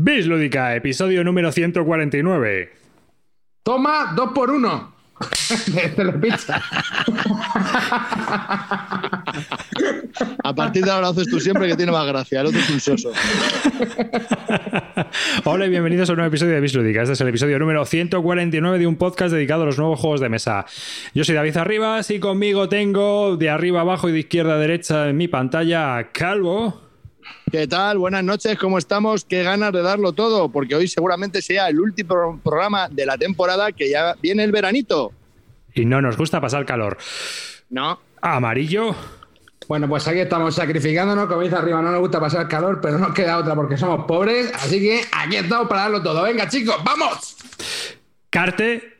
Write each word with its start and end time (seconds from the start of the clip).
Bislúdica, 0.00 0.76
episodio 0.76 1.24
número 1.24 1.50
149. 1.50 2.70
Toma, 3.64 4.12
dos 4.14 4.30
por 4.32 4.48
uno. 4.48 4.94
Te 5.96 6.04
lo 6.04 6.20
pizza. 6.20 6.62
A 10.44 10.54
partir 10.54 10.84
de 10.84 10.90
ahora 10.92 11.08
haces 11.08 11.26
tú 11.26 11.40
siempre 11.40 11.66
que 11.66 11.74
tiene 11.74 11.90
más 11.90 12.06
gracia. 12.06 12.42
El 12.42 12.46
otro 12.46 12.60
es 12.60 12.70
un 12.70 12.78
soso. 12.78 13.10
Hola 15.44 15.66
y 15.66 15.70
bienvenidos 15.70 16.08
a 16.10 16.12
un 16.12 16.18
nuevo 16.18 16.28
episodio 16.28 16.54
de 16.54 16.60
Bislúdica. 16.60 17.02
Este 17.02 17.14
es 17.14 17.20
el 17.20 17.26
episodio 17.26 17.58
número 17.58 17.84
149 17.84 18.78
de 18.78 18.86
un 18.86 18.94
podcast 18.94 19.34
dedicado 19.34 19.64
a 19.64 19.66
los 19.66 19.78
nuevos 19.78 19.98
juegos 19.98 20.20
de 20.20 20.28
mesa. 20.28 20.64
Yo 21.12 21.24
soy 21.24 21.34
David 21.34 21.56
Arribas 21.56 22.08
y 22.12 22.20
conmigo 22.20 22.68
tengo 22.68 23.36
de 23.36 23.50
arriba 23.50 23.80
abajo 23.80 24.08
y 24.08 24.12
de 24.12 24.20
izquierda 24.20 24.54
a 24.54 24.58
derecha 24.58 25.08
en 25.08 25.16
mi 25.16 25.26
pantalla 25.26 25.96
a 25.96 26.12
Calvo. 26.12 26.87
¿Qué 27.50 27.66
tal? 27.66 27.98
Buenas 27.98 28.24
noches, 28.24 28.58
¿cómo 28.58 28.78
estamos? 28.78 29.24
Qué 29.24 29.42
ganas 29.42 29.72
de 29.72 29.82
darlo 29.82 30.12
todo, 30.12 30.48
porque 30.50 30.74
hoy 30.74 30.88
seguramente 30.88 31.42
sea 31.42 31.68
el 31.68 31.80
último 31.80 32.40
programa 32.42 32.88
de 32.88 33.06
la 33.06 33.16
temporada 33.16 33.72
que 33.72 33.90
ya 33.90 34.14
viene 34.20 34.44
el 34.44 34.52
veranito. 34.52 35.12
Y 35.74 35.84
no 35.84 36.00
nos 36.00 36.16
gusta 36.16 36.40
pasar 36.40 36.66
calor. 36.66 36.98
No. 37.70 38.00
Amarillo. 38.20 38.94
Bueno, 39.66 39.88
pues 39.88 40.08
aquí 40.08 40.20
estamos 40.20 40.54
sacrificándonos, 40.54 41.26
como 41.26 41.42
dice 41.42 41.56
arriba, 41.56 41.82
no 41.82 41.90
nos 41.90 42.00
gusta 42.00 42.20
pasar 42.20 42.48
calor, 42.48 42.80
pero 42.80 42.98
no 42.98 43.08
nos 43.08 43.14
queda 43.14 43.38
otra 43.38 43.54
porque 43.54 43.76
somos 43.76 44.06
pobres, 44.06 44.52
así 44.54 44.80
que 44.80 45.02
aquí 45.12 45.36
estamos 45.36 45.68
para 45.68 45.82
darlo 45.82 46.02
todo. 46.02 46.22
Venga, 46.22 46.48
chicos, 46.48 46.76
¡vamos! 46.84 47.36
Carte. 48.30 48.96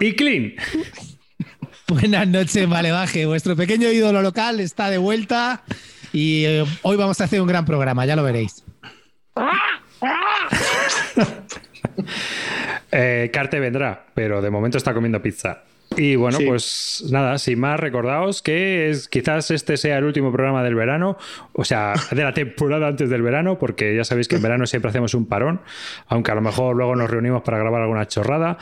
y 0.00 0.14
clean. 0.14 0.54
Buenas 1.88 2.26
noches, 2.28 2.68
Valevaje. 2.68 3.26
Vuestro 3.26 3.56
pequeño 3.56 3.90
ídolo 3.90 4.22
local 4.22 4.60
está 4.60 4.88
de 4.90 4.98
vuelta 4.98 5.62
y 6.12 6.44
eh, 6.46 6.64
hoy 6.82 6.96
vamos 6.96 7.20
a 7.20 7.24
hacer 7.24 7.40
un 7.40 7.46
gran 7.46 7.64
programa, 7.64 8.06
ya 8.06 8.16
lo 8.16 8.22
veréis. 8.22 8.64
Eh, 12.96 13.30
Carte 13.32 13.58
vendrá, 13.58 14.06
pero 14.14 14.40
de 14.40 14.50
momento 14.50 14.78
está 14.78 14.94
comiendo 14.94 15.20
pizza. 15.20 15.62
Y 15.96 16.14
bueno, 16.14 16.38
Sí. 16.38 16.46
pues 16.46 17.04
nada, 17.10 17.38
sin 17.38 17.58
más, 17.58 17.78
recordaos 17.80 18.40
que 18.40 18.88
es, 18.88 19.08
quizás 19.08 19.50
este 19.50 19.76
sea 19.76 19.98
el 19.98 20.04
último 20.04 20.30
programa 20.32 20.62
del 20.62 20.76
verano, 20.76 21.18
o 21.54 21.64
sea, 21.64 21.94
de 22.12 22.22
la 22.22 22.32
temporada 22.32 22.86
antes 22.86 23.10
del 23.10 23.22
verano, 23.22 23.58
porque 23.58 23.96
ya 23.96 24.04
sabéis 24.04 24.28
que 24.28 24.36
en 24.36 24.42
verano 24.42 24.66
siempre 24.66 24.90
hacemos 24.90 25.14
un 25.14 25.26
parón, 25.26 25.60
aunque 26.06 26.30
a 26.30 26.34
lo 26.36 26.40
mejor 26.40 26.76
luego 26.76 26.94
nos 26.94 27.10
reunimos 27.10 27.42
para 27.42 27.58
grabar 27.58 27.82
alguna 27.82 28.06
chorrada, 28.06 28.58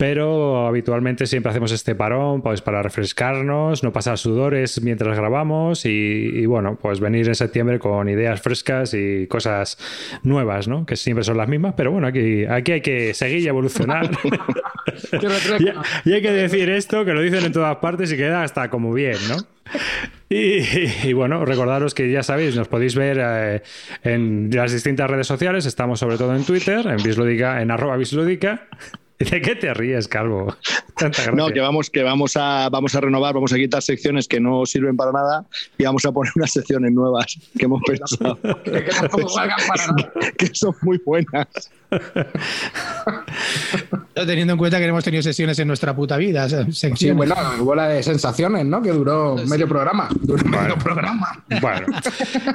pero 0.00 0.66
habitualmente 0.66 1.26
siempre 1.26 1.50
hacemos 1.50 1.72
este 1.72 1.94
parón 1.94 2.40
pues 2.40 2.62
para 2.62 2.82
refrescarnos, 2.82 3.84
no 3.84 3.92
pasar 3.92 4.16
sudores 4.16 4.80
mientras 4.82 5.14
grabamos 5.14 5.84
y, 5.84 5.90
y 5.90 6.46
bueno, 6.46 6.78
pues 6.80 7.00
venir 7.00 7.28
en 7.28 7.34
septiembre 7.34 7.78
con 7.78 8.08
ideas 8.08 8.40
frescas 8.40 8.94
y 8.94 9.26
cosas 9.26 9.76
nuevas, 10.22 10.68
¿no? 10.68 10.86
Que 10.86 10.96
siempre 10.96 11.22
son 11.22 11.36
las 11.36 11.48
mismas, 11.48 11.74
pero 11.76 11.92
bueno, 11.92 12.06
aquí, 12.06 12.46
aquí 12.46 12.72
hay 12.72 12.80
que 12.80 13.12
seguir 13.12 13.40
y 13.40 13.48
evolucionar. 13.48 14.10
Y, 16.04 16.10
y 16.10 16.12
hay 16.14 16.22
que 16.22 16.32
decir 16.32 16.68
esto, 16.68 17.04
que 17.04 17.12
lo 17.12 17.20
dicen 17.20 17.44
en 17.44 17.52
todas 17.52 17.76
partes 17.76 18.12
y 18.12 18.16
queda 18.16 18.42
hasta 18.42 18.68
como 18.70 18.92
bien, 18.92 19.16
¿no? 19.28 19.36
Y, 20.28 21.08
y 21.08 21.12
bueno, 21.12 21.44
recordaros 21.44 21.94
que 21.94 22.10
ya 22.10 22.22
sabéis, 22.22 22.56
nos 22.56 22.68
podéis 22.68 22.94
ver 22.94 23.18
eh, 23.20 23.62
en 24.02 24.50
las 24.52 24.72
distintas 24.72 25.08
redes 25.08 25.26
sociales, 25.26 25.66
estamos 25.66 26.00
sobre 26.00 26.16
todo 26.16 26.34
en 26.34 26.44
Twitter, 26.44 26.86
en 26.86 26.96
Bislúdica, 26.96 27.62
en 27.62 27.70
arroba 27.70 27.96
Bislúdica. 27.96 28.66
¿De 29.20 29.42
qué 29.42 29.54
te 29.54 29.72
ríes, 29.74 30.08
Calvo? 30.08 30.56
Tanta. 30.96 31.30
No, 31.32 31.48
que 31.48 31.60
vamos, 31.60 31.90
que 31.90 32.02
vamos 32.02 32.36
a, 32.36 32.68
vamos 32.70 32.94
a 32.94 33.00
renovar, 33.00 33.34
vamos 33.34 33.52
a 33.52 33.56
quitar 33.56 33.82
secciones 33.82 34.26
que 34.26 34.40
no 34.40 34.64
sirven 34.64 34.96
para 34.96 35.12
nada 35.12 35.44
y 35.78 35.84
vamos 35.84 36.04
a 36.06 36.12
poner 36.12 36.32
unas 36.36 36.50
secciones 36.50 36.92
nuevas 36.92 37.38
que 37.58 37.64
hemos 37.64 37.82
pensado 37.86 38.38
Que 38.64 38.80
tampoco 38.82 39.32
valgan 39.36 39.58
para 39.68 39.86
nada. 39.86 40.12
que 40.36 40.46
son 40.54 40.74
muy 40.82 40.98
buenas. 41.04 41.46
Teniendo 44.14 44.52
en 44.52 44.58
cuenta 44.58 44.78
que 44.78 44.84
hemos 44.84 45.04
tenido 45.04 45.22
sesiones 45.22 45.58
en 45.58 45.68
nuestra 45.68 45.94
puta 45.94 46.16
vida. 46.16 46.48
Sí, 46.70 47.10
bueno, 47.10 47.34
bola 47.60 47.88
de 47.88 48.02
sensaciones, 48.02 48.64
¿no? 48.66 48.80
Que 48.82 48.90
duró 48.90 49.36
medio 49.48 49.68
programa. 49.68 50.08
Duró 50.20 50.44
medio 50.44 50.76
programa. 50.76 51.44
Bueno, 51.60 51.86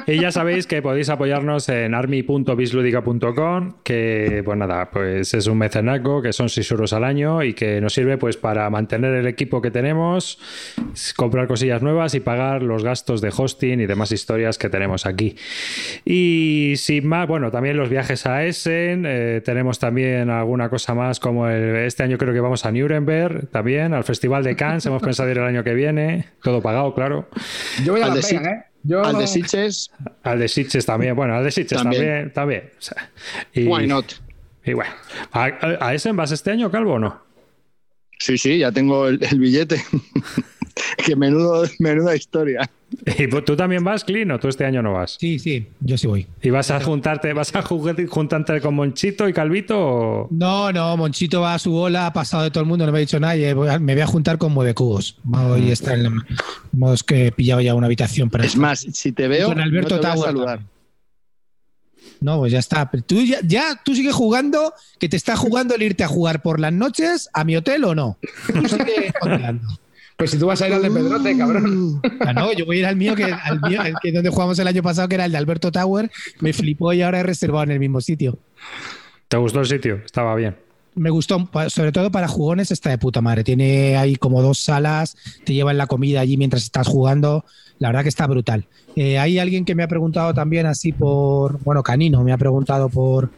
y 0.08 0.20
ya 0.20 0.32
sabéis 0.32 0.68
que 0.68 0.82
podéis 0.82 1.10
apoyarnos 1.10 1.68
en 1.70 1.94
army.bisludica.com, 1.94 3.74
que 3.84 4.42
pues 4.46 4.58
nada, 4.58 4.90
pues 4.90 5.34
es 5.34 5.48
un 5.48 5.58
mecenaco, 5.58 6.22
que 6.22 6.32
son 6.32 6.50
6 6.56 6.72
euros 6.72 6.94
al 6.94 7.04
año 7.04 7.44
y 7.44 7.54
que 7.54 7.80
nos 7.82 7.94
sirve 7.94 8.18
pues 8.18 8.38
para 8.38 8.70
mantener 8.70 9.14
el 9.14 9.28
equipo 9.28 9.62
que 9.62 9.70
tenemos, 9.72 10.40
comprar 11.16 11.48
cosillas 11.48 11.82
nuevas 11.82 12.16
y 12.16 12.20
pagar 12.20 12.64
los 12.64 12.84
gastos 12.84 13.22
de 13.22 13.32
hosting 13.36 13.80
y 13.82 13.86
demás 13.86 14.12
historias 14.12 14.58
que 14.58 14.70
tenemos 14.70 15.06
aquí. 15.06 15.36
Y 16.06 16.74
sin 16.78 17.08
más, 17.08 17.28
bueno, 17.28 17.52
también 17.52 17.78
los 17.78 17.90
viajes 17.90 18.26
a 18.26 18.44
Essen, 18.46 19.04
eh, 19.08 19.42
tenemos 19.44 19.80
también 19.80 20.30
alguna 20.30 20.70
cosa 20.70 20.94
más 20.94 21.20
como 21.20 21.48
el- 21.48 21.76
este 21.78 22.04
año 22.04 22.18
creo 22.18 22.34
que 22.34 22.40
vamos 22.40 22.66
a 22.66 22.72
Nuremberg 22.72 23.48
también, 23.50 23.94
al 23.94 24.04
Festival 24.04 24.44
de 24.44 24.56
Cannes, 24.56 24.86
hemos 24.86 25.02
pensado 25.02 25.30
ir 25.30 25.38
el 25.38 25.44
año 25.44 25.64
que 25.64 25.74
viene, 25.74 26.26
todo 26.42 26.62
pagado, 26.62 26.94
claro. 26.94 27.30
Yo 27.84 27.94
voy 27.94 28.02
a 28.02 28.06
Al 28.06 28.20
la 28.20 28.20
¿eh? 28.52 28.64
Yo... 28.84 29.04
Al 29.04 29.18
de 29.18 29.26
Sitges, 29.28 29.92
Al 30.24 30.40
de 30.40 30.48
Sitges 30.48 30.86
también, 30.86 31.16
bueno, 31.16 31.34
al 31.36 31.44
de 31.44 31.52
Sitges 31.52 31.82
también, 31.82 32.32
También. 32.32 32.32
también. 32.34 32.64
o 32.78 32.82
sea, 32.82 33.10
y, 33.54 33.66
why 33.66 33.88
not? 33.88 34.06
Y 34.66 34.74
bueno, 34.74 34.92
¿a, 35.32 35.44
a- 35.46 35.88
a 35.88 35.94
Essen 35.94 36.16
vas 36.16 36.32
este 36.32 36.52
año, 36.52 36.72
Calvo, 36.72 36.94
o 36.94 37.00
no? 37.00 37.22
Sí, 38.20 38.38
sí, 38.38 38.58
ya 38.60 38.72
tengo 38.72 39.08
el, 39.08 39.20
el 39.24 39.40
billete. 39.40 39.82
que 41.06 41.16
menudo, 41.16 41.66
menuda 41.80 42.16
historia. 42.16 42.70
¿Y 43.18 43.28
tú 43.28 43.56
también 43.58 43.84
vas, 43.84 44.04
Clean, 44.06 44.32
o 44.32 44.40
tú 44.40 44.48
este 44.48 44.64
año 44.66 44.82
no 44.82 44.94
vas? 44.94 45.18
Sí, 45.20 45.38
sí, 45.38 45.68
yo 45.82 45.98
sí 45.98 46.08
voy. 46.08 46.26
¿Y 46.42 46.50
vas 46.50 46.72
a 46.72 46.80
juntarte, 46.80 47.34
vas 47.34 47.54
a 47.56 47.62
jugar- 47.62 48.06
juntarte 48.08 48.62
con 48.62 48.74
Monchito 48.76 49.28
y 49.28 49.34
Calvito 49.34 49.76
o...? 49.78 50.28
No, 50.32 50.72
no, 50.72 50.96
Monchito 50.96 51.42
va 51.42 51.56
a 51.56 51.60
su 51.60 51.72
bola, 51.72 52.08
ha 52.08 52.14
pasado 52.14 52.44
de 52.44 52.52
todo 52.52 52.62
el 52.64 52.70
mundo, 52.70 52.86
no 52.86 52.92
me 52.92 53.00
ha 53.00 53.02
dicho 53.02 53.20
nadie. 53.20 53.54
voy 53.54 53.68
a- 53.70 53.80
Me 53.80 53.94
voy 53.94 54.02
a 54.02 54.08
juntar 54.08 54.38
con 54.38 54.54
Mueve 54.54 54.74
Cubos. 54.74 55.18
Hoy 55.34 55.72
está 55.72 55.94
en 55.94 56.04
la- 56.04 56.26
Hemos 56.74 57.04
que 57.04 57.28
he 57.28 57.32
pillado 57.32 57.62
ya 57.62 57.76
una 57.76 57.88
habitación 57.88 58.30
para 58.30 58.46
Es 58.46 58.56
más, 58.56 58.80
si 58.80 59.12
te 59.12 59.28
veo, 59.28 59.50
Con 59.50 59.60
Alberto 59.60 59.96
no 59.96 60.02
te 60.02 60.08
voy 60.08 60.18
a 60.20 60.24
saludar. 60.24 60.48
también. 60.60 60.75
No, 62.22 62.40
pues 62.40 62.52
ya 62.52 62.60
está. 62.60 62.90
Pero 62.90 63.04
tú 63.04 63.22
ya, 63.22 63.40
ya- 63.44 63.80
tú 63.84 63.94
sigues 63.96 64.14
jugando, 64.14 64.74
que 65.00 65.10
te 65.10 65.18
está 65.18 65.36
jugando 65.36 65.76
el 65.76 65.82
irte 65.84 66.04
a 66.04 66.08
jugar 66.08 66.42
por 66.42 66.60
las 66.60 66.74
noches 66.74 67.30
a 67.34 67.44
mi 67.44 67.56
hotel 67.56 67.84
o 67.84 67.94
no. 67.96 68.18
Tú. 68.48 68.78
Pues 70.18 70.32
si 70.32 70.40
tú 70.40 70.46
vas 70.48 70.62
a 70.62 70.68
ir 70.70 70.74
al 70.74 70.82
de 70.82 70.90
Pedrote, 70.92 71.38
cabrón. 71.38 72.02
Ah, 72.22 72.32
no, 72.32 72.54
yo 72.54 72.66
voy 72.66 72.78
a 72.78 72.80
ir 72.80 72.86
al 72.86 72.96
mío, 72.96 73.16
que, 73.16 73.26
al 73.26 73.60
mío, 73.62 73.82
el 73.84 73.96
que 74.02 74.14
donde 74.14 74.30
jugamos 74.30 74.58
el 74.60 74.68
año 74.68 74.82
pasado, 74.82 75.10
que 75.10 75.16
era 75.16 75.26
el 75.26 75.32
de 75.34 75.38
Alberto 75.38 75.72
Tower. 75.74 76.10
Me 76.40 76.54
flipó 76.54 76.94
y 76.94 77.02
ahora 77.02 77.20
he 77.20 77.24
reservado 77.24 77.64
en 77.66 77.72
el 77.72 77.80
mismo 77.82 78.00
sitio. 78.00 78.40
¿Te 79.28 79.36
gustó 79.38 79.60
el 79.60 79.66
sitio? 79.66 80.02
Estaba 80.06 80.34
bien. 80.36 80.56
Me 80.96 81.10
gustó, 81.10 81.50
sobre 81.68 81.92
todo 81.92 82.10
para 82.12 82.28
jugones, 82.28 82.72
está 82.72 82.90
de 82.90 82.98
puta 82.98 83.20
madre. 83.22 83.44
Tiene 83.44 83.98
ahí 83.98 84.16
como 84.16 84.42
dos 84.42 84.60
salas, 84.60 85.18
te 85.44 85.54
llevan 85.54 85.78
la 85.78 85.88
comida 85.88 86.22
allí 86.22 86.38
mientras 86.38 86.64
estás 86.64 86.88
jugando. 86.88 87.44
La 87.80 87.90
verdad 87.90 88.04
que 88.04 88.10
está 88.10 88.26
brutal. 88.28 88.66
Eh, 88.96 89.18
hay 89.20 89.38
alguien 89.40 89.66
que 89.66 89.76
me 89.76 89.84
ha 89.84 89.88
preguntado 89.90 90.34
también 90.34 90.66
así 90.66 90.94
por, 90.94 91.62
bueno, 91.64 91.84
Canino, 91.84 92.24
me 92.24 92.32
ha 92.32 92.38
preguntado 92.38 92.88
por 92.88 93.30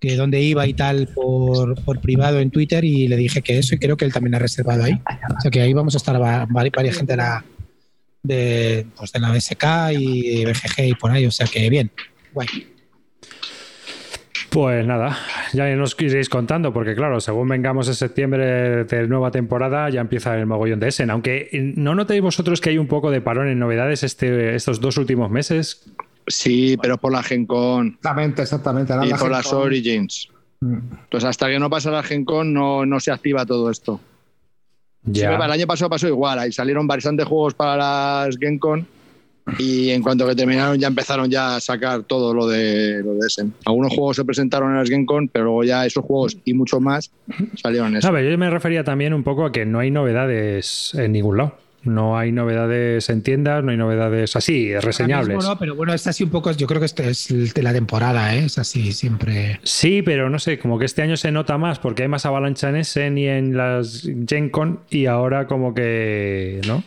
que 0.00 0.16
dónde 0.16 0.40
iba 0.42 0.66
y 0.66 0.74
tal 0.74 1.08
por, 1.08 1.80
por 1.84 2.00
privado 2.00 2.40
en 2.40 2.50
Twitter 2.50 2.84
y 2.84 3.06
le 3.08 3.16
dije 3.16 3.42
que 3.42 3.58
eso 3.58 3.74
y 3.74 3.78
creo 3.78 3.96
que 3.96 4.04
él 4.04 4.12
también 4.12 4.34
ha 4.34 4.38
reservado 4.40 4.82
ahí. 4.84 5.00
O 5.36 5.40
sea 5.40 5.50
que 5.52 5.60
ahí 5.60 5.72
vamos 5.72 5.94
a 5.94 5.98
estar 5.98 6.20
va- 6.20 6.46
vari- 6.46 6.74
varias 6.74 6.96
gente 6.96 7.12
de 7.12 7.16
la, 7.16 7.44
de, 8.22 8.86
pues 8.96 9.12
de 9.12 9.20
la 9.20 9.30
BSK 9.32 9.64
y 9.98 10.44
BGG 10.44 10.84
y 10.88 10.94
por 10.94 11.10
ahí. 11.12 11.26
O 11.26 11.30
sea 11.30 11.46
que 11.46 11.68
bien, 11.70 11.90
guay. 12.34 12.46
Pues 14.50 14.86
nada, 14.86 15.18
ya 15.52 15.68
nos 15.76 15.94
iréis 16.00 16.28
contando, 16.30 16.72
porque 16.72 16.94
claro, 16.94 17.20
según 17.20 17.48
vengamos 17.48 17.86
en 17.88 17.94
septiembre 17.94 18.84
de 18.84 19.06
nueva 19.06 19.30
temporada, 19.30 19.90
ya 19.90 20.00
empieza 20.00 20.36
el 20.38 20.46
mogollón 20.46 20.80
de 20.80 20.88
Essen. 20.88 21.10
Aunque 21.10 21.50
no 21.76 21.94
notéis 21.94 22.22
vosotros 22.22 22.60
que 22.60 22.70
hay 22.70 22.78
un 22.78 22.86
poco 22.86 23.10
de 23.10 23.20
parón 23.20 23.48
en 23.48 23.58
novedades 23.58 24.02
este, 24.04 24.54
estos 24.54 24.80
dos 24.80 24.96
últimos 24.96 25.30
meses. 25.30 25.90
Sí, 26.26 26.76
pero 26.80 26.96
por 26.98 27.12
la 27.12 27.22
Gen 27.22 27.46
Con 27.46 27.88
Exactamente, 27.88 28.42
exactamente. 28.42 28.94
Y 29.04 29.08
la 29.10 29.16
por 29.16 29.30
las 29.30 29.52
Origins. 29.52 30.28
Entonces, 30.62 31.28
hasta 31.28 31.48
que 31.48 31.58
no 31.58 31.68
pasa 31.70 31.90
la 31.90 32.02
Gen 32.02 32.24
Con, 32.24 32.52
no, 32.52 32.84
no 32.86 33.00
se 33.00 33.10
activa 33.10 33.44
todo 33.44 33.70
esto. 33.70 34.00
Sí, 35.06 35.12
Ya. 35.20 35.34
el 35.36 35.42
año 35.52 35.66
pasado 35.66 35.90
pasó 35.90 36.08
igual, 36.08 36.38
ahí 36.38 36.52
salieron 36.52 36.86
bastantes 36.86 37.26
juegos 37.26 37.54
para 37.54 37.76
las 38.24 38.36
Gen 38.38 38.58
Con 38.58 38.86
y 39.58 39.90
en 39.90 40.02
cuanto 40.02 40.26
que 40.26 40.34
terminaron 40.34 40.78
ya 40.78 40.88
empezaron 40.88 41.30
ya 41.30 41.56
a 41.56 41.60
sacar 41.60 42.02
todo 42.02 42.34
lo 42.34 42.46
de 42.46 43.02
lo 43.02 43.14
de 43.14 43.26
Essen. 43.26 43.54
Algunos 43.64 43.94
juegos 43.94 44.16
se 44.16 44.24
presentaron 44.24 44.72
en 44.72 44.78
las 44.78 44.88
Gen 44.88 45.06
Con, 45.06 45.28
pero 45.28 45.46
luego 45.46 45.64
ya 45.64 45.86
esos 45.86 46.04
juegos 46.04 46.36
y 46.44 46.54
mucho 46.54 46.80
más 46.80 47.10
salieron 47.54 47.88
en 47.88 47.96
eso. 47.96 48.08
¿Sabes? 48.08 48.30
Yo 48.30 48.36
me 48.36 48.50
refería 48.50 48.84
también 48.84 49.14
un 49.14 49.22
poco 49.22 49.46
a 49.46 49.52
que 49.52 49.64
no 49.64 49.78
hay 49.78 49.90
novedades 49.90 50.92
en 50.94 51.12
ningún 51.12 51.38
lado. 51.38 51.54
No 51.84 52.18
hay 52.18 52.32
novedades 52.32 53.08
en 53.08 53.22
tiendas, 53.22 53.62
no 53.62 53.70
hay 53.70 53.76
novedades 53.76 54.34
así, 54.34 54.76
reseñables. 54.78 55.36
Mismo 55.36 55.50
no, 55.50 55.58
pero 55.58 55.76
bueno, 55.76 55.94
es 55.94 56.06
así 56.08 56.24
un 56.24 56.30
poco, 56.30 56.50
yo 56.50 56.66
creo 56.66 56.80
que 56.80 56.86
este 56.86 57.08
es 57.08 57.28
de 57.54 57.62
la 57.62 57.72
temporada, 57.72 58.34
¿eh? 58.34 58.46
es 58.46 58.58
así 58.58 58.92
siempre. 58.92 59.60
Sí, 59.62 60.02
pero 60.02 60.28
no 60.28 60.40
sé, 60.40 60.58
como 60.58 60.78
que 60.78 60.84
este 60.84 61.02
año 61.02 61.16
se 61.16 61.30
nota 61.30 61.56
más 61.56 61.78
porque 61.78 62.02
hay 62.02 62.08
más 62.08 62.26
avalancha 62.26 62.68
en 62.68 62.76
Essen 62.76 63.16
y 63.16 63.28
en 63.28 63.56
las 63.56 64.08
Gen 64.28 64.50
Con 64.50 64.80
y 64.90 65.06
ahora 65.06 65.46
como 65.46 65.72
que, 65.72 66.60
¿no? 66.66 66.82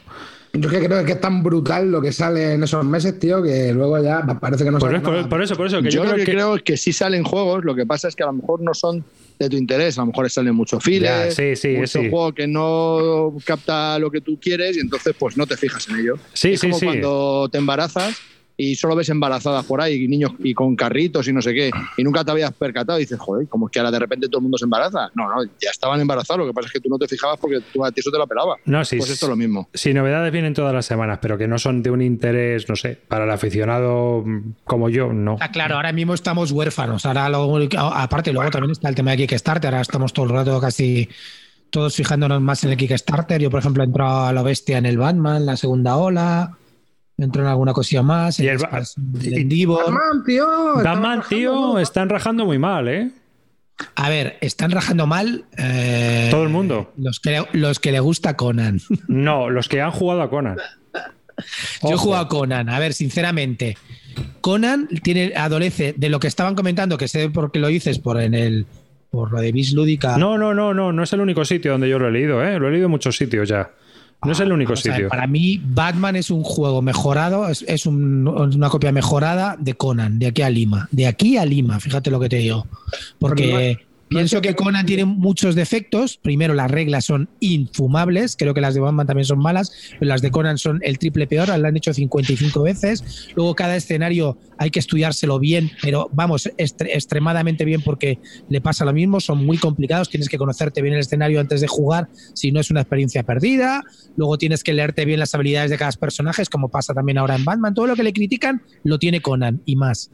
Yo 0.54 0.70
que 0.70 0.84
creo 0.84 1.06
que 1.06 1.14
es 1.14 1.22
tan 1.22 1.44
brutal 1.44 1.90
lo 1.90 2.02
que 2.02 2.12
sale 2.12 2.54
en 2.56 2.64
esos 2.64 2.84
meses, 2.86 3.18
tío, 3.20 3.42
que 3.42 3.72
luego 3.74 4.04
ya 4.04 4.22
parece 4.40 4.66
que 4.66 4.72
no 4.72 4.80
Por, 4.80 4.90
sale 4.92 5.00
por- 5.02 5.30
por 5.30 5.42
eso, 5.42 5.56
por 5.56 5.68
eso, 5.68 5.82
que 5.82 5.90
yo, 5.90 6.04
yo 6.04 6.04
lo 6.04 6.10
creo 6.12 6.18
que 6.18 6.26
que. 6.26 6.32
creo 6.34 6.56
es 6.58 6.62
que 6.64 6.76
sí 6.76 6.92
salen 6.92 7.24
juegos, 7.24 7.64
lo 7.64 7.74
que 7.74 7.86
pasa 7.86 8.10
es 8.10 8.16
que 8.18 8.24
a 8.24 8.26
lo 8.28 8.34
mejor 8.34 8.62
no 8.62 8.74
son 8.74 9.04
de 9.40 9.50
tu 9.50 9.56
interés, 9.56 9.98
a 9.98 10.02
lo 10.02 10.08
mejor 10.08 10.30
salen 10.30 10.54
mucho 10.54 10.78
Ya, 10.78 10.82
files, 10.82 11.36
sí, 11.36 11.56
sí, 11.56 11.70
mucho 11.78 12.02
sí. 12.02 12.10
juego 12.10 12.34
que 12.34 12.48
no 12.48 13.34
capta 13.46 13.98
lo 13.98 14.12
que 14.12 14.20
tú 14.20 14.38
quieres 14.42 14.76
y 14.76 14.82
entonces 14.82 15.16
pues 15.18 15.38
no 15.38 15.48
te 15.48 15.56
fijas 15.56 15.88
en 15.88 16.00
ello. 16.00 16.16
Sí, 16.34 16.52
es 16.52 16.60
sí, 16.60 16.68
como 16.68 16.80
sí. 16.80 16.86
cuando 16.86 17.50
te 17.50 17.58
embarazas 17.58 18.22
y 18.62 18.76
solo 18.76 18.96
ves 18.96 19.10
embarazadas 19.10 19.66
por 19.66 19.82
ahí, 19.82 20.04
y 20.04 20.08
niños 20.08 20.34
y 20.40 20.54
con 20.54 20.76
carritos 20.76 21.28
y 21.28 21.34
no 21.34 21.42
sé 21.42 21.54
qué, 21.54 21.72
y 21.98 22.04
nunca 22.04 22.24
te 22.24 22.32
habías 22.32 22.52
percatado 22.54 23.00
y 23.00 23.02
dices, 23.02 23.20
joder, 23.20 23.48
¿cómo 23.48 23.68
es 23.68 23.72
que 23.72 23.80
ahora 23.80 23.90
de 23.90 24.00
repente 24.00 24.28
todo 24.28 24.38
el 24.38 24.44
mundo 24.44 24.58
se 24.58 24.66
embaraza? 24.66 25.10
No, 25.16 25.28
no, 25.28 25.44
ya 25.44 25.72
estaban 25.72 26.00
embarazados, 26.00 26.40
lo 26.40 26.48
que 26.48 26.54
pasa 26.54 26.68
es 26.68 26.74
que 26.74 26.80
tú 26.80 26.90
no 26.90 27.00
te 27.00 27.08
fijabas 27.08 27.40
porque 27.40 27.60
tú 27.74 27.84
a 27.84 27.92
ti 27.92 28.02
eso 28.02 28.12
te 28.12 28.20
la 28.20 28.28
pelaba. 28.28 28.58
No, 28.66 28.86
sí, 28.86 28.98
Pues 28.98 29.10
esto 29.10 29.26
es 29.26 29.30
lo 29.30 29.36
mismo. 29.36 29.68
Si 29.74 29.94
novedades 29.94 30.32
vienen 30.32 30.54
todas 30.54 30.74
las 30.74 30.86
semanas, 30.86 31.20
pero 31.22 31.38
que 31.38 31.48
no 31.48 31.58
son 31.58 31.82
de 31.82 31.90
un 31.90 32.02
interés, 32.02 32.70
no 32.70 32.76
sé, 32.76 33.00
para 33.08 33.24
el 33.26 33.32
aficionado 33.32 34.24
como 34.64 34.90
yo, 34.90 35.12
no. 35.12 35.34
Está 35.34 35.50
claro, 35.50 35.76
ahora 35.76 35.92
mismo 35.92 36.14
estamos 36.14 36.52
huérfanos. 36.52 37.06
Ahora 37.06 37.30
luego, 37.30 37.58
aparte, 37.80 38.32
luego 38.32 38.52
también 38.52 38.72
está 38.72 38.90
el 38.90 38.96
tema 38.96 39.12
de 39.12 39.18
Kickstarter. 39.18 39.74
Ahora 39.74 39.82
estamos 39.82 40.14
todo 40.14 40.26
el 40.26 40.32
rato 40.32 40.60
casi 40.62 41.10
todos 41.72 41.96
fijándonos 41.96 42.42
más 42.42 42.64
en 42.64 42.72
el 42.72 42.78
Kickstarter. 42.78 43.42
Yo, 43.42 43.50
por 43.50 43.62
ejemplo, 43.62 43.84
he 43.84 43.88
entrado 43.88 44.26
a 44.26 44.34
la 44.34 44.44
bestia 44.44 44.78
en 44.78 44.86
el 44.86 44.98
Batman, 44.98 45.46
la 45.46 45.58
segunda 45.58 45.96
ola. 45.96 46.58
Entro 47.22 47.44
en 47.44 47.48
alguna 47.50 47.72
cosilla 47.74 48.02
más. 48.02 48.40
Y 48.40 48.48
el 48.48 48.58
Divor. 49.48 49.84
Batman, 49.86 50.24
tío. 50.26 50.48
Batman, 50.84 51.22
tío, 51.30 51.80
están 51.80 52.10
rajando 52.10 52.46
muy 52.46 52.58
mal, 52.58 52.88
¿eh? 52.88 53.12
A 53.96 54.10
ver, 54.10 54.38
están 54.42 54.72
rajando 54.72 55.06
mal. 55.08 55.46
eh, 55.58 56.28
Todo 56.32 56.44
el 56.44 56.50
mundo. 56.50 56.92
Los 56.98 57.20
que, 57.20 57.44
los 57.54 57.80
que 57.80 57.92
le 57.92 58.00
gusta 58.00 58.36
Conan. 58.36 58.80
No, 59.08 59.50
los 59.50 59.70
que 59.70 59.82
han 59.82 59.92
jugado 59.92 60.22
a 60.24 60.30
Conan. 60.30 60.58
Yo 61.84 61.90
he 61.94 61.98
jugado 61.98 62.26
a 62.26 62.28
Conan. 62.28 62.70
A 62.70 62.80
ver, 62.80 62.94
sinceramente, 62.94 63.78
Conan 64.42 64.88
tiene, 65.04 65.34
adolece 65.36 65.94
de 65.98 66.10
lo 66.10 66.20
que 66.20 66.28
estaban 66.28 66.56
comentando, 66.56 66.98
que 66.98 67.08
sé 67.08 67.30
por 67.30 67.52
qué 67.52 67.60
lo 67.60 67.68
dices, 67.68 68.00
por 68.00 68.20
en 68.22 68.34
el 68.34 68.66
por 69.10 69.32
lo 69.32 69.42
de 69.42 69.52
Bis 69.52 69.74
Lúdica. 69.74 70.18
No, 70.18 70.38
no, 70.38 70.54
no, 70.54 70.74
no, 70.74 70.92
no 70.94 71.04
es 71.04 71.12
el 71.14 71.20
único 71.22 71.44
sitio 71.44 71.72
donde 71.74 71.90
yo 71.90 72.00
lo 72.00 72.08
he 72.08 72.12
leído, 72.12 72.44
¿eh? 72.44 72.58
Lo 72.60 72.68
he 72.68 72.72
leído 72.72 72.86
en 72.86 72.92
muchos 72.92 73.18
sitios 73.18 73.50
ya. 73.50 73.70
No 74.24 74.32
es 74.34 74.40
el 74.40 74.52
único 74.52 74.74
Vamos 74.74 74.86
a 74.86 74.90
ver, 74.90 74.96
sitio. 74.98 75.10
para 75.10 75.26
mí, 75.28 75.60
Batman 75.64 76.16
es 76.16 76.30
un 76.30 76.44
juego 76.44 76.82
mejorado, 76.82 77.48
es, 77.50 77.64
es 77.68 77.86
un- 77.88 78.28
una 78.28 78.70
copia 78.70 78.92
mejorada 78.92 79.56
de 79.60 79.74
Conan, 79.74 80.20
de 80.20 80.28
aquí 80.28 80.42
a 80.44 80.50
Lima. 80.50 80.88
De 80.92 81.08
aquí 81.08 81.38
a 81.38 81.46
Lima, 81.46 81.80
fíjate 81.80 82.12
lo 82.12 82.20
que 82.20 82.30
te 82.30 82.36
digo. 82.38 82.68
Porque 83.18 83.80
pienso 84.12 84.42
que 84.42 84.56
Conan 84.56 84.86
tiene 84.86 85.06
muchos 85.06 85.56
defectos. 85.56 86.18
Primero, 86.18 86.54
las 86.54 86.70
reglas 86.70 87.06
son 87.06 87.30
infumables. 87.40 88.36
Creo 88.38 88.54
que 88.54 88.60
las 88.60 88.74
de 88.74 88.82
Batman 88.82 89.08
también 89.08 89.26
son 89.26 89.40
malas, 89.40 89.72
pero 89.98 90.10
las 90.10 90.22
de 90.22 90.32
Conan 90.32 90.58
son 90.58 90.80
el 90.84 91.00
triple 91.00 91.28
peor. 91.28 91.48
Las 91.48 91.64
han 91.64 91.78
hecho 91.78 91.94
55 91.94 92.62
veces. 92.62 93.30
Luego, 93.36 93.56
cada 93.56 93.76
escenario 93.76 94.38
hay 94.58 94.70
que 94.70 94.80
estudiárselo 94.80 95.40
bien, 95.40 95.72
pero 95.82 96.10
vamos, 96.12 96.52
extremadamente 96.58 97.64
bien 97.64 97.82
porque 97.82 98.20
le 98.50 98.60
pasa 98.60 98.84
lo 98.84 98.94
mismo. 98.94 99.22
Son 99.22 99.46
muy 99.46 99.58
complicados. 99.58 100.10
Tienes 100.10 100.28
que 100.28 100.38
conocerte 100.38 100.82
bien 100.82 100.94
el 100.94 101.00
escenario 101.00 101.40
antes 101.40 101.62
de 101.62 101.68
jugar, 101.68 102.10
si 102.34 102.52
no 102.52 102.60
es 102.60 102.70
una 102.70 102.82
experiencia 102.82 103.24
perdida. 103.24 103.82
Luego 104.18 104.38
tienes 104.38 104.64
que 104.64 104.74
leerte 104.74 105.06
bien 105.06 105.20
las 105.20 105.34
habilidades 105.34 105.72
de 105.72 105.78
cada 105.78 105.92
personaje, 105.94 106.44
como 106.52 106.70
pasa 106.70 106.94
también 106.94 107.18
ahora 107.18 107.36
en 107.36 107.46
Batman. 107.46 107.74
Todo 107.74 107.88
lo 107.88 107.96
que 107.96 108.04
le 108.04 108.12
critican 108.12 108.62
lo 108.84 109.00
tiene 109.00 109.22
Conan 109.22 109.62
y 109.66 109.78
más. 109.78 110.12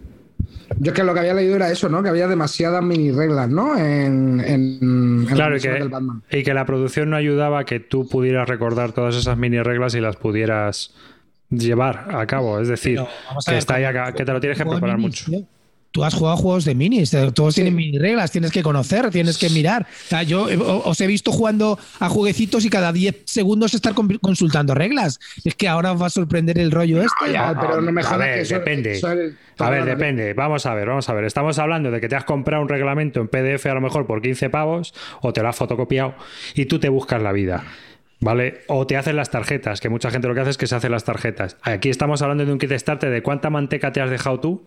Yo 0.79 0.91
es 0.91 0.95
que 0.95 1.03
lo 1.03 1.13
que 1.13 1.21
había 1.21 1.33
leído 1.33 1.55
era 1.55 1.71
eso, 1.71 1.89
¿no? 1.89 2.03
Que 2.03 2.09
había 2.09 2.27
demasiadas 2.27 2.83
mini 2.83 3.11
reglas, 3.11 3.49
¿no? 3.49 3.77
En, 3.77 4.39
en, 4.41 4.77
en 4.81 5.25
la 5.25 5.33
Claro, 5.35 5.57
y 5.57 5.59
que, 5.61 5.69
del 5.69 5.89
Batman. 5.89 6.21
y 6.29 6.43
que 6.43 6.53
la 6.53 6.65
producción 6.65 7.09
no 7.09 7.15
ayudaba 7.15 7.59
a 7.59 7.63
que 7.65 7.79
tú 7.79 8.07
pudieras 8.07 8.47
recordar 8.47 8.91
todas 8.91 9.15
esas 9.15 9.37
mini 9.37 9.61
reglas 9.61 9.95
y 9.95 10.01
las 10.01 10.17
pudieras 10.17 10.93
llevar 11.49 12.07
a 12.13 12.25
cabo. 12.27 12.59
Es 12.59 12.67
decir, 12.67 12.97
que, 12.99 13.51
ver, 13.51 13.57
está 13.57 13.75
ahí 13.75 13.85
acá- 13.85 14.11
que 14.11 14.25
te 14.25 14.33
lo 14.33 14.39
tienes 14.39 14.57
que 14.57 14.65
preparar 14.65 14.97
mucho. 14.97 15.25
Tú 15.97 16.03
has 16.03 16.13
jugado 16.13 16.37
a 16.37 16.39
juegos 16.39 16.63
de 16.63 16.75
minis, 16.75 17.11
eh, 17.15 17.31
todos 17.33 17.55
Sí. 17.55 17.61
tienen 17.63 17.75
mini 17.75 17.97
reglas, 17.97 18.29
tienes 18.29 18.51
que 18.51 18.61
conocer, 18.61 19.09
tienes 19.09 19.39
que 19.39 19.49
mirar. 19.49 19.87
O 20.05 20.09
sea, 20.09 20.21
yo 20.21 20.47
eh, 20.47 20.55
os 20.59 21.01
he 21.01 21.07
visto 21.07 21.31
jugando 21.31 21.79
a 21.99 22.07
jueguecitos 22.07 22.63
y 22.65 22.69
cada 22.69 22.93
10 22.93 23.23
segundos 23.25 23.73
estar 23.73 23.95
con- 23.95 24.07
consultando 24.19 24.75
reglas. 24.75 25.19
Es 25.43 25.55
que 25.55 25.67
ahora 25.67 25.93
os 25.93 25.99
va 25.99 26.05
a 26.05 26.09
sorprender 26.11 26.59
el 26.59 26.69
rollo 26.69 27.01
este. 27.01 27.33
Ya, 27.33 27.51
pero 27.59 27.81
no 27.81 27.91
me 27.91 28.03
a 28.03 28.15
ver, 28.15 28.35
que 28.35 28.41
eso- 28.41 28.53
depende. 28.59 28.91
eso 28.91 29.11
es- 29.11 29.33
A 29.57 29.71
ver, 29.71 29.85
depende. 29.85 30.35
Vamos 30.35 30.67
a 30.67 30.75
ver, 30.75 30.87
vamos 30.87 31.09
a 31.09 31.13
ver. 31.15 31.23
Estamos 31.23 31.57
hablando 31.57 31.89
de 31.89 31.99
que 31.99 32.07
te 32.07 32.15
has 32.15 32.25
comprado 32.25 32.61
un 32.61 32.69
reglamento 32.69 33.19
en 33.19 33.27
PDF 33.27 33.65
a 33.67 33.73
lo 33.73 33.81
mejor 33.81 34.05
por 34.05 34.21
15 34.21 34.51
pavos 34.51 34.93
o 35.21 35.33
te 35.33 35.41
lo 35.41 35.49
has 35.49 35.55
fotocopiado 35.55 36.13
y 36.53 36.65
tú 36.65 36.77
te 36.77 36.89
buscas 36.89 37.23
la 37.23 37.31
vida. 37.31 37.63
¿Vale? 38.19 38.61
O 38.67 38.85
te 38.85 38.97
hacen 38.97 39.15
las 39.15 39.31
tarjetas, 39.31 39.79
que 39.81 39.89
mucha 39.89 40.11
gente 40.11 40.27
lo 40.27 40.35
que 40.35 40.41
hace 40.41 40.51
es 40.51 40.57
que 40.57 40.67
se 40.67 40.75
hace 40.75 40.89
las 40.89 41.03
tarjetas. 41.05 41.57
Aquí 41.63 41.89
estamos 41.89 42.21
hablando 42.21 42.45
de 42.45 42.51
un 42.51 42.59
kit 42.59 42.71
starter 42.73 43.09
de 43.11 43.23
cuánta 43.23 43.49
manteca 43.49 43.91
te 43.91 43.99
has 44.01 44.09
dejado 44.11 44.39
tú. 44.39 44.63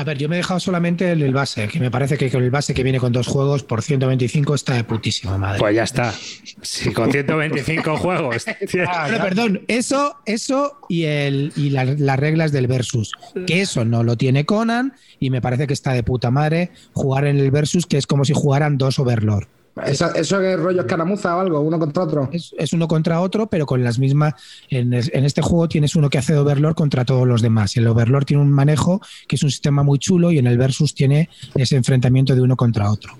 A 0.00 0.04
ver, 0.04 0.16
yo 0.16 0.30
me 0.30 0.36
he 0.36 0.38
dejado 0.38 0.58
solamente 0.60 1.12
el, 1.12 1.20
el 1.22 1.34
base, 1.34 1.68
que 1.68 1.78
me 1.78 1.90
parece 1.90 2.16
que 2.16 2.30
con 2.30 2.42
el 2.42 2.50
base 2.50 2.72
que 2.72 2.82
viene 2.82 2.98
con 2.98 3.12
dos 3.12 3.26
juegos 3.26 3.62
por 3.64 3.82
125 3.82 4.54
está 4.54 4.72
de 4.74 4.84
putísima 4.84 5.36
madre. 5.36 5.58
Pues 5.58 5.74
ya 5.76 5.82
está. 5.82 6.14
Si 6.62 6.90
con 6.92 7.12
125 7.12 7.96
juegos. 7.98 8.46
Bueno, 8.72 9.18
perdón, 9.22 9.60
eso, 9.68 10.16
eso 10.24 10.78
y, 10.88 11.02
el, 11.04 11.52
y 11.54 11.68
la- 11.70 11.84
las 11.84 12.18
reglas 12.18 12.50
del 12.50 12.66
versus. 12.66 13.12
Que 13.46 13.60
eso 13.60 13.84
no 13.84 14.02
lo 14.02 14.16
tiene 14.16 14.46
Conan 14.46 14.94
y 15.18 15.28
me 15.28 15.42
parece 15.42 15.66
que 15.66 15.74
está 15.74 15.92
de 15.92 16.02
puta 16.02 16.30
madre 16.30 16.70
jugar 16.94 17.26
en 17.26 17.38
el 17.38 17.50
versus, 17.50 17.84
que 17.84 17.98
es 17.98 18.06
como 18.06 18.24
si 18.24 18.32
jugaran 18.32 18.78
dos 18.78 18.98
Overlord. 18.98 19.48
¿Eso 19.86 20.38
que 20.40 20.56
rollo 20.56 20.80
escaramuza 20.80 21.36
o 21.36 21.40
algo? 21.40 21.60
¿Uno 21.60 21.78
contra 21.78 22.02
otro? 22.02 22.28
Es, 22.32 22.54
es 22.58 22.72
uno 22.72 22.88
contra 22.88 23.20
otro, 23.20 23.46
pero 23.48 23.66
con 23.66 23.82
las 23.82 23.98
mismas. 23.98 24.34
En, 24.68 24.92
es- 24.94 25.10
en 25.14 25.24
este 25.24 25.42
juego 25.42 25.68
tienes 25.68 25.94
uno 25.96 26.10
que 26.10 26.18
hace 26.18 26.32
de 26.32 26.38
Overlord 26.38 26.74
contra 26.74 27.04
todos 27.04 27.26
los 27.26 27.42
demás. 27.42 27.76
Y 27.76 27.80
el 27.80 27.86
Overlord 27.86 28.24
tiene 28.24 28.42
un 28.42 28.50
manejo 28.52 29.00
que 29.28 29.36
es 29.36 29.42
un 29.42 29.50
sistema 29.50 29.82
muy 29.82 29.98
chulo 29.98 30.32
y 30.32 30.38
en 30.38 30.46
el 30.46 30.58
versus 30.58 30.94
tiene 30.94 31.28
ese 31.54 31.76
enfrentamiento 31.76 32.34
de 32.34 32.42
uno 32.42 32.56
contra 32.56 32.90
otro. 32.90 33.12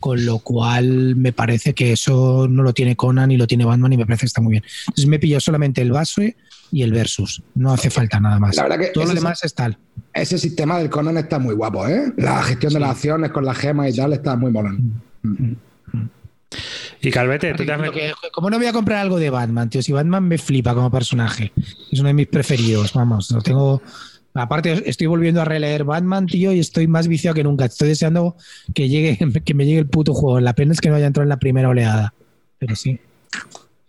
Con 0.00 0.26
lo 0.26 0.40
cual 0.40 1.14
me 1.14 1.32
parece 1.32 1.74
que 1.74 1.92
eso 1.92 2.48
no 2.50 2.64
lo 2.64 2.72
tiene 2.74 2.96
Conan 2.96 3.30
y 3.30 3.36
lo 3.36 3.46
tiene 3.46 3.64
Batman 3.64 3.92
y 3.92 3.96
me 3.96 4.04
parece 4.04 4.22
que 4.22 4.26
está 4.26 4.40
muy 4.40 4.50
bien. 4.52 4.64
Entonces 4.88 5.06
me 5.06 5.20
pillo 5.20 5.38
solamente 5.38 5.80
el 5.80 5.92
base 5.92 6.36
y 6.72 6.82
el 6.82 6.92
versus. 6.92 7.40
No 7.54 7.72
hace 7.72 7.88
falta 7.88 8.18
nada 8.18 8.40
más. 8.40 8.56
La 8.56 8.64
verdad 8.64 8.78
que 8.78 8.86
Todo 8.88 9.04
lo 9.04 9.14
demás 9.14 9.44
es 9.44 9.54
tal. 9.54 9.78
Ese 10.12 10.38
sistema 10.38 10.78
del 10.78 10.90
Conan 10.90 11.18
está 11.18 11.38
muy 11.38 11.54
guapo, 11.54 11.86
¿eh? 11.86 12.12
La 12.16 12.42
gestión 12.42 12.72
de 12.72 12.80
las 12.80 12.90
acciones 12.90 13.30
con 13.30 13.44
las 13.44 13.56
gemas 13.56 13.92
y 13.92 13.96
tal 13.96 14.12
está 14.12 14.34
muy 14.36 14.50
molón. 14.50 15.00
Y 17.00 17.10
Calvete, 17.10 17.52
tú 17.54 17.64
que- 17.64 18.12
¿Cómo 18.32 18.50
no 18.50 18.58
voy 18.58 18.66
a 18.66 18.72
comprar 18.72 18.98
algo 18.98 19.18
de 19.18 19.30
Batman, 19.30 19.68
tío? 19.70 19.82
Si 19.82 19.92
Batman 19.92 20.24
me 20.28 20.38
flipa 20.38 20.74
como 20.74 20.90
personaje. 20.90 21.52
Es 21.90 21.98
uno 22.00 22.08
de 22.08 22.14
mis 22.14 22.26
preferidos, 22.28 22.92
vamos. 22.92 23.30
Lo 23.30 23.40
tengo. 23.42 23.82
Aparte, 24.34 24.88
estoy 24.88 25.06
volviendo 25.08 25.42
a 25.42 25.44
releer 25.44 25.84
Batman, 25.84 26.26
tío, 26.26 26.52
y 26.52 26.58
estoy 26.60 26.86
más 26.86 27.06
viciado 27.08 27.34
que 27.34 27.44
nunca. 27.44 27.66
Estoy 27.66 27.88
deseando 27.88 28.36
que 28.74 28.88
llegue, 28.88 29.18
que 29.44 29.54
me 29.54 29.66
llegue 29.66 29.80
el 29.80 29.86
puto 29.88 30.14
juego. 30.14 30.40
La 30.40 30.54
pena 30.54 30.72
es 30.72 30.80
que 30.80 30.88
no 30.88 30.94
haya 30.96 31.06
entrado 31.06 31.24
en 31.24 31.28
la 31.30 31.38
primera 31.38 31.68
oleada. 31.68 32.14
Pero 32.58 32.76
sí. 32.76 32.98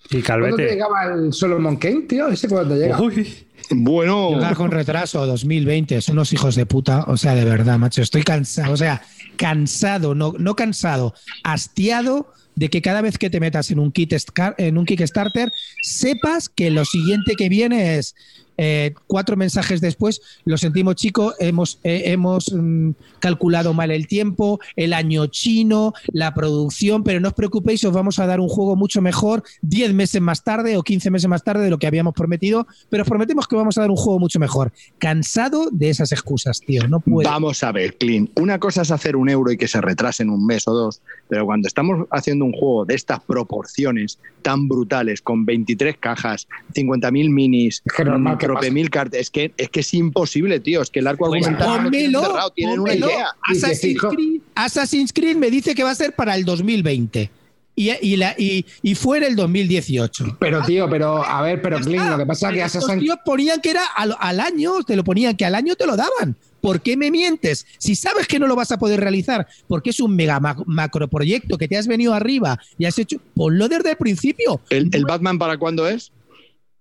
Y 0.10 0.22
¿Cuándo 0.22 0.48
te 0.48 0.52
Calvete. 0.52 0.70
llegaba 0.72 1.06
el 1.06 1.32
Solomon 1.34 1.78
Kane, 1.78 2.02
tío? 2.02 2.28
¿Ese 2.28 2.48
cuándo 2.50 2.76
llega? 2.76 3.00
Uy. 3.02 3.48
Bueno, 3.72 4.32
Llegar 4.32 4.56
con 4.56 4.70
retraso 4.72 5.26
2020, 5.26 6.02
son 6.02 6.18
unos 6.18 6.34
hijos 6.34 6.56
de 6.56 6.66
puta. 6.66 7.06
O 7.08 7.16
sea, 7.16 7.34
de 7.34 7.46
verdad, 7.46 7.78
macho, 7.80 8.02
estoy 8.02 8.22
cansado. 8.24 8.74
O 8.74 8.78
sea, 8.78 9.02
cansado, 9.38 10.14
no, 10.14 10.34
no 10.38 10.56
cansado, 10.56 11.14
hastiado 11.44 12.34
de 12.56 12.70
que 12.70 12.82
cada 12.82 13.02
vez 13.02 13.18
que 13.18 13.30
te 13.30 13.40
metas 13.40 13.72
en 13.72 13.80
un, 13.80 13.92
kit 13.92 14.14
en 14.58 14.78
un 14.78 14.86
Kickstarter, 14.86 15.52
sepas 15.82 16.50
que 16.50 16.70
lo 16.70 16.86
siguiente 16.86 17.36
que 17.36 17.50
viene 17.50 17.98
es 17.98 18.16
eh, 18.58 18.94
cuatro 19.08 19.36
mensajes 19.36 19.82
después, 19.82 20.22
lo 20.46 20.58
sentimos 20.58 20.96
chico, 20.96 21.34
hemos, 21.40 21.80
eh, 21.84 22.04
hemos 22.06 22.54
mm, 22.54 22.92
calculado 23.20 23.74
mal 23.74 23.92
el 23.92 24.08
tiempo, 24.08 24.60
el 24.76 24.94
año 24.94 25.28
chino, 25.28 25.94
la 26.12 26.34
producción, 26.34 27.04
pero 27.04 27.20
no 27.20 27.30
os 27.30 27.34
preocupéis, 27.34 27.84
os 27.84 27.94
vamos 27.94 28.20
a 28.20 28.28
dar 28.28 28.40
un 28.40 28.50
juego 28.50 28.76
mucho 28.76 29.02
mejor 29.02 29.44
10 29.62 29.94
meses 29.94 30.22
más 30.22 30.44
tarde 30.44 30.78
o 30.78 30.84
15 30.84 31.12
meses 31.12 31.30
más 31.30 31.44
tarde 31.44 31.64
de 31.64 31.70
lo 31.70 31.78
que 31.78 31.88
habíamos 31.88 32.14
prometido, 32.14 32.68
pero 32.90 33.04
os 33.04 33.10
prometemos 33.10 33.48
que 33.48 33.56
vamos 33.56 33.78
a 33.78 33.82
dar 33.82 33.90
un 33.90 33.98
juego 33.98 34.20
mucho 34.20 34.40
mejor. 34.40 34.72
Cansado 34.98 35.70
de 35.72 35.90
esas 35.90 36.12
excusas, 36.12 36.60
tío, 36.62 36.88
no 36.88 37.00
puedo. 37.00 37.30
Vamos 37.30 37.64
a 37.64 37.72
ver, 37.72 37.98
Clint. 37.98 38.32
Una 38.40 38.60
cosa 38.60 38.82
es 38.82 38.92
hacer 38.92 39.16
un 39.16 39.30
euro 39.30 39.52
y 39.52 39.58
que 39.58 39.68
se 39.68 39.82
retrase 39.82 40.24
en 40.24 40.30
un 40.30 40.46
mes 40.46 40.68
o 40.68 40.74
dos, 40.74 41.02
pero 41.28 41.46
cuando 41.46 41.68
estamos 41.68 42.08
haciendo 42.12 42.46
un 42.46 42.54
juego 42.54 42.86
de 42.86 42.96
estas 42.96 43.22
proporciones 43.22 44.20
tan 44.42 44.68
brutales, 44.68 45.22
con 45.22 45.46
23 45.46 45.98
cajas, 45.98 46.48
50.000 46.74 47.30
minis, 47.30 47.82
Es 47.86 47.94
que 47.94 48.06
normal 48.06 48.38
que 48.48 48.52
trope 48.54 48.72
mil 48.72 48.90
cartas, 48.90 49.20
es 49.20 49.30
que, 49.30 49.54
es 49.58 49.70
que 49.70 49.80
es 49.82 49.94
imposible, 49.94 50.60
tío. 50.60 50.82
Es 50.82 50.90
que 50.90 51.00
el 51.00 51.08
arco 51.08 51.28
Pues 51.28 51.46
argumental 51.46 51.68
no 51.78 51.84
lo 51.84 51.90
tienen 51.92 52.12
pónmelo, 52.12 52.32
cerrado, 52.32 52.50
tienen 52.52 52.80
una 52.80 52.94
idea. 52.96 53.28
Assassin's 53.42 54.02
Creed, 54.02 54.42
Assassin's 54.56 55.14
Creed 55.14 55.36
me 55.38 55.50
dice 55.52 55.76
que 55.76 55.84
va 55.84 55.92
a 55.92 55.96
ser 55.96 56.14
para 56.14 56.36
el 56.36 56.46
2020 56.46 57.30
y, 57.76 57.90
y, 58.02 58.18
la, 58.18 58.36
y, 58.38 58.66
y 58.84 58.96
fue 58.96 59.18
en 59.18 59.24
el 59.24 59.36
2018. 59.36 60.38
Pero, 60.40 60.62
tío, 60.62 60.88
pero, 60.90 61.24
a 61.26 61.42
ver, 61.42 61.62
pero, 61.62 61.80
Clint, 61.80 62.06
lo 62.06 62.18
que 62.20 62.26
pasa 62.26 62.50
es 62.50 62.56
que 62.56 62.62
Assassin's 62.64 63.00
tíos 63.02 63.18
ponían 63.26 63.60
que 63.62 63.72
era 63.72 63.84
al, 63.96 64.16
al 64.20 64.40
año, 64.40 64.84
te 64.86 64.96
lo 64.96 65.04
ponían 65.04 65.36
que 65.36 65.46
al 65.46 65.56
año 65.56 65.76
te 65.76 65.86
lo 65.88 65.96
daban. 65.96 66.36
¿Por 66.62 66.82
qué 66.82 66.96
me 66.96 67.12
mientes? 67.12 67.66
Si 67.78 67.94
sabes 67.96 68.26
que 68.26 68.40
no 68.40 68.48
lo 68.48 68.56
vas 68.56 68.72
a 68.72 68.78
poder 68.80 69.00
realizar, 69.02 69.48
porque 69.68 69.90
es 69.90 70.00
un 70.00 70.16
mega 70.16 70.40
ma- 70.40 70.56
macroproyecto 70.66 71.58
que 71.58 71.68
te 71.68 71.76
has 71.78 71.88
venido 71.88 72.14
arriba 72.14 72.58
y 72.78 72.86
has 72.86 72.98
hecho, 73.00 73.18
ponlo 73.36 73.68
desde 73.68 73.92
el 73.92 73.98
principio. 73.98 74.62
¿El, 74.70 74.90
el 74.94 75.04
Batman 75.04 75.38
para 75.40 75.58
cuándo 75.58 75.88
es? 75.90 76.12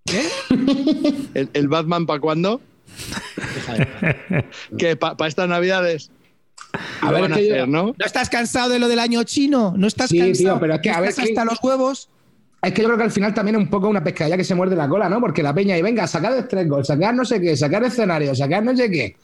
¿El, 1.34 1.48
el 1.52 1.68
Batman 1.68 2.06
para 2.06 2.20
cuándo? 2.20 2.60
que 4.78 4.96
para 4.96 5.26
estas 5.28 5.48
navidades. 5.48 6.10
A 7.00 7.10
ver, 7.12 7.22
van 7.22 7.32
es 7.32 7.38
que 7.38 7.48
yo- 7.48 7.54
hacer, 7.54 7.68
¿no? 7.68 7.82
¿No 7.98 8.04
estás 8.06 8.28
cansado 8.30 8.70
de 8.70 8.78
lo 8.78 8.88
del 8.88 8.98
año 8.98 9.22
chino? 9.24 9.74
¿No 9.76 9.86
estás 9.86 10.10
Sí, 10.10 10.18
cansado? 10.18 10.54
tío, 10.54 10.60
pero 10.60 10.74
es 10.74 10.80
que, 10.80 10.90
¿No 10.90 10.96
a 10.96 11.00
ver, 11.00 11.10
estás 11.10 11.26
que- 11.26 11.32
hasta 11.32 11.44
los 11.44 11.62
huevos? 11.62 12.08
Es 12.62 12.72
que 12.72 12.82
yo 12.82 12.88
creo 12.88 12.96
que 12.98 13.04
al 13.04 13.10
final 13.10 13.34
también 13.34 13.56
es 13.56 13.62
un 13.62 13.68
poco 13.68 13.88
una 13.88 14.04
pescadilla 14.04 14.36
que 14.36 14.44
se 14.44 14.54
muerde 14.54 14.76
la 14.76 14.88
cola, 14.88 15.08
¿no? 15.08 15.20
Porque 15.20 15.42
la 15.42 15.52
peña 15.52 15.76
y 15.76 15.82
venga, 15.82 16.06
sacar 16.06 16.32
de 16.34 16.44
tres 16.44 16.68
gols, 16.68 16.86
sacar 16.86 17.12
no 17.14 17.24
sé 17.24 17.40
qué, 17.40 17.56
sacar 17.56 17.82
escenario, 17.84 18.34
sacar 18.34 18.62
no 18.62 18.74
sé 18.76 18.88
qué. 18.90 19.16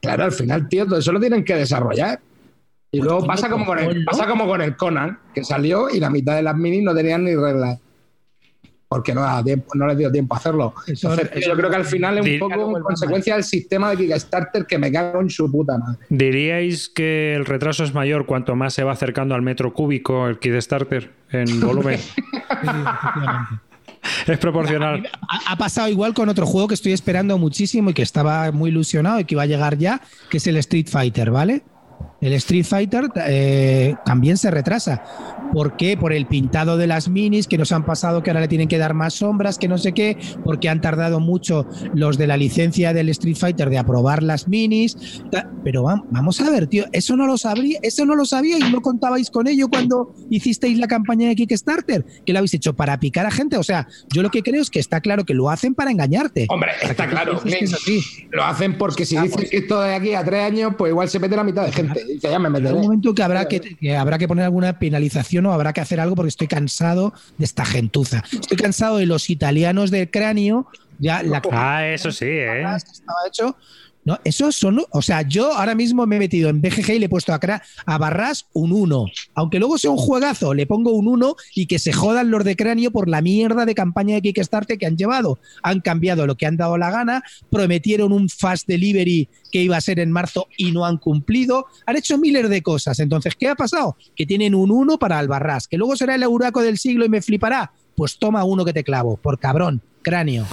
Claro, 0.00 0.24
al 0.24 0.32
final, 0.32 0.68
tío, 0.68 0.84
todo 0.86 0.98
eso 0.98 1.10
lo 1.10 1.18
tienen 1.20 1.42
que 1.44 1.54
desarrollar. 1.56 2.20
Y 2.90 2.98
Pues 2.98 3.08
luego 3.10 3.26
pasa 3.26 3.48
como, 3.48 3.64
con 3.64 3.78
el, 3.78 4.04
pasa 4.04 4.26
como 4.26 4.46
con 4.46 4.60
el 4.60 4.76
Conan, 4.76 5.18
que 5.34 5.42
salió 5.42 5.88
y 5.88 5.98
la 6.00 6.10
mitad 6.10 6.36
de 6.36 6.42
las 6.42 6.54
minis 6.54 6.82
no 6.82 6.94
tenían 6.94 7.24
ni 7.24 7.34
reglas. 7.34 7.78
Porque 8.94 9.14
no, 9.14 9.42
tiempo, 9.44 9.68
no 9.74 9.86
les 9.86 9.96
dio 9.96 10.12
tiempo 10.12 10.34
a 10.34 10.38
hacerlo. 10.38 10.74
Eso- 10.86 11.10
Entonces, 11.10 11.30
tío, 11.30 11.40
eso- 11.40 11.50
yo 11.50 11.56
creo 11.56 11.70
que 11.70 11.76
al 11.76 11.84
final 11.86 12.18
es 12.18 12.26
un 12.42 12.48
poco 12.50 12.76
en 12.76 12.82
consecuencia 12.82 13.34
del 13.34 13.44
sistema 13.44 13.90
de 13.90 13.96
Kickstarter 13.96 14.66
que 14.66 14.76
me 14.78 14.92
cago 14.92 15.20
en 15.20 15.30
su 15.30 15.50
puta 15.50 15.78
madre. 15.78 15.98
¿Diríais 16.10 16.88
que 16.88 17.34
el 17.34 17.46
retraso 17.46 17.84
es 17.84 17.94
mayor 17.94 18.26
cuanto 18.26 18.54
más 18.54 18.74
se 18.74 18.84
va 18.84 18.92
acercando 18.92 19.34
al 19.34 19.40
metro 19.42 19.72
cúbico 19.72 20.26
el 20.28 20.38
Kickstarter 20.38 21.10
en 21.30 21.60
volumen? 21.60 21.98
Sí, 21.98 22.22
efectivamente. 22.60 23.60
es 24.26 24.38
proporcional. 24.38 25.08
Ha, 25.28 25.52
ha 25.52 25.56
pasado 25.56 25.88
igual 25.88 26.12
con 26.12 26.28
otro 26.28 26.44
juego 26.44 26.68
que 26.68 26.74
estoy 26.74 26.92
esperando 26.92 27.38
muchísimo 27.38 27.90
y 27.90 27.94
que 27.94 28.02
estaba 28.02 28.50
muy 28.52 28.70
ilusionado 28.70 29.20
y 29.20 29.24
que 29.24 29.34
iba 29.34 29.42
a 29.42 29.46
llegar 29.46 29.78
ya, 29.78 30.00
que 30.28 30.36
es 30.36 30.46
el 30.46 30.56
Street 30.58 30.88
Fighter, 30.90 31.30
¿vale? 31.30 31.62
El 32.20 32.32
Street 32.34 32.64
Fighter 32.64 33.08
eh, 33.26 33.94
también 34.04 34.36
se 34.36 34.50
retrasa. 34.50 35.02
¿Por 35.52 35.76
qué? 35.76 35.96
Por 35.96 36.12
el 36.12 36.26
pintado 36.26 36.76
de 36.76 36.86
las 36.86 37.08
minis 37.08 37.46
que 37.46 37.58
nos 37.58 37.72
han 37.72 37.84
pasado 37.84 38.22
que 38.22 38.30
ahora 38.30 38.40
le 38.40 38.48
tienen 38.48 38.68
que 38.68 38.78
dar 38.78 38.94
más 38.94 39.14
sombras, 39.14 39.58
que 39.58 39.68
no 39.68 39.78
sé 39.78 39.92
qué, 39.92 40.16
porque 40.44 40.68
han 40.68 40.80
tardado 40.80 41.20
mucho 41.20 41.66
los 41.94 42.18
de 42.18 42.26
la 42.26 42.36
licencia 42.36 42.92
del 42.94 43.08
Street 43.10 43.36
Fighter 43.36 43.68
de 43.70 43.78
aprobar 43.78 44.22
las 44.22 44.48
minis. 44.48 45.22
Pero 45.64 45.84
vam- 45.84 46.04
vamos 46.10 46.40
a 46.40 46.50
ver, 46.50 46.66
tío, 46.66 46.86
eso 46.92 47.16
no 47.16 47.26
lo 47.26 47.36
sabría, 47.38 47.78
eso 47.82 48.04
no 48.06 48.14
lo 48.16 48.24
sabía 48.24 48.58
y 48.58 48.72
no 48.72 48.80
contabais 48.80 49.30
con 49.30 49.46
ello 49.46 49.68
cuando 49.68 50.14
hicisteis 50.30 50.78
la 50.78 50.88
campaña 50.88 51.28
de 51.28 51.36
Kickstarter, 51.36 52.04
que 52.26 52.32
lo 52.32 52.38
habéis 52.38 52.54
hecho 52.54 52.74
para 52.74 52.98
picar 52.98 53.26
a 53.26 53.30
gente. 53.30 53.56
O 53.56 53.62
sea, 53.62 53.86
yo 54.12 54.22
lo 54.22 54.30
que 54.30 54.42
creo 54.42 54.62
es 54.62 54.70
que 54.70 54.80
está 54.80 55.00
claro 55.00 55.24
que 55.24 55.34
lo 55.34 55.50
hacen 55.50 55.74
para 55.74 55.90
engañarte. 55.90 56.46
Hombre, 56.48 56.70
está 56.82 57.06
claro. 57.08 57.40
Que 57.42 57.58
es 57.64 57.74
así. 57.74 58.00
Lo 58.30 58.42
hacen 58.44 58.78
porque 58.78 59.04
si 59.04 59.16
dicen 59.18 59.46
que 59.48 59.56
esto 59.58 59.80
de 59.82 59.94
aquí 59.94 60.14
a 60.14 60.24
tres 60.24 60.44
años, 60.44 60.72
pues 60.78 60.90
igual 60.90 61.08
se 61.08 61.18
mete 61.18 61.36
la 61.36 61.44
mitad 61.44 61.64
de 61.66 61.72
gente. 61.72 62.00
Y 62.08 62.18
ya 62.18 62.38
me 62.38 62.48
meteré. 62.50 62.74
un 62.74 62.82
momento 62.82 63.14
que 63.14 63.22
habrá 63.22 63.46
que, 63.46 63.60
que 63.60 63.96
habrá 63.96 64.18
que 64.18 64.26
poner 64.26 64.44
alguna 64.44 64.78
penalización 64.78 65.41
habrá 65.50 65.72
que 65.72 65.80
hacer 65.80 65.98
algo 65.98 66.14
porque 66.14 66.28
estoy 66.28 66.46
cansado 66.46 67.14
de 67.38 67.46
esta 67.46 67.64
gentuza. 67.64 68.22
Estoy 68.30 68.58
cansado 68.58 68.98
de 68.98 69.06
los 69.06 69.30
italianos 69.30 69.90
del 69.90 70.10
cráneo. 70.10 70.68
Ya 70.98 71.22
la 71.22 71.40
Ah, 71.50 71.86
eso 71.86 72.12
sí, 72.12 72.26
¿eh? 72.26 72.62
estaba 72.62 73.18
hecho. 73.26 73.56
No, 74.04 74.18
esos 74.24 74.56
son. 74.56 74.82
O 74.90 75.02
sea, 75.02 75.22
yo 75.22 75.52
ahora 75.52 75.74
mismo 75.74 76.06
me 76.06 76.16
he 76.16 76.18
metido 76.18 76.48
en 76.48 76.60
BGG 76.60 76.94
y 76.94 76.98
le 76.98 77.06
he 77.06 77.08
puesto 77.08 77.32
a, 77.32 77.40
a 77.86 77.98
Barras 77.98 78.46
un 78.52 78.72
1. 78.72 79.06
Aunque 79.34 79.60
luego 79.60 79.78
sea 79.78 79.92
un 79.92 79.96
juegazo, 79.96 80.54
le 80.54 80.66
pongo 80.66 80.92
un 80.92 81.06
1 81.06 81.36
y 81.54 81.66
que 81.66 81.78
se 81.78 81.92
jodan 81.92 82.30
los 82.30 82.42
de 82.44 82.56
cráneo 82.56 82.90
por 82.90 83.08
la 83.08 83.22
mierda 83.22 83.64
de 83.64 83.74
campaña 83.74 84.16
de 84.16 84.22
Kickstarter 84.22 84.76
que 84.76 84.86
han 84.86 84.96
llevado. 84.96 85.38
Han 85.62 85.80
cambiado 85.80 86.26
lo 86.26 86.36
que 86.36 86.46
han 86.46 86.56
dado 86.56 86.78
la 86.78 86.90
gana, 86.90 87.22
prometieron 87.50 88.12
un 88.12 88.28
fast 88.28 88.66
delivery 88.66 89.28
que 89.52 89.62
iba 89.62 89.76
a 89.76 89.80
ser 89.80 90.00
en 90.00 90.10
marzo 90.10 90.48
y 90.56 90.72
no 90.72 90.84
han 90.84 90.98
cumplido. 90.98 91.66
Han 91.86 91.96
hecho 91.96 92.18
miles 92.18 92.48
de 92.48 92.62
cosas. 92.62 92.98
Entonces, 92.98 93.36
¿qué 93.36 93.48
ha 93.48 93.54
pasado? 93.54 93.96
Que 94.16 94.26
tienen 94.26 94.56
un 94.56 94.72
1 94.72 94.98
para 94.98 95.18
Albarrás, 95.18 95.68
que 95.68 95.78
luego 95.78 95.94
será 95.94 96.16
el 96.16 96.24
euraco 96.24 96.62
del 96.62 96.78
siglo 96.78 97.04
y 97.04 97.08
me 97.08 97.22
flipará. 97.22 97.72
Pues 97.94 98.18
toma 98.18 98.42
uno 98.42 98.64
que 98.64 98.72
te 98.72 98.82
clavo, 98.82 99.16
por 99.16 99.38
cabrón, 99.38 99.82
cráneo. 100.02 100.46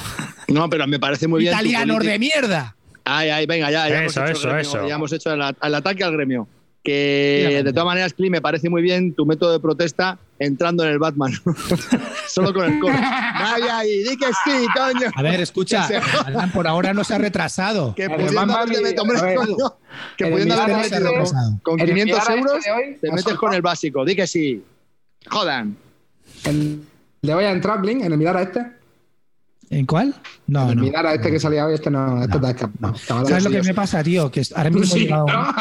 No, 0.50 0.70
pero 0.70 0.86
me 0.88 1.00
parece 1.00 1.28
muy 1.28 1.42
bien. 1.42 1.54
Italianos 1.54 2.04
de 2.04 2.20
mierda. 2.20 2.76
Ay, 3.12 3.30
ay, 3.30 3.46
venga, 3.46 3.72
ya, 3.72 3.88
ya 3.90 4.04
Eso, 4.06 4.20
hemos 4.22 4.30
hecho 4.32 4.32
eso, 4.40 4.42
gremio, 4.50 4.62
eso. 4.62 4.88
Ya 4.88 4.96
hemos 4.96 5.12
hecho 5.14 5.34
el, 5.34 5.42
el 5.62 5.76
ataque 5.76 6.04
al 6.04 6.12
gremio. 6.14 6.48
Que 6.84 7.46
Mira, 7.50 7.64
de 7.64 7.72
todas 7.74 7.86
maneras, 7.88 8.14
Cli, 8.14 8.30
me 8.30 8.42
parece 8.42 8.70
muy 8.70 8.82
bien 8.82 9.14
tu 9.14 9.26
método 9.26 9.52
de 9.52 9.60
protesta 9.60 10.18
entrando 10.40 10.84
en 10.86 10.92
el 10.92 10.98
Batman. 11.00 11.34
Solo 12.30 12.54
con 12.54 12.72
el 12.72 12.80
coro. 12.80 12.94
Ay, 12.98 13.64
ay, 13.70 13.90
di 14.04 14.16
que 14.18 14.28
sí, 14.28 14.66
coño. 14.74 15.10
A 15.14 15.22
ver, 15.22 15.42
escucha, 15.42 15.84
se- 15.88 16.00
por 16.54 16.68
ahora 16.68 16.94
no 16.94 17.04
se 17.04 17.16
ha 17.16 17.18
retrasado. 17.18 17.94
Que 17.96 18.10
pudiendo 18.10 18.40
haberte 18.54 18.82
metido, 18.82 19.80
que 20.18 20.24
el 20.26 20.32
pudiendo 20.32 20.56
Mirar 20.56 20.72
haberte 20.72 21.00
metido 21.00 21.12
de- 21.12 21.18
con, 21.32 21.60
con 21.60 21.80
el 21.82 21.88
500 21.88 22.06
Mirar 22.30 22.38
euros, 22.38 22.54
este 22.58 22.70
de 22.70 22.76
hoy, 22.76 22.98
te 23.02 23.08
¿has 23.10 23.14
metes 23.16 23.34
con 23.34 23.54
el 23.54 23.62
básico. 23.62 24.06
Di 24.06 24.16
que 24.16 24.28
sí. 24.28 24.64
Jodan. 25.28 25.76
El- 26.46 26.82
Le 27.22 27.34
voy 27.34 27.44
a 27.44 27.52
entrar, 27.52 27.82
Blink, 27.82 28.04
en 28.06 28.12
el 28.14 28.18
mirar 28.18 28.38
a 28.38 28.44
este. 28.44 28.66
¿En 29.72 29.86
cuál? 29.86 30.16
No, 30.48 30.74
no. 30.74 30.82
mirar 30.82 31.06
a 31.06 31.14
este 31.14 31.30
que 31.30 31.40
salía 31.40 31.66
hoy, 31.66 31.76
este 31.76 31.92
no, 31.92 32.24
este 32.24 32.38
está 32.38 32.50
escapado. 32.50 32.96
¿Sabes 32.98 33.44
lo 33.44 33.52
que 33.52 33.62
me 33.62 33.74
pasa, 33.76 34.04
tío? 34.04 34.32
Que 34.32 34.42
ahora 34.56 34.70
mismo 34.72 34.86
he 34.86 34.88
Sí, 34.88 35.00
llegado- 35.06 35.28
¿no? 35.28 35.54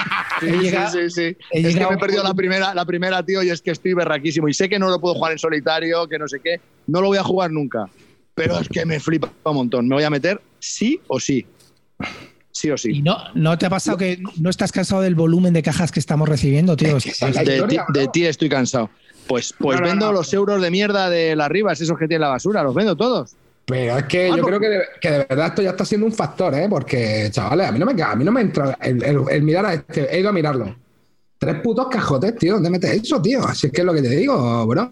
he 0.42 0.56
llegado- 0.62 0.90
sí, 0.92 0.98
sí, 1.10 1.10
sí. 1.10 1.36
he 1.52 1.60
Es 1.68 1.76
que 1.76 1.86
me 1.86 1.94
he 1.94 1.98
perdido 1.98 2.22
la 2.22 2.32
primera, 2.32 2.74
la 2.74 2.86
primera, 2.86 3.22
tío, 3.22 3.42
y 3.42 3.50
es 3.50 3.60
que 3.60 3.70
estoy 3.70 3.92
berraquísimo. 3.92 4.48
Y 4.48 4.54
sé 4.54 4.68
que 4.68 4.78
no 4.78 4.88
lo 4.88 4.98
puedo 4.98 5.14
jugar 5.14 5.32
en 5.32 5.38
solitario, 5.38 6.08
que 6.08 6.18
no 6.18 6.26
sé 6.26 6.40
qué. 6.42 6.58
No 6.86 7.02
lo 7.02 7.08
voy 7.08 7.18
a 7.18 7.22
jugar 7.22 7.50
nunca. 7.50 7.86
Pero 8.34 8.58
es 8.58 8.68
que 8.68 8.86
me 8.86 8.98
flipa 8.98 9.30
un 9.44 9.54
montón. 9.56 9.86
Me 9.88 9.96
voy 9.96 10.04
a 10.04 10.10
meter 10.10 10.40
sí 10.58 10.98
o 11.08 11.20
sí. 11.20 11.44
Sí 12.50 12.70
o 12.70 12.74
¿Y 12.74 12.78
sí. 12.78 13.02
no, 13.02 13.16
no 13.34 13.58
te 13.58 13.66
ha 13.66 13.70
pasado 13.70 13.98
que 13.98 14.22
no 14.40 14.48
estás 14.48 14.72
cansado 14.72 15.02
del 15.02 15.14
volumen 15.16 15.52
de 15.52 15.62
cajas 15.62 15.92
que 15.92 16.00
estamos 16.00 16.28
recibiendo, 16.28 16.76
tío? 16.76 16.96
Es 16.96 17.04
que 17.04 17.10
esa 17.10 17.28
es 17.28 17.34
la 17.36 17.42
De, 17.42 17.54
historia, 17.56 17.84
ti, 17.86 17.92
de 17.98 18.02
bro. 18.04 18.12
ti 18.12 18.24
estoy 18.26 18.48
cansado. 18.48 18.90
Pues, 19.26 19.54
pues 19.58 19.76
No, 19.78 19.82
no, 19.84 19.90
vendo 19.90 20.06
no. 20.06 20.12
los 20.12 20.32
euros 20.32 20.62
de 20.62 20.70
mierda 20.70 21.10
de 21.10 21.36
las 21.36 21.48
ribas, 21.50 21.80
esos 21.80 21.98
que 21.98 22.08
tiene 22.08 22.22
la 22.22 22.28
basura, 22.28 22.62
los 22.62 22.74
vendo 22.74 22.96
todos. 22.96 23.36
Pero 23.68 23.98
es 23.98 24.04
que 24.04 24.30
Ah, 24.32 24.36
yo 24.36 24.42
creo 24.44 24.58
que 24.58 24.68
de, 24.68 24.80
que 25.00 25.10
de 25.10 25.18
verdad 25.28 25.46
esto 25.48 25.62
ya 25.62 25.70
está 25.70 25.84
siendo 25.84 26.06
un 26.06 26.12
factor, 26.12 26.54
¿eh? 26.54 26.66
Porque, 26.70 27.28
chavales, 27.30 27.68
a 27.68 27.72
mí 27.72 27.78
no 27.78 27.84
me, 27.86 28.02
a 28.02 28.16
mí 28.16 28.24
no 28.24 28.32
me 28.32 28.40
entra 28.40 28.76
el, 28.80 29.02
el- 29.04 29.20
el 29.30 29.42
mirar 29.42 29.66
a 29.66 29.74
este. 29.74 30.08
He 30.14 30.20
ido 30.20 30.30
a 30.30 30.32
mirarlo. 30.32 30.74
Tres 31.40 31.54
putos 31.62 31.86
cajotes, 31.88 32.34
tío. 32.36 32.54
¿Dónde 32.54 32.68
metes 32.68 32.90
eso, 32.90 33.22
tío? 33.22 33.44
Así 33.46 33.68
es 33.68 33.72
que 33.72 33.82
es 33.82 33.86
lo 33.86 33.94
que 33.94 34.02
te 34.02 34.08
digo, 34.08 34.66
bro. 34.66 34.90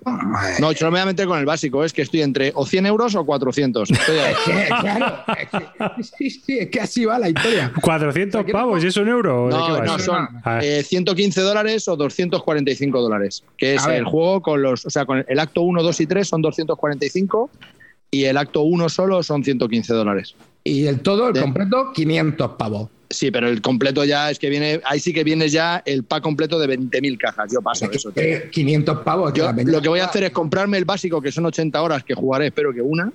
No, 0.60 0.70
yo 0.70 0.86
no 0.86 0.92
me 0.92 0.98
voy 0.98 1.00
a 1.00 1.06
meter 1.06 1.26
con 1.26 1.40
el 1.40 1.44
básico, 1.44 1.82
es 1.84 1.92
que 1.92 2.02
estoy 2.02 2.22
entre 2.22 2.52
o 2.54 2.64
100 2.64 2.86
euros 2.86 3.16
o 3.16 3.24
400. 3.26 3.90
Estoy 3.90 4.18
ahí. 4.18 4.32
Es 4.32 4.38
que, 4.44 4.68
claro, 4.68 5.16
es 5.40 5.48
que, 5.50 6.02
sí, 6.28 6.30
sí, 6.30 6.58
es 6.60 6.68
que 6.70 6.80
así 6.80 7.04
va 7.04 7.18
la 7.18 7.30
historia. 7.30 7.72
400 7.82 8.44
pavos 8.52 8.84
y 8.84 8.86
es 8.86 8.96
un 8.96 9.08
euro. 9.08 9.46
¿De 9.46 9.54
qué 9.54 9.58
No, 9.58 9.84
no, 9.86 9.98
son 9.98 10.28
Ah, 10.44 10.60
eh, 10.62 10.84
115 10.84 11.40
dólares 11.40 11.88
o 11.88 11.96
245 11.96 13.00
dólares, 13.00 13.42
que 13.56 13.74
es 13.74 13.86
el 13.86 14.04
juego 14.04 14.40
con 14.42 14.62
los, 14.62 14.86
o 14.86 14.90
sea, 14.90 15.04
con 15.04 15.24
el 15.26 15.38
acto 15.40 15.62
1, 15.62 15.82
2 15.82 16.00
y 16.00 16.06
3 16.06 16.28
son 16.28 16.42
245 16.42 17.50
y 18.10 18.24
el 18.24 18.36
acto 18.36 18.62
1 18.62 18.88
solo 18.88 19.22
son 19.22 19.42
115 19.44 19.92
dólares. 19.94 20.34
Y 20.64 20.86
el 20.86 21.00
todo, 21.00 21.28
el 21.28 21.34
De- 21.34 21.40
completo, 21.42 21.92
500 21.94 22.52
pavos. 22.58 22.88
Sí, 23.08 23.30
pero 23.30 23.48
el 23.48 23.62
completo 23.62 24.04
ya 24.04 24.30
es 24.32 24.38
que 24.40 24.48
viene, 24.50 24.80
ahí 24.84 24.98
sí 24.98 25.12
que 25.12 25.22
viene 25.22 25.48
ya 25.48 25.80
el 25.86 26.02
pack 26.02 26.22
completo 26.24 26.58
de 26.58 26.66
20.000 26.76 27.16
cajas. 27.18 27.52
Yo 27.52 27.62
paso 27.62 27.88
eso. 27.90 28.10
tío. 28.10 28.22
Eh, 28.22 28.48
500 28.50 28.98
pavos. 29.00 29.32
Yo 29.32 29.52
lo 29.52 29.80
que 29.80 29.88
voy 29.88 30.00
a 30.00 30.06
hacer 30.06 30.24
es 30.24 30.30
comprarme 30.32 30.76
el 30.78 30.84
básico, 30.84 31.20
que 31.22 31.30
son 31.30 31.46
80 31.46 31.80
horas, 31.80 32.02
que 32.02 32.14
jugaré, 32.14 32.46
espero 32.48 32.74
que 32.74 32.80
una, 32.82 33.12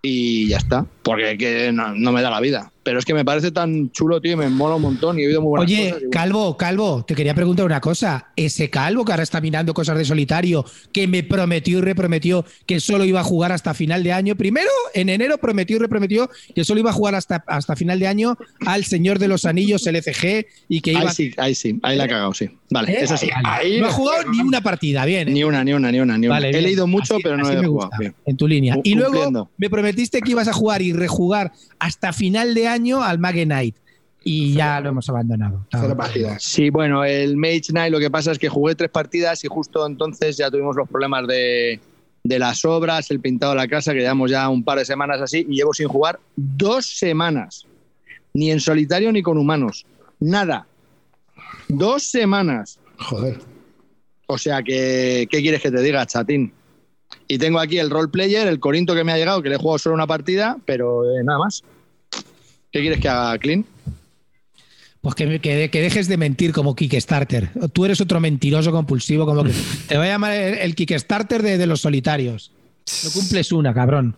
y 0.00 0.48
ya 0.48 0.56
está, 0.56 0.86
porque 1.02 1.36
que 1.38 1.72
no, 1.72 1.94
no 1.94 2.12
me 2.12 2.22
da 2.22 2.30
la 2.30 2.40
vida. 2.40 2.68
Pero 2.84 2.98
es 2.98 3.04
que 3.04 3.14
me 3.14 3.24
parece 3.24 3.52
tan 3.52 3.92
chulo, 3.92 4.20
tío, 4.20 4.32
y 4.32 4.36
me 4.36 4.48
mola 4.48 4.74
un 4.74 4.82
montón 4.82 5.16
y 5.16 5.22
he 5.22 5.28
oído 5.28 5.40
muy 5.40 5.50
buenas 5.50 5.66
Oye, 5.70 5.90
cosas. 5.90 6.02
y. 6.04 6.10
Calvo, 6.10 6.56
Calvo, 6.56 7.04
te 7.06 7.14
quería 7.14 7.32
preguntar 7.32 7.64
una 7.64 7.80
cosa. 7.80 8.32
Ese 8.34 8.70
Calvo 8.70 9.04
que 9.04 9.12
ahora 9.12 9.22
está 9.22 9.40
mirando 9.40 9.72
cosas 9.72 9.96
de 9.98 10.04
solitario, 10.04 10.64
que 10.92 11.06
me 11.06 11.22
prometió 11.22 11.78
y 11.78 11.80
reprometió 11.80 12.44
que 12.66 12.80
solo 12.80 13.04
iba 13.04 13.20
a 13.20 13.24
jugar 13.24 13.52
hasta 13.52 13.72
final 13.72 14.02
de 14.02 14.12
año. 14.12 14.34
Primero, 14.34 14.68
en 14.94 15.10
enero 15.10 15.38
prometió 15.38 15.76
y 15.76 15.78
reprometió 15.78 16.28
que 16.56 16.64
solo 16.64 16.80
iba 16.80 16.90
a 16.90 16.92
jugar 16.92 17.14
hasta, 17.14 17.44
hasta 17.46 17.76
final 17.76 18.00
de 18.00 18.08
año 18.08 18.36
al 18.66 18.84
Señor 18.84 19.20
de 19.20 19.28
los 19.28 19.44
Anillos, 19.44 19.86
LCG, 19.86 20.46
y 20.68 20.80
que 20.80 20.90
iba 20.90 21.02
Ahí 21.02 21.08
sí, 21.14 21.32
ahí 21.36 21.54
sí, 21.54 21.78
ahí 21.84 21.96
la 21.96 22.06
he 22.06 22.08
cagado, 22.08 22.34
sí. 22.34 22.50
Vale, 22.70 22.90
¿Eh? 22.94 22.98
eso 23.02 23.16
sí. 23.16 23.28
Ahí 23.44 23.80
no 23.80 23.86
ha 23.86 23.92
jugado 23.92 24.24
ni 24.28 24.40
una 24.40 24.60
partida, 24.60 25.04
bien. 25.04 25.28
¿eh? 25.28 25.32
Ni 25.32 25.44
una, 25.44 25.62
ni 25.62 25.72
una, 25.74 25.92
ni 25.92 26.00
una, 26.00 26.16
ni 26.18 26.26
una. 26.26 26.34
Vale, 26.36 26.48
he 26.48 26.52
bien. 26.52 26.64
leído 26.64 26.86
mucho, 26.88 27.14
Así- 27.14 27.22
pero 27.22 27.36
no 27.36 27.46
así 27.46 27.54
he 27.58 27.64
jugado. 27.66 27.90
bien. 27.98 28.14
En 28.26 28.36
tu 28.36 28.48
línea. 28.48 28.76
Y 28.82 28.94
luego 28.94 29.12
cumpliendo. 29.12 29.50
me 29.56 29.70
prometiste 29.70 30.20
que 30.20 30.30
ibas 30.32 30.48
a 30.48 30.52
jugar 30.52 30.82
y 30.82 30.91
rejugar 30.92 31.52
hasta 31.78 32.12
final 32.12 32.54
de 32.54 32.68
año 32.68 33.02
al 33.02 33.18
Mage 33.18 33.44
Knight. 33.44 33.76
Y 34.24 34.54
ya 34.54 34.80
lo 34.80 34.90
hemos 34.90 35.08
abandonado. 35.08 35.66
Cero 35.70 35.96
partidas. 35.96 36.42
Sí, 36.42 36.70
bueno, 36.70 37.04
el 37.04 37.36
Mage 37.36 37.70
Knight 37.70 37.92
lo 37.92 37.98
que 37.98 38.10
pasa 38.10 38.30
es 38.30 38.38
que 38.38 38.48
jugué 38.48 38.74
tres 38.74 38.90
partidas 38.90 39.44
y 39.44 39.48
justo 39.48 39.84
entonces 39.84 40.36
ya 40.36 40.50
tuvimos 40.50 40.76
los 40.76 40.88
problemas 40.88 41.26
de, 41.26 41.80
de 42.22 42.38
las 42.38 42.64
obras, 42.64 43.10
el 43.10 43.20
pintado 43.20 43.52
de 43.52 43.58
la 43.58 43.68
casa, 43.68 43.92
que 43.92 44.00
llevamos 44.00 44.30
ya 44.30 44.48
un 44.48 44.62
par 44.62 44.78
de 44.78 44.84
semanas 44.84 45.20
así 45.20 45.44
y 45.48 45.56
llevo 45.56 45.74
sin 45.74 45.88
jugar 45.88 46.20
dos 46.36 46.86
semanas. 46.86 47.66
Ni 48.34 48.50
en 48.50 48.60
solitario 48.60 49.12
ni 49.12 49.22
con 49.22 49.38
humanos. 49.38 49.84
Nada. 50.20 50.66
Dos 51.68 52.04
semanas. 52.04 52.78
Joder. 52.98 53.38
O 54.26 54.38
sea 54.38 54.62
que, 54.62 55.26
¿qué 55.30 55.42
quieres 55.42 55.60
que 55.60 55.70
te 55.70 55.82
diga, 55.82 56.06
chatín? 56.06 56.52
Y 57.32 57.38
tengo 57.38 57.58
aquí 57.60 57.78
el 57.78 57.88
roleplayer, 57.88 58.46
el 58.46 58.60
Corinto 58.60 58.94
que 58.94 59.04
me 59.04 59.12
ha 59.12 59.16
llegado, 59.16 59.40
que 59.42 59.48
le 59.48 59.54
he 59.54 59.58
jugado 59.58 59.78
solo 59.78 59.94
una 59.94 60.06
partida, 60.06 60.58
pero 60.66 61.04
eh, 61.18 61.24
nada 61.24 61.38
más. 61.38 61.62
¿Qué 62.70 62.80
quieres 62.80 63.00
que 63.00 63.08
haga, 63.08 63.38
Clean? 63.38 63.64
Pues 65.00 65.14
que, 65.14 65.40
que- 65.40 65.70
que 65.70 65.80
dejes 65.80 66.08
de 66.08 66.16
mentir 66.18 66.52
como 66.52 66.76
Kickstarter. 66.76 67.48
Tú 67.72 67.86
eres 67.86 68.00
otro 68.02 68.20
mentiroso 68.20 68.70
compulsivo, 68.70 69.24
como 69.24 69.44
que 69.44 69.52
te 69.88 69.96
voy 69.96 70.08
a 70.08 70.10
llamar 70.10 70.32
el, 70.32 70.58
el 70.58 70.74
Kickstarter 70.74 71.42
de, 71.42 71.56
de 71.56 71.66
los 71.66 71.80
solitarios. 71.80 72.52
No 73.04 73.10
cumples 73.12 73.50
una, 73.52 73.72
cabrón. 73.72 74.14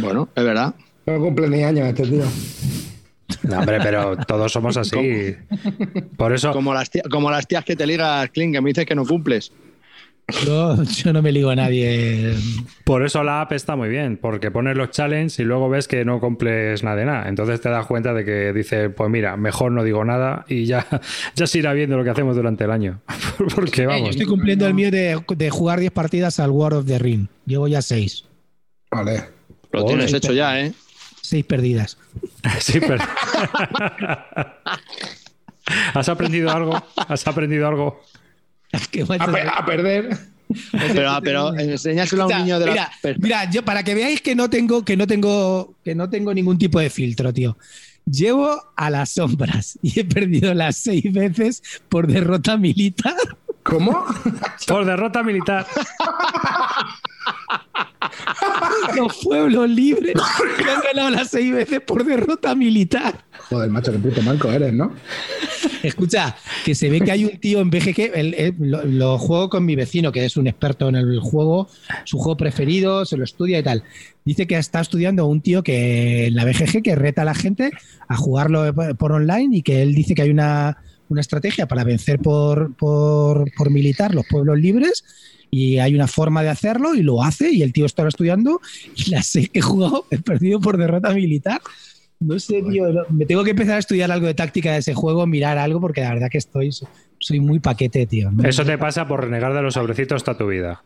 Bueno, 0.00 0.28
es 0.34 0.42
verdad. 0.44 0.74
No 1.04 1.18
cumple 1.18 1.48
ni 1.50 1.62
años 1.64 1.86
este 1.88 2.04
tío. 2.04 2.24
No, 3.42 3.58
hombre, 3.58 3.78
pero 3.82 4.16
todos 4.26 4.50
somos 4.50 4.76
así. 4.78 5.34
Por 6.16 6.32
eso. 6.32 6.52
Como 6.52 6.72
las, 6.72 6.88
tías, 6.88 7.04
como 7.10 7.30
las 7.30 7.46
tías 7.46 7.62
que 7.64 7.76
te 7.76 7.86
ligas, 7.86 8.30
Clint, 8.30 8.54
que 8.54 8.60
me 8.62 8.70
dices 8.70 8.86
que 8.86 8.94
no 8.94 9.04
cumples. 9.04 9.52
Yo, 10.46 10.82
yo 10.82 11.12
no 11.12 11.20
me 11.20 11.32
ligo 11.32 11.50
a 11.50 11.56
nadie. 11.56 12.34
Por 12.84 13.04
eso 13.04 13.22
la 13.22 13.42
app 13.42 13.52
está 13.52 13.76
muy 13.76 13.88
bien, 13.90 14.16
porque 14.16 14.50
pones 14.50 14.74
los 14.76 14.90
challenges 14.90 15.38
y 15.38 15.44
luego 15.44 15.68
ves 15.68 15.86
que 15.86 16.04
no 16.04 16.18
cumples 16.18 16.82
nada 16.82 16.96
de 16.96 17.04
nada. 17.04 17.28
Entonces 17.28 17.60
te 17.60 17.68
das 17.68 17.86
cuenta 17.86 18.14
de 18.14 18.24
que 18.24 18.52
dice, 18.54 18.88
pues 18.88 19.10
mira, 19.10 19.36
mejor 19.36 19.70
no 19.72 19.84
digo 19.84 20.02
nada 20.04 20.44
y 20.48 20.64
ya, 20.64 20.86
ya 21.36 21.46
se 21.46 21.58
irá 21.58 21.72
viendo 21.74 21.96
lo 21.98 22.04
que 22.04 22.10
hacemos 22.10 22.36
durante 22.36 22.64
el 22.64 22.70
año. 22.70 23.00
porque 23.54 23.82
Eh, 23.82 23.84
yo 23.84 23.90
vamos. 23.90 24.10
estoy 24.10 24.26
cumpliendo 24.26 24.66
el 24.66 24.72
mío 24.74 24.90
de, 24.90 25.22
de 25.36 25.50
jugar 25.50 25.78
10 25.80 25.92
partidas 25.92 26.40
al 26.40 26.50
War 26.50 26.72
of 26.74 26.86
the 26.86 26.98
Ring. 26.98 27.26
Llevo 27.44 27.68
ya 27.68 27.82
6. 27.82 28.24
Vale. 28.90 29.24
Lo 29.72 29.84
tienes 29.84 30.12
hecho 30.12 30.32
ya, 30.32 30.58
¿eh? 30.60 30.72
6 31.20 31.44
perdidas. 31.44 31.98
Sí, 32.60 32.80
pero. 32.80 33.02
¿Has 35.94 36.08
aprendido 36.08 36.50
algo? 36.50 36.82
¿Has 37.08 37.26
aprendido 37.26 37.66
algo? 37.68 38.00
Que 38.90 39.02
A, 39.02 39.06
macho, 39.06 39.32
pe- 39.32 39.40
a 39.48 39.64
perder. 39.64 40.16
Pero, 40.70 41.10
pero 41.24 41.58
enséñaselo 41.58 42.24
a 42.24 42.26
un 42.26 42.36
niño 42.36 42.58
de 42.60 42.66
mira, 42.70 42.90
la. 43.02 43.14
mira, 43.18 43.50
yo 43.50 43.64
para 43.64 43.82
que 43.82 43.94
veáis 43.94 44.20
que 44.20 44.34
no 44.36 44.48
tengo, 44.50 44.84
que 44.84 44.96
no 44.96 45.06
tengo, 45.06 45.74
que 45.82 45.94
no 45.96 46.08
tengo 46.10 46.32
ningún 46.34 46.58
tipo 46.58 46.78
de 46.78 46.90
filtro, 46.90 47.32
tío. 47.32 47.56
Llevo 48.08 48.62
a 48.76 48.90
las 48.90 49.10
sombras 49.12 49.78
y 49.82 49.98
he 49.98 50.04
perdido 50.04 50.52
las 50.54 50.76
seis 50.76 51.10
veces 51.12 51.62
por 51.88 52.06
derrota 52.06 52.56
militar. 52.58 53.16
¿Cómo? 53.64 54.04
Por 54.68 54.84
derrota 54.84 55.22
militar. 55.22 55.66
Los 58.96 59.16
pueblos 59.24 59.68
libres 59.70 60.14
me 60.64 60.70
han 60.70 60.80
ganado 60.82 61.10
las 61.10 61.30
seis 61.30 61.52
veces 61.52 61.80
por 61.80 62.04
derrota 62.04 62.54
militar. 62.54 63.24
Joder, 63.48 63.70
macho, 63.70 63.92
qué 63.92 63.98
puto 63.98 64.22
manco 64.22 64.50
eres, 64.50 64.72
¿no? 64.72 64.92
Escucha, 65.82 66.34
que 66.64 66.74
se 66.74 66.88
ve 66.88 67.00
que 67.00 67.10
hay 67.12 67.24
un 67.26 67.38
tío 67.38 67.60
en 67.60 67.68
BGG, 67.70 68.10
el- 68.14 68.34
el- 68.34 68.54
lo, 68.98 69.18
juego 69.18 69.48
con 69.50 69.64
mi 69.66 69.76
vecino, 69.76 70.12
que 70.12 70.24
es 70.24 70.36
un 70.36 70.46
experto 70.46 70.88
en 70.88 70.96
el 70.96 71.20
juego, 71.20 71.68
su 72.04 72.18
juego 72.18 72.36
preferido, 72.36 73.04
se 73.04 73.16
lo 73.18 73.24
estudia 73.24 73.58
y 73.58 73.62
tal. 73.62 73.82
Dice 74.24 74.46
que 74.46 74.56
está 74.56 74.80
estudiando 74.80 75.26
un 75.26 75.40
tío 75.42 75.62
que 75.62 76.26
en 76.26 76.34
la 76.34 76.44
BGG 76.44 76.82
que 76.82 76.94
reta 76.94 77.22
a 77.22 77.26
la 77.26 77.34
gente 77.34 77.70
a 78.08 78.16
jugarlo 78.16 78.74
por 78.96 79.12
online 79.12 79.58
y 79.58 79.62
que 79.62 79.82
él 79.82 79.94
dice 79.94 80.14
que 80.14 80.22
hay 80.22 80.30
una, 80.30 80.78
una 81.10 81.20
estrategia 81.20 81.66
para 81.68 81.84
vencer 81.84 82.18
por, 82.20 82.74
por, 82.76 83.44
por 83.54 83.70
militar 83.70 84.14
los 84.14 84.24
pueblos 84.26 84.58
libres 84.58 85.04
y 85.50 85.78
hay 85.78 85.94
una 85.94 86.06
forma 86.08 86.42
de 86.42 86.48
hacerlo 86.48 86.94
y 86.94 87.02
lo 87.02 87.22
hace 87.22 87.52
y 87.52 87.62
el 87.62 87.72
tío 87.74 87.84
está 87.84 88.08
estudiando 88.08 88.60
y 88.96 89.10
las 89.10 89.26
seis 89.26 89.50
que 89.50 89.58
he 89.58 89.62
jugado 89.62 90.06
he 90.10 90.18
perdido 90.18 90.60
por 90.60 90.78
derrota 90.78 91.12
militar. 91.12 91.60
No 92.26 92.38
sé, 92.38 92.62
tío, 92.62 92.88
no- 92.92 93.02
me 93.10 93.26
tengo 93.26 93.44
que 93.44 93.50
empezar 93.50 93.74
a 93.76 93.78
estudiar 93.78 94.10
algo 94.10 94.26
de 94.26 94.34
táctica 94.34 94.72
de 94.72 94.78
ese 94.78 94.94
juego, 94.94 95.26
mirar 95.26 95.58
algo, 95.58 95.80
porque 95.80 96.00
la 96.00 96.10
verdad 96.14 96.28
que 96.30 96.38
estoy, 96.38 96.70
soy 97.18 97.40
muy 97.40 97.58
paquete, 97.60 98.06
tío. 98.06 98.30
¿no? 98.30 98.48
Eso 98.48 98.64
te 98.64 98.78
pasa 98.78 99.06
por 99.06 99.22
renegar 99.24 99.52
de 99.54 99.62
los 99.62 99.74
sobrecitos 99.74 100.24
toda 100.24 100.38
tu 100.38 100.46
vida. 100.48 100.82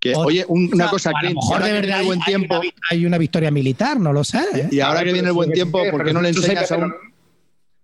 Que, 0.00 0.14
oye, 0.14 0.44
un- 0.48 0.70
una 0.72 0.84
O 0.86 0.88
sea, 0.88 0.88
cosa, 0.90 1.10
a 1.10 1.12
lo 1.12 1.18
Clint, 1.18 1.34
mejor 1.34 1.58
de 1.62 1.66
que 1.66 1.72
verdad 1.72 1.82
viene 1.88 2.00
el 2.00 2.06
buen 2.06 2.18
hay 2.20 2.24
tiempo. 2.24 2.58
una 2.60 2.70
Hay 2.90 3.06
una 3.06 3.18
victoria 3.18 3.50
militar, 3.50 3.98
no 4.00 4.12
lo 4.12 4.22
sé. 4.24 4.38
¿eh? 4.54 4.68
Y 4.70 4.80
ahora 4.80 5.00
A 5.00 5.04
que 5.04 5.12
viene 5.12 5.28
el 5.28 5.34
buen 5.34 5.50
tiempo, 5.52 5.80
¿por 5.90 6.04
qué 6.04 6.12
no 6.12 6.20
le 6.22 6.32
sabes 6.32 6.48
enseñas 6.48 6.72
a 6.72 6.76
que 6.76 6.82
un, 6.84 6.94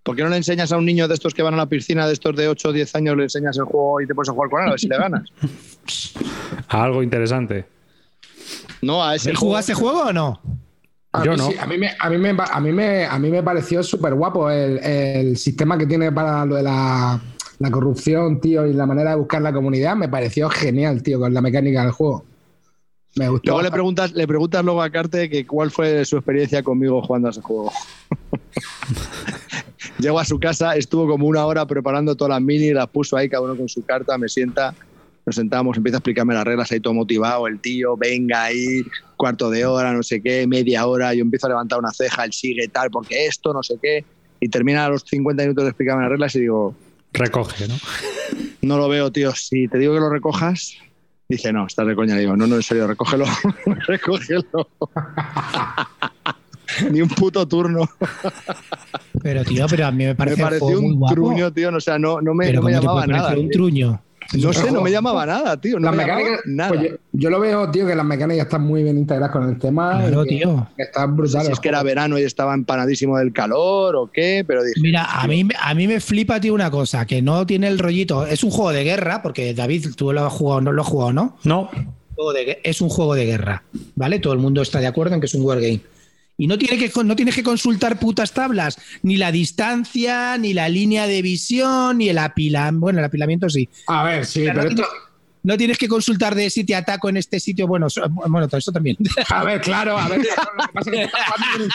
¿por 0.05 0.15
qué 0.17 0.23
no 0.23 0.29
le 0.29 0.37
enseñas 0.37 0.71
a 0.73 0.79
un 0.79 0.85
niño 0.87 1.09
de 1.09 1.15
estos 1.15 1.35
que 1.35 1.43
van 1.43 1.55
a 1.55 1.57
la 1.57 1.67
piscina, 1.69 2.07
de 2.07 2.13
estos 2.13 2.37
de 2.37 2.47
8 2.49 2.69
o 2.69 2.73
10 2.73 2.95
años, 2.95 3.17
le 3.17 3.25
enseñas 3.25 3.57
el 3.59 3.65
juego 3.65 4.01
y 4.01 4.07
te 4.07 4.15
puedes 4.15 4.31
jugar 4.31 4.49
con 4.49 4.63
él 4.63 4.69
a 4.69 4.71
ver 4.71 4.81
si 4.81 4.89
le 4.89 4.97
ganas? 4.97 5.29
Algo 6.69 7.03
interesante. 7.03 7.65
No, 8.81 9.03
a 9.03 9.15
ese 9.17 9.31
¿Él 9.31 9.37
jugó 9.37 9.57
a 9.57 9.61
ese 9.61 9.75
juego 9.75 10.03
o 10.05 10.13
no? 10.13 10.41
A 11.17 11.25
Yo 11.25 11.31
mí 11.33 11.37
no. 11.37 11.47
sí, 11.49 11.57
a, 11.61 11.67
mí 11.67 11.79
me, 11.79 11.91
a, 11.99 12.11
mí 12.11 12.19
me, 12.19 12.35
a, 12.37 12.61
mí 12.61 12.73
me, 12.73 13.05
a 13.07 13.19
mí 13.21 13.31
me 13.31 13.43
pareció 13.43 13.83
súper 13.85 14.15
guapo 14.15 14.51
el, 14.51 14.79
el 14.79 15.37
sistema 15.37 15.79
que 15.79 15.87
tiene 15.87 16.11
para 16.11 16.45
lo 16.45 16.57
de 16.57 16.65
la, 16.65 17.21
la 17.61 17.71
corrupción, 17.71 18.41
tío, 18.41 18.67
y 18.67 18.73
la 18.73 18.85
manera 18.85 19.11
de 19.11 19.17
buscar 19.17 19.41
la 19.41 19.53
comunidad. 19.53 19.95
Me 19.95 20.09
pareció 20.09 20.51
genial, 20.51 21.03
tío, 21.05 21.21
con 21.21 21.33
la 21.33 21.41
mecánica 21.41 21.83
del 21.83 21.93
juego. 21.93 22.25
Me 23.17 23.29
gustó. 23.29 23.53
Luego 23.53 23.63
le 23.63 23.71
preguntas, 23.71 24.13
le 24.13 24.27
preguntas 24.27 24.65
luego 24.65 24.83
a 24.83 24.91
Carte 24.91 25.31
que 25.31 25.47
cuál 25.47 25.71
fue 25.71 26.05
su 26.05 26.17
experiencia 26.17 26.65
conmigo 26.65 27.01
jugando 27.01 27.29
a 27.29 27.31
ese 27.31 27.43
juego. 27.43 27.71
Llego 30.01 30.19
a 30.19 30.25
su 30.25 30.41
casa, 30.41 30.75
estuvo 30.75 31.07
como 31.07 31.29
una 31.29 31.47
hora 31.47 31.65
preparando 31.65 32.17
todas 32.17 32.31
las 32.31 32.43
mini, 32.43 32.73
las 32.73 32.89
puso 32.89 33.17
ahí, 33.17 33.29
cada 33.29 33.45
uno 33.45 33.57
con 33.57 33.69
su 33.69 33.85
carta, 33.85 34.19
me 34.19 34.29
sienta, 34.29 34.75
nos 35.27 35.37
sentamos, 35.37 35.77
empieza 35.77 35.97
a 35.97 36.01
explicarme 36.01 36.35
las 36.35 36.45
reglas, 36.45 36.71
ahí 36.73 36.81
todo 36.81 36.95
motivado, 36.95 37.47
el 37.47 37.61
tío, 37.61 37.97
venga 37.97 38.45
ahí, 38.45 38.83
cuarto 39.17 39.51
de 39.51 39.65
hora, 39.65 39.93
no 39.93 40.03
sé 40.03 40.21
qué, 40.21 40.47
media 40.47 40.87
hora, 40.87 41.15
yo 41.15 41.23
empiezo 41.23 41.47
a 41.47 41.51
levantar 41.51 41.79
una 41.79 41.93
ceja, 41.93 42.25
él 42.25 42.33
sigue 42.33 42.69
tal, 42.69 42.91
porque 42.91 43.27
esto, 43.27 43.53
no 43.53 43.63
sé 43.63 43.77
qué, 43.83 44.05
y 44.41 44.49
termina 44.49 44.85
a 44.85 44.89
los 44.91 45.03
50 45.03 45.43
minutos 45.43 45.65
de 45.65 45.71
explicarme 45.71 46.03
las 46.03 46.11
reglas 46.11 46.35
y 46.37 46.41
digo, 46.41 46.75
Recoge, 47.13 47.69
¿no? 47.69 47.75
no 48.63 48.77
lo 48.77 48.89
veo, 48.89 49.11
tío, 49.13 49.33
si 49.35 49.69
te 49.69 49.79
digo 49.79 49.95
que 49.95 50.01
lo 50.01 50.11
recojas, 50.11 50.75
dice, 51.29 51.53
no, 51.53 51.67
estás 51.67 51.87
de 51.87 51.95
coña, 51.95 52.17
digo, 52.17 52.37
no, 52.37 52.47
no, 52.47 52.57
en 52.57 52.63
serio, 52.63 52.87
recógelo, 52.87 53.25
recógelo. 53.87 54.69
Ni 56.91 57.01
un 57.03 57.09
puto 57.09 57.47
turno. 57.47 57.89
Pero, 59.23 59.45
tío, 59.45 59.67
pero 59.69 59.87
a 59.87 59.93
mí 59.93 60.05
me 60.05 60.11
Me 60.11 60.15
parece 60.17 60.43
un 60.43 60.49
pareció 60.49 60.81
muy 60.83 60.91
un 60.91 60.99
guapo. 60.99 61.15
truño, 61.15 61.53
tío. 61.53 61.69
O 61.75 61.81
sea, 61.81 61.99
no, 61.99 62.21
no 62.21 62.35
me, 62.35 62.47
pero 62.47 62.61
no 62.63 62.67
me 62.67 62.73
¿cómo 62.73 62.81
te 62.81 62.87
llamaba 62.87 63.07
puede 63.07 63.13
parecer 63.13 63.31
nada. 63.31 63.41
un 63.41 63.49
tío. 63.49 63.59
truño? 63.59 64.03
No 64.39 64.53
sé, 64.53 64.71
no 64.73 64.81
me 64.81 64.91
llamaba 64.91 65.25
nada, 65.27 65.61
tío. 65.61 65.79
No 65.79 65.87
Las 65.87 65.97
me 65.97 66.03
llamaba 66.03 66.19
mecánicas, 66.21 66.47
nada. 66.47 66.69
pues 66.71 66.83
yo, 66.91 66.97
yo 67.13 67.31
lo 67.31 67.41
veo, 67.41 67.71
tío, 67.71 67.87
que 67.87 67.95
las 67.95 68.05
mecánicas 68.07 68.47
están 68.47 68.63
muy 68.63 68.83
bien 68.83 68.99
integradas 68.99 69.33
con 69.33 69.49
el 69.49 69.59
tema. 69.59 69.99
Claro, 70.01 70.23
que- 70.25 70.29
tío. 70.29 70.69
que 70.77 70.83
Están 70.83 71.11
No 71.11 71.17
sé 71.17 71.17
brutales. 71.23 71.47
si 71.47 71.53
es 71.53 71.61
que 71.61 71.69
era 71.69 71.83
verano 71.83 72.19
y 72.19 72.23
estaba 72.23 72.55
empanadísimo 72.55 73.19
del 73.19 73.33
calor 73.33 73.97
o 73.97 74.11
qué, 74.13 74.45
pero 74.47 74.63
dije. 74.63 74.81
Mira, 74.81 75.05
a 75.05 75.27
mí, 75.27 75.47
a 75.61 75.75
mí 75.75 75.87
me 75.87 76.01
flipa, 76.01 76.41
tío, 76.41 76.55
una 76.55 76.71
cosa, 76.71 77.07
que 77.07 77.23
no 77.23 77.47
tiene 77.47 77.69
el 77.69 77.79
rollito. 77.79 78.27
Es 78.27 78.45
un 78.45 78.51
juego 78.51 78.71
de 78.73 78.85
guerra, 78.85 79.23
porque 79.23 79.55
David, 79.55 79.89
tú 79.97 80.13
lo 80.13 80.27
has 80.27 80.33
jugado, 80.33 80.61
no 80.61 80.73
lo 80.73 80.83
has 80.83 80.89
jugado, 80.89 81.13
¿no? 81.13 81.37
No. 81.45 81.71
Es 82.63 82.81
un 82.81 82.89
juego 82.89 83.15
de 83.15 83.27
guerra, 83.27 83.65
¿vale? 83.97 84.21
Todo 84.21 84.33
el 84.35 84.39
mundo 84.39 84.63
está 84.63 84.79
de 84.81 84.87
acuerdo 84.87 85.15
en 85.15 85.21
que 85.21 85.27
es 85.27 85.35
un 85.35 85.43
wargame. 85.45 85.81
Y 86.37 86.47
no, 86.47 86.59
tiene 86.59 86.77
que, 86.79 86.91
no 87.05 87.15
tienes 87.17 87.35
que 87.35 87.43
consultar 87.45 87.99
putas 87.99 88.33
tablas, 88.33 88.79
ni 89.03 89.17
la 89.17 89.31
distancia, 89.31 90.37
ni 90.39 90.53
la 90.53 90.69
línea 90.69 91.07
de 91.07 91.23
visión, 91.23 91.99
ni 91.99 92.09
el 92.09 92.19
apilamiento. 92.19 92.81
Bueno, 92.81 92.99
el 92.99 93.05
apilamiento 93.05 93.49
sí. 93.49 93.69
A 93.87 94.03
ver, 94.05 94.27
sí, 94.27 94.41
Pero 94.41 94.55
pero 94.55 94.63
no 94.65 94.69
esto. 94.71 94.83
tienes- 94.83 95.05
No 95.47 95.59
tienes 95.59 95.77
que 95.77 95.89
consultar 95.89 96.35
de 96.35 96.49
si 96.49 96.65
te 96.65 96.75
ataco 96.75 97.11
en 97.11 97.19
este 97.19 97.39
sitio. 97.39 97.67
Bueno, 97.67 97.91
so- 97.91 98.09
bueno, 98.09 98.49
todo 98.49 98.57
esto 98.57 98.73
también. 98.73 98.97
A 99.29 99.45
ver, 99.45 99.61
claro, 99.61 99.99
a 99.99 100.09
ver. 100.09 100.21
Lo 100.21 100.25
que 100.25 100.73
pasa 100.73 100.91
es 100.91 100.97
que 100.97 101.11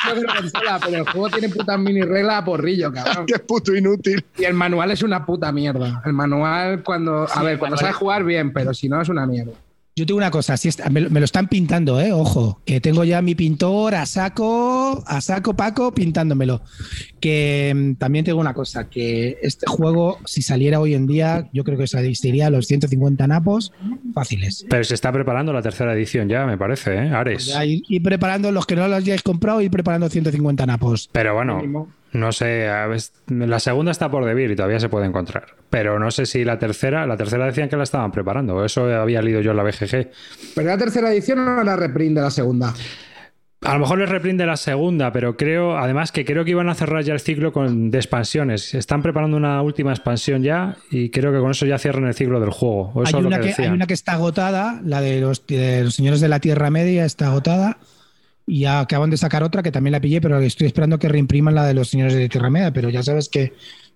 jugando 0.04 0.34
consola, 0.36 0.80
pero 0.84 0.98
el 0.98 1.04
juego 1.04 1.30
tiene 1.30 1.50
putas 1.50 1.80
mini 1.80 2.02
reglas 2.02 2.38
a 2.41 2.45
porrillo, 2.45 2.91
cabrón. 2.91 3.28
Qué 3.28 3.38
puto 3.38 3.76
inútil. 3.76 4.26
Y 4.39 4.45
el 4.45 4.56
manual 4.56 4.89
es 4.89 5.04
una 5.04 5.24
puta 5.24 5.52
mierda. 5.52 6.02
El 6.04 6.13
manual, 6.13 6.82
cuando. 6.84 7.26
A 7.26 7.28
Sí, 7.39 7.45
ver, 7.45 7.60
cuando 7.60 7.78
sabes 7.78 7.95
jugar 7.95 8.24
bien, 8.24 8.52
pero 8.54 8.74
si 8.74 8.89
no, 8.89 9.00
es 9.02 9.08
una 9.10 9.28
mierda. 9.28 9.54
Yo 10.00 10.06
tengo 10.06 10.18
una 10.18 10.32
cosa, 10.32 10.56
si 10.56 10.70
está- 10.70 10.90
me, 10.90 11.02
lo- 11.02 11.10
me 11.10 11.20
lo 11.20 11.26
están 11.26 11.48
pintando, 11.50 12.00
¿eh? 12.00 12.14
Ojo, 12.14 12.62
que 12.66 12.80
tengo 12.80 13.04
ya 13.04 13.22
mi 13.22 13.36
pintor 13.36 13.96
a 13.96 14.06
saco, 14.06 15.04
a 15.06 15.20
saco 15.20 15.54
Paco 15.56 15.94
pintándomelo. 15.94 16.62
Que 17.20 17.74
mm, 17.76 17.96
también 17.96 18.24
tengo 18.24 18.40
una 18.40 18.54
cosa, 18.54 18.90
que 18.90 19.38
este 19.42 19.66
juego, 19.68 20.20
si 20.26 20.42
saliera 20.42 20.80
hoy 20.80 20.94
en 20.94 21.06
día, 21.06 21.50
yo 21.52 21.64
creo 21.66 21.78
que 21.78 21.86
saliría 21.88 22.48
a 22.48 22.50
los 22.50 22.66
150 22.68 23.28
napos 23.28 23.74
fáciles. 24.14 24.66
Pero 24.70 24.84
se 24.86 24.94
está 24.94 25.12
preparando 25.12 25.52
la 25.52 25.62
tercera 25.62 25.94
edición 25.94 26.30
ya, 26.30 26.46
me 26.46 26.58
parece, 26.58 26.94
¿eh? 26.96 27.10
Ares. 27.10 27.48
Ya 27.48 27.66
ir 27.66 28.02
preparando 28.02 28.52
los 28.52 28.66
que 28.66 28.76
no 28.78 28.88
los 28.88 28.98
hayáis 28.98 29.22
comprado, 29.22 29.62
ir 29.62 29.70
preparando 29.72 30.08
150 30.10 30.66
napos. 30.66 31.10
Pero 31.12 31.36
bueno. 31.36 31.90
No 32.12 32.32
sé. 32.32 32.67
la 33.28 33.60
segunda 33.60 33.91
está 33.91 34.10
por 34.10 34.26
debir 34.26 34.52
y 34.52 34.56
todavía 34.56 34.80
se 34.80 34.89
puede 34.89 35.06
encontrar. 35.06 35.45
Pero 35.69 36.00
no 36.00 36.12
sé 36.12 36.26
si 36.26 36.43
la 36.43 36.58
tercera. 36.58 37.06
La 37.06 37.17
tercera 37.17 37.45
decían 37.45 37.69
que 37.69 37.78
la 37.78 37.84
estaban 37.84 38.12
preparando. 38.12 38.63
Eso 38.65 38.86
había 38.86 39.22
leído 39.22 39.41
yo 39.41 39.52
en 39.52 39.58
la 39.58 39.63
BGG. 39.63 40.10
Pero 40.56 40.67
la 40.67 40.78
tercera 40.78 41.12
edición 41.12 41.43
no 41.45 41.62
era 41.62 41.76
reprint 41.76 42.15
de 42.15 42.22
la 42.22 42.32
segunda. 42.32 42.74
A 43.62 43.74
lo 43.74 43.80
mejor 43.82 44.00
les 44.00 44.08
reprinde 44.08 44.45
la 44.45 44.56
segunda, 44.56 45.12
pero 45.12 45.36
creo, 45.36 45.78
además 45.78 46.13
que 46.13 46.24
creo 46.24 46.45
que 46.45 46.52
iban 46.52 46.69
a 46.69 46.76
cerrar 46.76 47.04
ya 47.04 47.12
el 47.13 47.19
ciclo 47.19 47.52
con, 47.52 47.91
de 47.91 47.98
expansiones. 47.98 48.74
Están 48.74 49.02
preparando 49.02 49.36
una 49.36 49.62
última 49.62 49.91
expansión 49.91 50.43
ya 50.43 50.78
y 50.89 51.10
creo 51.10 51.34
que 51.34 51.39
con 51.39 51.52
eso 51.52 51.65
ya 51.65 51.78
cierran 51.78 52.06
el 52.06 52.13
ciclo 52.13 52.39
del 52.39 52.52
juego. 52.52 53.04
Eso 53.04 53.17
Hay 53.17 53.19
es 53.19 53.22
lo 53.22 53.28
una, 53.28 53.36
que 53.38 53.41
que, 53.41 53.48
hay 53.50 53.54
decían. 53.56 53.74
una 53.74 53.86
que 53.86 53.93
está 53.93 54.13
agotada, 54.13 54.80
la 54.86 55.02
de 55.02 55.19
los, 55.19 55.45
de 55.45 55.84
los 55.84 55.93
señores 55.93 56.22
de 56.22 56.30
la 56.30 56.39
Tierra 56.39 56.69
Media 56.69 57.04
está 57.04 57.28
agotada. 57.28 57.80
Y 58.50 58.62
ya 58.62 58.80
acaban 58.80 59.10
de 59.10 59.18
sacar 59.18 59.44
otra 59.44 59.62
que 59.62 59.72
también 59.72 59.92
la 59.92 60.02
pillé, 60.02 60.22
pero 60.22 60.40
estoy 60.40 60.68
esperando 60.68 60.98
que 60.98 61.08
reimpriman 61.08 61.54
la 61.54 61.66
de 61.66 61.74
los 61.74 61.90
señores 61.90 62.16
de 62.16 62.28
Tierra 62.28 62.50
Media. 62.50 62.74
Pero 62.74 62.90
ya 62.90 63.04
sabes 63.04 63.30
que 63.30 63.54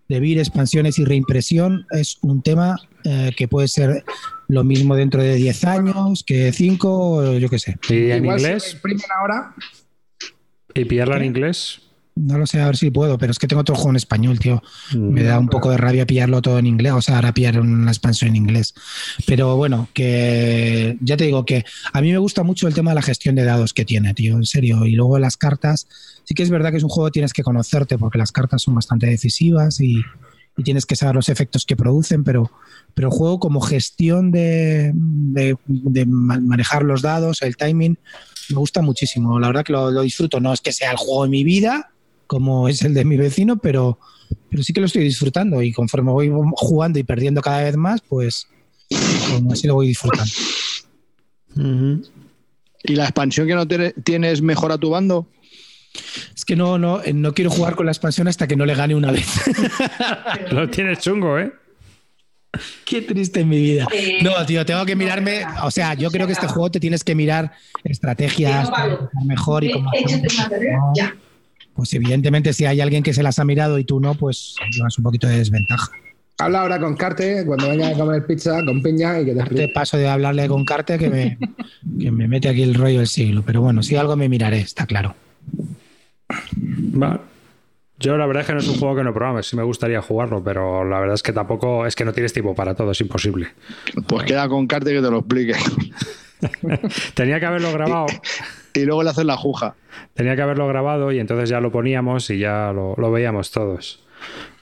debir 0.07 0.37
expansiones 0.37 0.99
y 0.99 1.05
reimpresión 1.05 1.87
es 1.91 2.17
un 2.21 2.41
tema 2.43 2.77
eh, 3.03 3.31
que 3.35 3.47
puede 3.47 3.67
ser 3.67 4.03
lo 4.47 4.63
mismo 4.63 4.95
dentro 4.95 5.23
de 5.23 5.35
10 5.35 5.65
años 5.65 6.23
que 6.25 6.51
5, 6.51 7.37
yo 7.37 7.49
qué 7.49 7.59
sé. 7.59 7.77
¿Y 7.89 8.11
en 8.11 8.23
Igual 8.23 8.39
inglés? 8.39 8.79
ahora. 9.19 9.55
¿Y 10.75 10.85
pillarla 10.85 11.17
en 11.17 11.25
inglés? 11.25 11.82
No 12.15 12.37
lo 12.37 12.45
sé, 12.45 12.61
a 12.61 12.67
ver 12.67 12.77
si 12.77 12.91
puedo, 12.91 13.17
pero 13.17 13.31
es 13.31 13.39
que 13.39 13.47
tengo 13.47 13.61
otro 13.61 13.73
juego 13.73 13.89
en 13.89 13.95
español, 13.95 14.37
tío. 14.37 14.61
Me 14.93 15.23
da 15.23 15.39
un 15.39 15.49
poco 15.49 15.71
de 15.71 15.77
rabia 15.77 16.05
pillarlo 16.05 16.43
todo 16.43 16.59
en 16.59 16.67
inglés, 16.67 16.93
o 16.93 17.01
sea, 17.01 17.15
ahora 17.15 17.33
pillar 17.33 17.59
una 17.59 17.89
expansión 17.89 18.29
en 18.29 18.35
inglés. 18.35 18.75
Pero 19.25 19.57
bueno, 19.57 19.89
que 19.93 20.95
ya 21.01 21.17
te 21.17 21.23
digo 21.23 21.43
que 21.43 21.65
a 21.91 22.01
mí 22.01 22.11
me 22.11 22.19
gusta 22.19 22.43
mucho 22.43 22.67
el 22.67 22.75
tema 22.75 22.91
de 22.91 22.95
la 22.95 23.01
gestión 23.01 23.33
de 23.33 23.43
dados 23.43 23.73
que 23.73 23.83
tiene, 23.83 24.13
tío, 24.13 24.35
en 24.35 24.45
serio. 24.45 24.85
Y 24.85 24.91
luego 24.91 25.17
las 25.17 25.37
cartas, 25.37 25.87
sí 26.23 26.35
que 26.35 26.43
es 26.43 26.51
verdad 26.51 26.69
que 26.69 26.77
es 26.77 26.83
un 26.83 26.89
juego 26.89 27.07
que 27.07 27.13
tienes 27.13 27.33
que 27.33 27.41
conocerte 27.41 27.97
porque 27.97 28.19
las 28.19 28.31
cartas 28.31 28.61
son 28.61 28.75
bastante 28.75 29.07
decisivas 29.07 29.81
y, 29.81 30.01
tienes 30.63 30.85
que 30.85 30.95
saber 30.95 31.15
los 31.15 31.29
efectos 31.29 31.65
que 31.65 31.75
producen, 31.75 32.23
pero, 32.23 32.51
pero 32.93 33.07
el 33.07 33.11
juego 33.11 33.39
como 33.39 33.59
gestión 33.59 34.31
de, 34.31 34.93
manejar 36.05 36.83
los 36.83 37.01
dados, 37.01 37.41
el 37.41 37.57
timing, 37.57 37.97
me 38.49 38.57
gusta 38.57 38.83
muchísimo. 38.83 39.39
La 39.39 39.47
verdad 39.47 39.65
que 39.65 39.73
lo 39.73 40.01
disfruto. 40.01 40.39
No 40.39 40.53
es 40.53 40.61
que 40.61 40.71
sea 40.71 40.91
el 40.91 40.97
juego 40.97 41.23
de 41.23 41.31
mi 41.31 41.43
vida, 41.43 41.92
como 42.27 42.67
es 42.67 42.81
el 42.83 42.93
de 42.93 43.05
mi 43.05 43.17
vecino, 43.17 43.57
pero, 43.57 43.99
pero 44.49 44.63
sí 44.63 44.73
que 44.73 44.79
lo 44.79 44.87
estoy 44.87 45.03
disfrutando 45.03 45.61
y 45.61 45.71
conforme 45.71 46.11
voy 46.11 46.31
jugando 46.55 46.99
y 46.99 47.03
perdiendo 47.03 47.41
cada 47.41 47.63
vez 47.63 47.77
más, 47.77 48.01
pues, 48.01 48.47
pues 48.89 49.43
así 49.51 49.67
lo 49.67 49.75
voy 49.75 49.87
disfrutando. 49.87 50.31
Uh 51.55 51.61
-huh. 51.61 52.09
¿Y 52.83 52.95
la 52.95 53.03
expansión 53.03 53.47
que 53.47 53.55
no 53.55 53.67
tienes 53.67 54.41
mejora 54.41 54.77
tu 54.77 54.89
bando? 54.89 55.27
Es 56.35 56.43
que 56.43 56.55
no, 56.55 56.77
no, 56.77 57.01
no 57.13 57.33
quiero 57.33 57.51
jugar 57.51 57.75
con 57.75 57.85
la 57.85 57.91
expansión 57.91 58.27
hasta 58.27 58.47
que 58.47 58.55
no 58.55 58.65
le 58.65 58.75
gane 58.75 58.95
una 58.95 59.11
vez. 59.11 59.27
lo 60.51 60.69
tienes 60.69 60.99
chungo, 60.99 61.39
¿eh? 61.39 61.53
Qué 62.85 63.01
triste 63.01 63.41
en 63.41 63.49
mi 63.49 63.59
vida. 63.59 63.87
No, 64.21 64.45
tío, 64.45 64.65
tengo 64.65 64.85
que 64.85 64.95
mirarme. 64.95 65.43
O 65.63 65.71
sea, 65.71 65.95
yo 65.95 66.11
creo 66.11 66.27
que 66.27 66.33
este 66.33 66.47
juego 66.47 66.69
te 66.69 66.79
tienes 66.79 67.03
que 67.03 67.15
mirar 67.15 67.51
estrategias 67.83 68.69
mejor 69.25 69.63
y 69.63 69.71
cómo 69.71 69.89
pues 71.75 71.93
evidentemente 71.93 72.53
si 72.53 72.65
hay 72.65 72.81
alguien 72.81 73.03
que 73.03 73.13
se 73.13 73.23
las 73.23 73.39
ha 73.39 73.45
mirado 73.45 73.79
y 73.79 73.83
tú 73.83 73.99
no, 73.99 74.15
pues 74.15 74.55
llevas 74.71 74.97
un 74.97 75.03
poquito 75.03 75.27
de 75.27 75.37
desventaja. 75.37 75.91
Habla 76.39 76.61
ahora 76.61 76.79
con 76.79 76.95
Carte 76.95 77.45
cuando 77.45 77.69
venga 77.69 77.89
a 77.89 77.93
comer 77.93 78.25
pizza 78.25 78.63
con 78.65 78.81
piña 78.81 79.19
y 79.19 79.25
que 79.25 79.35
te, 79.35 79.43
te 79.43 79.67
paso 79.69 79.97
de 79.97 80.09
hablarle 80.09 80.47
con 80.47 80.65
Carte 80.65 80.97
que 80.97 81.09
me, 81.09 81.37
que 81.99 82.11
me 82.11 82.27
mete 82.27 82.49
aquí 82.49 82.63
el 82.63 82.73
rollo 82.73 82.99
del 82.99 83.07
siglo. 83.07 83.43
Pero 83.45 83.61
bueno, 83.61 83.83
si 83.83 83.95
algo 83.95 84.15
me 84.15 84.27
miraré, 84.27 84.59
está 84.59 84.85
claro. 84.85 85.15
Va. 87.01 87.21
Yo 87.99 88.17
la 88.17 88.25
verdad 88.25 88.41
es 88.41 88.47
que 88.47 88.53
no 88.53 88.59
es 88.59 88.67
un 88.67 88.77
juego 88.79 88.95
que 88.95 89.03
no 89.03 89.13
probamos, 89.13 89.47
sí 89.47 89.55
me 89.55 89.63
gustaría 89.63 90.01
jugarlo, 90.01 90.43
pero 90.43 90.83
la 90.83 90.99
verdad 90.99 91.13
es 91.13 91.23
que 91.23 91.31
tampoco, 91.31 91.85
es 91.85 91.95
que 91.95 92.03
no 92.03 92.11
tienes 92.11 92.33
tiempo 92.33 92.53
para 92.53 92.75
todo, 92.75 92.91
es 92.91 92.99
imposible. 92.99 93.49
Pues 94.07 94.25
queda 94.25 94.49
con 94.49 94.67
Carte 94.67 94.91
que 94.91 95.01
te 95.01 95.09
lo 95.09 95.19
explique. 95.19 95.53
Tenía 97.13 97.39
que 97.39 97.45
haberlo 97.45 97.71
grabado. 97.71 98.07
Y, 98.73 98.85
luego 98.85 99.03
le 99.03 99.09
haces 99.09 99.25
la 99.25 99.37
juja. 99.37 99.75
Tenía 100.13 100.35
que 100.35 100.41
haberlo 100.41 100.67
grabado 100.67 101.11
y 101.11 101.19
entonces 101.19 101.49
ya 101.49 101.59
lo 101.59 101.71
poníamos 101.71 102.29
y 102.29 102.39
ya 102.39 102.71
lo, 102.73 102.95
lo 102.97 103.11
veíamos 103.11 103.51
todos. 103.51 104.03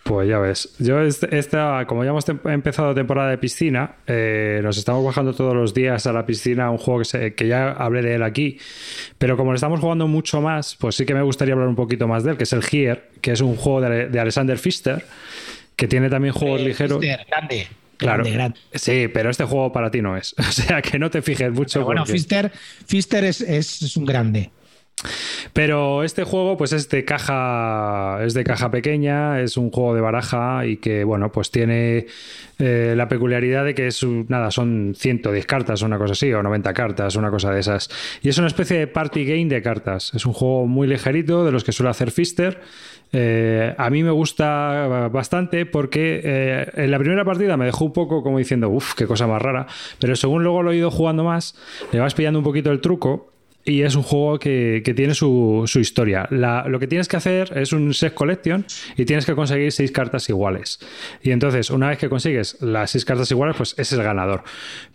Pues 0.03 0.27
ya 0.27 0.39
ves. 0.39 0.75
Yo, 0.79 0.99
esta, 1.01 1.85
como 1.85 2.03
ya 2.03 2.09
hemos 2.09 2.25
empezado 2.27 2.95
temporada 2.95 3.29
de 3.29 3.37
piscina, 3.37 3.97
eh, 4.07 4.59
nos 4.63 4.77
estamos 4.77 5.05
bajando 5.05 5.33
todos 5.33 5.53
los 5.53 5.75
días 5.75 6.07
a 6.07 6.13
la 6.13 6.25
piscina 6.25 6.71
un 6.71 6.79
juego 6.79 6.99
que, 6.99 7.05
se, 7.05 7.35
que, 7.35 7.47
ya 7.47 7.71
hablé 7.71 8.01
de 8.01 8.15
él 8.15 8.23
aquí. 8.23 8.57
Pero 9.19 9.37
como 9.37 9.51
le 9.51 9.55
estamos 9.55 9.79
jugando 9.79 10.07
mucho 10.07 10.41
más, 10.41 10.75
pues 10.75 10.95
sí 10.95 11.05
que 11.05 11.13
me 11.13 11.21
gustaría 11.21 11.53
hablar 11.53 11.69
un 11.69 11.75
poquito 11.75 12.07
más 12.07 12.23
de 12.23 12.31
él, 12.31 12.37
que 12.37 12.43
es 12.43 12.53
el 12.53 12.63
Here, 12.69 13.03
que 13.21 13.31
es 13.33 13.41
un 13.41 13.55
juego 13.55 13.81
de, 13.81 14.09
de 14.09 14.19
Alexander 14.19 14.57
Pfister, 14.57 15.05
que 15.75 15.87
tiene 15.87 16.09
también 16.09 16.33
juegos 16.33 16.61
Eh, 16.61 16.65
ligeros. 16.65 16.99
Grande. 16.99 17.67
Claro, 18.01 18.23
grande, 18.23 18.31
grande. 18.31 18.59
sí, 18.73 19.07
pero 19.13 19.29
este 19.29 19.43
juego 19.45 19.71
para 19.71 19.91
ti 19.91 20.01
no 20.01 20.17
es. 20.17 20.35
O 20.39 20.51
sea, 20.51 20.81
que 20.81 20.99
no 20.99 21.09
te 21.09 21.21
fijes 21.21 21.51
mucho. 21.51 21.79
Pero 21.79 21.85
bueno, 21.85 22.01
porque... 22.01 22.13
Pfister, 22.13 22.51
Pfister 22.87 23.23
es, 23.23 23.41
es, 23.41 23.81
es 23.83 23.95
un 23.95 24.05
grande. 24.05 24.51
Pero 25.53 26.03
este 26.03 26.23
juego, 26.23 26.57
pues 26.57 26.73
es 26.73 26.89
de 26.89 27.03
caja, 27.03 28.23
es 28.23 28.33
de 28.33 28.43
caja 28.43 28.71
pequeña, 28.71 29.41
es 29.41 29.57
un 29.57 29.69
juego 29.71 29.95
de 29.95 30.01
baraja 30.01 30.65
y 30.65 30.77
que, 30.77 31.03
bueno, 31.03 31.31
pues 31.31 31.51
tiene 31.51 32.05
eh, 32.59 32.93
la 32.95 33.07
peculiaridad 33.07 33.65
de 33.65 33.75
que 33.75 33.87
es 33.87 34.03
nada, 34.03 34.51
son 34.51 34.93
110 34.95 35.45
cartas, 35.45 35.81
una 35.81 35.97
cosa 35.97 36.13
así, 36.13 36.31
o 36.33 36.41
90 36.41 36.73
cartas, 36.73 37.15
una 37.15 37.29
cosa 37.29 37.51
de 37.51 37.59
esas. 37.59 37.89
Y 38.21 38.29
es 38.29 38.37
una 38.37 38.47
especie 38.47 38.77
de 38.77 38.87
party 38.87 39.25
game 39.25 39.47
de 39.47 39.61
cartas. 39.61 40.13
Es 40.13 40.25
un 40.25 40.33
juego 40.33 40.67
muy 40.67 40.87
ligerito, 40.87 41.43
de 41.43 41.51
los 41.51 41.63
que 41.63 41.71
suele 41.71 41.89
hacer 41.89 42.11
Fister. 42.11 42.61
Eh, 43.13 43.75
a 43.77 43.89
mí 43.89 44.03
me 44.03 44.11
gusta 44.11 45.09
bastante 45.11 45.65
porque 45.65 46.21
eh, 46.23 46.71
en 46.75 46.91
la 46.91 46.97
primera 46.97 47.25
partida 47.25 47.57
me 47.57 47.65
dejó 47.65 47.83
un 47.83 47.91
poco 47.91 48.23
como 48.23 48.37
diciendo, 48.37 48.69
uff, 48.69 48.93
qué 48.93 49.05
cosa 49.05 49.27
más 49.27 49.41
rara. 49.41 49.67
Pero 49.99 50.15
según 50.15 50.43
luego 50.43 50.63
lo 50.63 50.71
he 50.71 50.77
ido 50.77 50.91
jugando 50.91 51.25
más, 51.25 51.55
le 51.91 51.99
vas 51.99 52.13
pillando 52.13 52.39
un 52.39 52.45
poquito 52.45 52.71
el 52.71 52.79
truco 52.79 53.31
y 53.63 53.83
es 53.83 53.95
un 53.95 54.03
juego 54.03 54.39
que, 54.39 54.81
que 54.83 54.93
tiene 54.93 55.13
su, 55.13 55.63
su 55.65 55.79
historia. 55.79 56.27
Lo 56.31 56.79
que 56.79 56.87
tienes 56.87 57.07
que 57.07 57.17
hacer 57.17 57.55
es 57.57 57.73
un 57.73 57.93
set 57.93 58.13
collection 58.13 58.65
y 58.97 59.05
tienes 59.05 59.25
que 59.25 59.35
conseguir 59.35 59.71
seis 59.71 59.91
cartas 59.91 60.29
iguales. 60.29 60.79
Y 61.21 61.31
entonces, 61.31 61.69
una 61.69 61.89
vez 61.89 61.97
que 61.97 62.09
consigues 62.09 62.57
las 62.61 62.91
seis 62.91 63.05
cartas 63.05 63.29
iguales, 63.31 63.55
pues 63.55 63.75
es 63.77 63.91
el 63.93 64.03
ganador. 64.03 64.43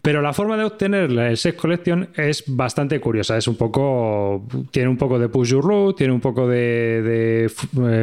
Pero 0.03 0.23
la 0.23 0.33
forma 0.33 0.57
de 0.57 0.65
obtener 0.65 1.11
el 1.11 1.37
set 1.37 1.57
collection 1.57 2.09
es 2.17 2.45
bastante 2.47 3.01
curiosa. 3.01 3.37
Es 3.37 3.49
un 3.49 3.57
poco. 3.57 4.47
Tiene 4.71 4.89
un 4.89 4.97
poco 4.97 5.19
de 5.19 5.29
push 5.29 5.51
your 5.51 5.95
tiene 5.95 6.13
un 6.13 6.21
poco 6.21 6.49
de, 6.49 7.03
de 7.03 7.51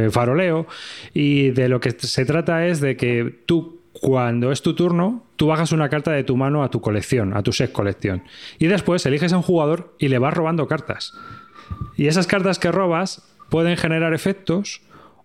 eh, 0.05 0.09
faroleo. 0.11 0.67
Y 1.13 1.51
de 1.51 1.69
lo 1.69 1.79
que 1.79 1.91
se 1.91 2.25
trata 2.25 2.65
es 2.67 2.79
de 2.79 2.95
que 2.95 3.41
tú 3.45 3.82
cuando 3.93 4.51
es 4.51 4.61
tu 4.61 4.73
turno, 4.73 5.23
tú 5.35 5.47
bajas 5.47 5.71
una 5.71 5.89
carta 5.89 6.11
de 6.11 6.23
tu 6.23 6.35
mano 6.35 6.63
a 6.63 6.69
tu 6.69 6.81
colección, 6.81 7.35
a 7.35 7.43
tu 7.43 7.53
set 7.53 7.71
colección. 7.71 8.23
Y 8.59 8.67
después 8.67 9.05
eliges 9.05 9.33
a 9.33 9.37
un 9.37 9.43
jugador 9.43 9.95
y 9.99 10.07
le 10.07 10.19
vas 10.19 10.33
robando 10.33 10.67
cartas. 10.67 11.13
Y 11.95 12.07
esas 12.07 12.27
cartas 12.27 12.59
que 12.59 12.71
robas 12.71 13.29
pueden 13.49 13.77
generar 13.77 14.13
efectos 14.13 14.81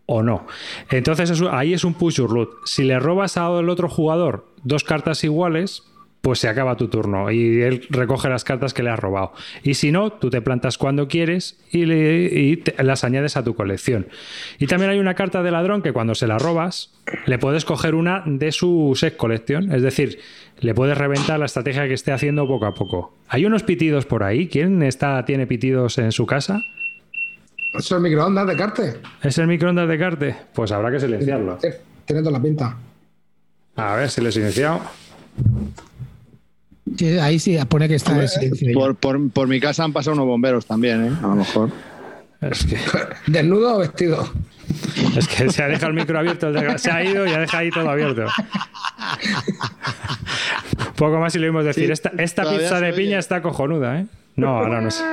o 0.06 0.22
no. 0.22 0.46
Entonces 0.90 1.42
ahí 1.50 1.72
es 1.74 1.84
un 1.84 1.94
push 1.94 2.16
your 2.16 2.32
loot. 2.32 2.50
Si 2.64 2.84
le 2.84 2.98
robas 2.98 3.36
al 3.36 3.68
otro 3.68 3.88
jugador 3.88 4.46
dos 4.64 4.84
cartas 4.84 5.24
iguales, 5.24 5.84
pues 6.20 6.40
se 6.40 6.48
acaba 6.48 6.76
tu 6.76 6.88
turno 6.88 7.30
y 7.30 7.62
él 7.62 7.86
recoge 7.90 8.28
las 8.28 8.44
cartas 8.44 8.74
que 8.74 8.82
le 8.82 8.90
has 8.90 8.98
robado. 8.98 9.32
Y 9.62 9.74
si 9.74 9.92
no, 9.92 10.12
tú 10.12 10.30
te 10.30 10.42
plantas 10.42 10.78
cuando 10.78 11.08
quieres 11.08 11.58
y, 11.70 11.86
le, 11.86 12.24
y 12.24 12.56
te, 12.58 12.82
las 12.82 13.04
añades 13.04 13.36
a 13.36 13.44
tu 13.44 13.54
colección. 13.54 14.08
Y 14.58 14.66
también 14.66 14.90
hay 14.90 14.98
una 14.98 15.14
carta 15.14 15.42
de 15.42 15.50
ladrón 15.50 15.82
que 15.82 15.92
cuando 15.92 16.14
se 16.14 16.26
la 16.26 16.38
robas, 16.38 16.92
le 17.26 17.38
puedes 17.38 17.64
coger 17.64 17.94
una 17.94 18.22
de 18.26 18.52
su 18.52 18.92
set 18.96 19.16
collection. 19.16 19.72
Es 19.72 19.82
decir, 19.82 20.18
le 20.60 20.74
puedes 20.74 20.98
reventar 20.98 21.38
la 21.38 21.46
estrategia 21.46 21.86
que 21.86 21.94
esté 21.94 22.12
haciendo 22.12 22.46
poco 22.46 22.66
a 22.66 22.74
poco. 22.74 23.14
Hay 23.28 23.46
unos 23.46 23.62
pitidos 23.62 24.04
por 24.04 24.22
ahí. 24.22 24.48
¿Quién 24.48 24.82
está, 24.82 25.24
tiene 25.24 25.46
pitidos 25.46 25.98
en 25.98 26.12
su 26.12 26.26
casa? 26.26 26.60
Es 27.74 27.90
el 27.92 28.00
microondas 28.00 28.46
de 28.46 28.56
Carte. 28.56 28.94
¿Es 29.22 29.38
el 29.38 29.46
microondas 29.46 29.88
de 29.88 29.98
Carte? 29.98 30.36
Pues 30.54 30.72
habrá 30.72 30.90
que 30.90 31.00
silenciarlo. 31.00 31.58
Tiene 32.04 32.22
toda 32.22 32.32
la 32.32 32.42
pinta. 32.42 32.76
A 33.76 33.94
ver 33.94 34.10
si 34.10 34.20
lo 34.20 34.30
he 34.30 34.32
silenciado. 34.32 34.80
Sí, 36.96 37.18
ahí 37.18 37.38
sí 37.38 37.58
pone 37.68 37.88
que 37.88 37.96
está 37.96 38.20
en 38.20 38.28
silencio. 38.28 38.72
Por, 38.74 38.96
por, 38.96 39.30
por, 39.30 39.48
mi 39.48 39.60
casa 39.60 39.84
han 39.84 39.92
pasado 39.92 40.14
unos 40.14 40.26
bomberos 40.26 40.66
también, 40.66 41.06
¿eh? 41.06 41.12
A 41.22 41.26
lo 41.26 41.34
mejor. 41.34 41.70
Es 42.40 42.64
que... 42.64 42.78
¿Desnudo 43.26 43.76
o 43.76 43.78
vestido? 43.78 44.28
Es 45.16 45.26
que 45.28 45.50
se 45.50 45.62
ha 45.62 45.68
dejado 45.68 45.88
el 45.88 45.94
micro 45.94 46.18
abierto, 46.18 46.52
se 46.78 46.90
ha 46.90 47.04
ido 47.04 47.26
y 47.26 47.30
ha 47.30 47.40
dejado 47.40 47.62
ahí 47.62 47.70
todo 47.70 47.90
abierto. 47.90 48.26
Poco 50.96 51.18
más 51.18 51.32
si 51.32 51.38
lo 51.38 51.46
oímos 51.46 51.64
decir. 51.64 51.86
Sí, 51.86 51.92
esta, 51.92 52.12
esta 52.18 52.50
pizza 52.50 52.80
de 52.80 52.92
piña 52.92 53.18
está 53.18 53.40
cojonuda, 53.40 54.00
¿eh? 54.00 54.06
No, 54.38 54.58
ahora 54.58 54.80
no 54.80 54.90
sé. 54.90 55.04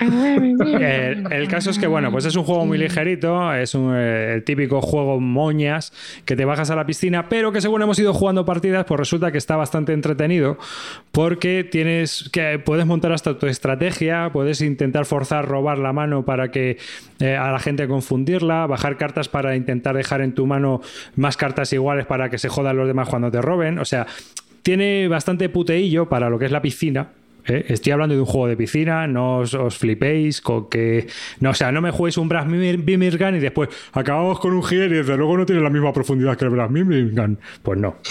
El, 0.00 1.30
el, 1.30 1.48
caso 1.48 1.70
es 1.70 1.78
que, 1.78 1.86
bueno, 1.86 2.10
pues 2.10 2.24
es 2.24 2.34
un 2.34 2.44
juego 2.44 2.64
muy 2.64 2.78
ligerito, 2.78 3.52
es 3.52 3.74
un, 3.74 3.94
eh, 3.94 4.34
el 4.34 4.44
típico 4.44 4.80
juego 4.80 5.20
moñas 5.20 5.92
que 6.24 6.34
te 6.34 6.46
bajas 6.46 6.70
a 6.70 6.76
la 6.76 6.86
piscina, 6.86 7.28
pero 7.28 7.52
que 7.52 7.60
según 7.60 7.82
hemos 7.82 7.98
ido 7.98 8.14
jugando 8.14 8.46
partidas, 8.46 8.86
pues 8.86 8.98
resulta 8.98 9.30
que 9.30 9.36
está 9.36 9.56
bastante 9.56 9.92
entretenido 9.92 10.56
porque 11.12 11.62
tienes 11.62 12.30
que 12.32 12.58
puedes 12.58 12.86
montar 12.86 13.12
hasta 13.12 13.38
tu 13.38 13.46
estrategia, 13.46 14.30
puedes 14.32 14.62
intentar 14.62 15.04
forzar 15.04 15.46
robar 15.46 15.78
la 15.78 15.92
mano 15.92 16.24
para 16.24 16.50
que 16.50 16.78
eh, 17.18 17.36
a 17.36 17.52
la 17.52 17.58
gente 17.58 17.86
confundirla, 17.86 18.66
bajar 18.66 18.96
cartas 18.96 19.28
para 19.28 19.56
intentar 19.56 19.94
dejar 19.94 20.22
en 20.22 20.34
tu 20.34 20.46
mano 20.46 20.80
más 21.16 21.36
cartas 21.36 21.70
iguales 21.74 22.06
para 22.06 22.30
que 22.30 22.38
se 22.38 22.48
jodan 22.48 22.78
los 22.78 22.86
demás 22.86 23.10
cuando 23.10 23.30
te 23.30 23.42
roben, 23.42 23.78
o 23.78 23.84
sea, 23.84 24.06
tiene 24.62 25.06
bastante 25.08 25.50
puteillo 25.50 26.08
para 26.08 26.30
lo 26.30 26.38
que 26.38 26.46
es 26.46 26.52
la 26.52 26.62
piscina, 26.62 27.10
¿Eh? 27.46 27.66
Estoy 27.68 27.92
hablando 27.92 28.14
de 28.14 28.20
un 28.20 28.26
juego 28.26 28.48
de 28.48 28.56
piscina, 28.56 29.06
no 29.06 29.38
os, 29.38 29.54
os, 29.54 29.76
flipéis 29.76 30.40
con 30.40 30.68
que. 30.68 31.06
No, 31.40 31.50
o 31.50 31.54
sea, 31.54 31.72
no 31.72 31.80
me 31.80 31.90
juguéis 31.90 32.18
un 32.18 32.28
Brass 32.28 32.46
Bimirgan 32.48 33.36
y 33.36 33.40
después 33.40 33.68
acabamos 33.92 34.40
con 34.40 34.52
un 34.52 34.62
Gier 34.62 34.90
y 34.92 34.96
desde 34.96 35.16
luego 35.16 35.36
no 35.36 35.46
tiene 35.46 35.62
la 35.62 35.70
misma 35.70 35.92
profundidad 35.92 36.36
que 36.36 36.44
el 36.44 36.50
Brass 36.50 36.72
Bimirgan. 36.72 37.38
Pues 37.62 37.78
no. 37.78 37.96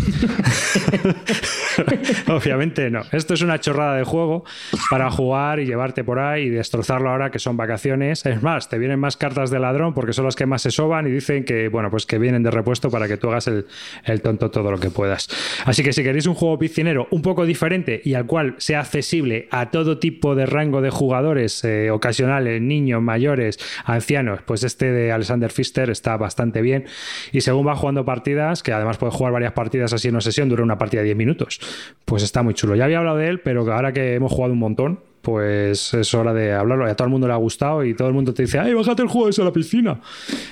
Obviamente 2.28 2.90
no. 2.90 3.02
Esto 3.12 3.34
es 3.34 3.42
una 3.42 3.60
chorrada 3.60 3.96
de 3.96 4.04
juego 4.04 4.44
para 4.90 5.10
jugar 5.12 5.60
y 5.60 5.66
llevarte 5.66 6.04
por 6.04 6.20
ahí 6.20 6.44
y 6.44 6.50
destrozarlo 6.50 7.10
ahora 7.10 7.32
que 7.32 7.40
son 7.40 7.58
vacaciones. 7.58 8.26
Es 8.26 8.42
más, 8.42 8.70
te 8.70 8.78
vienen 8.78 9.00
más 9.00 9.18
cartas 9.18 9.50
de 9.50 9.60
ladrón 9.60 9.94
porque 9.94 10.14
son 10.14 10.26
las 10.26 10.36
que 10.36 10.46
más 10.46 10.62
se 10.62 10.72
soban 10.72 11.08
y 11.08 11.12
dicen 11.12 11.44
que, 11.46 11.70
bueno, 11.70 11.90
pues 11.90 12.06
que 12.06 12.18
vienen 12.18 12.44
de 12.44 12.52
repuesto 12.52 12.90
para 12.90 13.08
que 13.08 13.18
tú 13.18 13.30
hagas 13.30 13.48
el, 13.48 13.66
el 14.06 14.22
tonto 14.22 14.52
todo 14.52 14.72
lo 14.72 14.80
que 14.80 14.90
puedas. 14.90 15.28
Así 15.66 15.84
que 15.84 15.94
si 15.94 16.04
queréis 16.04 16.26
un 16.26 16.36
juego 16.36 16.58
piscinero 16.58 17.08
un 17.12 17.22
poco 17.22 17.46
diferente 17.46 18.02
y 18.04 18.14
al 18.14 18.26
cual 18.26 18.56
sea 18.58 18.82
accesible 18.82 19.19
accesible 19.20 19.48
a 19.52 19.72
todo 19.72 19.98
tipo 19.98 20.36
de 20.36 20.46
rango 20.46 20.82
de 20.82 20.90
jugadores 20.90 21.64
eh, 21.64 21.92
ocasionales, 21.92 22.62
niños, 22.62 23.02
mayores, 23.02 23.60
ancianos, 23.86 24.42
pues 24.46 24.64
este 24.64 24.92
de 24.92 25.12
Alexander 25.12 25.52
Pfister 25.52 25.90
está 25.90 26.18
bastante 26.18 26.62
bien. 26.62 26.86
Y 27.32 27.42
según 27.42 27.68
va 27.68 27.76
jugando 27.76 28.06
partidas, 28.06 28.64
que 28.64 28.72
además 28.72 28.98
puede 28.98 29.12
jugar 29.12 29.34
varias 29.34 29.54
partidas 29.54 29.94
así 29.94 30.08
en 30.08 30.16
una 30.16 30.22
sesión, 30.22 30.50
dura 30.50 30.64
una 30.64 30.78
partida 30.78 31.02
de 31.02 31.06
10 31.06 31.18
minutos, 31.18 31.60
pues 32.06 32.24
está 32.24 32.44
muy 32.44 32.54
chulo. 32.54 32.76
Ya 32.76 32.86
había 32.86 33.00
hablado 33.00 33.18
de 33.18 33.28
él, 33.28 33.40
pero 33.40 33.72
ahora 33.72 33.92
que 33.92 34.16
hemos 34.16 34.32
jugado 34.32 34.54
un 34.54 34.60
montón, 34.60 35.00
pues 35.22 35.94
es 35.94 36.14
hora 36.14 36.34
de 36.34 36.54
hablarlo. 36.54 36.88
Y 36.88 36.92
a 36.92 36.96
todo 36.96 37.06
el 37.06 37.12
mundo 37.12 37.28
le 37.28 37.34
ha 37.34 37.38
gustado 37.38 37.84
y 37.84 37.94
todo 37.94 38.08
el 38.08 38.14
mundo 38.14 38.34
te 38.34 38.44
dice, 38.44 38.60
¡ay, 38.60 38.74
bájate 38.74 39.02
el 39.02 39.10
juego 39.10 39.30
ese 39.30 39.42
a 39.42 39.46
la 39.46 39.54
piscina! 39.54 40.00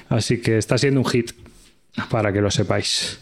Así 0.10 0.41
que 0.41 0.58
está 0.58 0.77
siendo 0.77 0.99
un 0.99 1.06
hit, 1.06 1.32
para 2.10 2.32
que 2.34 2.41
lo 2.41 2.51
sepáis. 2.51 3.19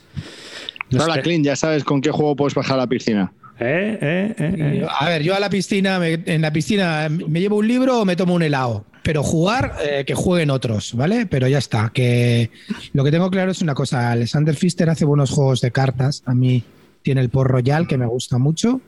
No 0.92 1.04
Hola, 1.04 1.22
Clint, 1.22 1.46
ya 1.46 1.56
sabes 1.56 1.84
con 1.84 2.02
qué 2.02 2.12
juego 2.12 2.36
puedes 2.36 2.54
bajar 2.54 2.76
a 2.76 2.82
la 2.82 2.88
piscina. 2.88 3.32
Eh, 3.60 3.98
eh, 4.02 4.36
eh, 4.38 4.88
a 4.90 5.10
ver, 5.10 5.24
yo 5.24 5.34
a 5.36 5.40
la 5.40 5.50
piscina, 5.50 6.00
en 6.06 6.42
la 6.42 6.52
piscina 6.52 7.08
me 7.10 7.40
llevo 7.40 7.58
un 7.58 7.68
libro 7.68 8.02
o 8.02 8.06
me 8.06 8.16
tomo 8.16 8.34
un 8.34 8.44
helado. 8.44 8.86
Pero 9.04 9.22
jugar, 9.22 9.76
que 10.06 10.16
jueguen 10.16 10.50
otros, 10.50 10.96
¿vale? 10.96 11.28
Pero 11.28 11.48
ya 11.48 11.60
está. 11.60 11.92
Que 11.94 12.50
lo 12.94 13.04
que 13.04 13.12
tengo 13.12 13.30
claro 13.30 13.52
es 13.52 13.62
una 13.62 13.76
cosa. 13.76 14.12
Alexander 14.12 14.56
Pfister 14.56 14.90
hace 14.90 15.06
buenos 15.06 15.30
juegos 15.30 15.62
de 15.62 15.70
cartas. 15.70 16.24
A 16.26 16.34
mí 16.34 16.64
tiene 17.04 17.22
el 17.22 17.30
Port 17.30 17.52
Royal, 17.52 17.88
que 17.88 18.00
me 18.00 18.08
gusta 18.08 18.40
mucho. 18.40 18.82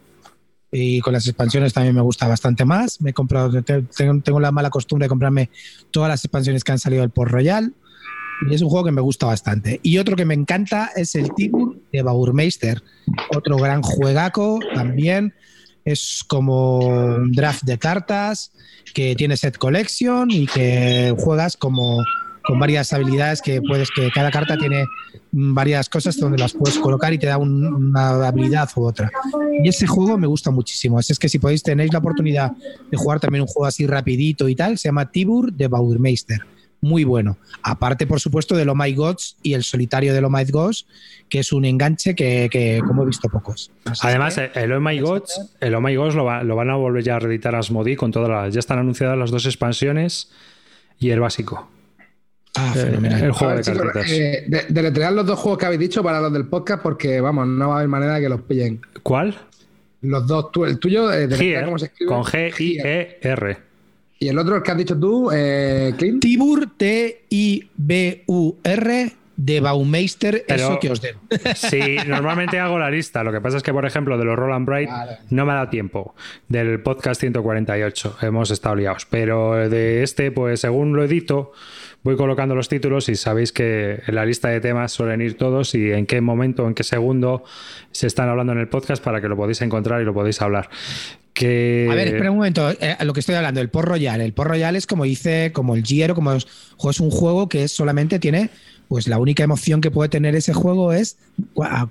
Y 0.71 1.01
con 1.01 1.13
las 1.13 1.27
expansiones 1.27 1.71
también 1.71 1.93
me 1.93 2.01
gusta 2.01 2.27
bastante 2.27 2.65
más. 2.65 2.99
Me 2.99 3.11
he 3.11 3.13
comprado, 3.13 3.61
tengo, 3.61 4.21
tengo 4.21 4.39
la 4.39 4.51
mala 4.51 4.71
costumbre 4.71 5.05
de 5.05 5.09
comprarme 5.09 5.51
todas 5.91 6.09
las 6.09 6.25
expansiones 6.25 6.63
que 6.63 6.71
han 6.71 6.79
salido 6.79 7.03
del 7.03 7.11
Port 7.11 7.31
Royal. 7.31 7.75
Y 8.49 8.55
es 8.55 8.63
un 8.63 8.69
juego 8.69 8.85
que 8.85 8.91
me 8.91 9.01
gusta 9.01 9.27
bastante. 9.27 9.79
Y 9.83 9.99
otro 9.99 10.15
que 10.15 10.25
me 10.25 10.33
encanta 10.33 10.89
es 10.95 11.13
el 11.13 11.31
Tibur 11.35 11.76
de 11.91 12.01
Baurmeister. 12.01 12.81
Otro 13.35 13.57
gran 13.57 13.81
juegaco 13.81 14.59
también. 14.73 15.33
Es 15.85 16.23
como 16.27 16.79
un 16.79 17.31
draft 17.31 17.63
de 17.63 17.77
cartas 17.77 18.51
que 18.93 19.15
tiene 19.15 19.37
set 19.37 19.57
collection 19.57 20.29
y 20.29 20.45
que 20.45 21.15
juegas 21.17 21.55
como 21.55 22.03
con 22.43 22.59
varias 22.59 22.91
habilidades 22.93 23.41
que 23.41 23.61
puedes, 23.61 23.89
que 23.91 24.09
cada 24.11 24.31
carta 24.31 24.57
tiene 24.57 24.85
varias 25.31 25.89
cosas 25.89 26.17
donde 26.17 26.37
las 26.37 26.53
puedes 26.53 26.77
colocar 26.79 27.13
y 27.13 27.17
te 27.17 27.27
da 27.27 27.37
una 27.37 28.27
habilidad 28.27 28.69
u 28.75 28.83
otra. 28.85 29.11
Y 29.63 29.67
ese 29.67 29.87
juego 29.87 30.17
me 30.17 30.27
gusta 30.27 30.51
muchísimo. 30.51 30.97
Así 30.97 31.13
es 31.13 31.19
que 31.19 31.29
si 31.29 31.39
podéis, 31.39 31.63
tenéis 31.63 31.91
la 31.91 31.99
oportunidad 31.99 32.51
de 32.89 32.97
jugar 32.97 33.19
también 33.19 33.41
un 33.41 33.47
juego 33.47 33.65
así 33.65 33.85
rapidito 33.85 34.47
y 34.47 34.55
tal, 34.55 34.77
se 34.77 34.87
llama 34.87 35.11
Tibur 35.11 35.53
de 35.53 35.67
Baurmeister 35.67 36.56
muy 36.81 37.03
bueno. 37.03 37.37
Aparte, 37.63 38.07
por 38.07 38.19
supuesto, 38.19 38.55
del 38.55 38.69
Oh 38.69 38.75
My 38.75 38.93
Gods 38.93 39.37
y 39.41 39.53
el 39.53 39.63
solitario 39.63 40.13
del 40.13 40.25
Oh 40.25 40.29
My 40.29 40.45
Gods, 40.45 40.85
que 41.29 41.39
es 41.39 41.51
un 41.51 41.65
enganche 41.65 42.15
que, 42.15 42.81
como 42.85 43.03
he 43.03 43.05
visto 43.05 43.29
pocos. 43.29 43.71
Además, 44.01 44.37
el 44.37 44.71
Oh 44.71 44.81
My 44.81 44.99
Gods, 44.99 45.55
el 45.59 45.75
oh 45.75 45.81
My 45.81 45.95
Gods 45.95 46.15
lo, 46.15 46.25
van 46.25 46.69
a 46.69 46.75
volver 46.75 47.03
ya 47.03 47.15
a 47.15 47.19
reeditar 47.19 47.55
a 47.55 47.59
Asmodi 47.59 47.95
con 47.95 48.11
todas 48.11 48.29
las. 48.29 48.53
Ya 48.53 48.59
están 48.59 48.79
anunciadas 48.79 49.17
las 49.17 49.31
dos 49.31 49.45
expansiones 49.45 50.31
y 50.99 51.09
el 51.09 51.19
básico. 51.19 51.69
Ah, 52.55 52.73
eh, 52.75 52.79
fenomenal. 52.79 53.23
El 53.23 53.31
juego 53.31 53.55
de 53.55 53.63
cartas. 53.63 54.11
Eh, 54.11 54.65
deletrear 54.69 55.13
los 55.13 55.25
dos 55.25 55.39
juegos 55.39 55.59
que 55.59 55.65
habéis 55.65 55.79
dicho 55.79 56.03
para 56.03 56.21
los 56.21 56.33
del 56.33 56.47
podcast 56.47 56.81
porque, 56.81 57.21
vamos, 57.21 57.47
no 57.47 57.69
va 57.69 57.75
a 57.75 57.77
haber 57.77 57.89
manera 57.89 58.15
de 58.15 58.21
que 58.21 58.29
los 58.29 58.41
pillen. 58.41 58.81
¿Cuál? 59.03 59.37
Los 60.01 60.27
dos. 60.27 60.49
el 60.65 60.79
tuyo, 60.79 61.11
eh, 61.11 61.27
¿cómo 61.65 61.79
se 61.79 61.87
escribe? 61.87 62.11
Con 62.11 62.23
G-I-E-R. 62.23 63.66
Y 64.19 64.27
el 64.29 64.37
otro, 64.37 64.55
el 64.55 64.63
que 64.63 64.71
has 64.71 64.77
dicho 64.77 64.99
tú, 64.99 65.29
eh, 65.31 65.93
Clint. 65.97 66.21
Tibur, 66.21 66.71
T-I-B-U-R, 66.77 67.67
de 69.37 69.59
Baumeister, 69.59 70.43
eso 70.47 70.79
que 70.79 70.89
os 70.89 70.99
den. 70.99 71.15
Sí, 71.55 71.97
normalmente 72.07 72.59
hago 72.59 72.79
la 72.79 72.89
lista. 72.89 73.23
Lo 73.23 73.31
que 73.31 73.39
pasa 73.39 73.57
es 73.57 73.63
que, 73.63 73.71
por 73.71 73.85
ejemplo, 73.85 74.17
de 74.17 74.25
los 74.25 74.35
Roland 74.35 74.65
Bright 74.65 74.89
no 75.29 75.45
me 75.45 75.51
ha 75.51 75.55
dado 75.55 75.69
tiempo. 75.69 76.15
Del 76.47 76.81
podcast 76.81 77.21
148 77.21 78.17
hemos 78.23 78.49
estado 78.49 78.75
liados. 78.75 79.05
Pero 79.05 79.69
de 79.69 80.01
este, 80.01 80.31
pues 80.31 80.61
según 80.61 80.95
lo 80.95 81.03
edito, 81.03 81.51
voy 82.03 82.17
colocando 82.17 82.55
los 82.55 82.67
títulos 82.67 83.09
y 83.09 83.15
sabéis 83.15 83.51
que 83.51 84.01
en 84.07 84.15
la 84.15 84.25
lista 84.25 84.49
de 84.49 84.59
temas 84.59 84.91
suelen 84.91 85.21
ir 85.21 85.37
todos 85.37 85.75
y 85.75 85.91
en 85.91 86.07
qué 86.07 86.19
momento, 86.19 86.67
en 86.67 86.73
qué 86.73 86.83
segundo 86.83 87.43
se 87.91 88.07
están 88.07 88.29
hablando 88.29 88.53
en 88.53 88.59
el 88.59 88.67
podcast 88.67 89.03
para 89.03 89.21
que 89.21 89.27
lo 89.27 89.37
podáis 89.37 89.61
encontrar 89.61 90.01
y 90.01 90.05
lo 90.05 90.15
podéis 90.15 90.41
hablar. 90.41 90.69
A 91.91 91.95
ver, 91.95 92.07
espera 92.07 92.31
un 92.31 92.37
momento, 92.37 92.69
eh, 92.71 92.97
lo 93.01 93.13
que 93.13 93.19
estoy 93.19 93.35
hablando, 93.35 93.61
el 93.61 93.69
Port 93.69 93.87
Royal. 93.87 94.21
El 94.21 94.33
Port 94.33 94.49
Royal 94.49 94.75
es 94.75 94.87
como 94.87 95.03
dice, 95.03 95.51
como 95.53 95.75
el 95.75 95.83
Giro, 95.83 96.15
como 96.15 96.33
es, 96.33 96.47
un 96.99 97.11
juego 97.11 97.47
que 97.47 97.67
solamente 97.67 98.19
tiene, 98.19 98.49
pues 98.87 99.07
la 99.07 99.19
única 99.19 99.43
emoción 99.43 99.81
que 99.81 99.91
puede 99.91 100.09
tener 100.09 100.35
ese 100.35 100.53
juego 100.53 100.93
es 100.93 101.17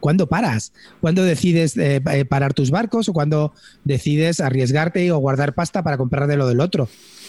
cuándo 0.01 0.27
paras, 0.29 0.73
cuándo 1.01 1.23
decides 1.23 1.77
eh, 1.77 2.03
eh, 2.11 2.25
parar 2.25 2.55
tus 2.55 2.71
barcos 2.71 3.09
o 3.09 3.13
cuándo 3.13 3.53
decides 3.85 4.41
arriesgarte 4.41 5.13
o 5.13 5.19
guardar 5.19 5.55
pasta 5.55 5.83
para 5.83 5.97
comprar 5.97 6.27
de 6.27 6.37
lo 6.37 6.49
del 6.49 6.61
otro. 6.61 6.89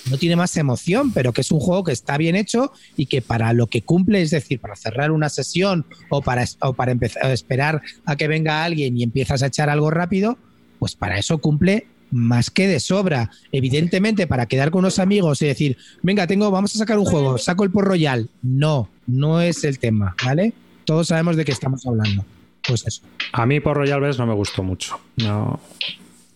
No 0.09 0.17
tiene 0.17 0.37
más 0.37 0.55
emoción, 0.55 1.11
pero 1.11 1.33
que 1.33 1.41
es 1.41 1.51
un 1.51 1.59
juego 1.59 1.83
que 1.83 1.91
está 1.91 2.17
bien 2.17 2.35
hecho 2.35 2.71
y 2.95 3.07
que 3.07 3.21
para 3.21 3.51
lo 3.53 3.67
que 3.67 3.81
cumple, 3.81 4.21
es 4.21 4.31
decir, 4.31 4.59
para 4.59 4.75
cerrar 4.75 5.11
una 5.11 5.29
sesión 5.29 5.85
o 6.09 6.21
para, 6.21 6.45
o 6.61 6.73
para 6.73 6.91
empezar, 6.93 7.29
esperar 7.31 7.81
a 8.05 8.15
que 8.15 8.27
venga 8.27 8.63
alguien 8.63 8.97
y 8.97 9.03
empiezas 9.03 9.43
a 9.43 9.47
echar 9.47 9.69
algo 9.69 9.91
rápido, 9.91 10.37
pues 10.79 10.95
para 10.95 11.17
eso 11.17 11.39
cumple 11.39 11.87
más 12.11 12.49
que 12.49 12.67
de 12.67 12.79
sobra. 12.79 13.31
Evidentemente, 13.51 14.27
para 14.27 14.45
quedar 14.45 14.71
con 14.71 14.79
unos 14.79 14.99
amigos 14.99 15.41
y 15.41 15.47
decir, 15.47 15.77
venga, 16.01 16.27
tengo, 16.27 16.49
vamos 16.51 16.75
a 16.75 16.79
sacar 16.79 16.97
un 16.97 17.05
juego, 17.05 17.37
saco 17.37 17.63
el 17.63 17.71
por 17.71 17.85
Royal. 17.85 18.29
No, 18.41 18.89
no 19.05 19.41
es 19.41 19.63
el 19.63 19.79
tema, 19.79 20.15
¿vale? 20.23 20.53
Todos 20.85 21.07
sabemos 21.07 21.35
de 21.35 21.45
qué 21.45 21.51
estamos 21.51 21.85
hablando. 21.85 22.25
Pues 22.67 22.85
eso. 22.85 23.01
A 23.31 23.45
mí 23.45 23.59
por 23.59 23.77
Royal 23.77 24.01
ves 24.01 24.17
no 24.17 24.25
me 24.25 24.33
gustó 24.33 24.63
mucho. 24.63 24.99
No, 25.17 25.59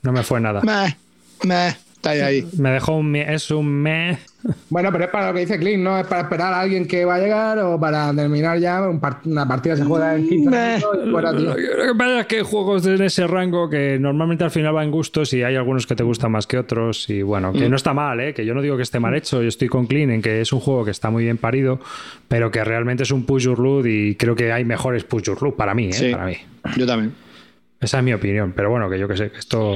no 0.01 0.11
me 0.11 0.23
fue 0.23 0.39
nada. 0.39 0.61
Meh, 0.61 0.95
meh. 1.43 1.75
Me 2.57 2.71
dejó 2.71 2.97
un 2.97 3.15
es 3.15 3.51
un 3.51 3.67
me. 3.67 4.19
Bueno, 4.69 4.91
pero 4.91 5.05
es 5.05 5.09
para 5.11 5.27
lo 5.27 5.33
que 5.33 5.41
dice 5.41 5.59
Clint, 5.59 5.83
¿no? 5.83 5.99
Es 5.99 6.07
para 6.07 6.23
esperar 6.23 6.53
a 6.53 6.61
alguien 6.61 6.87
que 6.87 7.05
va 7.05 7.15
a 7.15 7.19
llegar 7.19 7.59
o 7.59 7.79
para 7.79 8.13
terminar 8.13 8.57
ya 8.57 8.81
una 9.25 9.47
partida 9.47 9.75
se 9.75 9.83
juega 9.83 10.15
en 10.15 10.27
15 10.27 10.49
minutos 10.49 10.99
y 11.05 11.11
fuera, 11.11 11.31
Lo 11.31 11.55
que 11.55 11.95
pasa 11.97 12.19
es 12.21 12.25
que 12.25 12.37
hay 12.37 12.43
juegos 12.43 12.83
de 12.83 13.05
ese 13.05 13.27
rango 13.27 13.69
que 13.69 13.99
normalmente 13.99 14.43
al 14.43 14.51
final 14.51 14.73
van 14.73 14.89
gustos 14.89 15.33
y 15.33 15.43
hay 15.43 15.55
algunos 15.55 15.85
que 15.85 15.95
te 15.95 16.03
gustan 16.03 16.31
más 16.31 16.47
que 16.47 16.57
otros. 16.57 17.09
Y 17.09 17.21
bueno, 17.21 17.53
que 17.53 17.67
mm. 17.67 17.69
no 17.69 17.75
está 17.75 17.93
mal, 17.93 18.19
¿eh? 18.19 18.33
Que 18.33 18.45
yo 18.45 18.55
no 18.55 18.61
digo 18.61 18.77
que 18.77 18.83
esté 18.83 18.99
mal 18.99 19.15
hecho. 19.15 19.41
Yo 19.41 19.47
estoy 19.47 19.67
con 19.67 19.85
Clint 19.85 20.11
en 20.11 20.21
que 20.21 20.41
es 20.41 20.51
un 20.51 20.59
juego 20.59 20.83
que 20.85 20.91
está 20.91 21.11
muy 21.11 21.23
bien 21.23 21.37
parido, 21.37 21.79
pero 22.27 22.49
que 22.49 22.63
realmente 22.63 23.03
es 23.03 23.11
un 23.11 23.25
push 23.25 23.43
your 23.43 23.59
loot 23.59 23.85
y 23.85 24.15
creo 24.15 24.35
que 24.35 24.51
hay 24.51 24.65
mejores 24.65 25.03
push 25.03 25.23
your 25.23 25.41
loot 25.41 25.55
para 25.55 25.75
mí, 25.75 25.91
¿eh? 25.93 26.11
Para 26.11 26.25
mí. 26.25 26.37
Yo 26.77 26.87
también. 26.87 27.13
Esa 27.79 27.97
es 27.97 28.03
mi 28.03 28.13
opinión, 28.13 28.53
pero 28.55 28.69
bueno, 28.69 28.89
que 28.89 28.99
yo 28.99 29.07
que 29.07 29.17
sé, 29.17 29.31
que 29.31 29.39
esto 29.39 29.75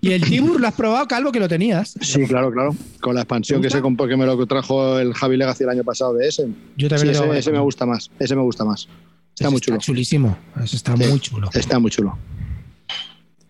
¿Y 0.00 0.12
el 0.12 0.22
Tibur 0.22 0.60
lo 0.60 0.68
has 0.68 0.74
probado, 0.74 1.08
Calvo, 1.08 1.32
que 1.32 1.40
lo 1.40 1.48
tenías? 1.48 1.94
Sí, 2.00 2.24
claro, 2.26 2.52
claro. 2.52 2.74
Con 3.00 3.14
la 3.14 3.22
expansión 3.22 3.60
que 3.60 3.68
se 3.68 3.80
compró, 3.80 4.06
que 4.06 4.16
me 4.16 4.26
lo 4.26 4.46
trajo 4.46 4.98
el 4.98 5.12
Javi 5.12 5.36
Legacy 5.36 5.64
el 5.64 5.70
año 5.70 5.84
pasado 5.84 6.14
de 6.14 6.28
ese. 6.28 6.48
Yo 6.76 6.88
también 6.88 7.14
sí, 7.14 7.22
ese, 7.34 7.50
me 7.50 7.58
gusta 7.58 7.84
más. 7.84 8.10
Ese 8.18 8.36
me 8.36 8.42
gusta 8.42 8.64
más. 8.64 8.88
Está 9.34 9.50
muy 9.50 9.60
chulo. 9.60 9.76
Está 9.76 9.86
chulísimo. 9.86 10.38
Eso 10.62 10.76
está 10.76 10.94
muy 10.94 11.20
chulo. 11.20 11.50
Está 11.52 11.78
muy 11.78 11.90
chulo. 11.90 12.16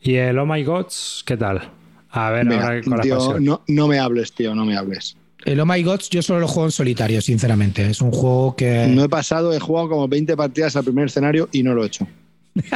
¿Y 0.01 0.15
el 0.15 0.39
Oh 0.39 0.47
My 0.47 0.65
Gods, 0.65 1.23
qué 1.27 1.37
tal? 1.37 1.71
A 2.11 2.31
ver, 2.31 2.51
ahora 2.51 2.83
con 2.83 3.01
tío, 3.01 3.39
no, 3.41 3.63
no 3.67 3.89
me 3.89 3.99
hables, 3.99 4.33
tío, 4.33 4.55
no 4.55 4.65
me 4.65 4.77
hables. 4.77 5.17
El 5.45 5.61
Oh 5.61 5.67
My 5.67 5.83
Gods 5.83 6.09
yo 6.09 6.23
solo 6.23 6.41
lo 6.41 6.49
juego 6.49 6.67
en 6.67 6.73
solitario, 6.73 7.21
sinceramente. 7.21 7.89
Es 7.89 8.01
un 8.01 8.11
juego 8.11 8.57
que... 8.57 8.87
No 8.89 9.05
he 9.05 9.09
pasado, 9.09 9.53
he 9.53 9.61
jugado 9.61 9.91
como 9.91 10.09
20 10.09 10.37
partidas 10.37 10.77
al 10.77 10.85
primer 10.85 11.07
escenario 11.07 11.49
y 11.53 11.63
no 11.63 11.75
lo 11.75 11.85
he 11.85 11.89
hecho. 11.89 12.07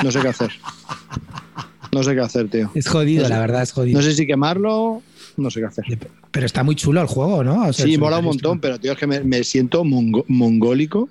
No 0.02 0.11
sé 0.11 0.20
qué 0.20 0.28
hacer. 0.28 0.50
No 1.94 2.02
sé 2.02 2.14
qué 2.14 2.20
hacer, 2.20 2.48
tío. 2.48 2.70
Es 2.74 2.88
jodido, 2.88 3.28
la 3.28 3.38
verdad, 3.38 3.62
es 3.62 3.72
jodido. 3.72 4.00
No 4.00 4.02
sé 4.02 4.14
si 4.14 4.26
quemarlo, 4.26 5.02
no 5.37 5.50
sé 5.50 5.61
qué 5.61 5.66
hacer. 5.66 5.85
Pero 6.31 6.46
está 6.46 6.62
muy 6.62 6.74
chulo 6.74 7.02
el 7.02 7.07
juego, 7.07 7.44
¿no? 7.44 7.70
sí, 7.72 7.98
mola 7.98 8.18
un 8.18 8.24
montón, 8.24 8.61
pero 8.61 8.78
tío, 8.81 8.92
es 8.92 8.98
que 8.98 9.07
me, 9.07 9.44
siento 9.44 9.85
mongólico. 9.85 11.11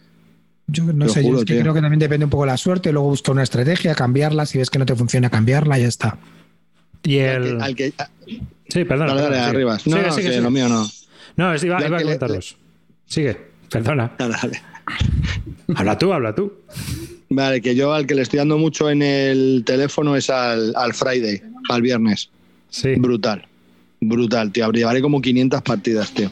Yo 0.66 0.86
no 0.86 1.08
sé, 1.08 1.24
yo 1.24 1.44
creo 1.44 1.74
que 1.74 1.82
también 1.82 2.00
depende 2.00 2.26
un 2.26 2.32
poco 2.32 2.44
de 2.44 2.52
la 2.52 2.58
suerte, 2.58 2.92
luego 2.92 3.10
busca 3.10 3.32
una 3.32 3.44
estrategia, 3.44 3.94
cambiarla, 3.94 4.46
si 4.46 4.58
ves 4.58 4.70
que 4.70 4.80
no 4.80 4.86
te 4.86 4.96
funciona, 4.96 5.30
cambiarla 5.30 5.78
y 5.78 5.82
ya 5.84 5.88
está. 5.88 6.18
Y 7.04 7.18
el... 7.18 7.60
sí, 8.70 8.86
perdón. 8.86 9.08
Dale, 9.08 9.22
dale, 9.22 9.40
arriba. 9.40 9.78
No, 9.86 9.98
no, 10.02 10.42
lo 10.42 10.52
mío 10.52 10.70
no. 10.70 10.90
No, 11.36 11.56
iba, 11.56 11.86
iba 11.86 11.98
a 11.98 12.02
comentarlos. 12.02 12.58
Sigue, 13.06 13.38
perdona. 13.70 14.14
Dale, 14.18 14.36
dale. 14.42 14.71
Habla 15.76 15.98
tú, 15.98 16.14
habla 16.14 16.36
tú. 16.36 16.54
Vale, 17.30 17.62
que 17.62 17.76
yo 17.76 17.94
al 17.94 18.06
que 18.06 18.16
le 18.16 18.24
estoy 18.24 18.38
dando 18.38 18.58
mucho 18.58 18.90
en 18.90 19.02
el 19.02 19.64
teléfono 19.66 20.16
es 20.16 20.30
al, 20.30 20.94
Friday, 20.94 21.42
al 21.70 21.82
viernes. 21.82 22.30
Sí. 22.70 22.96
Brutal. 22.96 23.48
Brutal, 24.02 24.52
tío. 24.52 24.72
Llevaré 24.72 25.02
como 25.02 25.22
500 25.22 25.62
partidas, 25.62 26.12
tío. 26.12 26.32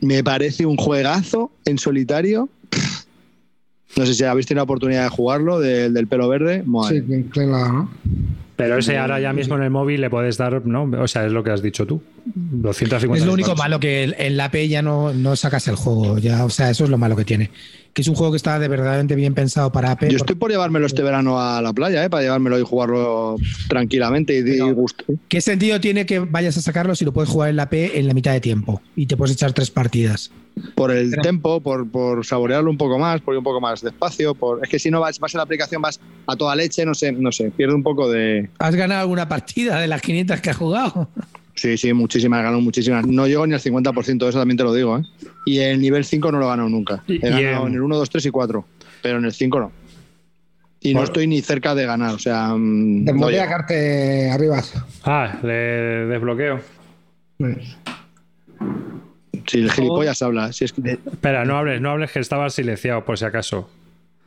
Me 0.00 0.24
parece 0.24 0.64
un 0.64 0.76
juegazo 0.76 1.50
en 1.64 1.78
solitario. 1.78 2.48
No 3.96 4.06
sé 4.06 4.14
si 4.14 4.24
habéis 4.24 4.46
tenido 4.46 4.60
la 4.60 4.64
oportunidad 4.64 5.02
de 5.04 5.10
jugarlo, 5.10 5.60
del 5.60 6.06
pelo 6.06 6.28
verde. 6.28 6.64
Sí, 6.88 7.24
claro, 7.30 7.72
¿no? 7.72 7.90
Pero 8.60 8.78
ese 8.78 8.98
ahora 8.98 9.20
ya 9.20 9.32
mismo 9.32 9.56
en 9.56 9.62
el 9.62 9.70
móvil 9.70 10.00
le 10.00 10.10
puedes 10.10 10.36
dar, 10.36 10.64
¿no? 10.66 10.82
O 11.00 11.08
sea, 11.08 11.26
es 11.26 11.32
lo 11.32 11.42
que 11.42 11.50
has 11.50 11.62
dicho 11.62 11.86
tú. 11.86 12.02
250 12.24 13.22
es 13.22 13.26
lo 13.26 13.32
único 13.32 13.54
malo 13.56 13.80
que 13.80 14.14
en 14.16 14.36
la 14.36 14.50
P 14.50 14.68
ya 14.68 14.82
no, 14.82 15.12
no 15.12 15.34
sacas 15.36 15.66
el 15.68 15.76
juego. 15.76 16.18
Ya, 16.18 16.44
o 16.44 16.50
sea, 16.50 16.70
eso 16.70 16.84
es 16.84 16.90
lo 16.90 16.98
malo 16.98 17.16
que 17.16 17.24
tiene. 17.24 17.50
Que 17.92 18.02
es 18.02 18.08
un 18.08 18.14
juego 18.14 18.32
que 18.32 18.36
está 18.36 18.58
de 18.58 18.68
verdaderamente 18.68 19.14
bien 19.16 19.34
pensado 19.34 19.72
para 19.72 19.90
AP. 19.92 20.08
Yo 20.10 20.16
estoy 20.16 20.36
por 20.36 20.50
llevármelo 20.50 20.86
este 20.86 21.02
verano 21.02 21.40
a 21.40 21.60
la 21.60 21.72
playa, 21.72 22.04
¿eh? 22.04 22.10
para 22.10 22.22
llevármelo 22.22 22.58
y 22.58 22.62
jugarlo 22.62 23.36
tranquilamente 23.68 24.38
y, 24.38 24.48
y 24.50 24.60
gusto. 24.72 25.04
¿Qué 25.28 25.40
sentido 25.40 25.80
tiene 25.80 26.06
que 26.06 26.20
vayas 26.20 26.56
a 26.56 26.60
sacarlo 26.60 26.94
si 26.94 27.04
lo 27.04 27.12
puedes 27.12 27.30
jugar 27.30 27.50
en 27.50 27.56
la 27.56 27.68
P 27.70 27.98
en 27.98 28.06
la 28.06 28.14
mitad 28.14 28.32
de 28.32 28.40
tiempo 28.40 28.80
y 28.96 29.06
te 29.06 29.16
puedes 29.16 29.34
echar 29.34 29.52
tres 29.52 29.70
partidas? 29.70 30.30
Por 30.74 30.90
el 30.90 31.10
Pero- 31.10 31.22
tempo, 31.22 31.60
por, 31.60 31.88
por 31.88 32.26
saborearlo 32.26 32.70
un 32.70 32.76
poco 32.76 32.98
más, 32.98 33.20
por 33.20 33.34
ir 33.34 33.38
un 33.38 33.44
poco 33.44 33.60
más 33.60 33.80
despacio. 33.82 34.34
Por... 34.34 34.62
Es 34.62 34.68
que 34.68 34.78
si 34.78 34.90
no 34.90 35.00
vas, 35.00 35.18
vas 35.18 35.32
en 35.34 35.38
la 35.38 35.44
aplicación, 35.44 35.80
vas 35.80 36.00
a 36.26 36.36
toda 36.36 36.54
leche, 36.56 36.84
no 36.84 36.92
sé, 36.92 37.12
no 37.12 37.32
sé, 37.32 37.50
pierde 37.50 37.74
un 37.74 37.82
poco 37.82 38.10
de. 38.10 38.50
¿Has 38.58 38.74
ganado 38.74 39.00
alguna 39.02 39.28
partida 39.28 39.80
de 39.80 39.86
las 39.86 40.02
500 40.02 40.40
que 40.40 40.50
has 40.50 40.56
jugado? 40.56 41.08
Sí, 41.60 41.76
sí, 41.76 41.92
muchísimas, 41.92 42.42
ganado 42.42 42.62
muchísimas. 42.62 43.06
No 43.06 43.26
llego 43.26 43.46
ni 43.46 43.52
al 43.52 43.60
50%, 43.60 44.26
eso 44.26 44.38
también 44.38 44.56
te 44.56 44.64
lo 44.64 44.72
digo, 44.72 44.96
¿eh? 44.96 45.02
Y 45.44 45.58
el 45.58 45.78
nivel 45.78 46.06
5 46.06 46.32
no 46.32 46.38
lo 46.38 46.46
he 46.46 46.48
ganado 46.48 46.70
nunca. 46.70 47.04
He 47.06 47.18
ganado 47.28 47.66
en- 47.66 47.72
en 47.72 47.74
el 47.74 47.82
1, 47.82 47.96
2, 47.98 48.08
3 48.08 48.24
y 48.24 48.30
4, 48.30 48.64
pero 49.02 49.18
en 49.18 49.26
el 49.26 49.32
5 49.34 49.60
no. 49.60 49.70
Y 50.80 50.94
no 50.94 51.00
Bueno. 51.00 51.04
estoy 51.04 51.26
ni 51.26 51.42
cerca 51.42 51.74
de 51.74 51.84
ganar, 51.84 52.14
o 52.14 52.18
sea. 52.18 52.54
mm, 52.56 53.04
no 53.04 53.12
Desbloquea. 53.12 53.46
Carte 53.46 54.30
arriba. 54.30 54.62
Ah, 55.04 55.38
le 55.42 55.52
desbloqueo. 55.52 56.60
Si 59.46 59.58
el 59.58 59.70
gilipollas 59.70 60.22
habla, 60.22 60.54
si 60.54 60.64
es 60.64 60.72
que 60.72 60.92
Espera, 61.12 61.44
no 61.44 61.58
hables, 61.58 61.80
no 61.82 61.90
hables 61.90 62.10
que 62.10 62.20
estaba 62.20 62.48
silenciado 62.48 63.04
por 63.04 63.18
si 63.18 63.26
acaso. 63.26 63.68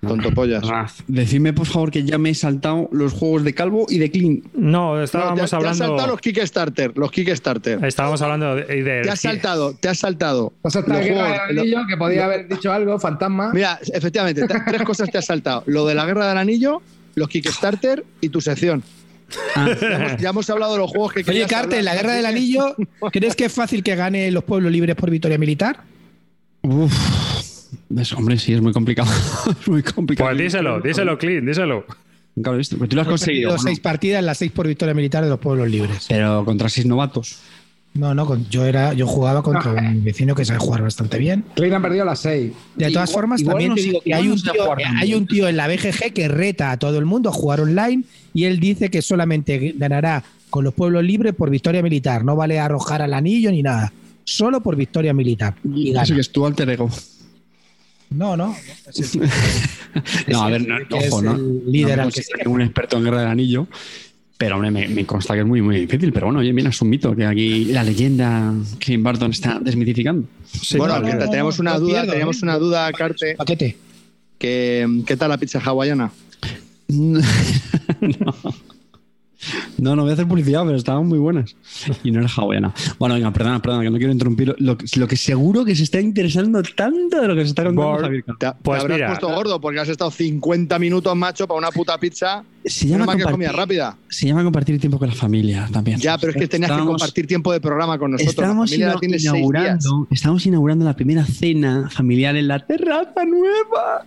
Tonto 0.08 0.32
pollas. 0.32 0.68
Raz, 0.68 0.96
Decidme, 1.08 1.54
por 1.54 1.66
favor, 1.66 1.90
que 1.92 2.04
ya 2.04 2.18
me 2.18 2.30
he 2.30 2.36
saltado 2.36 2.90
los 2.92 3.14
juegos 3.14 3.44
de 3.44 3.54
Calvo 3.54 3.86
y 3.90 3.98
de 4.00 4.12
Clean. 4.12 4.42
No, 4.54 4.96
No, 4.96 5.04
estábamos 5.04 5.34
te, 5.36 5.40
te 5.40 5.44
has 5.46 5.54
hablando. 5.54 5.78
saltado 5.86 6.08
los 6.10 6.22
Kickstarter, 6.22 6.92
los 6.98 7.12
Kickstarter. 7.12 7.84
Estábamos 7.86 8.22
hablando 8.22 8.56
de. 8.56 8.64
de- 8.84 9.02
Te 9.02 9.10
has 9.10 9.20
saltado, 9.22 9.74
te 9.74 9.90
has 9.90 9.98
saltado. 10.00 10.54
Has 10.64 10.74
saltado 10.74 11.00
los 11.00 11.08
juegos- 11.10 11.48
del 11.48 11.60
anillo, 11.60 11.80
que 11.88 11.98
podía 11.98 12.26
haber 12.26 12.48
dicho 12.48 12.72
algo, 12.72 13.00
fantasma. 13.00 13.52
Mira, 13.54 13.80
efectivamente, 13.94 14.46
te- 14.48 14.60
tres 14.68 14.82
cosas 14.84 15.10
te 15.10 15.18
has 15.18 15.26
saltado. 15.26 15.64
Lo 15.68 15.86
de 15.86 15.96
la 15.96 16.06
guerra 16.06 16.28
del 16.30 16.38
anillo, 16.38 16.82
los 17.16 17.28
Kickstarter 17.30 18.04
y 18.22 18.30
tu 18.30 18.42
sección. 18.42 18.84
Ah, 19.56 19.68
Ya 19.82 19.88
hemos, 19.96 20.22
ya 20.22 20.30
hemos 20.30 20.50
hablado 20.50 20.74
de 20.74 20.78
los 20.80 20.92
juegos 20.92 21.12
que 21.14 21.20
Oye, 21.22 21.26
querías 21.26 21.50
Carte, 21.50 21.78
hablar. 21.80 21.96
la 21.96 22.02
guerra 22.02 22.14
del 22.14 22.26
anillo, 22.28 22.76
¿crees 23.12 23.36
que 23.36 23.46
es 23.46 23.54
fácil 23.54 23.82
que 23.82 23.96
gane 23.96 24.30
los 24.32 24.44
pueblos 24.44 24.72
libres 24.72 24.96
por 24.96 25.10
victoria 25.10 25.38
militar? 25.40 25.80
uf. 26.62 26.94
Es- 27.98 28.14
hombre, 28.14 28.38
sí, 28.38 28.54
es 28.54 28.62
muy 28.62 28.74
complicado. 28.74 29.10
es 29.62 29.68
muy 29.68 29.84
complicado. 29.84 30.30
Pues 30.30 30.42
díselo, 30.42 30.80
díselo, 30.82 31.18
Clint, 31.18 31.48
díselo. 31.48 31.86
Claro, 32.42 32.58
¿viste? 32.58 32.76
Pues 32.78 32.90
tú 32.90 32.96
lo 32.96 33.02
has 33.04 33.08
Hemos 33.08 33.22
conseguido. 33.22 33.50
perdido 33.52 33.64
¿no? 33.64 33.70
seis 33.70 33.80
partidas, 33.80 34.24
las 34.24 34.38
seis 34.38 34.52
por 34.52 34.68
victoria 34.68 34.94
militar 34.94 35.24
de 35.24 35.30
los 35.30 35.40
pueblos 35.40 35.70
libres. 35.70 36.06
Pero 36.10 36.44
contra 36.46 36.68
seis 36.70 36.86
novatos. 36.88 37.38
No, 37.94 38.16
no, 38.16 38.40
yo 38.50 38.66
era, 38.66 38.94
yo 38.94 39.06
jugaba 39.06 39.44
contra 39.44 39.72
un 39.72 40.04
vecino 40.04 40.34
que 40.34 40.44
sabe 40.46 40.58
jugar 40.58 40.82
bastante 40.82 41.20
bien. 41.20 41.46
Clean 41.56 41.76
ha 41.76 41.80
perdido 41.80 42.04
las 42.06 42.22
6. 42.22 42.52
De 42.76 42.90
todas 42.90 42.92
Igual- 42.92 43.08
formas, 43.10 43.42
igual 43.42 43.54
también 43.54 43.70
no 43.70 43.76
te 43.76 43.82
digo 43.84 44.02
que 44.04 44.14
hay 44.16 44.28
un, 44.30 44.42
tío, 44.42 44.52
hay 45.00 45.14
un 45.14 45.28
en 45.48 45.58
la 45.58 45.68
BGG 45.68 46.12
que 46.12 46.28
reta 46.28 46.72
a 46.72 46.78
todo 46.78 46.98
el 46.98 47.06
mundo 47.06 47.30
a 47.30 47.32
jugar 47.34 47.62
online 47.62 48.04
y 48.34 48.46
él 48.46 48.60
dice 48.60 48.90
que 48.90 49.04
solamente 49.04 49.76
ganará 49.78 50.24
con 50.50 50.64
los 50.64 50.74
pueblos 50.74 51.04
libres 51.04 51.36
por 51.36 51.52
victoria 51.52 51.84
militar. 51.84 52.26
No 52.26 52.36
vale 52.36 52.60
arrojar 52.60 53.04
al 53.04 53.14
anillo 53.14 53.52
ni 53.52 53.62
nada. 53.62 53.94
Solo 54.24 54.64
por 54.64 54.76
victoria 54.76 55.14
militar. 55.14 55.54
Y 55.64 55.92
gana. 55.92 56.02
Eso 56.04 56.16
que 56.16 56.22
es 56.22 56.32
tu 56.32 56.48
alter 56.48 56.68
ego. 56.72 56.90
No, 58.14 58.38
no. 58.38 58.56
es 58.88 58.98
el 58.98 59.10
tipo 59.12 59.26
No, 60.28 60.44
a 60.44 60.50
ver, 60.50 60.68
no, 60.68 60.78
que 60.88 60.98
es 60.98 61.12
ojo, 61.12 61.22
¿no? 61.22 61.36
el 61.36 61.64
líder 61.72 61.98
no 61.98 62.04
al 62.04 62.14
que 62.14 62.48
un 62.48 62.62
experto 62.62 62.98
en 62.98 63.04
Guerra 63.04 63.20
del 63.22 63.30
Anillo, 63.30 63.68
pero 64.38 64.56
hombre, 64.56 64.72
me, 64.72 64.88
me 64.88 65.06
consta 65.06 65.34
que 65.34 65.42
es 65.42 65.46
muy, 65.46 65.62
muy 65.62 65.80
difícil. 65.82 66.12
Pero 66.12 66.28
bueno, 66.28 66.40
oye, 66.40 66.52
mira, 66.54 66.70
es 66.70 66.82
un 66.82 66.90
mito 66.90 67.16
que 67.16 67.26
aquí 67.26 67.66
la 67.66 67.84
leyenda 67.84 68.54
que 68.80 68.98
Barton 68.98 69.32
está 69.32 69.60
desmitificando. 69.60 70.28
Sí, 70.62 70.78
bueno, 70.78 71.00
no, 71.00 71.30
teníamos 71.30 71.60
una 71.60 71.78
duda, 71.78 72.02
pierdo, 72.02 72.12
teníamos 72.12 72.38
¿eh? 72.38 72.44
una 72.44 72.58
duda, 72.58 72.92
Carte, 72.92 73.36
paquete. 73.36 73.78
que 74.38 75.02
¿qué 75.06 75.18
tal 75.18 75.30
la 75.30 75.38
pizza 75.38 75.60
hawaiana? 75.60 76.12
no. 76.90 77.24
No, 79.78 79.96
no 79.96 80.04
voy 80.04 80.12
a 80.12 80.14
hacer 80.14 80.28
publicidad, 80.28 80.64
pero 80.66 80.76
estaban 80.78 81.08
muy 81.08 81.20
buenas. 81.20 81.56
Y 82.04 82.12
no 82.12 82.20
era 82.20 82.30
hawaiana. 82.36 82.74
Bueno, 83.00 83.16
venga, 83.16 83.32
perdona, 83.32 83.62
perdona, 83.62 83.84
que 83.84 83.90
no 83.90 83.98
quiero 83.98 84.14
interrumpir. 84.14 84.56
Lo, 84.60 84.78
que- 84.78 84.86
lo 85.00 85.08
que 85.08 85.16
seguro 85.16 85.66
que 85.66 85.76
se 85.76 85.84
está 85.84 86.00
interesando 86.02 86.62
tanto 86.64 87.22
de 87.22 87.28
lo 87.28 87.36
que 87.36 87.42
se 87.44 87.50
está 87.50 87.64
contando 87.64 87.92
Bor- 87.92 88.02
Javier. 88.02 88.24
Te, 88.24 88.34
te 88.48 88.52
Pues 88.62 88.82
habrás 88.82 88.98
mira. 88.98 89.08
puesto 89.08 89.30
gordo 89.34 89.60
porque 89.62 89.80
has 89.80 89.90
estado 89.90 90.12
50 90.12 90.80
minutos, 90.80 91.16
macho, 91.16 91.48
para 91.48 91.58
una 91.58 91.72
puta 91.72 91.98
pizza. 91.98 92.44
Se 92.66 92.88
llama, 92.88 93.06
que 93.18 93.24
comida 93.24 93.30
compartir, 93.52 93.58
rápida. 93.58 93.98
se 94.08 94.26
llama 94.26 94.42
compartir 94.44 94.80
tiempo 94.80 94.98
con 94.98 95.10
la 95.10 95.16
familia 95.16 95.68
también. 95.72 96.00
Ya, 96.00 96.18
pero 96.18 96.32
es 96.32 96.38
que 96.38 96.48
tenías 96.48 96.70
que 96.70 96.74
Estábamos- 96.76 96.94
compartir 97.02 97.28
tiempo 97.28 97.52
de 97.52 97.60
programa 97.60 97.98
con 98.00 98.12
nosotros. 98.12 98.38
La 98.38 98.44
Estamos 98.44 98.70
días. 98.72 98.96
inaugurando, 99.24 100.08
estamos 100.12 100.46
inaugurando 100.46 100.86
la 100.86 100.96
primera 100.96 101.26
cena 101.26 101.90
familiar 101.92 102.36
en 102.38 102.48
la 102.48 102.66
terraza 102.66 103.26
nueva. 103.26 104.06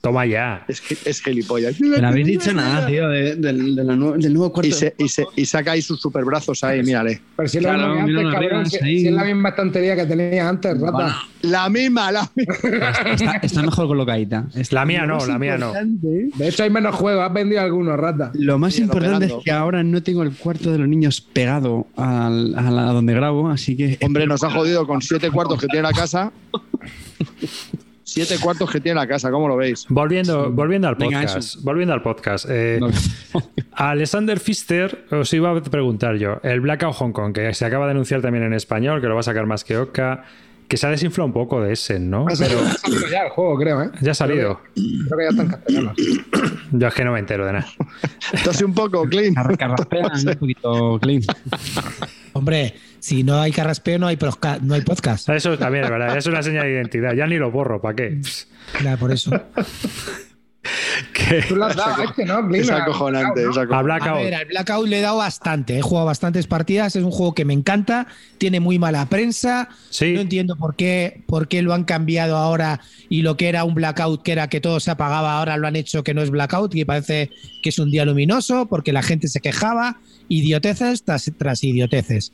Toma 0.00 0.24
ya. 0.24 0.64
Es, 0.66 0.80
que- 0.80 0.96
es 1.04 1.20
gilipollas. 1.22 1.78
No 1.78 2.08
habéis 2.08 2.26
dicho 2.26 2.54
nada, 2.54 2.86
tío, 2.86 3.06
de- 3.10 3.36
del- 3.36 3.76
de 3.76 3.84
la 3.84 3.94
nue- 3.94 4.16
del 4.16 4.32
nuevo 4.32 4.50
cuarto. 4.50 4.68
Y, 4.68 4.72
se, 4.72 4.94
y, 4.96 5.08
se- 5.08 5.26
y 5.36 5.44
saca 5.44 5.72
ahí 5.72 5.82
sus 5.82 6.00
superbrazos 6.00 6.64
ahí, 6.64 6.82
mírale. 6.82 7.20
Pero 7.36 7.48
si 7.48 7.58
es 7.58 7.64
Claro, 7.64 7.96
que 7.96 8.02
mira 8.04 8.20
antes, 8.20 8.32
cabrón. 8.40 8.66
Si, 8.66 8.78
si 8.78 9.06
es 9.08 9.12
la 9.12 9.24
misma 9.24 9.50
estantería 9.50 9.94
que 9.96 10.06
tenía 10.06 10.48
antes, 10.48 10.80
rata. 10.80 10.90
Bueno. 10.92 11.14
La 11.42 11.68
misma, 11.68 12.12
la 12.12 12.30
misma. 12.34 12.90
está, 13.12 13.32
está 13.42 13.62
mejor 13.62 13.88
colocadita. 13.88 14.46
Está- 14.54 14.76
La 14.76 14.84
mía 14.86 15.04
no, 15.04 15.26
la 15.26 15.38
mía 15.38 15.58
no. 15.58 15.72
De 15.74 16.48
hecho, 16.48 16.62
hay 16.62 16.70
menos 16.70 16.94
juegos. 16.94 17.22
Has 17.26 17.32
vendido 17.34 17.60
algunos, 17.60 17.98
rata. 17.98 18.30
Lo 18.34 18.58
más 18.58 18.78
importante 18.78 19.26
es 19.26 19.34
que 19.44 19.50
ahora 19.50 19.82
no 19.82 20.02
tengo 20.02 20.22
el 20.22 20.32
cuarto 20.32 20.72
de 20.72 20.78
los 20.78 20.88
niños 20.88 21.20
pegado 21.20 21.86
al- 21.96 22.54
a, 22.58 22.70
la- 22.70 22.88
a 22.88 22.92
donde 22.94 23.12
grabo, 23.12 23.50
así 23.50 23.76
que 23.76 23.98
Hombre, 24.00 24.26
nos 24.26 24.42
ha 24.44 24.50
jodido 24.50 24.86
con 24.86 25.02
siete 25.02 25.30
cuartos 25.30 25.60
que 25.60 25.66
tiene 25.66 25.82
la 25.82 25.92
casa. 25.92 26.32
Siete 28.12 28.38
cuartos 28.40 28.68
que 28.70 28.80
tiene 28.80 28.98
la 28.98 29.06
casa, 29.06 29.30
¿cómo 29.30 29.46
lo 29.46 29.56
veis? 29.56 29.86
Volviendo, 29.88 30.50
volviendo 30.50 30.88
al 30.88 30.96
Venga, 30.96 31.20
podcast. 31.22 31.62
Volviendo 31.62 31.94
al 31.94 32.02
podcast. 32.02 32.46
eh, 32.48 32.78
No. 32.80 32.88
a 33.72 33.90
Alexander 33.90 34.40
Pfister 34.40 35.04
os 35.12 35.32
iba 35.32 35.50
a 35.56 35.62
preguntar 35.62 36.16
yo. 36.16 36.40
El 36.42 36.60
Blackout 36.60 36.94
Hong 36.96 37.12
Kong, 37.12 37.32
que 37.32 37.54
se 37.54 37.64
acaba 37.64 37.84
de 37.84 37.92
anunciar 37.92 38.20
también 38.20 38.42
en 38.44 38.52
español, 38.52 39.00
que 39.00 39.06
lo 39.06 39.14
va 39.14 39.20
a 39.20 39.22
sacar 39.22 39.46
más 39.46 39.62
que 39.62 39.76
Oca, 39.76 40.24
que 40.66 40.76
se 40.76 40.88
ha 40.88 40.90
desinflado 40.90 41.26
un 41.26 41.32
poco 41.32 41.60
de 41.62 41.72
ese, 41.72 42.00
¿no? 42.00 42.26
Ha 42.28 42.34
salido, 42.34 42.60
ha 42.60 42.72
salido 42.72 43.08
ya 43.08 43.22
el 43.26 43.30
juego, 43.30 43.56
creo, 43.56 43.82
¿eh? 43.84 43.90
Ya 44.00 44.10
ha 44.10 44.14
salido. 44.14 44.60
Creo 44.74 45.18
que 45.18 45.24
ya 45.24 45.28
está 45.30 45.42
en 45.42 45.48
castellano. 45.48 45.92
Yo 46.72 46.88
es 46.88 46.94
que 46.94 47.04
no 47.04 47.12
me 47.12 47.18
entero 47.20 47.46
de 47.46 47.52
nada. 47.52 47.66
Entonces 48.32 48.62
un 48.62 48.74
poco, 48.74 49.04
Clean. 49.08 49.34
Un 49.38 50.34
poquito 50.38 50.98
clean. 51.00 51.22
Hombre, 52.32 52.74
si 53.00 53.22
no 53.24 53.40
hay 53.40 53.52
carraspeo, 53.52 53.98
no 53.98 54.06
hay, 54.06 54.18
no 54.62 54.74
hay 54.74 54.80
podcast. 54.82 55.28
Eso 55.30 55.58
también 55.58 55.84
es 55.84 55.90
verdad. 55.90 56.16
Es 56.16 56.26
una 56.26 56.42
señal 56.42 56.64
de 56.64 56.72
identidad. 56.72 57.14
Ya 57.14 57.26
ni 57.26 57.36
lo 57.38 57.50
borro, 57.50 57.80
¿para 57.80 57.96
qué? 57.96 58.20
Claro, 58.78 58.98
por 58.98 59.12
eso. 59.12 59.30
que- 61.14 61.42
Tú 61.48 61.56
lo 61.56 61.64
has 61.66 61.76
dado 61.76 62.02
este, 62.04 62.24
¿no? 62.26 62.54
Es 62.54 62.70
a- 62.70 62.82
acojonante. 62.82 63.42
es 63.42 63.56
A 63.56 63.62
acojonante. 63.62 63.74
A 63.74 63.82
Blackout. 63.82 64.22
ver, 64.24 64.34
al 64.34 64.44
Blackout 64.46 64.86
le 64.88 64.98
he 64.98 65.00
dado 65.00 65.16
bastante. 65.16 65.78
He 65.78 65.82
jugado 65.82 66.06
bastantes 66.06 66.46
partidas. 66.46 66.94
Es 66.96 67.02
un 67.02 67.10
juego 67.10 67.34
que 67.34 67.44
me 67.44 67.54
encanta. 67.54 68.06
Tiene 68.38 68.60
muy 68.60 68.78
mala 68.78 69.06
prensa. 69.06 69.68
Sí. 69.88 70.12
No 70.12 70.20
entiendo 70.20 70.56
por 70.56 70.76
qué, 70.76 71.22
por 71.26 71.48
qué 71.48 71.62
lo 71.62 71.72
han 71.72 71.84
cambiado 71.84 72.36
ahora 72.36 72.80
y 73.08 73.22
lo 73.22 73.36
que 73.36 73.48
era 73.48 73.64
un 73.64 73.74
Blackout, 73.74 74.22
que 74.22 74.32
era 74.32 74.48
que 74.48 74.60
todo 74.60 74.80
se 74.80 74.90
apagaba, 74.90 75.38
ahora 75.38 75.56
lo 75.56 75.66
han 75.66 75.76
hecho 75.76 76.04
que 76.04 76.12
no 76.14 76.22
es 76.22 76.30
Blackout 76.30 76.74
y 76.74 76.84
parece 76.84 77.30
que 77.62 77.70
es 77.70 77.78
un 77.78 77.90
día 77.90 78.04
luminoso 78.04 78.66
porque 78.66 78.92
la 78.92 79.02
gente 79.02 79.28
se 79.28 79.40
quejaba. 79.40 79.98
Idioteces 80.28 81.02
tras, 81.04 81.28
tras 81.38 81.64
idioteces. 81.64 82.32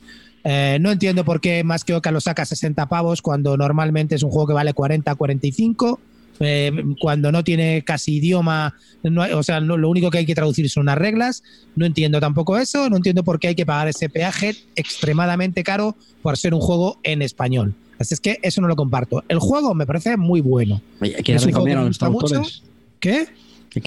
Eh, 0.49 0.77
no 0.79 0.91
entiendo 0.91 1.25
por 1.25 1.41
qué 1.41 1.61
más 1.65 1.83
que 1.83 1.93
Oca 1.93 2.09
lo 2.09 2.21
saca 2.21 2.43
a 2.43 2.45
60 2.45 2.87
pavos 2.87 3.21
cuando 3.21 3.57
normalmente 3.57 4.15
es 4.15 4.23
un 4.23 4.29
juego 4.31 4.47
que 4.47 4.53
vale 4.53 4.73
40, 4.73 5.13
45. 5.15 5.99
eh, 6.39 6.71
cuando 7.01 7.31
no 7.31 7.43
tiene 7.43 7.83
casi 7.83 8.17
idioma, 8.17 8.75
no 9.01 9.23
o 9.37 9.41
sea, 9.41 9.59
no- 9.59 9.75
lo 9.75 9.89
único 9.89 10.11
que 10.11 10.19
hay 10.19 10.25
que 10.27 10.35
traducir 10.35 10.69
son 10.69 10.83
unas 10.83 10.97
reglas. 10.97 11.41
No 11.75 11.85
entiendo 11.85 12.19
tampoco 12.19 12.57
eso, 12.59 12.89
no 12.91 12.95
entiendo 12.97 13.23
por 13.23 13.39
qué 13.39 13.47
hay 13.49 13.55
que 13.55 13.65
pagar 13.65 13.87
ese 13.87 14.07
peaje 14.07 14.55
extremadamente 14.75 15.63
caro 15.63 15.95
por 16.21 16.37
ser 16.37 16.53
un 16.53 16.61
juego 16.61 16.99
en 17.03 17.21
español. 17.23 17.73
Así 17.99 18.13
es 18.13 18.19
que 18.19 18.37
eso 18.43 18.61
no 18.61 18.67
lo 18.67 18.75
comparto. 18.75 19.23
El 19.27 19.39
juego 19.39 19.73
me 19.73 19.85
parece 19.87 20.15
muy 20.15 20.39
bueno. 20.41 20.79
Oye, 21.01 21.15
darle 21.47 21.51
a 21.77 21.81
los 21.87 21.97
traductores. 22.29 22.63
¿Qué? 22.99 23.27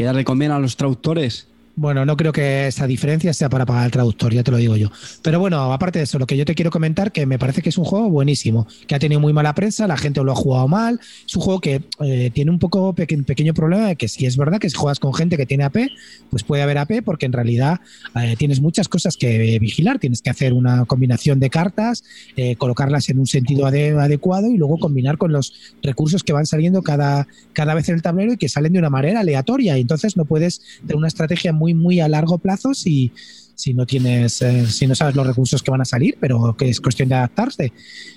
Darle 0.05 0.25
comer 0.25 0.51
a 0.51 0.59
los 0.59 0.77
traductores. 0.77 1.47
Bueno, 1.77 2.05
no 2.05 2.15
creo 2.17 2.31
que 2.33 2.67
esa 2.67 2.87
diferencia 2.87 3.33
sea 3.33 3.49
para 3.49 3.65
pagar 3.65 3.87
el 3.87 3.91
traductor, 3.91 4.35
ya 4.35 4.43
te 4.43 4.51
lo 4.51 4.59
digo 4.59 4.77
yo. 4.77 4.91
Pero 5.23 5.41
bueno, 5.41 5.73
aparte 5.73 5.99
de 5.99 6.03
eso, 6.03 6.19
lo 6.19 6.27
que 6.27 6.37
yo 6.37 6.45
te 6.45 6.55
quiero 6.55 6.71
comentar, 6.71 7.11
que 7.11 7.25
me 7.25 7.39
parece 7.39 7.63
que 7.63 7.71
es 7.71 7.79
un 7.79 7.85
juego 7.87 8.11
buenísimo, 8.11 8.67
que 8.87 8.95
ha 8.95 8.99
tenido 8.99 9.19
muy 9.19 9.33
mala 9.33 9.55
prensa, 9.55 9.87
la 9.87 9.97
gente 9.97 10.23
lo 10.23 10.33
ha 10.33 10.35
jugado 10.35 10.69
mal. 10.69 11.01
Es 11.27 11.35
un 11.37 11.43
juego 11.43 11.61
que 11.61 11.81
eh, 12.01 12.31
tiene 12.35 12.51
un 12.51 12.59
poco 12.59 12.93
peque- 12.95 13.17
pequeño 13.23 13.55
problema 13.55 13.87
de 13.89 13.97
que 13.97 14.09
si 14.09 14.27
es 14.27 14.37
verdad 14.37 14.59
que 14.59 14.69
si 14.69 14.77
juegas 14.77 14.99
con 15.01 15.15
gente 15.15 15.39
que 15.39 15.47
tiene 15.47 15.65
AP, 15.65 15.89
pues 16.29 16.43
puede 16.43 16.63
haber 16.63 16.77
AP, 16.77 17.03
porque 17.03 17.25
en 17.25 17.33
realidad 17.33 17.81
eh, 18.21 18.35
tienes 18.37 18.61
muchas 18.61 18.87
cosas 18.89 19.17
que 19.17 19.59
vigilar. 19.59 19.99
Tienes 19.99 20.21
que 20.21 20.29
hacer 20.29 20.53
una 20.53 20.85
combinación 20.85 21.41
de 21.41 21.49
cartas, 21.49 22.05
eh, 22.37 22.57
colocarlas 22.57 23.09
en 23.09 23.21
un 23.21 23.27
sentido 23.27 23.65
ade- 23.67 23.99
adecuado 23.99 24.49
y 24.51 24.59
luego 24.59 24.77
combinar 24.79 25.17
con 25.17 25.33
los 25.33 25.55
recursos 25.83 26.25
que 26.25 26.35
van 26.35 26.45
saliendo 26.45 26.83
cada, 26.83 27.27
cada 27.55 27.73
vez 27.73 27.89
en 27.89 27.95
el 27.95 28.03
tablero 28.03 28.35
y 28.35 28.37
que 28.37 28.51
salen 28.51 28.75
de 28.75 28.81
una 28.81 28.91
manera 28.91 29.21
aleatoria. 29.21 29.79
Y 29.79 29.81
entonces 29.81 30.17
no 30.19 30.27
puedes 30.27 30.61
tener 30.83 30.97
una 30.97 31.09
estrategia 31.09 31.53
muy, 31.55 31.60
muy 31.61 32.01
a 32.01 32.09
largo 32.09 32.39
plazo 32.39 32.75
si, 32.75 33.13
si 33.55 33.75
no 33.75 33.87
tienes, 33.87 34.41
eh, 34.43 34.67
si 34.67 34.87
no 34.87 34.95
sabes 34.95 35.15
los 35.15 35.27
recursos 35.27 35.63
que 35.63 35.71
van 35.71 35.83
a 35.83 35.85
salir, 35.85 36.17
pero 36.19 36.57
que 36.57 36.69
es 36.69 36.81
cuestión 36.81 37.09
de 37.09 37.17
adaptarse. 37.17 37.73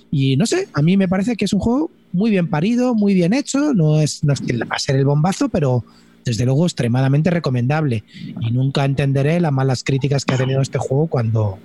Y 0.09 0.37
no 0.37 0.45
sé, 0.45 0.69
a 0.73 0.81
mí 0.81 0.95
me 0.97 1.07
parece 1.07 1.35
que 1.35 1.45
es 1.45 1.53
un 1.53 1.59
juego 1.59 1.91
muy 2.11 2.31
bien 2.31 2.49
parido, 2.49 2.95
muy 2.95 3.13
bien 3.13 3.33
hecho, 3.33 3.73
no 3.73 3.99
es, 3.99 4.23
no 4.23 4.33
es 4.33 4.41
va 4.41 4.75
a 4.75 4.79
ser 4.79 4.95
el 4.95 5.05
bombazo, 5.05 5.49
pero 5.49 5.83
desde 6.23 6.45
luego 6.45 6.65
extremadamente 6.65 7.29
recomendable. 7.29 8.03
Y 8.41 8.51
nunca 8.51 8.85
entenderé 8.85 9.39
las 9.39 9.51
malas 9.51 9.83
críticas 9.83 10.25
que 10.25 10.35
ha 10.35 10.37
tenido 10.37 10.61
este 10.61 10.77
juego 10.77 11.07
cuando, 11.07 11.59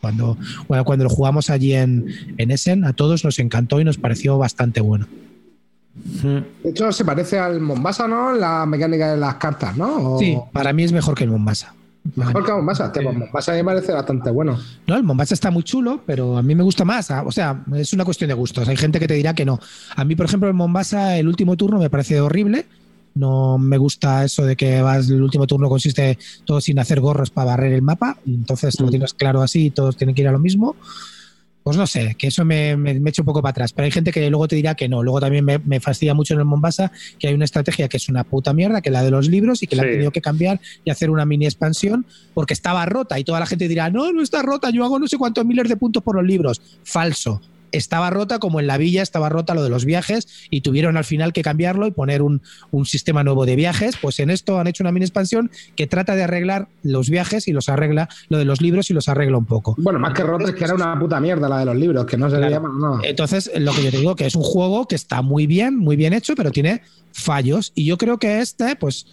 cuando, 0.00 0.36
bueno, 0.68 0.84
cuando 0.84 1.04
lo 1.04 1.10
jugamos 1.10 1.50
allí 1.50 1.74
en, 1.74 2.06
en 2.38 2.50
Essen. 2.50 2.84
A 2.84 2.92
todos 2.92 3.24
nos 3.24 3.38
encantó 3.38 3.80
y 3.80 3.84
nos 3.84 3.98
pareció 3.98 4.38
bastante 4.38 4.80
bueno. 4.80 5.08
De 6.04 6.70
hecho, 6.70 6.92
se 6.92 7.04
parece 7.04 7.38
al 7.38 7.60
Mombasa, 7.60 8.06
¿no? 8.06 8.32
La 8.32 8.66
mecánica 8.66 9.12
de 9.12 9.16
las 9.16 9.36
cartas, 9.36 9.76
¿no? 9.76 10.14
O- 10.14 10.18
Sí, 10.18 10.36
para 10.52 10.72
mí 10.72 10.84
es 10.84 10.92
mejor 10.92 11.14
que 11.14 11.24
el 11.24 11.30
Mombasa. 11.30 11.74
Mejor 12.14 12.44
que 12.46 12.52
Mombasa. 12.52 12.86
Este 12.86 13.00
Mombasa 13.00 13.52
me 13.52 13.64
parece 13.64 13.92
bastante 13.92 14.30
bueno. 14.30 14.58
No, 14.86 14.96
el 14.96 15.02
Mombasa 15.02 15.34
está 15.34 15.50
muy 15.50 15.62
chulo, 15.64 16.00
pero 16.06 16.36
a 16.38 16.42
mí 16.42 16.54
me 16.54 16.62
gusta 16.62 16.84
más. 16.84 17.10
Ah, 17.10 17.24
O 17.26 17.32
sea, 17.32 17.64
es 17.74 17.92
una 17.92 18.04
cuestión 18.04 18.28
de 18.28 18.34
gustos. 18.34 18.68
Hay 18.68 18.76
gente 18.76 19.00
que 19.00 19.08
te 19.08 19.14
dirá 19.14 19.34
que 19.34 19.44
no. 19.44 19.58
A 19.96 20.04
mí, 20.04 20.14
por 20.14 20.26
ejemplo, 20.26 20.48
el 20.48 20.54
Mombasa, 20.54 21.16
el 21.16 21.26
último 21.26 21.56
turno 21.56 21.78
me 21.78 21.90
parece 21.90 22.20
horrible. 22.20 22.66
No 23.14 23.56
me 23.58 23.78
gusta 23.78 24.24
eso 24.24 24.44
de 24.44 24.54
que 24.56 24.82
vas, 24.82 25.08
el 25.08 25.22
último 25.22 25.46
turno 25.46 25.70
consiste 25.70 26.18
todo 26.44 26.60
sin 26.60 26.78
hacer 26.78 27.00
gorros 27.00 27.30
para 27.30 27.52
barrer 27.52 27.72
el 27.72 27.80
mapa. 27.82 28.18
Entonces 28.26 28.78
lo 28.78 28.90
tienes 28.90 29.14
claro 29.14 29.40
así 29.42 29.66
y 29.66 29.70
todos 29.70 29.96
tienen 29.96 30.14
que 30.14 30.20
ir 30.22 30.28
a 30.28 30.32
lo 30.32 30.38
mismo. 30.38 30.76
Pues 31.66 31.76
no 31.76 31.84
sé, 31.88 32.14
que 32.16 32.28
eso 32.28 32.44
me, 32.44 32.76
me, 32.76 32.94
me 33.00 33.10
echa 33.10 33.22
un 33.22 33.26
poco 33.26 33.42
para 33.42 33.50
atrás. 33.50 33.72
Pero 33.72 33.86
hay 33.86 33.90
gente 33.90 34.12
que 34.12 34.30
luego 34.30 34.46
te 34.46 34.54
dirá 34.54 34.76
que 34.76 34.88
no. 34.88 35.02
Luego 35.02 35.18
también 35.18 35.44
me, 35.44 35.58
me 35.58 35.80
fastidia 35.80 36.14
mucho 36.14 36.32
en 36.32 36.38
el 36.38 36.46
Mombasa 36.46 36.92
que 37.18 37.26
hay 37.26 37.34
una 37.34 37.44
estrategia 37.44 37.88
que 37.88 37.96
es 37.96 38.08
una 38.08 38.22
puta 38.22 38.52
mierda, 38.52 38.80
que 38.80 38.90
es 38.90 38.92
la 38.92 39.02
de 39.02 39.10
los 39.10 39.26
libros, 39.26 39.64
y 39.64 39.66
que 39.66 39.74
la 39.74 39.82
han 39.82 39.90
tenido 39.90 40.12
que 40.12 40.20
cambiar 40.20 40.60
y 40.84 40.90
hacer 40.90 41.10
una 41.10 41.26
mini 41.26 41.44
expansión 41.44 42.06
porque 42.34 42.54
estaba 42.54 42.86
rota. 42.86 43.18
Y 43.18 43.24
toda 43.24 43.40
la 43.40 43.46
gente 43.46 43.66
dirá, 43.66 43.90
no, 43.90 44.12
no 44.12 44.22
está 44.22 44.42
rota, 44.42 44.70
yo 44.70 44.84
hago 44.84 45.00
no 45.00 45.08
sé 45.08 45.18
cuántos 45.18 45.44
miles 45.44 45.68
de 45.68 45.76
puntos 45.76 46.04
por 46.04 46.14
los 46.14 46.24
libros. 46.24 46.62
Falso. 46.84 47.42
Estaba 47.72 48.10
rota 48.10 48.38
como 48.38 48.60
en 48.60 48.66
la 48.66 48.78
villa 48.78 49.02
estaba 49.02 49.28
rota 49.28 49.54
lo 49.54 49.62
de 49.62 49.70
los 49.70 49.84
viajes 49.84 50.46
y 50.50 50.60
tuvieron 50.60 50.96
al 50.96 51.04
final 51.04 51.32
que 51.32 51.42
cambiarlo 51.42 51.86
y 51.86 51.90
poner 51.90 52.22
un, 52.22 52.42
un 52.70 52.86
sistema 52.86 53.24
nuevo 53.24 53.46
de 53.46 53.56
viajes. 53.56 53.96
Pues 54.00 54.18
en 54.20 54.30
esto 54.30 54.58
han 54.58 54.66
hecho 54.66 54.82
una 54.82 54.92
mini 54.92 55.04
expansión 55.04 55.50
que 55.76 55.86
trata 55.86 56.14
de 56.16 56.22
arreglar 56.24 56.68
los 56.82 57.10
viajes 57.10 57.48
y 57.48 57.52
los 57.52 57.68
arregla, 57.68 58.08
lo 58.28 58.38
de 58.38 58.44
los 58.44 58.60
libros 58.60 58.90
y 58.90 58.94
los 58.94 59.08
arregla 59.08 59.38
un 59.38 59.46
poco. 59.46 59.74
Bueno, 59.78 59.98
más 59.98 60.14
que 60.14 60.22
roto 60.22 60.46
es 60.48 60.54
que 60.54 60.64
era 60.64 60.74
una 60.74 60.98
puta 60.98 61.20
mierda 61.20 61.48
la 61.48 61.58
de 61.60 61.64
los 61.66 61.76
libros, 61.76 62.06
que 62.06 62.16
no 62.16 62.28
se 62.30 62.36
le 62.38 62.46
Claro. 62.48 62.62
llama, 62.64 62.96
no. 62.96 63.04
Entonces, 63.04 63.50
lo 63.58 63.72
que 63.72 63.82
yo 63.84 63.90
te 63.90 63.98
digo 63.98 64.16
que 64.16 64.26
es 64.26 64.34
un 64.36 64.42
juego 64.42 64.86
que 64.88 64.94
está 64.94 65.22
muy 65.22 65.46
bien, 65.46 65.76
muy 65.76 65.96
bien 65.96 66.12
hecho, 66.12 66.34
pero 66.34 66.50
tiene 66.50 66.82
fallos. 67.12 67.72
Y 67.74 67.84
yo 67.84 67.98
creo 67.98 68.18
que 68.18 68.40
este, 68.40 68.76
pues, 68.76 69.06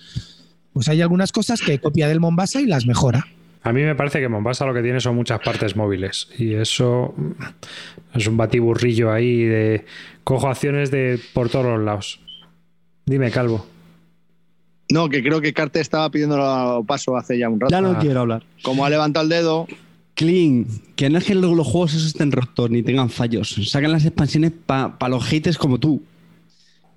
pues 0.74 0.88
hay 0.89 1.01
algunas 1.01 1.32
cosas 1.32 1.62
que 1.62 1.80
copia 1.80 2.08
del 2.08 2.20
Mombasa 2.20 2.62
y 2.62 2.66
las 2.66 2.86
mejora. 2.86 3.26
A 3.66 3.72
mí 3.72 3.82
me 3.82 3.95
parece 3.95 4.20
que 4.20 4.28
Mombasa 4.28 4.66
lo 4.66 4.74
que 4.74 4.82
tiene 4.82 4.99
son 4.99 5.16
muchas 5.16 5.39
partes 5.39 5.76
móviles 5.76 6.28
y 6.38 6.54
eso 6.56 7.14
es 8.14 8.28
un 8.28 8.38
batiburrillo 8.38 9.11
ahí 9.11 9.43
de 9.43 9.86
cojo 10.24 10.47
acciones 10.47 10.91
de 10.91 11.20
por 11.34 11.49
todos 11.49 11.66
los 11.66 11.82
lados. 11.84 12.20
Dime, 13.05 13.32
Calvo. 13.32 13.66
No, 14.91 15.09
que 15.09 15.24
creo 15.24 15.41
que 15.41 15.53
Carte 15.53 15.80
estaba 15.80 16.09
pidiendo 16.11 16.84
paso 16.88 17.18
hace 17.18 17.38
ya 17.38 17.49
un 17.49 17.59
rato. 17.59 17.72
Ya 17.72 17.82
no 17.82 17.91
Ah. 17.91 17.99
quiero 17.99 18.22
hablar. 18.22 18.43
Como 18.61 18.86
ha 18.86 18.89
levantado 18.89 19.24
el 19.24 19.30
dedo, 19.30 19.68
Clean, 20.16 20.66
que 20.95 21.09
no 21.09 21.18
es 21.18 21.24
que 21.26 21.34
los, 21.34 21.55
los 21.55 21.66
juegos 21.66 21.93
esos 21.95 22.07
estén 22.07 22.32
rotos 22.32 22.70
ni 22.70 22.84
tengan 22.84 23.09
fallos. 23.09 23.55
Sacan 23.70 23.91
las 23.91 24.05
expansiones 24.05 24.51
para 24.68 24.95
los 25.09 25.24
haters 25.26 25.57
como 25.57 25.80
tú. 25.80 26.03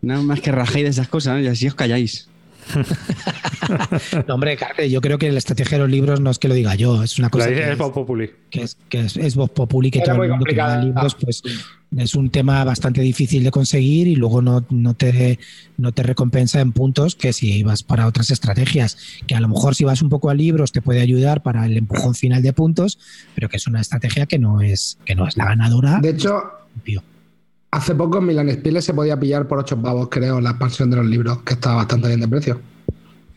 Nada 0.02 0.20
más 0.22 0.40
que 0.40 0.52
rajéis 0.52 0.84
de 0.84 0.90
esas 0.90 1.08
cosas 1.08 1.34
¿no? 1.36 1.40
y 1.40 1.46
así 1.46 1.66
os 1.66 1.74
calláis. 1.74 2.28
No, 4.26 4.34
hombre, 4.34 4.56
yo 4.88 5.00
creo 5.00 5.18
que 5.18 5.30
la 5.30 5.38
estrategia 5.38 5.78
de 5.78 5.84
los 5.84 5.90
libros 5.90 6.20
no 6.20 6.30
es 6.30 6.38
que 6.38 6.48
lo 6.48 6.54
diga 6.54 6.74
yo, 6.74 7.02
es 7.02 7.18
una 7.18 7.26
La 7.26 7.30
cosa 7.30 7.48
que 7.48 7.72
es 7.72 7.78
Bob 7.78 7.92
Populi. 7.92 8.30
que 8.50 8.62
es, 8.62 8.76
que 8.88 9.00
es, 9.00 9.16
es 9.16 9.34
voz 9.34 9.50
populi, 9.50 9.90
que 9.90 10.00
Era 10.00 10.14
todo 10.14 10.24
el 10.24 10.44
que 10.44 10.54
da 10.54 10.82
libros, 10.82 11.16
pues 11.16 11.42
es 11.96 12.14
un 12.14 12.30
tema 12.30 12.64
bastante 12.64 13.00
difícil 13.00 13.44
de 13.44 13.50
conseguir 13.50 14.08
y 14.08 14.16
luego 14.16 14.42
no, 14.42 14.64
no, 14.70 14.94
te, 14.94 15.38
no 15.76 15.92
te 15.92 16.02
recompensa 16.02 16.60
en 16.60 16.72
puntos 16.72 17.14
que 17.14 17.32
si 17.32 17.62
vas 17.62 17.82
para 17.82 18.06
otras 18.06 18.30
estrategias, 18.30 18.96
que 19.26 19.34
a 19.34 19.40
lo 19.40 19.48
mejor 19.48 19.74
si 19.74 19.84
vas 19.84 20.02
un 20.02 20.08
poco 20.08 20.30
a 20.30 20.34
libros 20.34 20.72
te 20.72 20.82
puede 20.82 21.00
ayudar 21.00 21.42
para 21.42 21.66
el 21.66 21.76
empujón 21.76 22.14
final 22.14 22.42
de 22.42 22.52
puntos, 22.52 22.98
pero 23.34 23.48
que 23.48 23.56
es 23.56 23.66
una 23.66 23.80
estrategia 23.80 24.26
que 24.26 24.38
no 24.38 24.60
es, 24.60 24.98
que 25.04 25.14
no 25.14 25.26
es 25.26 25.36
la 25.36 25.46
ganadora. 25.46 25.98
De 26.00 26.10
hecho, 26.10 26.42
Tío. 26.84 27.02
Hace 27.76 27.94
poco 27.94 28.18
en 28.18 28.26
Milan 28.26 28.50
Spiele 28.50 28.80
se 28.80 28.94
podía 28.94 29.18
pillar 29.18 29.46
por 29.46 29.58
8 29.58 29.80
pavos, 29.80 30.08
creo, 30.10 30.40
la 30.40 30.50
expansión 30.50 30.90
de 30.90 30.96
los 30.96 31.06
libros, 31.06 31.42
que 31.42 31.54
estaba 31.54 31.76
bastante 31.76 32.08
bien 32.08 32.20
de 32.20 32.28
precio. 32.28 32.60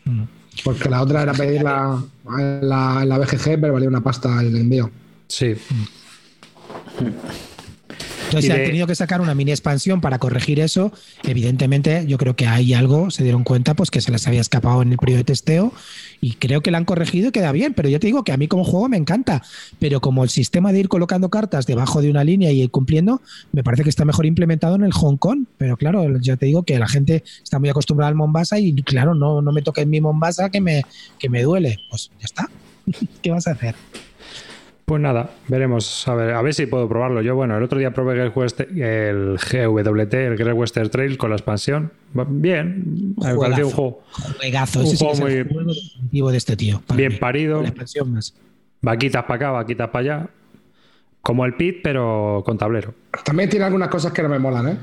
Mm. 0.04 0.22
Porque 0.64 0.88
la 0.88 1.02
otra 1.02 1.22
era 1.22 1.32
pedirla 1.32 2.02
en 2.38 2.68
la, 2.68 3.02
en 3.02 3.08
la 3.08 3.18
BGG, 3.18 3.60
pero 3.60 3.74
valía 3.74 3.88
una 3.88 4.00
pasta 4.00 4.40
el 4.40 4.56
envío. 4.56 4.90
Sí. 5.28 5.54
Entonces, 8.30 8.52
si 8.52 8.60
han 8.60 8.64
tenido 8.64 8.86
que 8.86 8.94
sacar 8.94 9.20
una 9.20 9.34
mini 9.34 9.50
expansión 9.50 10.00
para 10.00 10.20
corregir 10.20 10.60
eso, 10.60 10.92
evidentemente 11.24 12.04
yo 12.06 12.16
creo 12.16 12.36
que 12.36 12.46
hay 12.46 12.74
algo, 12.74 13.10
se 13.10 13.24
dieron 13.24 13.42
cuenta 13.42 13.74
pues 13.74 13.90
que 13.90 14.00
se 14.00 14.12
les 14.12 14.26
había 14.28 14.40
escapado 14.40 14.82
en 14.82 14.92
el 14.92 14.98
periodo 14.98 15.18
de 15.18 15.24
testeo 15.24 15.72
y 16.20 16.34
creo 16.34 16.60
que 16.60 16.70
la 16.70 16.78
han 16.78 16.84
corregido 16.84 17.28
y 17.28 17.32
queda 17.32 17.50
bien, 17.50 17.74
pero 17.74 17.88
yo 17.88 17.98
te 17.98 18.06
digo 18.06 18.22
que 18.22 18.30
a 18.30 18.36
mí 18.36 18.46
como 18.46 18.62
juego 18.62 18.88
me 18.88 18.96
encanta, 18.96 19.42
pero 19.80 20.00
como 20.00 20.22
el 20.22 20.30
sistema 20.30 20.72
de 20.72 20.78
ir 20.78 20.88
colocando 20.88 21.28
cartas 21.28 21.66
debajo 21.66 22.02
de 22.02 22.10
una 22.10 22.22
línea 22.22 22.52
y 22.52 22.62
ir 22.62 22.70
cumpliendo, 22.70 23.20
me 23.50 23.64
parece 23.64 23.82
que 23.82 23.90
está 23.90 24.04
mejor 24.04 24.26
implementado 24.26 24.76
en 24.76 24.84
el 24.84 24.92
Hong 24.92 25.16
Kong, 25.16 25.46
pero 25.58 25.76
claro, 25.76 26.06
ya 26.20 26.36
te 26.36 26.46
digo 26.46 26.62
que 26.62 26.78
la 26.78 26.88
gente 26.88 27.24
está 27.42 27.58
muy 27.58 27.68
acostumbrada 27.68 28.10
al 28.10 28.14
Mombasa 28.14 28.60
y 28.60 28.72
claro, 28.82 29.14
no, 29.16 29.42
no 29.42 29.50
me 29.50 29.62
toques 29.62 29.86
mi 29.88 30.00
Mombasa 30.00 30.50
que 30.50 30.60
me, 30.60 30.84
que 31.18 31.28
me 31.28 31.42
duele, 31.42 31.78
pues 31.88 32.12
ya 32.20 32.26
está, 32.26 32.48
¿qué 33.22 33.30
vas 33.32 33.48
a 33.48 33.52
hacer? 33.52 33.74
Pues 34.90 35.00
nada, 35.00 35.30
veremos. 35.46 36.08
A 36.08 36.16
ver, 36.16 36.34
a 36.34 36.42
ver 36.42 36.52
si 36.52 36.66
puedo 36.66 36.88
probarlo. 36.88 37.22
Yo, 37.22 37.36
bueno, 37.36 37.56
el 37.56 37.62
otro 37.62 37.78
día 37.78 37.92
probé 37.94 38.20
el, 38.20 38.32
West- 38.34 38.58
el 38.62 39.38
GWT, 39.38 40.14
el 40.14 40.36
Great 40.36 40.56
Western 40.56 40.90
Trail 40.90 41.16
con 41.16 41.30
la 41.30 41.36
expansión. 41.36 41.92
Va- 42.18 42.26
Bien, 42.28 43.14
me 43.16 43.34
pareció 43.36 43.68
un 43.68 43.72
juego 43.72 44.02
Juegazo, 44.40 44.80
Un 44.80 44.86
ese 44.86 44.96
sí 44.96 45.04
juego 45.04 45.28
es 45.28 45.34
el 45.36 45.44
muy- 45.44 45.74
juego 46.10 46.30
de 46.32 46.36
este 46.38 46.56
tío. 46.56 46.82
bien 46.96 47.12
mí. 47.12 47.18
parido. 47.18 47.62
La 47.62 47.68
expansión 47.68 48.12
más. 48.14 48.34
Vaquitas 48.82 49.22
para 49.22 49.34
acá, 49.36 49.50
vaquitas 49.52 49.88
para 49.90 50.00
allá. 50.16 50.28
Como 51.22 51.44
el 51.44 51.54
pit, 51.54 51.76
pero 51.84 52.42
con 52.44 52.58
tablero. 52.58 52.92
También 53.24 53.48
tiene 53.48 53.66
algunas 53.66 53.90
cosas 53.90 54.10
que 54.12 54.24
no 54.24 54.28
me 54.28 54.40
molan, 54.40 54.70
¿eh? 54.70 54.76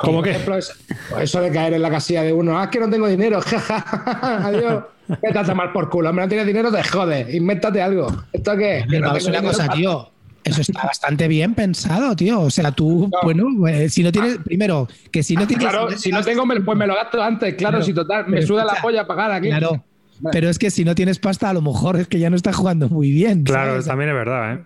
Como 0.00 0.18
¿Cómo 0.18 0.24
ejemplo, 0.26 0.56
eso, 0.56 0.72
eso 1.20 1.40
de 1.42 1.50
caer 1.50 1.74
en 1.74 1.82
la 1.82 1.90
casilla 1.90 2.22
de 2.22 2.32
uno, 2.32 2.58
ah, 2.58 2.64
es 2.64 2.70
que 2.70 2.80
no 2.80 2.88
tengo 2.88 3.06
dinero, 3.06 3.40
jaja, 3.44 4.46
adiós. 4.46 4.84
Vete 5.22 5.38
a 5.38 5.44
tomar 5.44 5.72
por 5.72 5.90
culo, 5.90 6.08
hombre, 6.10 6.24
no 6.24 6.28
tienes 6.28 6.46
dinero, 6.46 6.70
te 6.72 6.82
jode, 6.84 7.36
invéntate 7.36 7.82
algo. 7.82 8.06
¿Esto 8.32 8.56
qué? 8.56 8.84
Que 8.88 9.00
no 9.00 9.08
No, 9.10 9.16
es 9.16 9.26
una 9.26 9.42
cosa, 9.42 9.66
para- 9.66 9.76
tío. 9.78 10.10
Eso 10.42 10.62
está 10.62 10.84
bastante 10.84 11.28
bien 11.28 11.54
pensado, 11.54 12.16
tío. 12.16 12.40
O 12.40 12.50
sea, 12.50 12.72
tú, 12.72 13.10
No. 13.12 13.18
bueno, 13.22 13.68
eh, 13.68 13.90
si 13.90 14.02
no 14.02 14.10
tienes, 14.10 14.38
primero, 14.38 14.88
que 15.12 15.22
si 15.22 15.34
no 15.36 15.46
tienes. 15.46 15.68
Claro, 15.68 15.90
si 15.90 16.10
no 16.10 16.22
tengo, 16.22 16.44
pues 16.64 16.78
me 16.78 16.86
lo 16.86 16.94
gasto 16.94 17.22
antes, 17.22 17.54
claro, 17.56 17.72
Claro, 17.78 17.84
si 17.84 17.92
total, 17.92 18.26
me 18.26 18.36
pero 18.38 18.46
suda 18.46 18.64
la 18.64 18.76
polla 18.80 19.06
pagar 19.06 19.32
aquí. 19.32 19.48
Claro. 19.48 19.84
Pero 20.32 20.48
es 20.48 20.58
que 20.58 20.70
si 20.70 20.84
no 20.84 20.94
tienes 20.94 21.18
pasta, 21.18 21.50
a 21.50 21.52
lo 21.52 21.60
mejor 21.60 21.98
es 21.98 22.08
que 22.08 22.18
ya 22.18 22.30
no 22.30 22.36
estás 22.36 22.56
jugando 22.56 22.88
muy 22.88 23.10
bien. 23.10 23.44
Claro, 23.44 23.72
¿sabes? 23.72 23.86
también 23.86 24.10
es 24.10 24.16
verdad, 24.16 24.54
¿eh? 24.54 24.64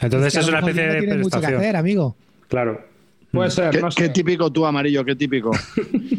Entonces 0.00 0.32
que 0.34 0.40
es 0.40 0.48
una 0.48 0.58
especie 0.58 0.86
no 0.86 0.92
de 0.92 0.98
tienes 1.00 1.18
mucho 1.22 1.40
que 1.40 1.46
hacer, 1.46 1.76
amigo. 1.76 2.16
Claro. 2.48 2.80
Puede 3.32 3.50
ser, 3.50 3.70
qué, 3.70 3.80
no 3.80 3.88
qué 3.88 4.08
típico 4.10 4.52
tú, 4.52 4.66
amarillo, 4.66 5.04
qué 5.04 5.16
típico. 5.16 5.50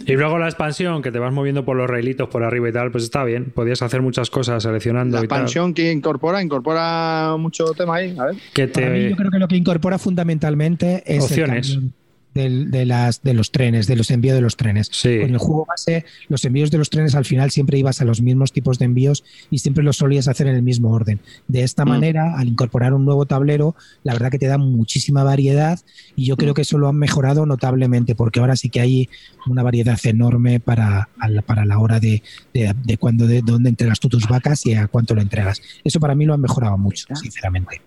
Y 0.05 0.13
luego 0.13 0.37
la 0.37 0.47
expansión, 0.47 1.01
que 1.01 1.11
te 1.13 1.19
vas 1.19 1.31
moviendo 1.31 1.63
por 1.63 1.77
los 1.77 1.89
railitos 1.89 2.27
por 2.27 2.43
arriba 2.43 2.67
y 2.67 2.73
tal, 2.73 2.91
pues 2.91 3.05
está 3.05 3.23
bien. 3.23 3.51
Podías 3.55 3.81
hacer 3.81 4.01
muchas 4.01 4.29
cosas 4.29 4.61
seleccionando 4.61 5.17
La 5.17 5.23
y 5.23 5.27
tal. 5.29 5.37
expansión 5.37 5.73
que 5.73 5.93
incorpora, 5.93 6.41
incorpora 6.41 7.35
mucho 7.39 7.65
tema 7.71 7.95
ahí. 7.95 8.13
A 8.19 8.25
ver. 8.25 8.35
Que 8.53 8.67
Para 8.67 8.89
mí, 8.89 8.99
te... 8.99 9.09
yo 9.11 9.15
creo 9.15 9.31
que 9.31 9.39
lo 9.39 9.47
que 9.47 9.55
incorpora 9.55 9.97
fundamentalmente 9.97 11.03
es 11.05 11.23
Opciones. 11.23 11.69
el 11.69 11.73
cambio 11.75 11.91
del- 12.33 12.71
de, 12.71 12.85
las, 12.85 13.21
de 13.21 13.33
los 13.33 13.51
trenes, 13.51 13.87
de 13.87 13.95
los 13.95 14.09
envíos 14.11 14.35
de 14.35 14.41
los 14.41 14.57
trenes. 14.57 14.89
Sí. 14.91 15.19
Con 15.21 15.29
el 15.31 15.37
juego 15.37 15.65
base, 15.67 16.05
los 16.29 16.43
envíos 16.45 16.71
de 16.71 16.77
los 16.77 16.89
trenes 16.89 17.15
al 17.15 17.25
final 17.25 17.51
siempre 17.51 17.77
ibas 17.77 18.01
a 18.01 18.05
los 18.05 18.21
mismos 18.21 18.51
tipos 18.51 18.79
de 18.79 18.85
envíos 18.85 19.23
y 19.49 19.59
siempre 19.59 19.83
los 19.83 19.97
solías 19.97 20.27
hacer 20.27 20.47
en 20.47 20.55
el 20.55 20.63
mismo 20.63 20.91
orden. 20.91 21.19
De 21.47 21.63
esta 21.63 21.85
Mm. 21.85 21.89
manera, 21.89 22.37
al 22.37 22.47
incorporar 22.47 22.93
un 22.93 23.05
nuevo 23.05 23.25
tablero, 23.25 23.75
la 24.03 24.13
verdad 24.13 24.31
que 24.31 24.39
te 24.39 24.47
da 24.47 24.57
muchísima 24.57 25.23
variedad 25.23 25.79
y 26.15 26.25
yo 26.25 26.37
creo 26.37 26.53
que 26.53 26.61
eso 26.63 26.77
lo 26.77 26.87
han 26.87 26.95
mejorado 26.97 27.45
notablemente 27.45 28.15
porque 28.15 28.39
ahora 28.39 28.55
sí 28.55 28.69
que 28.69 28.81
hay 28.81 29.09
una 29.47 29.63
variedad 29.63 29.99
enorme 30.05 30.59
para, 30.59 31.09
a 31.19 31.29
la- 31.29 31.41
para 31.41 31.65
la 31.65 31.79
hora 31.79 31.99
de, 31.99 32.23
de, 32.53 32.73
de 32.83 32.97
cuándo, 32.97 33.27
de 33.27 33.41
dónde 33.41 33.69
entregas 33.69 33.99
tú 33.99 34.09
tus 34.09 34.27
vacas 34.27 34.65
y 34.65 34.73
a 34.73 34.87
cuánto 34.87 35.13
lo 35.15 35.21
entregas. 35.21 35.61
Eso 35.83 35.99
para 35.99 36.15
mí 36.15 36.25
lo 36.25 36.33
han 36.33 36.41
mejorado 36.41 36.77
mucho, 36.77 37.05
sinceramente. 37.15 37.81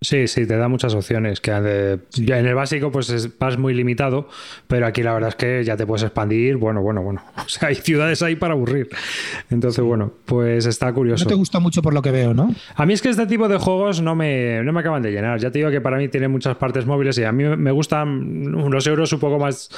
Sí, 0.00 0.28
sí, 0.28 0.46
te 0.46 0.56
da 0.56 0.68
muchas 0.68 0.94
opciones. 0.94 1.40
Que 1.40 1.98
ya 2.12 2.38
en 2.38 2.46
el 2.46 2.54
básico, 2.54 2.92
pues 2.92 3.10
es- 3.10 3.36
vas 3.38 3.58
muy 3.58 3.74
limitado, 3.74 4.28
pero 4.68 4.86
aquí 4.86 5.02
la 5.02 5.12
verdad 5.12 5.30
es 5.30 5.34
que 5.34 5.64
ya 5.64 5.76
te 5.76 5.86
puedes 5.86 6.04
expandir. 6.04 6.56
Bueno, 6.56 6.82
bueno, 6.82 7.02
bueno. 7.02 7.22
O 7.36 7.48
sea, 7.48 7.68
hay 7.70 7.74
ciudades 7.74 8.22
ahí 8.22 8.36
para 8.36 8.54
aburrir. 8.54 8.88
Entonces, 9.50 9.82
bueno, 9.82 10.12
pues 10.26 10.66
está 10.66 10.92
curioso. 10.92 11.24
No 11.24 11.28
te 11.30 11.34
gusta 11.34 11.58
mucho 11.60 11.82
por 11.82 11.94
lo 11.94 12.02
que 12.02 12.10
veo, 12.12 12.34
¿no? 12.34 12.54
A 12.76 12.86
mí 12.86 12.92
es 12.92 13.02
que 13.02 13.08
este 13.08 13.26
tipo 13.26 13.48
de 13.48 13.56
juegos 13.58 14.00
no 14.02 14.14
me, 14.14 14.62
no 14.62 14.72
me 14.72 14.80
acaban 14.80 15.02
de 15.02 15.10
llenar. 15.10 15.40
Ya 15.40 15.50
te 15.50 15.58
digo 15.58 15.70
que 15.70 15.80
para 15.80 15.96
mí 15.96 16.08
tiene 16.08 16.28
muchas 16.28 16.56
partes 16.56 16.86
móviles 16.86 17.16
y 17.18 17.24
a 17.24 17.32
mí 17.32 17.44
me 17.44 17.70
gustan 17.72 18.52
los 18.70 18.86
euros 18.86 19.12
un 19.12 19.18
poco 19.20 19.38
más 19.38 19.68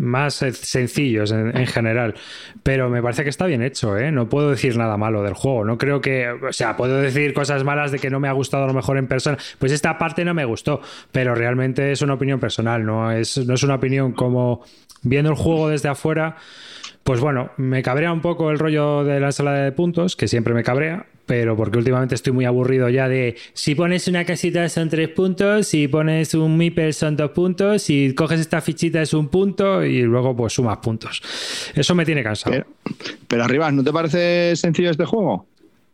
más 0.00 0.34
sencillos 0.34 1.32
en, 1.32 1.56
en 1.56 1.66
general. 1.66 2.14
Pero 2.62 2.88
me 2.88 3.02
parece 3.02 3.24
que 3.24 3.30
está 3.30 3.46
bien 3.46 3.62
hecho, 3.62 3.98
¿eh? 3.98 4.12
No 4.12 4.28
puedo 4.28 4.50
decir 4.50 4.76
nada 4.76 4.96
malo 4.96 5.24
del 5.24 5.34
juego. 5.34 5.64
No 5.64 5.76
creo 5.76 6.00
que. 6.00 6.28
O 6.30 6.52
sea, 6.52 6.76
puedo 6.76 6.98
decir 7.00 7.34
cosas 7.34 7.64
malas 7.64 7.90
de 7.90 7.98
que 7.98 8.08
no 8.08 8.20
me 8.20 8.28
ha 8.28 8.32
gustado 8.32 8.62
a 8.62 8.66
lo 8.68 8.74
mejor 8.74 8.96
en 8.96 9.08
persona. 9.08 9.38
Pues 9.58 9.72
esta 9.72 9.98
parte 9.98 10.24
no 10.24 10.34
me 10.34 10.44
gustó. 10.44 10.80
Pero 11.12 11.34
realmente 11.34 11.92
es 11.92 12.02
una 12.02 12.14
opinión 12.14 12.40
personal, 12.40 12.84
no 12.84 13.10
es, 13.10 13.38
no 13.38 13.54
es 13.54 13.62
una 13.62 13.76
opinión 13.76 14.12
como 14.12 14.62
viendo 15.02 15.30
el 15.30 15.36
juego 15.36 15.68
desde 15.68 15.88
afuera. 15.88 16.36
Pues 17.02 17.20
bueno, 17.20 17.50
me 17.56 17.82
cabrea 17.82 18.12
un 18.12 18.20
poco 18.20 18.50
el 18.50 18.58
rollo 18.58 19.04
de 19.04 19.18
la 19.20 19.26
ensalada 19.26 19.64
de 19.64 19.72
puntos, 19.72 20.14
que 20.14 20.28
siempre 20.28 20.52
me 20.52 20.62
cabrea, 20.62 21.06
pero 21.24 21.56
porque 21.56 21.78
últimamente 21.78 22.14
estoy 22.14 22.34
muy 22.34 22.44
aburrido 22.44 22.88
ya 22.88 23.08
de 23.08 23.36
si 23.54 23.74
pones 23.74 24.08
una 24.08 24.24
casita 24.26 24.68
son 24.68 24.90
tres 24.90 25.08
puntos, 25.08 25.68
si 25.68 25.88
pones 25.88 26.34
un 26.34 26.56
Meeple 26.58 26.92
son 26.92 27.16
dos 27.16 27.30
puntos, 27.30 27.82
si 27.82 28.14
coges 28.14 28.40
esta 28.40 28.60
fichita 28.60 29.00
es 29.00 29.14
un 29.14 29.28
punto 29.28 29.84
y 29.84 30.02
luego 30.02 30.36
pues 30.36 30.52
sumas 30.52 30.78
puntos. 30.78 31.22
Eso 31.74 31.94
me 31.94 32.04
tiene 32.04 32.22
cansado. 32.22 32.52
Pero, 32.52 32.66
pero 33.26 33.44
arriba, 33.44 33.70
¿no 33.72 33.82
te 33.82 33.92
parece 33.92 34.54
sencillo 34.56 34.90
este 34.90 35.04
juego? 35.06 35.46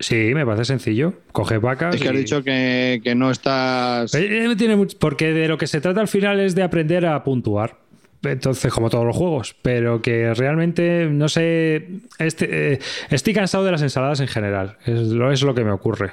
Sí, 0.05 0.32
me 0.34 0.44
parece 0.44 0.66
sencillo. 0.66 1.14
Coge 1.32 1.57
vacas. 1.59 1.94
Es 1.94 2.02
que 2.02 2.09
has 2.09 2.14
y- 2.14 2.18
dicho 2.18 2.42
que, 2.44 3.00
que 3.02 3.14
no 3.14 3.30
estás. 3.30 4.14
Eh, 4.14 4.44
eh, 4.50 4.57
tiene 4.57 4.76
mucho- 4.76 4.98
porque 4.98 5.32
de 5.32 5.48
lo 5.48 5.57
que 5.57 5.66
se 5.66 5.80
trata 5.80 6.00
al 6.02 6.09
final 6.09 6.40
es 6.40 6.55
de 6.55 6.62
aprender 6.62 7.07
a 7.07 7.22
puntuar. 7.24 7.78
Entonces, 8.22 8.72
como 8.72 8.90
todos 8.90 9.05
los 9.07 9.16
juegos, 9.16 9.55
pero 9.62 10.00
que 10.02 10.32
realmente, 10.34 11.07
no 11.11 11.28
sé, 11.28 11.88
este, 12.18 12.74
eh, 12.74 12.78
estoy 13.11 13.32
cansado 13.34 13.64
de 13.64 13.72
las 13.72 13.82
ensaladas 13.82 14.20
en 14.20 14.28
general. 14.28 14.76
Es 14.84 14.98
lo, 15.09 15.32
es 15.32 15.42
lo 15.42 15.55
que 15.55 15.64
me 15.64 15.70
ocurre. 15.72 16.12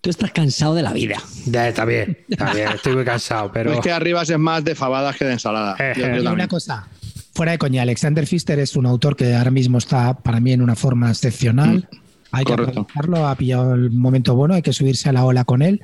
Tú 0.00 0.10
estás 0.10 0.30
cansado 0.32 0.74
de 0.74 0.82
la 0.82 0.92
vida. 0.92 1.16
Ya, 1.46 1.68
está 1.68 1.84
bien, 1.84 2.18
está 2.28 2.52
bien, 2.54 2.68
estoy 2.74 2.94
muy 2.94 3.04
cansado, 3.04 3.50
pero... 3.52 3.72
Es 3.72 3.80
que 3.80 3.90
arriba 3.90 4.22
es 4.22 4.38
más 4.38 4.64
de 4.64 4.74
fabadas 4.76 5.16
que 5.16 5.24
de 5.24 5.32
ensalada. 5.32 5.76
Eh, 5.80 5.92
Yo- 5.96 6.02
yo. 6.02 6.06
Y 6.08 6.10
también. 6.12 6.32
una 6.32 6.48
cosa, 6.48 6.88
fuera 7.34 7.52
de 7.52 7.58
coña, 7.58 7.82
Alexander 7.82 8.24
Pfister 8.24 8.58
es 8.60 8.76
un 8.76 8.86
autor 8.86 9.16
que 9.16 9.34
ahora 9.34 9.50
mismo 9.50 9.78
está 9.78 10.14
para 10.18 10.38
mí 10.40 10.52
en 10.52 10.62
una 10.62 10.76
forma 10.76 11.10
excepcional. 11.10 11.88
Hay 12.32 12.44
que 12.44 12.52
aprovecharlo, 12.52 13.26
ha 13.26 13.34
pillado 13.34 13.74
el 13.74 13.90
momento 13.90 14.34
bueno, 14.34 14.54
hay 14.54 14.62
que 14.62 14.72
subirse 14.72 15.08
a 15.08 15.12
la 15.12 15.24
ola 15.24 15.44
con 15.44 15.62
él. 15.62 15.80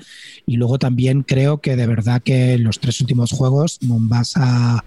Y 0.47 0.57
luego 0.57 0.78
también 0.78 1.22
creo 1.22 1.61
que 1.61 1.76
de 1.76 1.86
verdad 1.86 2.22
que 2.22 2.59
los 2.59 2.80
tres 2.80 3.01
últimos 3.01 3.32
juegos, 3.32 3.78
Mombasa, 3.82 4.84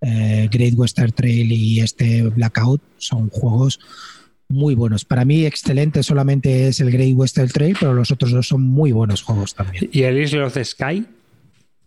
eh, 0.00 0.48
Great 0.50 0.74
Western 0.74 1.12
Trail 1.12 1.50
y 1.52 1.80
este 1.80 2.22
Blackout, 2.22 2.82
son 2.98 3.28
juegos 3.30 3.80
muy 4.48 4.74
buenos. 4.74 5.04
Para 5.04 5.24
mí, 5.24 5.46
excelente 5.46 6.02
solamente 6.02 6.68
es 6.68 6.80
el 6.80 6.90
Great 6.90 7.14
Western 7.14 7.48
Trail, 7.48 7.76
pero 7.78 7.94
los 7.94 8.10
otros 8.10 8.32
dos 8.32 8.48
son 8.48 8.62
muy 8.62 8.92
buenos 8.92 9.22
juegos 9.22 9.54
también. 9.54 9.88
¿Y 9.92 10.02
el 10.02 10.20
Isle 10.20 10.44
of 10.44 10.54
the 10.54 10.64
Sky? 10.64 11.06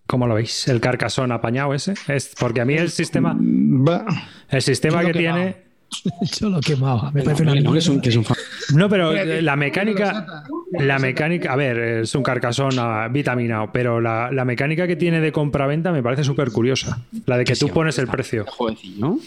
¿Cómo 0.07 0.28
lo 0.28 0.36
veis? 0.36 0.68
¿El 0.68 0.82
carcasón 0.82 1.32
apañado 1.32 1.74
ese? 1.74 1.93
Es 2.07 2.34
porque 2.39 2.61
a 2.61 2.66
mí 2.66 2.76
el 2.76 2.91
sistema, 2.91 3.36
Va. 3.36 4.05
el 4.49 4.61
sistema 4.61 5.03
que 5.03 5.13
tiene... 5.13 5.64
Yo 6.39 6.50
lo 6.50 6.60
quemaba. 6.62 7.12
Me 7.12 7.22
parece 7.24 7.43
una 7.43 7.56
No, 7.56 7.72
que 7.74 7.80
es 7.80 7.88
un, 7.88 7.96
mierda. 7.96 8.04
que 8.04 8.10
es 8.10 8.16
un 8.16 8.24
fan. 8.26 8.38
No, 8.76 8.89
pero 8.89 9.16
eh, 9.16 9.41
la 9.41 9.56
mecánica, 9.56 10.43
la 10.72 11.00
mecánica, 11.00 11.54
a 11.54 11.56
ver, 11.56 11.78
es 12.04 12.16
un 12.16 12.24
carcasón 12.24 12.72
ah, 12.78 13.08
vitaminado, 13.12 13.72
pero 13.72 14.02
la, 14.02 14.32
la 14.32 14.46
mecánica 14.46 14.88
que 14.88 14.96
tiene 14.96 15.22
de 15.22 15.32
compra-venta 15.32 15.91
me 15.91 16.02
parece 16.04 16.24
súper 16.24 16.52
curiosa. 16.52 17.00
La 17.26 17.38
de 17.38 17.43
que 17.46 17.56
tú 17.56 17.70
pones 17.70 17.98
el 18.00 18.08
precio. 18.08 18.46
Jovencillo, 18.48 19.00
¿no? 19.00 19.20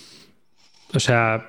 O 0.95 1.01
sea, 1.01 1.47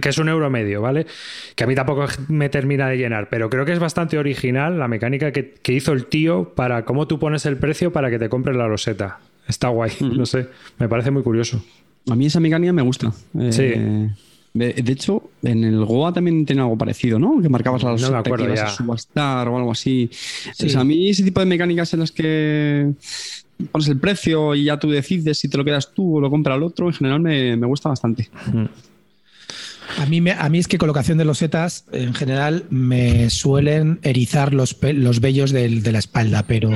que 0.00 0.08
es 0.08 0.18
un 0.18 0.28
euro 0.28 0.48
medio, 0.50 0.80
¿vale? 0.80 1.06
Que 1.54 1.64
a 1.64 1.66
mí 1.66 1.74
tampoco 1.74 2.06
me 2.28 2.48
termina 2.48 2.88
de 2.88 2.96
llenar, 2.96 3.28
pero 3.28 3.50
creo 3.50 3.64
que 3.64 3.72
es 3.72 3.78
bastante 3.78 4.16
original 4.18 4.78
la 4.78 4.88
mecánica 4.88 5.32
que, 5.32 5.54
que 5.54 5.72
hizo 5.72 5.92
el 5.92 6.06
tío 6.06 6.54
para 6.54 6.84
cómo 6.84 7.06
tú 7.08 7.18
pones 7.18 7.44
el 7.46 7.56
precio 7.56 7.92
para 7.92 8.08
que 8.10 8.18
te 8.18 8.28
compres 8.28 8.56
la 8.56 8.66
roseta. 8.68 9.18
Está 9.48 9.68
guay, 9.68 9.90
no 10.00 10.26
sé, 10.26 10.48
me 10.78 10.88
parece 10.88 11.10
muy 11.10 11.22
curioso. 11.22 11.62
A 12.10 12.14
mí 12.14 12.26
esa 12.26 12.38
mecánica 12.40 12.72
me 12.72 12.82
gusta. 12.82 13.12
Eh, 13.38 13.52
Sí. 13.52 14.24
De, 14.54 14.72
de 14.72 14.92
hecho, 14.92 15.30
en 15.42 15.64
el 15.64 15.84
Goa 15.84 16.12
también 16.12 16.44
tiene 16.46 16.62
algo 16.62 16.76
parecido, 16.76 17.18
¿no? 17.18 17.40
Que 17.40 17.48
marcabas 17.48 17.82
la 17.82 17.96
No 17.96 18.16
acuerdo 18.16 18.46
que 18.46 18.52
ibas 18.52 18.72
a 18.72 18.76
subastar 18.76 19.48
o 19.48 19.56
algo 19.56 19.72
así. 19.72 20.10
Sí. 20.12 20.66
O 20.66 20.68
sea, 20.68 20.80
a 20.80 20.84
mí 20.84 21.10
ese 21.10 21.22
tipo 21.22 21.40
de 21.40 21.46
mecánicas 21.46 21.92
en 21.94 22.00
las 22.00 22.10
que 22.10 22.92
pones 23.72 23.88
el 23.88 23.98
precio 23.98 24.54
y 24.54 24.64
ya 24.64 24.78
tú 24.78 24.90
decides 24.90 25.38
si 25.38 25.48
te 25.48 25.58
lo 25.58 25.64
quedas 25.64 25.92
tú 25.92 26.16
o 26.16 26.20
lo 26.20 26.30
compra 26.30 26.54
el 26.54 26.62
otro, 26.62 26.86
en 26.86 26.94
general 26.94 27.20
me, 27.20 27.56
me 27.56 27.66
gusta 27.66 27.88
bastante. 27.88 28.28
A 29.96 30.06
mí, 30.06 30.20
me- 30.20 30.32
a 30.32 30.48
mí 30.48 30.58
es 30.58 30.68
que 30.68 30.76
colocación 30.78 31.16
de 31.18 31.24
losetas, 31.24 31.84
en 31.92 32.12
general, 32.14 32.64
me 32.70 33.30
suelen 33.30 33.98
erizar 34.02 34.52
los, 34.52 34.74
pe- 34.74 34.92
los 34.92 35.20
vellos 35.20 35.50
del- 35.50 35.82
de 35.82 35.92
la 35.92 35.98
espalda, 35.98 36.44
pero 36.46 36.70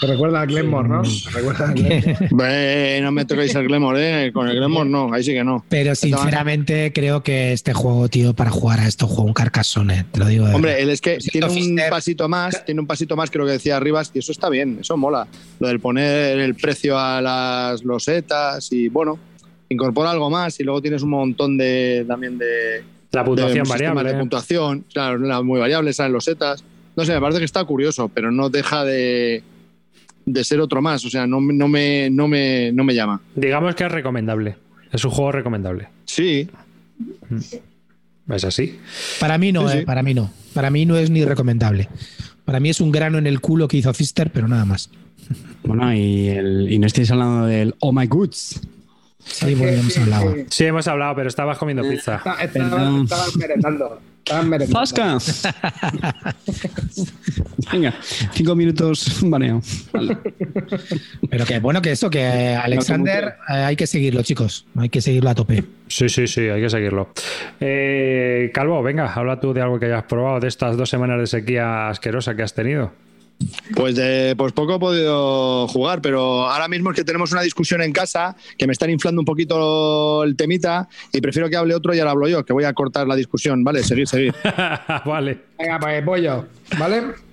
Te 0.00 0.06
recuerda 0.06 0.40
a 0.42 0.46
Glenmore, 0.46 0.88
¿no? 0.88 1.02
Te 1.02 1.30
recuerda 1.34 1.68
a 1.68 1.72
Glenmore. 1.72 3.00
No 3.02 3.12
me 3.12 3.24
toquéis 3.24 3.54
el 3.54 3.66
Glemore, 3.66 4.26
¿eh? 4.26 4.32
Con 4.32 4.48
el 4.48 4.56
Glemore 4.56 4.88
no, 4.88 5.12
ahí 5.12 5.22
sí 5.24 5.32
que 5.32 5.42
no. 5.44 5.64
pero 5.68 5.94
sinceramente 5.94 6.92
creo 6.92 7.22
que 7.22 7.52
este 7.52 7.72
juego, 7.74 8.08
tío, 8.08 8.32
para 8.34 8.50
jugar 8.50 8.80
a 8.80 8.86
esto, 8.88 9.06
juego 9.06 9.24
un 9.24 9.32
carcasone, 9.34 10.04
te 10.12 10.20
lo 10.20 10.26
digo. 10.26 10.46
de 10.46 10.54
Hombre, 10.54 10.80
él 10.82 10.90
es 10.90 11.00
que 11.00 11.18
tiene 11.18 11.48
un 11.48 11.52
Fister. 11.54 11.90
pasito 11.90 12.28
más, 12.28 12.64
tiene 12.64 12.80
un 12.80 12.86
pasito 12.86 13.16
más, 13.16 13.30
creo 13.30 13.44
que 13.44 13.52
decía 13.52 13.76
Arribas, 13.76 14.10
y 14.14 14.20
eso 14.20 14.30
está 14.32 14.48
bien, 14.48 14.78
eso 14.80 14.96
mola. 14.96 15.26
Lo 15.58 15.68
del 15.68 15.80
poner 15.80 16.38
el 16.38 16.54
precio 16.54 16.96
a 16.98 17.20
las 17.20 17.82
losetas 17.84 18.70
y 18.72 18.88
bueno, 18.88 19.18
incorpora 19.68 20.10
algo 20.10 20.30
más 20.30 20.58
y 20.60 20.64
luego 20.64 20.80
tienes 20.82 21.02
un 21.02 21.10
montón 21.10 21.56
de 21.58 22.04
también 22.08 22.38
de, 22.38 22.82
La 23.12 23.22
de 23.22 23.26
puntuación 23.26 23.66
sistemas 23.66 23.68
variable. 23.80 24.10
de 24.10 24.16
¿eh? 24.16 24.20
puntuación, 24.20 24.84
claro, 24.92 25.18
la- 25.18 25.42
muy 25.42 25.58
variables, 25.60 25.96
salen 25.96 26.12
losetas. 26.12 26.64
No 26.96 27.04
sé, 27.04 27.12
me 27.14 27.20
parece 27.20 27.38
que 27.38 27.44
está 27.44 27.64
curioso, 27.64 28.08
pero 28.08 28.30
no 28.32 28.48
deja 28.50 28.84
de, 28.84 29.42
de 30.26 30.44
ser 30.44 30.60
otro 30.60 30.82
más, 30.82 31.04
o 31.04 31.10
sea, 31.10 31.26
no, 31.26 31.40
me- 31.40 31.54
no, 31.54 31.68
me, 31.68 32.08
no, 32.10 32.26
me, 32.28 32.72
no 32.72 32.82
me 32.84 32.94
llama. 32.94 33.20
Digamos 33.36 33.74
que 33.74 33.84
es 33.84 33.92
recomendable. 33.92 34.56
Es 34.92 35.04
un 35.04 35.10
juego 35.10 35.32
recomendable. 35.32 35.88
Sí, 36.06 36.48
Es 38.28 38.44
así. 38.44 38.78
Para 39.20 39.38
mí 39.38 39.52
no, 39.52 39.66
Sí, 39.68 39.74
sí. 39.74 39.78
eh, 39.80 39.86
para 39.86 40.02
mí 40.02 40.14
no. 40.14 40.30
Para 40.54 40.70
mí 40.70 40.84
no 40.86 40.96
es 40.96 41.10
ni 41.10 41.24
recomendable. 41.24 41.88
Para 42.44 42.60
mí 42.60 42.68
es 42.70 42.80
un 42.80 42.90
grano 42.90 43.18
en 43.18 43.26
el 43.26 43.40
culo 43.40 43.68
que 43.68 43.76
hizo 43.78 43.92
Fister, 43.94 44.30
pero 44.32 44.48
nada 44.48 44.64
más. 44.64 44.90
Bueno, 45.62 45.92
y, 45.94 46.28
el, 46.28 46.70
y 46.72 46.78
no 46.78 46.86
estáis 46.86 47.10
hablando 47.10 47.46
del 47.46 47.74
Oh 47.80 47.92
My 47.92 48.06
Goods. 48.06 48.60
Sí, 49.30 49.54
bueno, 49.54 49.78
hemos 49.78 49.98
hablado. 49.98 50.34
Sí, 50.48 50.64
hemos 50.64 50.88
hablado, 50.88 51.14
pero 51.16 51.28
estabas 51.28 51.58
comiendo 51.58 51.82
pizza. 51.88 52.16
Está- 52.16 52.42
estaban 52.42 53.06
merendando. 53.38 54.00
Estaban 54.24 54.48
merendando. 54.48 54.78
¡Fasca! 54.80 55.18
Venga, 57.72 57.94
cinco 58.32 58.54
minutos 58.56 59.20
baneo. 59.22 59.60
Vale. 59.92 60.16
Pero 61.30 61.44
que 61.44 61.58
bueno, 61.60 61.80
que 61.82 61.92
eso, 61.92 62.10
que 62.10 62.24
Alexander 62.26 63.36
eh, 63.48 63.52
hay 63.52 63.76
que 63.76 63.86
seguirlo, 63.86 64.22
chicos. 64.22 64.66
Hay 64.76 64.88
que 64.88 65.00
seguirlo 65.00 65.30
a 65.30 65.34
tope. 65.34 65.64
Sí, 65.88 66.08
sí, 66.08 66.26
sí, 66.26 66.40
hay 66.48 66.60
que 66.60 66.70
seguirlo. 66.70 67.10
Eh, 67.60 68.50
Calvo, 68.54 68.82
venga, 68.82 69.12
habla 69.12 69.40
tú 69.40 69.52
de 69.52 69.60
algo 69.62 69.78
que 69.78 69.86
hayas 69.86 70.04
probado 70.04 70.40
de 70.40 70.48
estas 70.48 70.76
dos 70.76 70.88
semanas 70.90 71.18
de 71.20 71.26
sequía 71.26 71.88
asquerosa 71.88 72.34
que 72.34 72.42
has 72.42 72.54
tenido. 72.54 72.92
Pues, 73.74 73.94
de, 73.94 74.34
pues 74.36 74.52
poco 74.52 74.76
he 74.76 74.78
podido 74.78 75.68
jugar, 75.68 76.00
pero 76.02 76.48
ahora 76.48 76.68
mismo 76.68 76.90
es 76.90 76.96
que 76.96 77.04
tenemos 77.04 77.32
una 77.32 77.42
discusión 77.42 77.82
en 77.82 77.92
casa 77.92 78.36
que 78.56 78.66
me 78.66 78.72
están 78.72 78.90
inflando 78.90 79.20
un 79.20 79.24
poquito 79.24 80.24
el 80.24 80.36
temita 80.36 80.88
y 81.12 81.20
prefiero 81.20 81.48
que 81.48 81.56
hable 81.56 81.74
otro 81.74 81.94
y 81.94 82.00
ahora 82.00 82.12
hablo 82.12 82.28
yo, 82.28 82.44
que 82.44 82.52
voy 82.52 82.64
a 82.64 82.72
cortar 82.72 83.06
la 83.06 83.14
discusión. 83.14 83.62
Vale, 83.62 83.82
seguir, 83.82 84.08
seguir. 84.08 84.34
vale. 85.04 85.38
Venga, 85.58 85.78
pues 85.78 86.02
pollo, 86.04 86.46
¿vale? 86.78 87.27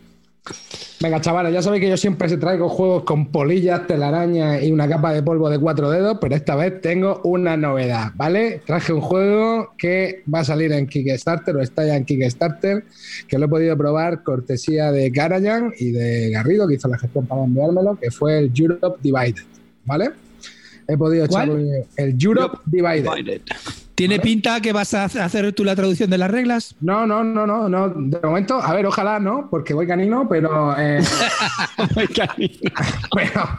Venga, 1.02 1.20
chavales, 1.22 1.54
ya 1.54 1.62
sabéis 1.62 1.84
que 1.84 1.89
yo 1.89 1.98
siempre 1.98 2.30
se 2.30 2.38
traigo 2.38 2.70
juegos 2.70 3.04
con 3.04 3.28
polillas, 3.28 3.86
telarañas 3.86 4.64
y 4.64 4.72
una 4.72 4.88
capa 4.88 5.14
de 5.14 5.22
polvo 5.22 5.50
de 5.50 5.60
cuatro 5.60 5.89
dedos, 5.89 6.18
pero 6.22 6.36
esta 6.36 6.56
vez 6.56 6.82
tengo 6.82 7.22
una 7.24 7.58
novedad, 7.58 8.12
¿vale? 8.16 8.62
Traje 8.66 8.93
un 8.93 9.02
juego 9.02 9.74
que 9.78 10.24
va 10.34 10.39
a 10.39 10.46
salir 10.46 10.72
en 10.72 10.88
Kickstarter 10.88 11.56
o 11.58 11.62
está 11.62 11.86
ya 11.86 11.96
en 11.96 12.06
Kickstarter, 12.06 12.86
que 13.28 13.38
lo 13.38 13.46
he 13.46 13.50
podido 13.50 13.78
probar 13.78 14.24
cortesía 14.24 14.91
de 14.91 15.12
Karajan 15.12 15.74
y 15.78 15.91
de 15.91 16.30
Garrido, 16.32 16.68
que 16.68 16.76
hizo 16.76 16.88
la 16.88 16.98
gestión 16.98 17.26
para 17.26 17.43
enviármelo, 17.43 17.98
que 18.00 18.10
fue 18.10 18.39
el 18.39 18.52
Europe 18.56 19.00
Divided, 19.02 19.43
¿vale? 19.84 20.12
He 20.88 20.98
podido 20.98 21.26
echarle 21.26 21.88
el 21.98 22.18
Europe 22.20 22.60
Divided. 22.66 23.41
¿Tiene 23.96 24.20
pinta 24.20 24.60
que 24.60 24.74
vas 24.74 24.93
a 24.93 25.06
hacer 25.06 25.54
tú 25.54 25.64
la 25.64 25.76
traducción 25.76 26.10
de 26.10 26.18
las 26.18 26.30
reglas? 26.30 26.76
No, 26.82 27.08
no, 27.08 27.24
no, 27.24 27.48
no, 27.48 27.70
no. 27.70 27.89
De 27.89 28.20
momento, 28.22 28.62
a 28.62 28.74
ver, 28.74 28.86
ojalá 28.86 29.20
no, 29.20 29.48
porque 29.50 29.74
voy 29.74 29.88
canino, 29.88 30.28
pero. 30.30 30.78
eh, 30.78 31.00
pero, 33.16 33.50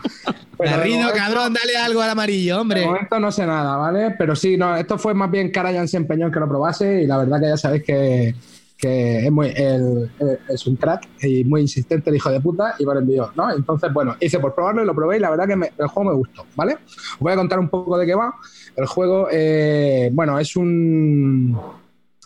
pero 0.59 0.71
de 0.71 0.77
Garrido, 0.77 0.99
momento- 0.99 1.17
cabrón, 1.19 1.55
dale 1.55 1.77
algo 1.77 2.01
al 2.03 2.11
amarillo, 2.11 2.55
De 2.57 2.61
hombre. 2.61 2.87
momento 2.87 3.19
no 3.21 3.33
sé 3.33 3.47
nada, 3.47 3.77
¿vale? 3.77 4.15
Pero 4.19 4.37
sí, 4.37 4.57
no, 4.57 4.77
esto 4.77 4.99
fue 4.99 5.15
más 5.15 5.31
bien 5.31 5.51
Karajan 5.51 5.89
se 5.89 5.97
empeñó 5.97 6.27
en 6.27 6.33
que 6.33 6.41
lo 6.41 6.49
probase 6.49 7.03
y 7.03 7.07
la 7.07 7.19
verdad 7.19 7.41
que 7.41 7.49
ya 7.49 7.57
sabéis 7.57 7.83
que, 7.85 8.35
que 8.77 9.25
es, 9.27 9.33
muy, 9.33 9.49
el- 9.57 10.11
el- 10.21 10.39
es 10.49 10.67
un 10.67 10.77
crack 10.77 11.09
y 11.23 11.45
muy 11.45 11.63
insistente 11.63 12.11
el 12.11 12.17
hijo 12.17 12.31
de 12.31 12.41
puta 12.41 12.75
y 12.79 12.85
me 12.85 12.93
lo 12.95 13.01
envió, 13.01 13.33
¿no? 13.35 13.51
Entonces, 13.53 13.93
bueno, 13.93 14.17
hice 14.21 14.39
por 14.39 14.55
probarlo 14.55 14.83
y 14.83 14.87
lo 14.87 14.95
probé 14.95 15.17
y 15.17 15.21
la 15.21 15.31
verdad 15.31 15.47
que 15.47 15.57
me- 15.57 15.73
el 15.79 15.87
juego 15.87 16.11
me 16.11 16.17
gustó, 16.17 16.45
¿vale? 16.55 16.75
Os 16.75 17.19
voy 17.21 17.33
a 17.33 17.37
contar 17.37 17.59
un 17.59 17.69
poco 17.71 17.97
de 17.99 18.07
qué 18.07 18.15
va. 18.15 18.35
El 18.77 18.87
juego, 18.87 19.29
eh, 19.33 20.11
bueno, 20.13 20.39
es 20.39 20.55
un, 20.55 21.59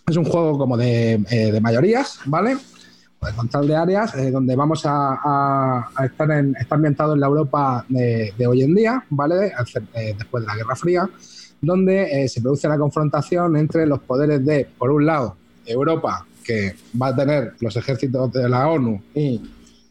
es 0.09 0.17
un 0.17 0.25
juego 0.25 0.59
como 0.59 0.77
de, 0.77 1.13
eh, 1.31 1.53
de 1.53 1.61
mayorías, 1.61 2.19
¿vale? 2.27 2.57
de 3.23 3.33
control 3.37 3.69
de 3.69 3.77
áreas, 3.77 4.15
eh, 4.15 4.31
donde 4.31 4.57
vamos 4.57 4.83
a, 4.87 5.87
estar, 6.03 6.31
en, 6.31 6.57
estar 6.57 6.77
ambientado 6.77 7.13
en 7.13 7.21
la 7.21 7.27
Europa 7.27 7.85
de, 7.89 8.33
de 8.37 8.47
hoy 8.47 8.63
en 8.63 8.75
día, 8.75 9.05
¿vale? 9.11 9.53
Eh, 9.95 10.15
después 10.17 10.43
de 10.43 10.47
la 10.47 10.57
Guerra 10.57 10.75
Fría, 10.75 11.09
donde 11.61 12.27
se 12.29 12.41
produce 12.41 12.67
la 12.67 12.79
confrontación 12.79 13.59
entre 13.59 13.87
los 13.87 14.01
poderes 14.01 14.45
de, 14.45 14.67
por 14.79 14.91
un 14.91 15.05
lado, 15.05 15.37
Europa, 15.67 16.27
que 16.43 16.75
va 17.01 17.09
a 17.09 17.17
tener 17.17 17.53
los 17.61 17.77
ejércitos 17.77 18.33
de 18.33 18.49
la 18.49 18.67
ONU 18.69 19.03
y, 19.15 19.41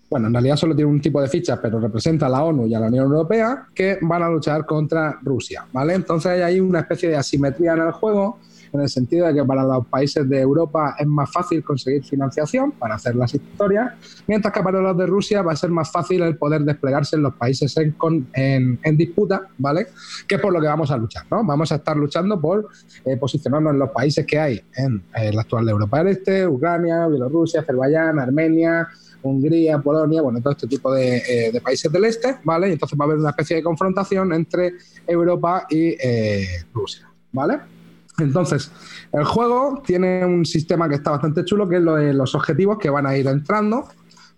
bueno, 0.10 0.28
en 0.28 0.34
realidad 0.34 0.56
solo 0.56 0.76
tiene 0.76 0.90
un 0.92 1.02
tipo 1.02 1.22
de 1.22 1.28
fichas, 1.28 1.60
pero 1.62 1.80
representa 1.80 2.26
a 2.26 2.30
la 2.30 2.44
ONU 2.44 2.66
y 2.68 2.74
a 2.74 2.80
la 2.80 2.88
Unión 2.88 3.06
Europea, 3.06 3.68
que 3.76 3.98
van 4.02 4.24
a 4.24 4.30
luchar 4.30 4.66
contra 4.66 5.20
Rusia, 5.22 5.66
¿vale? 5.72 5.94
Entonces 5.94 6.42
hay 6.44 6.60
una 6.60 6.80
especie 6.80 7.10
de 7.10 7.16
asimetría 7.18 7.74
en 7.74 7.82
el 7.82 7.92
juego, 7.92 8.40
en 8.72 8.82
el 8.82 8.90
sentido 8.90 9.26
de 9.26 9.34
que 9.34 9.44
para 9.44 9.64
los 9.64 9.88
países 9.88 10.30
de 10.30 10.42
Europa 10.42 10.96
es 11.00 11.08
más 11.08 11.32
fácil 11.32 11.64
conseguir 11.64 12.04
financiación 12.04 12.72
para 12.72 12.96
hacer 12.96 13.16
las 13.16 13.34
historias, 13.34 13.94
mientras 14.28 14.54
que 14.54 14.62
para 14.62 14.80
los 14.80 14.96
de 14.96 15.08
Rusia 15.08 15.42
va 15.42 15.54
a 15.54 15.56
ser 15.56 15.72
más 15.72 15.92
fácil 15.92 16.22
el 16.22 16.38
poder 16.38 16.62
desplegarse 16.62 17.16
en 17.16 17.24
los 17.24 17.34
países 17.34 17.76
en, 17.78 17.96
en- 18.34 18.80
en 18.84 18.98
disputa, 18.98 19.42
¿vale? 19.58 19.88
Que 20.28 20.36
es 20.36 20.42
por 20.42 20.54
lo 20.54 20.62
que 20.62 20.68
vamos 20.68 20.92
a 20.92 20.98
luchar, 20.98 21.24
¿no? 21.32 21.44
Vamos 21.44 21.72
a 21.72 21.76
estar 21.76 21.98
luchando 21.98 22.40
por 22.40 22.68
eh, 23.06 23.18
posicionarnos 23.18 23.74
en 23.74 23.80
los 23.80 23.90
países 23.90 24.24
que 24.28 24.38
hay 24.40 24.62
en 24.76 25.02
eh, 25.16 25.34
la 25.34 25.42
actual 25.42 25.68
Europa 25.68 26.00
del 26.00 26.08
Este, 26.10 26.48
Ucrania, 26.48 27.08
Bielorrusia, 27.08 27.62
Azerbaiyán, 27.62 28.20
Armenia, 28.20 28.88
Hungría, 29.22 29.80
Polonia, 29.80 30.22
bueno, 30.22 30.40
todo 30.42 30.52
este 30.52 30.68
tipo 30.68 30.94
de, 30.94 31.18
eh, 31.18 31.52
de 31.52 31.62
países 31.62 31.92
del 31.92 32.06
este, 32.06 32.38
¿vale? 32.44 32.70
Y 32.70 32.74
entonces 32.74 32.98
va 33.00 33.06
a 33.06 33.08
haber 33.08 33.20
una 33.20 33.30
especie 33.30 33.58
de 33.58 33.64
confrontación 33.64 34.34
entre 34.34 34.74
Europa 35.06 35.66
y 35.70 35.96
eh, 36.00 36.66
Rusia, 36.74 37.10
¿vale? 37.32 37.60
Entonces, 38.18 38.72
el 39.12 39.24
juego 39.24 39.82
tiene 39.86 40.26
un 40.26 40.46
sistema 40.46 40.90
que 40.90 40.96
está 40.96 41.12
bastante 41.12 41.46
chulo, 41.46 41.68
que 41.68 41.78
es 41.78 41.82
lo 41.82 41.96
de 41.96 42.14
los 42.14 42.36
objetivos 42.36 42.78
que 42.78 42.90
van 42.90 43.06
a 43.06 43.16
ir 43.16 43.28
entrando, 43.28 43.88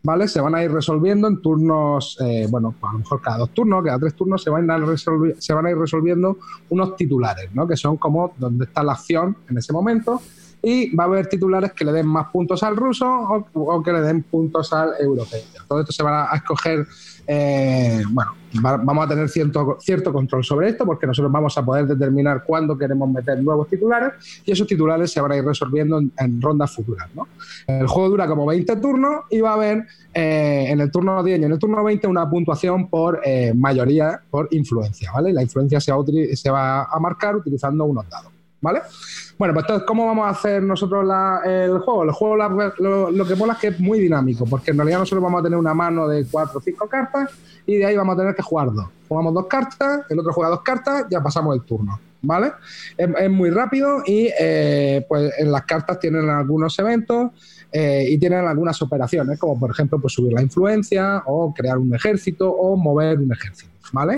¿vale? 0.03 0.27
Se 0.27 0.41
van 0.41 0.55
a 0.55 0.63
ir 0.63 0.71
resolviendo 0.71 1.27
en 1.27 1.41
turnos, 1.41 2.17
eh, 2.21 2.47
bueno, 2.49 2.75
a 2.81 2.93
lo 2.93 2.99
mejor 2.99 3.21
cada 3.21 3.37
dos 3.39 3.51
turnos, 3.51 3.83
cada 3.83 3.99
tres 3.99 4.15
turnos, 4.15 4.43
se 4.43 4.49
van, 4.49 4.69
a 4.69 4.97
se 4.97 5.53
van 5.53 5.65
a 5.65 5.71
ir 5.71 5.77
resolviendo 5.77 6.37
unos 6.69 6.95
titulares, 6.95 7.49
¿no? 7.53 7.67
Que 7.67 7.75
son 7.75 7.97
como 7.97 8.33
donde 8.37 8.65
está 8.65 8.83
la 8.83 8.93
acción 8.93 9.35
en 9.49 9.57
ese 9.57 9.73
momento. 9.73 10.21
Y 10.63 10.95
va 10.95 11.05
a 11.05 11.07
haber 11.07 11.27
titulares 11.27 11.73
que 11.73 11.83
le 11.83 11.91
den 11.91 12.07
más 12.07 12.27
puntos 12.29 12.61
al 12.63 12.75
ruso 12.75 13.07
o, 13.53 13.83
que 13.83 13.91
le 13.91 14.01
den 14.01 14.23
puntos 14.23 14.71
al 14.73 14.91
europeo. 14.99 15.41
Todo 15.67 15.79
esto 15.79 15.91
se 15.91 16.03
va 16.03 16.31
a 16.31 16.35
escoger, 16.35 16.85
eh, 17.25 18.03
bueno, 18.09 18.31
va- 18.63 18.77
vamos 18.77 19.05
a 19.05 19.07
tener 19.07 19.27
cierto, 19.29 20.13
control 20.13 20.43
sobre 20.43 20.69
esto 20.69 20.85
porque 20.85 21.07
nosotros 21.07 21.31
vamos 21.31 21.57
a 21.57 21.65
poder 21.65 21.87
determinar 21.87 22.43
cuándo 22.43 22.77
queremos 22.77 23.09
meter 23.09 23.41
nuevos 23.41 23.69
titulares 23.69 24.43
y 24.45 24.51
esos 24.51 24.67
titulares 24.67 25.11
se 25.11 25.19
van 25.19 25.31
a 25.31 25.37
ir 25.37 25.45
resolviendo 25.45 25.99
en, 25.99 26.41
rondas 26.41 26.71
futuras. 26.71 27.09
El 27.65 27.87
juego 27.87 28.09
dura 28.09 28.27
como 28.27 28.45
20 28.45 28.75
turnos 28.75 29.21
y 29.31 29.41
va 29.41 29.51
a 29.51 29.53
haber 29.53 29.85
eh, 30.13 30.65
en 30.69 30.79
el 30.79 30.91
turno 30.91 31.23
10 31.23 31.39
y 31.39 31.43
en 31.43 31.51
el 31.53 31.59
turno 31.59 31.83
20 31.83 32.05
una 32.07 32.29
puntuación 32.29 32.87
por 32.87 33.21
eh, 33.25 33.53
mayoría, 33.55 34.21
por 34.29 34.47
influencia. 34.51 35.11
¿vale? 35.11 35.33
La 35.33 35.41
influencia 35.41 35.79
se 35.79 35.91
va 36.51 36.83
a 36.83 36.99
marcar 36.99 37.35
utilizando 37.35 37.85
unos 37.85 38.07
dados. 38.09 38.30
¿Vale? 38.61 38.81
Bueno, 39.39 39.55
pues 39.55 39.63
entonces, 39.63 39.87
¿cómo 39.87 40.05
vamos 40.05 40.27
a 40.27 40.29
hacer 40.29 40.61
nosotros 40.61 41.03
la- 41.03 41.41
el 41.43 41.79
juego? 41.79 42.03
El 42.03 42.11
juego 42.11 42.35
lo, 42.37 43.25
que 43.25 43.35
mola 43.35 43.53
es 43.53 43.59
que 43.59 43.67
es 43.69 43.79
muy 43.79 43.99
dinámico, 43.99 44.45
porque 44.45 44.69
en 44.71 44.77
realidad 44.77 44.99
nosotros 44.99 45.23
vamos 45.23 45.39
a 45.39 45.43
tener 45.43 45.57
una 45.57 45.73
mano 45.73 46.07
de 46.07 46.25
cuatro 46.29 46.59
o 46.59 46.61
cinco 46.61 46.87
cartas 46.87 47.31
y 47.65 47.77
de 47.77 47.85
ahí 47.85 47.97
vamos 47.97 48.13
a 48.15 48.19
tener 48.19 48.35
que 48.35 48.43
jugar 48.43 48.71
dos. 48.71 48.85
Jugamos 49.09 49.33
dos 49.33 49.47
cartas, 49.47 50.01
el 50.09 50.19
otro 50.19 50.31
juega 50.31 50.51
dos 50.51 50.61
cartas, 50.61 51.05
ya 51.09 51.21
pasamos 51.21 51.55
el 51.55 51.63
turno. 51.63 51.99
¿Vale? 52.23 52.51
Es, 52.95 53.09
es 53.19 53.29
muy 53.31 53.49
rápido 53.49 54.03
y 54.05 54.29
eh, 54.39 55.03
pues 55.09 55.33
en 55.39 55.51
las 55.51 55.63
cartas 55.63 55.99
tienen 55.99 56.29
algunos 56.29 56.77
eventos 56.77 57.31
eh, 57.71 58.05
y 58.09 58.19
tienen 58.19 58.45
algunas 58.45 58.79
operaciones, 58.83 59.39
como 59.39 59.59
por 59.59 59.71
ejemplo 59.71 59.99
pues 59.99 60.13
subir 60.13 60.33
la 60.33 60.43
influencia 60.43 61.23
o 61.25 61.51
crear 61.51 61.79
un 61.79 61.95
ejército 61.95 62.51
o 62.51 62.75
mover 62.77 63.17
un 63.17 63.33
ejército. 63.33 63.71
¿Vale? 63.91 64.17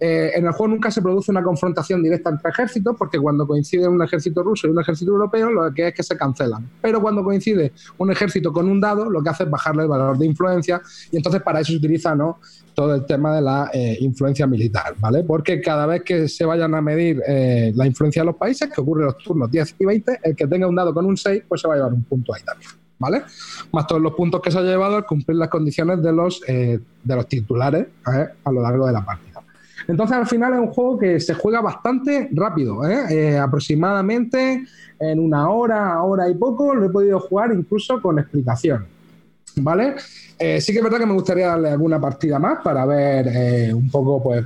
Eh, 0.00 0.30
en 0.34 0.46
el 0.46 0.52
juego 0.52 0.74
nunca 0.74 0.90
se 0.90 1.02
produce 1.02 1.30
una 1.30 1.42
confrontación 1.42 2.02
directa 2.02 2.30
entre 2.30 2.50
ejércitos 2.50 2.94
porque 2.96 3.18
cuando 3.18 3.46
coincide 3.46 3.88
un 3.88 4.02
ejército 4.02 4.42
ruso 4.42 4.68
y 4.68 4.70
un 4.70 4.80
ejército 4.80 5.10
europeo 5.10 5.50
lo 5.50 5.74
que 5.74 5.88
es 5.88 5.94
que 5.94 6.02
se 6.02 6.16
cancelan. 6.16 6.68
Pero 6.80 7.00
cuando 7.00 7.24
coincide 7.24 7.72
un 7.98 8.10
ejército 8.12 8.52
con 8.52 8.68
un 8.68 8.80
dado 8.80 9.10
lo 9.10 9.22
que 9.22 9.30
hace 9.30 9.44
es 9.44 9.50
bajarle 9.50 9.82
el 9.82 9.88
valor 9.88 10.16
de 10.16 10.26
influencia 10.26 10.80
y 11.10 11.16
entonces 11.16 11.42
para 11.42 11.60
eso 11.60 11.72
se 11.72 11.78
utiliza 11.78 12.14
¿no? 12.14 12.38
todo 12.78 12.94
el 12.94 13.06
tema 13.06 13.34
de 13.34 13.42
la 13.42 13.70
eh, 13.74 13.96
influencia 13.98 14.46
militar, 14.46 14.94
¿vale? 15.00 15.24
Porque 15.24 15.60
cada 15.60 15.84
vez 15.84 16.04
que 16.04 16.28
se 16.28 16.44
vayan 16.44 16.76
a 16.76 16.80
medir 16.80 17.20
eh, 17.26 17.72
la 17.74 17.84
influencia 17.84 18.22
de 18.22 18.26
los 18.26 18.36
países, 18.36 18.70
que 18.72 18.80
ocurre 18.80 19.00
en 19.00 19.06
los 19.06 19.18
turnos 19.18 19.50
10 19.50 19.74
y 19.80 19.84
20, 19.84 20.20
el 20.22 20.36
que 20.36 20.46
tenga 20.46 20.68
un 20.68 20.76
dado 20.76 20.94
con 20.94 21.04
un 21.04 21.16
6 21.16 21.42
pues 21.48 21.60
se 21.60 21.66
va 21.66 21.74
a 21.74 21.76
llevar 21.78 21.92
un 21.92 22.04
punto 22.04 22.32
ahí 22.32 22.42
también. 22.44 22.70
¿Vale? 23.00 23.22
Más 23.72 23.86
todos 23.88 24.00
los 24.00 24.12
puntos 24.14 24.40
que 24.40 24.52
se 24.52 24.58
ha 24.58 24.62
llevado 24.62 24.94
al 24.94 25.06
cumplir 25.06 25.38
las 25.38 25.48
condiciones 25.48 26.00
de 26.02 26.12
los, 26.12 26.40
eh, 26.46 26.78
de 27.02 27.16
los 27.16 27.26
titulares 27.26 27.88
a 28.04 28.52
lo 28.52 28.62
largo 28.62 28.86
de 28.86 28.92
la 28.92 29.04
partida. 29.04 29.27
Entonces, 29.86 30.16
al 30.16 30.26
final 30.26 30.54
es 30.54 30.60
un 30.60 30.68
juego 30.68 30.98
que 30.98 31.20
se 31.20 31.34
juega 31.34 31.60
bastante 31.60 32.28
rápido, 32.32 32.86
¿eh? 32.88 33.04
Eh, 33.10 33.38
aproximadamente 33.38 34.64
en 34.98 35.20
una 35.20 35.48
hora, 35.50 36.02
hora 36.02 36.28
y 36.28 36.34
poco, 36.34 36.74
lo 36.74 36.86
he 36.86 36.90
podido 36.90 37.20
jugar 37.20 37.52
incluso 37.52 38.00
con 38.00 38.18
explicación. 38.18 38.86
¿Vale? 39.56 39.96
Eh, 40.38 40.60
sí 40.60 40.72
que 40.72 40.78
es 40.78 40.84
verdad 40.84 40.98
que 40.98 41.06
me 41.06 41.14
gustaría 41.14 41.48
darle 41.48 41.70
alguna 41.70 42.00
partida 42.00 42.38
más 42.38 42.60
para 42.62 42.86
ver 42.86 43.26
eh, 43.28 43.74
un 43.74 43.90
poco, 43.90 44.22
pues, 44.22 44.44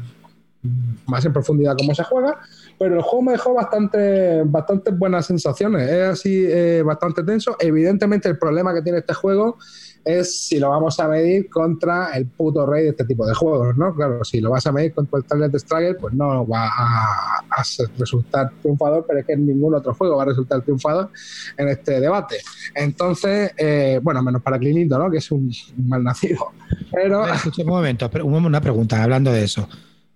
más 1.06 1.24
en 1.24 1.32
profundidad 1.32 1.76
cómo 1.76 1.94
se 1.94 2.04
juega, 2.04 2.38
pero 2.78 2.96
el 2.96 3.02
juego 3.02 3.22
me 3.22 3.32
dejó 3.32 3.52
bastante, 3.52 4.42
bastante 4.44 4.90
buenas 4.92 5.26
sensaciones, 5.26 5.90
es 5.90 6.08
así 6.08 6.82
bastante 6.82 7.24
tenso. 7.24 7.56
Evidentemente 7.58 8.28
el 8.28 8.38
problema 8.38 8.72
que 8.72 8.80
tiene 8.80 8.98
este 9.00 9.12
juego 9.12 9.58
es 10.04 10.46
si 10.48 10.58
lo 10.58 10.70
vamos 10.70 10.98
a 10.98 11.08
medir 11.08 11.48
contra 11.48 12.12
el 12.14 12.26
puto 12.26 12.66
rey 12.66 12.84
de 12.84 12.90
este 12.90 13.04
tipo 13.04 13.26
de 13.26 13.34
juegos, 13.34 13.76
¿no? 13.76 13.94
Claro, 13.94 14.24
si 14.24 14.40
lo 14.40 14.50
vas 14.50 14.66
a 14.66 14.72
medir 14.72 14.92
contra 14.94 15.18
el 15.18 15.24
Twilight 15.24 15.56
Struggle, 15.56 15.94
pues 15.94 16.14
no 16.14 16.46
va 16.46 16.66
a, 16.66 17.62
resultar 17.98 18.50
triunfador, 18.60 19.04
pero 19.06 19.20
es 19.20 19.26
que 19.26 19.36
ningún 19.36 19.74
otro 19.74 19.94
juego 19.94 20.16
va 20.16 20.22
a 20.24 20.26
resultar 20.26 20.62
triunfador 20.62 21.10
en 21.56 21.68
este 21.68 22.00
debate. 22.00 22.36
Entonces, 22.74 23.52
eh, 23.56 24.00
bueno, 24.02 24.22
menos 24.22 24.42
para 24.42 24.58
Clinito, 24.58 24.98
¿no? 24.98 25.10
Que 25.10 25.18
es 25.18 25.30
un, 25.30 25.52
un 25.78 25.88
malnacido. 25.88 26.52
Pero... 26.90 27.26
Escucha 27.26 27.62
un 27.62 27.68
momento, 27.68 28.10
una 28.24 28.60
pregunta, 28.60 29.02
hablando 29.02 29.30
de 29.30 29.44
eso. 29.44 29.68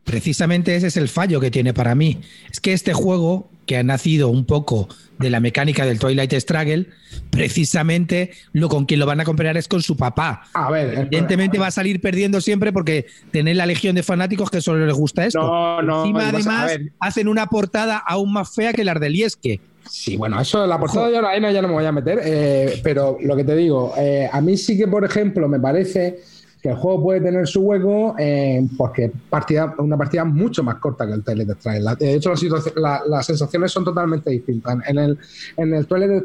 Precisamente 0.06 0.76
ese 0.76 0.86
es 0.86 0.96
el 0.96 1.08
fallo 1.08 1.40
que 1.40 1.50
tiene 1.50 1.74
para 1.74 1.96
mí. 1.96 2.20
Es 2.48 2.60
que 2.60 2.72
este 2.72 2.94
juego, 2.94 3.50
que 3.66 3.76
ha 3.76 3.82
nacido 3.82 4.28
un 4.28 4.44
poco 4.44 4.88
de 5.18 5.30
la 5.30 5.40
mecánica 5.40 5.84
del 5.84 5.98
Twilight 5.98 6.32
Struggle, 6.34 6.86
precisamente 7.30 8.30
lo 8.52 8.68
con 8.68 8.86
quien 8.86 9.00
lo 9.00 9.06
van 9.06 9.18
a 9.18 9.24
comparar 9.24 9.56
es 9.56 9.66
con 9.66 9.82
su 9.82 9.96
papá. 9.96 10.44
A 10.54 10.70
ver, 10.70 10.96
Evidentemente 10.96 11.58
va 11.58 11.66
a 11.66 11.70
salir 11.72 12.00
perdiendo 12.00 12.40
siempre 12.40 12.72
porque 12.72 13.06
tener 13.32 13.56
la 13.56 13.66
legión 13.66 13.96
de 13.96 14.04
fanáticos 14.04 14.48
que 14.48 14.60
solo 14.60 14.86
les 14.86 14.94
gusta 14.94 15.26
esto. 15.26 15.40
No, 15.40 15.82
no, 15.82 16.04
Encima, 16.04 16.28
además, 16.28 16.78
hacen 17.00 17.26
una 17.26 17.48
portada 17.48 17.98
aún 17.98 18.32
más 18.32 18.54
fea 18.54 18.72
que 18.72 18.84
la 18.84 18.94
de 18.94 19.10
Liesque. 19.10 19.60
Sí, 19.90 20.16
bueno, 20.16 20.40
eso 20.40 20.64
la 20.68 20.78
portada 20.78 21.10
yo 21.10 21.26
ahí 21.26 21.40
no, 21.40 21.50
ya 21.50 21.62
no 21.62 21.68
me 21.68 21.74
voy 21.74 21.84
a 21.84 21.90
meter, 21.92 22.20
eh, 22.22 22.80
pero 22.84 23.18
lo 23.20 23.34
que 23.34 23.42
te 23.42 23.56
digo, 23.56 23.92
eh, 23.98 24.28
a 24.32 24.40
mí 24.40 24.56
sí 24.56 24.78
que, 24.78 24.86
por 24.86 25.04
ejemplo, 25.04 25.48
me 25.48 25.58
parece 25.58 26.20
que 26.66 26.72
el 26.72 26.78
juego 26.78 27.00
puede 27.00 27.20
tener 27.20 27.46
su 27.46 27.60
hueco 27.60 28.16
eh, 28.18 28.66
porque 28.76 29.12
partida, 29.30 29.72
una 29.78 29.96
partida 29.96 30.24
mucho 30.24 30.64
más 30.64 30.76
corta 30.76 31.06
que 31.06 31.12
el 31.12 31.22
Twilight 31.22 31.50
Struggle. 31.60 31.94
De 31.96 32.14
hecho, 32.14 32.32
la 32.74 33.02
las 33.08 33.24
sensaciones 33.24 33.70
son 33.70 33.84
totalmente 33.84 34.30
distintas. 34.30 34.76
En 34.88 34.98
el, 34.98 35.16
en 35.56 35.74
el 35.74 35.86
Twilight 35.86 36.24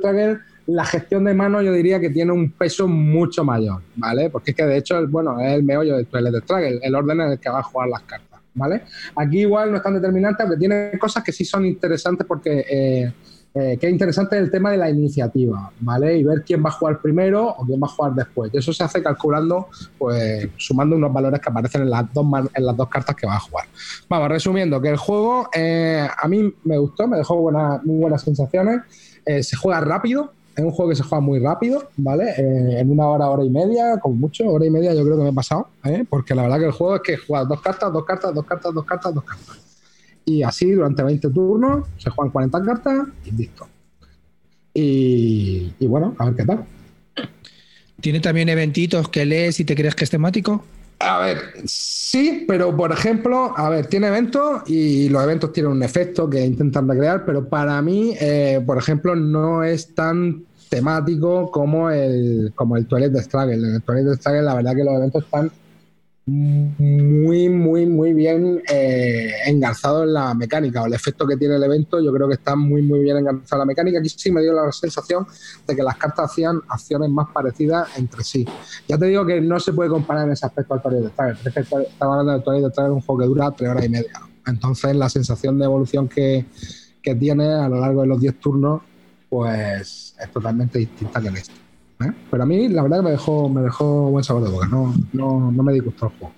la 0.65 0.83
gestión 0.85 1.25
de 1.25 1.35
mano 1.35 1.61
yo 1.61 1.71
diría 1.73 1.99
que 1.99 2.09
tiene 2.09 2.31
un 2.31 2.51
peso 2.53 2.87
mucho 2.87 3.43
mayor, 3.43 3.81
¿vale? 3.97 4.31
Porque 4.31 4.49
es 4.51 4.57
que 4.57 4.65
de 4.65 4.77
hecho, 4.77 4.97
el- 4.97 5.07
bueno, 5.07 5.39
es 5.39 5.53
el 5.53 5.63
meollo 5.63 5.95
del 5.97 6.07
Twilight 6.07 6.43
Struggle, 6.43 6.79
el 6.81 6.95
orden 6.95 7.21
en 7.21 7.31
el 7.33 7.39
que 7.39 7.49
va 7.49 7.59
a 7.59 7.63
jugar 7.63 7.89
las 7.89 8.01
cartas, 8.01 8.39
¿vale? 8.55 8.81
Aquí 9.15 9.41
igual 9.41 9.69
no 9.69 9.77
es 9.77 9.83
tan 9.83 9.93
determinante, 9.93 10.41
aunque 10.41 10.57
tiene 10.57 10.91
cosas 10.99 11.23
que 11.23 11.31
sí 11.31 11.45
son 11.45 11.67
interesantes 11.67 12.25
porque... 12.25 12.65
eh, 12.67 13.13
eh, 13.53 13.77
es 13.81 13.89
interesante 13.91 14.37
el 14.37 14.49
tema 14.49 14.71
de 14.71 14.77
la 14.77 14.89
iniciativa, 14.89 15.71
¿vale? 15.79 16.17
Y 16.17 16.23
ver 16.23 16.43
quién 16.43 16.63
va 16.63 16.69
a 16.69 16.71
jugar 16.73 17.01
primero 17.01 17.49
o 17.49 17.65
quién 17.65 17.81
va 17.81 17.87
a 17.87 17.89
jugar 17.89 18.13
después. 18.13 18.51
Y 18.53 18.57
eso 18.57 18.71
se 18.71 18.83
hace 18.83 19.03
calculando, 19.03 19.67
pues, 19.97 20.47
sumando 20.57 20.95
unos 20.95 21.11
valores 21.11 21.39
que 21.41 21.49
aparecen 21.49 21.81
en 21.81 21.89
las 21.89 22.13
dos, 22.13 22.25
en 22.53 22.65
las 22.65 22.77
dos 22.77 22.87
cartas 22.87 23.15
que 23.15 23.27
va 23.27 23.35
a 23.35 23.39
jugar. 23.39 23.65
Vamos, 24.09 24.29
resumiendo, 24.29 24.79
que 24.81 24.89
el 24.89 24.97
juego 24.97 25.49
eh, 25.53 26.07
a 26.17 26.27
mí 26.27 26.53
me 26.63 26.77
gustó, 26.77 27.07
me 27.07 27.17
dejó 27.17 27.35
buena- 27.37 27.81
muy 27.83 27.97
buenas 27.99 28.21
sensaciones. 28.21 28.81
Eh, 29.25 29.43
se 29.43 29.55
juega 29.57 29.81
rápido, 29.81 30.31
es 30.55 30.63
un 30.63 30.71
juego 30.71 30.89
que 30.89 30.95
se 30.95 31.03
juega 31.03 31.21
muy 31.21 31.39
rápido, 31.39 31.89
¿vale? 31.97 32.33
En 32.37 32.89
una 32.89 33.07
hora, 33.07 33.29
hora 33.29 33.43
y 33.43 33.49
media, 33.49 33.99
con 33.99 34.19
mucho, 34.19 34.45
hora 34.49 34.65
y 34.65 34.69
media 34.69 34.93
yo 34.93 35.03
creo 35.03 35.17
que 35.17 35.23
me 35.23 35.29
he 35.29 35.33
pasado, 35.33 35.67
¿eh? 35.83 36.05
Porque 36.09 36.35
la 36.35 36.43
verdad 36.43 36.59
que 36.59 36.65
el 36.65 36.71
juego 36.71 36.95
es 36.95 37.01
que 37.01 37.17
juegas 37.17 37.47
dos 37.47 37.61
cartas, 37.61 37.91
dos 37.93 38.03
cartas, 38.05 38.33
dos 38.33 38.45
cartas, 38.45 38.73
dos 38.73 38.83
cartas, 38.85 39.13
dos 39.13 39.23
cartas. 39.23 39.70
Y 40.26 40.43
así 40.43 40.72
durante 40.72 41.03
20 41.03 41.30
turnos 41.30 41.88
se 41.97 42.09
juegan 42.09 42.32
40 42.32 42.63
cartas 42.63 43.07
y 43.26 43.32
listo. 43.32 43.67
Y, 44.74 45.74
y 45.80 45.88
bueno, 45.88 46.15
a 46.17 46.26
ver 46.26 46.36
qué 46.36 46.45
tal. 46.45 46.65
¿Tiene 47.99 48.19
también 48.19 48.49
eventitos 48.49 49.09
que 49.09 49.26
lees 49.26 49.59
y 49.59 49.65
te 49.65 49.76
crees 49.76 49.95
que 49.95 50.05
es 50.05 50.09
temático? 50.09 50.63
A 50.99 51.19
ver, 51.19 51.39
sí, 51.65 52.45
pero 52.47 52.76
por 52.76 52.91
ejemplo, 52.91 53.53
a 53.57 53.69
ver, 53.69 53.88
tiene 53.88 54.07
eventos 54.07 54.61
y 54.67 55.09
los 55.09 55.24
eventos 55.24 55.51
tienen 55.51 55.72
un 55.72 55.84
efecto 55.84 56.30
que 56.30 56.45
intentan 56.45 56.88
recrear, 56.88 57.26
pero 57.26 57.47
para 57.47 57.82
mí, 57.82 58.15
eh, 58.19 58.61
por 58.65 58.78
ejemplo, 58.78 59.15
no 59.15 59.63
es 59.63 59.95
tan 59.95 60.43
temático 60.69 61.49
como 61.51 61.89
el, 61.89 62.53
como 62.55 62.78
el 62.78 62.86
Toilet 62.86 63.11
de 63.11 63.24
Struggle. 63.24 63.55
En 63.55 63.76
el 63.76 63.82
Toilet 63.82 64.05
de 64.05 64.15
Struggle, 64.15 64.43
la 64.43 64.55
verdad 64.55 64.76
que 64.76 64.84
los 64.84 64.93
eventos 64.93 65.24
están 65.24 65.51
muy, 66.26 67.49
muy, 67.49 67.88
muy 67.88 68.13
bien 68.13 68.61
eh, 68.69 69.32
en 69.47 69.59
la 69.59 70.34
mecánica 70.36 70.84
o 70.84 70.86
el 70.86 70.93
efecto 70.93 71.26
que 71.26 71.36
tiene 71.36 71.55
el 71.55 71.63
evento. 71.63 71.99
Yo 71.99 72.13
creo 72.13 72.28
que 72.28 72.36
está 72.36 72.55
muy, 72.55 72.82
muy 72.82 72.99
bien 72.99 73.17
engarzado 73.17 73.55
en 73.55 73.59
la 73.59 73.65
mecánica. 73.65 73.99
Aquí 73.99 74.09
sí 74.09 74.32
me 74.32 74.41
dio 74.41 74.53
la 74.53 74.72
sensación 74.72 75.26
de 75.67 75.76
que 75.76 75.82
las 75.82 75.97
cartas 75.97 76.32
hacían 76.32 76.61
acciones 76.67 77.09
más 77.09 77.30
parecidas 77.32 77.89
entre 77.97 78.24
sí. 78.24 78.45
Ya 78.88 78.97
te 78.97 79.05
digo 79.05 79.26
que 79.26 79.41
no 79.41 79.59
se 79.59 79.74
puede 79.74 79.89
comparar 79.89 80.28
en 80.28 80.34
ese 80.34 80.45
aspecto 80.45 80.76
al 80.76 80.82
Toilet 80.82 81.01
de 81.01 81.09
Struggle. 81.09 81.38
Es 81.43 81.53
que 81.53 81.59
estamos 81.59 81.89
hablando 82.01 82.32
del 82.34 82.43
Toilet 82.43 82.63
de 82.65 82.72
Struggle, 82.72 82.93
un 82.93 83.01
juego 83.01 83.22
que 83.22 83.28
dura 83.28 83.51
tres 83.51 83.69
horas 83.69 83.86
y 83.86 83.89
media. 83.89 84.22
Entonces, 84.45 84.95
la 84.95 85.09
sensación 85.09 85.57
de 85.57 85.65
evolución 85.65 86.07
que, 86.07 86.45
que 87.01 87.15
tiene 87.15 87.45
a 87.45 87.67
lo 87.67 87.80
largo 87.80 88.01
de 88.01 88.07
los 88.07 88.22
10 88.22 88.39
turnos, 88.39 88.82
pues 89.30 90.15
es 90.19 90.32
totalmente 90.32 90.80
distinta 90.80 91.19
que 91.19 91.28
en 91.30 91.38
este. 91.38 91.61
¿Eh? 92.03 92.11
Pero 92.29 92.43
a 92.43 92.45
mí, 92.45 92.67
la 92.69 92.83
verdad, 92.83 92.97
que 92.97 93.03
me 93.03 93.11
dejó, 93.11 93.49
me 93.49 93.61
dejó 93.61 94.09
buen 94.11 94.23
sabor 94.23 94.43
de 94.43 94.49
boca. 94.49 94.67
No, 94.67 94.93
no, 95.13 95.51
no 95.51 95.63
me 95.63 95.73
disgustó 95.73 96.07
el 96.07 96.11
juego. 96.19 96.33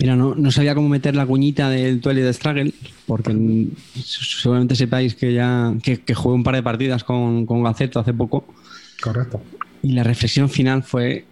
Mira, 0.00 0.16
no, 0.16 0.34
no 0.34 0.50
sabía 0.50 0.74
cómo 0.74 0.88
meter 0.88 1.14
la 1.14 1.26
cuñita 1.26 1.70
del 1.70 2.00
Twilight 2.00 2.24
de 2.24 2.32
Struggle, 2.32 2.74
porque 3.06 3.68
seguramente 3.94 4.74
sepáis 4.74 5.14
que 5.14 5.32
ya 5.32 5.72
que, 5.82 6.00
que 6.00 6.14
jugué 6.14 6.34
un 6.34 6.42
par 6.42 6.56
de 6.56 6.62
partidas 6.62 7.04
con, 7.04 7.46
con 7.46 7.62
Gaceto 7.62 8.00
hace 8.00 8.12
poco. 8.12 8.44
Correcto. 9.00 9.40
Y 9.82 9.92
la 9.92 10.02
reflexión 10.02 10.48
final 10.48 10.82
fue: 10.82 11.24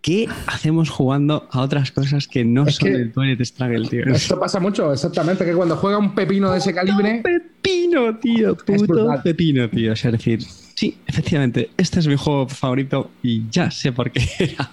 ¿qué 0.00 0.26
hacemos 0.46 0.88
jugando 0.88 1.46
a 1.50 1.60
otras 1.60 1.92
cosas 1.92 2.26
que 2.28 2.44
no 2.46 2.66
Es 2.66 2.76
son 2.76 2.88
que- 2.88 2.94
el 2.94 3.12
Twilight 3.12 3.42
Struggle, 3.42 3.86
tío? 3.88 4.06
Esto 4.06 4.40
pasa 4.40 4.58
mucho, 4.58 4.90
exactamente, 4.92 5.44
que 5.44 5.52
cuando 5.52 5.76
juega 5.76 5.98
un 5.98 6.14
pepino 6.14 6.50
de 6.50 6.58
ese 6.58 6.72
calibre, 6.72 7.20
pepino, 7.22 8.16
tío, 8.18 8.56
puto 8.56 9.06
pepino, 9.22 9.68
tío. 9.68 9.92
O 9.92 9.96
sea, 9.96 10.10
es 10.10 10.16
decir, 10.16 10.40
sí, 10.74 10.96
efectivamente, 11.06 11.70
este 11.76 12.00
es 12.00 12.06
mi 12.06 12.16
juego 12.16 12.48
favorito 12.48 13.10
y 13.22 13.48
ya 13.50 13.70
sé 13.70 13.92
por 13.92 14.10
qué 14.10 14.28
era. 14.38 14.70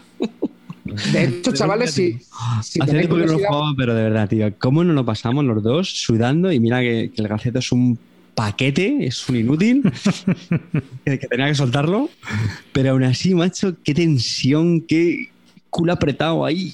de 1.11 1.23
hecho, 1.23 1.51
chavales, 1.53 1.91
si, 1.91 2.19
si 2.63 2.81
Hace 2.81 2.91
tiempo 2.91 3.15
que 3.15 3.25
no 3.25 3.33
lo 3.33 3.39
jugaba, 3.39 3.73
pero 3.77 3.95
de 3.95 4.03
verdad, 4.03 4.29
tío, 4.29 4.53
¿cómo 4.57 4.83
no 4.83 4.93
lo 4.93 5.05
pasamos 5.05 5.45
los 5.45 5.61
dos 5.63 5.89
sudando? 5.89 6.51
Y 6.51 6.59
mira 6.59 6.81
que, 6.81 7.11
que 7.13 7.21
el 7.21 7.27
Gaceto 7.27 7.59
es 7.59 7.71
un 7.71 7.97
paquete, 8.35 9.05
es 9.05 9.27
un 9.27 9.35
inútil, 9.35 9.83
que, 11.05 11.19
que 11.19 11.27
tenía 11.27 11.47
que 11.47 11.55
soltarlo, 11.55 12.09
pero 12.71 12.91
aún 12.91 13.03
así, 13.03 13.35
macho, 13.35 13.75
qué 13.83 13.93
tensión, 13.93 14.81
qué 14.81 15.29
culo 15.69 15.93
apretado 15.93 16.45
ahí. 16.45 16.73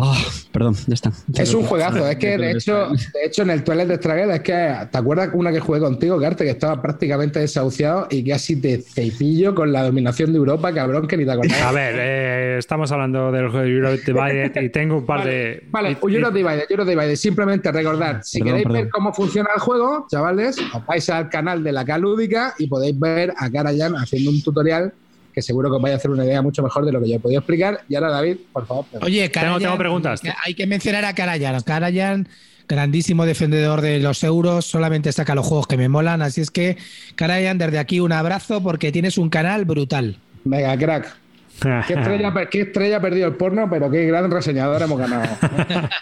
Ah, 0.00 0.16
perdón, 0.52 0.74
ya 0.86 0.94
está. 0.94 1.12
es 1.34 1.52
un 1.54 1.64
juegazo. 1.64 2.06
Es 2.08 2.16
que, 2.16 2.38
de 2.38 2.52
hecho, 2.52 2.88
de 2.88 3.24
hecho, 3.26 3.42
en 3.42 3.50
el 3.50 3.64
Toilet 3.64 3.88
de 3.88 3.96
Struggle, 3.96 4.34
es 4.34 4.40
que, 4.42 4.52
¿te 4.92 4.98
acuerdas 4.98 5.30
una 5.32 5.50
que 5.50 5.58
jugué 5.60 5.80
contigo, 5.80 6.20
Carte, 6.20 6.44
que 6.44 6.50
estaba 6.50 6.80
prácticamente 6.80 7.40
desahuciado 7.40 8.06
y 8.10 8.22
que 8.22 8.32
así 8.34 8.60
te 8.60 8.78
cepillo 8.78 9.54
con 9.54 9.72
la 9.72 9.82
dominación 9.82 10.32
de 10.32 10.38
Europa, 10.38 10.72
cabrón, 10.72 11.08
que 11.08 11.16
ni 11.16 11.24
te 11.24 11.32
acordás? 11.32 11.60
A 11.62 11.72
ver, 11.72 11.94
eh, 11.98 12.56
estamos 12.58 12.92
hablando 12.92 13.32
del 13.32 13.48
juego 13.48 13.66
Europe 13.66 14.02
Divided 14.06 14.62
y 14.62 14.68
tengo 14.70 14.98
un 14.98 15.06
par 15.06 15.24
de. 15.24 15.64
Vale, 15.70 15.92
y- 16.00 16.14
Euro 16.14 16.30
Divided, 16.30 16.64
Euro 16.70 16.84
Divided. 16.84 17.16
Simplemente 17.16 17.72
recordar, 17.72 18.20
si 18.22 18.38
Perdón, 18.38 18.46
queréis 18.52 18.66
perdón. 18.66 18.82
ver 18.82 18.90
cómo 18.90 19.12
funciona 19.12 19.48
el 19.54 19.60
juego, 19.60 20.06
chavales, 20.10 20.58
os 20.74 20.86
vais 20.86 21.10
al 21.10 21.28
canal 21.28 21.64
de 21.64 21.72
la 21.72 21.84
Calúdica 21.84 22.54
y 22.58 22.66
podéis 22.68 22.98
ver 22.98 23.34
a 23.36 23.50
Karajan 23.50 23.96
haciendo 23.96 24.30
un 24.30 24.42
tutorial 24.42 24.92
que 25.38 25.42
seguro 25.42 25.70
que 25.70 25.76
os 25.76 25.82
vais 25.82 25.94
a 25.94 25.98
hacer 25.98 26.10
una 26.10 26.24
idea 26.24 26.42
mucho 26.42 26.64
mejor 26.64 26.84
de 26.84 26.90
lo 26.90 27.00
que 27.00 27.08
yo 27.08 27.16
he 27.16 27.20
podido 27.20 27.38
explicar. 27.38 27.82
Y 27.88 27.94
ahora, 27.94 28.10
David, 28.10 28.38
por 28.52 28.66
favor. 28.66 28.84
pregunta. 28.86 29.06
Oye, 29.06 29.30
Karajan, 29.30 29.60
tengo 29.60 29.78
preguntas. 29.78 30.20
Hay 30.44 30.54
que 30.54 30.66
mencionar 30.66 31.04
a 31.04 31.14
Karajan. 31.14 31.60
Karajan, 31.62 32.28
grandísimo 32.68 33.24
defendedor 33.24 33.80
de 33.80 34.00
los 34.00 34.24
euros, 34.24 34.64
solamente 34.64 35.12
saca 35.12 35.36
los 35.36 35.46
juegos 35.46 35.68
que 35.68 35.76
me 35.76 35.88
molan. 35.88 36.22
Así 36.22 36.40
es 36.40 36.50
que, 36.50 36.76
Karajan, 37.14 37.56
desde 37.58 37.78
aquí 37.78 38.00
un 38.00 38.10
abrazo 38.10 38.60
porque 38.62 38.90
tienes 38.90 39.16
un 39.16 39.30
canal 39.30 39.64
brutal. 39.64 40.18
Mega 40.44 40.76
crack. 40.76 41.16
¿Qué 41.86 41.94
estrella, 41.94 42.32
qué 42.50 42.60
estrella 42.62 42.96
ha 42.96 43.00
perdido 43.00 43.28
el 43.28 43.34
porno, 43.34 43.68
pero 43.70 43.90
qué 43.90 44.06
gran 44.06 44.28
reseñador 44.30 44.82
hemos 44.82 44.98
ganado. 44.98 45.28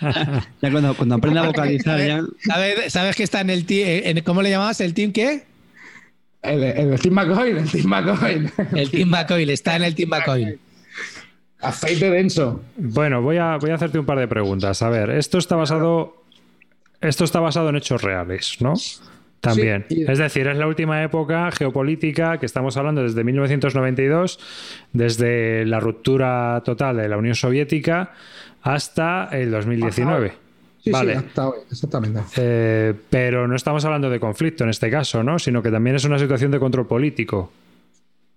Ya 0.62 0.70
cuando, 0.70 0.94
cuando 0.94 1.14
aprenda 1.16 1.42
a 1.42 1.46
vocalizar, 1.48 1.98
ya. 1.98 2.22
¿Sabes, 2.40 2.92
sabes 2.92 3.16
que 3.16 3.22
está 3.22 3.42
en 3.42 3.50
el 3.50 3.66
team? 3.66 4.22
¿Cómo 4.24 4.40
le 4.40 4.48
llamabas? 4.50 4.80
¿El 4.80 4.94
team 4.94 5.12
qué? 5.12 5.44
El, 6.46 6.62
el 6.64 7.00
Team 7.00 7.14
McCoy, 7.14 7.50
el 7.50 7.70
Team 7.70 7.86
McCoy. 7.86 8.50
El 8.74 8.90
team 8.90 9.08
McCoy, 9.08 9.50
está 9.50 9.76
en 9.76 9.82
el 9.84 9.94
team 9.94 10.08
McCoy. 10.10 10.58
Aceite 11.60 12.10
denso. 12.10 12.62
Bueno, 12.76 13.22
voy 13.22 13.38
a, 13.38 13.56
voy 13.56 13.70
a 13.70 13.74
hacerte 13.74 13.98
un 13.98 14.06
par 14.06 14.18
de 14.18 14.28
preguntas. 14.28 14.82
A 14.82 14.90
ver, 14.90 15.10
esto 15.10 15.38
está 15.38 15.56
basado. 15.56 16.22
Esto 17.00 17.24
está 17.24 17.40
basado 17.40 17.68
en 17.70 17.76
hechos 17.76 18.02
reales, 18.02 18.56
¿no? 18.60 18.74
También. 19.40 19.84
Sí, 19.88 20.02
y- 20.02 20.10
Es 20.10 20.18
decir, 20.18 20.46
es 20.46 20.56
la 20.56 20.66
última 20.66 21.02
época 21.02 21.50
geopolítica 21.50 22.38
que 22.38 22.46
estamos 22.46 22.76
hablando 22.76 23.02
desde 23.02 23.22
1992, 23.24 24.38
desde 24.92 25.64
la 25.66 25.78
ruptura 25.80 26.62
total 26.64 26.96
de 26.96 27.08
la 27.08 27.16
Unión 27.16 27.34
Soviética 27.34 28.12
hasta 28.62 29.28
el 29.32 29.50
2019. 29.50 30.32
Sí, 30.86 30.92
vale. 30.92 31.14
sí, 31.14 31.24
hasta 31.26 31.48
hoy, 31.48 31.58
exactamente. 31.68 32.20
Eh, 32.36 32.94
pero 33.10 33.48
no 33.48 33.56
estamos 33.56 33.84
hablando 33.84 34.08
de 34.08 34.20
conflicto 34.20 34.62
en 34.62 34.70
este 34.70 34.88
caso, 34.88 35.24
¿no? 35.24 35.36
Sino 35.36 35.60
que 35.60 35.72
también 35.72 35.96
es 35.96 36.04
una 36.04 36.16
situación 36.16 36.52
de 36.52 36.60
control 36.60 36.86
político. 36.86 37.50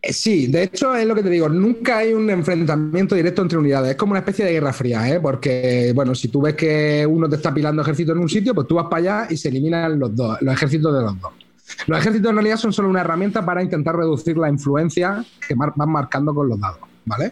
Eh, 0.01 0.11
Sí, 0.11 0.47
de 0.47 0.63
hecho 0.63 0.95
es 0.95 1.05
lo 1.05 1.13
que 1.13 1.21
te 1.21 1.29
digo, 1.29 1.47
nunca 1.47 1.97
hay 1.99 2.11
un 2.13 2.27
enfrentamiento 2.27 3.13
directo 3.13 3.43
entre 3.43 3.59
unidades, 3.59 3.91
es 3.91 3.97
como 3.97 4.13
una 4.13 4.21
especie 4.21 4.45
de 4.45 4.53
guerra 4.53 4.73
fría, 4.73 5.07
¿eh? 5.07 5.19
porque 5.19 5.91
bueno, 5.93 6.15
si 6.15 6.29
tú 6.29 6.41
ves 6.41 6.55
que 6.55 7.05
uno 7.07 7.29
te 7.29 7.35
está 7.35 7.53
pilando 7.53 7.83
ejército 7.83 8.13
en 8.13 8.17
un 8.17 8.29
sitio, 8.29 8.55
pues 8.55 8.65
tú 8.65 8.73
vas 8.75 8.87
para 8.89 8.97
allá 8.97 9.27
y 9.29 9.37
se 9.37 9.49
eliminan 9.49 9.99
los 9.99 10.15
dos, 10.15 10.41
los 10.41 10.53
ejércitos 10.55 10.91
de 10.91 11.01
los 11.01 11.21
dos. 11.21 11.33
Los 11.85 11.99
ejércitos 11.99 12.31
en 12.31 12.35
realidad 12.35 12.57
son 12.57 12.73
solo 12.73 12.89
una 12.89 13.01
herramienta 13.01 13.45
para 13.45 13.61
intentar 13.61 13.95
reducir 13.95 14.35
la 14.37 14.49
influencia 14.49 15.23
que 15.47 15.53
van 15.53 15.71
marcando 15.91 16.33
con 16.33 16.49
los 16.49 16.59
dados, 16.59 16.79
¿vale? 17.05 17.31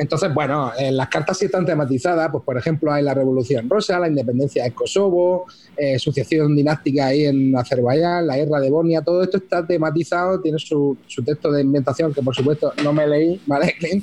Entonces, 0.00 0.32
bueno, 0.32 0.72
eh, 0.78 0.90
las 0.90 1.08
cartas 1.08 1.36
sí 1.36 1.44
están 1.44 1.66
tematizadas, 1.66 2.30
pues 2.32 2.42
por 2.42 2.56
ejemplo 2.56 2.90
hay 2.90 3.02
la 3.02 3.12
Revolución 3.12 3.68
Rosa, 3.68 3.98
la 3.98 4.08
independencia 4.08 4.64
de 4.64 4.72
Kosovo, 4.72 5.44
eh, 5.76 5.98
sucesión 5.98 6.56
dinástica 6.56 7.08
ahí 7.08 7.26
en 7.26 7.54
Azerbaiyán, 7.54 8.26
la 8.26 8.38
guerra 8.38 8.60
de 8.60 8.70
Bosnia, 8.70 9.02
todo 9.02 9.22
esto 9.22 9.36
está 9.36 9.66
tematizado, 9.66 10.40
tiene 10.40 10.58
su, 10.58 10.96
su 11.06 11.22
texto 11.22 11.52
de 11.52 11.60
inventación 11.60 12.14
que 12.14 12.22
por 12.22 12.34
supuesto 12.34 12.72
no 12.82 12.94
me 12.94 13.06
leí, 13.06 13.42
¿vale, 13.46 13.74
Clint? 13.78 14.02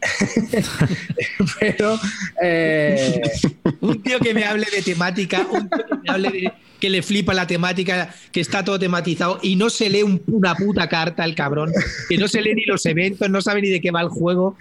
Pero 1.60 1.98
eh, 2.42 3.20
Un 3.80 4.02
tío 4.02 4.18
que 4.20 4.34
me 4.34 4.44
hable 4.44 4.66
de 4.74 4.82
temática, 4.82 5.46
un 5.50 5.68
tío 5.68 5.86
que 5.86 5.96
me 6.04 6.10
hable 6.10 6.30
de 6.30 6.52
que 6.78 6.90
le 6.90 7.02
flipa 7.02 7.34
la 7.34 7.44
temática, 7.44 8.14
que 8.30 8.38
está 8.40 8.62
todo 8.62 8.78
tematizado 8.78 9.40
y 9.42 9.56
no 9.56 9.68
se 9.68 9.90
lee 9.90 10.04
un- 10.04 10.22
una 10.28 10.54
puta 10.54 10.88
carta 10.88 11.24
el 11.24 11.34
cabrón, 11.34 11.72
que 12.08 12.16
no 12.18 12.28
se 12.28 12.40
lee 12.40 12.54
ni 12.54 12.64
los 12.66 12.86
eventos, 12.86 13.28
no 13.28 13.42
sabe 13.42 13.62
ni 13.62 13.68
de 13.68 13.80
qué 13.80 13.90
va 13.90 14.00
el 14.00 14.08
juego. 14.08 14.56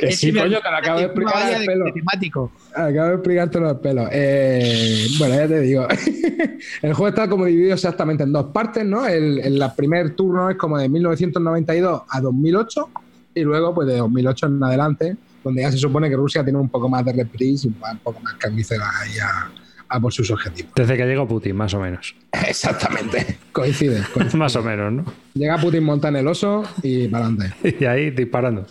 Que 0.00 0.10
sí, 0.12 0.32
me- 0.32 0.40
coño, 0.40 0.58
que 0.62 0.70
lo 0.70 0.76
acabo 0.78 0.98
de 1.00 1.04
explicar 1.04 1.42
al 1.52 1.60
de- 1.60 1.66
pelo. 1.66 1.84
de 1.84 1.92
temático. 1.92 2.52
Acabo 2.74 3.08
de 3.08 3.14
explicártelo 3.14 3.68
al 3.68 3.78
pelo. 3.80 4.08
Eh, 4.10 5.06
bueno, 5.18 5.34
ya 5.34 5.48
te 5.48 5.60
digo. 5.60 5.86
el 6.82 6.94
juego 6.94 7.08
está 7.08 7.28
como 7.28 7.44
dividido 7.44 7.74
exactamente 7.74 8.22
en 8.22 8.32
dos 8.32 8.46
partes, 8.54 8.86
¿no? 8.86 9.06
El, 9.06 9.38
el 9.40 9.62
primer 9.76 10.16
turno 10.16 10.48
es 10.48 10.56
como 10.56 10.78
de 10.78 10.88
1992 10.88 12.02
a 12.08 12.20
2008 12.22 12.88
y 13.34 13.40
luego 13.42 13.74
pues 13.74 13.88
de 13.88 13.96
2008 13.96 14.46
en 14.46 14.62
adelante, 14.64 15.16
donde 15.44 15.62
ya 15.62 15.70
se 15.72 15.78
supone 15.78 16.08
que 16.10 16.16
Rusia 16.16 16.42
tiene 16.44 16.58
un 16.58 16.68
poco 16.68 16.88
más 16.88 17.04
de 17.04 17.12
reprise 17.12 17.68
y 17.68 17.72
va 17.82 17.92
un 17.92 17.98
poco 17.98 18.20
más 18.20 18.34
carnicera 18.34 18.84
ahí 19.00 19.18
a, 19.18 19.50
a 19.88 20.00
por 20.00 20.12
sus 20.12 20.30
objetivos. 20.30 20.72
Desde 20.76 20.96
que 20.96 21.06
llegó 21.06 21.26
Putin, 21.26 21.56
más 21.56 21.72
o 21.74 21.80
menos. 21.80 22.14
Exactamente. 22.48 23.38
Coincide. 23.52 24.02
coincide. 24.12 24.38
más 24.38 24.54
o 24.56 24.62
menos, 24.62 24.92
¿no? 24.92 25.04
Llega 25.34 25.58
Putin, 25.58 25.82
monta 25.84 26.08
en 26.08 26.16
el 26.16 26.28
oso 26.28 26.62
y 26.82 27.08
para 27.08 27.26
adelante. 27.26 27.76
Y 27.80 27.84
ahí 27.84 28.10
disparando. 28.10 28.66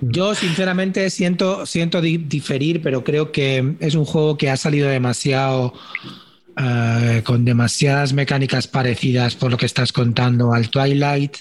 Yo, 0.00 0.34
sinceramente, 0.34 1.08
siento, 1.10 1.66
siento 1.66 2.00
di- 2.00 2.16
diferir, 2.18 2.82
pero 2.82 3.04
creo 3.04 3.30
que 3.32 3.76
es 3.80 3.94
un 3.94 4.04
juego 4.04 4.36
que 4.38 4.50
ha 4.50 4.56
salido 4.56 4.88
demasiado. 4.88 5.74
Eh, 6.56 7.22
con 7.24 7.44
demasiadas 7.44 8.12
mecánicas 8.12 8.66
parecidas 8.66 9.34
por 9.36 9.50
lo 9.50 9.56
que 9.56 9.66
estás 9.66 9.92
contando 9.92 10.52
al 10.52 10.68
Twilight 10.70 11.36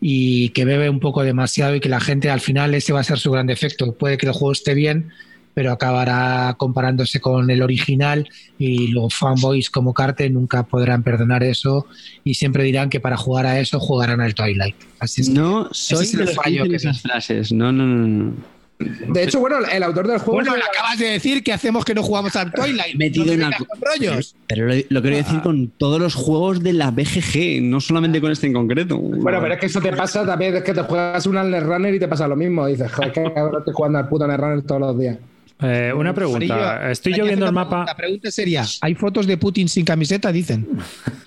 y 0.00 0.50
que 0.50 0.64
bebe 0.64 0.88
un 0.90 1.00
poco 1.00 1.22
demasiado 1.22 1.74
y 1.74 1.80
que 1.80 1.88
la 1.88 2.00
gente 2.00 2.30
al 2.30 2.40
final 2.40 2.74
ese 2.74 2.92
va 2.92 3.00
a 3.00 3.04
ser 3.04 3.18
su 3.18 3.30
gran 3.30 3.46
defecto. 3.46 3.94
Puede 3.94 4.16
que 4.18 4.26
el 4.26 4.32
juego 4.32 4.52
esté 4.52 4.74
bien, 4.74 5.10
pero 5.54 5.72
acabará 5.72 6.54
comparándose 6.58 7.20
con 7.20 7.48
el 7.50 7.62
original 7.62 8.28
y 8.58 8.88
los 8.88 9.14
fanboys 9.14 9.70
como 9.70 9.94
Carte 9.94 10.28
nunca 10.30 10.64
podrán 10.64 11.02
perdonar 11.02 11.42
eso 11.44 11.86
y 12.24 12.34
siempre 12.34 12.64
dirán 12.64 12.90
que 12.90 13.00
para 13.00 13.16
jugar 13.16 13.46
a 13.46 13.60
eso 13.60 13.78
jugarán 13.80 14.20
al 14.20 14.34
Twilight. 14.34 14.76
Así 14.98 15.20
es 15.22 15.28
que- 15.28 15.34
No 15.34 15.68
soy 15.72 16.04
es 16.04 16.12
de 16.16 16.24
los 16.24 16.34
fallo 16.34 16.64
que 16.64 16.76
esas 16.76 17.00
frases. 17.00 17.52
No, 17.52 17.72
no, 17.72 17.86
no. 17.86 18.06
no. 18.06 18.53
De 18.78 19.22
hecho, 19.22 19.38
bueno, 19.38 19.58
el 19.72 19.82
autor 19.82 20.08
del 20.08 20.18
juego. 20.18 20.32
Bueno, 20.40 20.54
es 20.54 20.58
le 20.58 20.64
acabas 20.64 20.98
de 20.98 21.06
decir 21.06 21.44
que 21.44 21.52
hacemos 21.52 21.84
que 21.84 21.94
no 21.94 22.02
jugamos 22.02 22.34
al 22.34 22.52
Twilight. 22.52 22.96
Metido 22.96 23.36
no 23.36 23.46
en 23.46 23.52
con 23.52 23.66
rollos. 23.80 24.34
Pero 24.48 24.66
lo, 24.66 24.74
lo 24.88 25.02
quiero 25.02 25.16
decir 25.16 25.40
con 25.42 25.68
todos 25.68 26.00
los 26.00 26.14
juegos 26.14 26.62
de 26.62 26.72
la 26.72 26.90
BGG, 26.90 27.62
no 27.62 27.80
solamente 27.80 28.20
con 28.20 28.32
este 28.32 28.48
en 28.48 28.52
concreto. 28.52 28.98
Bueno, 28.98 29.40
pero 29.40 29.54
es 29.54 29.60
que 29.60 29.66
eso 29.66 29.80
te 29.80 29.92
pasa 29.92 30.26
también, 30.26 30.56
es 30.56 30.62
que 30.64 30.74
te 30.74 30.82
juegas 30.82 31.26
un 31.26 31.34
Runner 31.34 31.94
y 31.94 31.98
te 31.98 32.08
pasa 32.08 32.26
lo 32.26 32.36
mismo. 32.36 32.66
Dices, 32.66 32.92
joder, 32.92 33.12
que 33.12 33.20
ahora 33.20 33.58
estoy 33.58 33.74
jugando 33.74 33.98
al 33.98 34.08
puto 34.08 34.26
Runner 34.26 34.62
todos 34.62 34.80
los 34.80 34.98
días. 34.98 35.18
Eh, 35.62 35.92
una 35.96 36.12
pregunta. 36.12 36.90
Estoy 36.90 37.14
yo 37.14 37.24
viendo 37.24 37.46
el 37.46 37.52
mapa. 37.52 37.84
La 37.86 37.96
pregunta 37.96 38.30
sería: 38.30 38.64
¿hay 38.80 38.94
fotos 38.94 39.26
de 39.26 39.36
Putin 39.36 39.68
sin 39.68 39.84
camiseta? 39.84 40.32
Dicen. 40.32 40.66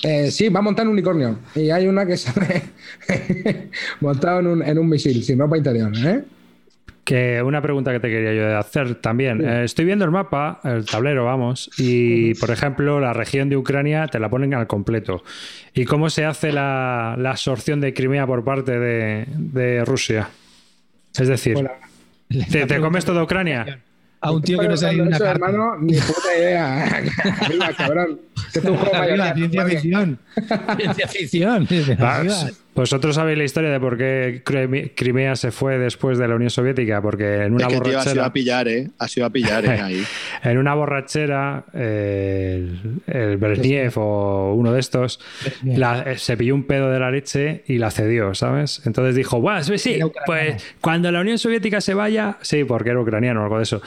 Eh, 0.03 0.29
sí, 0.31 0.49
va 0.49 0.59
a 0.59 0.63
montar 0.63 0.85
un 0.85 0.93
unicornio. 0.93 1.39
Y 1.55 1.69
hay 1.69 1.87
una 1.87 2.05
que 2.05 2.17
sale 2.17 2.63
montado 4.01 4.41
en 4.41 4.47
un, 4.47 4.63
en 4.63 4.77
un 4.77 4.89
misil, 4.89 5.23
sin 5.23 5.39
ropa 5.39 5.57
interior. 5.57 5.91
¿eh? 6.05 6.23
Que 7.07 7.41
una 7.41 7.61
pregunta 7.61 7.93
que 7.93 8.01
te 8.01 8.09
quería 8.09 8.33
yo 8.33 8.57
hacer 8.57 8.95
también. 8.95 9.39
Eh, 9.41 9.63
estoy 9.63 9.85
viendo 9.85 10.03
el 10.03 10.11
mapa, 10.11 10.59
el 10.65 10.85
tablero, 10.85 11.23
vamos, 11.23 11.69
y 11.77 12.33
por 12.33 12.51
ejemplo, 12.51 12.99
la 12.99 13.13
región 13.13 13.47
de 13.47 13.55
Ucrania 13.55 14.07
te 14.07 14.19
la 14.19 14.27
ponen 14.29 14.53
al 14.53 14.67
completo. 14.67 15.23
¿Y 15.73 15.85
cómo 15.85 16.09
se 16.09 16.25
hace 16.25 16.51
la, 16.51 17.15
la 17.17 17.29
absorción 17.29 17.79
de 17.79 17.93
Crimea 17.93 18.27
por 18.27 18.43
parte 18.43 18.77
de, 18.77 19.25
de 19.37 19.85
Rusia? 19.85 20.27
Es 21.17 21.29
decir, 21.29 21.53
Bueno, 21.53 21.71
¿te, 22.51 22.65
te 22.65 22.79
comes 22.81 23.05
toda 23.05 23.23
Ucrania? 23.23 23.79
A 24.19 24.31
un 24.31 24.41
tío 24.41 24.59
que 24.59 24.67
no 24.67 24.75
sabe 24.75 25.01
una 25.01 25.11
carta. 25.11 25.31
hermano, 25.31 25.77
ni 25.79 25.93
puta 25.93 26.37
idea. 26.37 27.03
Cabrón. 27.77 28.19
Arriba, 28.55 28.99
mayoría, 28.99 29.33
ciencia 29.33 29.65
ficción. 29.65 30.19
Ciencia 30.77 31.07
ficción. 31.07 31.67
Ah. 31.99 32.23
Vosotros 32.75 33.15
sabéis 33.15 33.39
la 33.39 33.43
historia 33.43 33.71
de 33.71 33.79
por 33.79 33.97
qué 33.97 34.43
Crime- 34.45 34.91
Crimea 34.95 35.35
se 35.35 35.49
fue 35.49 35.79
después 35.79 36.19
de 36.19 36.27
la 36.27 36.35
Unión 36.35 36.51
Soviética, 36.51 37.01
porque 37.01 37.45
en 37.45 37.55
una 37.55 37.65
es 37.65 37.73
que 37.73 37.79
tío 37.81 37.97
ha 37.97 38.03
sido 38.03 38.13
borrachera, 38.21 38.25
a 38.27 38.33
pillar, 38.33 38.67
¿eh? 38.67 38.87
Ha 38.99 39.07
sido 39.07 39.25
a 39.25 39.29
pillar, 39.31 39.65
¿eh? 39.65 39.81
Ahí. 39.81 40.03
en 40.43 40.57
una 40.59 40.75
borrachera, 40.75 41.65
eh, 41.73 42.69
el, 43.07 43.15
el 43.31 43.37
Brezhnev 43.37 43.93
o 43.97 44.53
uno 44.53 44.73
de 44.73 44.79
estos 44.79 45.19
la- 45.63 46.03
eh, 46.03 46.17
se 46.19 46.37
pilló 46.37 46.53
un 46.53 46.65
pedo 46.65 46.91
de 46.91 46.99
la 46.99 47.09
leche 47.09 47.63
y 47.65 47.79
la 47.79 47.89
cedió, 47.89 48.35
¿sabes? 48.35 48.83
Entonces 48.85 49.15
dijo, 49.15 49.41
"Buah, 49.41 49.63
sí, 49.63 49.97
pues 50.27 50.63
cuando 50.79 51.11
la 51.11 51.21
Unión 51.21 51.39
Soviética 51.39 51.81
se 51.81 51.95
vaya, 51.95 52.37
sí, 52.41 52.63
porque 52.63 52.91
era 52.91 53.01
ucraniano 53.01 53.39
o 53.41 53.43
algo 53.45 53.57
de 53.57 53.63
eso. 53.63 53.81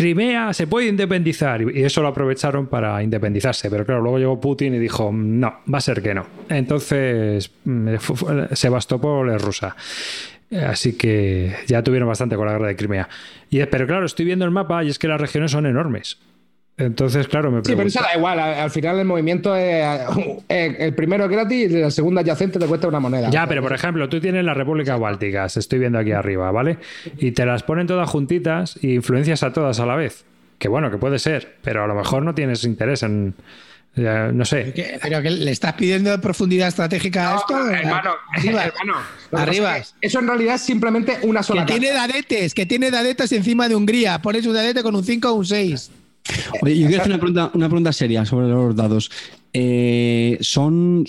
Crimea 0.00 0.54
se 0.54 0.66
puede 0.66 0.86
independizar 0.88 1.60
y 1.60 1.82
eso 1.82 2.00
lo 2.00 2.08
aprovecharon 2.08 2.68
para 2.68 3.02
independizarse, 3.02 3.68
pero 3.68 3.84
claro, 3.84 4.00
luego 4.00 4.18
llegó 4.18 4.40
Putin 4.40 4.74
y 4.74 4.78
dijo, 4.78 5.10
no, 5.12 5.58
va 5.72 5.76
a 5.76 5.80
ser 5.82 6.00
que 6.00 6.14
no. 6.14 6.24
Entonces, 6.48 7.50
mm, 7.64 7.96
fu- 7.96 8.16
fu- 8.16 8.26
Sebastopol 8.52 9.28
es 9.30 9.42
rusa. 9.42 9.76
Eh, 10.50 10.58
Así 10.64 10.96
que 10.96 11.54
ya 11.66 11.82
tuvieron 11.82 12.08
bastante 12.08 12.34
con 12.36 12.46
la 12.46 12.52
guerra 12.52 12.68
de 12.68 12.76
Crimea. 12.76 13.08
Y, 13.50 13.62
pero 13.66 13.86
claro, 13.86 14.06
estoy 14.06 14.24
viendo 14.24 14.46
el 14.46 14.50
mapa 14.50 14.82
y 14.84 14.88
es 14.88 14.98
que 14.98 15.06
las 15.06 15.20
regiones 15.20 15.50
son 15.50 15.66
enormes. 15.66 16.18
Entonces, 16.80 17.28
claro, 17.28 17.50
me 17.50 17.58
Sí, 17.58 17.62
pero 17.66 17.76
pregunto. 17.76 17.98
eso 18.00 18.08
da 18.08 18.16
igual. 18.16 18.38
Al, 18.40 18.54
al 18.54 18.70
final 18.70 18.98
el 18.98 19.04
movimiento 19.04 19.54
es. 19.54 19.84
eh, 20.48 20.76
el 20.78 20.94
primero 20.94 21.24
es 21.24 21.30
gratis 21.30 21.70
y 21.70 21.76
el 21.76 21.92
segundo 21.92 22.20
adyacente 22.20 22.58
te 22.58 22.66
cuesta 22.66 22.88
una 22.88 23.00
moneda. 23.00 23.30
Ya, 23.30 23.46
pero 23.46 23.62
por 23.62 23.72
ejemplo, 23.72 24.08
tú 24.08 24.20
tienes 24.20 24.44
la 24.44 24.54
República 24.54 24.96
Báltica, 24.96 25.44
estoy 25.46 25.78
viendo 25.78 25.98
aquí 25.98 26.12
arriba, 26.12 26.50
¿vale? 26.50 26.78
Y 27.18 27.32
te 27.32 27.44
las 27.46 27.62
ponen 27.62 27.86
todas 27.86 28.08
juntitas 28.08 28.78
y 28.82 28.94
influencias 28.94 29.42
a 29.42 29.52
todas 29.52 29.78
a 29.80 29.86
la 29.86 29.94
vez. 29.96 30.24
Que 30.58 30.68
bueno, 30.68 30.90
que 30.90 30.98
puede 30.98 31.18
ser, 31.18 31.56
pero 31.62 31.84
a 31.84 31.86
lo 31.86 31.94
mejor 31.94 32.22
no 32.22 32.34
tienes 32.34 32.64
interés 32.64 33.02
en. 33.02 33.34
ya, 33.96 34.30
no 34.32 34.44
sé. 34.44 34.72
¿Qué? 34.74 34.98
¿Pero 35.02 35.22
que 35.22 35.30
le 35.30 35.50
estás 35.50 35.72
pidiendo 35.72 36.20
profundidad 36.20 36.68
estratégica 36.68 37.32
a 37.34 37.36
esto? 37.38 37.54
hermano, 37.70 38.10
Arriba. 38.34 38.64
hermano. 38.66 38.94
Que 39.30 39.36
Arriba. 39.36 39.74
que 39.80 40.06
Eso 40.06 40.18
en 40.18 40.26
realidad 40.28 40.56
es 40.56 40.60
simplemente 40.62 41.18
una 41.22 41.40
Que 41.40 41.44
sola 41.44 41.66
tiene 41.66 41.88
carta. 41.88 42.08
dadetes, 42.08 42.52
que 42.54 42.66
tiene 42.66 42.90
dadetes 42.90 43.32
encima 43.32 43.68
de 43.68 43.74
Hungría. 43.74 44.20
Pones 44.20 44.44
un 44.46 44.52
dadete 44.54 44.82
con 44.82 44.94
un 44.94 45.02
5 45.04 45.28
o 45.30 45.34
un 45.34 45.46
6. 45.46 45.90
Oye, 46.62 46.78
yo 46.78 46.86
quiero 46.86 47.02
hacer 47.02 47.12
una 47.12 47.20
pregunta, 47.20 47.50
una 47.54 47.68
pregunta 47.68 47.92
seria 47.92 48.24
sobre 48.24 48.48
los 48.48 48.74
dados. 48.74 49.10
Eh, 49.52 50.38
¿son, 50.42 51.04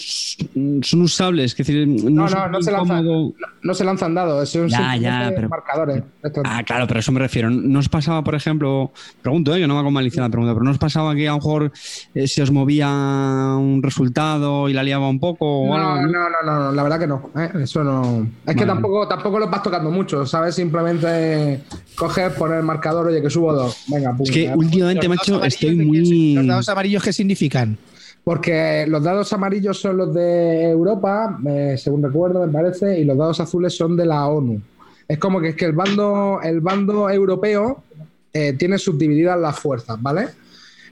¿Son 0.81 1.01
usables? 1.03 1.51
Es 1.51 1.57
decir, 1.57 1.87
no, 1.87 2.09
No, 2.09 2.27
no, 2.27 2.47
no 2.49 2.61
se 2.61 2.71
lanzan, 2.71 3.05
incómodo- 3.05 3.33
no 3.61 3.73
se 3.75 3.83
lanzan 3.83 4.15
dados, 4.15 4.49
son 4.49 4.67
Ya, 4.67 4.77
simplemente 4.77 5.29
ya, 5.29 5.31
pero- 5.35 5.49
marcadores. 5.49 6.03
Ah, 6.43 6.63
claro, 6.63 6.87
pero 6.87 6.97
a 6.97 7.01
eso 7.01 7.11
me 7.11 7.19
refiero. 7.19 7.51
¿No 7.51 7.77
os 7.77 7.87
pasaba, 7.87 8.23
por 8.23 8.33
ejemplo, 8.33 8.91
pregunto, 9.21 9.55
eh, 9.55 9.59
que 9.59 9.67
no 9.67 9.75
va 9.75 9.83
con 9.83 9.93
malicia 9.93 10.23
la 10.23 10.29
pregunta, 10.29 10.53
pero 10.55 10.63
¿no 10.63 10.71
os 10.71 10.79
pasaba 10.79 11.13
que 11.13 11.27
a 11.27 11.31
lo 11.31 11.37
mejor 11.37 11.71
eh, 12.15 12.27
se 12.27 12.41
os 12.41 12.49
movía 12.51 12.89
un 12.89 13.79
resultado 13.83 14.67
y 14.69 14.73
la 14.73 14.81
liaba 14.81 15.07
un 15.07 15.19
poco 15.19 15.45
o 15.61 15.67
No, 15.67 15.91
algo? 15.91 16.07
no, 16.07 16.29
no, 16.29 16.29
no, 16.43 16.59
no, 16.63 16.71
la 16.71 16.81
verdad 16.83 16.99
que 16.99 17.07
no. 17.07 17.29
¿eh? 17.37 17.49
Eso 17.61 17.83
no. 17.83 18.27
Es 18.47 18.55
que 18.55 18.65
tampoco, 18.65 19.07
tampoco 19.07 19.37
los 19.37 19.51
vas 19.51 19.61
tocando 19.61 19.91
mucho, 19.91 20.25
¿sabes? 20.25 20.55
Simplemente 20.55 21.61
coger, 21.95 22.33
poner 22.33 22.57
el 22.57 22.63
marcador, 22.65 23.05
oye, 23.05 23.21
que 23.21 23.29
subo 23.29 23.53
dos. 23.53 23.83
Venga, 23.87 24.11
pum. 24.17 24.23
Es 24.25 24.31
que 24.31 24.45
¿eh? 24.45 24.53
últimamente, 24.55 25.07
Los 25.07 25.15
macho, 25.17 25.43
estoy 25.43 25.69
amarillos, 25.69 26.09
¿de 26.09 26.15
qué- 26.15 26.15
muy. 26.15 26.33
¿Los 26.33 26.47
dados 26.47 26.69
amarillos 26.69 27.03
qué 27.03 27.13
significan? 27.13 27.77
Porque 28.23 28.85
los 28.87 29.03
dados 29.03 29.33
amarillos 29.33 29.79
son 29.79 29.97
los 29.97 30.13
de 30.13 30.69
Europa, 30.69 31.39
eh, 31.47 31.75
según 31.77 32.03
recuerdo, 32.03 32.45
me 32.45 32.53
parece, 32.53 32.99
y 32.99 33.03
los 33.03 33.17
dados 33.17 33.39
azules 33.39 33.75
son 33.75 33.97
de 33.97 34.05
la 34.05 34.27
ONU. 34.27 34.61
Es 35.07 35.17
como 35.17 35.41
que, 35.41 35.49
es 35.49 35.55
que 35.55 35.65
el 35.65 35.73
bando, 35.73 36.39
el 36.41 36.61
bando 36.61 37.09
europeo 37.09 37.83
eh, 38.31 38.53
tiene 38.53 38.77
subdivididas 38.77 39.39
las 39.39 39.59
fuerzas, 39.59 40.01
¿vale? 40.01 40.27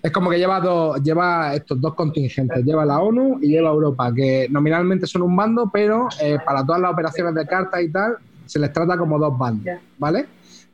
Es 0.01 0.11
como 0.11 0.29
que 0.29 0.37
lleva, 0.37 0.59
dos, 0.59 1.01
lleva 1.03 1.53
estos 1.53 1.79
dos 1.79 1.93
contingentes, 1.93 2.65
lleva 2.65 2.85
la 2.85 2.99
ONU 2.99 3.39
y 3.41 3.49
lleva 3.49 3.69
Europa, 3.69 4.11
que 4.13 4.47
nominalmente 4.49 5.05
son 5.05 5.21
un 5.21 5.35
bando, 5.35 5.69
pero 5.71 6.07
eh, 6.21 6.37
para 6.43 6.65
todas 6.65 6.81
las 6.81 6.93
operaciones 6.93 7.35
de 7.35 7.45
cartas 7.45 7.81
y 7.81 7.89
tal, 7.89 8.17
se 8.45 8.59
les 8.59 8.73
trata 8.73 8.97
como 8.97 9.19
dos 9.19 9.37
bandos, 9.37 9.75
¿vale? 9.97 10.25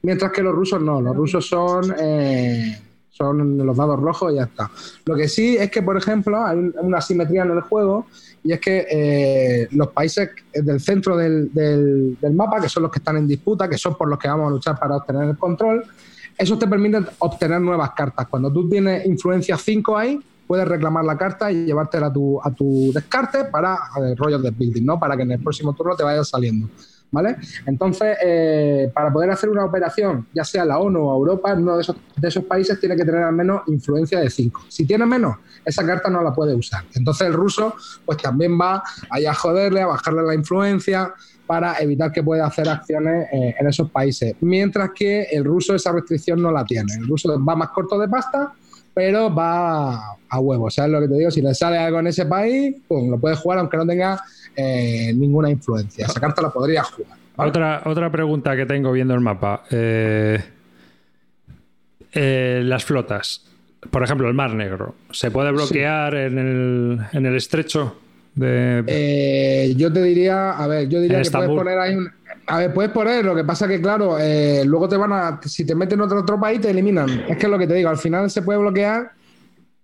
Mientras 0.04 0.32
que 0.32 0.42
los 0.42 0.56
rusos 0.56 0.82
no, 0.82 1.02
los 1.02 1.16
rusos 1.16 1.48
son, 1.48 1.94
son 3.18 3.58
los 3.58 3.78
dados 3.78 4.00
rojos 4.00 4.34
y 4.34 4.36
ya 4.36 4.44
está. 4.44 4.70
Lo 5.06 5.16
que 5.16 5.28
sí 5.30 5.56
es 5.58 5.72
que, 5.72 5.82
por 5.82 5.96
ejemplo, 5.98 6.44
hay 6.46 6.58
un- 6.58 6.74
una 6.82 6.98
asimetría 6.98 7.44
en 7.44 7.52
el 7.52 7.62
juego 7.62 8.08
y 8.44 8.52
es 8.52 8.60
que 8.60 8.86
eh, 8.92 9.68
los 9.72 9.88
países 9.90 10.30
del 10.54 10.80
centro 10.82 11.16
del, 11.16 11.52
del- 11.54 12.18
del 12.20 12.34
mapa, 12.34 12.60
que 12.60 12.68
son 12.70 12.84
los 12.84 12.92
que 12.92 13.00
están 13.00 13.16
en 13.18 13.26
disputa, 13.28 13.70
que 13.70 13.78
son 13.78 13.96
por 13.96 14.10
los 14.10 14.20
que 14.20 14.28
vamos 14.28 14.48
a 14.48 14.52
luchar 14.52 14.78
para 14.78 14.98
obtener 14.98 15.30
el 15.30 15.38
control, 15.38 15.84
esos 16.38 16.60
te 16.60 16.68
permiten 16.68 17.08
obtener 17.20 17.62
nuevas 17.62 17.92
cartas. 17.96 18.28
Cuando 18.28 18.52
tú 18.52 18.68
tienes 18.68 19.06
influencia 19.06 19.58
5 19.58 19.98
ahí, 19.98 20.20
puedes 20.46 20.68
reclamar 20.68 21.06
la 21.06 21.18
carta 21.18 21.50
y 21.52 21.66
llevártela 21.66 22.08
a 22.08 22.14
tu, 22.14 22.40
a 22.44 22.52
tu 22.52 22.92
descarte 22.94 23.46
para 23.46 23.76
eh, 23.98 24.14
rollos 24.18 24.44
de 24.44 24.52
building, 24.52 24.84
¿no? 24.86 25.00
Para 25.00 25.16
que 25.16 25.24
en 25.24 25.32
el 25.32 25.40
próximo 25.42 25.74
turno 25.74 25.96
te 25.96 26.04
vaya 26.04 26.24
saliendo. 26.26 26.68
¿Vale? 27.12 27.38
Entonces, 27.66 28.18
eh, 28.22 28.92
para 28.94 29.12
poder 29.14 29.30
hacer 29.30 29.50
una 29.50 29.64
operación, 29.64 30.28
ya 30.34 30.44
sea 30.44 30.66
la 30.66 30.80
ONU 30.80 31.00
o 31.00 31.16
Europa, 31.16 31.54
uno 31.54 31.78
de 31.78 31.82
esos, 31.82 31.96
de 32.18 32.28
esos 32.28 32.44
países 32.44 32.80
tiene 32.80 32.96
que 32.96 33.06
tener 33.06 33.24
al 33.24 33.34
menos 33.34 33.62
influencia 33.68 34.20
de 34.20 34.30
5. 34.30 34.66
Si 34.68 34.86
tiene 34.86 35.06
menos, 35.06 35.38
esa 35.64 35.86
carta 35.86 36.10
no 36.10 36.22
la 36.22 36.34
puede 36.34 36.54
usar. 36.54 36.84
Entonces 36.94 37.28
el 37.28 37.34
ruso, 37.34 37.76
pues 38.06 38.18
también 38.18 38.60
va 38.60 38.84
allá 39.10 39.32
a 39.32 39.34
joderle, 39.34 39.82
a 39.82 39.88
bajarle 39.88 40.24
la 40.24 40.36
influencia 40.36 41.14
para 41.46 41.78
evitar 41.80 42.12
que 42.12 42.24
pueda 42.24 42.48
hacer 42.48 42.68
acciones 42.68 43.28
eh, 43.32 43.56
en 43.60 43.68
esos 43.68 43.90
países. 43.92 44.36
Mientras 44.42 44.92
que 44.94 45.24
el 45.24 45.46
ruso 45.46 45.76
esa 45.76 45.92
restricción 45.92 46.42
no 46.42 46.52
la 46.52 46.66
tiene. 46.66 46.94
El 46.96 47.08
ruso 47.08 47.44
va 47.44 47.56
más 47.56 47.70
corto 47.70 48.00
de 48.00 48.08
pasta, 48.08 48.54
pero 48.94 49.34
va 49.34 50.16
a 50.30 50.40
huevo. 50.40 50.70
¿Sabes 50.70 50.92
lo 50.92 51.02
que 51.02 51.08
te 51.08 51.16
digo? 51.16 51.32
Si 51.32 51.42
le 51.42 51.54
sale 51.54 51.78
algo 51.78 52.00
en 52.00 52.08
ese 52.08 52.26
país, 52.26 52.76
pum, 52.88 53.10
lo 53.10 53.20
puede 53.20 53.36
jugar 53.36 53.60
aunque 53.60 53.78
no 53.78 53.86
tenga 53.86 54.22
eh, 54.56 55.14
ninguna 55.14 55.50
influencia. 55.50 56.06
Esa 56.06 56.20
carta 56.20 56.42
la 56.42 56.50
podría 56.50 56.84
jugar. 56.84 57.18
¿vale? 57.36 57.50
Otra, 57.50 57.82
otra 57.86 58.12
pregunta 58.12 58.56
que 58.56 58.66
tengo 58.66 58.92
viendo 58.92 59.14
el 59.14 59.22
mapa. 59.22 59.64
Eh, 59.70 60.44
eh, 62.14 62.62
las 62.64 62.84
flotas. 62.86 63.46
Por 63.90 64.04
ejemplo, 64.04 64.28
el 64.28 64.34
Mar 64.34 64.54
Negro. 64.54 64.96
¿Se 65.12 65.32
puede 65.32 65.52
bloquear 65.52 66.16
en, 66.16 66.38
el, 66.38 67.00
en 67.12 67.26
el 67.26 67.36
estrecho? 67.36 67.98
De... 68.34 69.74
Yo 69.78 69.94
te 69.94 70.02
diría, 70.04 70.52
a 70.52 70.68
ver, 70.68 70.90
yo 70.90 71.00
diría 71.00 71.22
que 71.22 71.30
puedes 71.30 71.50
poner 71.50 71.80
ahí 71.80 71.96
un. 71.96 72.10
A 72.48 72.60
ver, 72.60 72.74
puedes 72.74 72.92
poner, 72.92 73.26
lo 73.26 73.34
que 73.34 73.44
pasa 73.44 73.68
que, 73.68 73.82
claro, 73.82 74.20
eh, 74.20 74.64
luego 74.66 74.88
te 74.88 74.98
van 74.98 75.12
a. 75.14 75.40
Si 75.44 75.66
te 75.66 75.74
meten 75.74 76.02
otro, 76.02 76.20
otro 76.20 76.40
país, 76.40 76.62
te 76.62 76.70
eliminan. 76.70 77.10
Es 77.28 77.38
que 77.38 77.46
es 77.46 77.50
lo 77.50 77.58
que 77.58 77.66
te 77.66 77.74
digo, 77.74 77.90
al 77.90 77.98
final 77.98 78.30
se 78.30 78.42
puede 78.42 78.60
bloquear, 78.60 79.12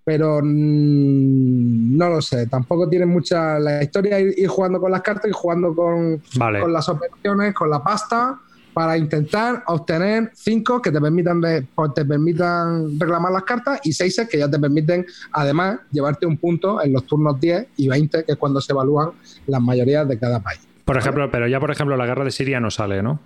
pero 0.04 0.40
mm, 0.42 1.98
no 1.98 2.10
lo 2.10 2.22
sé. 2.22 2.48
Tampoco 2.48 2.88
tiene 2.90 3.06
mucha. 3.06 3.60
La 3.60 3.84
historia 3.84 4.20
ir, 4.20 4.34
ir 4.38 4.48
jugando 4.48 4.80
con 4.80 4.92
las 4.92 5.02
cartas 5.02 5.30
y 5.30 5.34
jugando 5.34 5.74
con, 5.76 6.22
Vale. 6.38 6.60
con 6.62 6.74
las 6.74 6.88
operaciones, 6.90 7.54
con 7.54 7.70
la 7.70 7.84
pasta, 7.84 8.40
para 8.74 8.98
intentar 8.98 9.64
obtener 9.68 10.32
cinco 10.34 10.82
que 10.82 10.92
te 10.92 11.02
permitan, 11.02 11.42
re- 11.42 11.68
pues, 11.76 11.94
te 11.94 12.06
permitan 12.06 12.98
reclamar 13.00 13.32
las 13.32 13.44
cartas 13.44 13.80
y 13.84 13.92
seis 13.92 14.22
que 14.30 14.38
ya 14.40 14.50
te 14.50 14.58
permiten, 14.60 15.06
además, 15.34 15.80
llevarte 15.92 16.26
un 16.26 16.38
punto 16.38 16.82
en 16.82 16.94
los 16.94 17.06
turnos 17.06 17.40
10 17.40 17.68
y 17.78 17.88
20, 17.90 18.24
que 18.24 18.32
es 18.32 18.38
cuando 18.38 18.62
se 18.62 18.72
evalúan 18.72 19.10
las 19.48 19.62
mayorías 19.62 20.08
de 20.08 20.18
cada 20.18 20.40
país. 20.40 20.62
Por 20.86 20.98
ejemplo, 20.98 21.30
pero 21.32 21.48
ya 21.48 21.60
por 21.60 21.72
ejemplo 21.72 21.96
la 21.96 22.06
guerra 22.06 22.24
de 22.26 22.32
Siria 22.32 22.60
no 22.60 22.72
sale, 22.72 23.02
¿no? 23.04 23.20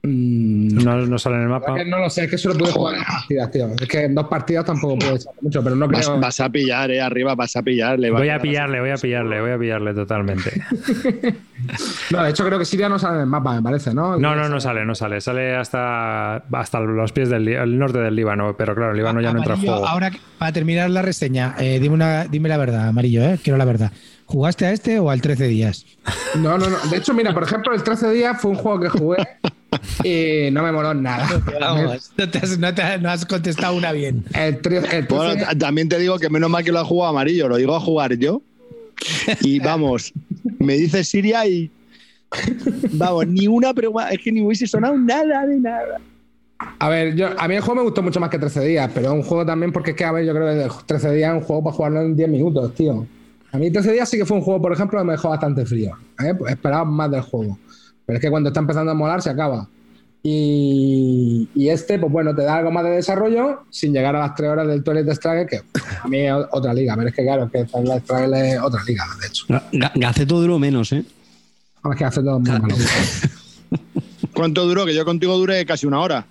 Mm, 0.00 0.78
No, 0.84 0.96
no 1.06 1.18
sale 1.18 1.36
en 1.36 1.42
el 1.42 1.48
mapa. 1.48 1.74
que 1.74 1.84
no 1.84 1.98
lo 1.98 2.08
sé, 2.08 2.24
es 2.24 2.30
que 2.30 2.36
eso 2.36 2.50
lo 2.50 2.56
puedes 2.58 2.72
jugar 2.74 2.94
en 2.94 3.00
dos 3.00 3.08
partidas, 3.08 3.50
tío. 3.50 3.68
Es 3.80 3.88
que 3.88 4.04
en 4.04 4.14
dos 4.14 4.28
partidas 4.28 4.64
tampoco 4.64 4.96
puedes 4.96 5.22
echar 5.22 5.34
mucho, 5.40 5.62
pero 5.64 5.74
no 5.74 5.88
Vas, 5.88 6.06
creo. 6.06 6.20
vas 6.20 6.40
a 6.40 6.48
pillar, 6.48 6.90
eh, 6.92 7.00
arriba 7.00 7.34
vas 7.34 7.56
a 7.56 7.62
pillar. 7.62 7.98
le 7.98 8.10
va 8.10 8.18
Voy 8.20 8.28
a 8.28 8.32
quedar 8.34 8.42
pillarle, 8.42 8.80
voy 8.80 8.90
a 8.90 8.94
pillarle, 8.96 9.40
voy 9.40 9.50
a 9.50 9.58
pillarle 9.58 9.94
totalmente. 9.94 10.62
No, 12.12 12.22
de 12.22 12.30
hecho, 12.30 12.44
creo 12.46 12.56
que 12.58 12.64
Siria 12.64 12.88
no 12.88 12.98
sale 13.00 13.16
en 13.16 13.20
el 13.22 13.26
mapa, 13.26 13.52
me 13.56 13.60
parece, 13.62 13.92
¿no? 13.92 14.16
No, 14.16 14.36
no, 14.36 14.48
no 14.48 14.60
sale, 14.60 14.84
no 14.86 14.94
sale. 14.94 15.20
Sale 15.20 15.56
hasta, 15.56 16.36
hasta 16.36 16.78
los 16.80 17.10
pies 17.12 17.28
del 17.28 17.48
el 17.48 17.76
norte 17.78 17.98
del 17.98 18.14
Líbano, 18.14 18.54
pero 18.56 18.74
claro, 18.76 18.92
el 18.92 18.96
Líbano 18.96 19.20
ya 19.20 19.32
no 19.32 19.38
entra 19.40 19.54
en 19.56 19.60
juego. 19.62 19.84
Ahora, 19.86 20.12
para 20.38 20.52
terminar 20.52 20.88
la 20.90 21.02
reseña, 21.02 21.56
eh, 21.58 21.80
dime, 21.80 21.96
una, 21.96 22.24
dime 22.26 22.48
la 22.48 22.56
verdad, 22.58 22.88
Amarillo, 22.88 23.22
eh, 23.24 23.38
quiero 23.42 23.58
la 23.58 23.64
verdad. 23.64 23.90
¿Jugaste 24.26 24.66
a 24.66 24.72
este 24.72 25.00
o 25.00 25.10
al 25.10 25.20
13 25.20 25.48
días? 25.48 25.84
No, 26.36 26.56
no, 26.58 26.70
no. 26.70 26.76
De 26.90 26.96
hecho, 26.98 27.12
mira, 27.12 27.34
por 27.34 27.42
ejemplo, 27.42 27.74
el 27.74 27.82
13 27.82 28.10
días 28.12 28.40
fue 28.40 28.52
un 28.52 28.56
juego 28.56 28.78
que 28.80 28.88
jugué 28.88 29.16
Y 30.04 30.50
no 30.50 30.62
me 30.62 30.72
moló 30.72 30.94
nada. 30.94 31.28
Vamos, 31.60 32.10
no, 32.16 32.28
te 32.30 32.38
has, 32.38 32.58
no 32.58 32.74
te 32.74 32.82
has- 32.82 33.00
no 33.00 33.10
has 33.10 33.26
contestado 33.26 33.74
una 33.76 33.92
bien. 33.92 34.24
El 34.34 34.60
tri- 34.62 34.86
el 34.92 35.04
Bueno, 35.06 35.44
también 35.58 35.88
te 35.88 35.98
digo 35.98 36.18
que 36.18 36.30
menos 36.30 36.48
mal 36.50 36.64
que 36.64 36.72
lo 36.72 36.78
ha 36.80 36.84
jugado 36.84 37.10
amarillo, 37.10 37.48
lo 37.48 37.56
digo 37.56 37.74
a 37.76 37.80
jugar 37.80 38.14
yo. 38.16 38.42
Y 39.42 39.58
vamos, 39.60 40.12
me 40.58 40.74
dice 40.76 41.04
Siria 41.04 41.46
y. 41.46 41.70
Vamos, 42.92 43.26
ni 43.26 43.46
una 43.46 43.72
pregunta, 43.74 44.10
es 44.10 44.18
que 44.18 44.30
ni 44.32 44.40
hubiese 44.42 44.66
sonado 44.66 44.96
nada 44.96 45.46
de 45.46 45.60
nada. 45.60 46.00
A 46.80 46.88
ver, 46.88 47.14
yo, 47.14 47.28
a 47.38 47.46
mí 47.46 47.54
el 47.54 47.60
juego 47.60 47.76
me 47.76 47.82
gustó 47.84 48.02
mucho 48.02 48.18
más 48.20 48.30
que 48.30 48.38
13 48.38 48.64
días, 48.64 48.90
pero 48.92 49.06
es 49.08 49.12
un 49.12 49.22
juego 49.22 49.46
también 49.46 49.72
porque 49.72 49.92
es 49.92 49.96
que, 49.96 50.04
a 50.04 50.12
ver, 50.12 50.24
yo 50.26 50.34
creo 50.34 50.68
que 50.68 50.74
13 50.86 51.12
días 51.14 51.30
es 51.34 51.40
un 51.40 51.46
juego 51.46 51.62
para 51.64 51.76
jugarlo 51.76 52.00
en 52.02 52.16
10 52.16 52.28
minutos, 52.28 52.74
tío. 52.74 53.06
A 53.52 53.58
mí 53.58 53.70
13 53.70 53.92
días 53.92 54.08
sí 54.08 54.18
que 54.18 54.26
fue 54.26 54.36
un 54.36 54.42
juego, 54.42 54.60
por 54.60 54.72
ejemplo, 54.72 54.98
que 54.98 55.04
me 55.06 55.12
dejó 55.12 55.28
bastante 55.30 55.64
frío. 55.64 55.92
¿eh? 56.22 56.34
Pues 56.36 56.52
esperaba 56.52 56.84
más 56.84 57.10
del 57.10 57.20
juego. 57.22 57.58
Pero 58.08 58.16
es 58.16 58.22
que 58.24 58.30
cuando 58.30 58.48
está 58.48 58.60
empezando 58.60 58.90
a 58.90 58.94
molar 58.94 59.20
se 59.20 59.28
acaba. 59.28 59.68
Y, 60.22 61.46
y 61.54 61.68
este, 61.68 61.98
pues 61.98 62.10
bueno, 62.10 62.34
te 62.34 62.42
da 62.42 62.56
algo 62.56 62.70
más 62.72 62.82
de 62.84 62.90
desarrollo 62.90 63.60
sin 63.70 63.92
llegar 63.92 64.16
a 64.16 64.20
las 64.20 64.34
3 64.34 64.48
horas 64.50 64.66
del 64.66 64.82
Toilet 64.82 65.12
Struggle, 65.14 65.46
que 65.46 65.60
a 66.02 66.08
mí 66.08 66.20
es 66.20 66.32
otra 66.50 66.72
liga. 66.72 66.96
Pero 66.96 67.08
es 67.08 67.14
que 67.14 67.22
claro, 67.22 67.44
es 67.44 67.52
que 67.52 67.58
el 67.58 67.66
Toilet 67.68 68.02
Struggle 68.02 68.52
es 68.54 68.60
otra 68.60 68.80
liga, 68.86 69.04
de 69.20 69.26
hecho. 69.26 69.44
Ga- 69.46 69.92
Gaceto 69.94 70.40
duró 70.40 70.58
menos, 70.58 70.90
¿eh? 70.92 71.04
Ahora 71.82 71.94
es 71.94 71.98
que 71.98 72.04
hace 72.06 72.22
todo 72.22 72.40
muy 72.40 72.50
malo. 72.50 72.74
¿Cuánto 74.32 74.66
duró? 74.66 74.86
Que 74.86 74.94
yo 74.94 75.04
contigo 75.04 75.36
duré 75.36 75.64
casi 75.66 75.86
una 75.86 76.00
hora. 76.00 76.26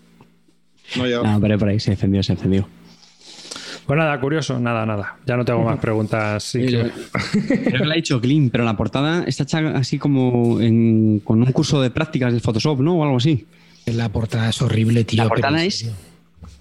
No 0.95 1.07
yo. 1.07 1.23
No, 1.23 1.39
pero 1.39 1.57
por 1.59 1.69
ahí 1.69 1.79
se 1.79 1.91
defendió, 1.91 2.23
se 2.23 2.33
defendió. 2.33 2.67
Pues 3.87 3.97
nada, 3.97 4.19
curioso, 4.19 4.59
nada, 4.59 4.85
nada. 4.85 5.15
Ya 5.25 5.37
no 5.37 5.45
tengo 5.45 5.63
más 5.63 5.79
preguntas. 5.79 6.43
sí 6.43 6.59
que- 6.65 6.91
Creo 7.41 7.79
que 7.79 7.85
lo 7.85 7.91
ha 7.91 7.95
dicho 7.95 8.19
Clean, 8.19 8.49
pero 8.49 8.65
la 8.65 8.75
portada 8.75 9.23
está 9.25 9.43
hecha 9.43 9.59
así 9.77 9.97
como 9.97 10.59
en- 10.59 11.21
con 11.23 11.41
un 11.41 11.51
curso 11.53 11.81
de 11.81 11.89
prácticas 11.89 12.33
de 12.33 12.41
Photoshop, 12.41 12.81
¿no? 12.81 12.95
O 12.97 13.03
algo 13.03 13.17
así. 13.17 13.47
La 13.85 14.09
portada 14.09 14.49
es 14.49 14.61
horrible, 14.61 15.05
tío. 15.05 15.23
La 15.23 15.29
portada 15.29 15.63
es, 15.63 15.89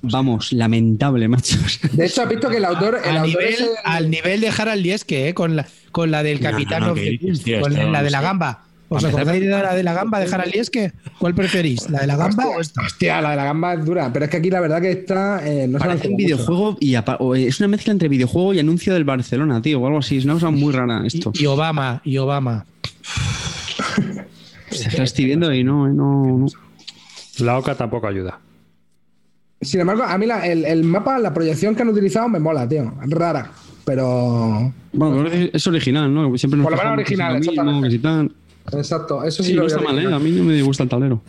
vamos, 0.03 0.53
lamentable, 0.53 1.27
macho. 1.27 1.57
De 1.93 2.07
hecho, 2.07 2.22
has 2.22 2.29
visto 2.29 2.49
que 2.49 2.59
el 2.59 2.64
autor. 2.64 3.01
El 3.05 3.11
al, 3.11 3.16
autor 3.18 3.29
nivel, 3.43 3.55
es 3.55 3.61
el- 3.61 3.68
al 3.85 4.11
nivel 4.11 4.41
de 4.41 4.49
Harald 4.57 4.83
Lieske, 4.83 5.29
¿eh? 5.29 5.35
con, 5.35 5.57
la, 5.57 5.66
con 5.91 6.12
la 6.12 6.22
del 6.22 6.41
No, 6.41 6.51
capitán 6.51 6.81
no, 6.83 6.87
no, 6.87 6.93
of 6.93 6.99
¿qué 7.01 7.18
the 7.20 7.33
tío? 7.43 7.61
con 7.61 7.93
la 7.93 8.03
de 8.05 8.11
la 8.11 8.20
gamba. 8.20 8.62
¿Os 8.89 9.05
acordáis 9.05 9.43
de 9.43 9.49
la 9.49 9.74
de 9.74 9.82
la 9.82 9.93
gamba 9.93 10.20
de 10.20 10.32
Harald 10.32 10.53
Lieske? 10.55 10.93
¿Cuál 11.18 11.34
preferís? 11.34 11.91
¿La 11.91 12.01
de 12.03 12.07
la 12.07 12.16
gamba 12.16 12.47
o 12.47 12.61
esta? 12.61 12.82
Hostia, 12.82 13.20
la 13.20 13.30
de 13.30 13.37
la 13.37 13.45
gamba 13.45 13.74
es 13.74 13.84
dura, 13.84 14.12
pero 14.12 14.26
es 14.26 14.30
que 14.30 14.37
aquí 14.37 14.51
la 14.51 14.61
verdad 14.61 14.80
que 14.80 14.93
está. 14.93 15.41
eh, 15.49 15.66
no 15.66 15.78
se 15.80 15.84
Parece 15.87 16.07
un 16.09 16.12
mucho. 16.14 16.24
videojuego 16.24 16.76
y 16.80 16.95
o 17.18 17.34
es 17.34 17.59
una 17.59 17.68
mezcla 17.68 17.93
entre 17.93 18.09
videojuego 18.09 18.55
y 18.55 18.61
anuncio 18.61 18.95
del 18.95 19.05
Barcelona, 19.05 19.61
tío, 19.61 19.80
o 19.80 19.87
algo 19.87 19.99
así. 19.99 20.18
Es 20.18 20.24
una 20.24 20.34
cosa 20.34 20.51
muy 20.51 20.72
rara 20.72 21.03
esto. 21.05 21.32
Y, 21.34 21.43
y 21.43 21.47
Obama, 21.47 22.01
y 22.05 22.16
Obama. 22.18 22.64
La 24.97 25.05
estoy 25.05 25.24
viendo 25.24 25.53
y 25.53 25.64
no, 25.64 25.89
no, 25.89 26.39
no. 26.39 26.47
La 27.39 27.59
OCA 27.59 27.74
tampoco 27.74 28.07
ayuda. 28.07 28.39
Sin 29.61 29.80
embargo, 29.80 30.05
a 30.05 30.18
mí 30.18 30.26
la- 30.26 30.47
el, 30.47 30.64
el 30.64 30.84
mapa, 30.84 31.18
la 31.18 31.32
proyección 31.32 31.74
que 31.74 31.82
han 31.82 31.89
utilizado 31.89 32.28
me 32.28 32.39
mola, 32.39 32.68
tío. 32.68 32.93
Es 33.03 33.11
rara, 33.11 33.51
pero. 33.84 34.72
Bueno, 34.93 35.24
pero 35.30 35.49
es- 35.53 35.66
original, 35.66 36.12
¿no? 36.12 36.37
Siempre 36.37 36.59
nos 36.59 36.64
Por 36.64 36.72
lo 36.76 36.78
menos 36.78 36.93
original, 36.99 37.37
exactamente. 37.37 38.37
Exacto, 38.73 39.23
eso 39.25 39.43
sí, 39.43 39.51
Sí, 39.51 39.55
lo 39.55 39.62
no 39.62 39.69
veo 39.69 39.77
está 39.77 39.93
mal, 39.93 39.99
¿eh? 39.99 40.14
A 40.14 40.19
mí 40.19 40.31
no 40.31 40.45
me 40.45 40.61
gusta 40.62 40.83
el 40.83 40.89
tablero. 40.89 41.23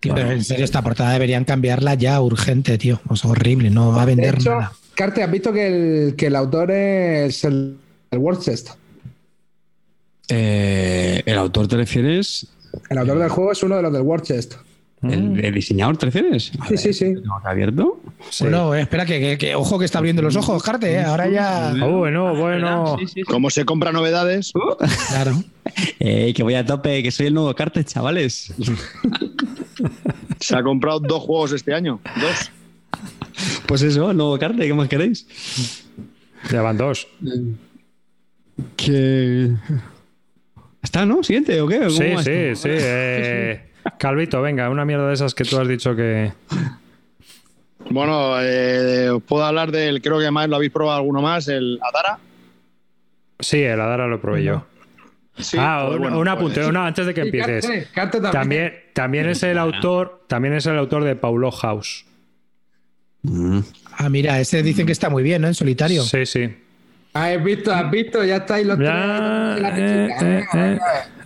Tío, 0.00 0.14
pero 0.14 0.30
en 0.30 0.44
serio, 0.44 0.64
esta 0.64 0.82
portada 0.82 1.12
deberían 1.12 1.44
cambiarla 1.44 1.94
ya 1.94 2.20
urgente, 2.20 2.76
tío. 2.78 3.00
O 3.08 3.16
sea, 3.16 3.30
horrible, 3.30 3.70
no 3.70 3.92
va 3.92 4.02
a 4.02 4.06
De 4.06 4.14
vender 4.14 4.34
hecho, 4.36 4.50
nada. 4.50 4.72
Carte, 4.94 5.22
has 5.22 5.30
visto 5.30 5.52
que 5.52 5.66
el, 5.66 6.16
que 6.16 6.26
el 6.26 6.36
autor 6.36 6.70
es 6.70 7.44
el, 7.44 7.76
el 8.10 8.18
World 8.18 8.42
Chest. 8.42 8.70
Eh, 10.28 11.22
¿El 11.26 11.38
autor 11.38 11.68
te 11.68 11.76
refieres? 11.76 12.46
El 12.90 12.98
autor 12.98 13.18
del 13.18 13.28
juego 13.28 13.52
es 13.52 13.62
uno 13.62 13.76
de 13.76 13.82
los 13.82 13.92
del 13.92 14.02
World 14.02 14.24
Chest. 14.24 14.54
¿El, 15.10 15.44
el 15.44 15.54
diseñador 15.54 15.96
te 15.96 16.06
refieres? 16.06 16.52
A 16.60 16.64
Sí, 16.66 16.70
ver, 16.70 16.78
sí, 16.78 16.92
sí. 16.92 17.04
¿tengo 17.14 17.40
que 17.42 17.48
abierto? 17.48 18.00
Sí. 18.30 18.44
Bueno, 18.44 18.74
eh, 18.74 18.82
espera, 18.82 19.04
que, 19.06 19.20
que- 19.20 19.38
que- 19.38 19.54
ojo 19.54 19.78
que 19.78 19.84
está 19.84 19.98
abriendo 19.98 20.22
los 20.22 20.36
ojos, 20.36 20.62
Carte, 20.62 20.92
¿eh? 20.92 21.00
Ahora 21.02 21.28
ya. 21.28 21.74
Oh, 21.82 21.98
bueno, 21.98 22.34
bueno. 22.36 22.96
Sí, 22.98 23.06
sí, 23.06 23.12
sí. 23.16 23.22
Como 23.22 23.50
se 23.50 23.64
compra 23.64 23.92
novedades, 23.92 24.52
Claro. 25.08 25.32
Eh, 25.98 26.32
que 26.34 26.42
voy 26.42 26.54
a 26.54 26.64
tope, 26.66 27.02
que 27.02 27.10
soy 27.10 27.26
el 27.26 27.34
nuevo 27.34 27.52
Cartes, 27.54 27.86
chavales. 27.86 28.52
se 30.40 30.54
ha 30.56 30.62
comprado 30.62 31.00
dos 31.00 31.22
juegos 31.22 31.52
este 31.52 31.72
año. 31.74 32.00
Dos. 32.20 32.50
Pues 33.66 33.82
eso, 33.82 34.10
el 34.10 34.16
nuevo 34.16 34.38
Carte, 34.38 34.66
¿qué 34.66 34.74
más 34.74 34.88
queréis? 34.88 35.26
Ya 36.52 36.60
van 36.62 36.76
dos. 36.76 37.08
Que. 38.76 39.50
¿Está, 40.82 41.06
no? 41.06 41.22
¿Siguiente 41.24 41.60
o 41.60 41.66
qué? 41.66 41.78
¿Cómo 41.78 41.90
Sí, 41.90 42.04
sí, 42.22 42.54
sí. 42.56 42.68
eh, 42.70 43.70
Calvito, 43.98 44.42
venga, 44.42 44.68
una 44.70 44.84
mierda 44.84 45.08
de 45.08 45.14
esas 45.14 45.34
que 45.34 45.44
tú 45.44 45.58
has 45.58 45.68
dicho 45.68 45.94
que. 45.96 46.32
Bueno, 47.90 48.40
eh, 48.40 49.10
os 49.10 49.22
puedo 49.22 49.44
hablar 49.44 49.70
del, 49.70 50.00
creo 50.00 50.18
que 50.18 50.30
más 50.30 50.48
lo 50.48 50.56
habéis 50.56 50.72
probado 50.72 50.98
alguno 50.98 51.20
más, 51.20 51.48
el 51.48 51.78
Adara. 51.82 52.18
Sí, 53.38 53.62
el 53.62 53.80
Adara 53.80 54.06
lo 54.06 54.20
probé 54.20 54.44
yo. 54.44 54.64
Sí, 55.38 55.56
ah, 55.60 55.84
pues 55.86 55.96
un, 55.96 56.02
bueno, 56.02 56.18
un 56.18 56.24
pues- 56.24 56.36
apunte, 56.36 56.66
una 56.66 56.86
antes 56.86 57.06
de 57.06 57.14
que 57.14 57.22
empieces. 57.22 57.66
Carte, 57.66 57.88
Carte 57.92 58.20
también. 58.20 58.32
También, 58.32 58.72
también 58.94 59.28
es 59.28 59.42
el 59.42 59.58
autor, 59.58 60.24
también 60.28 60.54
es 60.54 60.66
el 60.66 60.78
autor 60.78 61.04
de 61.04 61.16
Paulo 61.16 61.50
House. 61.50 62.06
Mm. 63.22 63.60
Ah, 63.96 64.08
mira, 64.08 64.38
ese 64.40 64.62
dicen 64.62 64.86
que 64.86 64.92
está 64.92 65.10
muy 65.10 65.22
bien, 65.22 65.42
¿no? 65.42 65.48
En 65.48 65.54
solitario. 65.54 66.02
Sí, 66.02 66.24
sí. 66.26 66.54
Ah, 67.16 67.26
Has 67.28 67.44
visto, 67.44 67.72
has 67.72 67.90
visto, 67.90 68.24
ya 68.24 68.36
estáis 68.38 68.66
los 68.66 68.78
Ya, 68.78 69.54
tres. 69.56 69.62
La 69.62 69.78
eh, 69.78 70.44
eh, 70.54 70.78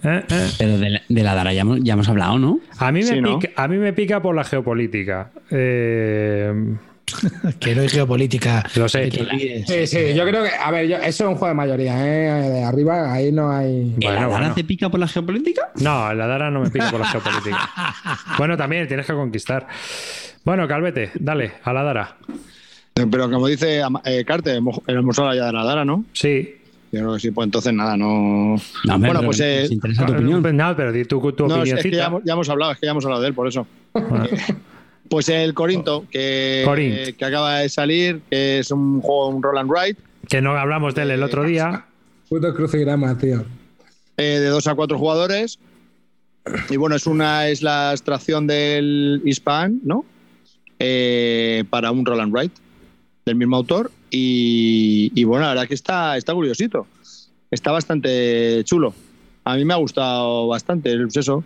eh. 0.05 0.25
Pero 0.59 0.79
de 0.79 0.91
la, 0.91 1.03
de 1.09 1.23
la 1.23 1.35
Dara 1.35 1.53
ya 1.53 1.63
hemos, 1.63 1.79
ya 1.83 1.95
hemos 1.95 2.09
hablado, 2.09 2.39
¿no? 2.39 2.61
A 2.79 2.93
mí 2.93 3.01
me 3.01 3.07
Sí, 3.07 3.21
¿no? 3.21 3.39
pica, 3.39 3.63
a 3.63 3.69
mí 3.69 3.79
me 3.79 3.93
pica 3.95 4.21
por 4.21 4.35
la 4.35 4.45
geopolítica. 4.45 5.31
Eh, 5.51 6.53
Que 7.59 7.75
no 7.75 7.81
hay 7.81 7.89
geopolítica. 7.89 8.65
Lo 8.77 8.87
sé. 8.87 9.11
Sí, 9.67 9.87
sí, 9.87 10.15
yo 10.15 10.27
creo 10.27 10.45
que, 10.45 10.51
a 10.63 10.71
ver, 10.71 10.87
yo, 10.89 10.97
eso 10.99 11.25
es 11.25 11.31
un 11.31 11.37
juego 11.37 11.49
de 11.49 11.55
mayoría, 11.55 11.95
¿eh? 12.07 12.51
De 12.51 12.65
arriba, 12.65 13.11
ahí 13.11 13.33
no 13.33 13.51
hay. 13.51 13.95
¿El 13.95 13.95
Bueno, 13.97 14.11
Adara 14.19 14.29
bueno. 14.29 14.55
te 14.55 14.65
pica 14.65 14.91
por 14.91 15.01
la 15.01 15.09
geopolítica? 15.09 15.71
No, 15.81 16.13
la 16.13 16.27
Dara 16.27 16.51
no 16.51 16.61
me 16.61 16.69
pica 16.71 16.91
por 16.91 17.01
la 17.01 17.07
geopolítica. 17.07 17.59
Bueno, 18.37 18.57
también 18.59 18.87
tienes 18.87 19.07
que 19.07 19.15
conquistar. 19.15 19.67
Bueno, 20.45 20.69
Calvete, 20.69 21.13
dale, 21.15 21.53
a 21.65 21.73
la 21.73 21.83
Dara. 21.83 22.17
Pero 23.11 23.31
como 23.31 23.47
dice 23.47 23.83
eh, 24.05 24.25
Carte, 24.25 24.59
hablado 25.19 25.35
ya 25.37 25.47
de 25.47 25.53
la 25.53 25.61
Adara, 25.61 25.85
¿no? 25.85 26.05
Sí. 26.13 26.55
Yo 26.91 27.01
creo 27.01 27.15
que 27.15 27.21
sí, 27.21 27.31
pues 27.31 27.45
entonces 27.47 27.73
nada, 27.75 27.97
no. 27.99 28.57
Bueno, 28.85 29.09
pero 29.09 29.23
pues, 29.27 29.41
eh, 29.41 29.61
nos 29.65 29.73
interesa 29.73 30.07
tu 30.07 30.13
opinión. 30.15 30.57
No, 30.57 30.75
pero 30.77 30.91
di 30.91 31.05
tu, 31.05 31.33
tu 31.33 31.47
No, 31.47 31.63
es, 31.63 31.73
es 31.73 31.83
que 31.83 31.91
ya 31.91 32.07
hemos, 32.07 32.23
ya 32.25 32.33
hemos 32.33 32.49
hablado, 32.49 32.73
es 32.73 32.79
que 32.79 32.87
ya 32.87 32.93
hemos 32.93 33.05
hablado 33.05 33.21
de 33.23 33.29
él, 33.29 33.35
por 33.35 33.47
eso. 33.49 33.67
Pues 35.11 35.29
el 35.31 35.55
Corinto, 35.55 36.05
que, 36.11 36.63
Corint. 36.67 36.95
eh, 36.99 37.15
que 37.17 37.25
acaba 37.25 37.61
de 37.61 37.71
salir, 37.71 38.21
que 38.31 38.59
es 38.59 38.71
un 38.71 39.01
juego, 39.01 39.29
un 39.29 39.43
roll 39.43 39.57
and 39.57 39.71
ride, 39.73 39.97
Que 40.29 40.43
no 40.43 40.51
hablamos 40.55 40.95
de 40.95 41.01
él 41.03 41.11
el 41.13 41.23
otro 41.23 41.45
día. 41.45 41.87
Puto 42.29 42.53
crucigrama, 42.55 43.17
tío. 43.17 43.43
eh, 44.19 44.39
de 44.39 44.47
dos 44.49 44.67
a 44.67 44.75
cuatro 44.75 44.99
jugadores. 44.99 45.59
Y 46.69 46.77
bueno, 46.77 46.95
es 46.97 47.07
una 47.07 47.49
es 47.49 47.63
la 47.63 47.93
extracción 47.93 48.47
del 48.47 49.23
Hispan, 49.25 49.81
¿no? 49.83 50.05
Eh, 50.79 51.65
para 51.71 51.91
un 51.91 52.05
roll 52.05 52.21
and 52.21 52.37
ride 52.37 52.53
del 53.29 53.37
mismo 53.37 53.57
autor. 53.57 53.91
Y, 54.11 55.13
y 55.15 55.25
bueno, 55.25 55.45
la 55.45 55.51
verdad 55.51 55.69
que 55.69 55.75
está, 55.75 56.17
está 56.17 56.35
curiosito. 56.35 56.87
Está 57.51 57.73
bastante 57.73 58.63
chulo. 58.65 58.95
A 59.45 59.57
mí 59.57 59.65
me 59.65 59.75
ha 59.75 59.79
gustado 59.79 60.49
bastante. 60.49 60.93
Es 60.93 61.17
eso. 61.17 61.45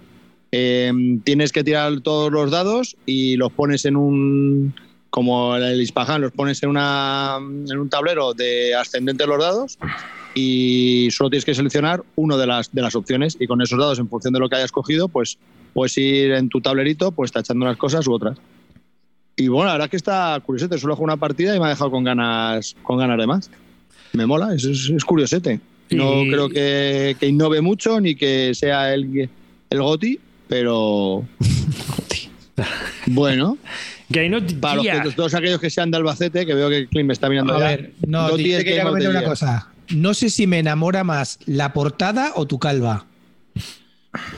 Eh, 0.51 0.93
tienes 1.25 1.53
que 1.53 1.65
tirar 1.65 2.01
todos 2.01 2.31
los 2.31 2.51
dados 2.51 2.97
y 3.07 3.37
los 3.37 3.53
pones 3.53 3.85
en 3.85 3.97
un. 3.97 4.75
Como 5.11 5.57
el 5.57 5.81
Ispahan, 5.83 6.23
los 6.23 6.33
pones 6.33 6.63
en, 6.63 6.71
una, 6.71 7.37
en 7.39 7.79
un 7.79 7.91
tablero 7.91 8.33
de 8.33 8.75
ascendente 8.75 9.27
los 9.27 9.39
dados 9.39 9.79
y 10.35 11.09
solo 11.11 11.29
tienes 11.29 11.45
que 11.45 11.55
seleccionar 11.55 12.03
uno 12.17 12.39
de 12.39 12.47
las, 12.47 12.73
de 12.73 12.81
las 12.81 12.95
opciones 12.95 13.37
y 13.39 13.47
con 13.47 13.61
esos 13.61 13.79
dados, 13.79 13.99
en 13.99 14.09
función 14.09 14.33
de 14.33 14.41
lo 14.41 14.49
que 14.49 14.57
hayas 14.57 14.73
cogido, 14.73 15.09
pues 15.09 15.37
puedes 15.75 15.97
ir 15.99 16.33
en 16.33 16.49
tu 16.49 16.63
tablerito 16.63 17.13
pues 17.13 17.31
tachando 17.31 17.67
unas 17.67 17.77
cosas 17.77 18.07
u 18.07 18.13
otras. 18.15 18.39
Y 19.37 19.49
bueno, 19.49 19.67
la 19.67 19.73
verdad 19.73 19.91
que 19.91 19.97
está 19.97 20.41
curiosete. 20.45 20.79
Solo 20.79 20.95
juego 20.95 21.05
una 21.05 21.17
partida 21.17 21.57
y 21.57 21.59
me 21.61 21.67
ha 21.67 21.71
dejado 21.71 21.91
con 21.91 22.05
ganas, 22.05 22.77
con 22.83 22.99
ganas 22.99 23.19
de 23.19 23.27
más. 23.27 23.51
Me 24.13 24.27
mola, 24.27 24.55
es, 24.55 24.65
es, 24.65 24.91
es 24.91 25.05
curiosete. 25.05 25.61
No 25.91 26.23
Y- 26.23 26.31
creo 26.31 26.49
que, 26.49 27.17
que 27.19 27.27
innove 27.27 27.61
mucho 27.61 28.01
ni 28.01 28.15
que 28.15 28.53
sea 28.55 28.93
el, 28.95 29.29
el 29.71 29.81
GOTI, 29.83 30.21
pero 30.49 31.25
bueno, 33.07 33.57
para 34.61 34.75
los 34.77 34.87
que- 34.87 35.11
todos 35.17 35.35
aquellos 35.35 35.61
que 35.61 35.71
sean 35.71 35.91
de 35.91 35.97
Albacete, 35.97 36.47
que 36.47 36.55
veo 36.55 36.69
que 36.69 36.87
Clint 36.87 37.07
me 37.07 37.13
está 37.13 37.29
mirando 37.29 37.55
A 37.55 37.59
ver, 37.59 37.93
no, 38.07 38.29
Goti 38.31 38.45
te, 38.45 38.77
es 38.79 38.85
una 38.85 39.25
cosa. 39.25 39.69
No 39.91 40.15
sé 40.15 40.31
si 40.31 40.47
me 40.47 40.59
enamora 40.59 41.05
más 41.05 41.39
la 41.47 41.73
portada 41.73 42.33
o 42.37 42.47
tu 42.47 42.59
calva. 42.59 43.07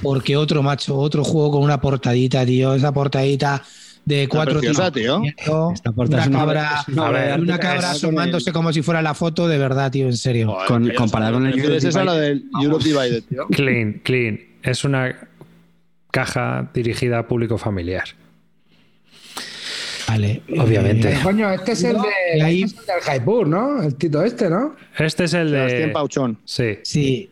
Porque 0.02 0.36
otro 0.36 0.62
macho, 0.62 0.96
otro 0.96 1.24
juego 1.24 1.52
con 1.52 1.62
una 1.62 1.80
portadita, 1.80 2.46
tío. 2.46 2.74
Esa 2.74 2.92
portadita 2.92 3.62
de 4.04 4.28
cuatro 4.28 4.58
preciosa, 4.60 4.90
tíos 4.92 5.22
tío. 5.22 5.70
Esta 5.72 5.92
portada 5.92 6.16
una 6.16 6.22
es 6.24 6.28
una- 6.28 6.38
cabra, 6.38 6.70
es 6.86 6.88
una 6.94 7.10
ver, 7.10 7.40
de 7.40 7.58
cabra 7.58 7.90
asomándose 7.90 8.52
como 8.52 8.72
si 8.72 8.82
fuera 8.82 9.00
la 9.02 9.14
foto 9.14 9.48
de 9.48 9.58
verdad, 9.58 9.90
tío, 9.90 10.06
en 10.06 10.16
serio. 10.16 10.48
Joder, 10.52 10.68
Con- 10.68 10.90
comparado 10.90 11.34
con 11.34 11.46
el 11.46 11.52
¿prefieres 11.52 11.84
Europe 11.84 11.88
esa 11.88 12.00
o 12.02 12.04
la 12.04 12.14
del 12.20 12.44
Europe 12.62 12.84
Divided, 12.84 13.22
tío? 13.24 13.46
Clean, 13.48 14.00
clean. 14.04 14.40
Es 14.62 14.84
una 14.84 15.28
caja 16.10 16.70
dirigida 16.74 17.18
a 17.20 17.26
público 17.28 17.58
familiar. 17.58 18.04
Vale. 20.06 20.42
Obviamente. 20.58 21.10
Eh, 21.12 21.18
Coño, 21.22 21.50
este 21.50 21.72
es 21.72 21.82
el, 21.84 21.96
de, 21.96 22.42
ahí- 22.42 22.62
este 22.64 22.76
es 22.76 22.88
el 22.88 22.94
del 22.94 23.00
Jaipur, 23.02 23.48
¿no? 23.48 23.82
El 23.82 23.94
Tito 23.96 24.22
este, 24.22 24.50
¿no? 24.50 24.76
Este 24.98 25.24
es 25.24 25.34
el 25.34 25.48
Sebastián 25.50 25.88
de. 25.88 25.92
Pauchón. 25.94 26.38
Sí. 26.44 26.78
Sí. 26.82 27.30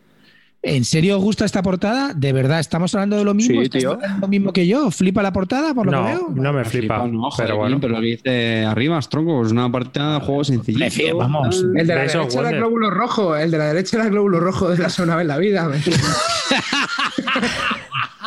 ¿En 0.65 0.85
serio 0.85 1.17
os 1.19 1.25
gusta 1.25 1.45
esta 1.45 1.61
portada? 1.61 2.13
¿De 2.15 2.33
verdad 2.33 2.61
estamos 2.61 2.95
hablando 2.95 3.17
de 3.17 3.25
lo 3.25 3.35
mismo? 3.35 3.57
Sí, 3.57 3.63
¿Estás 3.65 3.81
tío. 3.81 3.91
hablando 3.95 4.15
de 4.15 4.21
lo 4.21 4.29
mismo 4.29 4.53
que 4.53 4.67
yo? 4.69 4.93
¿Flipa 4.93 5.21
la 5.21 5.33
portada 5.33 5.75
por 5.75 5.87
lo 5.87 5.91
que 5.93 5.99
No, 5.99 6.05
veo? 6.05 6.29
no 6.35 6.53
me 6.53 6.65
flipa. 6.65 7.05
no, 7.09 7.31
joder, 7.33 7.47
pero 7.49 7.59
bueno. 7.59 7.81
pero 7.81 7.95
lo 7.95 8.01
que 8.01 8.07
dice 8.07 8.65
arriba 8.65 9.01
tronco, 9.01 9.45
es 9.45 9.51
una 9.51 9.71
partida 9.73 10.15
de 10.15 10.21
juego 10.25 10.45
sencillo. 10.45 10.79
Prefiero, 10.79 11.17
vamos. 11.19 11.65
El 11.75 11.87
de 11.87 11.95
la 11.95 12.05
Eso, 12.05 12.19
derecha 12.19 12.41
era 12.41 12.51
glóbulo 12.53 12.91
rojo. 12.91 13.37
El 13.37 13.51
de 13.51 13.59
la 13.59 13.65
derecha 13.67 13.97
era 13.97 14.05
el 14.07 14.13
glóbulo 14.13 14.39
rojo 14.39 14.71
de 14.71 14.79
la 14.79 14.87
vez 15.17 15.23
en 15.23 15.29
la 15.29 15.39
vida. 15.39 15.69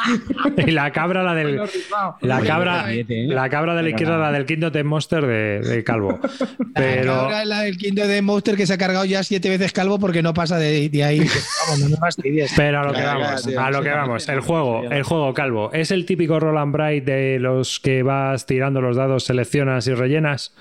Y 0.68 0.72
la 0.72 0.92
cabra, 0.92 1.24
la 1.24 1.34
del. 1.34 1.62
La 2.22 2.42
cabra, 2.42 2.94
¿eh? 2.94 3.06
la 3.28 3.50
cabra 3.50 3.76
de 3.76 3.84
la 3.84 3.90
izquierda, 3.90 4.18
la 4.18 4.32
del 4.32 4.46
Kingdom 4.46 4.72
Death 4.72 4.86
Monster 4.86 5.26
de, 5.26 5.60
de 5.62 5.84
Calvo. 5.84 6.20
Pero. 6.74 7.14
Ahora 7.14 7.42
es 7.44 7.48
la 7.48 7.62
del 7.62 7.78
quinto 7.78 8.08
de 8.08 8.22
Monster 8.22 8.56
que 8.56 8.66
se 8.68 8.74
ha 8.74 8.78
cargado 8.78 9.06
ya 9.06 9.24
siete 9.24 9.50
veces 9.50 9.72
calvo 9.72 10.00
porque 10.00 10.22
no 10.22 10.34
pasa 10.34 10.58
de, 10.58 10.90
de 10.90 11.04
ahí. 11.04 11.20
Vamos, 11.68 11.80
no 11.80 11.90
me 11.90 11.98
fastidies. 11.98 12.54
Pero 12.56 12.80
a 12.80 12.84
lo 12.86 12.94
que 12.94 13.02
vamos, 13.02 13.48
a 13.48 13.72
lo 13.72 13.82
que 13.82 13.90
vamos. 13.90 14.30
El 14.30 14.40
juego, 14.42 14.84
el 14.90 15.04
juego 15.04 15.34
calvo. 15.34 15.72
¿Es 15.74 15.92
el 15.92 16.06
típico 16.06 16.40
roll 16.40 16.58
and 16.58 16.74
bright 16.74 17.04
de 17.04 17.40
los 17.40 17.80
que 17.80 18.04
vas 18.04 18.46
tirando 18.46 18.82
los 18.82 18.96
dados, 18.96 19.24
seleccionas 19.26 19.88
y 19.88 19.94
rellenas? 19.94 20.54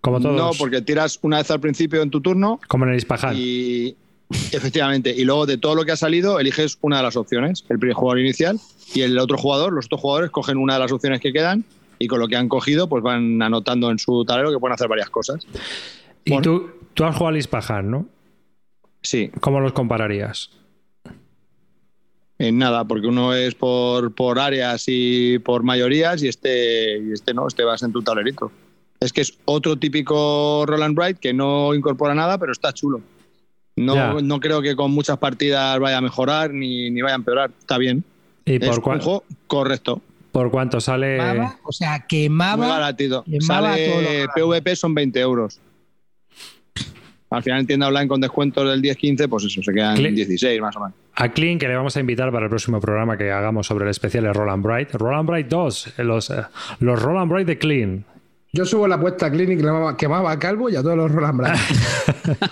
Como 0.00 0.20
todos. 0.20 0.36
No, 0.36 0.50
porque 0.58 0.82
tiras 0.82 1.18
una 1.22 1.38
vez 1.38 1.50
al 1.50 1.60
principio 1.60 2.02
en 2.02 2.10
tu 2.10 2.20
turno 2.20 2.60
Como 2.68 2.84
en 2.84 2.92
el 2.92 2.96
Ispahan. 2.96 3.34
y 3.36 3.96
efectivamente, 4.52 5.14
y 5.16 5.24
luego 5.24 5.46
de 5.46 5.58
todo 5.58 5.74
lo 5.74 5.84
que 5.84 5.92
ha 5.92 5.96
salido 5.96 6.40
eliges 6.40 6.78
una 6.80 6.98
de 6.98 7.02
las 7.02 7.16
opciones, 7.16 7.64
el 7.68 7.78
primer 7.78 7.94
jugador 7.94 8.20
inicial 8.20 8.58
y 8.94 9.02
el 9.02 9.18
otro 9.18 9.38
jugador, 9.38 9.72
los 9.72 9.86
otros 9.86 10.00
jugadores 10.00 10.30
cogen 10.30 10.58
una 10.58 10.74
de 10.74 10.80
las 10.80 10.92
opciones 10.92 11.20
que 11.20 11.32
quedan 11.32 11.64
y 11.98 12.08
con 12.08 12.20
lo 12.20 12.28
que 12.28 12.36
han 12.36 12.48
cogido 12.48 12.88
pues 12.88 13.02
van 13.02 13.40
anotando 13.42 13.90
en 13.90 13.98
su 13.98 14.24
tablero 14.24 14.50
que 14.50 14.58
pueden 14.58 14.74
hacer 14.74 14.88
varias 14.88 15.10
cosas. 15.10 15.46
Y 16.24 16.30
bueno. 16.30 16.42
tú, 16.42 16.70
tú 16.94 17.04
has 17.04 17.14
jugado 17.14 17.28
al 17.28 17.36
Ispahan, 17.38 17.90
¿no? 17.90 18.08
Sí, 19.02 19.30
¿Cómo 19.40 19.60
los 19.60 19.72
compararías? 19.72 20.50
en 22.38 22.58
nada, 22.58 22.84
porque 22.84 23.06
uno 23.06 23.32
es 23.32 23.54
por, 23.54 24.14
por 24.14 24.38
áreas 24.38 24.84
y 24.88 25.38
por 25.38 25.62
mayorías 25.62 26.22
y 26.22 26.28
este, 26.28 26.98
y 26.98 27.12
este 27.12 27.32
no, 27.32 27.46
este 27.46 27.64
vas 27.64 27.82
en 27.82 27.92
tu 27.92 28.02
tablerito. 28.02 28.52
Es 29.00 29.12
que 29.12 29.22
es 29.22 29.38
otro 29.44 29.76
típico 29.76 30.64
Roland 30.66 30.94
Bright 30.94 31.18
que 31.18 31.32
no 31.32 31.74
incorpora 31.74 32.14
nada, 32.14 32.38
pero 32.38 32.52
está 32.52 32.72
chulo. 32.72 33.00
No, 33.76 33.94
Ya. 33.94 34.12
no 34.22 34.40
creo 34.40 34.62
que 34.62 34.74
con 34.74 34.90
muchas 34.90 35.18
partidas 35.18 35.78
vaya 35.78 35.98
a 35.98 36.00
mejorar 36.00 36.50
ni, 36.52 36.90
ni 36.90 37.02
vaya 37.02 37.14
a 37.14 37.18
empeorar. 37.18 37.50
Está 37.58 37.76
bien. 37.78 38.04
¿Y 38.46 38.54
es 38.54 38.60
por, 38.80 38.94
un 38.94 39.00
juego 39.00 39.24
correcto. 39.46 40.00
por 40.32 40.50
cuánto 40.50 40.80
sale? 40.80 41.18
O 41.64 41.72
sea, 41.72 41.98
Muy 41.98 42.00
quemaba. 42.08 42.68
baratito. 42.68 43.22
quemaba 43.24 43.72
Sale. 43.72 44.26
PVP 44.34 44.76
son 44.76 44.94
20 44.94 45.20
euros. 45.20 45.60
Al 47.28 47.42
final 47.42 47.60
en 47.60 47.66
tienda 47.66 47.88
online 47.88 48.06
con 48.08 48.20
descuentos 48.20 48.68
del 48.70 48.80
10-15, 48.80 49.28
pues 49.28 49.44
eso, 49.44 49.60
se 49.60 49.72
quedan 49.72 49.96
Cle- 49.96 50.14
16 50.14 50.60
más 50.60 50.76
o 50.76 50.80
menos. 50.80 50.94
A 51.16 51.28
Clean, 51.30 51.58
que 51.58 51.66
le 51.66 51.74
vamos 51.76 51.96
a 51.96 52.00
invitar 52.00 52.30
para 52.30 52.44
el 52.44 52.50
próximo 52.50 52.80
programa 52.80 53.18
que 53.18 53.30
hagamos 53.32 53.66
sobre 53.66 53.84
el 53.84 53.90
especial 53.90 54.24
de 54.24 54.32
Roland 54.32 54.62
Bright. 54.62 54.92
Roland 54.94 55.28
Bright 55.28 55.48
2, 55.48 55.94
los, 55.98 56.30
eh, 56.30 56.42
los 56.78 57.02
Roland 57.02 57.30
Bright 57.30 57.46
de 57.48 57.58
Clean. 57.58 58.04
Yo 58.56 58.64
subo 58.64 58.88
la 58.88 58.94
apuesta 58.94 59.26
a 59.26 59.30
Clinic, 59.30 59.58
quemaba, 59.58 59.96
quemaba 59.96 60.32
a 60.32 60.38
Calvo 60.38 60.70
y 60.70 60.76
a 60.76 60.82
todos 60.82 60.96
los 60.96 61.10
Roland 61.12 61.38
Brand. 61.38 61.58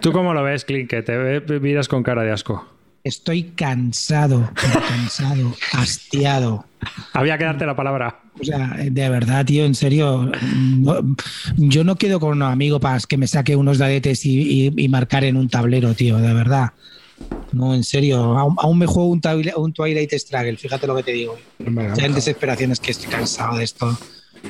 ¿Tú 0.00 0.12
cómo 0.12 0.32
lo 0.32 0.42
ves, 0.42 0.64
Clean? 0.64 0.86
Que 0.86 1.02
te 1.02 1.60
miras 1.60 1.88
con 1.88 2.02
cara 2.02 2.22
de 2.22 2.32
asco. 2.32 2.66
Estoy 3.04 3.44
cansado, 3.54 4.50
cansado, 4.88 5.54
hastiado. 5.72 6.64
Había 7.12 7.38
que 7.38 7.44
darte 7.44 7.64
la 7.64 7.76
palabra. 7.76 8.20
O 8.40 8.44
sea, 8.44 8.76
de 8.90 9.08
verdad, 9.08 9.44
tío, 9.46 9.64
en 9.64 9.74
serio. 9.74 10.30
no- 10.78 11.16
yo 11.56 11.84
no 11.84 11.96
quedo 11.96 12.20
con 12.20 12.30
un 12.32 12.42
amigo 12.42 12.80
para 12.80 12.98
que 13.00 13.16
me 13.16 13.26
saque 13.26 13.56
unos 13.56 13.78
dadetes 13.78 14.24
y, 14.26 14.66
y- 14.68 14.72
y 14.76 14.88
marcar 14.88 15.24
en 15.24 15.36
un 15.36 15.48
tablero, 15.48 15.94
tío, 15.94 16.18
de 16.18 16.34
verdad. 16.34 16.70
No, 17.52 17.74
en 17.74 17.82
serio. 17.84 18.36
Aún, 18.38 18.56
aún 18.58 18.78
me 18.78 18.86
juego 18.86 19.08
un, 19.08 19.20
Twilight- 19.20 19.56
un 19.56 19.72
Twilight 19.72 20.12
Struggle, 20.14 20.56
fíjate 20.56 20.86
lo 20.86 20.94
que 20.96 21.02
te 21.02 21.12
digo. 21.12 21.36
Venga, 21.58 21.94
Ya 21.94 22.06
en 22.06 22.14
desesperación 22.14 22.72
es 22.72 22.80
que 22.80 22.90
estoy 22.92 23.08
cansado 23.10 23.56
de 23.58 23.64
esto. 23.64 23.96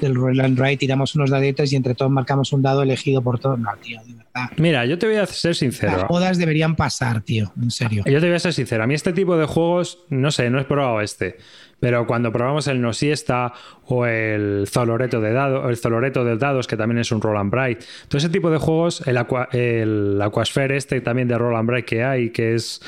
Del 0.01 0.15
Roland 0.15 0.59
Right, 0.61 0.79
tiramos 0.79 1.15
unos 1.15 1.31
dadetes 1.31 1.73
y 1.73 1.77
entre 1.77 1.95
todos 1.95 2.11
marcamos 2.11 2.53
un 2.53 2.63
dado 2.63 2.83
elegido 2.83 3.23
por 3.23 3.39
todos. 3.39 3.59
No, 3.59 3.71
tío, 3.83 4.01
de 4.07 4.15
verdad. 4.15 4.51
Mira, 4.57 4.87
yo 4.87 4.99
te 4.99 5.07
voy 5.07 5.17
a 5.17 5.27
ser 5.27 5.51
Las 5.51 5.59
sincero. 5.59 6.07
bodas 6.09 6.39
deberían 6.39 6.77
pasar, 6.77 7.23
tío, 7.23 7.53
en 7.61 7.71
serio. 7.71 8.05
Yo 8.07 8.21
te 8.21 8.27
voy 8.27 8.37
a 8.37 8.39
ser 8.39 8.53
sincero. 8.53 8.85
A 8.85 8.87
mí 8.87 8.95
este 8.95 9.13
tipo 9.13 9.37
de 9.37 9.47
juegos, 9.47 9.99
no 10.11 10.31
sé, 10.31 10.51
no 10.51 10.61
he 10.61 10.65
probado 10.65 11.01
este. 11.01 11.39
Pero 11.81 12.07
cuando 12.07 12.33
probamos 12.33 12.67
el 12.67 12.81
No 12.81 12.93
Siesta 12.93 13.53
o 13.87 14.05
el 14.05 14.67
Zoloreto 14.69 15.21
de 15.21 15.33
dados, 15.33 15.69
el 15.71 15.77
Zoloreto 15.77 16.25
de 16.25 16.37
dados, 16.37 16.67
que 16.67 16.77
también 16.77 16.99
es 16.99 17.13
un 17.13 17.21
Roland 17.21 17.51
Bright, 17.53 17.83
todo 18.09 18.19
ese 18.19 18.29
tipo 18.29 18.51
de 18.51 18.59
juegos, 18.59 19.07
el, 19.07 19.17
Aqua, 19.17 19.49
el 19.53 20.21
Aquasphere 20.21 20.77
este 20.77 21.01
también 21.01 21.29
de 21.29 21.39
Roland 21.39 21.69
Bright 21.69 21.85
que 21.87 22.03
hay, 22.03 22.31
que 22.31 22.55
es, 22.55 22.81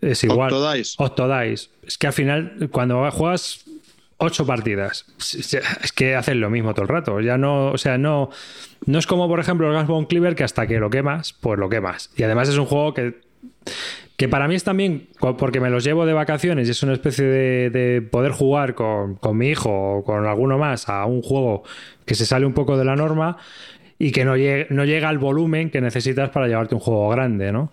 es 0.00 0.22
igual. 0.22 0.52
Octodice. 0.52 0.94
Octodice. 0.98 1.68
Es 1.84 1.98
que 1.98 2.06
al 2.06 2.12
final, 2.12 2.68
cuando 2.70 3.10
juegas 3.10 3.64
ocho 4.18 4.46
partidas, 4.46 5.06
es 5.18 5.92
que 5.94 6.14
hacen 6.14 6.40
lo 6.40 6.50
mismo 6.50 6.74
todo 6.74 6.82
el 6.82 6.88
rato. 6.88 7.20
Ya 7.20 7.38
no, 7.38 7.72
o 7.72 7.78
sea, 7.78 7.98
no, 7.98 8.30
no 8.86 8.98
es 8.98 9.06
como, 9.06 9.28
por 9.28 9.40
ejemplo, 9.40 9.68
el 9.68 9.74
Gasbone 9.74 10.06
Cleaver, 10.08 10.34
que 10.34 10.44
hasta 10.44 10.66
que 10.66 10.78
lo 10.78 10.90
quemas, 10.90 11.32
pues 11.32 11.58
lo 11.58 11.68
quemas. 11.68 12.10
Y 12.16 12.24
además 12.24 12.48
es 12.48 12.58
un 12.58 12.66
juego 12.66 12.94
que 12.94 13.20
que 14.16 14.28
para 14.28 14.48
mí 14.48 14.56
es 14.56 14.64
también 14.64 15.08
porque 15.38 15.60
me 15.60 15.70
los 15.70 15.84
llevo 15.84 16.04
de 16.04 16.12
vacaciones 16.12 16.66
y 16.66 16.72
es 16.72 16.82
una 16.82 16.92
especie 16.92 17.24
de, 17.24 17.70
de 17.70 18.02
poder 18.02 18.32
jugar 18.32 18.74
con, 18.74 19.14
con 19.14 19.36
mi 19.38 19.48
hijo 19.50 19.70
o 19.98 20.04
con 20.04 20.26
alguno 20.26 20.58
más 20.58 20.88
a 20.88 21.04
un 21.06 21.22
juego 21.22 21.62
que 22.04 22.16
se 22.16 22.26
sale 22.26 22.44
un 22.44 22.52
poco 22.52 22.76
de 22.76 22.84
la 22.84 22.96
norma 22.96 23.36
y 23.96 24.10
que 24.10 24.24
no, 24.24 24.36
llegue- 24.36 24.66
no 24.70 24.84
llega 24.84 25.08
al 25.08 25.18
volumen 25.18 25.70
que 25.70 25.80
necesitas 25.80 26.30
para 26.30 26.48
llevarte 26.48 26.74
un 26.74 26.80
juego 26.80 27.08
grande, 27.10 27.52
¿no? 27.52 27.72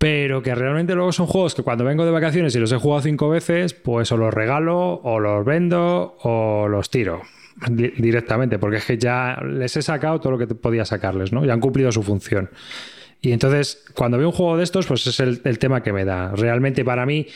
Pero 0.00 0.42
que 0.42 0.54
realmente 0.54 0.94
luego 0.94 1.12
son 1.12 1.26
juegos 1.26 1.54
que 1.54 1.62
cuando 1.62 1.84
vengo 1.84 2.06
de 2.06 2.10
vacaciones 2.10 2.56
y 2.56 2.58
los 2.58 2.72
he 2.72 2.78
jugado 2.78 3.02
cinco 3.02 3.28
veces, 3.28 3.74
pues 3.74 4.10
o 4.12 4.16
los 4.16 4.32
regalo, 4.32 4.94
o 5.02 5.20
los 5.20 5.44
vendo, 5.44 6.16
o 6.22 6.68
los 6.68 6.88
tiro 6.88 7.20
di- 7.68 7.92
directamente, 7.98 8.58
porque 8.58 8.78
es 8.78 8.86
que 8.86 8.96
ya 8.96 9.38
les 9.44 9.76
he 9.76 9.82
sacado 9.82 10.18
todo 10.18 10.32
lo 10.32 10.38
que 10.38 10.46
podía 10.54 10.86
sacarles, 10.86 11.34
¿no? 11.34 11.44
Ya 11.44 11.52
han 11.52 11.60
cumplido 11.60 11.92
su 11.92 12.02
función. 12.02 12.48
Y 13.20 13.32
entonces, 13.32 13.84
cuando 13.94 14.16
veo 14.16 14.28
un 14.28 14.32
juego 14.34 14.56
de 14.56 14.64
estos, 14.64 14.86
pues 14.86 15.06
es 15.06 15.20
el, 15.20 15.58
tema 15.58 15.82
que 15.82 15.92
me 15.92 16.06
da. 16.06 16.32
Realmente 16.34 16.82
para 16.82 17.04
mí, 17.04 17.26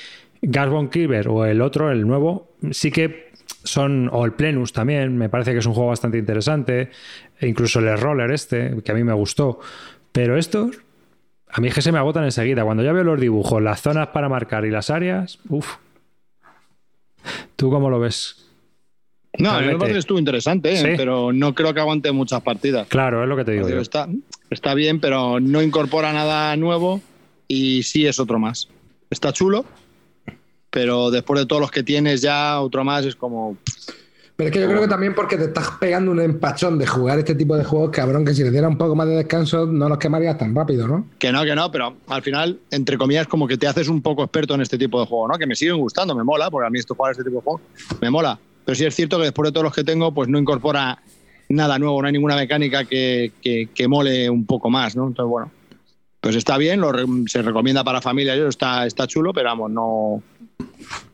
Gasbone 0.40 0.88
Cleaver 0.88 1.28
o 1.28 1.44
el 1.44 1.60
otro, 1.60 1.90
el 1.90 2.06
nuevo, 2.06 2.56
sí 2.70 2.90
que 2.90 3.32
son, 3.62 4.08
o 4.10 4.24
el 4.24 4.32
Plenus 4.32 4.72
también, 4.72 5.18
me 5.18 5.28
parece 5.28 5.52
que 5.52 5.58
es 5.58 5.66
un 5.66 5.74
juego 5.74 5.90
bastante 5.90 6.16
interesante, 6.16 6.88
e 7.38 7.46
incluso 7.46 7.80
el 7.80 7.98
Roller 7.98 8.30
este, 8.30 8.76
que 8.82 8.92
a 8.92 8.94
mí 8.94 9.04
me 9.04 9.12
gustó. 9.12 9.60
Pero 10.12 10.38
estos, 10.38 10.78
a 11.56 11.60
mí 11.60 11.68
es 11.68 11.74
que 11.74 11.82
se 11.82 11.92
me 11.92 11.98
agotan 11.98 12.24
enseguida. 12.24 12.64
Cuando 12.64 12.82
ya 12.82 12.92
veo 12.92 13.04
los 13.04 13.20
dibujos, 13.20 13.62
las 13.62 13.80
zonas 13.80 14.08
para 14.08 14.28
marcar 14.28 14.64
y 14.64 14.70
las 14.70 14.90
áreas, 14.90 15.38
uff. 15.48 15.76
¿Tú 17.54 17.70
cómo 17.70 17.88
lo 17.90 18.00
ves? 18.00 18.44
No, 19.38 19.50
a 19.50 19.52
mí 19.52 19.58
me 19.58 19.60
Realmente. 19.60 19.78
parece 19.78 19.92
que 19.94 19.98
estuvo 20.00 20.18
interesante, 20.18 20.72
¿eh? 20.72 20.76
Sí. 20.78 20.88
pero 20.96 21.32
no 21.32 21.54
creo 21.54 21.72
que 21.72 21.78
aguante 21.78 22.10
muchas 22.10 22.42
partidas. 22.42 22.88
Claro, 22.88 23.22
es 23.22 23.28
lo 23.28 23.36
que 23.36 23.44
te 23.44 23.52
digo. 23.52 23.66
Digo, 23.66 23.76
yo. 23.78 23.82
está, 23.82 24.08
está 24.50 24.74
bien, 24.74 24.98
pero 24.98 25.38
no 25.38 25.62
incorpora 25.62 26.12
nada 26.12 26.56
nuevo 26.56 27.00
y 27.46 27.84
sí 27.84 28.04
es 28.04 28.18
otro 28.18 28.40
más. 28.40 28.68
Está 29.08 29.32
chulo, 29.32 29.64
pero 30.70 31.12
después 31.12 31.38
de 31.38 31.46
todos 31.46 31.62
los 31.62 31.70
que 31.70 31.84
tienes 31.84 32.20
ya, 32.20 32.60
otro 32.60 32.82
más 32.82 33.04
es 33.06 33.14
como... 33.14 33.56
Pero 34.36 34.48
es 34.48 34.52
que 34.52 34.60
yo 34.60 34.66
creo 34.68 34.80
que 34.80 34.88
también 34.88 35.14
porque 35.14 35.36
te 35.36 35.44
estás 35.44 35.70
pegando 35.78 36.10
un 36.10 36.20
empachón 36.20 36.76
de 36.76 36.86
jugar 36.88 37.20
este 37.20 37.36
tipo 37.36 37.56
de 37.56 37.62
juegos, 37.62 37.90
cabrón, 37.90 38.24
que 38.24 38.34
si 38.34 38.42
le 38.42 38.50
diera 38.50 38.66
un 38.66 38.76
poco 38.76 38.96
más 38.96 39.06
de 39.06 39.14
descanso 39.14 39.64
no 39.66 39.88
los 39.88 39.98
quemarías 39.98 40.36
tan 40.36 40.52
rápido, 40.54 40.88
¿no? 40.88 41.06
Que 41.20 41.30
no, 41.30 41.44
que 41.44 41.54
no, 41.54 41.70
pero 41.70 41.94
al 42.08 42.20
final, 42.22 42.58
entre 42.72 42.98
comillas, 42.98 43.28
como 43.28 43.46
que 43.46 43.56
te 43.56 43.68
haces 43.68 43.86
un 43.88 44.02
poco 44.02 44.24
experto 44.24 44.54
en 44.56 44.62
este 44.62 44.76
tipo 44.76 44.98
de 44.98 45.06
juego, 45.06 45.28
¿no? 45.28 45.38
Que 45.38 45.46
me 45.46 45.54
siguen 45.54 45.76
gustando, 45.76 46.16
me 46.16 46.24
mola, 46.24 46.50
porque 46.50 46.66
a 46.66 46.70
mí 46.70 46.80
esto 46.80 46.96
jugar 46.96 47.12
este 47.12 47.22
tipo 47.22 47.36
de 47.36 47.42
juego 47.42 47.60
me 48.00 48.10
mola. 48.10 48.36
Pero 48.64 48.74
sí 48.74 48.84
es 48.84 48.94
cierto 48.96 49.18
que 49.18 49.24
después 49.24 49.46
de 49.48 49.52
todos 49.52 49.64
los 49.64 49.74
que 49.74 49.84
tengo, 49.84 50.12
pues 50.12 50.28
no 50.28 50.36
incorpora 50.36 50.98
nada 51.48 51.78
nuevo, 51.78 52.00
no 52.02 52.06
hay 52.08 52.12
ninguna 52.12 52.34
mecánica 52.34 52.84
que, 52.86 53.30
que, 53.40 53.68
que 53.72 53.86
mole 53.86 54.28
un 54.30 54.46
poco 54.46 54.68
más, 54.68 54.96
¿no? 54.96 55.06
Entonces, 55.06 55.30
bueno, 55.30 55.50
pues 56.20 56.34
está 56.34 56.56
bien, 56.58 56.80
lo 56.80 56.90
re- 56.90 57.04
se 57.26 57.40
recomienda 57.42 57.84
para 57.84 58.00
familia, 58.00 58.34
yo 58.34 58.48
está, 58.48 58.84
está 58.86 59.06
chulo, 59.06 59.32
pero 59.32 59.50
vamos, 59.50 59.70
no. 59.70 60.22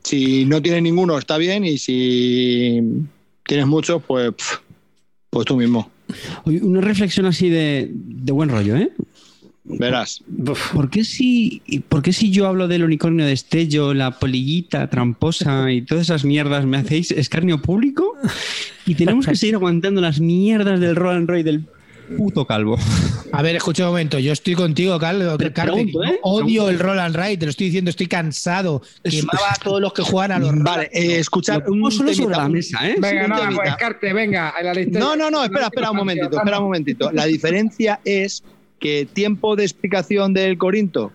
Si 0.03 0.45
no 0.45 0.61
tienes 0.61 0.83
ninguno, 0.83 1.17
está 1.17 1.37
bien, 1.37 1.65
y 1.65 1.77
si 1.77 2.81
tienes 3.45 3.67
muchos, 3.67 4.01
pues, 4.03 4.33
pues 5.29 5.45
tú 5.45 5.55
mismo. 5.57 5.91
Una 6.45 6.81
reflexión 6.81 7.25
así 7.25 7.49
de, 7.49 7.89
de 7.91 8.31
buen 8.31 8.49
rollo, 8.49 8.75
¿eh? 8.75 8.91
Verás. 9.63 10.23
¿Por 10.73 10.89
qué, 10.89 11.03
si, 11.03 11.61
¿Por 11.87 12.01
qué 12.01 12.13
si 12.13 12.31
yo 12.31 12.47
hablo 12.47 12.67
del 12.67 12.83
unicornio 12.83 13.25
de 13.25 13.33
Estello, 13.33 13.93
la 13.93 14.19
polillita 14.19 14.89
tramposa 14.89 15.71
y 15.71 15.83
todas 15.83 16.05
esas 16.05 16.25
mierdas 16.25 16.65
me 16.65 16.77
hacéis 16.77 17.11
escarnio 17.11 17.61
público? 17.61 18.15
Y 18.85 18.95
tenemos 18.95 19.27
que 19.27 19.35
seguir 19.37 19.55
aguantando 19.55 20.01
las 20.01 20.19
mierdas 20.19 20.79
del 20.79 20.95
Roll 20.95 21.15
and 21.15 21.29
Roy 21.29 21.43
del 21.43 21.65
puto 22.15 22.45
calvo. 22.45 22.77
A 23.31 23.41
ver, 23.41 23.55
escucha 23.55 23.83
un 23.83 23.89
momento. 23.89 24.19
Yo 24.19 24.33
estoy 24.33 24.55
contigo, 24.55 24.99
Carlos. 24.99 25.37
Te 25.37 25.51
Carlos, 25.51 25.75
pregunto, 25.75 26.03
¿eh? 26.03 26.19
Odio 26.23 26.69
el 26.69 26.79
roll 26.79 26.99
and 26.99 27.15
ride. 27.15 27.37
Te 27.37 27.45
lo 27.45 27.51
estoy 27.51 27.67
diciendo. 27.67 27.89
Estoy 27.89 28.07
cansado. 28.07 28.81
Quemaba 29.03 29.51
a 29.51 29.55
todos 29.55 29.81
los 29.81 29.93
que 29.93 30.01
juegan 30.01 30.31
a 30.31 30.39
los 30.39 30.51
Vale, 30.63 30.89
eh, 30.93 31.19
escuchar 31.19 31.63
un 31.69 31.91
solo 31.91 32.13
sobre 32.13 32.35
la 32.35 32.49
mesa, 32.49 32.87
¿eh? 32.87 32.95
Venga, 32.99 33.23
un 33.23 33.29
no, 33.29 33.55
pues 33.55 33.75
Carte, 33.77 34.13
venga. 34.13 34.53
la 34.61 34.73
No, 34.73 35.15
no, 35.15 35.31
no, 35.31 35.43
espera, 35.43 35.65
espera 35.65 35.91
un 35.91 35.97
momentito, 35.97 36.37
espera 36.37 36.59
un 36.59 36.65
momentito. 36.65 37.11
La 37.11 37.25
diferencia 37.25 37.99
es 38.03 38.43
que 38.79 39.07
tiempo 39.11 39.55
de 39.55 39.63
explicación 39.63 40.33
del 40.33 40.57
Corinto, 40.57 41.11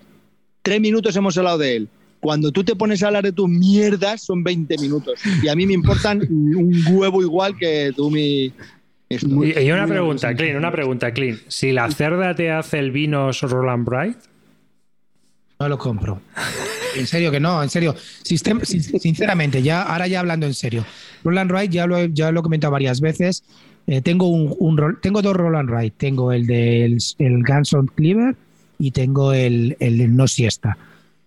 tres 0.62 0.80
minutos 0.80 1.14
hemos 1.16 1.36
hablado 1.36 1.58
de 1.58 1.76
él. 1.76 1.88
Cuando 2.20 2.50
tú 2.50 2.64
te 2.64 2.74
pones 2.74 3.02
a 3.02 3.08
hablar 3.08 3.24
de 3.24 3.32
tus 3.32 3.48
mierdas, 3.48 4.22
son 4.22 4.42
20 4.42 4.78
minutos. 4.78 5.20
Y 5.42 5.48
a 5.48 5.54
mí 5.54 5.66
me 5.66 5.74
importan 5.74 6.22
un 6.28 6.82
huevo 6.90 7.22
igual 7.22 7.56
que 7.56 7.92
tú 7.94 8.10
mi... 8.10 8.52
esto. 9.08 9.28
Y, 9.44 9.58
y 9.58 9.70
una 9.72 9.82
muy 9.82 9.90
pregunta. 9.92 10.34
Clean, 10.34 10.56
una 10.56 10.72
pregunta, 10.72 11.12
Clean. 11.12 11.38
Si 11.48 11.72
la 11.72 11.90
cerda 11.90 12.34
te 12.34 12.50
hace 12.50 12.78
el 12.78 12.90
vinos 12.90 13.40
Roland 13.42 13.84
Bright, 13.86 14.16
No 15.58 15.68
lo 15.68 15.78
compro. 15.78 16.20
En 16.96 17.06
serio 17.06 17.30
que 17.30 17.40
no, 17.40 17.62
en 17.62 17.68
serio. 17.70 17.94
Sistem- 18.24 18.62
sinceramente, 18.64 19.62
ya, 19.62 19.82
ahora 19.82 20.06
ya 20.06 20.20
hablando 20.20 20.46
en 20.46 20.54
serio. 20.54 20.84
Roland 21.24 21.50
Wright 21.50 21.70
ya 21.70 21.86
lo, 21.86 21.96
he- 21.98 22.10
ya 22.12 22.30
lo 22.30 22.40
he 22.40 22.42
comentado 22.42 22.72
varias 22.72 23.00
veces. 23.00 23.42
Eh, 23.86 24.00
tengo, 24.02 24.28
un, 24.28 24.54
un 24.58 24.76
rol- 24.76 24.98
tengo 25.00 25.22
dos 25.22 25.34
Roland 25.36 25.70
Wright. 25.70 25.94
Tengo 25.96 26.32
el 26.32 26.46
del 26.46 26.98
el 27.18 27.42
Ganson 27.42 27.86
Cleaver 27.86 28.34
y 28.78 28.90
tengo 28.90 29.32
el, 29.32 29.76
el 29.80 29.98
del 29.98 30.16
No 30.16 30.26
Siesta. 30.28 30.76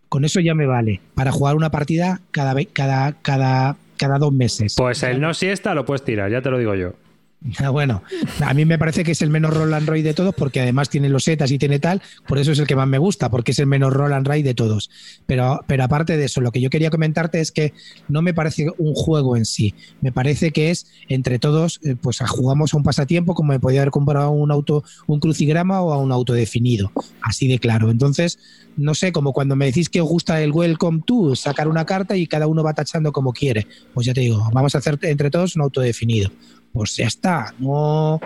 Con 0.10 0.26
eso 0.26 0.40
ya 0.40 0.54
me 0.56 0.66
vale 0.66 1.02
para 1.16 1.32
jugar 1.32 1.56
una 1.56 1.70
partida 1.72 2.20
cada, 2.32 2.56
cada, 2.74 3.14
cada, 3.22 3.78
cada 3.98 4.18
dos 4.20 4.34
meses. 4.34 4.76
pues 4.78 5.02
el 5.04 5.22
no 5.22 5.34
siesta 5.34 5.74
lo 5.76 5.86
puedes 5.86 6.04
tirar, 6.04 6.30
ya 6.32 6.42
te 6.42 6.50
lo 6.50 6.58
digo 6.58 6.74
yo. 6.76 6.94
Ah, 7.60 7.70
Bueno, 7.70 8.04
a 8.42 8.54
mí 8.54 8.66
me 8.66 8.78
parece 8.78 9.04
que 9.04 9.12
es 9.12 9.22
el 9.22 9.30
menos 9.30 9.54
roll 9.54 9.74
and 9.74 9.88
ride 9.88 10.04
de 10.04 10.14
todos 10.14 10.36
porque 10.36 10.60
además 10.62 10.90
tiene 10.90 11.10
los 11.10 11.24
setas 11.24 11.52
y 11.52 11.58
tiene 11.58 11.80
tal, 11.80 12.02
por 12.28 12.38
eso 12.38 12.52
es 12.52 12.60
el 12.60 12.68
que 12.68 12.76
más 12.76 12.88
me 12.88 12.98
gusta, 12.98 13.30
porque 13.30 13.52
es 13.52 13.60
el 13.60 13.68
menos 13.68 13.94
roll 13.94 14.14
and 14.14 14.28
ride 14.28 14.44
de 14.44 14.54
todos. 14.54 14.90
Pero, 15.26 15.62
pero 15.68 15.84
aparte 15.84 16.18
de 16.18 16.26
eso, 16.26 16.42
lo 16.42 16.52
que 16.52 16.62
yo 16.62 16.70
quería 16.70 16.90
comentarte 16.90 17.40
es 17.40 17.52
que 17.52 17.74
no 18.08 18.22
me 18.22 18.34
parece 18.34 18.68
un 18.78 18.94
juego 18.94 19.38
en 19.38 19.46
sí, 19.46 19.74
me 20.02 20.12
parece 20.12 20.52
que 20.52 20.72
es 20.72 20.88
entre 21.08 21.40
todos, 21.40 21.80
eh, 21.84 21.96
pues 22.00 22.20
jugamos 22.20 22.74
a 22.74 22.78
un 22.78 22.84
pasatiempo 22.84 23.34
como 23.34 23.54
me 23.54 23.60
podía 23.60 23.82
haber 23.82 23.92
comprado 23.92 24.32
un 24.32 24.52
auto, 24.52 24.84
un 25.08 25.20
crucigrama 25.20 25.82
o 25.82 25.94
a 25.94 25.98
un 25.98 26.12
auto 26.12 26.34
definido, 26.34 26.92
así 27.22 27.48
de 27.48 27.60
claro. 27.60 27.90
Entonces, 27.90 28.40
no 28.78 28.94
sé, 28.94 29.12
como 29.12 29.34
cuando 29.34 29.56
me 29.56 29.66
decís 29.66 29.90
que 29.90 30.02
os 30.02 30.10
gusta 30.10 30.42
el 30.42 30.52
Welcome 30.52 31.04
to, 31.06 31.36
sacar 31.36 31.68
una 31.68 31.86
carta 31.86 32.16
y 32.16 32.28
cada 32.28 32.48
uno 32.48 32.64
va 32.64 32.74
tachando 32.74 33.12
como 33.12 33.34
quiere. 33.34 33.68
Pues 33.94 34.06
ya 34.06 34.14
te 34.14 34.22
digo, 34.22 34.50
vamos 34.54 34.76
a 34.76 34.80
hacer 34.80 34.98
entre 35.02 35.30
todos 35.30 35.56
un 35.56 35.62
auto 35.62 35.82
definido 35.82 36.32
pues 36.74 36.96
ya 36.96 37.08
está, 37.08 37.54
no, 37.60 38.20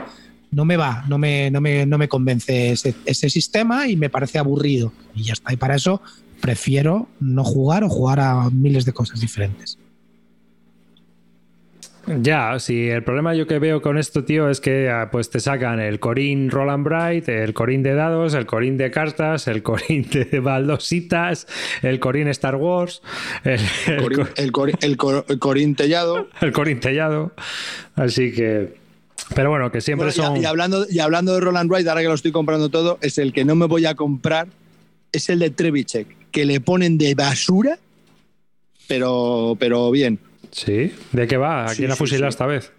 no 0.51 0.65
me 0.65 0.77
va, 0.77 1.03
no 1.07 1.17
me, 1.17 1.49
no 1.51 1.61
me, 1.61 1.85
no 1.85 1.97
me 1.97 2.07
convence 2.07 2.71
ese, 2.71 2.95
ese 3.05 3.29
sistema 3.29 3.87
y 3.87 3.95
me 3.95 4.09
parece 4.09 4.39
aburrido. 4.39 4.93
Y 5.15 5.23
ya 5.23 5.33
está, 5.33 5.53
y 5.53 5.57
para 5.57 5.75
eso 5.75 6.01
prefiero 6.41 7.07
no 7.19 7.43
jugar 7.43 7.83
o 7.83 7.89
jugar 7.89 8.19
a 8.19 8.49
miles 8.49 8.85
de 8.85 8.93
cosas 8.93 9.21
diferentes. 9.21 9.77
Ya, 12.05 12.59
si 12.59 12.89
el 12.89 13.01
problema 13.03 13.33
yo 13.33 13.47
que 13.47 13.59
veo 13.59 13.81
con 13.81 13.97
esto, 13.97 14.25
tío, 14.25 14.49
es 14.49 14.59
que 14.59 14.89
ah, 14.89 15.09
pues 15.09 15.29
te 15.29 15.39
sacan 15.39 15.79
el 15.79 16.01
Corín 16.01 16.49
Roland 16.51 16.83
Bright, 16.83 17.29
el 17.29 17.53
Corín 17.53 17.81
de 17.81 17.93
dados, 17.93 18.33
el 18.33 18.45
Corín 18.45 18.77
de 18.77 18.91
cartas, 18.91 19.47
el 19.47 19.63
Corín 19.63 20.05
de 20.11 20.39
baldositas, 20.41 21.47
el 21.81 22.01
Corín 22.01 22.27
Star 22.27 22.57
Wars, 22.57 23.01
el, 23.45 23.59
el, 23.87 24.51
Corín- 24.51 24.77
el, 24.81 24.97
cor- 24.97 25.25
el 25.29 25.39
Corín 25.39 25.75
Tellado. 25.75 26.27
el 26.41 26.51
Corín 26.51 26.79
Tellado. 26.81 27.31
Así 27.95 28.33
que. 28.33 28.73
Pero 29.33 29.49
bueno, 29.51 29.71
que 29.71 29.79
siempre 29.79 30.07
Bueno, 30.09 30.23
y- 30.23 30.25
son. 30.35 30.41
y, 30.41 30.45
hablando, 30.45 30.85
y 30.89 30.99
hablando 30.99 31.33
de 31.35 31.39
Roland 31.39 31.71
Wright, 31.71 31.87
ahora 31.87 32.01
que 32.01 32.07
lo 32.09 32.13
estoy 32.15 32.33
comprando 32.33 32.67
todo, 32.69 32.97
es 33.01 33.17
el 33.17 33.31
que 33.31 33.45
no 33.45 33.55
me 33.55 33.65
voy 33.67 33.85
a 33.85 33.95
comprar, 33.95 34.47
es 35.13 35.29
el 35.29 35.39
de 35.39 35.51
Trevichek, 35.51 36.07
que 36.31 36.43
le 36.45 36.59
ponen 36.59 36.97
de 36.97 37.15
basura, 37.15 37.77
pero, 38.89 39.55
pero 39.57 39.89
bien. 39.91 40.19
Sí, 40.53 40.93
¿de 41.11 41.27
qué 41.27 41.35
va? 41.37 41.65
¿A 41.65 41.69
Sí, 41.69 41.77
quién 41.79 41.91
ha 41.91 41.95
sí, 41.95 41.99
fusilado 41.99 42.31
sí. 42.31 42.35
esta 42.35 42.45
vez? 42.45 42.71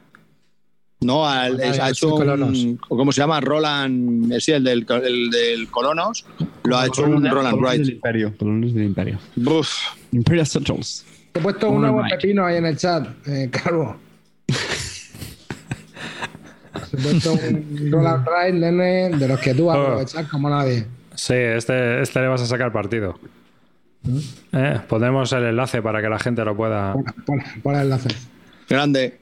No, 1.00 1.28
al- 1.28 1.60
Ah, 1.60 1.64
es- 1.66 1.80
ha 1.80 1.90
hecho 1.90 2.10
Colonos. 2.10 2.48
un, 2.50 2.76
¿cómo 2.76 3.12
se 3.12 3.20
llama? 3.20 3.40
Roland, 3.40 4.32
eh, 4.32 4.40
sí, 4.40 4.52
el 4.52 4.64
del, 4.64 4.86
el 4.88 5.30
del 5.30 5.68
Colonos, 5.70 6.24
lo 6.62 6.78
ha 6.78 6.86
hecho 6.86 7.02
un 7.02 7.22
Roland 7.28 7.56
Colones 7.56 7.60
del 7.60 7.60
Wright. 7.60 7.88
Imperio. 7.96 8.34
Colones 8.38 8.72
del 8.74 8.84
Imperio. 8.84 9.18
Buf. 9.36 9.68
Imperial. 10.12 10.46
Te 10.48 11.40
he 11.40 11.42
puesto 11.42 11.68
un 11.68 11.80
nuevo 11.82 11.98
Wright. 11.98 12.14
pepino 12.20 12.46
ahí 12.46 12.56
en 12.56 12.66
el 12.66 12.76
chat, 12.78 13.06
eh, 13.26 13.50
Carlos. 13.50 13.96
Te 16.90 16.96
he 16.96 17.02
puesto 17.02 17.32
un 17.32 17.90
Roland 17.90 18.26
Wright, 18.26 18.54
nene, 18.54 19.10
de 19.18 19.28
los 19.28 19.40
que 19.40 19.52
tú 19.54 19.68
Oh. 19.68 19.72
aprovechas 19.72 20.28
como 20.28 20.48
nadie. 20.48 20.86
Sí, 21.14 21.34
este, 21.34 22.00
este 22.02 22.20
le 22.20 22.28
vas 22.28 22.40
a 22.42 22.46
sacar 22.46 22.72
partido. 22.72 23.18
Eh, 24.52 24.80
pondremos 24.88 25.32
el 25.32 25.44
enlace 25.44 25.80
para 25.82 26.00
que 26.02 26.08
la 26.08 26.18
gente 26.18 26.44
lo 26.44 26.56
pueda. 26.56 26.94
Pon, 27.24 27.74
el 27.74 27.82
enlace. 27.82 28.08
Grande. 28.68 29.18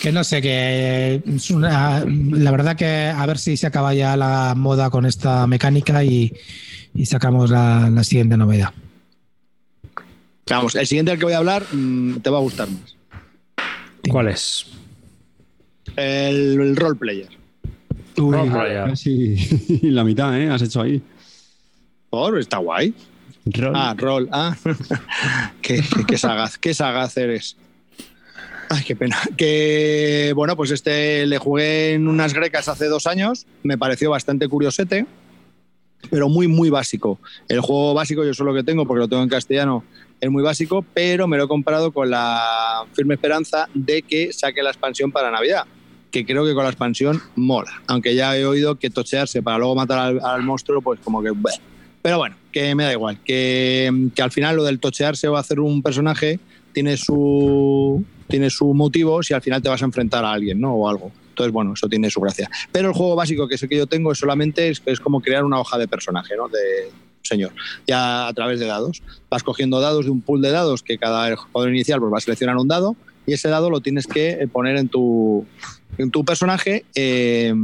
Que 0.00 0.10
no 0.10 0.24
sé, 0.24 0.42
que 0.42 1.22
es 1.24 1.50
una, 1.50 2.04
la 2.04 2.50
verdad 2.50 2.74
que 2.76 3.12
a 3.14 3.24
ver 3.26 3.38
si 3.38 3.56
se 3.56 3.68
acaba 3.68 3.94
ya 3.94 4.16
la 4.16 4.54
moda 4.56 4.90
con 4.90 5.06
esta 5.06 5.46
mecánica 5.46 6.02
y, 6.02 6.32
y 6.94 7.06
sacamos 7.06 7.50
la, 7.50 7.88
la 7.88 8.02
siguiente 8.02 8.36
novedad. 8.36 8.70
Vamos, 10.50 10.74
el 10.74 10.86
siguiente 10.86 11.12
al 11.12 11.18
que 11.18 11.24
voy 11.24 11.34
a 11.34 11.38
hablar 11.38 11.64
mm, 11.72 12.16
te 12.16 12.30
va 12.30 12.38
a 12.38 12.40
gustar 12.40 12.68
más. 12.68 12.96
¿Cuál 14.10 14.28
es? 14.28 14.66
El, 15.96 16.60
el 16.60 16.76
role 16.76 16.96
player. 16.96 17.28
Uy, 18.16 18.34
Roll 18.36 18.50
Player. 18.50 18.84
casi 18.86 19.36
la 19.82 20.04
mitad, 20.04 20.38
¿eh? 20.38 20.50
Has 20.50 20.62
hecho 20.62 20.82
ahí. 20.82 21.00
Por, 22.12 22.38
está 22.38 22.58
guay. 22.58 22.92
Roll. 23.46 23.72
Ah, 23.74 23.94
rol. 23.96 24.28
Ah, 24.32 24.54
qué, 25.62 25.76
qué- 25.82 26.04
qué 26.06 26.18
sagaz, 26.18 26.58
qué 26.58 26.74
sagaz 26.74 27.16
eres. 27.16 27.56
Ay, 28.68 28.84
qué 28.86 28.94
pena. 28.94 29.16
Que 29.34 30.32
bueno, 30.36 30.54
pues 30.54 30.70
este 30.72 31.24
le 31.26 31.38
jugué 31.38 31.94
en 31.94 32.08
unas 32.08 32.34
grecas 32.34 32.68
hace 32.68 32.84
dos 32.88 33.06
años. 33.06 33.46
Me 33.62 33.78
pareció 33.78 34.10
bastante 34.10 34.46
curiosete, 34.46 35.06
pero 36.10 36.28
muy, 36.28 36.48
muy 36.48 36.68
básico. 36.68 37.18
El 37.48 37.60
juego 37.60 37.94
básico, 37.94 38.24
yo 38.26 38.34
solo 38.34 38.52
que 38.52 38.62
tengo, 38.62 38.86
porque 38.86 39.00
lo 39.00 39.08
tengo 39.08 39.22
en 39.22 39.30
castellano, 39.30 39.82
es 40.20 40.30
muy 40.30 40.42
básico, 40.42 40.84
pero 40.92 41.26
me 41.26 41.38
lo 41.38 41.44
he 41.44 41.48
comprado 41.48 41.92
con 41.92 42.10
la 42.10 42.84
firme 42.92 43.14
esperanza 43.14 43.70
de 43.72 44.02
que 44.02 44.34
saque 44.34 44.62
la 44.62 44.68
expansión 44.68 45.10
para 45.12 45.30
Navidad. 45.30 45.64
Que 46.10 46.26
creo 46.26 46.44
que 46.44 46.52
con 46.52 46.64
la 46.64 46.68
expansión 46.70 47.22
mola. 47.36 47.72
Aunque 47.86 48.14
ya 48.14 48.36
he 48.36 48.44
oído 48.44 48.78
que 48.78 48.90
tochearse 48.90 49.42
para 49.42 49.56
luego 49.56 49.74
matar 49.74 49.98
al, 49.98 50.20
al 50.22 50.42
monstruo, 50.42 50.82
pues 50.82 51.00
como 51.00 51.22
que. 51.22 51.30
bleh. 51.30 51.54
Pero 52.02 52.18
bueno, 52.18 52.36
que 52.50 52.74
me 52.74 52.84
da 52.84 52.92
igual. 52.92 53.18
Que, 53.24 54.08
que 54.14 54.22
al 54.22 54.32
final 54.32 54.56
lo 54.56 54.64
del 54.64 54.80
tochearse 54.80 55.28
o 55.28 55.36
hacer 55.36 55.60
un 55.60 55.82
personaje 55.82 56.40
tiene 56.72 56.96
su, 56.96 58.04
tiene 58.28 58.50
su 58.50 58.74
motivo 58.74 59.22
si 59.22 59.34
al 59.34 59.42
final 59.42 59.62
te 59.62 59.68
vas 59.68 59.82
a 59.82 59.84
enfrentar 59.84 60.24
a 60.24 60.32
alguien, 60.32 60.60
¿no? 60.60 60.74
O 60.74 60.88
algo. 60.88 61.12
Entonces, 61.28 61.52
bueno, 61.52 61.72
eso 61.74 61.88
tiene 61.88 62.10
su 62.10 62.20
gracia. 62.20 62.50
Pero 62.72 62.88
el 62.88 62.94
juego 62.94 63.14
básico 63.16 63.48
que 63.48 63.56
sé 63.56 63.68
que 63.68 63.76
yo 63.76 63.86
tengo 63.86 64.12
es 64.12 64.18
solamente 64.18 64.68
es, 64.68 64.82
es 64.84 65.00
como 65.00 65.20
crear 65.20 65.44
una 65.44 65.60
hoja 65.60 65.78
de 65.78 65.88
personaje, 65.88 66.34
¿no? 66.36 66.48
De 66.48 66.90
señor. 67.22 67.52
Ya 67.86 68.26
a 68.26 68.32
través 68.32 68.60
de 68.60 68.66
dados. 68.66 69.02
Vas 69.30 69.42
cogiendo 69.42 69.80
dados 69.80 70.04
de 70.04 70.10
un 70.10 70.20
pool 70.20 70.42
de 70.42 70.50
dados 70.50 70.82
que 70.82 70.98
cada 70.98 71.34
jugador 71.36 71.70
inicial 71.70 72.00
pues, 72.00 72.12
va 72.12 72.18
a 72.18 72.20
seleccionar 72.20 72.56
un 72.56 72.68
dado 72.68 72.96
y 73.26 73.32
ese 73.32 73.48
dado 73.48 73.70
lo 73.70 73.80
tienes 73.80 74.06
que 74.06 74.48
poner 74.52 74.76
en 74.76 74.88
tu, 74.88 75.46
en 75.98 76.10
tu 76.10 76.24
personaje. 76.24 76.84
eh, 76.94 77.54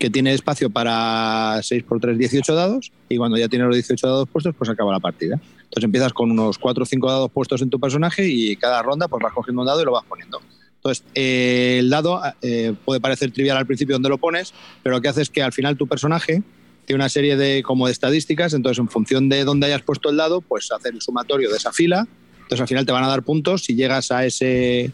que 0.00 0.08
tiene 0.08 0.32
espacio 0.32 0.70
para 0.70 1.60
6 1.62 1.82
por 1.84 2.00
3, 2.00 2.16
18 2.16 2.54
dados, 2.54 2.90
y 3.10 3.18
cuando 3.18 3.36
ya 3.36 3.48
tienes 3.48 3.68
los 3.68 3.76
18 3.76 4.06
dados 4.06 4.28
puestos, 4.30 4.54
pues 4.56 4.70
acaba 4.70 4.92
la 4.92 4.98
partida. 4.98 5.38
Entonces 5.64 5.84
empiezas 5.84 6.14
con 6.14 6.30
unos 6.30 6.56
4 6.56 6.82
o 6.82 6.86
5 6.86 7.06
dados 7.06 7.30
puestos 7.30 7.60
en 7.60 7.68
tu 7.68 7.78
personaje 7.78 8.26
y 8.26 8.56
cada 8.56 8.82
ronda 8.82 9.08
pues 9.08 9.22
vas 9.22 9.34
cogiendo 9.34 9.60
un 9.60 9.66
dado 9.66 9.82
y 9.82 9.84
lo 9.84 9.92
vas 9.92 10.06
poniendo. 10.08 10.40
Entonces, 10.76 11.04
eh, 11.14 11.76
el 11.80 11.90
dado 11.90 12.18
eh, 12.40 12.72
puede 12.86 12.98
parecer 12.98 13.30
trivial 13.30 13.58
al 13.58 13.66
principio 13.66 13.94
donde 13.94 14.08
lo 14.08 14.16
pones, 14.16 14.54
pero 14.82 14.96
lo 14.96 15.02
que 15.02 15.08
hace 15.08 15.20
es 15.20 15.28
que 15.28 15.42
al 15.42 15.52
final 15.52 15.76
tu 15.76 15.86
personaje 15.86 16.42
tiene 16.86 16.96
una 16.96 17.10
serie 17.10 17.36
de 17.36 17.62
como 17.62 17.84
de 17.84 17.92
estadísticas, 17.92 18.54
entonces 18.54 18.78
en 18.78 18.88
función 18.88 19.28
de 19.28 19.44
dónde 19.44 19.66
hayas 19.66 19.82
puesto 19.82 20.08
el 20.08 20.16
dado, 20.16 20.40
pues 20.40 20.72
hacer 20.72 20.94
el 20.94 21.02
sumatorio 21.02 21.50
de 21.50 21.58
esa 21.58 21.72
fila, 21.72 22.08
entonces 22.38 22.62
al 22.62 22.68
final 22.68 22.86
te 22.86 22.92
van 22.92 23.04
a 23.04 23.08
dar 23.08 23.22
puntos 23.22 23.64
si 23.64 23.74
llegas 23.74 24.10
a 24.10 24.24
ese 24.24 24.92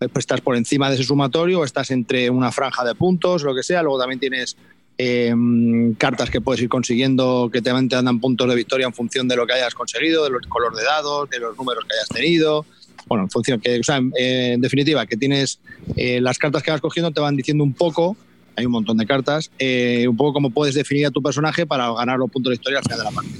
estás 0.00 0.40
por 0.40 0.56
encima 0.56 0.88
de 0.88 0.96
ese 0.96 1.04
sumatorio 1.04 1.64
estás 1.64 1.90
entre 1.90 2.30
una 2.30 2.52
franja 2.52 2.84
de 2.84 2.94
puntos, 2.94 3.42
lo 3.42 3.54
que 3.54 3.62
sea. 3.62 3.82
Luego 3.82 3.98
también 3.98 4.20
tienes 4.20 4.56
eh, 4.98 5.34
cartas 5.98 6.30
que 6.30 6.40
puedes 6.40 6.62
ir 6.62 6.68
consiguiendo 6.68 7.50
que 7.52 7.60
te 7.60 7.70
te 7.70 7.96
dan 7.96 8.20
puntos 8.20 8.48
de 8.48 8.54
victoria 8.54 8.86
en 8.86 8.94
función 8.94 9.28
de 9.28 9.36
lo 9.36 9.46
que 9.46 9.54
hayas 9.54 9.74
conseguido, 9.74 10.24
del 10.24 10.34
color 10.48 10.74
de 10.74 10.84
dados, 10.84 11.28
de 11.30 11.38
los 11.38 11.56
números 11.56 11.84
que 11.84 11.94
hayas 11.94 12.08
tenido. 12.08 12.64
Bueno, 13.06 13.24
en 13.24 13.30
función, 13.30 13.60
que, 13.60 13.78
o 13.78 13.82
sea, 13.82 14.00
en, 14.16 14.60
definitiva, 14.60 15.06
que 15.06 15.16
tienes 15.16 15.60
eh, 15.96 16.20
las 16.20 16.38
cartas 16.38 16.62
que 16.62 16.70
vas 16.70 16.80
cogiendo 16.80 17.10
te 17.12 17.20
van 17.20 17.36
diciendo 17.36 17.62
un 17.62 17.72
poco, 17.72 18.16
hay 18.56 18.66
un 18.66 18.72
montón 18.72 18.96
de 18.96 19.06
cartas, 19.06 19.50
eh, 19.58 20.06
un 20.08 20.16
poco 20.16 20.32
cómo 20.32 20.50
puedes 20.50 20.74
definir 20.74 21.06
a 21.06 21.10
tu 21.10 21.22
personaje 21.22 21.66
para 21.66 21.92
ganar 21.92 22.18
los 22.18 22.30
puntos 22.30 22.50
de 22.50 22.54
historia 22.54 22.78
al 22.78 22.84
final 22.84 22.98
de 22.98 23.04
la 23.04 23.10
partida. 23.10 23.38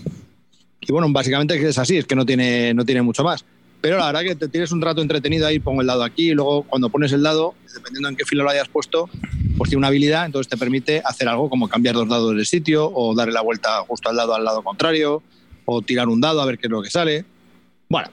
Y 0.81 0.93
bueno, 0.93 1.09
básicamente 1.11 1.69
es 1.69 1.79
así, 1.79 1.97
es 1.97 2.05
que 2.05 2.15
no 2.15 2.25
tiene, 2.25 2.73
no 2.75 2.85
tiene 2.85 3.03
mucho 3.03 3.25
más. 3.25 3.45
Pero 3.81 3.99
la 3.99 4.07
verdad 4.07 4.23
que 4.23 4.35
te 4.35 4.49
tienes 4.49 4.73
un 4.73 4.81
rato 4.81 5.03
entretenido 5.03 5.47
ahí, 5.47 5.59
pongo 5.59 5.81
el 5.81 5.87
dado 5.87 6.03
aquí, 6.03 6.31
y 6.31 6.35
luego 6.35 6.63
cuando 6.63 6.89
pones 6.89 7.13
el 7.13 7.23
dado, 7.23 7.55
dependiendo 7.75 8.09
en 8.09 8.17
qué 8.17 8.25
filo 8.25 8.45
lo 8.45 8.51
hayas 8.51 8.69
puesto, 8.69 9.09
pues 9.57 9.71
tiene 9.71 9.79
una 9.79 9.89
habilidad, 9.89 10.27
entonces 10.27 10.49
te 10.51 10.57
permite 10.57 11.03
hacer 11.05 11.29
algo 11.29 11.49
como 11.49 11.69
cambiar 11.69 11.95
dos 11.95 12.09
dados 12.09 12.35
del 12.35 12.47
sitio, 12.47 12.91
o 12.93 13.15
darle 13.15 13.33
la 13.33 13.43
vuelta 13.43 13.81
justo 13.87 14.09
al 14.09 14.17
lado 14.17 14.35
al 14.35 14.45
lado 14.45 14.63
contrario, 14.63 15.23
o 15.65 15.83
tirar 15.83 16.09
un 16.09 16.21
dado 16.21 16.41
a 16.41 16.47
ver 16.47 16.59
qué 16.59 16.67
es 16.67 16.71
lo 16.71 16.83
que 16.83 16.91
sale. 16.91 17.25
Bueno, 17.89 18.09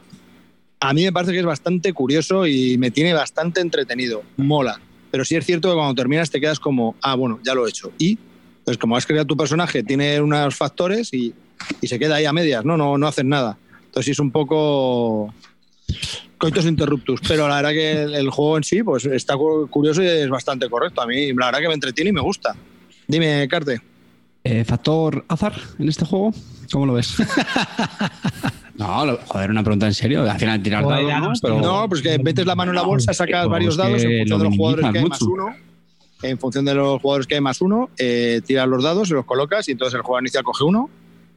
a 0.79 0.93
mí 0.93 1.03
me 1.03 1.13
parece 1.13 1.31
que 1.31 1.39
es 1.39 1.45
bastante 1.45 1.93
curioso 1.93 2.45
y 2.45 2.77
me 2.77 2.91
tiene 2.91 3.13
bastante 3.13 3.61
entretenido, 3.61 4.23
mola. 4.37 4.79
Pero 5.11 5.23
sí 5.23 5.35
es 5.35 5.45
cierto 5.45 5.69
que 5.69 5.75
cuando 5.75 5.93
terminas 5.95 6.29
te 6.29 6.41
quedas 6.41 6.59
como, 6.59 6.95
ah, 7.01 7.15
bueno, 7.15 7.39
ya 7.43 7.53
lo 7.53 7.65
he 7.65 7.69
hecho. 7.69 7.91
Y, 7.97 8.17
pues 8.65 8.77
como 8.77 8.97
has 8.97 9.05
creado 9.05 9.25
tu 9.25 9.37
personaje, 9.37 9.83
tiene 9.83 10.19
unos 10.19 10.55
factores 10.55 11.13
y, 11.13 11.33
y 11.81 11.87
se 11.87 11.99
queda 11.99 12.15
ahí 12.15 12.25
a 12.25 12.33
medias, 12.33 12.65
¿no? 12.65 12.77
No, 12.77 12.97
no 12.97 13.07
haces 13.07 13.23
nada. 13.23 13.57
Entonces 13.85 14.13
es 14.13 14.19
un 14.19 14.31
poco 14.31 15.33
coitos 16.37 16.65
interruptus, 16.65 17.21
pero 17.27 17.47
la 17.47 17.55
verdad 17.57 17.71
que 17.71 17.91
el, 18.03 18.15
el 18.15 18.29
juego 18.29 18.57
en 18.57 18.63
sí 18.63 18.83
pues 18.83 19.05
está 19.05 19.35
cu- 19.37 19.67
curioso 19.69 20.03
y 20.03 20.07
es 20.07 20.29
bastante 20.29 20.69
correcto. 20.69 21.01
A 21.01 21.07
mí 21.07 21.33
la 21.33 21.47
verdad 21.47 21.59
que 21.61 21.67
me 21.67 21.73
entretiene 21.73 22.09
y 22.09 22.13
me 22.13 22.21
gusta. 22.21 22.55
Dime, 23.07 23.47
Carte. 23.47 23.81
Eh, 24.45 24.65
¿Factor 24.65 25.23
azar 25.29 25.53
en 25.79 25.87
este 25.87 26.03
juego? 26.05 26.33
¿Cómo 26.71 26.85
lo 26.85 26.93
ves? 26.93 27.15
no, 28.75 29.05
lo- 29.05 29.19
joder, 29.27 29.51
una 29.51 29.63
pregunta 29.63 29.87
en 29.87 29.93
serio. 29.93 30.29
Al 30.29 30.37
final 30.39 30.61
tirar 30.61 30.83
Joder, 30.83 31.07
dados, 31.07 31.41
¿no? 31.43 31.49
Pero- 31.49 31.61
No, 31.61 31.89
pues 31.89 32.01
que 32.01 32.19
metes 32.19 32.45
la 32.45 32.55
mano 32.55 32.71
en 32.71 32.75
la 32.75 32.81
bolsa, 32.83 33.13
sacas 33.13 33.43
Pues 33.45 33.51
varios 33.51 33.75
que 33.77 33.81
dados 33.83 34.03
en 34.03 34.17
función 34.19 34.39
de 34.39 34.45
los 34.45 34.55
jugadores 34.57 34.91
que 34.91 34.97
hay 34.99 35.05
más 35.05 35.21
uno. 35.21 35.55
En 36.23 36.39
función 36.39 36.65
de 36.65 36.73
los 36.73 37.01
jugadores 37.01 37.27
que 37.27 37.35
hay 37.35 37.41
más 37.41 37.61
uno, 37.61 37.89
eh, 37.97 38.41
tiras 38.45 38.67
los 38.67 38.81
dados, 38.83 39.09
se 39.09 39.13
los 39.13 39.25
colocas 39.25 39.67
y 39.67 39.73
entonces 39.73 39.95
el 39.95 40.01
jugador 40.03 40.23
inicial 40.23 40.43
coge 40.43 40.63
uno 40.63 40.89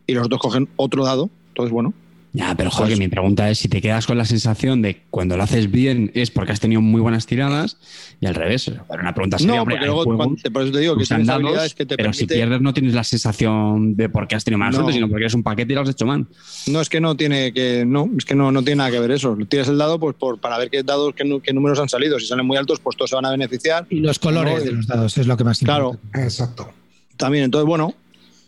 y 0.06 0.14
los 0.14 0.26
otros 0.26 0.40
cogen 0.40 0.68
otro 0.76 1.04
dado. 1.04 1.28
Entonces, 1.48 1.72
bueno, 1.72 1.92
Ya, 2.36 2.54
pero 2.54 2.70
joder, 2.70 2.92
que 2.92 2.98
mi 2.98 3.08
pregunta 3.08 3.48
es 3.48 3.58
si 3.58 3.68
te 3.68 3.80
quedas 3.80 4.06
con 4.06 4.18
la 4.18 4.26
sensación 4.26 4.82
de 4.82 5.00
cuando 5.08 5.38
lo 5.38 5.42
haces 5.42 5.70
bien 5.70 6.10
es 6.12 6.30
porque 6.30 6.52
has 6.52 6.60
tenido 6.60 6.82
muy 6.82 7.00
buenas 7.00 7.24
tiradas 7.24 7.78
y 8.20 8.26
al 8.26 8.34
revés. 8.34 8.66
Pero 8.66 9.00
una 9.00 9.14
pregunta 9.14 9.38
seria, 9.38 9.54
no, 9.54 9.62
hombre, 9.62 9.76
porque 9.76 9.86
luego, 9.86 10.04
juegos 10.04 10.26
cuando- 10.26 10.50
por 10.52 10.62
eso 10.64 10.72
te 10.72 10.78
digo 10.80 10.98
que 10.98 11.04
tienes 11.04 11.26
dados, 11.26 11.42
habilidades 11.42 11.74
que 11.74 11.86
te 11.86 11.96
pero 11.96 12.12
si 12.12 12.26
pierdes 12.26 12.60
no 12.60 12.74
tienes 12.74 12.92
la 12.92 13.04
sensación 13.04 13.96
de 13.96 14.10
porque 14.10 14.34
has 14.34 14.44
tenido 14.44 14.58
mala 14.58 14.72
No. 14.72 14.76
suerte, 14.76 14.92
sino 14.92 15.08
porque 15.08 15.22
eres 15.24 15.32
un 15.32 15.42
paquete 15.42 15.72
y 15.72 15.76
lo 15.76 15.80
has 15.80 15.88
hecho 15.88 16.04
mal. 16.04 16.26
No, 16.66 16.80
es 16.82 16.90
que 16.90 17.00
no 17.00 17.16
tiene 17.16 17.54
que. 17.54 17.84
No, 17.86 18.10
es 18.18 18.26
que 18.26 18.34
no, 18.34 18.52
no 18.52 18.62
tiene 18.62 18.76
nada 18.80 18.90
que 18.90 19.00
ver 19.00 19.12
eso. 19.12 19.34
Tiras 19.48 19.68
el 19.68 19.78
dado 19.78 19.98
pues 19.98 20.14
por, 20.14 20.38
para 20.38 20.58
ver 20.58 20.68
qué 20.68 20.82
dados, 20.82 21.14
qué, 21.14 21.24
números 21.54 21.80
han 21.80 21.88
salido. 21.88 22.20
Si 22.20 22.26
salen 22.26 22.44
muy 22.44 22.58
altos, 22.58 22.80
pues 22.80 22.98
todos 22.98 23.08
se 23.08 23.16
van 23.16 23.24
a 23.24 23.30
beneficiar. 23.30 23.86
Y 23.88 24.00
los 24.00 24.18
colores 24.18 24.58
No, 24.58 24.64
de 24.64 24.72
los 24.72 24.86
dados 24.86 25.16
es 25.16 25.26
lo 25.26 25.38
que 25.38 25.44
más 25.44 25.58
Claro. 25.60 25.98
Exacto. 26.12 26.70
También, 27.16 27.44
entonces, 27.44 27.66
bueno. 27.66 27.94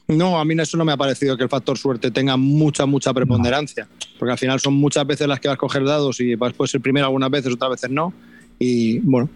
No, 0.09 0.39
a 0.39 0.44
mí 0.47 0.55
eso 0.59 0.78
no 0.78 0.86
me 0.86 0.93
ha 0.93 0.97
parecido 0.97 1.36
que 1.36 1.43
el 1.43 1.51
factor 1.51 1.76
suerte 1.76 2.10
tenga 2.10 2.36
mucha, 2.39 2.86
mucha 2.86 3.12
preponderancia. 3.12 3.86
Porque 4.18 4.32
al 4.32 4.39
final 4.39 4.59
son 4.59 4.72
muchas 4.74 5.06
veces 5.06 5.28
las 5.28 5.39
que 5.39 5.48
vas 5.48 5.56
a 5.56 5.59
coger 5.59 5.85
dados 5.85 6.18
y 6.20 6.35
vas 6.35 6.55
puedes 6.55 6.70
ser 6.70 6.80
primero 6.80 7.06
algunas 7.06 7.30
veces, 7.30 7.52
otras 7.52 7.72
veces 7.72 7.90
no. 7.90 8.14
Y 8.59 9.01
bueno. 9.01 9.28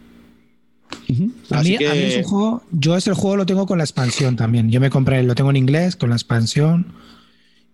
A 1.50 1.62
mí, 1.62 1.76
que- 1.76 1.88
a 1.88 1.92
mí 1.94 2.00
es 2.00 2.16
un 2.16 2.22
juego, 2.24 2.62
yo 2.72 2.96
ese 2.96 3.12
juego 3.12 3.36
lo 3.36 3.44
tengo 3.44 3.66
con 3.66 3.76
la 3.76 3.84
expansión 3.84 4.34
también. 4.34 4.70
Yo 4.70 4.80
me 4.80 4.88
compré, 4.88 5.22
lo 5.22 5.34
tengo 5.34 5.50
en 5.50 5.56
inglés 5.56 5.94
con 5.96 6.08
la 6.08 6.16
expansión. 6.16 6.86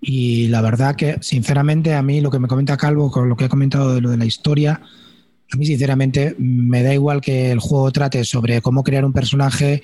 Y 0.01 0.49
la 0.49 0.61
verdad 0.61 0.97
que, 0.97 1.19
sinceramente, 1.21 1.95
a 1.95 2.03
mí 2.03 2.21
lo 2.21 2.31
que 2.33 2.39
me 2.41 2.49
comenta 2.49 2.77
Calvo, 2.77 3.11
con 3.13 3.29
lo 3.29 3.37
que 3.37 3.45
he 3.45 3.49
comentado 3.49 3.95
de 3.95 4.01
lo 4.01 4.11
de 4.11 4.17
la 4.17 4.25
historia, 4.25 4.81
a 5.51 5.57
mí, 5.57 5.67
sinceramente, 5.67 6.35
me 6.39 6.83
da 6.83 6.93
igual 6.93 7.21
que 7.21 7.51
el 7.53 7.59
juego 7.61 7.91
trate 7.93 8.25
sobre 8.25 8.61
cómo 8.61 8.83
crear 8.83 9.05
un 9.05 9.13
personaje 9.13 9.83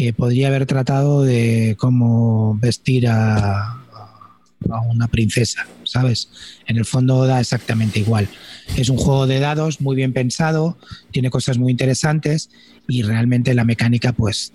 que 0.00 0.14
podría 0.14 0.48
haber 0.48 0.64
tratado 0.64 1.22
de 1.24 1.76
cómo 1.78 2.56
vestir 2.58 3.06
a, 3.06 3.72
a 4.70 4.80
una 4.88 5.08
princesa, 5.08 5.66
¿sabes? 5.84 6.30
En 6.66 6.78
el 6.78 6.86
fondo 6.86 7.26
da 7.26 7.38
exactamente 7.38 7.98
igual. 8.00 8.26
Es 8.78 8.88
un 8.88 8.96
juego 8.96 9.26
de 9.26 9.40
dados 9.40 9.82
muy 9.82 9.96
bien 9.96 10.14
pensado, 10.14 10.78
tiene 11.10 11.28
cosas 11.28 11.58
muy 11.58 11.70
interesantes 11.70 12.48
y 12.88 13.02
realmente 13.02 13.52
la 13.52 13.64
mecánica, 13.64 14.14
pues, 14.14 14.54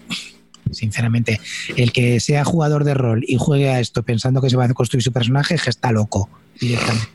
sinceramente, 0.72 1.40
el 1.78 1.92
que 1.92 2.20
sea 2.20 2.44
jugador 2.44 2.84
de 2.84 2.96
rol 2.96 3.24
y 3.28 3.38
juegue 3.38 3.70
a 3.70 3.80
esto 3.80 4.02
pensando 4.02 4.42
que 4.42 4.50
se 4.50 4.58
va 4.58 4.66
a 4.66 4.74
construir 4.74 5.04
su 5.04 5.12
personaje, 5.12 5.60
que 5.64 5.70
está 5.70 5.92
loco 5.92 6.28
directamente. 6.60 7.10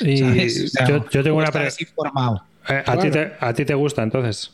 Y 0.00 0.16
¿sabes? 0.16 0.64
O 0.64 0.68
sea, 0.70 0.88
yo, 0.88 1.08
yo 1.08 1.22
tengo 1.22 1.36
una 1.36 1.44
está 1.46 1.60
pre- 1.60 1.66
desinformado. 1.66 2.42
eh, 2.68 2.82
¿a, 2.84 2.98
ti 2.98 3.10
te, 3.12 3.32
¿A 3.38 3.54
ti 3.54 3.64
te 3.64 3.74
gusta 3.74 4.02
entonces? 4.02 4.50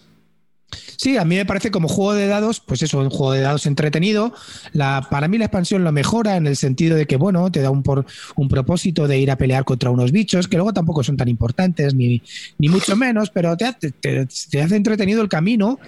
Sí, 0.97 1.17
a 1.17 1.25
mí 1.25 1.37
me 1.37 1.45
parece 1.45 1.71
como 1.71 1.89
juego 1.89 2.15
de 2.15 2.27
dados, 2.27 2.61
pues 2.61 2.83
eso, 2.83 2.99
un 2.99 3.11
juego 3.11 3.33
de 3.33 3.41
dados 3.41 3.67
entretenido. 3.67 4.33
La, 4.73 5.07
para 5.11 5.29
mí 5.29 5.39
la 5.39 5.47
expansión 5.47 5.85
lo 5.85 5.93
mejora 5.93 6.37
en 6.37 6.47
el 6.47 6.57
sentido 6.57 6.97
de 6.97 7.07
que, 7.07 7.17
bueno, 7.17 7.51
te 7.51 7.61
da 7.61 7.71
un, 7.71 7.83
por, 7.83 8.07
un 8.37 8.49
propósito 8.49 9.09
de 9.09 9.19
ir 9.19 9.31
a 9.31 9.37
pelear 9.37 9.65
contra 9.65 9.91
unos 9.91 10.13
bichos 10.13 10.49
que 10.49 10.57
luego 10.57 10.73
tampoco 10.73 11.03
son 11.03 11.17
tan 11.17 11.29
importantes, 11.29 11.95
ni, 11.95 12.23
ni 12.59 12.69
mucho 12.69 12.97
menos, 12.97 13.31
pero 13.31 13.57
te, 13.57 13.73
te, 13.73 14.27
te 14.27 14.63
hace 14.63 14.77
entretenido 14.77 15.23
el 15.23 15.29
camino 15.29 15.79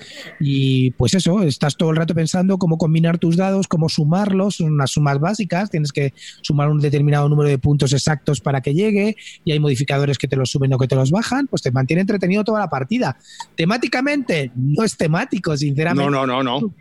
y 0.40 0.90
pues 0.92 1.14
eso, 1.14 1.42
estás 1.42 1.76
todo 1.76 1.90
el 1.90 1.96
rato 1.96 2.14
pensando 2.14 2.58
cómo 2.58 2.78
combinar 2.78 3.18
tus 3.18 3.36
dados, 3.36 3.68
cómo 3.68 3.88
sumarlos, 3.88 4.56
son 4.56 4.72
unas 4.72 4.90
sumas 4.90 5.18
básicas, 5.20 5.70
tienes 5.70 5.92
que 5.92 6.12
sumar 6.42 6.68
un 6.70 6.80
determinado 6.80 7.28
número 7.28 7.48
de 7.48 7.58
puntos 7.58 7.92
exactos 7.92 8.40
para 8.40 8.60
que 8.60 8.74
llegue 8.74 9.16
y 9.44 9.52
hay 9.52 9.60
modificadores 9.60 10.18
que 10.18 10.28
te 10.28 10.36
los 10.36 10.50
suben 10.50 10.72
o 10.72 10.78
que 10.78 10.88
te 10.88 10.96
los 10.96 11.10
bajan, 11.10 11.46
pues 11.46 11.62
te 11.62 11.70
mantiene 11.70 12.00
entretenido 12.02 12.44
toda 12.44 12.60
la 12.60 12.68
partida. 12.68 13.16
Temáticamente 13.54 14.50
no 14.76 14.84
es 14.84 14.96
temático, 14.96 15.56
sinceramente. 15.56 16.10
No, 16.10 16.26
no, 16.26 16.42
no, 16.42 16.60
no. 16.60 16.74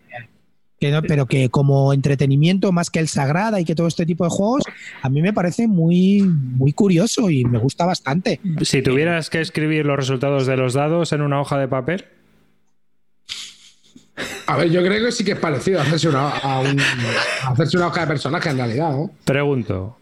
Que 0.80 0.92
no- 0.92 1.02
pero 1.02 1.26
que 1.28 1.48
como 1.50 1.94
entretenimiento 1.94 2.72
más 2.74 2.90
que 2.90 3.00
el 3.00 3.08
Sagrada 3.08 3.60
y 3.62 3.64
que 3.66 3.74
todo 3.76 3.88
este 3.88 4.06
tipo 4.06 4.26
de 4.26 4.30
juegos, 4.30 4.64
a 5.02 5.10
mí 5.10 5.22
me 5.22 5.32
parece 5.32 5.68
muy, 5.68 6.22
muy 6.24 6.74
curioso 6.74 7.30
y 7.30 7.46
me 7.46 7.58
gusta 7.58 7.86
bastante. 7.86 8.42
Si 8.64 8.82
tuvieras 8.82 9.30
que 9.30 9.40
escribir 9.40 9.86
los 9.86 9.96
resultados 9.96 10.46
de 10.46 10.58
los 10.58 10.74
dados 10.74 11.14
en 11.14 11.22
una 11.22 11.40
hoja 11.40 11.58
de 11.58 11.68
papel, 11.70 12.06
A 14.46 14.58
ver, 14.58 14.70
yo 14.70 14.84
creo 14.84 15.04
que 15.06 15.12
sí 15.12 15.24
que 15.24 15.32
es 15.32 15.40
parecido 15.40 15.80
a 15.80 15.84
hacerse 15.84 16.08
una, 16.10 16.30
a 16.30 16.60
un- 16.60 16.80
a 16.80 17.50
hacerse 17.50 17.78
una 17.78 17.88
hoja 17.88 18.02
de 18.02 18.08
personaje 18.08 18.50
en 18.50 18.58
realidad. 18.58 18.92
¿no? 18.92 19.10
pregunto. 19.26 19.98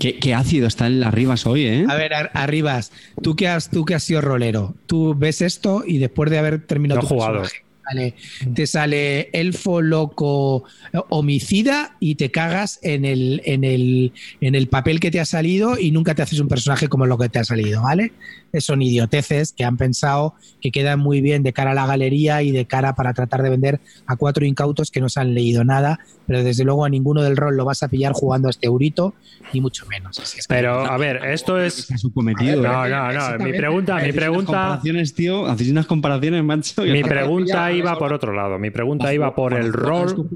Qué, 0.00 0.18
qué 0.18 0.34
ácido 0.34 0.66
está 0.66 0.86
en 0.86 0.98
las 0.98 1.12
ribas 1.14 1.46
hoy, 1.46 1.66
¿eh? 1.66 1.84
A 1.88 1.94
ver, 1.94 2.14
Ar- 2.14 2.30
Arribas, 2.34 2.90
tú 3.22 3.36
que 3.36 3.46
has, 3.48 3.70
tú 3.70 3.84
que 3.84 3.94
has 3.94 4.02
sido 4.02 4.20
rolero, 4.22 4.74
tú 4.86 5.14
ves 5.16 5.42
esto 5.42 5.84
y 5.86 5.98
después 5.98 6.30
de 6.30 6.38
haber 6.38 6.66
terminado 6.66 7.02
No 7.02 7.06
tu 7.06 7.14
jugado. 7.14 7.42
personaje, 7.42 7.64
sale- 7.86 8.14
te 8.54 8.66
sale 8.66 9.28
elfo 9.32 9.82
loco 9.82 10.64
homicida 11.10 11.96
y 12.00 12.14
te 12.14 12.30
cagas 12.30 12.78
en 12.82 13.04
el, 13.04 13.42
en, 13.44 13.64
el, 13.64 14.12
en 14.40 14.54
el 14.54 14.68
papel 14.68 15.00
que 15.00 15.10
te 15.10 15.20
ha 15.20 15.24
salido 15.26 15.78
y 15.78 15.90
nunca 15.90 16.14
te 16.14 16.22
haces 16.22 16.40
un 16.40 16.48
personaje 16.48 16.88
como 16.88 17.06
lo 17.06 17.18
que 17.18 17.28
te 17.28 17.38
ha 17.38 17.44
salido, 17.44 17.82
¿vale? 17.82 18.12
Son 18.58 18.82
idioteces 18.82 19.52
que 19.52 19.64
han 19.64 19.76
pensado 19.76 20.34
que 20.60 20.70
quedan 20.72 20.98
muy 20.98 21.20
bien 21.20 21.42
de 21.42 21.52
cara 21.52 21.70
a 21.72 21.74
la 21.74 21.86
galería 21.86 22.42
y 22.42 22.50
de 22.52 22.66
cara 22.66 22.94
para 22.94 23.12
tratar 23.12 23.42
de 23.42 23.50
vender 23.50 23.80
a 24.06 24.16
cuatro 24.16 24.44
incautos 24.44 24.90
que 24.90 25.00
no 25.00 25.08
se 25.08 25.20
han 25.20 25.34
leído 25.34 25.62
nada, 25.64 25.98
pero 26.30 26.44
desde 26.44 26.62
luego 26.62 26.84
a 26.84 26.88
ninguno 26.88 27.24
del 27.24 27.36
rol 27.36 27.56
lo 27.56 27.64
vas 27.64 27.82
a 27.82 27.88
pillar 27.88 28.12
jugando 28.12 28.46
a 28.46 28.52
este 28.52 28.68
eurito, 28.68 29.14
ni 29.52 29.60
mucho 29.60 29.84
menos. 29.86 30.16
Así 30.20 30.38
es 30.38 30.46
que- 30.46 30.54
Pero, 30.54 30.78
a 30.88 30.96
ver, 30.96 31.24
esto 31.24 31.60
es. 31.60 31.76
Está 31.80 31.98
subcometido. 31.98 32.62
No, 32.62 32.86
¿eh? 32.86 32.88
no, 32.88 32.98
no. 32.98 33.08
Mi 33.08 33.14
Exactamente. 33.16 33.58
pregunta, 33.58 33.96
mi 33.98 34.12
pregunta, 34.12 34.46
comparaciones, 34.46 35.12
tío. 35.12 35.46
Hacéis 35.46 35.72
unas 35.72 35.86
comparaciones, 35.86 36.44
macho. 36.44 36.82
mi 36.82 37.02
pregunta 37.02 37.72
iba 37.72 37.98
por 37.98 38.12
otro 38.12 38.32
lado. 38.32 38.60
Mi 38.60 38.70
pregunta 38.70 39.12
iba 39.12 39.34
por 39.34 39.54
el 39.54 39.72
rol. 39.72 40.28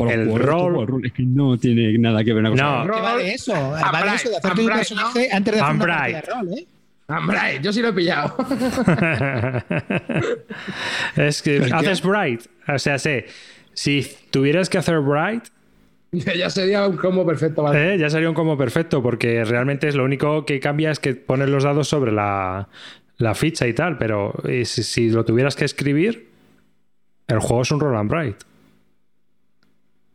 el 0.00 0.38
rol-. 0.38 1.06
Es 1.06 1.12
que 1.14 1.22
no 1.22 1.56
tiene 1.56 1.96
nada 1.96 2.22
que 2.22 2.34
ver 2.34 2.42
No. 2.42 2.50
con. 2.50 2.90
Que 2.94 3.00
vale 3.00 3.32
eso, 3.32 3.54
vale 3.54 4.02
Bright, 4.02 4.14
eso 4.16 4.28
de 4.28 4.36
hacerte 4.36 4.60
un 4.60 4.66
Bright, 4.66 4.78
personaje 4.80 5.28
antes 5.32 5.54
de 5.54 5.60
hacer 5.62 5.74
una 5.76 5.84
Bright. 5.84 6.14
partida 6.14 6.20
de 6.20 6.42
rol, 6.50 6.58
¿eh? 6.58 6.66
Hombre, 7.08 7.38
yo 7.62 7.72
sí 7.72 7.80
lo 7.80 7.88
he 7.88 7.92
pillado. 7.94 8.36
es 11.16 11.40
que 11.40 11.70
haces 11.72 12.02
Bright. 12.02 12.42
O 12.68 12.78
sea, 12.78 12.98
sé, 12.98 13.26
si 13.74 14.06
tuvieras 14.30 14.68
que 14.68 14.78
hacer 14.78 15.00
Bright, 15.00 15.44
ya 16.12 16.50
sería 16.50 16.86
un 16.86 16.96
combo 16.96 17.24
perfecto. 17.24 17.62
¿vale? 17.62 17.94
eh, 17.94 17.98
ya 17.98 18.10
sería 18.10 18.28
un 18.28 18.34
combo 18.34 18.56
perfecto, 18.56 19.02
porque 19.02 19.44
realmente 19.44 19.88
es 19.88 19.94
lo 19.94 20.04
único 20.04 20.44
que 20.44 20.60
cambia 20.60 20.90
es 20.90 20.98
que 20.98 21.14
pones 21.14 21.48
los 21.48 21.64
dados 21.64 21.88
sobre 21.88 22.12
la, 22.12 22.68
la 23.18 23.34
ficha 23.34 23.66
y 23.66 23.72
tal. 23.72 23.98
Pero 23.98 24.34
eh, 24.44 24.64
si, 24.64 24.82
si 24.82 25.10
lo 25.10 25.24
tuvieras 25.24 25.56
que 25.56 25.64
escribir, 25.64 26.28
el 27.28 27.38
juego 27.40 27.62
es 27.62 27.70
un 27.70 27.80
roll 27.80 27.96
and 27.96 28.10
Bright. 28.10 28.36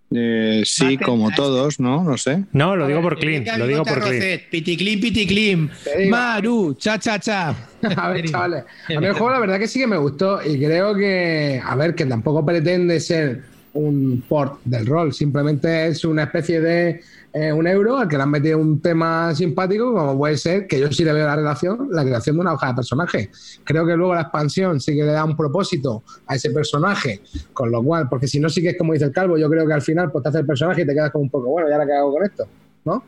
Eh, 0.09 0.63
sí, 0.65 0.83
Mate, 0.83 1.03
como 1.03 1.31
todos, 1.31 1.79
¿no? 1.79 2.03
No 2.03 2.17
sé. 2.17 2.43
No, 2.53 2.75
lo 2.75 2.87
digo 2.87 3.01
por 3.01 3.19
clean. 3.19 3.41
Erika 3.41 3.57
Lo 3.57 3.67
digo 3.67 3.83
por 3.83 3.99
clean. 3.99 4.15
Rocet, 4.15 4.49
Piticlin, 4.49 5.01
piticlin. 5.01 5.69
Maru, 6.09 6.75
cha, 6.75 6.97
cha, 6.97 7.19
cha. 7.19 7.49
A 7.97 8.09
ver, 8.09 8.29
chavales. 8.29 8.63
A 8.95 8.99
mí 8.99 9.05
el 9.05 9.13
juego 9.13 9.31
la 9.31 9.39
verdad 9.39 9.59
que 9.59 9.67
sí 9.67 9.79
que 9.79 9.87
me 9.87 9.97
gustó 9.97 10.39
y 10.43 10.57
creo 10.57 10.95
que, 10.95 11.61
a 11.63 11.75
ver, 11.75 11.93
que 11.93 12.05
tampoco 12.05 12.45
pretende 12.45 12.99
ser 12.99 13.43
un 13.73 14.23
port 14.27 14.59
del 14.63 14.85
rol, 14.85 15.13
simplemente 15.13 15.87
es 15.87 16.03
una 16.03 16.23
especie 16.23 16.61
de 16.61 17.01
eh, 17.33 17.51
un 17.51 17.67
euro 17.67 17.97
al 17.97 18.07
que 18.07 18.17
le 18.17 18.23
han 18.23 18.31
metido 18.31 18.57
un 18.57 18.81
tema 18.81 19.33
simpático, 19.35 19.93
como 19.93 20.17
puede 20.17 20.37
ser, 20.37 20.65
que 20.67 20.79
yo 20.79 20.91
sí 20.91 21.03
le 21.03 21.13
veo 21.13 21.25
la 21.27 21.35
relación, 21.35 21.87
la 21.91 22.03
creación 22.03 22.37
de 22.37 22.41
una 22.41 22.53
hoja 22.53 22.67
de 22.67 22.73
personaje. 22.75 23.29
Creo 23.63 23.85
que 23.85 23.95
luego 23.95 24.15
la 24.15 24.21
expansión 24.21 24.79
sí 24.79 24.95
que 24.95 25.03
le 25.03 25.11
da 25.11 25.23
un 25.23 25.35
propósito 25.35 26.03
a 26.25 26.35
ese 26.35 26.51
personaje, 26.51 27.21
con 27.53 27.71
lo 27.71 27.83
cual, 27.83 28.07
porque 28.09 28.27
si 28.27 28.39
no 28.39 28.49
sí 28.49 28.61
que 28.61 28.69
es 28.69 28.77
como 28.77 28.93
dice 28.93 29.05
el 29.05 29.11
calvo, 29.11 29.37
yo 29.37 29.49
creo 29.49 29.67
que 29.67 29.73
al 29.73 29.81
final 29.81 30.11
pues 30.11 30.23
te 30.23 30.29
hace 30.29 30.39
el 30.39 30.45
personaje 30.45 30.81
y 30.81 30.85
te 30.85 30.93
quedas 30.93 31.11
como 31.11 31.23
un 31.23 31.29
poco, 31.29 31.49
bueno, 31.49 31.69
¿y 31.69 31.73
ahora 31.73 31.85
qué 31.85 31.93
hago 31.93 32.13
con 32.13 32.23
esto? 32.23 32.47
¿no? 32.87 33.03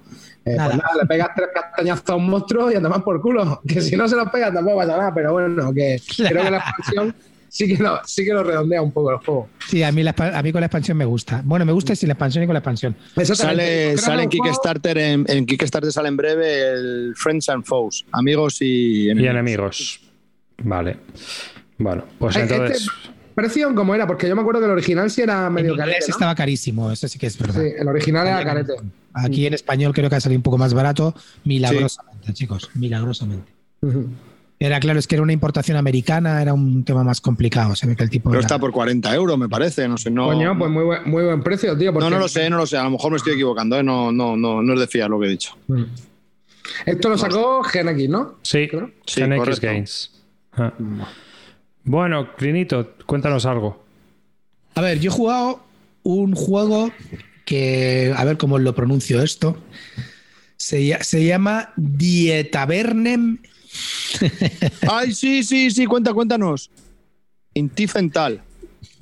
Eh, 0.45 0.55
Nada. 0.55 0.69
pues 0.71 0.83
nada, 0.83 0.95
le 1.01 1.07
pegas 1.07 1.29
tres 1.35 1.49
castañazos 1.53 2.09
a 2.09 2.15
un 2.15 2.29
monstruo 2.29 2.71
y 2.71 2.75
anda 2.75 2.89
más 2.89 3.01
por 3.01 3.21
culo. 3.21 3.61
Que 3.67 3.81
si 3.81 3.95
no 3.95 4.07
se 4.07 4.15
los 4.15 4.29
pegas 4.29 4.53
tampoco 4.53 4.77
pasa 4.77 4.97
nada, 4.97 5.13
pero 5.13 5.33
bueno, 5.33 5.73
que 5.73 5.99
creo 6.17 6.43
que 6.43 6.51
la 6.51 6.57
expansión 6.57 7.15
sí 7.49 7.67
que 7.67 7.81
lo, 7.81 7.99
sí 8.05 8.23
que 8.23 8.33
lo 8.33 8.43
redondea 8.43 8.81
un 8.81 8.91
poco 8.91 9.11
el 9.11 9.17
juego. 9.17 9.49
Sí, 9.67 9.83
a 9.83 9.91
mí, 9.91 10.03
la 10.03 10.15
expa- 10.15 10.33
a 10.33 10.41
mí 10.43 10.51
con 10.51 10.61
la 10.61 10.67
expansión 10.67 10.97
me 10.97 11.05
gusta. 11.05 11.41
Bueno, 11.43 11.65
me 11.65 11.71
gusta 11.71 11.95
sin 11.95 12.07
la 12.09 12.13
expansión 12.13 12.43
y 12.43 12.47
con 12.47 12.53
la 12.53 12.59
expansión. 12.59 12.95
Sale, 13.23 13.97
sale 13.97 14.23
en 14.23 14.29
Kickstarter, 14.29 14.97
en, 14.97 15.25
en 15.27 15.45
Kickstarter 15.45 15.91
sale 15.91 16.07
en 16.09 16.17
breve 16.17 16.71
el 16.71 17.13
Friends 17.15 17.49
and 17.49 17.63
Foes, 17.65 18.05
amigos 18.11 18.61
y 18.61 19.07
Y 19.07 19.09
enemigos. 19.09 19.29
enemigos. 19.31 19.99
Vale. 20.63 20.97
Bueno, 21.77 22.03
pues 22.17 22.35
entonces. 22.35 22.81
Este 22.81 22.91
precio, 23.35 23.73
¿cómo 23.73 23.95
era? 23.95 24.05
Porque 24.05 24.27
yo 24.27 24.35
me 24.35 24.41
acuerdo 24.41 24.59
que 24.59 24.65
el 24.65 24.71
original 24.71 25.09
sí 25.09 25.21
era 25.21 25.49
medio 25.49 25.75
carete. 25.77 25.99
¿no? 26.07 26.13
estaba 26.13 26.35
carísimo, 26.35 26.91
eso 26.91 27.07
sí 27.07 27.17
que 27.17 27.27
es 27.27 27.37
verdad. 27.37 27.61
Sí, 27.61 27.69
el 27.77 27.87
original 27.87 28.27
era 28.27 28.43
carete. 28.43 28.73
Aquí 29.13 29.45
en 29.45 29.53
español 29.53 29.93
creo 29.93 30.09
que 30.09 30.17
ha 30.17 30.19
salido 30.19 30.37
un 30.39 30.43
poco 30.43 30.57
más 30.57 30.73
barato, 30.73 31.15
milagrosamente, 31.45 32.33
chicos, 32.33 32.69
milagrosamente. 32.75 33.49
Era 34.61 34.79
claro, 34.81 34.99
es 34.99 35.07
que 35.07 35.15
era 35.15 35.21
una 35.23 35.31
importación 35.31 35.77
americana, 35.77 36.41
era 36.41 36.53
un 36.53 36.83
tema 36.83 37.01
más 37.03 37.21
complicado. 37.21 37.75
Se 37.77 37.87
ve 37.87 37.95
que 37.95 38.03
el 38.03 38.09
tipo. 38.09 38.29
Pero 38.29 38.39
era- 38.41 38.45
está 38.45 38.59
por 38.59 38.71
40 38.71 39.13
euros, 39.15 39.37
me 39.37 39.47
parece. 39.47 39.87
No 39.87 39.97
sé, 39.97 40.11
no. 40.11 40.25
Coño, 40.25 40.57
pues 40.57 40.69
muy 40.69 40.83
buen, 40.83 41.09
muy 41.09 41.23
buen 41.23 41.41
precio, 41.41 41.77
tío. 41.77 41.91
no, 41.91 41.99
porque- 41.99 42.09
no 42.09 42.19
lo 42.19 42.27
sé, 42.27 42.49
no 42.49 42.57
lo 42.57 42.65
sé. 42.65 42.75
A 42.77 42.83
lo 42.83 42.89
mejor 42.91 43.11
me 43.11 43.17
estoy 43.17 43.33
equivocando. 43.33 43.77
¿eh? 43.79 43.83
No, 43.83 44.11
no, 44.11 44.35
no, 44.35 44.61
no 44.61 44.73
es 44.73 44.79
de 44.81 44.87
fiar 44.87 45.09
lo 45.09 45.19
que 45.19 45.27
he 45.27 45.29
dicho. 45.29 45.55
Mm. 45.67 45.83
Esto 46.85 47.09
lo 47.09 47.17
sacó 47.17 47.63
GenX, 47.63 48.09
¿no? 48.09 48.35
Sí, 48.43 48.67
Creo. 48.67 48.91
Sí, 49.05 49.21
GenX. 49.21 49.59
Games. 49.61 50.11
Ah. 50.53 50.73
Bueno, 51.85 52.35
Clinito, 52.35 52.95
cuéntanos 53.05 53.45
algo. 53.45 53.83
A 54.75 54.81
ver, 54.81 54.99
yo 54.99 55.09
he 55.09 55.13
jugado 55.13 55.63
un 56.03 56.35
juego 56.35 56.91
que, 57.45 58.13
a 58.15 58.23
ver 58.25 58.37
cómo 58.37 58.59
lo 58.59 58.75
pronuncio 58.75 59.21
esto. 59.23 59.57
Se, 60.57 60.97
se 61.01 61.23
llama 61.25 61.71
Dietavernem. 61.77 63.39
Ay, 64.89 65.11
sí, 65.13 65.43
sí, 65.43 65.71
sí, 65.71 65.85
cuenta, 65.85 66.13
cuéntanos. 66.13 66.69
Intifental. 67.53 68.41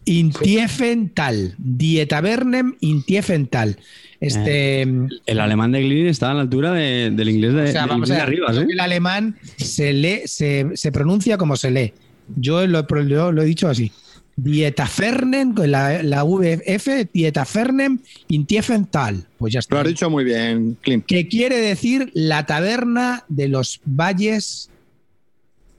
Intiefental. 0.05 1.55
Dietavernem 1.57 2.75
Intiefental. 2.79 3.77
Este. 4.19 4.81
El 5.25 5.39
alemán 5.39 5.71
de 5.71 5.81
Glyn 5.83 6.07
está 6.07 6.31
a 6.31 6.33
la 6.33 6.41
altura 6.41 6.71
de- 6.73 7.11
del 7.11 7.29
inglés 7.29 7.53
de, 7.53 7.63
O 7.63 7.67
sea, 7.67 7.85
vamos 7.85 8.09
inglés 8.09 8.11
a 8.11 8.13
de 8.13 8.19
ver, 8.19 8.27
Arribas, 8.45 8.57
¿eh? 8.57 8.67
el 8.71 8.79
alemán 8.79 9.37
se 9.57 9.93
lee, 9.93 10.21
se, 10.25 10.65
se 10.75 10.91
pronuncia 10.91 11.37
como 11.37 11.55
se 11.55 11.71
lee. 11.71 11.93
Yo 12.35 12.65
lo, 12.67 12.85
yo 13.07 13.31
lo 13.31 13.41
he 13.41 13.45
dicho 13.45 13.67
así. 13.67 13.91
Dietafernen, 14.37 15.53
con 15.53 15.71
la, 15.71 16.01
la 16.03 16.23
VF, 16.23 16.87
Dietafernem 17.11 17.99
Intiefental. 18.27 19.25
Pues 19.37 19.51
ya 19.53 19.57
Lo 19.57 19.61
está. 19.61 19.81
has 19.81 19.87
dicho 19.87 20.09
muy 20.09 20.23
bien, 20.23 20.77
Clint. 20.81 21.05
Que 21.05 21.27
quiere 21.27 21.57
decir 21.57 22.11
la 22.13 22.45
taberna 22.45 23.23
de 23.27 23.47
los 23.47 23.81
valles 23.85 24.69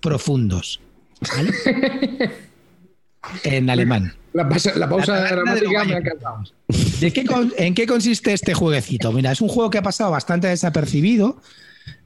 profundos. 0.01 0.81
¿vale? 1.37 1.53
en 3.45 3.71
alemán. 3.71 4.13
La, 4.33 4.49
pausa- 4.49 4.75
la 4.77 4.89
pausa 4.89 5.15
La 5.15 5.23
de 5.25 5.31
dramática 5.31 5.85
me 5.85 5.95
ha 5.95 5.99
encantado. 5.99 6.45
¿De 7.01 7.13
qué 7.13 7.25
con- 7.25 7.53
¿En 7.57 7.75
qué 7.75 7.87
consiste 7.87 8.33
este 8.33 8.55
jueguecito? 8.55 9.13
Mira, 9.13 9.33
es 9.33 9.41
un 9.41 9.49
juego 9.49 9.71
que 9.71 9.79
ha 9.79 9.83
pasado 9.83 10.11
bastante 10.11 10.49
desapercibido, 10.49 11.41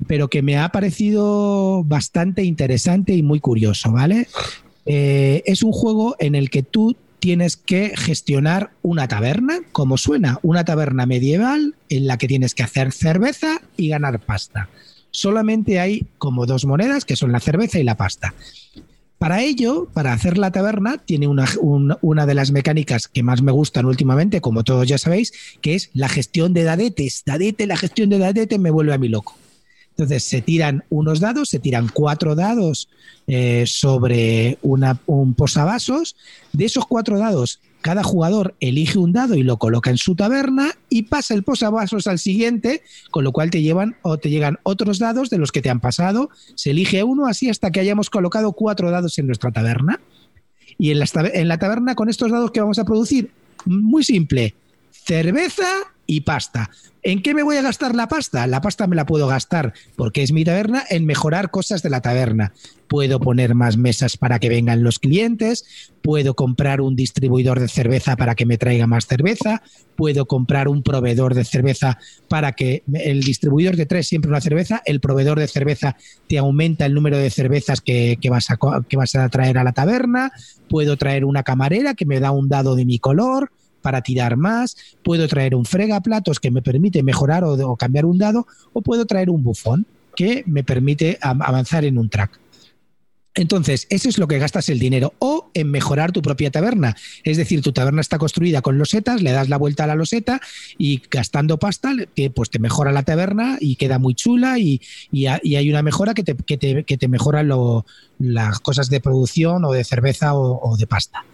pero 0.06 0.28
que 0.28 0.42
me 0.42 0.56
ha 0.58 0.68
parecido 0.70 1.82
bastante 1.84 2.42
interesante 2.44 3.14
y 3.14 3.22
muy 3.22 3.40
curioso, 3.40 3.90
¿vale? 3.90 4.28
Eh, 4.86 5.42
es 5.46 5.62
un 5.62 5.72
juego 5.72 6.16
en 6.18 6.34
el 6.34 6.50
que 6.50 6.62
tú 6.62 6.96
tienes 7.18 7.56
que 7.56 7.92
gestionar 7.96 8.70
una 8.82 9.06
taberna, 9.06 9.60
como 9.70 9.96
suena, 9.96 10.40
una 10.42 10.64
taberna 10.64 11.06
medieval 11.06 11.76
en 11.88 12.06
la 12.08 12.18
que 12.18 12.26
tienes 12.26 12.54
que 12.54 12.64
hacer 12.64 12.90
cerveza 12.92 13.60
y 13.76 13.88
ganar 13.88 14.18
pasta. 14.20 14.68
Solamente 15.12 15.78
hay 15.78 16.06
como 16.18 16.46
dos 16.46 16.64
monedas, 16.64 17.04
que 17.04 17.14
son 17.16 17.30
la 17.30 17.38
cerveza 17.38 17.78
y 17.78 17.84
la 17.84 17.96
pasta. 17.96 18.34
Para 19.18 19.42
ello, 19.42 19.88
para 19.92 20.12
hacer 20.12 20.36
la 20.36 20.50
taberna, 20.50 20.98
tiene 20.98 21.28
una, 21.28 21.46
un- 21.60 21.96
una 22.00 22.26
de 22.26 22.34
las 22.34 22.50
mecánicas 22.50 23.06
que 23.06 23.22
más 23.22 23.40
me 23.40 23.52
gustan 23.52 23.84
últimamente, 23.86 24.40
como 24.40 24.64
todos 24.64 24.88
ya 24.88 24.98
sabéis, 24.98 25.32
que 25.60 25.76
es 25.76 25.90
la 25.94 26.08
gestión 26.08 26.52
de 26.54 26.64
dadetes. 26.64 27.22
Dadete, 27.24 27.68
la 27.68 27.76
gestión 27.76 28.10
de 28.10 28.18
dadete 28.18 28.58
me 28.58 28.72
vuelve 28.72 28.94
a 28.94 28.98
mí 28.98 29.08
loco. 29.08 29.36
Entonces 29.96 30.24
se 30.24 30.40
tiran 30.40 30.84
unos 30.88 31.20
dados, 31.20 31.48
se 31.50 31.58
tiran 31.58 31.88
cuatro 31.92 32.34
dados 32.34 32.88
eh, 33.26 33.64
sobre 33.66 34.58
un 34.62 35.34
posavasos. 35.34 36.16
De 36.52 36.64
esos 36.64 36.86
cuatro 36.86 37.18
dados, 37.18 37.60
cada 37.82 38.02
jugador 38.02 38.54
elige 38.60 38.98
un 38.98 39.12
dado 39.12 39.34
y 39.34 39.42
lo 39.42 39.58
coloca 39.58 39.90
en 39.90 39.98
su 39.98 40.14
taberna 40.14 40.70
y 40.88 41.02
pasa 41.04 41.34
el 41.34 41.42
posavasos 41.42 42.06
al 42.06 42.18
siguiente, 42.18 42.82
con 43.10 43.22
lo 43.24 43.32
cual 43.32 43.50
te 43.50 43.60
llevan 43.60 43.96
o 44.02 44.16
te 44.18 44.30
llegan 44.30 44.58
otros 44.62 44.98
dados 44.98 45.28
de 45.30 45.38
los 45.38 45.52
que 45.52 45.60
te 45.62 45.68
han 45.68 45.80
pasado. 45.80 46.30
Se 46.54 46.70
elige 46.70 47.04
uno 47.04 47.26
así 47.26 47.50
hasta 47.50 47.70
que 47.70 47.80
hayamos 47.80 48.08
colocado 48.08 48.52
cuatro 48.52 48.90
dados 48.90 49.18
en 49.18 49.26
nuestra 49.26 49.52
taberna. 49.52 50.00
Y 50.78 50.90
en, 50.90 50.98
tabe- 51.00 51.32
en 51.34 51.48
la 51.48 51.58
taberna, 51.58 51.94
con 51.94 52.08
estos 52.08 52.30
dados 52.30 52.50
que 52.50 52.60
vamos 52.60 52.78
a 52.78 52.84
producir, 52.84 53.30
muy 53.66 54.04
simple, 54.04 54.54
cerveza 54.90 55.68
y 56.06 56.22
pasta. 56.22 56.70
¿En 57.04 57.20
qué 57.20 57.34
me 57.34 57.42
voy 57.42 57.56
a 57.56 57.62
gastar 57.62 57.96
la 57.96 58.06
pasta? 58.06 58.46
La 58.46 58.60
pasta 58.60 58.86
me 58.86 58.94
la 58.94 59.06
puedo 59.06 59.26
gastar, 59.26 59.72
porque 59.96 60.22
es 60.22 60.30
mi 60.30 60.44
taberna, 60.44 60.84
en 60.88 61.04
mejorar 61.04 61.50
cosas 61.50 61.82
de 61.82 61.90
la 61.90 62.00
taberna. 62.00 62.52
Puedo 62.86 63.18
poner 63.18 63.56
más 63.56 63.76
mesas 63.76 64.16
para 64.16 64.38
que 64.38 64.48
vengan 64.48 64.84
los 64.84 65.00
clientes, 65.00 65.90
puedo 66.00 66.34
comprar 66.34 66.80
un 66.80 66.94
distribuidor 66.94 67.58
de 67.58 67.66
cerveza 67.66 68.14
para 68.14 68.36
que 68.36 68.46
me 68.46 68.56
traiga 68.56 68.86
más 68.86 69.06
cerveza, 69.06 69.62
puedo 69.96 70.26
comprar 70.26 70.68
un 70.68 70.84
proveedor 70.84 71.34
de 71.34 71.44
cerveza 71.44 71.98
para 72.28 72.52
que 72.52 72.84
el 72.94 73.24
distribuidor 73.24 73.74
te 73.74 73.86
trae 73.86 74.04
siempre 74.04 74.28
una 74.28 74.40
cerveza, 74.40 74.80
el 74.84 75.00
proveedor 75.00 75.40
de 75.40 75.48
cerveza 75.48 75.96
te 76.28 76.38
aumenta 76.38 76.86
el 76.86 76.94
número 76.94 77.18
de 77.18 77.30
cervezas 77.30 77.80
que, 77.80 78.16
que 78.20 78.30
vas 78.30 78.46
a 79.16 79.28
traer 79.28 79.58
a 79.58 79.64
la 79.64 79.72
taberna, 79.72 80.30
puedo 80.68 80.96
traer 80.96 81.24
una 81.24 81.42
camarera 81.42 81.94
que 81.94 82.06
me 82.06 82.20
da 82.20 82.30
un 82.30 82.48
dado 82.48 82.76
de 82.76 82.84
mi 82.84 83.00
color 83.00 83.50
para 83.82 84.00
tirar 84.02 84.36
más, 84.36 84.76
puedo 85.02 85.28
traer 85.28 85.54
un 85.54 85.64
fregaplatos 85.66 86.40
que 86.40 86.50
me 86.50 86.62
permite 86.62 87.02
mejorar 87.02 87.44
o, 87.44 87.76
cambiar 87.76 88.06
un 88.06 88.16
dado, 88.18 88.46
o 88.72 88.80
puedo 88.80 89.04
traer 89.04 89.28
un 89.28 89.42
bufón 89.42 89.86
que 90.16 90.44
me 90.46 90.62
permite 90.64 91.18
avanzar 91.20 91.84
en 91.84 91.98
un 91.98 92.08
track. 92.08 92.38
Entonces, 93.34 93.86
eso 93.88 94.10
es 94.10 94.18
lo 94.18 94.28
que 94.28 94.38
gastas 94.38 94.68
el 94.68 94.78
dinero. 94.78 95.14
O 95.18 95.50
en 95.54 95.70
mejorar 95.70 96.12
tu 96.12 96.20
propia 96.20 96.50
taberna. 96.50 96.94
Es 97.24 97.38
decir, 97.38 97.62
tu 97.62 97.72
taberna 97.72 98.02
está 98.02 98.18
construida 98.18 98.60
con 98.60 98.76
losetas, 98.76 99.22
le 99.22 99.32
das 99.32 99.48
la 99.48 99.56
vuelta 99.56 99.84
a 99.84 99.86
la 99.86 99.94
loseta 99.94 100.38
y 100.76 101.00
gastando 101.10 101.58
pasta, 101.58 101.94
pues 102.34 102.50
te 102.50 102.58
mejora 102.58 102.92
la 102.92 103.04
taberna 103.04 103.56
y 103.58 103.76
queda 103.76 103.98
muy 103.98 104.14
chula 104.14 104.58
y, 104.58 104.82
y 105.10 105.26
ha- 105.26 105.40
y 105.42 105.56
hay 105.56 105.70
una 105.70 105.80
mejora 105.80 106.12
que 106.12 106.24
te, 106.24 106.36
que 106.36 106.58
te- 106.58 106.84
que 106.84 106.98
te 106.98 107.08
mejora 107.08 107.42
lo- 107.42 107.86
las 108.18 108.60
cosas 108.60 108.90
de 108.90 109.00
producción 109.00 109.64
o 109.64 109.72
de 109.72 109.84
cerveza 109.84 110.34
o 110.34 110.76
de 110.76 110.86
pasta. 110.86 111.24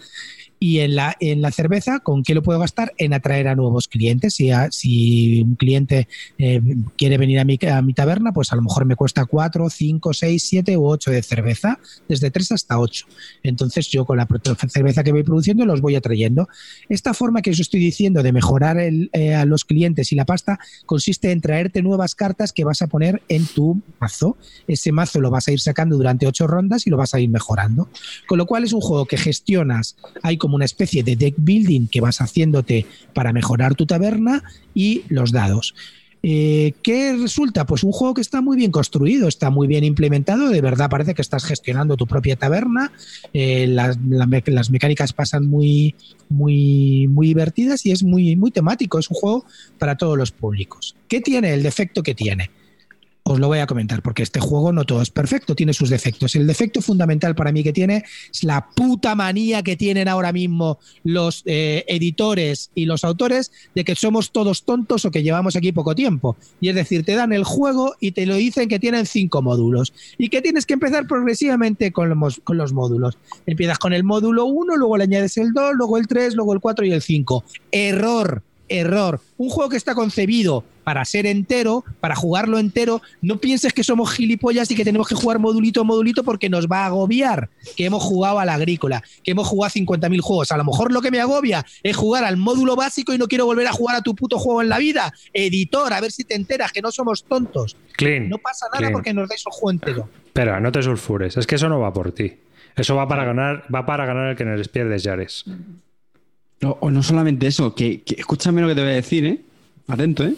Y 0.61 0.81
en 0.81 0.97
la, 0.97 1.17
en 1.21 1.41
la 1.41 1.51
cerveza, 1.51 2.01
¿con 2.01 2.23
qué 2.23 2.35
lo 2.35 2.43
puedo 2.43 2.59
gastar? 2.59 2.93
En 2.99 3.13
atraer 3.13 3.49
a 3.49 3.55
nuevos 3.55 3.89
clientes. 3.89 4.35
Si, 4.35 4.51
si 4.71 5.43
un 5.43 5.55
cliente 5.55 6.09
eh, 6.39 6.61
quiere 6.97 7.19
venir 7.19 7.39
a 7.39 7.45
mi, 7.45 7.59
a 7.71 7.83
mi 7.83 7.95
taberna, 7.95 8.33
pues 8.33 8.53
a 8.53 8.57
lo 8.57 8.63
mejor 8.63 8.85
me 8.85 8.97
cuesta 8.97 9.25
4, 9.25 9.71
5, 9.71 10.15
6, 10.15 10.43
7 10.43 10.77
u 10.77 10.87
8 10.87 11.11
de 11.11 11.23
cerveza, 11.23 11.79
desde 12.09 12.31
3 12.31 12.53
hasta 12.53 12.79
8. 12.79 13.07
Entonces 13.43 13.89
yo 13.89 14.05
con 14.05 14.19
la 14.19 14.27
cerveza 14.69 15.05
que 15.05 15.13
voy 15.13 15.23
produciendo 15.23 15.65
los 15.65 15.81
voy 15.81 15.95
atrayendo. 15.95 16.49
Esta 16.89 17.15
forma 17.15 17.43
que 17.43 17.51
os 17.51 17.61
estoy 17.61 17.81
diciendo 17.81 18.23
de 18.23 18.33
mejorar 18.33 18.79
eh, 18.79 19.35
a 19.35 19.45
los 19.45 19.65
clientes 19.65 20.13
y 20.13 20.17
la 20.17 20.25
pasta 20.25 20.59
consiste 20.87 21.31
en 21.31 21.41
traerte 21.41 21.83
nuevas 21.83 22.15
cartas 22.15 22.53
que 22.53 22.65
vas 22.65 22.83
a 22.83 22.87
poner 22.89 23.23
en 23.29 23.47
tu 23.47 23.81
mazo. 24.01 24.37
Ese 24.67 24.93
mazo 24.93 25.21
lo 25.21 25.31
vas 25.31 25.49
a 25.49 25.53
ir 25.53 25.61
sacando 25.61 25.97
durante 25.97 26.27
8 26.27 26.47
rondas 26.47 26.87
y 26.87 26.91
lo 26.91 26.97
vas 26.97 27.15
a 27.15 27.21
ir 27.21 27.29
mejorando. 27.29 27.89
Con 28.27 28.39
lo 28.39 28.47
cual 28.47 28.65
es 28.65 28.73
un 28.73 28.81
juego 28.81 29.07
que 29.07 29.17
gestionas, 29.17 29.97
hay 30.23 30.37
una 30.57 30.65
especie 30.65 31.03
de 31.03 31.17
deck 31.17 31.35
building 31.39 31.87
que 31.87 32.01
vas 32.01 32.21
haciéndote 32.21 32.87
para 33.15 33.33
mejorar 33.33 33.75
tu 33.75 33.87
taberna 33.87 34.43
y 34.75 35.03
los 35.09 35.33
dados. 35.33 35.75
Eh, 36.23 36.73
¿Qué 36.83 37.17
resulta? 37.17 37.65
Pues 37.65 37.85
un 37.85 37.93
juego 37.93 38.15
que 38.15 38.21
está 38.21 38.41
muy 38.41 38.57
bien 38.57 38.73
construido, 38.73 39.29
está 39.29 39.51
muy 39.51 39.69
bien 39.69 39.85
implementado, 39.85 40.49
de 40.49 40.61
verdad 40.61 40.91
parece 40.91 41.15
que 41.15 41.23
estás 41.23 41.45
gestionando 41.45 41.97
tu 41.97 42.07
propia 42.07 42.35
taberna, 42.37 42.91
eh, 43.33 43.67
las, 43.69 43.99
las 44.47 44.71
mecánicas 44.71 45.13
pasan 45.13 45.47
muy, 45.47 45.95
muy, 46.29 47.07
muy 47.09 47.29
divertidas 47.29 47.87
y 47.87 47.93
es 47.93 48.03
muy, 48.03 48.35
muy 48.35 48.51
temático, 48.51 48.99
es 48.99 49.11
un 49.11 49.17
juego 49.17 49.45
para 49.79 49.97
todos 49.97 50.19
los 50.19 50.33
públicos. 50.33 50.97
¿Qué 51.07 51.21
tiene? 51.21 51.55
El 51.55 51.63
defecto 51.63 52.03
que 52.03 52.15
tiene. 52.15 52.51
Os 53.31 53.39
lo 53.39 53.49
voy 53.49 53.59
a 53.59 53.67
comentar 53.67 54.01
porque 54.01 54.23
este 54.23 54.41
juego 54.41 54.73
no 54.73 54.85
todo 54.85 55.03
es 55.03 55.11
perfecto, 55.11 55.55
tiene 55.55 55.75
sus 55.75 55.91
defectos. 55.91 56.35
El 56.35 56.47
defecto 56.47 56.81
fundamental 56.81 57.35
para 57.35 57.53
mí 57.53 57.63
que 57.63 57.75
tiene 57.75 58.05
es 58.33 58.43
la 58.43 58.71
puta 58.71 59.15
manía 59.15 59.63
que 59.63 59.77
tienen 59.77 60.09
ahora 60.09 60.33
mismo 60.33 60.79
los 61.05 61.43
eh, 61.45 61.85
editores 61.89 62.71
y 62.75 62.87
los 62.87 63.05
autores 63.05 63.53
de 63.75 63.85
que 63.85 63.95
somos 63.97 64.33
todos 64.33 64.65
tontos 64.65 65.05
o 65.05 65.11
que 65.11 65.23
llevamos 65.23 65.57
aquí 65.57 65.73
poco 65.73 65.95
tiempo. 65.95 66.39
Y 66.63 66.71
es 66.71 66.75
decir, 66.75 67.05
te 67.05 67.17
dan 67.17 67.35
el 67.35 67.45
juego 67.45 67.97
y 68.01 68.13
te 68.13 68.25
lo 68.25 68.35
dicen 68.35 68.67
que 68.67 68.79
tienen 68.79 69.05
cinco 69.05 69.43
módulos 69.43 69.93
y 70.17 70.31
que 70.31 70.41
tienes 70.41 70.65
que 70.65 70.73
empezar 70.73 71.07
progresivamente 71.07 71.93
con 71.93 72.09
los, 72.09 72.41
con 72.45 72.57
los 72.57 72.73
módulos. 72.73 73.19
Empiezas 73.45 73.79
con 73.79 73.93
el 73.93 74.05
módulo 74.05 74.47
1, 74.47 74.75
luego 74.79 74.97
le 74.97 75.05
añades 75.05 75.37
el 75.37 75.53
2, 75.53 75.75
luego 75.75 75.99
el 75.99 76.07
3, 76.07 76.35
luego 76.35 76.55
el 76.55 76.61
4 76.61 76.87
y 76.87 76.93
el 76.93 77.03
5. 77.03 77.45
Error 77.73 78.43
error. 78.69 79.21
Un 79.37 79.49
juego 79.51 79.71
que 79.71 79.77
está 79.77 79.95
concebido 79.95 80.65
para 80.85 81.05
ser 81.05 81.27
entero, 81.27 81.85
para 82.01 82.17
jugarlo 82.17 82.59
entero, 82.59 83.03
no 83.21 83.39
pienses 83.39 83.75
que 83.75 83.85
somos 83.85 84.11
gilipollas 84.11 84.71
y 84.71 84.75
que 84.75 84.85
tenemos 84.85 85.07
que 85.07 85.15
jugar 85.15 85.39
modulito 85.39 85.83
a 85.83 85.85
modulito 85.85 86.25
porque 86.25 86.49
nos 86.49 86.67
va 86.67 86.85
a 86.85 86.87
agobiar. 86.87 87.51
Que 87.77 87.85
hemos 87.85 88.03
jugado 88.03 88.39
a 88.39 88.47
la 88.47 88.55
agrícola, 88.55 89.03
que 89.23 89.33
hemos 89.33 89.47
jugado 89.47 89.73
50.000 89.75 90.21
juegos. 90.21 90.51
A 90.51 90.57
lo 90.57 90.65
mejor 90.65 90.91
lo 90.91 91.03
que 91.03 91.11
me 91.11 91.21
agobia 91.21 91.67
es 91.83 91.97
jugar 91.97 92.25
al 92.25 92.39
módulo 92.39 92.75
básico 92.75 93.13
y 93.13 93.19
no 93.19 93.29
quiero 93.29 93.45
volver 93.45 93.67
a 93.67 93.73
jugar 93.73 93.97
a 93.97 94.03
tu 94.03 94.15
puto 94.15 94.39
juego 94.39 94.63
en 94.63 94.71
la 94.71 94.79
vida. 94.79 95.13
Editor, 95.35 95.93
a 95.93 96.01
ver 96.01 96.11
si 96.11 96.25
te 96.25 96.35
enteras 96.35 96.73
que 96.73 96.81
no 96.81 96.91
somos 96.91 97.25
tontos. 97.25 97.77
Clean. 97.93 98.29
No 98.29 98.39
pasa 98.39 98.67
nada 98.69 98.79
clean. 98.79 98.93
porque 98.93 99.13
nos 99.13 99.29
dais 99.29 99.45
el 99.47 99.53
juego 99.53 99.71
entero. 99.71 100.09
Espera, 100.25 100.59
no 100.59 100.73
te 100.73 100.83
sulfures. 100.83 101.37
Es 101.37 101.47
que 101.47 101.57
eso 101.57 101.69
no 101.69 101.81
va 101.81 101.93
por 101.93 102.13
ti. 102.13 102.35
Eso 102.77 102.95
va 102.97 103.09
para 103.09 103.25
ganar, 103.25 103.65
va 103.75 103.85
para 103.85 104.07
ganar 104.07 104.31
el 104.31 104.37
que 104.37 104.45
les 104.45 104.69
pierdes 104.69 105.03
Yares. 105.03 105.45
O, 106.63 106.77
o 106.81 106.91
no 106.91 107.03
solamente 107.03 107.47
eso, 107.47 107.75
que, 107.75 108.01
que 108.03 108.17
escúchame 108.19 108.61
lo 108.61 108.69
que 108.69 108.75
te 108.75 108.81
voy 108.81 108.91
a 108.91 108.95
decir, 108.95 109.25
¿eh? 109.25 109.41
Atento, 109.87 110.25
¿eh? 110.25 110.35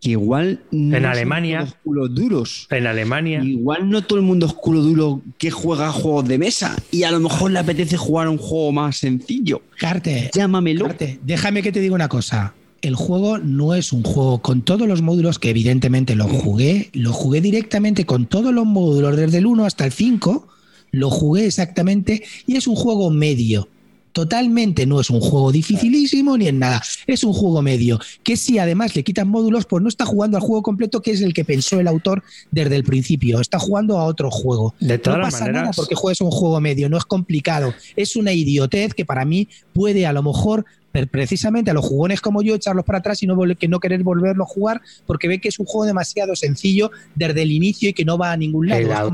Que 0.00 0.10
igual 0.10 0.60
no 0.72 0.96
En 0.96 1.04
Alemania- 1.04 1.60
todos 1.60 1.74
culos 1.84 2.14
duros. 2.14 2.66
En 2.70 2.88
Alemania. 2.88 3.40
Igual 3.44 3.88
no 3.88 4.02
todo 4.02 4.18
el 4.18 4.24
mundo 4.24 4.46
es 4.46 4.52
culo 4.52 4.80
duro 4.82 5.22
que 5.38 5.52
juega 5.52 5.86
a 5.88 5.92
juegos 5.92 6.26
de 6.26 6.38
mesa 6.38 6.76
y 6.90 7.04
a 7.04 7.12
lo 7.12 7.20
mejor 7.20 7.52
le 7.52 7.60
apetece 7.60 7.96
jugar 7.96 8.26
a 8.26 8.30
un 8.30 8.38
juego 8.38 8.72
más 8.72 8.96
sencillo. 8.96 9.62
Carte, 9.78 10.30
Llámamelo. 10.34 10.86
Carte, 10.86 11.20
déjame 11.22 11.62
que 11.62 11.70
te 11.70 11.78
diga 11.80 11.94
una 11.94 12.08
cosa. 12.08 12.54
El 12.80 12.96
juego 12.96 13.38
no 13.38 13.74
es 13.76 13.92
un 13.92 14.02
juego 14.02 14.42
con 14.42 14.62
todos 14.62 14.88
los 14.88 15.02
módulos 15.02 15.38
que 15.38 15.50
evidentemente 15.50 16.16
lo 16.16 16.26
jugué, 16.26 16.90
lo 16.94 17.12
jugué 17.12 17.40
directamente 17.40 18.04
con 18.04 18.26
todos 18.26 18.52
los 18.52 18.66
módulos 18.66 19.16
desde 19.16 19.38
el 19.38 19.46
1 19.46 19.64
hasta 19.64 19.84
el 19.86 19.92
5, 19.92 20.48
lo 20.90 21.08
jugué 21.10 21.46
exactamente 21.46 22.24
y 22.44 22.56
es 22.56 22.66
un 22.66 22.74
juego 22.74 23.08
medio. 23.10 23.68
Totalmente 24.12 24.86
no 24.86 25.00
es 25.00 25.10
un 25.10 25.20
juego 25.20 25.50
dificilísimo 25.52 26.36
ni 26.36 26.48
en 26.48 26.58
nada, 26.58 26.82
es 27.06 27.24
un 27.24 27.32
juego 27.32 27.62
medio, 27.62 27.98
que 28.22 28.36
si 28.36 28.58
además 28.58 28.94
le 28.94 29.02
quitan 29.04 29.28
módulos, 29.28 29.64
pues 29.64 29.82
no 29.82 29.88
está 29.88 30.04
jugando 30.04 30.36
al 30.36 30.42
juego 30.42 30.62
completo 30.62 31.00
que 31.00 31.12
es 31.12 31.22
el 31.22 31.32
que 31.32 31.44
pensó 31.44 31.80
el 31.80 31.88
autor 31.88 32.22
desde 32.50 32.76
el 32.76 32.84
principio, 32.84 33.40
está 33.40 33.58
jugando 33.58 33.98
a 33.98 34.04
otro 34.04 34.30
juego. 34.30 34.74
De 34.80 34.98
todas 34.98 35.18
no 35.18 35.24
pasa 35.24 35.40
maneras- 35.40 35.62
nada 35.62 35.72
porque 35.74 35.94
juegues 35.94 36.20
un 36.20 36.30
juego 36.30 36.60
medio, 36.60 36.88
no 36.88 36.98
es 36.98 37.04
complicado. 37.04 37.74
Es 37.96 38.16
una 38.16 38.32
idiotez 38.32 38.94
que 38.94 39.04
para 39.04 39.24
mí 39.24 39.48
puede 39.72 40.06
a 40.06 40.12
lo 40.12 40.22
mejor 40.22 40.64
precisamente 41.10 41.70
a 41.70 41.74
los 41.74 41.86
jugones 41.86 42.20
como 42.20 42.42
yo 42.42 42.54
echarlos 42.54 42.84
para 42.84 42.98
atrás 42.98 43.22
y 43.22 43.26
no, 43.26 43.38
que 43.58 43.66
no 43.66 43.80
querer 43.80 44.02
volverlo 44.02 44.44
a 44.44 44.46
jugar 44.46 44.82
porque 45.06 45.26
ve 45.26 45.40
que 45.40 45.48
es 45.48 45.58
un 45.58 45.64
juego 45.64 45.86
demasiado 45.86 46.36
sencillo 46.36 46.90
desde 47.14 47.40
el 47.42 47.50
inicio 47.52 47.88
y 47.88 47.92
que 47.94 48.04
no 48.04 48.18
va 48.18 48.32
a 48.32 48.36
ningún 48.36 48.68
lado. 48.68 49.08
El 49.08 49.12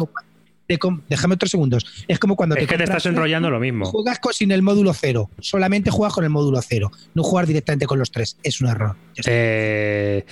Te 0.69 0.79
com- 0.79 1.01
déjame 1.09 1.35
otros 1.35 1.51
segundos. 1.51 2.05
Es 2.07 2.19
como 2.19 2.37
cuando 2.37 2.55
Es 2.55 2.67
que 2.69 2.77
te 2.77 2.85
estás 2.85 3.07
enrollando 3.07 3.49
lo 3.51 3.59
mismo. 3.59 3.87
Juegas 3.87 4.19
con- 4.21 4.33
sin 4.35 4.53
el 4.53 4.63
módulo 4.63 4.93
cero. 4.93 5.31
Solamente 5.41 5.91
juegas 5.91 6.13
con 6.15 6.25
el 6.25 6.31
módulo 6.31 6.61
cero. 6.63 6.93
No 7.15 7.23
jugar 7.23 7.47
directamente 7.47 7.87
con 7.87 7.99
los 7.99 8.11
tres. 8.13 8.37
Es 8.43 8.61
un 8.61 8.69
error. 8.69 8.95
Eh, 9.27 10.25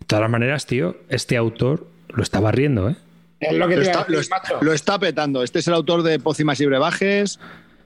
de 0.00 0.06
todas 0.06 0.20
las 0.22 0.30
maneras, 0.30 0.66
tío, 0.66 0.96
este 1.08 1.36
autor 1.36 1.86
lo 2.08 2.22
está 2.22 2.40
barriendo, 2.40 2.90
¿eh? 2.90 2.96
Es 3.40 3.52
lo 3.56 3.68
que 3.68 3.76
te 3.76 3.82
está, 3.82 4.00
lo 4.08 4.18
decir, 4.18 4.20
está- 4.20 4.36
macho. 4.42 4.58
lo 4.64 4.72
está 4.72 4.98
petando. 4.98 5.42
Este 5.44 5.60
es 5.60 5.68
el 5.68 5.74
autor 5.74 6.02
de 6.02 6.18
Pócimas 6.18 6.60
y 6.60 6.66
Brebajes. 6.66 7.38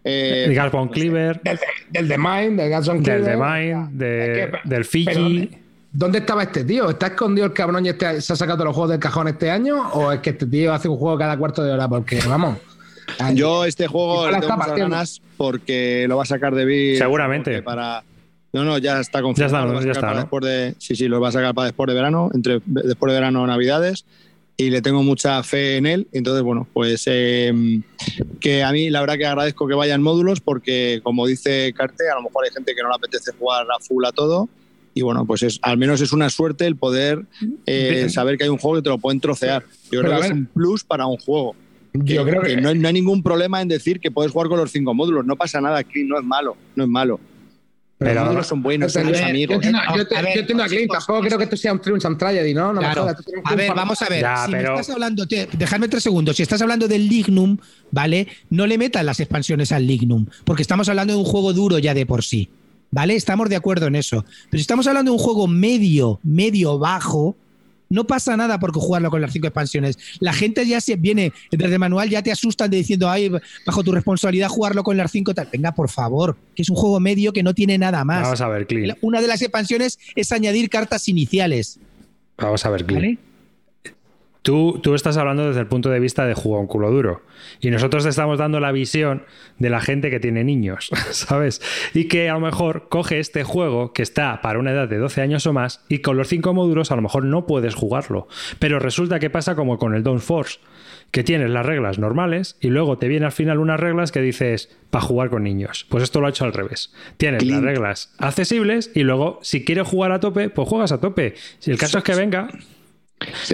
eh, 0.05 0.69
von 0.73 0.89
Cleaver, 0.89 1.41
Del, 1.43 1.61
del 1.91 2.09
The 2.09 2.19
Mind, 2.19 2.59
del 2.59 2.71
del 2.71 3.03
Cleaver. 3.03 3.25
The 3.25 3.37
Mind, 3.37 3.91
de- 3.93 4.53
del 4.65 4.85
Fiji. 4.85 5.05
pero 5.51 5.62
¿dónde, 5.93 6.19
estaba 6.19 6.43
este 6.43 6.65
tío? 6.65 6.91
¿Está 6.91 7.09
escondido 7.09 7.47
el 7.47 7.53
cabrón 7.53 7.87
y 7.87 7.91
este- 7.91 8.21
se 8.21 8.33
ha 8.33 8.37
sacado 8.37 8.59
todos 8.59 8.67
los 8.69 8.75
juegos 8.75 8.91
del 8.91 9.01
cajón 9.01 9.29
este 9.29 9.51
año? 9.51 9.91
¿O 9.93 10.13
es 10.13 10.21
que 10.21 10.31
este 10.31 10.47
tío 10.47 10.73
hace 10.73 10.89
un 10.89 10.97
juego 10.97 11.19
cada 11.19 11.37
cuarto 11.37 11.63
de 11.63 11.73
hora? 11.73 11.89
Porque, 11.89 12.21
vamos. 12.27 12.59
Yo 13.35 13.65
este 13.65 13.87
juego 13.87 14.31
le 14.31 14.41
tengo 14.41 14.57
muchas 14.57 14.77
ganas 14.77 15.23
porque 15.37 16.07
lo 16.09 16.17
va 16.17 16.23
a 16.23 16.27
sacar 16.27 16.55
de 16.55 16.65
Bill. 16.65 16.99
Seguramente. 16.99 17.63
Para... 17.63 18.05
No, 18.53 18.65
no, 18.65 18.79
ya 18.79 19.01
está 19.01 19.23
confirmado. 19.23 19.53
Ya 19.53 19.59
está, 19.59 19.67
lo 19.67 19.75
va 19.75 19.81
a 19.81 19.85
ya 19.85 19.91
está, 19.93 20.01
para 20.01 20.15
¿no? 20.15 20.21
después 20.21 20.45
de, 20.45 20.75
sí, 20.79 20.95
sí, 20.95 21.09
lo 21.09 21.21
va 21.21 21.29
a 21.29 21.33
sacar 21.33 21.55
para 21.55 21.67
después 21.67 21.89
de 21.89 21.95
verano, 21.95 22.31
entre 22.35 22.61
después 22.67 23.11
de 23.13 23.19
verano 23.19 23.47
Navidades. 23.47 24.05
Y 24.59 24.69
le 24.69 24.83
tengo 24.83 25.03
mucha 25.03 25.43
fe 25.43 25.79
en 25.79 25.87
él. 25.87 26.09
Entonces, 26.13 26.43
bueno, 26.43 26.69
pues 26.73 27.05
eh, 27.07 27.81
que 28.39 28.63
a 28.63 28.71
mí 28.71 28.91
la 28.91 29.01
verdad 29.01 29.17
que 29.17 29.27
agradezco 29.27 29.67
que 29.67 29.75
vayan 29.75 30.03
módulos 30.03 30.41
porque, 30.41 31.01
como 31.03 31.27
dice 31.27 31.73
Carte, 31.75 32.11
a 32.11 32.17
lo 32.17 32.23
mejor 32.23 32.45
hay 32.45 32.51
gente 32.51 32.75
que 32.75 32.83
no 32.83 32.91
le 32.91 32.95
apetece 32.97 33.33
jugar 33.33 33.63
a 33.63 33.81
full 33.81 34.05
a 34.05 34.13
todo. 34.13 34.49
Y 34.95 35.03
bueno, 35.03 35.25
pues 35.25 35.43
es, 35.43 35.59
al 35.63 35.79
menos 35.79 36.01
es 36.01 36.13
una 36.13 36.29
suerte 36.29 36.67
el 36.67 36.77
poder 36.77 37.25
eh, 37.67 38.09
saber 38.11 38.37
que 38.37 38.45
hay 38.45 38.51
un 38.51 38.59
juego 38.59 38.77
que 38.77 38.83
te 38.83 38.91
lo 38.91 38.99
pueden 38.99 39.21
trocear. 39.21 39.63
Yo 39.91 40.01
Pero 40.01 40.03
creo 40.09 40.21
que 40.21 40.27
es 40.27 40.33
un 40.33 40.47
plus 40.47 40.85
para 40.85 41.07
un 41.07 41.17
juego. 41.17 41.55
Que- 42.05 42.15
Yo 42.15 42.25
creo 42.25 42.43
que. 42.43 42.57
no, 42.57 42.69
hay, 42.71 42.79
no 42.79 42.89
hay 42.89 42.95
ningún 42.95 43.23
problema 43.23 43.61
en 43.63 43.69
decir 43.69 44.01
que 44.01 44.11
puedes 44.11 44.33
jugar 44.33 44.49
con 44.49 44.59
los 44.59 44.71
cinco 44.71 44.93
módulos. 44.95 45.25
No 45.25 45.37
pasa 45.37 45.61
nada 45.61 45.79
aquí, 45.79 46.05
no 46.05 46.19
es 46.19 46.25
malo, 46.25 46.57
no 46.77 46.85
es 46.85 46.91
malo. 46.91 47.21
Pero- 47.99 48.15
los 48.15 48.25
módulos 48.25 48.47
son 48.49 48.63
buenos, 48.63 48.93
son 48.93 49.07
los 49.09 49.19
Yo 49.19 49.25
amigos. 49.27 49.65
yo 49.65 50.07
te- 50.07 50.17
A 50.17 50.23
ver, 50.23 50.35
yo 50.35 50.41
entiendo 50.41 50.65
a 50.65 50.67
Clint, 50.67 50.83
chicos, 50.83 51.07
tampoco 51.07 51.27
creo 51.27 51.39
que 51.39 51.45
esto 51.45 51.57
sea 51.57 51.73
un 51.73 51.81
Triumph 51.81 52.05
and 52.05 52.19
Tragedy, 52.19 52.53
¿no? 52.53 52.73
No 52.73 52.81
Claro. 52.81 53.03
jodas, 53.03 53.17
A 53.45 53.55
ver, 53.55 53.71
triunfo- 53.71 53.77
vamos 53.77 54.03
a 54.03 54.09
ver. 54.09 54.21
Ya, 54.23 54.45
si 54.47 54.53
pero- 54.53 54.75
me 54.75 54.81
estás 54.81 54.95
hablando, 54.95 55.27
te- 55.27 55.49
dejadme 55.57 55.89
tres 55.89 56.03
segundos. 56.03 56.37
Si 56.37 56.43
estás 56.43 56.61
hablando 56.61 56.89
del 56.89 57.09
Lignum, 57.09 57.59
¿vale? 57.93 58.27
No 58.51 58.67
le 58.67 58.77
metas 58.77 59.05
las 59.05 59.21
expansiones 59.21 59.71
al 59.73 59.87
Lignum, 59.87 60.27
porque 60.45 60.63
estamos 60.63 60.89
hablando 60.89 61.13
de 61.15 61.19
un 61.19 61.25
juego 61.25 61.53
duro 61.53 61.79
ya 61.79 61.95
de 61.95 62.05
por 62.05 62.25
sí. 62.25 62.49
¿Vale? 62.93 63.17
Estamos 63.17 63.49
de 63.49 63.57
acuerdo 63.57 63.87
en 63.87 63.97
eso. 63.97 64.23
Pero 64.51 64.59
si 64.59 64.61
estamos 64.61 64.87
hablando 64.87 65.11
de 65.11 65.17
un 65.17 65.23
juego 65.23 65.49
medio, 65.49 66.21
medio 66.23 66.79
bajo, 66.79 67.35
no 67.89 68.07
pasa 68.07 68.37
nada 68.37 68.59
porque 68.59 68.79
jugarlo 68.79 69.11
con 69.11 69.23
las 69.23 69.33
cinco 69.33 69.47
expansiones. 69.47 69.99
La 70.21 70.35
gente 70.35 70.67
ya 70.67 70.81
se 70.81 70.97
viene 70.97 71.33
desde 71.51 71.73
el 71.73 71.79
manual, 71.79 72.11
ya 72.11 72.23
te 72.23 72.31
asustan 72.31 72.71
de 72.71 72.77
diciendo, 72.77 73.09
ay, 73.09 73.31
bajo 73.67 73.83
tu 73.83 73.93
responsabilidad 73.93 74.49
jugarlo 74.49 74.83
con 74.83 74.99
las 74.99 75.11
cinco. 75.11 75.35
Tal. 75.35 75.49
Venga, 75.51 75.73
por 75.73 75.89
favor, 75.89 76.37
que 76.55 76.63
es 76.63 76.71
un 76.71 76.77
juego 76.77 77.01
medio 77.01 77.33
que 77.33 77.43
no 77.43 77.55
tiene 77.55 77.79
nada 77.79 78.05
más. 78.05 78.23
Vamos 78.23 78.41
a 78.43 78.49
ver, 78.49 78.67
Clint. 78.67 78.95
Una 79.01 79.23
de 79.23 79.27
las 79.27 79.41
expansiones 79.41 79.99
es 80.15 80.31
añadir 80.31 80.69
cartas 80.69 81.09
iniciales. 81.09 81.81
Vamos 82.37 82.65
a 82.67 82.71
ver, 82.71 82.85
Clint. 82.85 83.03
¿Vale? 83.03 83.32
Tú, 84.43 84.81
tú 84.83 84.95
estás 84.95 85.17
hablando 85.17 85.47
desde 85.47 85.61
el 85.61 85.69
punto 85.69 85.89
de 85.89 86.01
vista 86.01 86.27
de 86.27 86.35
jugar 86.35 86.61
un 86.61 86.67
culo 86.67 86.91
duro. 86.91 87.23
Y 87.61 87.71
nosotros 87.71 88.03
te 88.03 88.11
estamos 88.11 88.39
dando 88.39 88.59
la 88.59 88.73
visión 88.73 89.25
de 89.59 89.71
la 89.71 89.81
gente 89.81 90.11
que 90.11 90.19
tiene 90.19 90.43
niños, 90.43 90.91
¿sabes? 91.11 91.63
Y 91.95 92.09
que 92.09 92.29
a 92.29 92.35
lo 92.35 92.41
mejor 92.41 92.89
coge 92.89 93.21
este 93.21 93.45
juego 93.45 93.93
que 93.93 94.03
está 94.03 94.41
para 94.43 94.59
una 94.59 94.73
edad 94.73 94.89
de 94.89 94.99
12 94.99 95.21
años 95.21 95.47
o 95.47 95.53
más 95.53 95.85
y 95.89 95.99
con 95.99 96.17
los 96.17 96.29
cinco 96.29 96.55
módulos 96.55 96.91
a 96.91 96.97
lo 96.97 97.03
mejor 97.03 97.25
no 97.25 97.47
puedes 97.47 97.75
jugarlo. 97.75 98.27
Pero 98.59 98.79
resulta 98.79 99.21
que 99.21 99.31
pasa 99.31 99.55
como 99.55 99.79
con 99.79 99.95
el 99.95 100.03
Dawn 100.03 100.21
Force, 100.21 100.59
que 101.13 101.23
tienes 101.23 101.51
las 101.51 101.65
reglas 101.65 101.99
normales 101.99 102.57
y 102.61 102.69
luego 102.69 102.99
te 102.99 103.07
viene 103.07 103.27
al 103.27 103.33
final 103.33 103.59
unas 103.59 103.79
reglas 103.79 104.11
que 104.11 104.21
dices 104.21 104.77
para 104.91 105.05
jugar 105.05 105.31
con 105.31 105.45
niños. 105.45 105.87
Pues 105.89 106.03
esto 106.03 106.21
lo 106.21 106.27
ha 106.27 106.31
hecho 106.31 106.45
al 106.45 106.53
revés. 106.53 106.93
Tienes 107.17 107.45
las 107.45 107.63
reglas 107.63 108.13
accesibles 108.19 108.91
y 108.95 109.05
luego 109.05 109.39
si 109.43 109.65
quieres 109.65 109.87
jugar 109.87 110.11
a 110.11 110.21
tope, 110.21 110.51
pues 110.51 110.69
juegas 110.69 110.91
a 110.91 111.01
tope. 111.01 111.35
Si 111.59 111.71
el 111.71 111.79
caso 111.79 111.99
es 111.99 112.05
que 112.05 112.15
venga, 112.15 112.49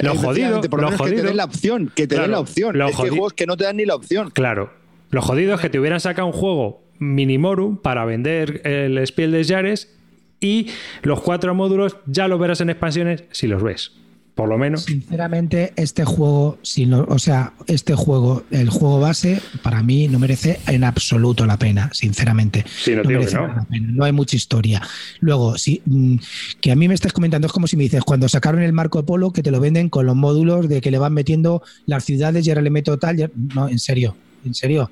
Lo 0.02 0.14
jodido, 0.14 0.60
por 0.62 0.80
lo, 0.80 0.90
menos 0.90 0.92
que 0.92 1.08
jodido. 1.08 1.22
te 1.22 1.26
den 1.28 1.36
la 1.36 1.44
opción, 1.44 1.92
que 1.94 2.06
te 2.06 2.14
den 2.14 2.24
Claro, 2.24 2.32
la 2.32 2.40
opción. 2.40 2.78
lo 2.78 2.88
es 2.88 2.96
que 2.96 3.08
juegos 3.08 3.32
que 3.32 3.46
no 3.46 3.56
te 3.56 3.64
dan 3.64 3.76
ni 3.76 3.84
la 3.84 3.94
opción. 3.94 4.30
Claro. 4.30 4.72
Lo 5.10 5.22
jodido 5.22 5.54
es 5.54 5.60
que 5.60 5.70
te 5.70 5.78
hubieran 5.78 6.00
sacado 6.00 6.26
un 6.26 6.32
juego 6.32 6.82
Minimorum 6.98 7.76
para 7.78 8.04
vender 8.04 8.60
el 8.66 9.04
Spiel 9.06 9.32
des 9.32 9.48
Jahres 9.48 9.94
y 10.40 10.68
los 11.02 11.20
cuatro 11.20 11.54
módulos 11.54 11.96
ya 12.06 12.28
los 12.28 12.38
verás 12.38 12.60
en 12.60 12.70
expansiones 12.70 13.24
si 13.30 13.46
los 13.46 13.62
ves. 13.62 13.92
Por 14.38 14.48
lo 14.48 14.56
menos. 14.56 14.84
Sinceramente, 14.84 15.72
este 15.74 16.04
juego, 16.04 16.58
si 16.62 16.86
no, 16.86 17.04
o 17.08 17.18
sea, 17.18 17.54
este 17.66 17.96
juego, 17.96 18.44
el 18.52 18.70
juego 18.70 19.00
base, 19.00 19.40
para 19.64 19.82
mí 19.82 20.06
no 20.06 20.20
merece 20.20 20.60
en 20.68 20.84
absoluto 20.84 21.44
la 21.44 21.58
pena, 21.58 21.90
sinceramente. 21.92 22.64
Sí, 22.68 22.94
no 22.94 23.02
merece 23.02 23.34
no. 23.34 23.48
la 23.48 23.64
pena, 23.64 23.88
no 23.90 24.04
hay 24.04 24.12
mucha 24.12 24.36
historia. 24.36 24.80
Luego, 25.18 25.58
si, 25.58 25.82
mm, 25.86 26.18
que 26.60 26.70
a 26.70 26.76
mí 26.76 26.86
me 26.86 26.94
estés 26.94 27.12
comentando, 27.12 27.48
es 27.48 27.52
como 27.52 27.66
si 27.66 27.76
me 27.76 27.82
dices, 27.82 28.04
cuando 28.04 28.28
sacaron 28.28 28.62
el 28.62 28.72
Marco 28.72 29.04
Polo, 29.04 29.32
que 29.32 29.42
te 29.42 29.50
lo 29.50 29.58
venden 29.58 29.88
con 29.88 30.06
los 30.06 30.14
módulos 30.14 30.68
de 30.68 30.80
que 30.80 30.92
le 30.92 30.98
van 30.98 31.14
metiendo 31.14 31.60
las 31.86 32.04
ciudades 32.04 32.46
y 32.46 32.50
ahora 32.50 32.62
le 32.62 32.70
meto 32.70 32.96
tal. 32.96 33.18
y- 33.18 33.26
No, 33.56 33.68
en 33.68 33.80
serio, 33.80 34.14
en 34.44 34.54
serio. 34.54 34.88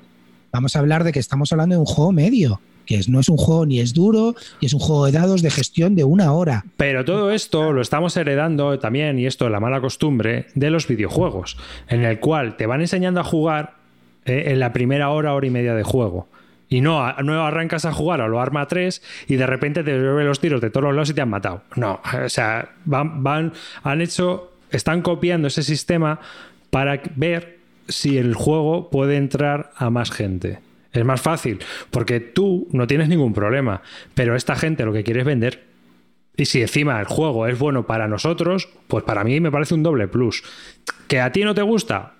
Vamos 0.51 0.75
a 0.75 0.79
hablar 0.79 1.05
de 1.05 1.13
que 1.13 1.19
estamos 1.19 1.53
hablando 1.53 1.75
de 1.75 1.79
un 1.79 1.85
juego 1.85 2.11
medio, 2.11 2.59
que 2.87 2.99
no 3.07 3.19
es 3.19 3.29
un 3.29 3.37
juego 3.37 3.67
ni 3.67 3.79
es 3.79 3.93
duro, 3.93 4.35
y 4.59 4.65
es 4.65 4.73
un 4.73 4.79
juego 4.79 5.05
de 5.05 5.11
dados 5.11 5.43
de 5.43 5.51
gestión 5.51 5.93
de 5.93 6.03
una 6.03 6.31
hora. 6.31 6.65
Pero 6.77 7.05
todo 7.05 7.31
esto 7.31 7.71
lo 7.73 7.81
estamos 7.81 8.17
heredando 8.17 8.79
también, 8.79 9.19
y 9.19 9.27
esto 9.27 9.45
es 9.45 9.51
la 9.51 9.59
mala 9.59 9.81
costumbre, 9.81 10.47
de 10.55 10.71
los 10.71 10.87
videojuegos, 10.87 11.57
en 11.87 12.03
el 12.03 12.19
cual 12.19 12.57
te 12.57 12.65
van 12.65 12.81
enseñando 12.81 13.19
a 13.19 13.23
jugar 13.23 13.75
eh, 14.25 14.45
en 14.47 14.59
la 14.59 14.73
primera 14.73 15.09
hora, 15.09 15.33
hora 15.33 15.45
y 15.45 15.51
media 15.51 15.75
de 15.75 15.83
juego. 15.83 16.27
Y 16.69 16.81
no, 16.81 17.13
no 17.23 17.45
arrancas 17.45 17.85
a 17.85 17.93
jugar 17.93 18.19
a 18.19 18.27
lo 18.27 18.41
arma 18.41 18.67
3 18.67 19.01
y 19.27 19.35
de 19.35 19.47
repente 19.47 19.83
te 19.83 19.91
llueven 19.91 20.27
los 20.27 20.39
tiros 20.39 20.59
de 20.59 20.69
todos 20.69 20.85
los 20.85 20.95
lados 20.95 21.09
y 21.09 21.13
te 21.13 21.21
han 21.21 21.29
matado. 21.29 21.61
No, 21.75 22.01
o 22.25 22.29
sea, 22.29 22.69
van, 22.83 23.23
van, 23.23 23.53
han 23.83 24.01
hecho, 24.01 24.51
están 24.69 25.01
copiando 25.01 25.47
ese 25.47 25.63
sistema 25.63 26.19
para 26.69 27.01
ver 27.15 27.59
si 27.87 28.17
el 28.17 28.33
juego 28.33 28.89
puede 28.89 29.15
entrar 29.15 29.71
a 29.77 29.89
más 29.89 30.11
gente. 30.11 30.59
Es 30.97 31.05
más 31.05 31.21
fácil, 31.21 31.59
porque 31.91 32.19
tú 32.19 32.67
no 32.71 32.87
tienes 32.87 33.07
ningún 33.09 33.33
problema, 33.33 33.81
pero 34.13 34.35
esta 34.35 34.55
gente 34.55 34.83
lo 34.85 34.93
que 34.93 35.03
quiere 35.03 35.21
es 35.21 35.25
vender. 35.25 35.63
Y 36.35 36.45
si 36.45 36.61
encima 36.61 36.99
el 36.99 37.05
juego 37.07 37.47
es 37.47 37.57
bueno 37.57 37.87
para 37.87 38.07
nosotros, 38.07 38.69
pues 38.87 39.03
para 39.03 39.23
mí 39.23 39.39
me 39.39 39.51
parece 39.51 39.73
un 39.73 39.83
doble 39.83 40.07
plus. 40.07 40.43
¿Que 41.07 41.19
a 41.19 41.31
ti 41.31 41.43
no 41.43 41.55
te 41.55 41.61
gusta? 41.63 42.13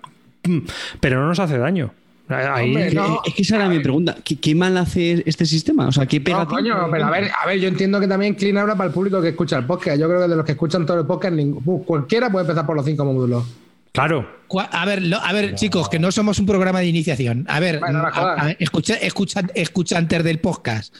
Mm, 0.44 0.58
Pero 1.00 1.20
no 1.20 1.28
nos 1.28 1.38
hace 1.38 1.56
daño. 1.58 1.92
Ahí, 2.28 2.66
Hombre, 2.68 2.92
no. 2.92 3.22
Es 3.24 3.32
que 3.34 3.42
esa 3.42 3.56
era 3.56 3.68
mi 3.68 3.78
pregunta. 3.78 4.16
¿Qué, 4.22 4.36
qué 4.38 4.54
mal 4.54 4.76
hace 4.76 5.22
este 5.24 5.46
sistema? 5.46 5.88
O 5.88 5.92
sea, 5.92 6.04
¿qué 6.04 6.20
pega? 6.20 6.40
No, 6.40 6.46
coño, 6.46 6.76
pero 6.90 7.06
a 7.06 7.10
ver, 7.10 7.30
a 7.42 7.46
ver, 7.46 7.58
yo 7.58 7.68
entiendo 7.68 7.98
que 8.00 8.06
también 8.06 8.34
Clean 8.34 8.58
habla 8.58 8.76
para 8.76 8.88
el 8.88 8.92
público 8.94 9.22
que 9.22 9.28
escucha 9.28 9.56
el 9.56 9.64
podcast. 9.64 9.98
Yo 9.98 10.06
creo 10.08 10.20
que 10.20 10.28
de 10.28 10.36
los 10.36 10.44
que 10.44 10.52
escuchan 10.52 10.84
todo 10.84 11.00
el 11.00 11.06
podcast, 11.06 11.34
ningún- 11.34 11.84
cualquiera 11.84 12.28
puede 12.30 12.44
empezar 12.44 12.66
por 12.66 12.76
los 12.76 12.84
cinco 12.84 13.04
módulos. 13.06 13.44
Claro. 13.98 14.26
A 14.72 14.86
ver, 14.86 15.02
lo- 15.02 15.18
a 15.18 15.32
ver, 15.32 15.54
chicos, 15.54 15.88
que 15.88 15.98
no 15.98 16.10
somos 16.12 16.38
un 16.38 16.46
programa 16.46 16.80
de 16.80 16.86
iniciación. 16.86 17.44
A 17.48 17.60
ver, 17.60 17.80
Bueno, 17.80 18.00
no 18.02 18.06
a- 18.08 18.12
jodas. 18.12 18.38
a- 18.46 18.50
escucha, 18.52 18.94
escucha, 18.94 19.40
escuchantes 19.54 20.24
del 20.24 20.38
podcast. 20.40 20.94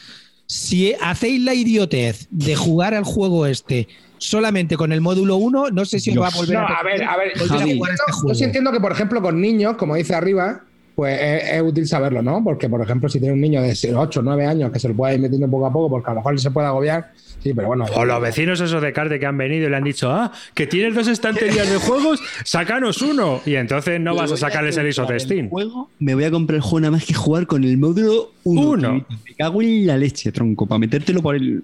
Si 0.45 0.93
hacéis 1.01 1.41
la 1.41 1.53
idiotez 1.53 2.27
de 2.31 2.55
jugar 2.55 2.93
al 2.93 3.03
juego 3.03 3.45
este 3.45 3.87
solamente 4.17 4.75
con 4.77 4.91
el 4.91 4.99
módulo 5.01 5.37
1, 5.37 5.69
no 5.71 5.85
sé 5.85 5.99
si 5.99 6.11
os 6.11 6.21
va 6.21 6.27
a 6.27 6.35
volver 6.35 6.57
No, 6.57 6.61
a, 6.67 6.73
a 6.79 6.83
ver, 6.83 7.03
a 7.03 7.17
ver, 7.17 7.31
volver 7.37 7.37
yo 7.37 7.43
a 7.43 7.47
sí 7.47 7.53
este 7.53 7.71
entiendo- 7.71 8.27
yo 8.27 8.35
sí 8.35 8.43
entiendo 8.43 8.71
que, 8.71 8.79
por 8.79 8.91
ejemplo, 8.91 9.21
con 9.21 9.39
niños, 9.39 9.77
como 9.77 9.95
dice 9.95 10.13
arriba, 10.15 10.61
pues 10.95 11.17
es, 11.21 11.51
es 11.53 11.61
útil 11.61 11.87
saberlo, 11.87 12.21
¿no? 12.21 12.43
Porque, 12.43 12.67
por 12.67 12.81
ejemplo, 12.81 13.07
si 13.07 13.19
tiene 13.19 13.33
un 13.33 13.39
niño 13.39 13.61
de 13.61 13.73
8 13.95 14.19
o 14.19 14.23
9 14.23 14.45
años 14.45 14.71
que 14.71 14.79
se 14.79 14.89
lo 14.89 14.95
pueda 14.95 15.13
ir 15.13 15.21
metiendo 15.21 15.49
poco 15.49 15.65
a 15.67 15.71
poco, 15.71 15.89
porque 15.89 16.09
a 16.11 16.13
lo 16.13 16.19
mejor 16.19 16.39
se 16.39 16.51
puede 16.51 16.67
agobiar, 16.67 17.13
sí, 17.43 17.53
pero 17.53 17.67
bueno. 17.67 17.85
O 17.95 18.05
los 18.05 18.21
vecinos 18.21 18.59
esos 18.61 18.81
de 18.81 18.93
Carte 18.93 19.19
que 19.19 19.25
han 19.25 19.37
venido 19.37 19.67
y 19.67 19.69
le 19.69 19.75
han 19.77 19.83
dicho, 19.83 20.09
ah, 20.11 20.31
que 20.53 20.67
tienes 20.67 20.95
dos 20.95 21.07
estanterías 21.07 21.69
de 21.69 21.77
juegos, 21.77 22.19
sacanos 22.43 23.01
uno. 23.01 23.41
Y 23.45 23.55
entonces 23.55 23.99
no 23.99 24.15
vas 24.15 24.31
a 24.31 24.37
sacarles 24.37 24.77
el 24.77 24.87
isotestín. 24.87 25.49
juego, 25.49 25.89
me 25.99 26.15
voy 26.15 26.23
a 26.25 26.31
comprar 26.31 26.57
el 26.57 26.61
juego 26.61 26.79
nada 26.81 26.91
más 26.91 27.05
que 27.05 27.13
jugar 27.13 27.47
con 27.47 27.63
el 27.63 27.77
módulo 27.77 28.31
1. 28.43 28.61
Uno. 28.69 29.05
Me 29.25 29.33
cago 29.35 29.61
en 29.61 29.87
la 29.87 29.97
leche, 29.97 30.31
tronco, 30.31 30.65
para 30.65 30.79
metértelo 30.79 31.21
por 31.21 31.35
el. 31.35 31.61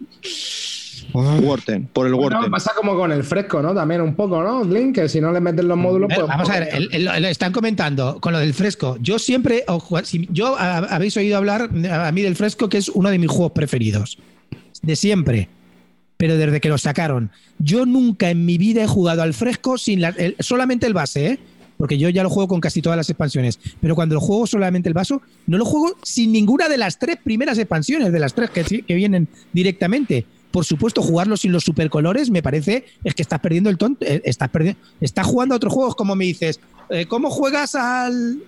Worten, 1.14 1.88
por 1.93 2.07
el 2.07 2.14
Bueno, 2.14 2.35
Worten. 2.38 2.52
pasa 2.52 2.72
como 2.76 2.95
con 2.95 3.11
el 3.11 3.23
fresco, 3.23 3.61
¿no? 3.61 3.73
También 3.73 4.02
un 4.02 4.15
poco, 4.15 4.41
¿no? 4.43 4.64
Link, 4.65 4.95
que 4.95 5.07
si 5.07 5.22
no 5.22 5.31
le 5.31 5.39
meten 5.39 5.68
los 5.68 5.77
módulos, 5.77 6.10
pues. 6.14 6.27
vamos 6.27 6.49
a 6.49 6.60
ver, 6.60 6.69
el- 6.73 6.89
el- 6.91 7.07
el- 7.07 7.26
están 7.26 7.53
comentando 7.53 8.19
con 8.19 8.34
lo 8.34 8.39
del 8.39 8.53
fresco. 8.53 8.97
Yo 8.99 9.18
siempre, 9.19 9.64
o 9.68 9.80
ju- 9.80 10.03
si- 10.03 10.27
yo 10.31 10.57
a- 10.57 10.80
habéis 10.80 11.15
oído 11.15 11.38
hablar 11.38 11.69
a 11.91 12.11
mí 12.11 12.22
del 12.22 12.35
fresco, 12.35 12.68
que 12.68 12.77
es 12.80 12.89
uno 12.89 13.10
de 13.11 13.19
mis 13.19 13.30
juegos 13.30 13.52
preferidos. 13.53 14.18
De 14.81 14.95
siempre. 14.95 15.47
Pero 16.17 16.37
desde 16.37 16.61
que 16.61 16.69
lo 16.69 16.77
sacaron. 16.77 17.29
Yo 17.59 17.85
nunca 17.85 18.29
en 18.29 18.45
mi 18.45 18.57
vida 18.57 18.83
he 18.83 18.87
jugado 18.87 19.21
al 19.21 19.33
fresco 19.33 19.77
sin 19.77 20.01
la- 20.01 20.09
el- 20.09 20.35
solamente 20.39 20.85
el 20.87 20.93
base, 20.93 21.27
¿eh? 21.27 21.39
Porque 21.77 21.97
yo 21.97 22.07
ya 22.07 22.23
lo 22.23 22.29
juego 22.29 22.47
con 22.47 22.61
casi 22.61 22.81
todas 22.81 22.95
las 22.95 23.09
expansiones. 23.09 23.59
Pero 23.81 23.95
cuando 23.95 24.15
lo 24.15 24.21
juego 24.21 24.47
solamente 24.47 24.87
el 24.87 24.93
vaso, 24.93 25.21
no 25.45 25.57
lo 25.57 25.65
juego 25.65 25.97
sin 26.03 26.31
ninguna 26.31 26.69
de 26.69 26.77
las 26.77 26.99
tres 26.99 27.17
primeras 27.21 27.57
expansiones, 27.57 28.13
de 28.13 28.19
las 28.19 28.33
tres 28.33 28.49
que, 28.49 28.81
vienen 28.95 29.27
directamente. 29.51 30.25
Por 30.51 30.63
supuesto, 30.63 31.01
jugarlo 31.01 31.35
sin 31.35 31.51
los 31.51 31.65
supercolores 31.65 32.29
me 32.29 32.41
parece 32.41 32.85
es 33.03 33.13
que 33.13 33.21
estás 33.21 33.41
perdiendo 33.41 33.69
el 33.69 33.77
tonto. 33.77 34.05
eh, 34.05 34.21
Estás, 34.23 34.47
perdiendo, 34.49 34.79
estás 35.01 35.27
jugando 35.27 35.53
a 35.53 35.57
otros 35.57 35.73
juegos, 35.73 35.95
como 35.95 36.15
me 36.15 36.23
dices. 36.23 36.61
Eh, 36.90 37.06
¿Cómo 37.06 37.30
juegas 37.30 37.76
al, 37.76 38.40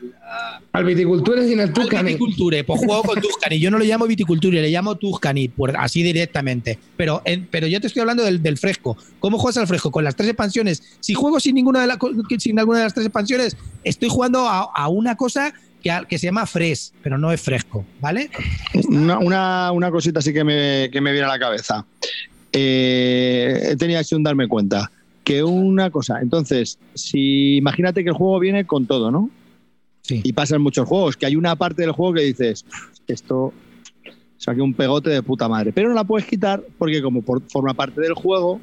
Al 0.71 0.85
viticultura 0.85 1.41
sin 1.43 1.53
el 1.59 1.67
al 1.69 1.73
Tuscany. 1.73 2.03
viticulture? 2.05 2.63
Pues 2.63 2.79
juego 2.79 3.03
con 3.03 3.21
Tuscany. 3.21 3.59
Yo 3.59 3.71
no 3.71 3.77
lo 3.77 3.83
llamo 3.85 4.05
viticulture, 4.07 4.61
le 4.61 4.69
llamo 4.69 4.95
Tuscany, 4.95 5.47
por, 5.49 5.75
así 5.77 6.03
directamente. 6.03 6.77
Pero, 6.95 7.21
en- 7.25 7.47
pero 7.49 7.67
yo 7.67 7.79
te 7.81 7.87
estoy 7.87 8.01
hablando 8.01 8.23
del, 8.23 8.41
del 8.43 8.57
fresco. 8.57 8.97
¿Cómo 9.19 9.37
juegas 9.37 9.57
al 9.57 9.67
fresco? 9.67 9.91
Con 9.91 10.03
las 10.03 10.15
tres 10.15 10.29
expansiones. 10.29 10.81
Si 10.99 11.13
juego 11.13 11.39
sin 11.39 11.55
ninguna 11.55 11.81
de, 11.81 11.87
la- 11.87 11.99
sin 12.39 12.59
alguna 12.59 12.79
de 12.79 12.83
las 12.85 12.93
tres 12.93 13.05
expansiones, 13.05 13.57
estoy 13.83 14.09
jugando 14.09 14.47
a, 14.47 14.69
a 14.73 14.87
una 14.89 15.15
cosa 15.15 15.53
que, 15.81 15.91
a- 15.91 16.05
que 16.05 16.17
se 16.17 16.27
llama 16.27 16.45
fres, 16.45 16.93
pero 17.03 17.17
no 17.17 17.31
es 17.31 17.39
fresco, 17.41 17.85
¿vale? 18.01 18.29
Una, 18.89 19.19
una, 19.19 19.71
una 19.71 19.91
cosita 19.91 20.19
así 20.19 20.33
que 20.33 20.43
me, 20.43 20.89
que 20.91 21.01
me 21.01 21.11
viene 21.11 21.25
a 21.25 21.29
la 21.29 21.39
cabeza. 21.39 21.85
Eh, 22.51 23.75
tenía 23.77 24.03
que 24.03 24.15
darme 24.19 24.47
cuenta. 24.47 24.91
Que 25.27 25.43
una 25.43 25.89
cosa, 25.91 26.21
entonces, 26.21 26.79
si 26.93 27.57
imagínate 27.57 28.01
que 28.01 28.11
el 28.11 28.15
juego 28.15 28.39
viene 28.39 28.65
con 28.65 28.85
todo, 28.87 29.11
¿no? 29.11 29.29
Sí. 30.03 30.21
Y 30.23 30.31
pasan 30.31 30.61
muchos 30.61 30.87
juegos, 30.87 31.17
que 31.17 31.25
hay 31.25 31.35
una 31.35 31.57
parte 31.57 31.81
del 31.81 31.91
juego 31.91 32.13
que 32.13 32.21
dices, 32.21 32.65
esto 33.07 33.53
saque 34.37 34.61
un 34.61 34.73
pegote 34.73 35.09
de 35.09 35.21
puta 35.21 35.49
madre. 35.49 35.73
Pero 35.73 35.89
no 35.89 35.95
la 35.95 36.05
puedes 36.05 36.25
quitar 36.25 36.63
porque 36.77 37.01
como 37.01 37.23
por- 37.23 37.41
forma 37.49 37.73
parte 37.73 37.99
del 37.99 38.13
juego, 38.13 38.61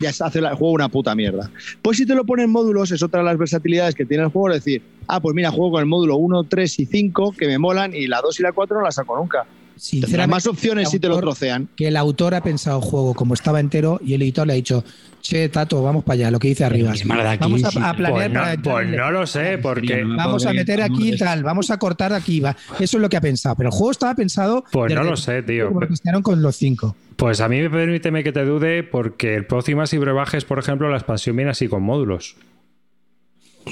ya 0.00 0.12
se 0.12 0.24
hace 0.24 0.40
la- 0.40 0.48
el 0.50 0.56
juego 0.56 0.74
una 0.74 0.88
puta 0.88 1.14
mierda. 1.14 1.48
Pues 1.80 1.98
si 1.98 2.06
te 2.06 2.16
lo 2.16 2.24
ponen 2.24 2.46
en 2.46 2.50
módulos, 2.50 2.90
es 2.90 3.04
otra 3.04 3.20
de 3.20 3.26
las 3.26 3.38
versatilidades 3.38 3.94
que 3.94 4.04
tiene 4.04 4.24
el 4.24 4.30
juego, 4.30 4.48
es 4.50 4.64
decir, 4.64 4.82
ah, 5.06 5.20
pues 5.20 5.36
mira, 5.36 5.52
juego 5.52 5.70
con 5.70 5.80
el 5.80 5.86
módulo 5.86 6.16
1, 6.16 6.42
3 6.42 6.76
y 6.80 6.86
5 6.86 7.30
que 7.38 7.46
me 7.46 7.58
molan 7.58 7.94
y 7.94 8.08
la 8.08 8.20
2 8.20 8.40
y 8.40 8.42
la 8.42 8.50
4 8.50 8.78
no 8.78 8.82
la 8.84 8.90
saco 8.90 9.16
nunca. 9.16 9.46
Sinceramente, 9.80 10.30
más 10.30 10.46
opciones 10.46 10.90
si 10.90 10.98
te 10.98 11.08
lo 11.08 11.18
trocean. 11.18 11.68
que 11.74 11.88
el 11.88 11.96
autor 11.96 12.34
ha 12.34 12.42
pensado 12.42 12.78
el 12.78 12.84
juego 12.84 13.14
como 13.14 13.32
estaba 13.34 13.60
entero 13.60 13.98
y 14.04 14.12
el 14.12 14.22
editor 14.22 14.46
le 14.46 14.52
ha 14.52 14.56
dicho, 14.56 14.84
che, 15.22 15.48
Tato, 15.48 15.82
vamos 15.82 16.04
para 16.04 16.14
allá, 16.14 16.30
lo 16.30 16.38
que 16.38 16.48
dice 16.48 16.64
arriba. 16.64 16.92
aquí, 16.92 17.04
Vamos 17.40 17.64
a, 17.64 17.70
sí. 17.70 17.78
a 17.82 17.94
planear 17.94 18.12
Pues 18.12 18.28
no, 18.32 18.40
para 18.40 18.62
pues 18.62 18.88
no 18.88 19.10
lo 19.10 19.26
sé, 19.26 19.58
porque. 19.58 20.04
Vamos 20.04 20.44
a 20.44 20.52
meter 20.52 20.82
aquí 20.82 21.16
tal, 21.16 21.42
vamos 21.42 21.70
a 21.70 21.78
cortar 21.78 22.12
aquí. 22.12 22.40
Va. 22.40 22.56
Eso 22.78 22.98
es 22.98 23.00
lo 23.00 23.08
que 23.08 23.16
ha 23.16 23.20
pensado. 23.22 23.56
Pero 23.56 23.70
el 23.70 23.74
juego 23.74 23.90
estaba 23.90 24.14
pensado. 24.14 24.64
Pues 24.70 24.94
no 24.94 25.02
lo 25.02 25.16
sé, 25.16 25.42
tío. 25.42 25.68
Como 25.68 25.80
lo 25.80 26.22
con 26.22 26.42
los 26.42 26.56
cinco. 26.56 26.94
Pues 27.16 27.40
a 27.40 27.48
mí 27.48 27.60
me 27.60 27.70
permíteme 27.70 28.22
que 28.22 28.32
te 28.32 28.44
dude 28.44 28.82
porque 28.82 29.34
el 29.34 29.46
próximas 29.46 29.92
y 29.92 29.98
brebajes, 29.98 30.44
por 30.44 30.58
ejemplo, 30.58 30.88
la 30.90 30.96
expansión 30.96 31.36
viene 31.36 31.50
así 31.50 31.68
con 31.68 31.82
módulos. 31.82 32.36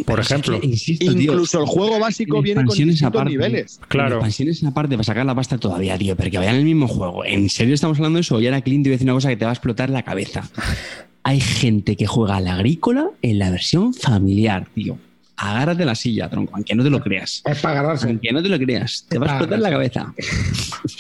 Por 0.05 0.21
ejemplo. 0.21 0.59
Insisto, 0.63 1.13
tío, 1.13 1.33
Incluso 1.33 1.61
el 1.61 1.67
juego 1.67 1.99
básico 1.99 2.41
viene 2.43 2.65
con 2.65 2.75
distintos 2.77 3.03
aparte. 3.03 3.31
niveles. 3.31 3.81
Claro. 3.89 4.11
La 4.11 4.15
expansión 4.17 4.49
es 4.49 4.63
aparte 4.65 4.95
para 4.97 5.05
sacar 5.05 5.27
la 5.27 5.35
pasta 5.35 5.59
todavía, 5.59 5.97
tío. 5.99 6.15
Pero 6.17 6.31
que 6.31 6.39
vayan 6.39 6.55
en 6.55 6.61
el 6.61 6.67
mismo 6.67 6.89
juego. 6.89 7.25
¿En 7.25 7.49
serio 7.49 7.75
estamos 7.75 7.99
hablando 7.99 8.17
de 8.19 8.21
eso? 8.23 8.41
Y 8.41 8.47
ahora 8.47 8.61
Clint 8.61 8.85
te 8.85 8.91
voy 8.91 8.95
a 8.95 8.97
decir 8.97 9.07
una 9.07 9.15
cosa 9.15 9.29
que 9.31 9.37
te 9.37 9.45
va 9.45 9.51
a 9.51 9.55
explotar 9.55 9.91
la 9.91 10.03
cabeza. 10.03 10.49
Hay 11.23 11.41
gente 11.41 11.97
que 11.97 12.07
juega 12.07 12.37
al 12.37 12.49
agrícola 12.49 13.09
en 13.23 13.39
la 13.39 13.51
versión 13.51 13.93
familiar, 13.95 14.67
tío. 14.75 14.99
Agárrate 15.41 15.85
la 15.85 15.95
silla, 15.95 16.29
tronco, 16.29 16.53
aunque 16.57 16.75
no 16.75 16.83
te 16.83 16.91
lo 16.91 17.01
creas. 17.01 17.43
Es 17.45 17.59
para 17.61 17.79
agarrarse. 17.79 18.09
Aunque 18.09 18.33
no 18.33 18.43
te 18.43 18.49
lo 18.49 18.59
creas, 18.59 19.07
te 19.09 19.19
va 19.19 19.27
a 19.27 19.31
explotar 19.31 19.59
la 19.61 19.71
cabeza. 19.71 20.13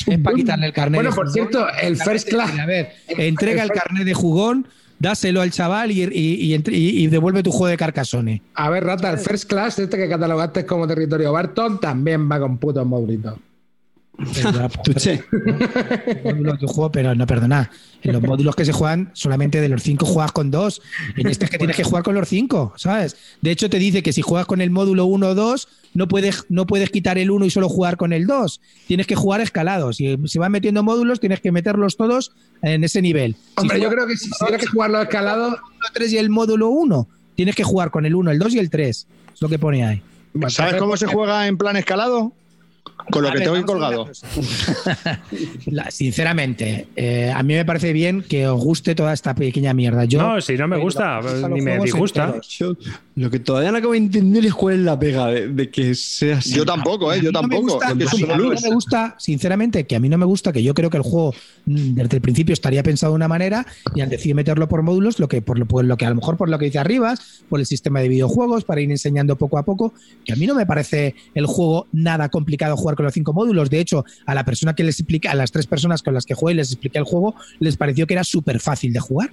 Es 0.06 0.18
para 0.20 0.36
quitarle 0.36 0.66
el 0.66 0.72
carnet. 0.72 0.98
Bueno, 1.02 1.10
por 1.14 1.26
jugón. 1.28 1.32
cierto, 1.32 1.66
el 1.82 1.96
First 1.96 2.28
Class. 2.28 2.56
A 2.58 2.66
ver, 2.66 2.92
entrega 3.08 3.64
el 3.64 3.70
carnet 3.70 4.04
de 4.04 4.14
jugón, 4.14 4.68
dáselo 4.98 5.40
al 5.40 5.50
chaval 5.50 5.90
y, 5.90 6.02
y- 6.02 6.54
y 6.70 7.06
devuelve 7.06 7.42
tu 7.42 7.50
juego 7.50 7.68
de 7.68 7.76
Carcassonne. 7.76 8.42
A 8.54 8.70
ver, 8.70 8.84
Rata, 8.84 9.10
el 9.10 9.18
First 9.18 9.48
Class, 9.48 9.78
este 9.78 9.96
que 9.96 10.08
catalogaste 10.08 10.64
como 10.66 10.86
territorio 10.86 11.32
Barton, 11.32 11.80
también 11.80 12.30
va 12.30 12.38
con 12.40 12.58
putos 12.58 12.86
módulitos. 12.86 13.34
Tuche. 14.84 15.22
módulos 16.24 16.60
de 16.60 16.66
juego, 16.66 16.90
pero 16.90 17.14
no, 17.14 17.26
perdona. 17.26 17.70
En 18.02 18.12
los 18.12 18.22
módulos 18.22 18.56
que 18.56 18.64
se 18.64 18.72
juegan, 18.72 19.10
solamente 19.12 19.60
de 19.60 19.68
los 19.68 19.82
cinco 19.82 20.06
juegas 20.06 20.32
con 20.32 20.50
dos. 20.50 20.82
En 21.16 21.28
este 21.28 21.44
es 21.44 21.50
que 21.50 21.58
tienes 21.58 21.76
que 21.76 21.84
jugar 21.84 22.02
con 22.02 22.14
los 22.16 22.28
cinco, 22.28 22.72
¿sabes? 22.76 23.16
De 23.42 23.52
hecho, 23.52 23.70
te 23.70 23.78
dice 23.78 24.02
que 24.02 24.12
si 24.12 24.22
juegas 24.22 24.46
con 24.46 24.60
el 24.60 24.70
módulo 24.70 25.04
1 25.06 25.28
o 25.28 25.34
2, 25.34 25.68
no 25.94 26.08
puedes, 26.08 26.46
no 26.48 26.66
puedes 26.66 26.90
quitar 26.90 27.16
el 27.16 27.30
1 27.30 27.44
y 27.44 27.50
solo 27.50 27.68
jugar 27.68 27.96
con 27.96 28.12
el 28.12 28.26
2. 28.26 28.60
Tienes 28.88 29.06
que 29.06 29.14
jugar 29.14 29.40
escalados. 29.40 29.96
Si 29.96 30.16
se 30.26 30.38
van 30.38 30.52
metiendo 30.52 30.82
módulos, 30.82 31.20
tienes 31.20 31.40
que 31.40 31.52
meterlos 31.52 31.96
todos 31.96 32.32
en 32.62 32.82
ese 32.82 33.00
nivel. 33.02 33.36
Hombre, 33.54 33.76
si 33.76 33.82
yo 33.82 33.90
creo 33.90 34.06
que 34.06 34.16
si, 34.16 34.30
tienes 34.30 34.60
que 34.60 34.66
jugar 34.66 34.90
los 34.90 35.02
escalados. 35.02 35.54
el 35.54 35.92
3 35.92 36.12
y 36.12 36.18
el 36.18 36.30
módulo 36.30 36.68
1, 36.70 37.08
tienes 37.36 37.54
que 37.54 37.62
jugar 37.62 37.90
con 37.90 38.04
el 38.04 38.16
1, 38.16 38.32
el 38.32 38.38
2 38.38 38.54
y 38.54 38.58
el 38.58 38.70
3. 38.70 39.06
Es 39.34 39.42
lo 39.42 39.48
que 39.48 39.60
pone 39.60 39.84
ahí. 39.84 40.02
¿Sabes 40.48 40.74
cómo 40.74 40.96
se 40.96 41.06
juega 41.06 41.46
en 41.46 41.56
plan 41.56 41.76
escalado? 41.76 42.32
Con 43.10 43.22
lo 43.22 43.28
A 43.28 43.32
que 43.32 43.38
ver, 43.38 43.50
tengo 43.52 43.66
colgado. 43.66 44.08
La- 45.66 45.90
sinceramente, 45.90 46.88
eh, 46.96 47.32
a 47.34 47.42
mí 47.42 47.54
me 47.54 47.64
parece 47.64 47.92
bien 47.92 48.22
que 48.22 48.46
os 48.46 48.62
guste 48.62 48.94
toda 48.94 49.12
esta 49.12 49.34
pequeña 49.34 49.74
mierda. 49.74 50.04
Yo, 50.04 50.20
No, 50.20 50.40
si 50.40 50.56
no 50.56 50.68
me 50.68 50.76
eh, 50.76 50.80
gusta, 50.80 51.20
ni 51.50 51.60
me 51.60 51.78
disgusta. 51.80 52.40
Yo 52.48 52.74
lo 53.16 53.30
que 53.30 53.40
todavía 53.40 53.72
no 53.72 53.78
acabo 53.78 53.92
de 53.92 53.98
entender 53.98 54.44
es 54.46 54.54
cuál 54.54 54.74
es 54.76 54.80
la 54.80 54.98
pega 54.98 55.26
de, 55.28 55.48
de 55.48 55.70
que 55.70 55.94
sea 55.94 56.38
así. 56.38 56.54
Yo 56.54 56.64
tampoco, 56.64 57.12
¿eh? 57.12 57.20
Yo 57.22 57.32
no 57.32 57.42
me 57.42 57.48
tampoco. 57.56 57.72
gusta- 57.74 57.88
a 57.88 57.92
un 57.92 57.98
mí- 57.98 58.04
no 58.54 58.60
me 58.60 58.74
gusta, 58.74 59.14
sinceramente, 59.18 59.84
que 59.86 59.96
a 59.96 60.00
mí 60.00 60.08
no 60.08 60.18
me 60.18 60.26
gusta, 60.26 60.52
que 60.52 60.62
yo 60.62 60.74
creo 60.74 60.90
que 60.90 60.96
el 60.98 61.02
juego 61.02 61.34
mm, 61.66 61.94
desde 61.94 62.16
el 62.16 62.20
principio 62.22 62.52
estaría 62.52 62.82
pensado 62.82 63.12
de 63.12 63.16
una 63.16 63.28
manera 63.28 63.66
y 63.94 64.00
al 64.00 64.08
decidir 64.08 64.34
meterlo 64.34 64.68
por 64.68 64.82
módulos, 64.82 65.18
lo 65.18 65.28
que 65.28 65.42
por 65.42 65.58
lo, 65.58 65.66
por 65.66 65.84
lo 65.84 65.96
que 65.96 66.06
a 66.06 66.10
lo 66.10 66.14
mejor 66.16 66.36
por 66.36 66.48
lo 66.48 66.58
que 66.58 66.66
dice 66.66 66.78
Arribas, 66.78 67.42
por 67.48 67.58
el 67.60 67.66
sistema 67.66 68.00
de 68.00 68.08
videojuegos, 68.08 68.64
para 68.64 68.80
ir 68.80 68.90
enseñando 68.90 69.36
poco 69.36 69.58
a 69.58 69.64
poco, 69.64 69.92
que 70.24 70.32
a 70.32 70.36
mí 70.36 70.46
no 70.46 70.54
me 70.54 70.66
parece 70.66 71.14
el 71.34 71.46
juego 71.46 71.86
nada 71.92 72.28
complicado 72.28 72.76
jugar 72.78 72.96
con 72.96 73.04
los 73.04 73.12
cinco 73.14 73.32
módulos. 73.32 73.68
De 73.70 73.80
hecho, 73.80 74.04
a 74.26 74.34
la 74.34 74.44
persona 74.44 74.74
que 74.74 74.84
les 74.84 74.98
explica, 75.00 75.30
a 75.30 75.34
las 75.34 75.52
tres 75.52 75.66
personas 75.66 76.02
con 76.02 76.14
las 76.14 76.24
que 76.24 76.34
jugué 76.34 76.54
y 76.54 76.56
les 76.56 76.72
expliqué 76.72 76.98
el 76.98 77.04
juego, 77.04 77.34
les 77.60 77.76
pareció 77.76 78.06
que 78.06 78.14
era 78.14 78.24
súper 78.24 78.60
fácil 78.60 78.92
de 78.92 79.00
jugar. 79.00 79.30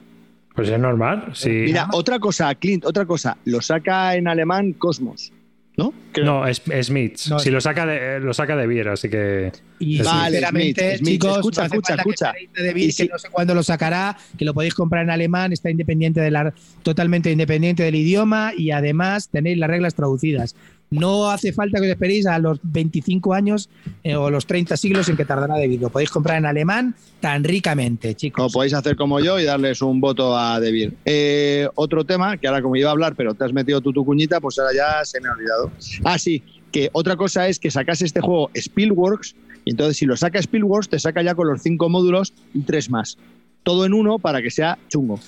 Pues 0.56 0.70
es 0.70 0.80
normal. 0.80 1.32
Sí. 1.34 1.50
Mira, 1.50 1.88
otra 1.94 2.18
cosa, 2.20 2.54
Clint, 2.56 2.86
otra 2.86 3.06
cosa. 3.06 3.38
Lo 3.46 3.62
saca 3.62 4.16
en 4.16 4.28
alemán 4.30 4.72
Cosmos, 4.74 5.34
¿no? 5.76 5.94
Creo. 6.14 6.26
No, 6.26 6.48
es, 6.48 6.62
es 6.72 6.90
Mitch. 6.90 7.28
No, 7.28 7.40
si 7.40 7.50
es- 7.50 7.54
lo 7.54 7.60
saca 7.60 7.86
de, 7.86 8.22
lo 8.22 8.34
saca 8.34 8.56
de 8.56 8.66
Vier, 8.66 8.88
así 8.88 9.10
que. 9.10 9.52
Y 9.80 10.02
Vale, 10.02 10.30
sinceramente, 10.38 10.92
Smith, 10.92 11.00
Smith, 11.00 11.12
chicos, 11.22 11.36
escucha, 11.40 11.62
no 11.62 11.66
escucha, 11.68 11.94
que 11.96 12.00
escucha. 12.00 12.32
esperéis 12.42 12.86
de 12.88 12.92
si- 12.94 13.04
que 13.08 13.12
no 13.12 13.20
sé 13.20 13.28
cuándo 13.30 13.54
lo 13.54 13.64
sacará, 13.64 14.16
que 14.38 14.46
lo 14.46 14.54
podéis 14.54 14.74
comprar 14.74 15.04
en 15.04 15.10
alemán, 15.10 15.52
está 15.52 15.70
independiente 15.70 16.22
de 16.22 16.32
la, 16.32 16.54
totalmente 16.84 17.30
independiente 17.30 17.84
del 17.84 17.96
idioma 17.96 18.54
y 18.56 18.72
además 18.72 19.28
tenéis 19.28 19.58
las 19.58 19.70
reglas 19.70 19.94
traducidas. 19.94 20.56
No 20.92 21.30
hace 21.30 21.52
falta 21.52 21.80
que 21.80 21.86
os 21.88 21.92
esperéis 21.92 22.26
a 22.28 22.38
los 22.40 22.60
25 22.64 23.34
años 23.34 23.70
eh, 24.04 24.16
o 24.16 24.30
los 24.30 24.46
30 24.46 24.78
siglos 24.78 25.10
en 25.10 25.18
que 25.18 25.26
tardará 25.26 25.56
Devir. 25.56 25.82
Lo 25.82 25.90
podéis 25.90 26.10
comprar 26.12 26.38
en 26.38 26.46
alemán 26.46 26.96
tan 27.20 27.44
ricamente, 27.44 28.10
No, 28.10 28.14
chicos. 28.14 28.54
podéis 28.54 28.74
hacer 28.74 28.96
como 28.96 29.20
yo 29.20 29.40
y 29.40 29.44
darles 29.46 29.82
un 29.82 30.00
voto 30.00 30.38
a 30.38 30.60
Debir. 30.60 30.94
Eh, 31.04 31.68
otro 31.76 32.06
tema, 32.06 32.38
que 32.38 32.48
ahora 32.48 32.62
como 32.62 32.76
iba 32.76 32.90
a 32.90 32.92
hablar, 32.92 33.16
pero 33.16 33.34
te 33.34 33.44
has 33.44 33.52
metido 33.52 33.82
tú 33.82 33.92
tu 33.92 34.06
cuñita, 34.06 34.40
pues 34.40 34.58
ahora 34.60 34.72
ya 34.76 35.04
se 35.06 35.20
me 35.20 35.28
ha 35.28 35.32
olvidado. 35.34 35.72
Ah, 36.04 36.18
sí, 36.20 36.44
que 36.72 36.90
otra 36.94 37.16
cosa 37.16 37.48
es 37.48 37.60
que 37.60 37.72
sacase 37.72 38.06
este 38.06 38.22
juego 38.22 38.52
Spielworks, 38.54 39.36
y 39.66 39.72
entonces 39.72 39.98
si 39.98 40.06
lo 40.06 40.16
saca 40.16 40.40
Spielworks, 40.40 40.90
te 40.90 41.00
saca 41.00 41.24
ya 41.24 41.34
con 41.36 41.48
los 41.48 41.62
cinco 41.64 41.90
módulos 41.90 42.34
y 42.54 42.62
tres 42.62 42.90
más. 42.90 43.18
Todo 43.64 43.86
en 43.86 43.94
uno 43.94 44.20
para 44.20 44.42
que 44.42 44.52
sea 44.52 44.78
chungo. 44.88 45.20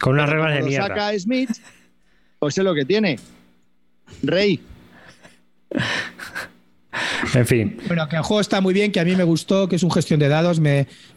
Con 0.00 0.14
unas 0.14 0.28
reglas 0.28 0.48
de 0.54 0.60
como 0.60 0.64
lo 0.64 0.70
mierda. 0.70 0.88
saca 0.88 1.18
Smith, 1.18 1.50
pues 2.40 2.58
es 2.58 2.64
lo 2.64 2.74
que 2.74 2.84
tiene. 2.84 3.18
Rey, 4.22 4.60
En 7.34 7.46
fin. 7.46 7.76
Bueno, 7.86 8.08
que 8.08 8.16
el 8.16 8.22
juego 8.22 8.40
está 8.40 8.60
muy 8.60 8.72
bien, 8.74 8.92
que 8.92 9.00
a 9.00 9.04
mí 9.04 9.16
me 9.16 9.24
gustó, 9.24 9.68
que 9.68 9.76
es 9.76 9.82
un 9.82 9.90
gestión 9.90 10.20
de 10.20 10.28
dados. 10.28 10.60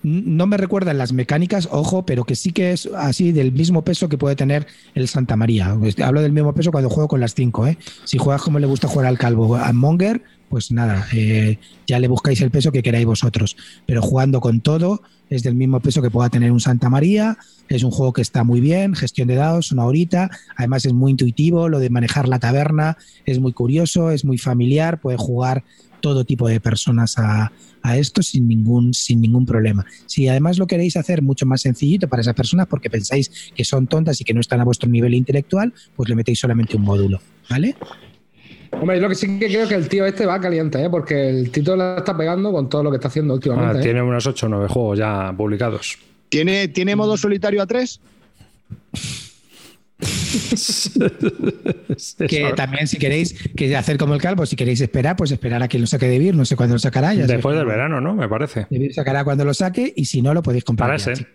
No 0.04 0.48
me 0.48 0.58
recuerdan 0.58 0.98
las 0.98 1.14
mecánicas, 1.14 1.68
ojo, 1.72 2.06
pero 2.06 2.24
que 2.24 2.36
sí 2.36 2.52
que 2.52 2.72
es 2.72 2.90
así 2.96 3.32
del 3.32 3.52
mismo 3.52 3.84
peso 3.84 4.10
que 4.10 4.18
puede 4.18 4.36
tener 4.36 4.68
el 4.96 5.08
Santa 5.08 5.36
María. 5.36 5.78
Hablo 6.04 6.22
del 6.22 6.32
mismo 6.32 6.54
peso 6.54 6.72
cuando 6.72 6.90
juego 6.90 7.08
con 7.08 7.20
las 7.20 7.36
5. 7.36 7.68
¿eh? 7.68 7.78
Si 8.06 8.18
juegas 8.18 8.42
como 8.42 8.60
le 8.60 8.68
gusta 8.68 8.88
jugar 8.88 9.08
al 9.08 9.18
calvo, 9.18 9.56
a 9.56 9.72
Monger, 9.74 10.24
pues 10.50 10.72
nada, 10.72 11.08
eh, 11.14 11.58
ya 11.86 12.00
le 12.00 12.08
buscáis 12.08 12.42
el 12.42 12.52
peso 12.52 12.72
que 12.72 12.84
queráis 12.84 13.06
vosotros. 13.06 13.58
Pero 13.86 14.02
jugando 14.02 14.40
con 14.40 14.62
todo, 14.62 15.02
es 15.30 15.44
del 15.44 15.56
mismo 15.56 15.80
peso 15.80 16.02
que 16.02 16.10
pueda 16.10 16.30
tener 16.30 16.52
un 16.52 16.60
Santa 16.60 16.90
María. 16.90 17.38
Es 17.68 17.84
un 17.84 17.92
juego 17.92 18.14
que 18.14 18.22
está 18.22 18.44
muy 18.44 18.62
bien, 18.62 18.96
gestión 18.96 19.28
de 19.28 19.36
dados, 19.36 19.72
una 19.72 19.86
horita. 19.86 20.30
Además 20.56 20.86
es 20.86 20.94
muy 20.94 21.12
intuitivo, 21.12 21.70
lo 21.70 21.80
de 21.80 21.90
manejar 21.90 22.28
la 22.28 22.40
taberna 22.40 22.98
es 23.26 23.40
muy 23.40 23.54
curioso, 23.54 24.12
es 24.12 24.24
muy 24.24 24.38
familiar, 24.38 25.02
puede 25.02 25.18
jugar 25.18 25.64
todo 26.00 26.26
tipo 26.26 26.48
de 26.48 26.62
personas 26.62 27.18
a, 27.18 27.52
a 27.82 27.98
esto 27.98 28.22
sin 28.22 28.48
ningún, 28.48 28.94
sin 28.94 29.22
ningún 29.22 29.46
problema. 29.46 29.86
Si 30.06 30.28
además 30.28 30.58
lo 30.58 30.68
queréis 30.68 30.96
hacer 30.96 31.22
mucho 31.22 31.46
más 31.46 31.62
sencillito 31.62 32.08
para 32.08 32.22
esas 32.22 32.36
personas 32.36 32.68
porque 32.68 32.90
pensáis 32.90 33.52
que 33.56 33.66
son 33.66 33.88
tontas 33.88 34.22
y 34.22 34.24
que 34.24 34.34
no 34.34 34.42
están 34.42 34.62
a 34.62 34.66
vuestro 34.66 34.90
nivel 34.90 35.14
intelectual, 35.14 35.74
pues 35.96 36.08
le 36.10 36.16
metéis 36.16 36.40
solamente 36.40 36.78
un 36.78 36.84
módulo, 36.84 37.20
¿vale? 37.50 37.76
Hombre, 38.72 38.98
yo 38.98 39.04
lo 39.04 39.10
que 39.10 39.16
sí 39.16 39.40
que 39.40 39.48
creo 39.48 39.68
que 39.68 39.76
el 39.76 39.88
tío 39.90 40.06
este 40.06 40.26
va 40.26 40.40
caliente, 40.40 40.84
¿eh? 40.84 40.90
porque 40.90 41.30
el 41.30 41.52
Tito 41.52 41.76
la 41.76 41.98
está 41.98 42.16
pegando 42.16 42.52
con 42.52 42.70
todo 42.70 42.84
lo 42.84 42.92
que 42.92 42.98
está 42.98 43.08
haciendo 43.08 43.34
Ah, 43.34 43.36
últimamente. 43.36 43.80
¿eh? 43.80 43.84
tiene 43.84 44.02
unos 44.02 44.26
8 44.28 44.46
o 44.46 44.50
9 44.50 44.68
juegos 44.68 45.00
ya 45.00 45.34
publicados. 45.36 45.98
¿tiene, 46.30 46.68
¿tiene 46.68 46.96
modo 46.96 47.18
solitario 47.18 47.62
a 47.62 47.68
tres? 47.68 48.00
Que 52.28 52.54
también 52.56 52.88
si 52.88 52.98
queréis 52.98 53.34
que 53.56 53.76
hacer 53.76 53.98
como 53.98 54.14
el 54.14 54.22
calvo, 54.22 54.46
si 54.46 54.56
queréis 54.56 54.80
esperar, 54.82 55.16
pues 55.16 55.32
esperar 55.32 55.64
a 55.64 55.68
que 55.68 55.80
lo 55.80 55.88
saque 55.88 56.08
de 56.08 56.20
Vir, 56.20 56.36
no 56.36 56.46
sé 56.46 56.56
cuándo 56.56 56.76
lo 56.76 56.80
sacará. 56.80 57.14
Ya 57.14 57.26
Después 57.26 57.56
del 57.58 57.66
verano, 57.66 58.00
¿no? 58.00 58.14
Me 58.14 58.30
parece. 58.30 58.68
De 58.70 58.78
Vir 58.78 58.94
sacará 58.94 59.24
cuando 59.24 59.46
lo 59.46 59.54
saque 59.54 59.94
y 59.96 60.06
si 60.06 60.22
no 60.22 60.34
lo 60.34 60.44
podéis 60.44 60.64
comprar. 60.64 60.90
Para 60.90 61.14
ya. 61.16 61.26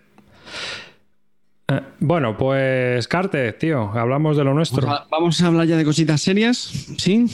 Eh, 1.78 1.80
Bueno, 2.00 2.36
pues 2.36 3.06
Carte, 3.08 3.52
tío, 3.52 3.90
hablamos 3.94 4.36
de 4.36 4.44
lo 4.44 4.54
nuestro. 4.54 4.86
Vamos 4.86 5.00
a- 5.00 5.06
Vamos 5.10 5.42
a 5.42 5.46
hablar 5.46 5.66
ya 5.66 5.76
de 5.76 5.84
cositas 5.84 6.20
serias, 6.20 6.56
¿sí? 6.98 7.26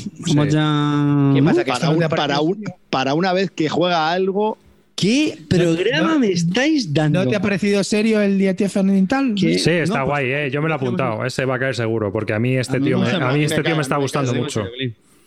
Ya... 0.48 1.32
¿Qué 1.34 1.42
pasa? 1.42 1.64
Que 1.64 1.72
Para, 1.72 1.90
un- 1.90 1.98
para, 2.08 2.40
un- 2.40 2.64
para 2.90 3.14
una 3.14 3.32
vez 3.32 3.50
que 3.50 3.68
juega 3.68 4.10
algo, 4.10 4.58
¿Qué 4.94 5.38
programa 5.48 6.14
no- 6.14 6.18
me 6.18 6.32
estáis 6.32 6.92
dando? 6.92 7.22
¿No 7.24 7.30
te 7.30 7.36
ha 7.36 7.40
parecido 7.40 7.84
serio 7.84 8.20
el 8.20 8.36
día? 8.36 8.56
¿Qué? 8.56 8.66
Sí, 8.66 9.70
está 9.70 9.98
No, 10.00 10.06
pues- 10.06 10.06
guay, 10.06 10.32
¿eh? 10.32 10.50
Yo 10.50 10.60
me 10.60 10.66
lo 10.68 10.74
he 10.74 10.76
apuntado. 10.76 11.24
Ese 11.24 11.44
va 11.44 11.54
a 11.54 11.58
caer 11.60 11.76
seguro, 11.76 12.10
porque 12.12 12.32
a 12.32 12.40
mí 12.40 12.56
este 12.56 12.78
A 12.78 12.80
mí 12.80 12.86
tío 12.86 12.98
me, 12.98 13.08
a 13.08 13.30
mí 13.32 13.44
este 13.44 13.62
tío 13.62 13.76
me 13.76 13.82
está 13.82 13.96
gustando 13.96 14.34
mucho. 14.34 14.64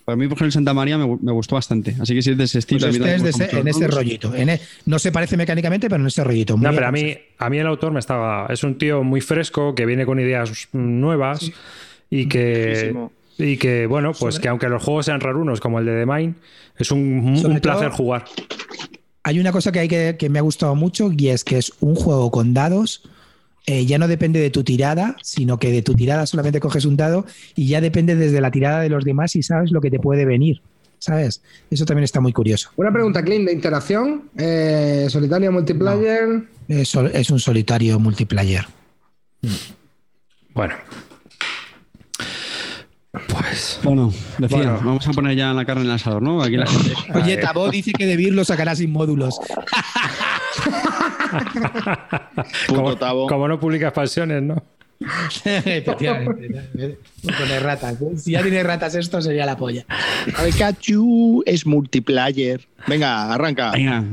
Para 0.05 0.15
mí, 0.15 0.25
por 0.25 0.33
ejemplo, 0.37 0.45
el 0.47 0.51
Santa 0.51 0.73
María 0.73 0.97
me, 0.97 1.17
me 1.21 1.31
gustó 1.31 1.55
bastante. 1.55 1.95
Así 1.99 2.13
que 2.15 2.21
si 2.21 2.31
es 2.31 2.37
de 2.37 2.43
ese 2.45 2.59
estilo... 2.59 2.81
Pues 2.87 2.95
este 2.95 3.15
es 3.15 3.23
de 3.23 3.29
ese- 3.29 3.59
en 3.59 3.67
ese 3.67 3.87
rollito. 3.87 4.33
En 4.35 4.49
e- 4.49 4.61
no 4.85 4.97
se 4.99 5.11
parece 5.11 5.37
mecánicamente, 5.37 5.89
pero 5.89 6.01
en 6.01 6.07
ese 6.07 6.23
rollito. 6.23 6.57
muy 6.57 6.65
No, 6.65 6.73
pero 6.73 6.87
a 6.87 6.91
mí, 6.91 7.15
a 7.37 7.49
mí 7.49 7.57
el 7.59 7.67
autor 7.67 7.91
me 7.91 7.99
estaba. 7.99 8.47
Es 8.49 8.63
un 8.63 8.77
tío 8.77 9.03
muy 9.03 9.21
fresco 9.21 9.75
que 9.75 9.85
viene 9.85 10.05
con 10.05 10.19
ideas 10.19 10.67
nuevas 10.73 11.51
y 12.09 12.27
que. 12.27 12.67
Muchísimo. 12.67 13.11
Y 13.37 13.57
que, 13.57 13.87
bueno, 13.87 14.11
pues 14.13 14.35
Sobre- 14.35 14.41
que 14.43 14.47
aunque 14.49 14.69
los 14.69 14.83
juegos 14.83 15.05
sean 15.07 15.19
rarunos 15.19 15.59
como 15.59 15.79
el 15.79 15.85
de 15.85 15.99
The 16.01 16.05
Mine, 16.05 16.33
es 16.77 16.91
un, 16.91 17.41
un 17.43 17.59
placer 17.59 17.87
todo- 17.89 17.97
jugar. 17.97 18.25
Hay 19.23 19.39
una 19.39 19.51
cosa 19.51 19.71
que, 19.71 19.79
hay 19.79 19.87
que, 19.87 20.15
que 20.19 20.29
me 20.29 20.39
ha 20.39 20.41
gustado 20.41 20.75
mucho 20.75 21.11
y 21.15 21.29
es 21.29 21.43
que 21.43 21.57
es 21.57 21.73
un 21.79 21.95
juego 21.95 22.29
con 22.31 22.53
dados. 22.53 23.03
Eh, 23.65 23.85
ya 23.85 23.97
no 23.97 24.07
depende 24.07 24.39
de 24.39 24.49
tu 24.49 24.63
tirada, 24.63 25.15
sino 25.21 25.57
que 25.59 25.71
de 25.71 25.81
tu 25.81 25.93
tirada 25.93 26.25
solamente 26.25 26.59
coges 26.59 26.85
un 26.85 26.97
dado 26.97 27.25
y 27.55 27.67
ya 27.67 27.81
depende 27.81 28.15
desde 28.15 28.41
la 28.41 28.51
tirada 28.51 28.81
de 28.81 28.89
los 28.89 29.03
demás 29.05 29.35
y 29.35 29.43
sabes 29.43 29.71
lo 29.71 29.81
que 29.81 29.91
te 29.91 29.99
puede 29.99 30.25
venir. 30.25 30.61
¿Sabes? 30.99 31.41
Eso 31.71 31.83
también 31.85 32.03
está 32.03 32.21
muy 32.21 32.31
curioso. 32.31 32.69
Una 32.75 32.91
pregunta, 32.93 33.23
Clint, 33.23 33.47
de 33.47 33.53
interacción, 33.53 34.29
eh, 34.37 35.07
solitario, 35.09 35.51
multiplayer. 35.51 36.43
Es, 36.67 36.89
sol- 36.89 37.09
es 37.13 37.31
un 37.31 37.39
solitario 37.39 37.99
multiplayer. 37.99 38.65
Bueno. 40.53 40.75
Pues. 43.27 43.79
Bueno, 43.83 44.13
decía, 44.37 44.57
Bueno. 44.57 44.79
vamos 44.83 45.07
a 45.07 45.11
poner 45.11 45.35
ya 45.35 45.53
la 45.53 45.65
carne 45.65 45.81
en 45.81 45.87
el 45.89 45.93
asador, 45.95 46.21
¿no? 46.21 46.41
Aquí 46.41 46.55
la 46.55 46.65
gente... 46.67 46.93
Oye. 47.15 47.37
Tabo 47.37 47.69
dice 47.69 47.91
que 47.93 48.05
Debir 48.05 48.33
lo 48.33 48.45
sacará 48.45 48.75
sin 48.75 48.91
módulos. 48.91 49.39
puto 52.67 52.75
Como, 52.75 52.95
tabo. 52.97 53.27
como 53.27 53.47
no 53.47 53.59
publica 53.59 53.87
expansiones, 53.87 54.41
¿no? 54.43 54.61
Efectivamente. 55.45 56.67
Poner 57.23 57.63
ratas. 57.63 57.99
¿eh? 58.01 58.17
Si 58.17 58.31
ya 58.31 58.41
tiene 58.43 58.61
ratas 58.63 58.93
esto, 58.95 59.21
sería 59.21 59.45
la 59.45 59.57
polla. 59.57 59.85
Pikachu 60.45 61.43
es 61.45 61.65
multiplayer. 61.65 62.67
Venga, 62.87 63.33
arranca. 63.33 63.71
Venga. 63.71 64.03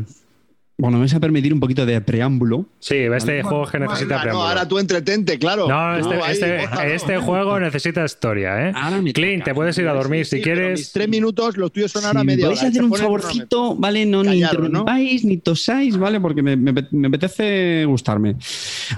Bueno, 0.80 0.98
me 0.98 1.02
vais 1.02 1.14
a 1.14 1.18
permitir 1.18 1.52
un 1.52 1.58
poquito 1.58 1.84
de 1.84 2.00
preámbulo. 2.00 2.66
Sí, 2.78 2.94
este 2.94 3.42
juego 3.42 3.64
es 3.64 3.70
que 3.72 3.80
necesita 3.80 4.04
Venga, 4.06 4.16
no, 4.16 4.22
preámbulo. 4.22 4.48
ahora 4.48 4.68
tú 4.68 4.78
entretente, 4.78 5.36
claro. 5.36 5.66
No, 5.68 5.96
este, 5.96 6.14
ahí, 6.22 6.32
este- 6.32 6.94
este 6.94 7.18
juego 7.18 7.58
necesita 7.58 8.04
historia, 8.04 8.68
¿eh? 8.68 8.72
Ahora 8.76 9.02
me 9.02 9.12
Clint, 9.12 9.42
te 9.42 9.52
puedes 9.54 9.76
ir 9.78 9.88
a 9.88 9.92
dormir 9.92 10.24
Sí, 10.24 10.36
si 10.36 10.42
quieres. 10.42 10.78
Mis 10.78 10.92
tres 10.92 11.08
minutos, 11.08 11.56
los 11.56 11.72
tuyos 11.72 11.90
son 11.90 12.04
ahora 12.04 12.20
me 12.20 12.26
media 12.26 12.44
podéis 12.44 12.60
hora. 12.60 12.68
hacer 12.68 12.82
un 12.84 12.94
favorcito, 12.94 13.74
¿vale? 13.74 14.06
No 14.06 14.22
ni 14.22 14.36
interrumpáis, 14.40 15.24
ni 15.24 15.38
tosáis, 15.38 15.96
¿vale? 15.96 16.20
Porque 16.20 16.42
me, 16.42 16.56
me- 16.56 16.72
me 16.92 17.08
apetece 17.08 17.84
gustarme. 17.84 18.36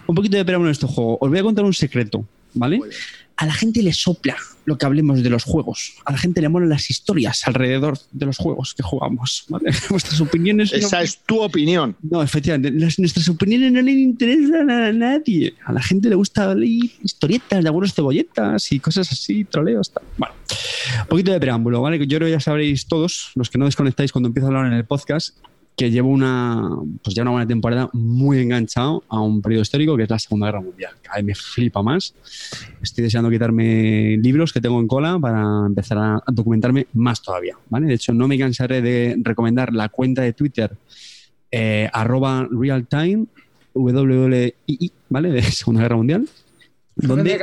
Un 0.07 0.15
poquito 0.15 0.37
de 0.37 0.45
preámbulo 0.45 0.69
en 0.69 0.73
este 0.73 0.87
juego. 0.87 1.17
Os 1.19 1.31
voy 1.31 1.39
a 1.39 1.43
contar 1.43 1.65
un 1.65 1.73
secreto, 1.73 2.27
¿vale? 2.53 2.77
Muy 2.77 2.89
bien. 2.91 3.01
A 3.41 3.47
la 3.47 3.53
gente 3.55 3.83
le 3.83 3.93
sopla 3.93 4.37
lo 4.67 4.77
que 4.79 4.85
hablemos 4.87 5.23
de 5.23 5.31
los 5.31 5.45
juegos. 5.45 5.95
A 6.05 6.13
la 6.13 6.19
gente 6.19 6.41
le 6.43 6.49
molan 6.51 6.69
las 6.69 6.91
historias 6.91 7.47
alrededor 7.47 7.99
de 8.13 8.27
los 8.27 8.37
juegos 8.37 8.75
que 8.75 8.83
jugamos, 8.83 9.45
¿vale? 9.49 9.71
Vuestras 9.91 10.21
opiniones... 10.21 10.71
no- 10.73 10.79
Esa 10.79 11.03
es 11.03 11.19
tu 11.25 11.41
opinión. 11.41 11.97
No, 12.03 12.23
efectivamente, 12.23 12.71
las- 12.79 12.99
nuestras 12.99 13.29
opiniones 13.29 13.73
no 13.73 13.81
le 13.81 13.93
interesan 13.93 14.71
a 14.71 14.93
nadie. 14.93 15.55
A 15.65 15.73
la 15.73 15.83
gente 15.83 16.09
le 16.11 16.15
gusta 16.17 16.55
leer 16.55 16.91
historietas 17.03 17.63
de 17.63 17.69
algunos 17.69 17.95
cebolletas 17.95 18.71
y 18.73 18.79
cosas 18.79 19.11
así, 19.11 19.45
troleos. 19.45 19.91
Tal. 19.91 20.05
Bueno, 20.19 20.35
un 21.03 21.07
poquito 21.09 21.33
de 21.33 21.41
preámbulo, 21.41 21.81
¿vale? 21.81 21.99
Yo 22.07 22.19
creo 22.19 22.27
que 22.29 22.33
ya 22.33 22.41
sabréis 22.41 22.87
todos, 22.87 23.31
los 23.35 23.49
que 23.51 23.59
no 23.59 23.65
desconectáis 23.65 24.13
cuando 24.13 24.29
empiezo 24.29 24.47
a 24.47 24.51
hablar 24.51 24.67
en 24.67 24.75
el 24.75 24.85
podcast, 24.85 25.35
que 25.77 25.91
llevo 25.91 26.11
una, 26.11 26.77
pues 27.03 27.15
ya 27.15 27.23
una 27.23 27.31
buena 27.31 27.47
temporada 27.47 27.89
muy 27.95 28.39
enganchado 28.39 29.03
a 29.09 29.21
un 29.21 29.41
periodo 29.41 29.63
histórico 29.63 29.97
que 29.97 30.03
es 30.03 30.11
la 30.11 30.19
Segunda 30.19 30.47
Guerra 30.49 30.61
Mundial. 30.61 30.93
Cada 31.01 31.17
vez 31.17 31.25
me 31.25 31.35
flipa 31.35 31.83
más. 31.83 32.15
Estoy 32.83 33.05
deseando 33.05 33.31
quitarme 33.31 34.19
libros 34.19 34.53
que 34.53 34.61
tengo 34.61 34.79
en 34.79 34.87
cola 34.87 35.19
para 35.19 35.67
empezar 35.67 35.97
a 35.99 36.11
a 36.27 36.33
documentarme 36.33 36.87
más 36.95 37.23
todavía, 37.23 37.57
¿vale? 37.69 37.87
De 37.87 37.95
hecho, 37.95 38.13
no 38.13 38.29
me 38.29 38.39
cansaré 38.39 38.83
de 38.83 39.17
recomendar 39.23 39.73
la 39.73 39.89
cuenta 39.89 40.23
de 40.23 40.33
Twitter 40.33 40.77
eh, 41.51 41.89
arroba 41.93 42.49
realtime 42.51 43.27
WWII, 43.75 44.93
¿vale? 45.09 45.31
De 45.31 45.43
Segunda 45.43 45.83
Guerra 45.83 45.97
Mundial, 45.97 46.29
donde 46.97 47.41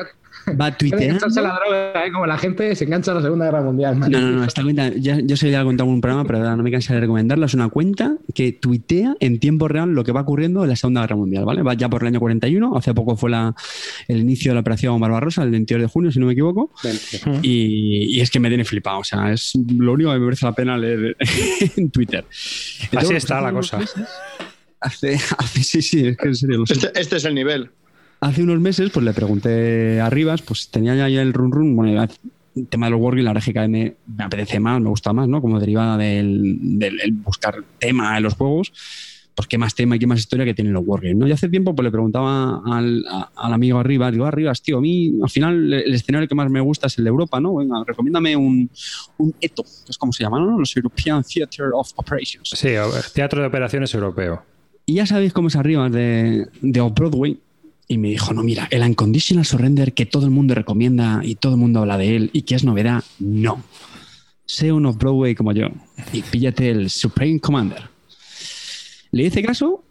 va 0.50 0.68
engancharse 0.68 0.68
a 0.70 0.78
tuiteando. 0.78 1.42
la 1.42 1.60
droga, 1.60 2.06
¿eh? 2.06 2.12
como 2.12 2.26
la 2.26 2.38
gente 2.38 2.76
se 2.76 2.86
engancha 2.86 3.12
a 3.12 3.16
la 3.16 3.22
Segunda 3.22 3.46
Guerra 3.46 3.62
Mundial. 3.62 4.00
No, 4.00 4.08
no, 4.08 4.32
no, 4.32 4.44
esta 4.44 4.64
cuenta, 4.64 4.90
ya, 4.96 5.20
yo 5.20 5.36
sé 5.38 5.50
ya 5.52 5.58
la 5.58 5.64
he 5.64 5.66
contado 5.66 5.90
en 5.90 5.96
un 5.96 6.02
programa, 6.02 6.26
pero 6.26 6.40
ahora 6.40 6.56
no 6.56 6.64
me 6.64 6.72
cansaré 6.72 6.96
de 6.98 7.02
recomendarla. 7.02 7.46
Es 7.46 7.54
una 7.54 7.70
cuenta 7.70 8.16
que 8.34 8.52
tuitea 8.54 9.16
en 9.20 9.40
tiempo 9.40 9.68
real 9.68 9.90
lo 9.94 10.04
que 10.04 10.12
va 10.12 10.22
ocurriendo 10.22 10.64
en 10.64 10.70
la 10.70 10.76
Segunda 10.76 11.02
Guerra 11.02 11.16
Mundial, 11.16 11.46
¿vale? 11.46 11.62
Va 11.64 11.74
ya 11.74 11.90
por 11.90 12.02
el 12.04 12.08
año 12.08 12.20
41, 12.20 12.78
hace 12.78 12.94
poco 12.94 13.16
fue 13.18 13.30
la, 13.30 13.56
el 14.08 14.18
inicio 14.20 14.52
de 14.52 14.56
la 14.56 14.62
operación 14.62 15.00
Barbarossa, 15.00 15.44
el 15.44 15.52
22 15.52 15.82
de 15.84 15.88
junio, 15.88 16.12
si 16.12 16.20
no 16.20 16.26
me 16.28 16.34
equivoco. 16.34 16.72
Y, 17.42 18.18
y 18.18 18.22
es 18.22 18.30
que 18.32 18.40
me 18.40 18.50
tiene 18.50 18.66
flipado. 18.66 19.00
O 19.00 19.04
sea, 19.04 19.32
es 19.32 19.54
lo 19.78 19.94
único 19.94 20.12
que 20.12 20.20
me 20.20 20.26
merece 20.26 20.46
la 20.46 20.54
pena 20.54 20.78
leer 20.78 21.16
en 21.78 21.90
Twitter. 21.92 22.26
Entonces, 22.84 23.10
Así 23.10 23.14
está 23.16 23.42
la 23.42 23.52
cosa. 23.52 23.78
meses- 23.80 24.06
Hace, 24.80 25.16
hace, 25.40 25.64
sí, 25.64 25.82
sí, 25.82 26.08
es 26.08 26.18
que 26.18 26.28
en 26.28 26.36
serio, 26.36 26.58
lo 26.60 26.66
sé. 26.68 26.74
Este, 26.74 27.00
este 27.00 27.16
es 27.18 27.26
el 27.26 27.34
nivel. 27.34 27.72
Hace 28.20 28.44
unos 28.44 28.60
meses, 28.60 28.90
pues 28.92 29.06
le 29.06 29.14
pregunté 29.14 30.02
a 30.02 30.10
Rivas, 30.10 30.42
pues 30.42 30.70
tenía 30.70 30.96
ya, 31.08 31.22
el 31.22 31.34
run 31.34 31.52
run, 31.52 31.76
bueno, 31.76 32.02
el 32.56 32.68
tema 32.68 32.88
de 32.88 32.92
los 32.92 33.00
Wargames, 33.02 33.26
la 33.26 33.30
verdad 33.34 33.44
es 33.48 33.54
que 33.54 33.68
me, 33.68 33.96
me 34.18 34.24
apetece 34.24 34.60
más, 34.60 34.82
me 34.82 34.90
gusta 34.90 35.14
más, 35.14 35.28
¿no? 35.28 35.40
Como 35.42 35.60
derivada 35.60 35.98
del, 35.98 36.58
del 36.80 37.00
el 37.02 37.12
buscar 37.12 37.64
tema 37.78 38.18
en 38.18 38.24
los 38.24 38.34
juegos, 38.34 38.74
pues 39.36 39.48
qué 39.48 39.60
más 39.60 39.76
tema 39.76 39.96
y 39.96 40.00
qué 40.00 40.08
más 40.08 40.18
historia 40.18 40.46
que 40.46 40.56
tienen 40.56 40.74
los 40.74 40.84
Wargames, 40.84 41.16
¿no? 41.16 41.28
Y 41.28 41.32
hace 41.32 41.48
tiempo 41.48 41.76
pues 41.76 41.84
le 41.84 41.92
preguntaba 41.92 42.64
al, 42.66 43.06
a- 43.08 43.30
al 43.36 43.54
amigo 43.54 43.78
Arribas, 43.78 44.12
digo, 44.12 44.26
Arribas, 44.26 44.64
tío, 44.64 44.80
a 44.80 44.82
mí 44.82 45.14
al 45.22 45.30
final 45.30 45.72
el 45.74 45.94
escenario 45.94 46.28
que 46.28 46.34
más 46.34 46.50
me 46.50 46.60
gusta 46.60 46.88
es 46.88 46.98
el 46.98 47.04
de 47.04 47.10
Europa, 47.10 47.40
¿no? 47.40 47.54
Venga, 47.58 47.84
recomiéndame 47.86 48.36
un, 48.36 48.68
un 49.20 49.36
ETO, 49.40 49.62
que 49.62 49.92
es 49.92 49.98
como 50.00 50.12
se 50.12 50.24
llama, 50.24 50.40
¿no? 50.40 50.60
Los 50.60 50.76
European 50.76 51.24
Theatre 51.24 51.66
of 51.72 51.92
Operations. 51.98 52.50
Sí, 52.50 52.70
Teatro 53.14 53.42
de 53.42 53.48
Operaciones 53.48 53.94
Europeo. 53.94 54.42
Y 54.88 54.96
ya 54.96 55.06
sabéis 55.06 55.34
cómo 55.34 55.50
es 55.50 55.56
arriba 55.56 55.88
de, 55.92 56.48
de 56.62 56.82
Off-Broadway. 56.82 57.38
Y 57.88 57.98
me 57.98 58.10
dijo, 58.10 58.34
no, 58.34 58.44
mira, 58.44 58.68
el 58.70 58.82
Unconditional 58.82 59.46
Surrender 59.46 59.94
que 59.94 60.06
todo 60.06 60.26
el 60.26 60.32
mundo 60.32 60.54
recomienda 60.54 61.22
y 61.24 61.36
todo 61.36 61.54
el 61.54 61.60
mundo 61.60 61.80
habla 61.80 61.98
de 61.98 62.16
él 62.16 62.30
y 62.34 62.42
que 62.42 62.56
es 62.56 62.64
novedad, 62.64 63.04
no. 63.20 63.64
sé 64.46 64.72
un 64.72 64.86
off-Broadway 64.86 65.36
como 65.36 65.54
yo 65.54 65.68
y 66.12 66.22
píllate 66.22 66.70
el 66.70 66.90
Supreme 66.90 67.40
Commander. 67.40 67.90
Le 69.12 69.24
hice 69.24 69.42
caso 69.42 69.84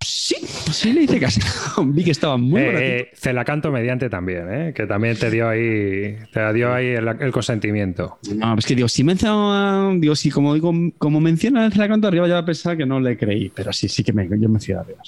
Sí, 0.00 0.36
sí 0.72 0.92
le 0.92 1.02
hice 1.02 1.18
caso. 1.18 1.40
Vi 1.84 2.04
que 2.04 2.12
estaba 2.12 2.36
muy 2.36 2.60
eh, 2.60 3.10
Celacanto 3.14 3.72
mediante 3.72 4.08
también, 4.08 4.52
¿eh? 4.52 4.72
que 4.74 4.86
también 4.86 5.16
te 5.16 5.30
dio 5.30 5.48
ahí, 5.48 6.16
te 6.32 6.52
dio 6.52 6.72
ahí 6.72 6.86
el, 6.86 7.32
consentimiento. 7.32 8.18
No, 8.34 8.56
es 8.56 8.64
que 8.64 8.74
digo, 8.74 8.88
si 8.88 9.02
menciona, 9.02 9.92
digo, 9.96 10.14
si 10.14 10.30
como 10.30 10.54
digo, 10.54 10.72
como 10.98 11.20
menciona 11.20 11.66
el 11.66 11.72
Celacanto 11.72 12.06
arriba 12.06 12.28
ya 12.28 12.34
va 12.34 12.40
a 12.40 12.44
pensar 12.44 12.76
que 12.76 12.86
no 12.86 13.00
le 13.00 13.16
creí, 13.16 13.50
pero 13.54 13.72
sí, 13.72 13.88
sí 13.88 14.04
que 14.04 14.12
me, 14.12 14.28
yo 14.38 14.48
me 14.48 14.60
fui 14.60 14.74
a 14.74 14.80
arriba. 14.80 15.00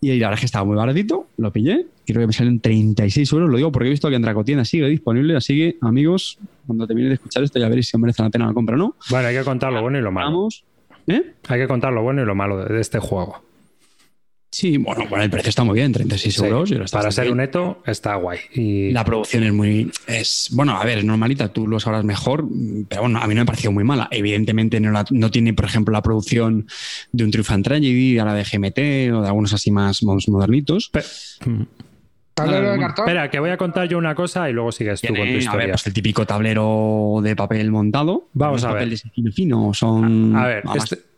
Y 0.00 0.18
la 0.18 0.28
verdad 0.28 0.34
es 0.34 0.40
que 0.40 0.46
estaba 0.46 0.64
muy 0.64 0.76
baratito, 0.76 1.28
lo 1.38 1.50
pillé, 1.50 1.86
creo 2.06 2.20
que 2.20 2.26
me 2.26 2.32
salen 2.32 2.60
36 2.60 3.32
euros, 3.32 3.50
lo 3.50 3.56
digo 3.56 3.72
porque 3.72 3.88
he 3.88 3.90
visto 3.90 4.10
que 4.10 4.16
en 4.16 4.22
Dracotienda 4.22 4.64
sigue 4.64 4.86
disponible, 4.88 5.34
así 5.34 5.56
que 5.56 5.78
amigos, 5.80 6.38
cuando 6.66 6.86
termine 6.86 7.08
de 7.08 7.14
escuchar 7.14 7.42
esto 7.42 7.58
ya 7.58 7.68
veréis 7.68 7.88
si 7.88 7.98
merece 7.98 8.22
la 8.22 8.30
pena 8.30 8.46
la 8.46 8.52
compra 8.52 8.76
o 8.76 8.78
no. 8.78 8.96
Bueno, 9.10 9.28
hay 9.28 9.34
que 9.34 9.44
contar 9.44 9.72
lo 9.72 9.80
bueno 9.80 9.98
y 9.98 10.02
lo 10.02 10.12
malo. 10.12 10.28
Vamos. 10.28 10.64
¿Eh? 11.06 11.34
Hay 11.48 11.60
que 11.60 11.68
contar 11.68 11.92
lo 11.92 12.02
bueno 12.02 12.22
y 12.22 12.26
lo 12.26 12.34
malo 12.34 12.64
de 12.64 12.80
este 12.80 12.98
juego. 12.98 13.43
Sí, 14.54 14.76
bueno, 14.76 15.06
bueno, 15.10 15.24
el 15.24 15.30
precio 15.30 15.48
está 15.48 15.64
muy 15.64 15.74
bien, 15.74 15.92
36 15.92 16.38
euros. 16.38 16.72
para 16.92 17.10
ser 17.10 17.28
un 17.28 17.38
neto 17.38 17.82
está 17.84 18.14
guay. 18.14 18.38
Y... 18.52 18.92
La 18.92 19.04
producción 19.04 19.42
es 19.42 19.52
muy. 19.52 19.90
es 20.06 20.48
Bueno, 20.52 20.76
a 20.80 20.84
ver, 20.84 20.98
es 20.98 21.04
normalita, 21.04 21.48
tú 21.48 21.66
lo 21.66 21.80
sabrás 21.80 22.04
mejor, 22.04 22.46
pero 22.88 23.00
bueno, 23.00 23.18
a 23.18 23.26
mí 23.26 23.34
no 23.34 23.40
me 23.40 23.46
pareció 23.46 23.72
muy 23.72 23.82
mala. 23.82 24.06
Evidentemente 24.12 24.78
no, 24.78 25.30
tiene, 25.32 25.54
por 25.54 25.64
ejemplo, 25.64 25.90
la 25.90 26.02
producción 26.02 26.68
de 27.10 27.24
un 27.24 27.32
Triumph 27.32 27.64
Tragedy, 27.64 28.16
a 28.20 28.24
la 28.26 28.34
de 28.34 28.44
GMT 28.44 29.12
o 29.12 29.22
de 29.22 29.26
algunos 29.26 29.52
así 29.54 29.72
más, 29.72 30.04
modernitos. 30.04 30.92
Espera, 32.36 33.30
que 33.30 33.40
voy 33.40 33.50
a 33.50 33.56
contar 33.56 33.88
yo 33.88 33.98
una 33.98 34.14
cosa 34.14 34.48
y 34.48 34.52
luego 34.52 34.70
sigues 34.70 35.00
tú 35.00 35.08
con 35.08 35.16
tu 35.16 35.22
historia. 35.22 35.72
Pues 35.72 35.86
el 35.88 35.92
típico 35.92 36.26
tablero 36.26 37.18
de 37.24 37.34
papel 37.34 37.72
montado. 37.72 38.28
Vamos 38.34 38.62
a 38.62 38.72
ver. 38.72 38.96
fino, 38.96 39.32
fino, 39.32 39.74
son. 39.74 40.36
A 40.36 40.46
ver, 40.46 40.62
este, 40.76 41.13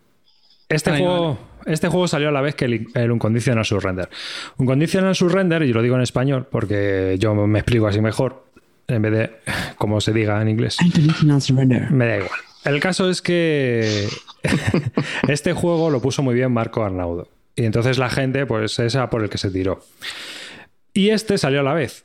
este 0.68 0.98
juego 0.98 1.38
este 1.66 1.88
juego 1.88 2.06
salió 2.06 2.28
a 2.28 2.32
la 2.32 2.40
vez 2.40 2.54
que 2.54 2.64
el, 2.64 3.10
Unconditional 3.10 3.64
Surrender. 3.64 4.08
Unconditional 4.56 5.14
Surrender, 5.14 5.62
y 5.62 5.72
lo 5.72 5.82
digo 5.82 5.96
en 5.96 6.02
español 6.02 6.46
porque 6.48 7.16
yo 7.18 7.34
me 7.34 7.58
explico 7.58 7.88
así 7.88 8.00
mejor, 8.00 8.44
en 8.86 9.02
vez 9.02 9.12
de 9.12 9.30
como 9.76 10.00
se 10.00 10.12
diga 10.12 10.40
en 10.40 10.48
inglés. 10.48 10.76
Unconditional 10.80 11.42
Surrender. 11.42 11.90
Me 11.90 12.06
da 12.06 12.16
igual. 12.18 12.30
El 12.64 12.80
caso 12.80 13.10
es 13.10 13.20
que 13.20 14.08
este 15.28 15.52
juego 15.52 15.90
lo 15.90 16.00
puso 16.00 16.22
muy 16.22 16.34
bien 16.34 16.52
Marco 16.52 16.84
Arnaudo. 16.84 17.28
Y 17.56 17.64
entonces 17.64 17.98
la 17.98 18.10
gente, 18.10 18.46
pues, 18.46 18.78
es 18.78 18.96
por 19.10 19.22
el 19.22 19.30
que 19.30 19.38
se 19.38 19.50
tiró. 19.50 19.80
Y 20.92 21.10
este 21.10 21.38
salió 21.38 21.60
a 21.60 21.62
la 21.62 21.74
vez. 21.74 22.04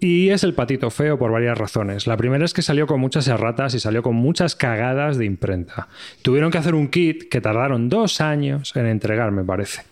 Y 0.00 0.30
es 0.30 0.44
el 0.44 0.54
patito 0.54 0.90
feo 0.90 1.18
por 1.18 1.30
varias 1.30 1.58
razones. 1.58 2.06
La 2.06 2.16
primera 2.16 2.46
es 2.46 2.54
que 2.54 2.62
salió 2.62 2.86
con 2.86 3.00
muchas 3.00 3.28
erratas 3.28 3.74
y 3.74 3.80
salió 3.80 4.02
con 4.02 4.16
muchas 4.16 4.56
cagadas 4.56 5.18
de 5.18 5.26
imprenta. 5.26 5.88
Tuvieron 6.22 6.50
que 6.50 6.56
hacer 6.56 6.74
un 6.74 6.88
kit 6.88 7.28
que 7.28 7.42
tardaron 7.42 7.90
dos 7.90 8.22
años 8.22 8.74
en 8.76 8.86
entregar, 8.86 9.30
me 9.30 9.44
parece. 9.44 9.82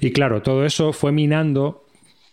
Y 0.00 0.10
claro, 0.10 0.42
todo 0.42 0.66
eso 0.66 0.92
fue 0.92 1.12
minando 1.12 1.84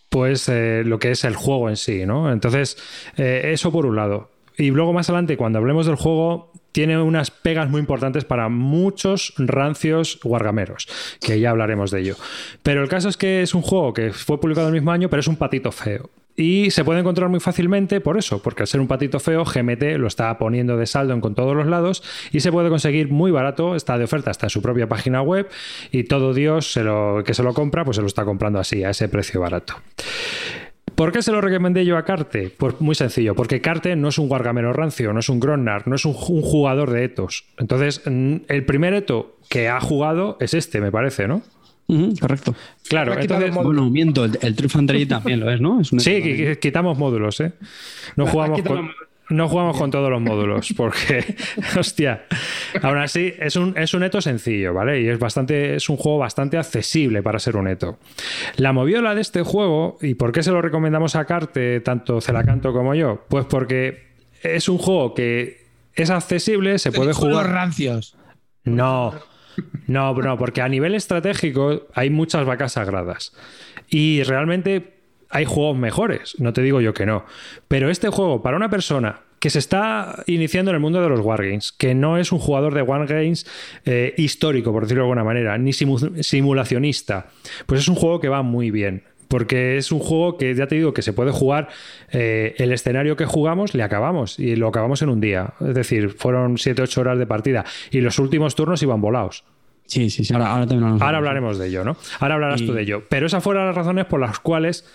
pues 0.10 0.50
eh, 0.50 0.82
lo 0.84 0.98
que 0.98 1.12
es 1.12 1.24
el 1.26 1.36
juego 1.36 1.70
en 1.70 1.78
sí, 1.78 2.06
¿no? 2.08 2.32
Entonces, 2.32 2.78
eh, 3.18 3.52
eso 3.54 3.72
por 3.72 3.86
un 3.86 3.98
lado. 3.98 4.32
Y 4.58 4.72
luego 4.72 4.94
más 4.94 5.10
adelante, 5.10 5.38
cuando 5.38 5.60
hablemos 5.60 5.86
del 5.86 5.96
juego, 5.96 6.54
tiene 6.72 7.00
unas 7.00 7.30
pegas 7.30 7.70
muy 7.70 7.82
importantes 7.82 8.26
para 8.26 8.50
muchos 8.50 9.34
rancios 9.38 10.20
guargameros, 10.24 10.88
que 11.22 11.40
ya 11.40 11.52
hablaremos 11.52 11.92
de 11.92 12.02
ello. 12.02 12.16
Pero 12.64 12.82
el 12.82 12.90
caso 12.90 13.10
es 13.10 13.18
que 13.18 13.42
es 13.42 13.54
un 13.54 13.62
juego 13.62 13.94
que 13.94 14.12
fue 14.12 14.40
publicado 14.40 14.68
el 14.68 14.74
mismo 14.74 14.92
año, 14.92 15.10
pero 15.10 15.20
es 15.20 15.28
un 15.28 15.36
patito 15.36 15.72
feo. 15.72 16.10
Y 16.36 16.72
se 16.72 16.84
puede 16.84 17.00
encontrar 17.00 17.30
muy 17.30 17.40
fácilmente 17.40 18.02
por 18.02 18.18
eso, 18.18 18.42
porque 18.42 18.64
al 18.64 18.68
ser 18.68 18.82
un 18.82 18.88
patito 18.88 19.20
feo, 19.20 19.46
GMT 19.46 19.98
lo 19.98 20.08
está 20.08 20.38
poniendo 20.38 20.76
de 20.76 20.86
saldo 20.86 21.14
en 21.14 21.22
con 21.22 21.34
todos 21.34 21.56
los 21.56 21.68
lados 21.68 22.04
y 22.32 22.42
se 22.42 22.52
puede 22.52 22.70
conseguir 22.70 23.10
muy 23.10 23.32
barato, 23.32 23.76
está 23.76 23.98
de 23.98 24.04
oferta, 24.04 24.32
está 24.32 24.48
en 24.48 24.50
su 24.50 24.62
propia 24.62 24.88
página 24.88 25.22
web 25.22 25.48
y 25.92 26.04
todo 26.04 26.34
Dios 26.34 26.76
lo, 26.78 27.24
que 27.26 27.34
se 27.34 27.44
lo 27.44 27.54
compra, 27.54 27.86
pues 27.86 27.96
se 27.96 28.02
lo 28.02 28.08
está 28.08 28.26
comprando 28.26 28.60
así, 28.60 28.84
a 28.84 28.90
ese 28.90 29.08
precio 29.08 29.40
barato. 29.40 29.76
¿Por 30.96 31.12
qué 31.12 31.22
se 31.22 31.34
lo 31.34 31.42
recomendé 31.42 31.86
yo 31.86 31.98
a 31.98 32.06
Carte? 32.06 32.52
Pues 32.56 32.80
muy 32.80 32.96
sencillo, 32.96 33.36
porque 33.36 33.60
Carte 33.60 33.96
no 33.98 34.08
es 34.08 34.18
un 34.18 34.30
guargamero 34.30 34.72
rancio, 34.72 35.12
no 35.12 35.20
es 35.20 35.28
un 35.28 35.42
Gronnar, 35.42 35.88
no 35.90 35.96
es 35.96 36.06
un, 36.06 36.14
jugador 36.14 36.90
de 36.90 37.04
etos. 37.04 37.46
Entonces, 37.58 38.02
el 38.06 38.66
primer 38.66 38.94
eto 38.94 39.36
que 39.50 39.68
ha 39.68 39.82
jugado 39.82 40.38
es 40.40 40.54
este, 40.54 40.80
me 40.80 40.92
parece, 40.92 41.28
¿no? 41.28 41.44
Correcto. 42.20 42.56
Claro, 42.88 43.20
entonces. 43.20 43.54
Bueno, 43.54 43.90
miento, 43.90 44.26
el, 44.26 44.38
el 44.42 44.56
True 44.56 45.06
también 45.06 45.40
lo 45.40 45.52
es, 45.52 45.62
¿no? 45.62 45.84
sí, 45.84 46.58
quitamos 46.62 46.98
módulos, 46.98 47.40
¿eh? 47.42 47.54
No 48.16 48.28
jugamos 48.28 48.62
con. 48.62 48.92
No 49.30 49.50
jugamos 49.50 49.78
con 49.78 49.90
todos 49.90 50.10
los 50.10 50.22
módulos, 50.22 50.72
porque, 50.78 51.36
hostia, 51.78 52.26
aún 52.82 53.00
así 53.00 53.34
es 53.40 53.56
un, 53.56 53.76
es 53.76 53.94
un 53.96 54.04
eto 54.04 54.22
sencillo, 54.22 54.74
¿vale? 54.74 55.02
Y 55.02 55.08
es 55.08 55.18
bastante, 55.18 55.76
es 55.76 55.90
un 55.90 55.98
juego 55.98 56.20
bastante 56.20 56.58
accesible 56.58 57.24
para 57.24 57.40
ser 57.40 57.56
un 57.56 57.68
eto. 57.68 57.98
La 58.58 58.72
moviola 58.72 59.16
de 59.16 59.22
este 59.22 59.42
juego, 59.42 59.98
¿y 60.02 60.14
por 60.14 60.32
qué 60.32 60.44
se 60.44 60.52
lo 60.52 60.62
recomendamos 60.62 61.16
a 61.16 61.26
Carte, 61.26 61.80
tanto 61.80 62.22
Celacanto 62.22 62.72
como 62.72 62.94
yo? 62.94 63.26
Pues 63.28 63.46
porque 63.46 64.10
es 64.44 64.70
un 64.70 64.78
juego 64.78 65.16
que 65.16 65.66
es 65.96 66.12
accesible, 66.12 66.78
se 66.78 66.92
puede 66.92 67.14
jugar. 67.14 67.50
rancios. 67.50 68.16
No. 68.64 69.14
No, 69.88 70.14
no, 70.14 70.38
porque 70.38 70.62
a 70.62 70.70
nivel 70.70 70.96
estratégico 70.96 71.88
hay 71.94 72.10
muchas 72.10 72.46
vacas 72.46 72.74
sagradas. 72.74 73.34
Y 73.90 74.24
realmente 74.24 74.94
hay 75.30 75.46
juegos 75.46 75.78
mejores, 75.78 76.36
no 76.40 76.54
te 76.54 76.62
digo 76.62 76.82
yo 76.82 76.94
que 76.94 77.06
no. 77.06 77.26
Pero 77.68 77.90
este 77.90 78.10
juego, 78.10 78.42
para 78.42 78.58
una 78.58 78.70
persona 78.70 79.22
que 79.40 79.50
se 79.50 79.60
está 79.60 80.24
iniciando 80.26 80.72
en 80.72 80.76
el 80.76 80.82
mundo 80.82 81.02
de 81.02 81.10
los 81.10 81.20
Wargames, 81.20 81.72
que 81.72 81.94
no 81.94 82.18
es 82.18 82.32
un 82.32 82.40
jugador 82.40 82.74
de 82.74 82.82
Wargames 82.82 83.46
eh, 83.86 84.14
histórico, 84.18 84.72
por 84.72 84.84
decirlo 84.84 85.04
de 85.04 85.10
alguna 85.10 85.24
manera, 85.24 85.58
ni 85.58 85.72
simulacionista, 85.72 87.28
pues 87.66 87.82
es 87.82 87.88
un 87.88 87.96
juego 87.96 88.20
que 88.20 88.30
va 88.30 88.42
muy 88.42 88.72
bien. 88.72 89.04
Porque 89.28 89.78
es 89.78 89.92
un 89.92 90.00
juego 90.00 90.38
que 90.38 90.54
ya 90.54 90.68
te 90.68 90.76
digo 90.76 90.94
que 90.94 91.02
se 91.02 91.14
puede 91.14 91.32
jugar 91.32 91.70
eh, 92.12 92.54
el 92.58 92.72
escenario 92.72 93.16
que 93.16 93.26
jugamos, 93.26 93.74
le 93.74 93.84
acabamos 93.84 94.40
y 94.40 94.56
lo 94.56 94.68
acabamos 94.68 95.02
en 95.02 95.10
un 95.10 95.20
día. 95.20 95.54
Es 95.62 95.74
decir, 95.74 96.12
fueron 96.12 96.58
7-8 96.58 96.98
horas 96.98 97.20
de 97.20 97.26
partida 97.26 97.66
y 97.92 98.02
los 98.02 98.20
últimos 98.20 98.56
turnos 98.56 98.82
iban 98.84 99.02
volados. 99.02 99.44
Sí, 99.88 100.10
sí, 100.10 100.26
sí. 100.26 100.34
Ahora, 100.34 100.54
ahora, 100.54 101.18
hablaremos 101.18 101.58
de 101.60 101.68
ello, 101.68 101.84
¿no? 101.84 101.96
Ahora 102.20 102.36
hablarás 102.36 102.66
tú 102.66 102.74
de 102.74 102.82
ello. 102.82 103.04
Pero 103.08 103.28
esas 103.28 103.44
fueron 103.44 103.68
las 103.68 103.76
razones 103.76 104.06
por 104.06 104.20
las 104.20 104.40
cuales 104.40 104.86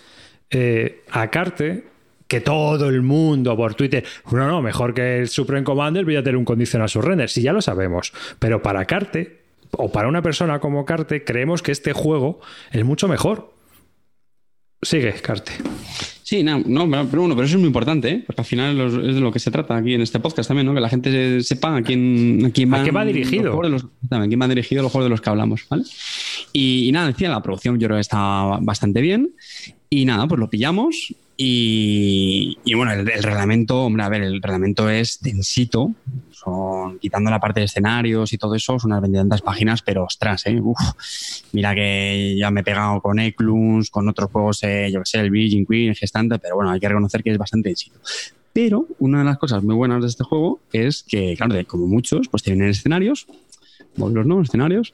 eh, 0.49 1.03
a 1.11 1.29
Carte, 1.29 1.85
que 2.27 2.41
todo 2.41 2.89
el 2.89 3.01
mundo 3.01 3.55
por 3.55 3.75
Twitter, 3.75 4.03
no, 4.31 4.47
no, 4.47 4.61
mejor 4.61 4.93
que 4.93 5.19
el 5.19 5.29
Supreme 5.29 5.63
Commander, 5.63 6.03
voy 6.03 6.17
a 6.17 6.23
tener 6.23 6.37
un 6.37 6.45
condicional 6.45 6.89
surrender. 6.89 7.29
Sí, 7.29 7.41
ya 7.41 7.53
lo 7.53 7.61
sabemos. 7.61 8.13
Pero 8.39 8.61
para 8.61 8.85
Carte, 8.85 9.41
o 9.71 9.91
para 9.91 10.07
una 10.07 10.21
persona 10.21 10.59
como 10.59 10.85
Carte, 10.85 11.23
creemos 11.23 11.61
que 11.61 11.71
este 11.71 11.93
juego 11.93 12.41
es 12.71 12.83
mucho 12.83 13.07
mejor. 13.07 13.50
Sigue, 14.81 15.13
Carte. 15.13 15.51
Sí, 16.23 16.43
no, 16.43 16.59
no, 16.65 16.89
pero 16.89 17.23
bueno, 17.23 17.35
pero 17.35 17.45
eso 17.45 17.55
es 17.55 17.59
muy 17.59 17.67
importante, 17.67 18.09
¿eh? 18.09 18.23
porque 18.25 18.41
al 18.41 18.45
final 18.45 18.79
es 19.05 19.15
de 19.15 19.19
lo 19.19 19.33
que 19.33 19.39
se 19.39 19.51
trata 19.51 19.75
aquí 19.75 19.93
en 19.93 20.01
este 20.01 20.19
podcast 20.19 20.47
también, 20.47 20.65
¿no? 20.65 20.73
Que 20.73 20.79
la 20.79 20.87
gente 20.87 21.43
sepa 21.43 21.75
a 21.75 21.81
quién, 21.81 22.45
a 22.45 22.51
quién, 22.51 22.73
¿A 22.73 22.83
qué 22.83 22.91
va 22.91 23.03
dirigido. 23.03 23.61
Los, 23.63 23.83
a 24.09 24.27
quién 24.27 24.41
va 24.41 24.47
dirigido 24.47 24.81
los 24.81 24.93
juegos 24.93 25.07
de 25.07 25.09
los 25.09 25.19
que 25.19 25.29
hablamos, 25.29 25.65
¿vale? 25.69 25.83
Y, 26.53 26.87
y, 26.87 26.91
nada, 26.93 27.07
decía, 27.07 27.29
la 27.29 27.43
producción 27.43 27.77
yo 27.79 27.87
creo 27.87 27.97
que 27.97 28.01
está 28.01 28.59
bastante 28.61 29.01
bien. 29.01 29.35
Y 29.89 30.05
nada, 30.05 30.25
pues 30.25 30.39
lo 30.39 30.49
pillamos 30.49 31.13
y, 31.43 32.73
bueno, 32.75 32.91
el, 32.91 33.05
reglamento, 33.05 33.83
hombre, 33.83 34.03
a 34.03 34.09
ver, 34.09 34.21
el 34.21 34.41
reglamento 34.41 34.89
es 34.91 35.19
densito, 35.21 35.91
son, 36.29 36.99
quitando 36.99 37.31
la 37.31 37.39
parte 37.39 37.61
de 37.61 37.65
escenarios 37.65 38.31
y 38.31 38.37
todo 38.37 38.53
eso, 38.53 38.77
son 38.77 38.91
unas 38.91 39.01
20 39.01 39.37
páginas, 39.43 39.81
pero 39.81 40.03
ostras, 40.03 40.45
¿eh? 40.45 40.61
Mira 41.53 41.73
que 41.73 42.35
ya 42.37 42.51
me 42.51 42.61
he 42.61 42.63
pegado 42.63 43.01
con 43.01 43.17
Eclunds, 43.17 43.89
con 43.89 44.07
otros 44.07 44.29
juegos, 44.29 44.61
eh, 44.61 44.91
yo 44.93 44.99
que 44.99 45.05
sé, 45.07 45.19
el 45.19 45.31
Virgin 45.31 45.65
Queen, 45.65 45.95
Gestante, 45.95 46.37
pero 46.37 46.57
bueno, 46.57 46.69
hay 46.69 46.79
que 46.79 46.89
reconocer 46.89 47.23
que 47.23 47.31
es 47.31 47.39
bastante 47.39 47.69
densito. 47.69 47.99
Pero 48.53 48.85
una 48.99 49.19
de 49.19 49.25
las 49.25 49.39
cosas 49.39 49.63
muy 49.63 49.73
buenas 49.73 50.01
de 50.01 50.09
este 50.09 50.23
juego 50.23 50.59
es 50.71 51.01
que, 51.01 51.35
claro, 51.35 51.55
como 51.65 51.87
muchos, 51.87 52.27
pues 52.27 52.43
tienen 52.43 52.69
escenarios, 52.69 53.25
módulos, 53.95 54.27
¿no? 54.27 54.41
Escenarios. 54.41 54.93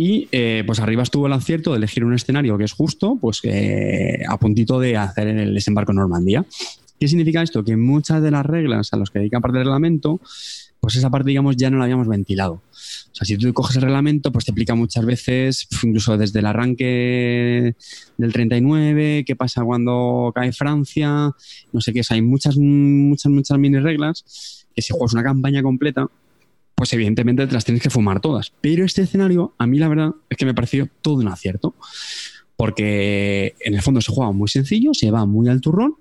Y 0.00 0.28
eh, 0.30 0.62
pues 0.64 0.78
arriba 0.78 1.02
estuvo 1.02 1.26
el 1.26 1.32
acierto 1.32 1.72
de 1.72 1.78
elegir 1.78 2.04
un 2.04 2.14
escenario 2.14 2.56
que 2.56 2.62
es 2.62 2.72
justo, 2.72 3.18
pues 3.20 3.40
eh, 3.42 4.22
a 4.28 4.38
puntito 4.38 4.78
de 4.78 4.96
hacer 4.96 5.26
el 5.26 5.52
desembarco 5.52 5.90
en 5.90 5.96
Normandía. 5.96 6.46
¿Qué 7.00 7.08
significa 7.08 7.42
esto? 7.42 7.64
Que 7.64 7.76
muchas 7.76 8.22
de 8.22 8.30
las 8.30 8.46
reglas 8.46 8.92
a 8.92 8.96
las 8.96 9.10
que 9.10 9.18
dedica 9.18 9.40
parte 9.40 9.58
del 9.58 9.66
reglamento, 9.66 10.20
pues 10.78 10.94
esa 10.94 11.10
parte, 11.10 11.30
digamos, 11.30 11.56
ya 11.56 11.68
no 11.68 11.78
la 11.78 11.84
habíamos 11.84 12.06
ventilado. 12.06 12.52
O 12.52 13.14
sea, 13.14 13.24
si 13.24 13.36
tú 13.36 13.52
coges 13.52 13.74
el 13.74 13.82
reglamento, 13.82 14.30
pues 14.30 14.44
te 14.44 14.52
explica 14.52 14.76
muchas 14.76 15.04
veces, 15.04 15.66
incluso 15.82 16.16
desde 16.16 16.38
el 16.38 16.46
arranque 16.46 17.74
del 18.18 18.32
39, 18.32 19.24
qué 19.26 19.34
pasa 19.34 19.64
cuando 19.64 20.30
cae 20.32 20.52
Francia, 20.52 21.32
no 21.72 21.80
sé 21.80 21.92
qué, 21.92 22.02
hay 22.08 22.22
muchas, 22.22 22.56
muchas, 22.56 23.32
muchas 23.32 23.58
mini 23.58 23.80
reglas 23.80 24.64
que 24.76 24.82
si 24.82 24.92
juegas 24.92 25.14
una 25.14 25.24
campaña 25.24 25.60
completa, 25.60 26.06
pues 26.78 26.92
evidentemente 26.92 27.44
te 27.44 27.52
las 27.52 27.64
tienes 27.64 27.82
que 27.82 27.90
fumar 27.90 28.20
todas. 28.20 28.52
Pero 28.60 28.84
este 28.84 29.02
escenario, 29.02 29.52
a 29.58 29.66
mí 29.66 29.80
la 29.80 29.88
verdad 29.88 30.12
es 30.30 30.36
que 30.36 30.46
me 30.46 30.54
pareció 30.54 30.88
todo 31.02 31.16
un 31.16 31.26
acierto. 31.26 31.74
Porque 32.54 33.56
en 33.60 33.74
el 33.74 33.82
fondo 33.82 34.00
se 34.00 34.12
juega 34.12 34.30
muy 34.30 34.48
sencillo, 34.48 34.94
se 34.94 35.10
va 35.10 35.26
muy 35.26 35.48
al 35.48 35.60
turrón. 35.60 35.96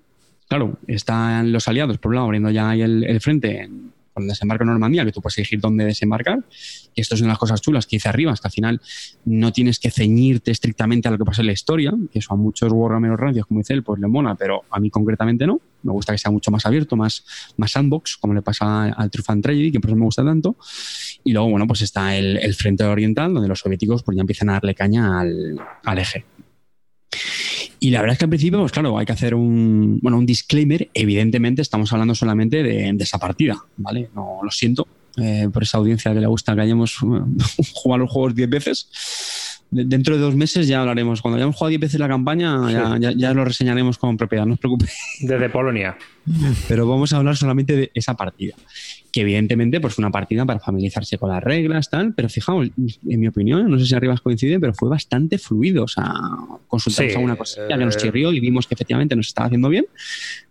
Claro, 0.47 0.77
están 0.85 1.51
los 1.51 1.67
aliados 1.67 1.97
por 1.97 2.09
un 2.09 2.15
lado 2.15 2.25
abriendo 2.25 2.51
ya 2.51 2.69
ahí 2.69 2.83
el, 2.83 3.19
frente 3.21 3.67
con 4.18 4.27
desembarco 4.27 4.64
en 4.64 4.69
Normandía, 4.69 5.06
que 5.06 5.11
tú 5.11 5.22
puedes 5.22 5.38
elegir 5.38 5.60
dónde 5.60 5.85
desembarcar. 5.85 6.39
Esto 6.95 7.14
es 7.14 7.22
una 7.22 7.27
de 7.27 7.31
las 7.34 7.38
cosas 7.38 7.61
chulas 7.61 7.85
que 7.85 7.98
hice 7.98 8.10
arriba, 8.10 8.31
hasta 8.31 8.48
al 8.48 8.52
final 8.52 8.81
no 9.26 9.52
tienes 9.53 9.77
que 9.77 9.91
ceñirte 9.91 10.49
estrictamente 10.49 11.07
a 11.07 11.11
lo 11.11 11.19
que 11.19 11.23
pasa 11.23 11.41
en 11.41 11.48
la 11.48 11.53
historia, 11.53 11.94
que 12.11 12.18
eso 12.18 12.34
a 12.34 12.35
muchos 12.35 12.72
wargameros 12.72 13.19
rancios, 13.19 13.45
como 13.45 13.60
dice 13.60 13.73
él, 13.73 13.84
pues 13.84 13.99
le 14.02 14.07
mola, 14.07 14.34
pero 14.34 14.64
a 14.72 14.80
mí 14.80 14.89
concretamente 14.89 15.45
no. 15.45 15.61
Me 15.84 15.91
gusta 15.91 16.14
que 16.14 16.18
sea 16.18 16.31
mucho 16.31 16.49
más 16.49 16.65
abierto, 16.65 16.95
más, 16.95 17.23
sandbox, 17.68 18.18
como 18.18 18.34
le 18.34 18.41
pasa 18.41 18.85
al 18.85 19.11
Truth 19.11 19.30
and 19.30 19.44
Tragedy, 19.44 19.72
que 19.72 19.80
por 19.80 19.91
eso 19.91 19.98
me 19.98 20.06
gusta 20.06 20.26
tanto. 20.26 20.56
Y 21.23 21.34
luego, 21.34 21.52
bueno, 21.52 21.68
pues 21.68 21.84
está 21.84 22.15
el, 22.18 22.38
el 22.38 22.56
frente 22.56 22.85
oriental, 22.85 23.35
donde 23.35 23.48
los 23.48 23.60
soviéticos 23.60 24.02
pues 24.02 24.15
ya 24.15 24.22
empiezan 24.22 24.49
a 24.49 24.53
darle 24.53 24.73
caña 24.73 25.19
al 25.19 25.99
eje. 25.99 26.26
Y 27.79 27.91
la 27.91 28.01
verdad 28.01 28.13
es 28.13 28.19
que 28.19 28.25
al 28.25 28.29
principio, 28.29 28.59
pues 28.59 28.71
claro, 28.71 28.97
hay 28.97 29.05
que 29.05 29.11
hacer 29.11 29.35
un, 29.35 29.99
bueno, 30.01 30.17
un 30.17 30.25
disclaimer. 30.25 30.89
Evidentemente, 30.93 31.61
estamos 31.61 31.91
hablando 31.93 32.15
solamente 32.15 32.63
de, 32.63 32.91
de 32.93 33.03
esa 33.03 33.19
partida, 33.19 33.57
¿vale? 33.77 34.09
No 34.15 34.39
lo 34.43 34.49
siento 34.51 34.87
eh, 35.17 35.47
por 35.53 35.63
esa 35.63 35.77
audiencia 35.77 36.13
que 36.13 36.19
le 36.19 36.27
gusta 36.27 36.55
que 36.55 36.61
hayamos 36.61 36.97
jugado 37.73 37.99
los 37.99 38.11
juegos 38.11 38.35
10 38.35 38.49
veces. 38.49 38.89
De- 39.69 39.83
dentro 39.85 40.15
de 40.15 40.21
dos 40.21 40.35
meses 40.35 40.67
ya 40.67 40.79
hablaremos. 40.79 41.21
Cuando 41.21 41.35
hayamos 41.37 41.55
jugado 41.55 41.69
10 41.69 41.81
veces 41.81 41.99
la 41.99 42.07
campaña, 42.07 42.71
ya, 42.71 42.97
ya- 42.99 43.13
ya 43.15 43.33
lo 43.33 43.43
reseñaremos 43.45 43.97
con 43.97 44.15
propiedad, 44.17 44.45
no 44.45 44.53
os 44.53 44.59
preocupéis. 44.59 44.93
Desde 45.21 45.49
Polonia. 45.49 45.97
Pero 46.67 46.87
vamos 46.87 47.13
a 47.13 47.17
hablar 47.17 47.35
solamente 47.37 47.75
de 47.75 47.91
esa 47.93 48.15
partida. 48.15 48.55
Que 49.11 49.21
evidentemente, 49.21 49.79
pues 49.79 49.93
fue 49.93 50.03
una 50.03 50.11
partida 50.11 50.45
para 50.45 50.59
familiarizarse 50.59 51.17
con 51.17 51.29
las 51.29 51.43
reglas, 51.43 51.89
tal. 51.89 52.13
Pero 52.13 52.29
fijaos, 52.29 52.69
en 52.77 53.19
mi 53.19 53.27
opinión, 53.27 53.69
no 53.69 53.79
sé 53.79 53.85
si 53.85 53.95
arriba 53.95 54.15
coinciden, 54.17 54.59
pero 54.59 54.73
fue 54.73 54.89
bastante 54.89 55.38
fluido. 55.38 55.84
O 55.84 55.88
sea, 55.88 56.13
consultamos 56.67 57.11
Sí, 57.11 57.15
alguna 57.15 57.35
cosilla 57.35 57.77
que 57.77 57.85
nos 57.85 57.95
eh, 57.95 57.99
chirrió 57.99 58.34
y 58.34 58.39
vimos 58.39 58.67
que 58.67 58.73
efectivamente 58.75 59.15
nos 59.15 59.27
estaba 59.27 59.47
haciendo 59.47 59.69
bien. 59.69 59.85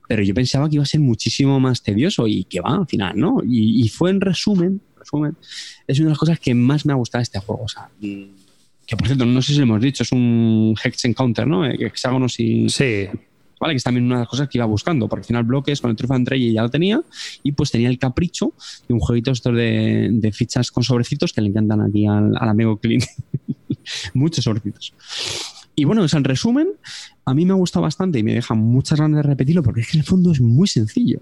Pero 0.08 0.22
yo 0.22 0.34
pensaba 0.34 0.68
que 0.68 0.76
iba 0.76 0.82
a 0.84 0.86
ser 0.86 1.00
muchísimo 1.00 1.58
más 1.60 1.82
tedioso 1.82 2.26
y 2.26 2.44
que 2.44 2.60
va 2.60 2.76
al 2.76 2.86
final, 2.86 3.18
¿no? 3.18 3.42
Y, 3.44 3.84
y 3.84 3.88
fue 3.88 4.10
en 4.10 4.20
resumen, 4.20 4.80
resumen, 4.96 5.36
es 5.86 5.98
una 5.98 6.06
de 6.06 6.10
las 6.10 6.18
cosas 6.18 6.38
que 6.38 6.54
más 6.54 6.86
me 6.86 6.92
ha 6.92 6.96
gustado 6.96 7.20
de 7.20 7.24
este 7.24 7.38
juego. 7.40 7.64
O 7.64 7.68
sea, 7.68 7.88
que 8.86 8.96
por 8.96 9.06
cierto, 9.06 9.26
no 9.26 9.42
sé 9.42 9.52
si 9.52 9.58
lo 9.58 9.64
hemos 9.64 9.80
dicho, 9.80 10.04
es 10.04 10.12
un 10.12 10.76
Hex 10.82 11.04
Encounter, 11.06 11.46
¿no? 11.46 11.66
Eh, 11.66 11.76
Hexágonos 11.80 12.38
y, 12.38 12.68
Sí, 12.68 13.08
¿vale? 13.60 13.74
Que 13.74 13.78
es 13.78 13.84
también 13.84 14.06
una 14.06 14.16
de 14.16 14.20
las 14.20 14.28
cosas 14.28 14.48
que 14.48 14.58
iba 14.58 14.66
buscando, 14.66 15.08
porque 15.08 15.22
al 15.22 15.26
final 15.26 15.44
bloques 15.44 15.80
con 15.80 15.90
el 15.90 15.96
Truth 15.96 16.12
and 16.12 16.28
ya 16.52 16.62
lo 16.62 16.70
tenía, 16.70 17.00
y 17.42 17.52
pues 17.52 17.70
tenía 17.70 17.88
el 17.88 17.98
capricho 17.98 18.52
de 18.88 18.94
un 18.94 19.00
jueguito 19.00 19.30
estos 19.30 19.54
de, 19.54 20.30
fichas 20.32 20.70
con 20.70 20.82
sobrecitos 20.82 21.32
que 21.32 21.40
le 21.40 21.48
encantan 21.48 21.80
aquí 21.80 22.06
al, 22.06 22.36
amigo 22.36 22.78
Clint. 22.78 23.04
Muchos 24.14 24.44
sobrecitos. 24.44 24.92
Y 25.74 25.84
bueno, 25.84 26.04
es 26.04 26.14
en 26.14 26.24
resumen, 26.24 26.68
a 27.24 27.34
mí 27.34 27.44
me 27.44 27.52
ha 27.52 27.56
gustado 27.56 27.82
bastante 27.82 28.18
y 28.18 28.22
me 28.22 28.32
deja 28.32 28.54
muchas 28.54 28.98
ganas 28.98 29.18
de 29.18 29.28
repetirlo 29.28 29.62
porque 29.62 29.82
es 29.82 29.90
que 29.90 29.98
en 29.98 30.00
el 30.00 30.06
fondo 30.06 30.32
es 30.32 30.40
muy 30.40 30.66
sencillo. 30.66 31.20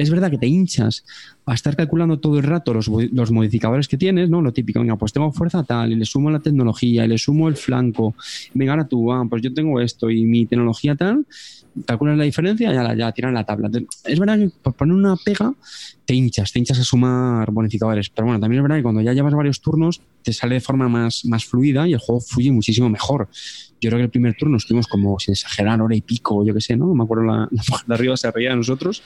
Es 0.00 0.10
verdad 0.10 0.30
que 0.30 0.38
te 0.38 0.46
hinchas 0.46 1.04
a 1.46 1.54
estar 1.54 1.76
calculando 1.76 2.18
todo 2.18 2.38
el 2.38 2.44
rato 2.44 2.72
los, 2.72 2.88
los 2.88 3.30
modificadores 3.30 3.86
que 3.86 3.96
tienes, 3.96 4.30
¿no? 4.30 4.40
Lo 4.40 4.52
típico, 4.52 4.80
venga, 4.80 4.96
pues 4.96 5.12
tengo 5.12 5.30
fuerza 5.32 5.62
tal, 5.64 5.92
y 5.92 5.96
le 5.96 6.04
sumo 6.04 6.30
la 6.30 6.40
tecnología, 6.40 7.04
y 7.04 7.08
le 7.08 7.18
sumo 7.18 7.48
el 7.48 7.56
flanco, 7.56 8.14
venga, 8.54 8.72
ahora 8.72 8.86
tú, 8.86 9.12
ah, 9.12 9.26
pues 9.28 9.42
yo 9.42 9.52
tengo 9.52 9.80
esto 9.80 10.10
y 10.10 10.24
mi 10.24 10.46
tecnología 10.46 10.94
tal, 10.94 11.26
calculas 11.86 12.16
la 12.16 12.24
diferencia 12.24 12.70
y 12.70 12.74
ya 12.74 12.94
ya 12.94 13.28
en 13.28 13.34
la 13.34 13.44
tabla. 13.44 13.70
Es 14.04 14.18
verdad 14.18 14.38
que 14.38 14.50
por 14.62 14.74
poner 14.74 14.94
una 14.94 15.16
pega 15.16 15.54
te 16.04 16.14
hinchas, 16.14 16.52
te 16.52 16.58
hinchas 16.58 16.78
a 16.78 16.84
sumar 16.84 17.50
bonificadores, 17.50 18.10
pero 18.10 18.26
bueno, 18.26 18.40
también 18.40 18.60
es 18.60 18.62
verdad 18.62 18.76
que 18.76 18.82
cuando 18.82 19.00
ya 19.00 19.12
llevas 19.12 19.34
varios 19.34 19.60
turnos 19.60 20.00
te 20.22 20.32
sale 20.32 20.56
de 20.56 20.60
forma 20.60 20.88
más, 20.88 21.24
más 21.24 21.44
fluida 21.44 21.86
y 21.86 21.92
el 21.92 21.98
juego 21.98 22.20
fluye 22.20 22.50
muchísimo 22.50 22.88
mejor. 22.88 23.28
Yo 23.80 23.88
creo 23.88 23.98
que 23.98 24.04
el 24.04 24.10
primer 24.10 24.34
turno 24.34 24.58
estuvimos 24.58 24.86
como, 24.86 25.18
sin 25.18 25.32
exagerar, 25.32 25.80
hora 25.80 25.96
y 25.96 26.02
pico, 26.02 26.44
yo 26.44 26.52
qué 26.52 26.60
sé, 26.60 26.76
¿no? 26.76 26.86
No 26.86 26.94
Me 26.94 27.04
acuerdo, 27.04 27.24
la, 27.24 27.32
la 27.50 27.62
mujer 27.68 27.86
de 27.86 27.94
arriba 27.94 28.16
se 28.16 28.30
reía 28.30 28.50
de 28.50 28.56
nosotros. 28.56 29.02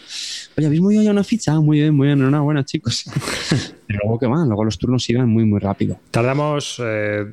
Oye, 0.56 0.66
¿habéis 0.66 0.82
movido 0.84 1.02
ya 1.02 1.10
una 1.10 1.24
ficha? 1.24 1.58
Muy 1.60 1.80
bien, 1.80 1.94
muy 1.94 2.06
bien, 2.08 2.20
enhorabuena, 2.20 2.64
chicos. 2.64 3.04
Pero 3.86 4.00
luego 4.04 4.18
que 4.18 4.26
van, 4.26 4.46
luego 4.48 4.64
los 4.64 4.78
turnos 4.78 5.08
iban 5.10 5.28
muy, 5.28 5.44
muy 5.44 5.60
rápido. 5.60 5.98
tardamos. 6.10 6.80
eh, 6.84 7.26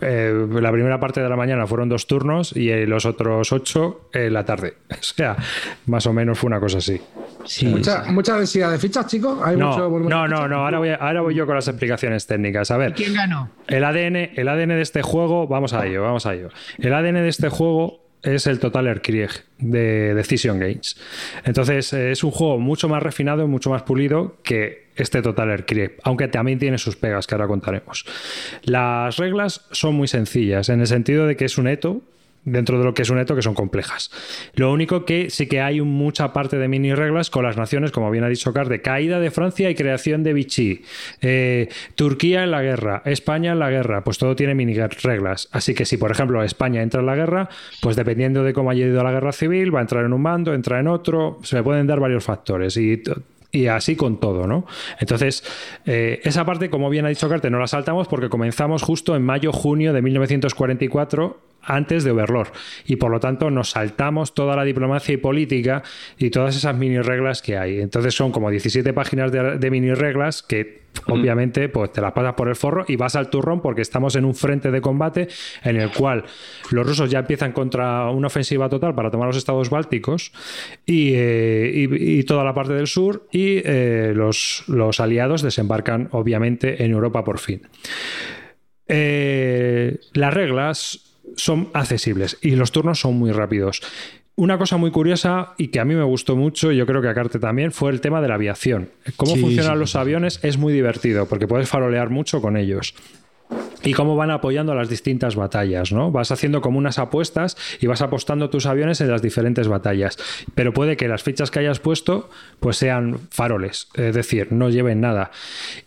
eh, 0.00 0.46
la 0.60 0.70
primera 0.70 1.00
parte 1.00 1.20
de 1.20 1.28
la 1.28 1.34
mañana 1.34 1.66
fueron 1.66 1.88
dos 1.88 2.06
turnos 2.06 2.54
y 2.56 2.68
eh, 2.70 2.86
los 2.86 3.04
otros 3.04 3.50
ocho 3.52 4.08
en 4.12 4.32
la 4.32 4.44
tarde. 4.44 4.74
O 4.90 5.02
sea, 5.02 5.36
más 5.86 6.06
o 6.06 6.12
menos 6.12 6.38
fue 6.38 6.46
una 6.48 6.60
cosa 6.60 6.78
así. 6.78 7.00
Sí, 7.44 7.66
Mucha, 7.66 8.04
mucha 8.12 8.36
densidad 8.36 8.70
de 8.70 8.78
fichas, 8.78 9.06
chicos. 9.06 9.38
Hay 9.42 9.56
No, 9.56 9.70
mucho 9.70 9.88
no, 10.08 10.28
no, 10.28 10.46
no. 10.48 10.56
Ahora 10.58 10.78
voy, 10.78 10.90
a- 10.90 10.96
ahora 10.96 11.22
voy 11.22 11.34
yo 11.34 11.46
con 11.46 11.54
las 11.56 11.66
explicaciones 11.66 12.26
técnicas. 12.26 12.70
A 12.70 12.76
ver, 12.76 12.92
¿Quién 12.94 13.14
ganó? 13.14 13.50
el 13.66 13.82
ADN, 13.82 14.30
el 14.36 14.48
ADN 14.48 14.68
de 14.68 14.82
este 14.82 15.02
juego, 15.02 15.48
vamos 15.48 15.72
a 15.72 15.84
ello, 15.86 16.02
vamos 16.02 16.26
a 16.26 16.34
ello. 16.34 16.50
El 16.78 16.92
ADN 16.94 17.14
de 17.14 17.28
este 17.28 17.48
juego 17.48 18.07
es 18.22 18.46
el 18.46 18.58
Total 18.58 19.00
Krieg 19.02 19.30
de 19.58 20.14
Decision 20.14 20.58
Games. 20.58 20.96
Entonces, 21.44 21.92
eh, 21.92 22.10
es 22.10 22.24
un 22.24 22.30
juego 22.30 22.58
mucho 22.58 22.88
más 22.88 23.02
refinado 23.02 23.44
y 23.44 23.46
mucho 23.46 23.70
más 23.70 23.82
pulido 23.82 24.36
que 24.42 24.88
este 24.96 25.22
Total 25.22 25.64
Krieg, 25.64 25.96
aunque 26.02 26.28
también 26.28 26.58
tiene 26.58 26.78
sus 26.78 26.96
pegas 26.96 27.26
que 27.26 27.34
ahora 27.34 27.46
contaremos. 27.46 28.04
Las 28.64 29.16
reglas 29.16 29.66
son 29.70 29.94
muy 29.94 30.08
sencillas, 30.08 30.68
en 30.68 30.80
el 30.80 30.86
sentido 30.86 31.26
de 31.26 31.36
que 31.36 31.44
es 31.44 31.58
un 31.58 31.68
eto, 31.68 32.02
dentro 32.50 32.78
de 32.78 32.84
lo 32.84 32.94
que 32.94 33.02
es 33.02 33.10
un 33.10 33.18
eto, 33.18 33.34
que 33.34 33.42
son 33.42 33.54
complejas. 33.54 34.10
Lo 34.54 34.72
único 34.72 35.04
que 35.04 35.30
sí 35.30 35.46
que 35.46 35.60
hay 35.60 35.80
mucha 35.80 36.32
parte 36.32 36.58
de 36.58 36.68
mini 36.68 36.94
reglas 36.94 37.30
con 37.30 37.44
las 37.44 37.56
naciones, 37.56 37.90
como 37.90 38.10
bien 38.10 38.24
ha 38.24 38.28
dicho 38.28 38.52
Car, 38.52 38.68
de 38.68 38.80
caída 38.80 39.20
de 39.20 39.30
Francia 39.30 39.70
y 39.70 39.74
creación 39.74 40.22
de 40.22 40.32
Vichy. 40.32 40.82
Eh, 41.20 41.68
Turquía 41.94 42.44
en 42.44 42.50
la 42.50 42.62
guerra, 42.62 43.02
España 43.04 43.52
en 43.52 43.58
la 43.58 43.70
guerra, 43.70 44.04
pues 44.04 44.18
todo 44.18 44.36
tiene 44.36 44.54
mini 44.54 44.74
reglas. 44.74 45.48
Así 45.52 45.74
que 45.74 45.84
si, 45.84 45.96
por 45.96 46.10
ejemplo, 46.10 46.42
España 46.42 46.82
entra 46.82 47.00
en 47.00 47.06
la 47.06 47.16
guerra, 47.16 47.48
pues 47.80 47.96
dependiendo 47.96 48.42
de 48.42 48.52
cómo 48.52 48.70
haya 48.70 48.86
ido 48.86 49.02
la 49.02 49.12
guerra 49.12 49.32
civil, 49.32 49.74
va 49.74 49.80
a 49.80 49.82
entrar 49.82 50.04
en 50.04 50.12
un 50.12 50.22
bando, 50.22 50.54
entra 50.54 50.80
en 50.80 50.88
otro, 50.88 51.38
se 51.42 51.56
le 51.56 51.62
pueden 51.62 51.86
dar 51.86 52.00
varios 52.00 52.24
factores. 52.24 52.76
Y 52.76 53.02
y 53.50 53.66
así 53.66 53.96
con 53.96 54.20
todo, 54.20 54.46
¿no? 54.46 54.66
Entonces, 55.00 55.42
eh, 55.86 56.20
esa 56.24 56.44
parte, 56.44 56.68
como 56.68 56.90
bien 56.90 57.06
ha 57.06 57.08
dicho 57.08 57.28
Carte, 57.28 57.50
no 57.50 57.58
la 57.58 57.66
saltamos 57.66 58.06
porque 58.08 58.28
comenzamos 58.28 58.82
justo 58.82 59.16
en 59.16 59.22
mayo-junio 59.22 59.92
de 59.92 60.02
1944, 60.02 61.40
antes 61.62 62.04
de 62.04 62.10
Overlord. 62.10 62.48
Y 62.86 62.96
por 62.96 63.10
lo 63.10 63.20
tanto, 63.20 63.50
nos 63.50 63.70
saltamos 63.70 64.34
toda 64.34 64.56
la 64.56 64.64
diplomacia 64.64 65.14
y 65.14 65.16
política 65.16 65.82
y 66.18 66.30
todas 66.30 66.56
esas 66.56 66.76
mini 66.76 67.00
reglas 67.00 67.42
que 67.42 67.56
hay. 67.56 67.80
Entonces, 67.80 68.14
son 68.14 68.32
como 68.32 68.50
17 68.50 68.92
páginas 68.92 69.32
de, 69.32 69.58
de 69.58 69.70
mini 69.70 69.94
reglas 69.94 70.42
que. 70.42 70.87
Obviamente, 71.06 71.68
pues 71.68 71.92
te 71.92 72.00
las 72.00 72.12
pasas 72.12 72.34
por 72.34 72.48
el 72.48 72.56
forro 72.56 72.84
y 72.86 72.96
vas 72.96 73.16
al 73.16 73.30
turrón 73.30 73.60
porque 73.60 73.82
estamos 73.82 74.16
en 74.16 74.24
un 74.24 74.34
frente 74.34 74.70
de 74.70 74.80
combate 74.80 75.28
en 75.62 75.76
el 75.76 75.90
cual 75.90 76.24
los 76.70 76.86
rusos 76.86 77.10
ya 77.10 77.20
empiezan 77.20 77.52
contra 77.52 78.10
una 78.10 78.26
ofensiva 78.26 78.68
total 78.68 78.94
para 78.94 79.10
tomar 79.10 79.28
los 79.28 79.36
estados 79.36 79.70
bálticos 79.70 80.32
y, 80.84 81.12
eh, 81.14 82.24
toda 82.26 82.44
la 82.44 82.52
parte 82.52 82.74
del 82.74 82.86
sur 82.86 83.26
y 83.32 83.62
eh, 83.64 84.12
los, 84.14 84.64
los 84.66 85.00
aliados 85.00 85.42
desembarcan 85.42 86.08
obviamente 86.12 86.84
en 86.84 86.90
Europa 86.90 87.24
por 87.24 87.38
fin. 87.38 87.62
Eh, 88.86 89.98
las 90.14 90.34
reglas 90.34 91.08
son 91.36 91.68
accesibles 91.74 92.38
y 92.42 92.52
los 92.52 92.72
turnos 92.72 93.00
son 93.00 93.14
muy 93.14 93.32
rápidos. 93.32 93.82
Una 94.38 94.56
cosa 94.56 94.76
muy 94.76 94.92
curiosa 94.92 95.54
y 95.58 95.66
que 95.66 95.80
a 95.80 95.84
mí 95.84 95.96
me 95.96 96.04
gustó 96.04 96.36
mucho, 96.36 96.70
y 96.70 96.76
yo 96.76 96.86
creo 96.86 97.02
que 97.02 97.08
a 97.08 97.14
Carte 97.14 97.40
también, 97.40 97.72
fue 97.72 97.90
el 97.90 98.00
tema 98.00 98.20
de 98.20 98.28
la 98.28 98.36
aviación. 98.36 98.88
Cómo 99.16 99.34
Sí, 99.34 99.40
funcionan 99.40 99.72
sí, 99.72 99.78
los 99.80 99.96
aviones 99.96 100.38
es 100.44 100.58
muy 100.58 100.72
divertido 100.72 101.26
porque 101.26 101.48
puedes 101.48 101.68
farolear 101.68 102.08
mucho 102.08 102.40
con 102.40 102.56
ellos 102.56 102.94
y 103.82 103.94
cómo 103.94 104.14
van 104.14 104.30
apoyando 104.30 104.76
las 104.76 104.88
distintas 104.88 105.34
batallas, 105.34 105.90
¿no? 105.90 106.12
Vas 106.12 106.30
haciendo 106.30 106.60
como 106.60 106.78
unas 106.78 107.00
apuestas 107.00 107.56
y 107.80 107.88
vas 107.88 108.00
apostando 108.00 108.48
tus 108.48 108.66
aviones 108.66 109.00
en 109.00 109.10
las 109.10 109.22
diferentes 109.22 109.66
batallas. 109.66 110.16
Pero 110.54 110.72
puede 110.72 110.96
que 110.96 111.08
las 111.08 111.24
fichas 111.24 111.50
que 111.50 111.58
hayas 111.58 111.80
puesto 111.80 112.30
pues 112.60 112.76
sean 112.76 113.18
faroles, 113.30 113.88
es 113.94 114.14
decir, 114.14 114.52
no 114.52 114.70
lleven 114.70 115.00
nada. 115.00 115.32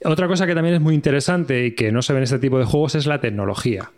Otra 0.03 0.27
cosa 0.27 0.45
que 0.45 0.55
también 0.55 0.75
es 0.75 0.81
muy 0.81 0.93
interesante 0.93 1.67
y 1.67 1.71
que 1.71 1.93
no 1.93 2.01
se 2.01 2.11
ve 2.11 2.19
en 2.19 2.23
este 2.23 2.39
tipo 2.39 2.59
de 2.59 2.65
juegos 2.65 2.95
es 2.95 3.05
la 3.05 3.21
tecnología. 3.21 3.91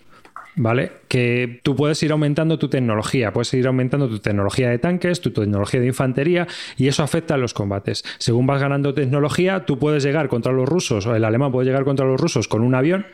¿Vale? 0.56 0.92
Que 1.08 1.62
tú 1.64 1.76
puedes 1.76 2.02
ir 2.04 2.12
aumentando 2.12 2.60
tu 2.60 2.70
tecnología, 2.70 3.34
puedes 3.34 3.54
ir 3.56 3.66
aumentando 3.66 4.08
tu 4.08 4.20
tecnología 4.20 4.70
de 4.70 4.78
tanques, 4.78 5.20
tu 5.20 5.32
tecnología 5.32 5.80
de 5.80 5.88
infantería, 5.88 6.48
y 6.78 6.88
eso 6.88 7.02
afecta 7.02 7.34
a 7.34 7.38
los 7.38 7.56
combates. 7.56 8.04
Según 8.20 8.46
vas 8.46 8.62
ganando 8.62 8.94
tecnología, 8.94 9.66
tú 9.66 9.80
puedes 9.80 10.04
llegar 10.04 10.30
contra 10.30 10.52
los 10.52 10.70
rusos, 10.70 11.08
o 11.08 11.16
el 11.16 11.26
alemán 11.26 11.52
puede 11.52 11.66
llegar 11.66 11.86
contra 11.86 12.06
los 12.06 12.20
rusos 12.20 12.48
con 12.48 12.62
un 12.62 12.76
avión, 12.76 13.08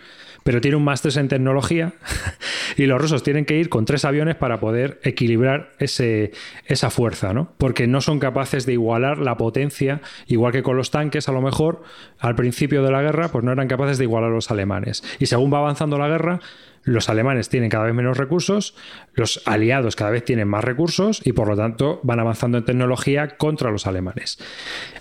pero 0.43 0.61
tiene 0.61 0.77
un 0.77 0.83
más 0.83 1.01
3 1.01 1.15
en 1.17 1.27
tecnología, 1.29 1.93
y 2.77 2.85
los 2.85 3.01
rusos 3.01 3.23
tienen 3.23 3.45
que 3.45 3.57
ir 3.57 3.69
con 3.69 3.85
tres 3.85 4.03
aviones 4.03 4.35
para 4.35 4.59
poder 4.59 4.99
equilibrar 5.03 5.71
ese, 5.79 6.31
esa 6.65 6.89
fuerza, 6.89 7.33
¿no? 7.33 7.53
Porque 7.57 7.87
no 7.87 8.01
son 8.01 8.19
capaces 8.19 8.65
de 8.65 8.73
igualar 8.73 9.17
la 9.19 9.37
potencia, 9.37 10.01
igual 10.27 10.51
que 10.51 10.63
con 10.63 10.75
los 10.75 10.91
tanques, 10.91 11.29
a 11.29 11.31
lo 11.31 11.41
mejor, 11.41 11.83
al 12.19 12.35
principio 12.35 12.83
de 12.83 12.91
la 12.91 13.01
guerra, 13.01 13.29
pues 13.29 13.43
no 13.45 13.51
eran 13.51 13.67
capaces 13.67 13.97
de 13.97 14.03
igualar 14.03 14.29
a 14.29 14.33
los 14.33 14.51
alemanes. 14.51 15.03
Y 15.19 15.27
según 15.27 15.53
va 15.53 15.59
avanzando 15.59 15.97
la 15.97 16.07
guerra, 16.07 16.39
los 16.83 17.09
alemanes 17.09 17.49
tienen 17.49 17.69
cada 17.69 17.85
vez 17.85 17.93
menos 17.93 18.17
recursos, 18.17 18.75
los 19.13 19.41
aliados 19.45 19.95
cada 19.95 20.11
vez 20.11 20.23
tienen 20.23 20.47
más 20.47 20.63
recursos 20.63 21.21
y 21.23 21.33
por 21.33 21.47
lo 21.47 21.55
tanto 21.55 21.99
van 22.03 22.19
avanzando 22.19 22.57
en 22.57 22.65
tecnología 22.65 23.37
contra 23.37 23.71
los 23.71 23.87
alemanes. 23.87 24.39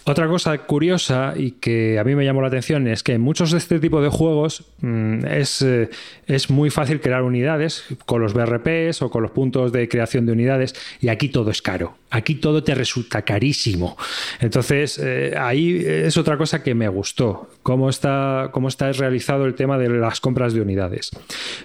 Otra 0.05 0.27
cosa 0.27 0.57
curiosa 0.59 1.35
y 1.37 1.53
que 1.53 1.99
a 1.99 2.05
mí 2.05 2.15
me 2.15 2.25
llamó 2.25 2.41
la 2.41 2.49
atención 2.49 2.87
es 2.89 3.03
que 3.03 3.13
en 3.13 3.21
muchos 3.21 3.53
de 3.53 3.59
este 3.59 3.79
tipo 3.79 4.01
de 4.01 4.09
juegos 4.09 4.65
mm, 4.81 5.27
es, 5.27 5.63
eh, 5.63 5.91
es 6.27 6.51
muy 6.51 6.71
fácil 6.71 7.01
crear 7.01 7.23
unidades 7.23 7.85
con 8.07 8.21
los 8.23 8.35
BRPs 8.35 9.03
o 9.03 9.11
con 9.11 9.23
los 9.23 9.31
puntos 9.31 9.73
de 9.73 9.89
creación 9.89 10.27
de 10.27 10.33
unidades 10.33 10.75
y 11.01 11.09
aquí 11.09 11.29
todo 11.29 11.51
es 11.51 11.63
caro. 11.63 11.95
Aquí 12.11 12.37
todo 12.37 12.65
te 12.65 12.75
resulta 12.75 13.21
carísimo. 13.21 13.99
Entonces, 14.41 14.99
eh, 15.03 15.35
ahí 15.37 15.83
es 15.85 16.17
otra 16.17 16.39
cosa 16.39 16.63
que 16.63 16.75
me 16.75 16.89
gustó, 16.89 17.51
cómo 17.63 17.91
está, 17.91 18.49
cómo 18.51 18.69
está 18.69 18.91
realizado 18.93 19.45
el 19.45 19.55
tema 19.55 19.77
de 19.77 19.91
las 19.91 20.21
compras 20.21 20.55
de 20.55 20.63
unidades. 20.63 21.11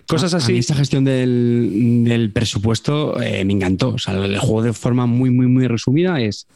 Cosas 0.08 0.34
así. 0.34 0.58
esta 0.58 0.76
gestión 0.76 1.04
del, 1.06 2.32
presupuesto 2.34 3.22
eh, 3.22 3.44
me 3.46 3.54
encantó. 3.54 3.90
O 3.90 3.98
sea, 3.98 4.14
el 4.14 4.38
juego 4.40 4.62
de 4.62 4.74
forma 4.74 5.06
muy, 5.06 5.30
muy, 5.30 5.48
muy 5.48 5.68
resumida 5.68 6.20
es 6.20 6.48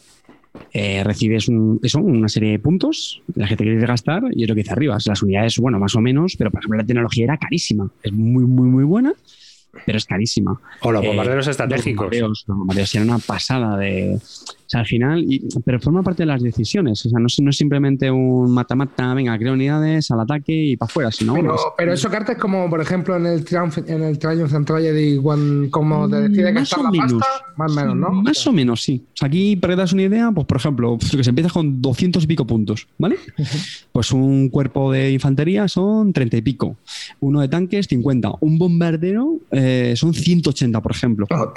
eh, 0.73 1.03
recibes 1.03 1.47
eso, 1.83 1.99
una 1.99 2.29
serie 2.29 2.51
de 2.51 2.59
puntos, 2.59 3.21
la 3.35 3.47
que 3.47 3.55
te 3.55 3.63
quieres 3.63 3.83
gastar, 3.83 4.23
y 4.31 4.43
es 4.43 4.49
lo 4.49 4.55
que 4.55 4.61
dice 4.61 4.73
arriba. 4.73 4.97
Las 5.05 5.21
unidades, 5.21 5.57
bueno, 5.57 5.79
más 5.79 5.95
o 5.95 6.01
menos, 6.01 6.35
pero 6.37 6.51
por 6.51 6.59
ejemplo 6.59 6.77
la 6.77 6.85
tecnología 6.85 7.25
era 7.25 7.37
carísima. 7.37 7.89
Es 8.03 8.11
muy, 8.11 8.43
muy, 8.43 8.69
muy 8.69 8.83
buena 8.83 9.13
pero 9.85 9.97
es 9.97 10.05
carísima. 10.05 10.59
O 10.81 10.91
los 10.91 11.05
bombarderos 11.05 11.47
estratégicos. 11.47 12.15
Los 12.15 12.45
bombarderos, 12.47 12.95
eran 12.95 13.09
una 13.09 13.19
pasada 13.19 13.77
de, 13.77 14.19
o 14.67 14.69
sea, 14.69 14.81
al 14.81 14.85
final, 14.85 15.23
y, 15.23 15.47
pero 15.63 15.79
forma 15.79 16.03
parte 16.03 16.23
de 16.23 16.27
las 16.27 16.41
decisiones. 16.41 17.05
O 17.05 17.09
sea, 17.09 17.19
no, 17.19 17.27
no 17.41 17.49
es 17.49 17.57
simplemente 17.57 18.11
un 18.11 18.51
mata-mata, 18.51 19.13
venga, 19.13 19.37
creo 19.37 19.53
unidades 19.53 20.11
al 20.11 20.19
ataque 20.19 20.53
y 20.53 20.75
para 20.77 20.89
afuera, 20.89 21.11
sino. 21.11 21.35
Pero, 21.35 21.55
pero 21.77 21.93
eso 21.93 22.09
cartas 22.09 22.37
como, 22.37 22.69
por 22.69 22.81
ejemplo, 22.81 23.15
en 23.15 23.27
el 23.27 23.45
Triumph, 23.45 23.77
en 23.87 24.03
el 24.03 24.19
Triumph 24.19 24.53
and 24.53 24.65
Tragedy, 24.67 25.21
como 25.71 26.09
te 26.09 26.27
decide 26.27 26.51
gastar 26.51 26.83
la 26.83 26.91
menos, 26.91 27.13
pasta, 27.13 27.45
más 27.55 27.71
o 27.71 27.75
menos, 27.75 27.95
¿no? 27.95 28.11
Más 28.11 28.47
o 28.47 28.51
menos, 28.51 28.83
sí. 28.83 29.01
O 29.13 29.17
sea, 29.17 29.27
aquí, 29.27 29.55
para 29.55 29.73
que 29.73 29.75
te 29.77 29.81
das 29.83 29.93
una 29.93 30.03
idea, 30.03 30.31
pues 30.33 30.45
por 30.45 30.57
ejemplo, 30.57 30.97
que 30.99 31.23
se 31.23 31.29
empieza 31.29 31.49
con 31.49 31.81
200 31.81 32.23
y 32.23 32.27
pico 32.27 32.45
puntos, 32.45 32.87
¿vale? 32.97 33.17
Pues 33.97 34.11
un 34.11 34.49
cuerpo 34.49 34.91
de 34.91 35.11
infantería 35.11 35.67
son 35.67 36.13
30 36.13 36.37
y 36.37 36.41
pico. 36.43 36.75
Uno 37.19 37.41
de 37.41 37.47
tanques, 37.47 37.87
50. 37.87 38.31
Un 38.41 38.59
bombardero 38.59 39.39
eh, 39.59 39.95
son 39.95 40.13
180, 40.13 40.81
por 40.81 40.91
ejemplo. 40.91 41.25
Oh, 41.31 41.51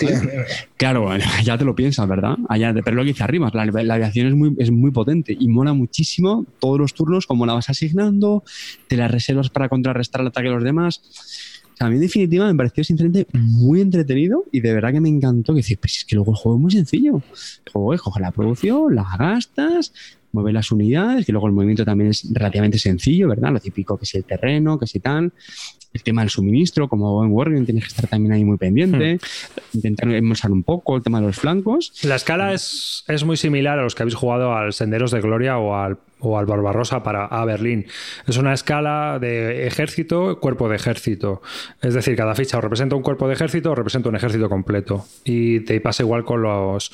claro, 0.77 1.11
ya 1.45 1.59
te 1.59 1.65
lo 1.65 1.75
piensas, 1.75 2.09
¿verdad? 2.09 2.37
Allá, 2.49 2.75
pero 2.83 2.97
lo 2.97 3.03
que 3.03 3.09
dice 3.09 3.23
arriba. 3.23 3.51
La, 3.53 3.95
aviación 3.95 4.27
es 4.27 4.35
muy, 4.35 4.55
es 4.59 4.71
muy 4.71 4.91
potente 4.91 5.37
y 5.39 5.49
mola 5.49 5.75
muchísimo 5.75 6.47
todos 6.61 6.79
los 6.79 6.95
turnos, 6.95 7.27
como 7.27 7.45
la 7.45 7.53
vas 7.53 7.69
asignando, 7.69 8.43
te 8.89 8.97
las 8.97 9.11
reservas 9.11 9.51
para 9.51 9.69
contrarrestar 9.69 10.23
el 10.23 10.29
ataque 10.29 10.49
de 10.49 10.55
los 10.55 10.65
demás. 10.65 11.03
a 11.79 11.91
mí 11.91 11.97
en 11.97 12.01
definitiva 12.01 12.47
me 12.47 12.55
pareció 12.55 12.85
sinceramente 12.85 13.27
muy 13.35 13.83
entretenido 13.83 14.45
y 14.51 14.61
de 14.61 14.73
verdad 14.73 14.93
que 14.93 15.01
me 15.01 15.11
encantó 15.11 15.53
que 15.53 15.59
decir, 15.59 15.79
pues 15.79 15.99
es 15.99 16.05
que 16.07 16.15
luego 16.15 16.33
el 16.33 16.39
juego 16.39 16.57
es 16.57 16.63
muy 16.63 16.71
sencillo. 16.71 17.23
El 17.67 17.73
juego 17.73 17.93
es 17.93 18.01
coger 18.01 18.23
la 18.23 18.31
producción, 18.31 18.95
la 18.95 19.05
gastas, 19.19 19.93
mueve 20.33 20.53
las 20.55 20.73
unidades, 20.73 21.27
que 21.27 21.33
luego 21.33 21.49
el 21.49 21.53
movimiento 21.53 21.85
también 21.85 22.11
es 22.11 22.27
relativamente 22.33 22.79
sencillo, 22.79 23.29
¿verdad? 23.29 23.53
Lo 23.53 23.61
típico 23.61 23.99
que 23.99 24.05
es 24.05 24.15
el 24.15 24.25
terreno, 24.25 24.79
que 24.79 24.87
si 24.87 25.01
tal 25.01 25.33
el 25.93 26.03
tema 26.03 26.23
del 26.23 26.31
suministro, 26.31 26.89
como 26.89 27.25
en 27.25 27.33
Wargame 27.33 27.65
tienes 27.65 27.85
que 27.85 27.89
estar 27.89 28.09
también 28.09 28.33
ahí 28.33 28.45
muy 28.45 28.57
pendiente, 28.57 29.17
hmm. 29.17 29.77
intentar 29.77 30.09
embolsar 30.11 30.53
un 30.53 30.63
poco 30.63 30.97
el 30.97 31.03
tema 31.03 31.21
de 31.21 31.27
los 31.27 31.37
flancos. 31.37 31.93
La 32.05 32.15
escala 32.17 32.53
es, 32.53 33.05
es, 33.09 33.25
muy 33.25 33.37
similar 33.37 33.79
a 33.79 33.83
los 33.83 33.95
que 33.95 34.05
habéis 34.05 34.15
jugado 34.15 34.55
al 34.55 34.73
Senderos 34.73 35.11
de 35.11 35.21
Gloria 35.21 35.59
o 35.59 35.75
al, 35.75 35.99
o 36.21 36.39
al 36.39 36.47
Barbarossa 36.47 37.03
para 37.03 37.27
a 37.27 37.45
Berlín. 37.45 37.87
Es 38.29 38.37
una 38.37 38.53
escala 38.53 39.19
de 39.21 39.67
ejército, 39.67 40.39
cuerpo 40.39 40.69
de 40.69 40.77
ejército. 40.77 41.43
Es 41.83 41.95
decir, 41.95 42.15
cada 42.17 42.37
ficha 42.37 42.59
o 42.59 42.61
representa 42.61 42.95
un 42.95 43.03
cuerpo 43.03 43.27
de 43.27 43.35
ejército 43.35 43.73
o 43.73 43.75
representa 43.75 44.09
un 44.09 44.17
ejército 44.17 44.49
completo. 44.49 45.07
Y 45.25 45.61
te 45.61 45.81
pasa 45.81 46.05
igual 46.05 46.25
con 46.25 46.43
los, 46.43 46.93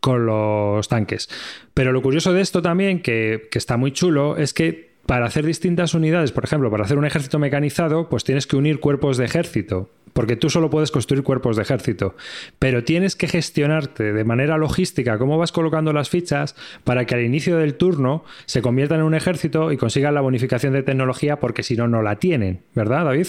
con 0.00 0.26
los 0.26 0.88
tanques. 0.88 1.28
Pero 1.74 1.92
lo 1.92 2.02
curioso 2.02 2.32
de 2.32 2.40
esto 2.40 2.60
también, 2.60 3.02
que, 3.02 3.48
que 3.52 3.58
está 3.58 3.76
muy 3.76 3.92
chulo, 3.92 4.36
es 4.36 4.52
que 4.52 4.91
para 5.06 5.26
hacer 5.26 5.44
distintas 5.44 5.94
unidades, 5.94 6.32
por 6.32 6.44
ejemplo, 6.44 6.70
para 6.70 6.84
hacer 6.84 6.98
un 6.98 7.04
ejército 7.04 7.38
mecanizado, 7.38 8.08
pues 8.08 8.24
tienes 8.24 8.46
que 8.46 8.56
unir 8.56 8.80
cuerpos 8.80 9.16
de 9.16 9.24
ejército, 9.24 9.90
porque 10.12 10.36
tú 10.36 10.50
solo 10.50 10.70
puedes 10.70 10.90
construir 10.90 11.22
cuerpos 11.22 11.56
de 11.56 11.62
ejército, 11.62 12.14
pero 12.58 12.84
tienes 12.84 13.16
que 13.16 13.28
gestionarte 13.28 14.12
de 14.12 14.24
manera 14.24 14.58
logística 14.58 15.18
cómo 15.18 15.38
vas 15.38 15.52
colocando 15.52 15.92
las 15.92 16.10
fichas 16.10 16.54
para 16.84 17.04
que 17.04 17.14
al 17.14 17.22
inicio 17.22 17.58
del 17.58 17.74
turno 17.74 18.24
se 18.46 18.62
conviertan 18.62 19.00
en 19.00 19.06
un 19.06 19.14
ejército 19.14 19.72
y 19.72 19.76
consigan 19.76 20.14
la 20.14 20.20
bonificación 20.20 20.72
de 20.72 20.82
tecnología, 20.82 21.40
porque 21.40 21.62
si 21.62 21.76
no, 21.76 21.88
no 21.88 22.02
la 22.02 22.16
tienen, 22.16 22.60
¿verdad, 22.74 23.04
David? 23.04 23.28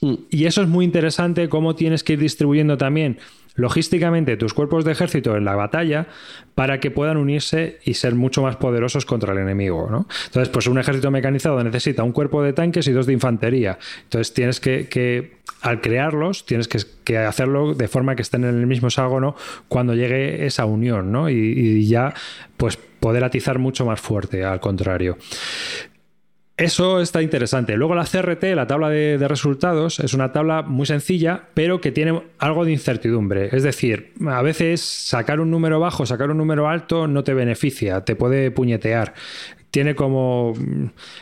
Mm. 0.00 0.14
Y 0.30 0.46
eso 0.46 0.62
es 0.62 0.68
muy 0.68 0.84
interesante, 0.84 1.48
cómo 1.48 1.74
tienes 1.74 2.04
que 2.04 2.14
ir 2.14 2.20
distribuyendo 2.20 2.76
también 2.76 3.18
logísticamente 3.54 4.36
tus 4.36 4.54
cuerpos 4.54 4.84
de 4.84 4.92
ejército 4.92 5.36
en 5.36 5.44
la 5.44 5.54
batalla 5.54 6.06
para 6.54 6.80
que 6.80 6.90
puedan 6.90 7.16
unirse 7.16 7.78
y 7.84 7.94
ser 7.94 8.14
mucho 8.14 8.42
más 8.42 8.56
poderosos 8.56 9.04
contra 9.04 9.32
el 9.32 9.38
enemigo. 9.38 9.88
¿no? 9.90 10.06
Entonces, 10.26 10.48
pues 10.48 10.66
un 10.66 10.78
ejército 10.78 11.10
mecanizado 11.10 11.62
necesita 11.62 12.02
un 12.02 12.12
cuerpo 12.12 12.42
de 12.42 12.52
tanques 12.52 12.86
y 12.88 12.92
dos 12.92 13.06
de 13.06 13.12
infantería. 13.12 13.78
Entonces 14.04 14.32
tienes 14.34 14.60
que, 14.60 15.32
al 15.60 15.80
crearlos, 15.80 16.46
tienes 16.46 16.68
que, 16.68 17.18
hacerlo 17.18 17.74
de 17.74 17.88
forma 17.88 18.16
que 18.16 18.22
estén 18.22 18.44
en 18.44 18.58
el 18.58 18.66
mismo 18.66 18.88
hexágono 18.88 19.36
cuando 19.68 19.94
llegue 19.94 20.46
esa 20.46 20.64
unión, 20.64 21.12
¿no? 21.12 21.28
Y, 21.28 21.34
y 21.34 21.86
ya, 21.86 22.14
pues 22.56 22.78
poder 23.00 23.24
atizar 23.24 23.58
mucho 23.58 23.84
más 23.84 24.00
fuerte, 24.00 24.44
al 24.44 24.60
contrario. 24.60 25.18
Eso 26.56 27.00
está 27.00 27.22
interesante. 27.22 27.76
Luego 27.76 27.94
la 27.94 28.04
CRT, 28.04 28.44
la 28.54 28.66
tabla 28.66 28.90
de, 28.90 29.26
resultados, 29.26 30.00
es 30.00 30.12
una 30.12 30.32
tabla 30.32 30.62
muy 30.62 30.84
sencilla, 30.84 31.48
pero 31.54 31.80
que 31.80 31.92
tiene 31.92 32.22
algo 32.38 32.64
de 32.64 32.72
incertidumbre. 32.72 33.48
Es 33.56 33.62
decir, 33.62 34.12
a 34.26 34.42
veces 34.42 34.82
sacar 34.82 35.40
un 35.40 35.50
número 35.50 35.80
bajo, 35.80 36.04
sacar 36.04 36.30
un 36.30 36.36
número 36.36 36.68
alto 36.68 37.06
no 37.06 37.24
te 37.24 37.32
beneficia, 37.32 38.02
te 38.02 38.16
puede 38.16 38.50
puñetear. 38.50 39.14
Tiene 39.70 39.94
como. 39.94 40.52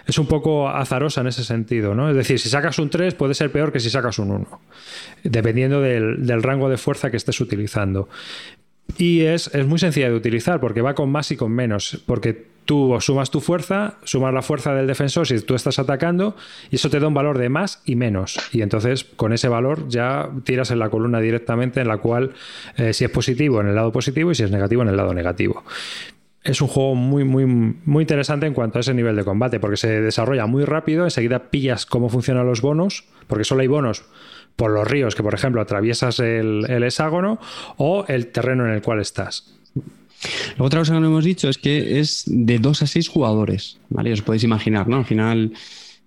Es 0.08 0.18
un 0.18 0.26
poco 0.26 0.68
azarosa 0.68 1.20
en 1.20 1.28
ese 1.28 1.44
sentido, 1.44 1.94
¿no? 1.94 2.10
Es 2.10 2.16
decir, 2.16 2.40
si 2.40 2.48
sacas 2.48 2.80
un 2.80 2.90
3 2.90 3.14
puede 3.14 3.34
ser 3.34 3.52
peor 3.52 3.70
que 3.70 3.78
si 3.78 3.90
sacas 3.90 4.18
un 4.18 4.32
1, 4.32 4.60
dependiendo 5.22 5.80
del, 5.80 6.26
del 6.26 6.42
rango 6.42 6.68
de 6.68 6.76
fuerza 6.76 7.12
que 7.12 7.16
estés 7.16 7.40
utilizando. 7.40 8.08
Y 8.98 9.20
es, 9.22 9.54
es, 9.54 9.66
muy 9.66 9.78
sencilla 9.78 10.08
de 10.08 10.16
utilizar 10.16 10.60
porque 10.60 10.82
va 10.82 10.94
con 10.94 11.12
más 11.12 11.30
y 11.30 11.36
con 11.36 11.52
menos. 11.52 12.02
Porque 12.06 12.46
tú 12.70 12.96
sumas 13.00 13.32
tu 13.32 13.40
fuerza, 13.40 13.94
sumas 14.04 14.32
la 14.32 14.42
fuerza 14.42 14.72
del 14.72 14.86
defensor 14.86 15.26
si 15.26 15.40
tú 15.40 15.56
estás 15.56 15.80
atacando, 15.80 16.36
y 16.70 16.76
eso 16.76 16.88
te 16.88 17.00
da 17.00 17.08
un 17.08 17.14
valor 17.14 17.36
de 17.36 17.48
más 17.48 17.82
y 17.84 17.96
menos. 17.96 18.38
Y 18.52 18.62
entonces 18.62 19.02
con 19.02 19.32
ese 19.32 19.48
valor 19.48 19.88
ya 19.88 20.30
tiras 20.44 20.70
en 20.70 20.78
la 20.78 20.88
columna 20.88 21.18
directamente 21.18 21.80
en 21.80 21.88
la 21.88 21.96
cual 21.96 22.30
eh, 22.76 22.92
si 22.92 23.04
es 23.04 23.10
positivo 23.10 23.60
en 23.60 23.66
el 23.66 23.74
lado 23.74 23.90
positivo 23.90 24.30
y 24.30 24.36
si 24.36 24.44
es 24.44 24.52
negativo 24.52 24.82
en 24.82 24.88
el 24.88 24.96
lado 24.96 25.12
negativo. 25.12 25.64
Es 26.44 26.62
un 26.62 26.68
juego 26.68 26.94
muy, 26.94 27.24
muy, 27.24 27.44
muy 27.44 28.04
interesante 28.04 28.46
en 28.46 28.54
cuanto 28.54 28.78
a 28.78 28.82
ese 28.82 28.94
nivel 28.94 29.16
de 29.16 29.24
combate, 29.24 29.58
porque 29.58 29.76
se 29.76 30.00
desarrolla 30.00 30.46
muy 30.46 30.64
rápido, 30.64 31.02
enseguida 31.02 31.50
pillas 31.50 31.86
cómo 31.86 32.08
funcionan 32.08 32.46
los 32.46 32.60
bonos, 32.60 33.02
porque 33.26 33.42
solo 33.42 33.62
hay 33.62 33.66
bonos 33.66 34.04
por 34.54 34.70
los 34.70 34.86
ríos, 34.86 35.16
que 35.16 35.24
por 35.24 35.34
ejemplo 35.34 35.60
atraviesas 35.60 36.20
el, 36.20 36.66
el 36.68 36.84
hexágono, 36.84 37.40
o 37.78 38.04
el 38.06 38.28
terreno 38.28 38.64
en 38.64 38.74
el 38.74 38.80
cual 38.80 39.00
estás. 39.00 39.56
Otra 40.58 40.80
cosa 40.80 40.94
que 40.94 41.00
no 41.00 41.06
hemos 41.06 41.24
dicho 41.24 41.48
es 41.48 41.58
que 41.58 42.00
es 42.00 42.24
de 42.26 42.58
2 42.58 42.82
a 42.82 42.86
6 42.86 43.08
jugadores, 43.08 43.78
¿vale? 43.88 44.12
Os 44.12 44.22
podéis 44.22 44.44
imaginar, 44.44 44.88
¿no? 44.88 44.96
Al 44.96 45.04
final, 45.04 45.52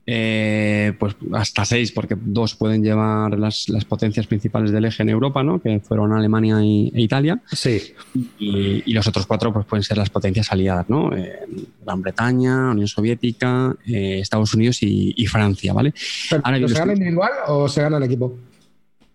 eh, 0.05 0.93
pues 0.99 1.15
hasta 1.31 1.65
6, 1.65 1.91
porque 1.93 2.15
dos 2.19 2.55
pueden 2.55 2.83
llevar 2.83 3.39
las, 3.39 3.67
potencias 3.87 4.27
principales 4.27 4.71
del 4.71 4.85
eje 4.85 5.03
en 5.03 5.09
Europa, 5.09 5.43
¿no? 5.43 5.61
Que 5.61 5.79
fueron 5.79 6.13
Alemania 6.13 6.59
e 6.61 7.01
Italia. 7.01 7.41
Sí. 7.51 7.93
Y, 8.37 8.93
los 8.93 9.07
otros 9.07 9.25
cuatro 9.25 9.51
pues, 9.53 9.65
pueden 9.65 9.83
ser 9.83 9.97
las 9.97 10.09
potencias 10.09 10.51
aliadas, 10.51 10.89
¿no? 10.89 11.15
Eh, 11.15 11.39
Gran 11.83 12.01
Bretaña, 12.01 12.71
Unión 12.71 12.87
Soviética, 12.87 13.75
eh, 13.87 14.19
Estados 14.19 14.53
Unidos 14.53 14.79
y, 14.81 15.25
Francia, 15.25 15.73
¿vale? 15.73 15.93
¿Se 15.95 16.37
gana 16.39 16.93
individual 16.93 17.31
o 17.47 17.67
se 17.67 17.81
gana 17.81 17.97
el 17.97 18.03
equipo? 18.03 18.37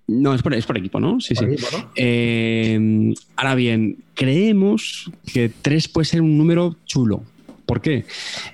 No, 0.09 0.35
es 0.35 0.43
por, 0.43 0.55
es 0.55 0.65
por 0.65 0.79
equipo, 0.79 0.99
¿no? 0.99 1.21
Sí, 1.21 1.35
sí. 1.35 1.45
Eh, 1.95 3.15
ahora 3.37 3.55
bien, 3.55 3.99
creemos 4.15 5.11
que 5.31 5.51
3 5.51 5.89
puede 5.89 6.07
ser 6.07 6.23
un 6.23 6.39
número 6.39 6.77
chulo. 6.87 7.23
¿Por 7.67 7.83
qué? 7.83 8.07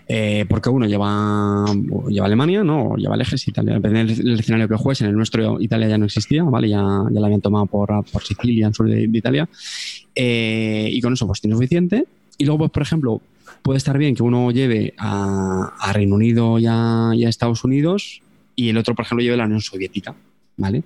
Eh, 0.09 0.45
porque 0.49 0.69
uno 0.69 0.87
lleva, 0.87 1.65
lleva 2.09 2.27
Alemania, 2.27 2.65
¿no? 2.65 2.97
lleva 2.97 3.15
el 3.15 3.21
ejército 3.21 3.53
Italia. 3.53 3.75
Depende 3.75 4.13
del 4.17 4.41
escenario 4.41 4.69
que 4.69 4.75
juegues. 4.75 5.03
En 5.03 5.07
el 5.07 5.15
nuestro 5.15 5.61
Italia 5.61 5.87
ya 5.87 5.97
no 5.97 6.07
existía, 6.07 6.43
¿vale? 6.43 6.69
Ya, 6.69 6.83
ya 7.09 7.21
la 7.21 7.27
habían 7.27 7.41
tomado 7.41 7.67
por, 7.67 8.05
por 8.11 8.25
Sicilia, 8.25 8.67
en 8.67 8.75
sur 8.75 8.89
de, 8.89 9.03
Italia. 9.05 9.49
Eh, 10.17 10.89
y 10.91 11.01
con 11.01 11.13
eso 11.13 11.29
pues 11.29 11.41
tiene 11.41 11.55
suficiente. 11.55 12.07
Y 12.37 12.47
luego, 12.47 12.59
pues, 12.59 12.73
por 12.73 12.83
ejemplo, 12.83 13.21
puede 13.63 13.77
estar 13.77 13.97
bien 13.97 14.17
que 14.17 14.25
uno 14.25 14.51
lleve 14.51 14.95
a, 14.99 15.73
a 15.79 15.93
Reino 15.93 16.17
Unido 16.17 16.59
y 16.59 16.67
a, 16.67 17.13
y 17.15 17.25
a 17.25 17.29
Estados 17.29 17.63
Unidos 17.63 18.21
y 18.57 18.71
el 18.71 18.79
otro, 18.79 18.97
por 18.97 19.05
ejemplo, 19.05 19.23
lleve 19.23 19.35
a 19.35 19.39
la 19.39 19.45
Unión 19.45 19.61
Soviética. 19.61 20.17
¿Vale? 20.57 20.85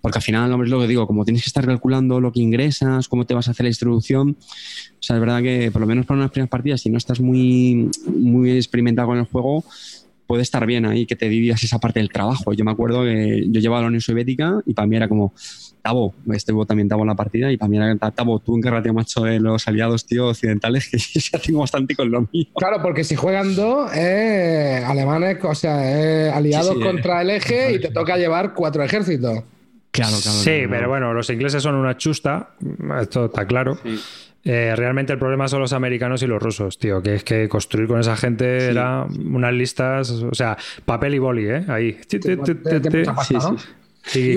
Porque 0.00 0.18
al 0.18 0.22
final, 0.22 0.52
hombre, 0.52 0.66
es 0.66 0.70
lo 0.70 0.80
que 0.80 0.86
digo, 0.86 1.06
como 1.06 1.24
tienes 1.24 1.42
que 1.42 1.48
estar 1.48 1.66
calculando 1.66 2.20
lo 2.20 2.32
que 2.32 2.40
ingresas, 2.40 3.08
cómo 3.08 3.26
te 3.26 3.34
vas 3.34 3.48
a 3.48 3.52
hacer 3.52 3.64
la 3.64 3.68
distribución, 3.68 4.36
o 4.38 5.02
sea, 5.02 5.16
es 5.16 5.20
verdad 5.20 5.42
que 5.42 5.70
por 5.70 5.80
lo 5.80 5.86
menos 5.86 6.06
para 6.06 6.18
unas 6.18 6.30
primeras 6.30 6.50
partidas, 6.50 6.80
si 6.80 6.90
no 6.90 6.98
estás 6.98 7.20
muy, 7.20 7.90
muy 8.06 8.52
experimentado 8.52 9.08
con 9.08 9.18
el 9.18 9.24
juego, 9.24 9.64
puede 10.26 10.42
estar 10.42 10.66
bien 10.66 10.84
ahí 10.84 11.06
que 11.06 11.16
te 11.16 11.28
dividas 11.28 11.64
esa 11.64 11.78
parte 11.78 12.00
del 12.00 12.10
trabajo. 12.10 12.52
Yo 12.52 12.64
me 12.64 12.70
acuerdo 12.70 13.02
que 13.02 13.46
yo 13.48 13.60
llevaba 13.60 13.78
a 13.78 13.82
la 13.82 13.88
Unión 13.88 14.02
Soviética 14.02 14.60
y 14.66 14.74
para 14.74 14.86
mí 14.86 14.94
era 14.94 15.08
como, 15.08 15.32
Tabo, 15.82 16.14
este 16.32 16.52
también 16.66 16.88
Tabo 16.88 17.02
en 17.02 17.08
la 17.08 17.14
partida 17.14 17.50
y 17.50 17.56
para 17.56 17.68
mí 17.68 17.76
era 17.76 17.96
Tabo, 18.10 18.38
tú 18.40 18.56
encárgate, 18.56 18.92
macho, 18.92 19.22
de 19.22 19.40
los 19.40 19.66
aliados, 19.68 20.06
tío, 20.06 20.28
occidentales, 20.28 20.88
que 20.90 20.98
se 20.98 21.36
hacen 21.36 21.58
bastante 21.58 21.94
con 21.94 22.10
lo 22.10 22.28
mío. 22.32 22.46
Claro, 22.56 22.82
porque 22.82 23.04
si 23.04 23.16
juegan 23.16 23.54
dos, 23.54 23.90
eh, 23.94 24.82
alemanes, 24.86 25.38
o 25.42 25.54
sea, 25.54 26.34
aliados 26.34 26.68
Sí, 26.68 26.74
sí, 26.76 26.82
contra 26.82 27.22
el 27.22 27.30
eje 27.30 27.70
y 27.70 27.74
sí, 27.74 27.80
te 27.80 27.88
sí. 27.88 27.94
toca 27.94 28.16
llevar 28.16 28.54
cuatro 28.54 28.82
ejércitos. 28.82 29.42
Claro, 29.90 30.16
claro. 30.22 30.38
Sí, 30.38 30.50
claro, 30.50 30.70
pero 30.70 30.88
bueno, 30.88 31.14
los 31.14 31.30
ingleses 31.30 31.62
son 31.62 31.74
una 31.74 31.96
chusta, 31.96 32.50
esto 33.00 33.26
está 33.26 33.46
claro. 33.46 33.78
Eh, 34.44 34.74
realmente 34.76 35.12
el 35.12 35.18
problema 35.18 35.48
son 35.48 35.60
los 35.60 35.72
americanos 35.72 36.22
y 36.22 36.26
los 36.26 36.42
rusos, 36.42 36.78
tío, 36.78 37.02
que 37.02 37.16
es 37.16 37.24
que 37.24 37.48
construir 37.48 37.88
con 37.88 38.00
esa 38.00 38.16
gente 38.16 38.70
era 38.70 39.04
unas 39.04 39.52
listas, 39.52 40.10
o 40.10 40.34
sea, 40.34 40.56
papel 40.84 41.14
y 41.14 41.18
boli, 41.18 41.48
¿eh? 41.48 41.64
Ahí. 41.68 41.98
Sí, 42.08 42.18
¿no? 42.36 43.56
sí, 44.04 44.36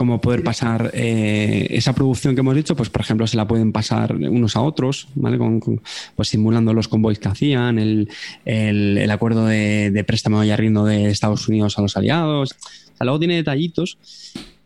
Como 0.00 0.18
poder 0.18 0.42
pasar 0.42 0.90
eh, 0.94 1.66
esa 1.72 1.92
producción 1.92 2.34
que 2.34 2.40
hemos 2.40 2.54
dicho, 2.56 2.74
pues 2.74 2.88
por 2.88 3.02
ejemplo 3.02 3.26
se 3.26 3.36
la 3.36 3.46
pueden 3.46 3.70
pasar 3.70 4.14
unos 4.16 4.56
a 4.56 4.62
otros, 4.62 5.08
¿vale? 5.14 5.36
Con, 5.36 5.60
con- 5.60 5.82
pues 6.16 6.28
simulando 6.28 6.72
los 6.72 6.88
convoys 6.88 7.18
que 7.18 7.28
hacían, 7.28 7.78
el, 7.78 8.08
el- 8.46 8.96
el 8.96 9.10
acuerdo 9.10 9.44
de, 9.44 9.90
de 9.90 10.02
préstamo 10.04 10.42
y 10.42 10.50
arriendo 10.50 10.86
de 10.86 11.10
Estados 11.10 11.46
Unidos 11.48 11.78
a 11.78 11.82
los 11.82 11.98
aliados. 11.98 12.52
O 12.52 12.96
sea, 12.96 13.04
luego 13.04 13.18
tiene 13.18 13.34
detallitos 13.36 13.98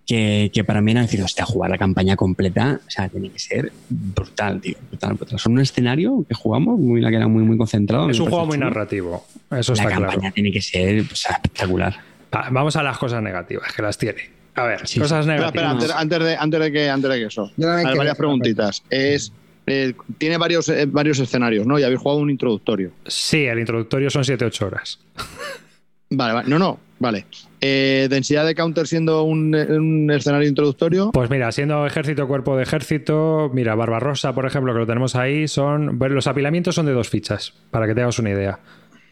que, 0.07 0.53
que 0.55 0.63
para 0.63 0.81
mí 0.81 0.93
eran 0.93 1.07
decir, 1.07 1.21
hostia, 1.21 1.45
jugar 1.45 1.69
la 1.69 1.79
campaña 1.79 2.15
completa, 2.15 2.79
o 2.87 2.91
sea, 2.91 3.09
tiene 3.09 3.31
que 3.31 3.41
ser 3.41 3.73
brutal, 3.89 4.61
tío, 4.61 4.77
brutal, 4.89 5.15
brutal. 5.15 5.41
Son 5.41 5.55
un 5.55 5.61
escenario 5.63 6.25
que 6.29 6.35
jugamos, 6.37 6.79
muy, 6.79 7.01
la 7.01 7.11
que 7.11 7.17
era 7.17 7.27
muy, 7.27 7.43
muy 7.43 7.57
concentrado. 7.59 8.09
Es 8.09 8.21
un 8.21 8.29
juego 8.29 8.47
muy 8.47 8.55
chulo. 8.57 8.67
narrativo, 8.69 9.27
eso 9.51 9.75
La 9.75 9.83
está 9.83 9.95
campaña 9.95 10.19
claro. 10.21 10.33
tiene 10.35 10.53
que 10.53 10.63
ser 10.63 10.99
espectacular. 10.99 11.97
Va, 12.33 12.51
Vamos 12.51 12.77
a 12.77 12.85
las 12.85 12.99
cosas 12.99 13.21
negativas, 13.21 13.73
que 13.75 13.83
las 13.83 13.99
tiene. 13.99 14.34
A 14.57 14.65
ver, 14.65 14.87
Sí, 14.87 15.01
cosas 15.01 15.25
sí. 15.25 15.31
Espera, 15.31 15.51
negativas. 15.51 15.55
espera, 15.55 15.71
antes, 15.71 15.91
antes 15.91 16.19
de, 16.29 16.37
antes, 16.37 16.61
de 16.61 16.73
que, 16.73 16.89
antes 16.91 17.11
de 17.11 17.19
que 17.19 17.25
eso. 17.27 17.51
Hay 17.59 17.97
varias 17.97 18.17
preguntitas. 18.17 18.83
Es, 18.91 19.33
eh, 19.67 19.95
tiene 20.19 20.37
varios, 20.37 20.69
eh, 20.69 20.87
varios 20.87 21.19
escenarios, 21.19 21.67
¿no? 21.67 21.79
Y 21.79 21.83
habéis 21.83 22.01
jugado 22.01 22.21
un 22.21 22.31
introductorio. 22.31 22.91
Sí, 23.07 23.45
el 23.47 23.59
introductorio 23.59 24.11
son 24.11 24.23
7-8 24.23 24.63
horas. 24.67 25.01
Vale, 26.11 26.33
vale. 26.35 26.49
No, 26.49 26.59
no, 26.61 26.79
vale. 27.01 27.25
Eh, 27.61 28.07
densidad 28.09 28.47
de 28.47 28.55
counter 28.55 28.87
siendo 28.87 29.25
un, 29.25 29.53
un 29.55 30.11
escenario 30.13 30.49
introductorio. 30.49 31.11
Pues 31.13 31.29
mira, 31.29 31.51
siendo 31.51 31.85
ejército, 31.87 32.29
cuerpo 32.29 32.57
de 32.57 32.63
ejército, 32.63 33.51
mira, 33.53 33.75
Barbarossa, 33.75 34.33
por 34.33 34.47
ejemplo, 34.47 34.73
que 34.75 34.81
lo 34.81 34.87
tenemos 34.87 35.17
ahí, 35.17 35.49
son. 35.49 35.99
bueno, 35.99 36.15
Los 36.15 36.29
apilamientos 36.29 36.77
son 36.77 36.87
de 36.87 36.93
dos 36.93 37.09
fichas, 37.09 37.53
para 37.73 37.89
que 37.89 37.95
te 37.95 38.03
hagas 38.03 38.19
una 38.21 38.31
idea. 38.31 38.61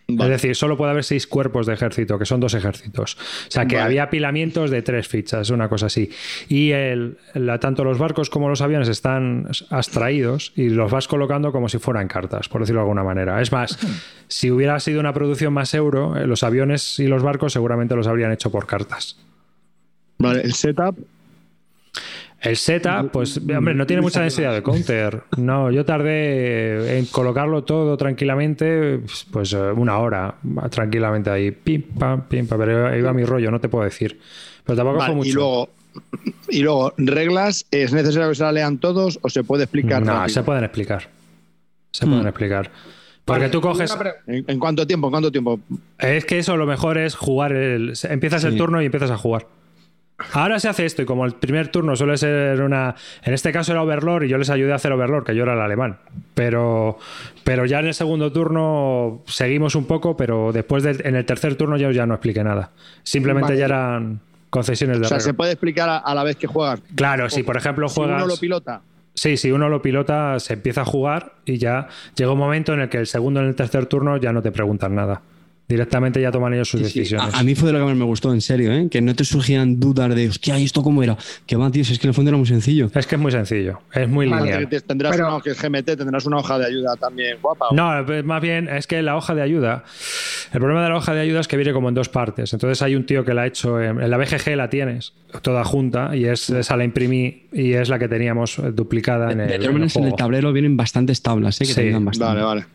Vale. 0.08 0.34
Es 0.34 0.42
decir, 0.42 0.56
solo 0.56 0.76
puede 0.76 0.90
haber 0.90 1.04
seis 1.04 1.26
cuerpos 1.26 1.64
de 1.66 1.72
ejército, 1.74 2.18
que 2.18 2.26
son 2.26 2.40
dos 2.40 2.52
ejércitos. 2.54 3.14
O 3.14 3.50
sea, 3.50 3.66
que 3.66 3.76
Vale. 3.76 3.86
había 3.86 4.02
apilamientos 4.04 4.70
de 4.70 4.82
tres 4.82 5.08
fichas, 5.08 5.48
una 5.50 5.68
cosa 5.68 5.86
así. 5.86 6.10
Y 6.48 6.72
el, 6.72 7.16
la- 7.34 7.58
tanto 7.60 7.82
los 7.84 7.98
barcos 7.98 8.28
como 8.28 8.48
los 8.48 8.60
aviones 8.60 8.88
están 8.88 9.48
abstraídos 9.70 10.52
y 10.56 10.68
los 10.70 10.90
vas 10.90 11.08
colocando 11.08 11.52
como 11.52 11.68
si 11.68 11.78
fueran 11.78 12.08
cartas, 12.08 12.48
por 12.48 12.60
decirlo 12.60 12.80
de 12.80 12.84
alguna 12.84 13.04
manera. 13.04 13.40
Es 13.40 13.52
más, 13.52 13.78
si 14.28 14.50
hubiera 14.50 14.78
sido 14.80 15.00
una 15.00 15.14
producción 15.14 15.52
más 15.54 15.72
euro, 15.72 16.16
eh, 16.16 16.26
los 16.26 16.42
aviones 16.42 16.98
y 16.98 17.06
los 17.06 17.22
barcos 17.22 17.52
seguramente 17.52 17.94
los 17.96 18.06
habrían 18.06 18.32
hecho 18.32 18.50
por 18.50 18.66
cartas. 18.66 19.16
Vale, 20.18 20.42
el 20.42 20.52
setup. 20.52 20.98
El 22.42 22.56
setup, 22.56 23.12
pues, 23.12 23.38
hombre, 23.38 23.72
no 23.74 23.86
tiene 23.86 24.02
mucha 24.02 24.20
densidad 24.20 24.52
de 24.52 24.62
counter. 24.64 25.22
No, 25.36 25.70
yo 25.70 25.84
tardé 25.84 26.98
en 26.98 27.06
colocarlo 27.06 27.62
todo 27.62 27.96
tranquilamente, 27.96 29.00
pues 29.30 29.52
una 29.52 29.98
hora, 29.98 30.34
tranquilamente 30.70 31.30
ahí, 31.30 31.52
pim, 31.52 31.82
pam, 31.82 32.22
pim, 32.28 32.48
pam, 32.48 32.58
pero 32.58 32.88
ahí 32.88 33.00
va 33.00 33.12
mi 33.12 33.24
rollo, 33.24 33.50
no 33.52 33.60
te 33.60 33.68
puedo 33.68 33.84
decir. 33.84 34.18
Pero 34.64 34.76
tampoco 34.76 34.98
Vale, 34.98 35.12
fue 35.12 35.16
mucho. 35.16 35.30
y 35.30 35.32
luego. 35.32 35.68
Y 36.48 36.62
luego, 36.62 36.94
reglas, 36.96 37.66
¿es 37.70 37.92
necesario 37.92 38.30
que 38.30 38.34
se 38.34 38.42
las 38.42 38.54
lean 38.54 38.78
todos 38.78 39.20
o 39.22 39.28
se 39.28 39.44
puede 39.44 39.64
explicar? 39.64 40.02
no, 40.04 40.12
rápido? 40.12 40.34
se 40.34 40.42
pueden 40.42 40.64
explicar. 40.64 41.08
Se 41.92 42.06
pueden 42.06 42.26
explicar. 42.26 42.70
Porque 43.24 43.50
tú 43.50 43.60
coges. 43.60 43.94
¿En, 44.26 44.44
en 44.48 44.58
cuánto 44.58 44.84
tiempo? 44.86 45.06
¿En 45.08 45.10
cuánto 45.12 45.30
tiempo? 45.30 45.60
Es 45.98 46.24
que 46.24 46.38
eso 46.38 46.56
lo 46.56 46.66
mejor 46.66 46.98
es 46.98 47.14
jugar. 47.14 47.52
El, 47.52 47.92
empiezas 48.08 48.42
el 48.44 48.56
turno 48.56 48.82
y 48.82 48.86
empiezas 48.86 49.10
a 49.12 49.16
jugar. 49.16 49.46
Ahora 50.32 50.58
se 50.60 50.68
hace 50.68 50.84
esto 50.86 51.02
y 51.02 51.04
como 51.04 51.24
el 51.24 51.32
primer 51.32 51.68
turno 51.68 51.96
suele 51.96 52.16
ser 52.16 52.60
una... 52.62 52.94
En 53.22 53.34
este 53.34 53.52
caso 53.52 53.72
era 53.72 53.82
Overlord 53.82 54.24
y 54.24 54.28
yo 54.28 54.38
les 54.38 54.50
ayudé 54.50 54.72
a 54.72 54.76
hacer 54.76 54.92
Overlord, 54.92 55.24
que 55.24 55.34
yo 55.34 55.42
era 55.42 55.54
el 55.54 55.60
alemán. 55.60 55.98
Pero, 56.34 56.98
pero 57.44 57.66
ya 57.66 57.80
en 57.80 57.86
el 57.86 57.94
segundo 57.94 58.32
turno 58.32 59.22
seguimos 59.26 59.74
un 59.74 59.86
poco, 59.86 60.16
pero 60.16 60.52
después 60.52 60.82
de, 60.82 61.00
en 61.04 61.16
el 61.16 61.24
tercer 61.24 61.56
turno 61.56 61.76
yo 61.76 61.90
ya 61.90 62.06
no 62.06 62.14
expliqué 62.14 62.42
nada. 62.44 62.70
Simplemente 63.02 63.52
Vale. 63.52 63.58
ya 63.58 63.64
eran 63.66 64.20
concesiones 64.50 65.00
de 65.00 65.06
O 65.06 65.08
sea, 65.08 65.20
se 65.20 65.34
puede 65.34 65.52
explicar 65.52 65.88
a, 65.88 65.98
a 65.98 66.14
la 66.14 66.24
vez 66.24 66.36
que 66.36 66.46
juegas. 66.46 66.80
Claro, 66.94 67.28
si 67.30 67.42
por 67.42 67.56
ejemplo 67.56 67.88
Si 67.88 67.96
juegas... 67.96 68.22
uno 68.22 68.26
lo 68.26 68.36
pilota. 68.36 68.82
Sí, 69.14 69.36
si 69.36 69.52
uno 69.52 69.68
lo 69.68 69.82
pilota, 69.82 70.40
se 70.40 70.54
empieza 70.54 70.82
a 70.82 70.84
jugar 70.84 71.34
y 71.44 71.58
ya 71.58 71.88
llega 72.16 72.32
un 72.32 72.38
momento 72.38 72.72
en 72.72 72.80
el 72.80 72.88
que 72.88 72.98
el 72.98 73.06
segundo 73.06 73.40
en 73.40 73.46
el 73.46 73.54
tercer 73.54 73.86
turno 73.86 74.16
ya 74.16 74.32
no 74.32 74.40
te 74.40 74.52
preguntan 74.52 74.94
nada. 74.94 75.20
Directamente 75.72 76.20
ya 76.20 76.30
toman 76.30 76.52
ellos 76.54 76.68
sus 76.68 76.80
Sí, 76.82 76.86
sí. 76.88 76.98
decisiones. 77.00 77.34
A, 77.34 77.38
a 77.38 77.42
mí 77.42 77.54
fue 77.54 77.68
de 77.68 77.72
lo 77.72 77.78
que 77.80 77.84
más 77.86 77.96
me 77.96 78.04
gustó, 78.04 78.32
en 78.32 78.40
serio, 78.40 78.72
¿eh? 78.72 78.88
que 78.90 79.00
no 79.00 79.14
te 79.14 79.24
surgían 79.24 79.80
dudas 79.80 80.14
de, 80.14 80.28
hostia, 80.28 80.58
¿y 80.58 80.64
esto 80.64 80.82
cómo 80.82 81.02
era? 81.02 81.16
Que 81.46 81.56
va, 81.56 81.70
tío, 81.70 81.84
si 81.84 81.94
es 81.94 81.98
que 81.98 82.06
en 82.06 82.10
el 82.10 82.14
fondo 82.14 82.28
era 82.30 82.36
muy 82.38 82.46
sencillo. 82.46 82.90
Es 82.94 83.06
que 83.06 83.14
es 83.14 83.20
muy 83.20 83.32
sencillo, 83.32 83.80
es 83.94 84.08
muy 84.08 84.28
Vale. 84.28 84.42
lineal. 84.44 84.68
Que 84.68 84.80
Tendrás 84.80 85.16
Pero- 85.16 85.28
una, 85.34 85.40
que 85.42 85.50
es 85.50 85.60
GMT, 85.62 85.96
tendrás 85.96 86.26
una 86.26 86.36
hoja 86.38 86.58
de 86.58 86.66
ayuda 86.66 86.94
también 86.96 87.38
guapa. 87.40 87.68
¿o? 87.70 87.74
No, 87.74 88.04
más 88.24 88.42
bien 88.42 88.68
es 88.68 88.86
que 88.86 89.00
la 89.02 89.16
hoja 89.16 89.34
de 89.34 89.42
ayuda, 89.42 89.84
el 90.52 90.58
problema 90.60 90.82
de 90.82 90.90
la 90.90 90.96
hoja 90.96 91.14
de 91.14 91.20
ayuda 91.20 91.40
es 91.40 91.48
que 91.48 91.56
viene 91.56 91.72
como 91.72 91.88
en 91.88 91.94
dos 91.94 92.08
partes. 92.08 92.52
Entonces 92.52 92.82
hay 92.82 92.94
un 92.94 93.06
tío 93.06 93.24
que 93.24 93.32
la 93.34 93.42
ha 93.42 93.46
hecho, 93.46 93.80
en, 93.80 94.00
en 94.02 94.10
la 94.10 94.18
BGG 94.18 94.56
la 94.56 94.68
tienes 94.68 95.14
toda 95.42 95.64
junta 95.64 96.14
y 96.14 96.26
es, 96.26 96.50
esa 96.50 96.76
la 96.76 96.84
imprimí 96.84 97.44
y 97.52 97.72
es 97.72 97.88
la 97.88 97.98
que 97.98 98.08
teníamos 98.08 98.58
eh, 98.58 98.72
duplicada 98.72 99.32
en 99.32 99.40
el, 99.40 99.48
de 99.48 99.54
en 99.54 99.60
todas 99.60 99.66
el 99.68 99.72
maneras, 99.72 99.96
en 99.96 100.02
el 100.02 100.08
juego. 100.10 100.16
tablero 100.16 100.52
vienen 100.52 100.76
bastantes 100.76 101.22
tablas, 101.22 101.56
¿eh? 101.60 101.64
que 101.64 101.70
Sí, 101.70 101.74
te 101.76 101.80
ayudan 101.82 102.04
bastante. 102.04 102.42
Vale, 102.42 102.44
vale. 102.60 102.66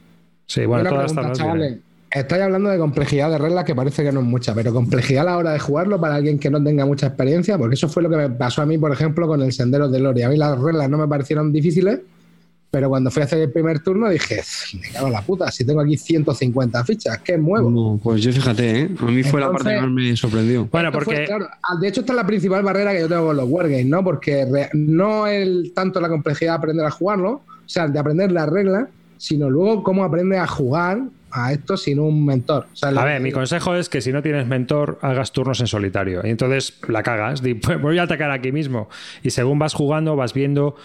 Sí, 0.46 0.66
bueno, 0.66 0.82
una 0.82 0.90
todas 0.92 1.12
pregunta, 1.14 1.38
chavales. 1.38 1.78
Estáis 2.10 2.42
hablando 2.42 2.70
de 2.70 2.78
complejidad 2.78 3.30
de 3.30 3.38
reglas 3.38 3.66
que 3.66 3.76
parece 3.76 4.04
que 4.04 4.12
no 4.14 4.22
es 4.22 4.26
mucha, 4.26 4.56
pero 4.56 4.74
complejidad 4.74 5.24
a 5.24 5.32
la 5.32 5.38
hora 5.38 5.52
de 5.52 5.60
jugarlo 5.60 6.00
para 6.00 6.16
alguien 6.16 6.40
que 6.40 6.50
no 6.50 6.64
tenga 6.64 6.86
mucha 6.86 7.08
experiencia, 7.08 7.58
porque 7.58 7.76
eso 7.76 7.90
fue 7.90 8.02
lo 8.04 8.10
que 8.10 8.16
me 8.16 8.30
pasó 8.30 8.62
a 8.62 8.66
mí, 8.66 8.78
por 8.78 8.92
ejemplo, 8.94 9.28
con 9.28 9.42
el 9.42 9.52
Sendero 9.52 9.90
de 9.90 10.00
Lori. 10.00 10.22
A 10.24 10.30
mí 10.30 10.38
las 10.38 10.58
reglas 10.58 10.90
no 10.90 10.98
me 10.98 11.08
parecieron 11.08 11.52
difíciles, 11.52 12.00
pero 12.72 12.88
cuando 12.90 13.12
fui 13.12 13.22
a 13.22 13.26
hacer 13.26 13.40
el 13.40 13.52
primer 13.52 13.80
turno 13.80 14.10
dije, 14.10 14.42
me 14.82 14.90
cago 14.94 15.08
en 15.08 15.14
la 15.14 15.22
puta, 15.22 15.52
si 15.52 15.66
tengo 15.66 15.82
aquí 15.82 15.98
150 15.98 16.84
fichas, 16.86 17.18
¿qué 17.20 17.38
muevo? 17.38 17.70
No, 17.70 18.00
pues 18.02 18.22
yo 18.22 18.32
fíjate, 18.32 18.82
¿eh? 18.82 18.90
a 19.00 19.06
mí 19.06 19.24
fue 19.24 19.42
la 19.42 19.52
parte 19.52 19.70
que 19.76 19.82
más 19.82 19.90
me 19.92 20.16
sorprendió. 20.16 20.66
Bueno, 20.72 20.92
fue, 20.94 21.04
porque 21.04 21.26
claro, 21.26 21.48
de 21.82 21.88
hecho, 21.90 22.02
esta 22.02 22.14
es 22.14 22.18
la 22.18 22.26
principal 22.26 22.64
barrera 22.64 22.94
que 22.94 23.02
yo 23.02 23.10
tengo 23.10 23.26
con 23.28 23.38
los 23.38 23.50
wargames, 23.50 23.86
¿no? 23.86 24.02
Porque 24.04 24.46
re- 24.46 24.70
no 24.74 25.28
el 25.28 25.74
tanto 25.76 26.00
la 26.00 26.08
complejidad 26.10 26.54
de 26.54 26.58
aprender 26.58 26.86
a 26.86 26.92
jugarlo, 26.92 27.32
o 27.32 27.42
sea, 27.70 27.88
de 27.88 28.00
aprender 28.00 28.32
las 28.32 28.48
reglas, 28.50 28.88
sino 29.18 29.50
luego 29.50 29.84
cómo 29.84 30.04
aprendes 30.06 30.40
a 30.40 30.48
jugar 30.48 31.02
a 31.38 31.52
esto 31.54 31.78
sin 31.78 32.00
un 32.00 32.26
mentor. 32.26 32.68
O 32.72 32.76
sea, 32.76 32.90
A 32.90 33.06
ver, 33.06 33.18
que- 33.18 33.24
mi 33.24 33.32
consejo 33.32 33.76
es 33.76 33.90
que 33.90 34.02
si 34.02 34.12
no 34.12 34.22
tienes 34.22 34.48
mentor, 34.48 35.00
hagas 35.02 35.32
turnos 35.32 35.60
en 35.62 35.68
solitario. 35.68 36.22
Y 36.24 36.30
entonces 36.30 36.80
la 36.88 37.04
cagas. 37.04 37.42
Pues 37.62 37.82
voy 37.82 37.98
a 38.00 38.04
atacar 38.04 38.32
aquí 38.32 38.52
mismo. 38.52 38.90
Y 39.24 39.30
según 39.30 39.60
vas 39.60 39.74
jugando, 39.74 40.16
vas 40.16 40.34
viendo. 40.34 40.76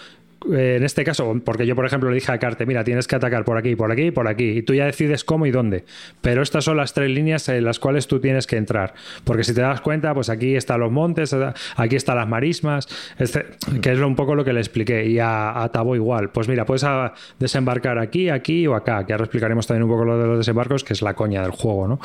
Eh, 0.51 0.75
en 0.77 0.83
este 0.83 1.03
caso, 1.03 1.39
porque 1.45 1.65
yo, 1.65 1.75
por 1.75 1.85
ejemplo, 1.85 2.09
le 2.09 2.15
dije 2.15 2.31
a 2.31 2.37
Carte, 2.39 2.65
mira, 2.65 2.83
tienes 2.83 3.07
que 3.07 3.15
atacar 3.15 3.45
por 3.45 3.57
aquí, 3.57 3.75
por 3.75 3.91
aquí 3.91 4.03
y 4.07 4.11
por 4.11 4.27
aquí. 4.27 4.49
Y 4.57 4.61
tú 4.63 4.73
ya 4.73 4.85
decides 4.85 5.23
cómo 5.23 5.45
y 5.45 5.51
dónde. 5.51 5.83
Pero 6.21 6.41
estas 6.41 6.63
son 6.65 6.77
las 6.77 6.93
tres 6.93 7.09
líneas 7.11 7.47
en 7.49 7.63
las 7.65 7.79
cuales 7.79 8.07
tú 8.07 8.19
tienes 8.19 8.47
que 8.47 8.57
entrar. 8.57 8.93
Porque 9.23 9.43
si 9.43 9.53
te 9.53 9.61
das 9.61 9.81
cuenta, 9.81 10.13
pues 10.13 10.29
aquí 10.29 10.55
están 10.55 10.79
los 10.79 10.91
montes, 10.91 11.35
aquí 11.75 11.95
están 11.95 12.17
las 12.17 12.27
marismas, 12.27 12.87
este- 13.19 13.45
que 13.81 13.91
es 13.91 13.99
un 13.99 14.15
poco 14.15 14.35
lo 14.35 14.43
que 14.43 14.53
le 14.53 14.59
expliqué. 14.59 15.05
Y 15.05 15.19
a, 15.19 15.61
a 15.63 15.69
Tabo 15.71 15.95
igual. 15.95 16.29
Pues 16.31 16.47
mira, 16.47 16.65
puedes 16.65 16.83
a- 16.83 17.13
desembarcar 17.39 17.97
aquí, 17.99 18.29
aquí 18.29 18.67
o 18.67 18.75
acá. 18.75 19.05
Que 19.05 19.13
ahora 19.13 19.25
explicaremos 19.25 19.67
también 19.67 19.83
un 19.83 19.89
poco 19.89 20.05
lo 20.05 20.17
de 20.19 20.27
los 20.27 20.37
desembarcos, 20.39 20.83
que 20.83 20.93
es 20.93 21.01
la 21.01 21.13
coña 21.13 21.41
del 21.41 21.51
juego, 21.51 21.87
¿no? 21.87 21.99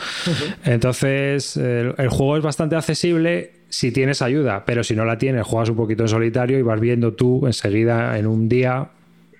Entonces, 0.64 1.56
el, 1.56 1.94
el 1.98 2.08
juego 2.08 2.36
es 2.36 2.42
bastante 2.42 2.76
accesible 2.76 3.52
si 3.68 3.92
tienes 3.92 4.22
ayuda, 4.22 4.64
pero 4.64 4.82
si 4.84 4.94
no 4.94 5.04
la 5.04 5.18
tienes, 5.18 5.46
juegas 5.46 5.68
un 5.70 5.76
poquito 5.76 6.02
en 6.04 6.08
solitario 6.08 6.58
y 6.58 6.62
vas 6.62 6.80
viendo 6.80 7.12
tú 7.14 7.46
enseguida 7.46 8.18
en 8.18 8.26
un 8.26 8.48
día 8.48 8.88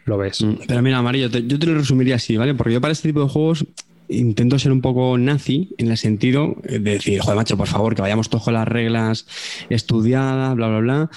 lo 0.04 0.18
ves. 0.18 0.42
Mm, 0.42 0.54
Pero 0.66 0.82
mira, 0.82 0.98
Amarillo, 0.98 1.30
te- 1.30 1.46
yo 1.46 1.58
te 1.58 1.66
lo 1.66 1.74
resumiría 1.74 2.16
así, 2.16 2.36
¿vale? 2.36 2.54
Porque 2.54 2.72
yo 2.74 2.80
para 2.80 2.92
este 2.92 3.08
tipo 3.08 3.22
de 3.22 3.28
juegos 3.28 3.64
intento 4.10 4.58
ser 4.58 4.72
un 4.72 4.80
poco 4.80 5.18
nazi 5.18 5.74
en 5.76 5.90
el 5.90 5.98
sentido 5.98 6.56
de 6.62 6.78
decir, 6.78 7.20
joder, 7.20 7.36
macho, 7.36 7.56
por 7.58 7.66
favor, 7.68 7.94
que 7.94 8.00
vayamos 8.02 8.30
todos 8.30 8.44
con 8.44 8.54
las 8.54 8.66
reglas 8.66 9.26
estudiadas, 9.68 10.54
bla, 10.56 10.68
bla, 10.68 10.78
bla. 10.80 11.10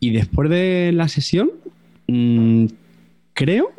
Y 0.00 0.10
después 0.10 0.50
de 0.50 0.90
la 0.92 1.06
sesión, 1.08 1.50
mm, 2.08 2.66
creo, 3.34 3.70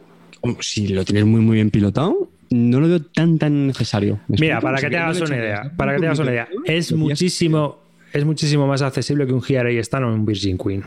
si 0.61 0.87
lo 0.87 1.03
tienes 1.03 1.25
muy, 1.25 1.41
muy 1.41 1.55
bien 1.55 1.71
pilotado, 1.71 2.29
no 2.49 2.79
lo 2.79 2.87
veo 2.87 3.01
tan, 3.01 3.37
tan 3.37 3.67
necesario. 3.67 4.19
¿Me 4.27 4.37
Mira, 4.39 4.55
explico? 4.55 4.61
para 4.61 4.79
que 4.81 4.89
te 4.89 4.97
hagas 4.97 5.21
una 5.21 5.37
idea, 5.37 5.71
para 5.75 5.93
que 5.95 5.99
te 5.99 6.05
hagas 6.05 6.19
una 6.19 6.31
idea, 6.31 6.47
es 6.65 6.93
muchísimo, 6.93 7.79
es 8.13 8.25
muchísimo 8.25 8.67
más 8.67 8.81
accesible 8.81 9.25
que 9.27 9.33
un 9.33 9.41
GRA 9.41 9.69
Stan 9.81 10.03
o 10.03 10.13
un 10.13 10.25
Virgin 10.25 10.57
Queen. 10.57 10.83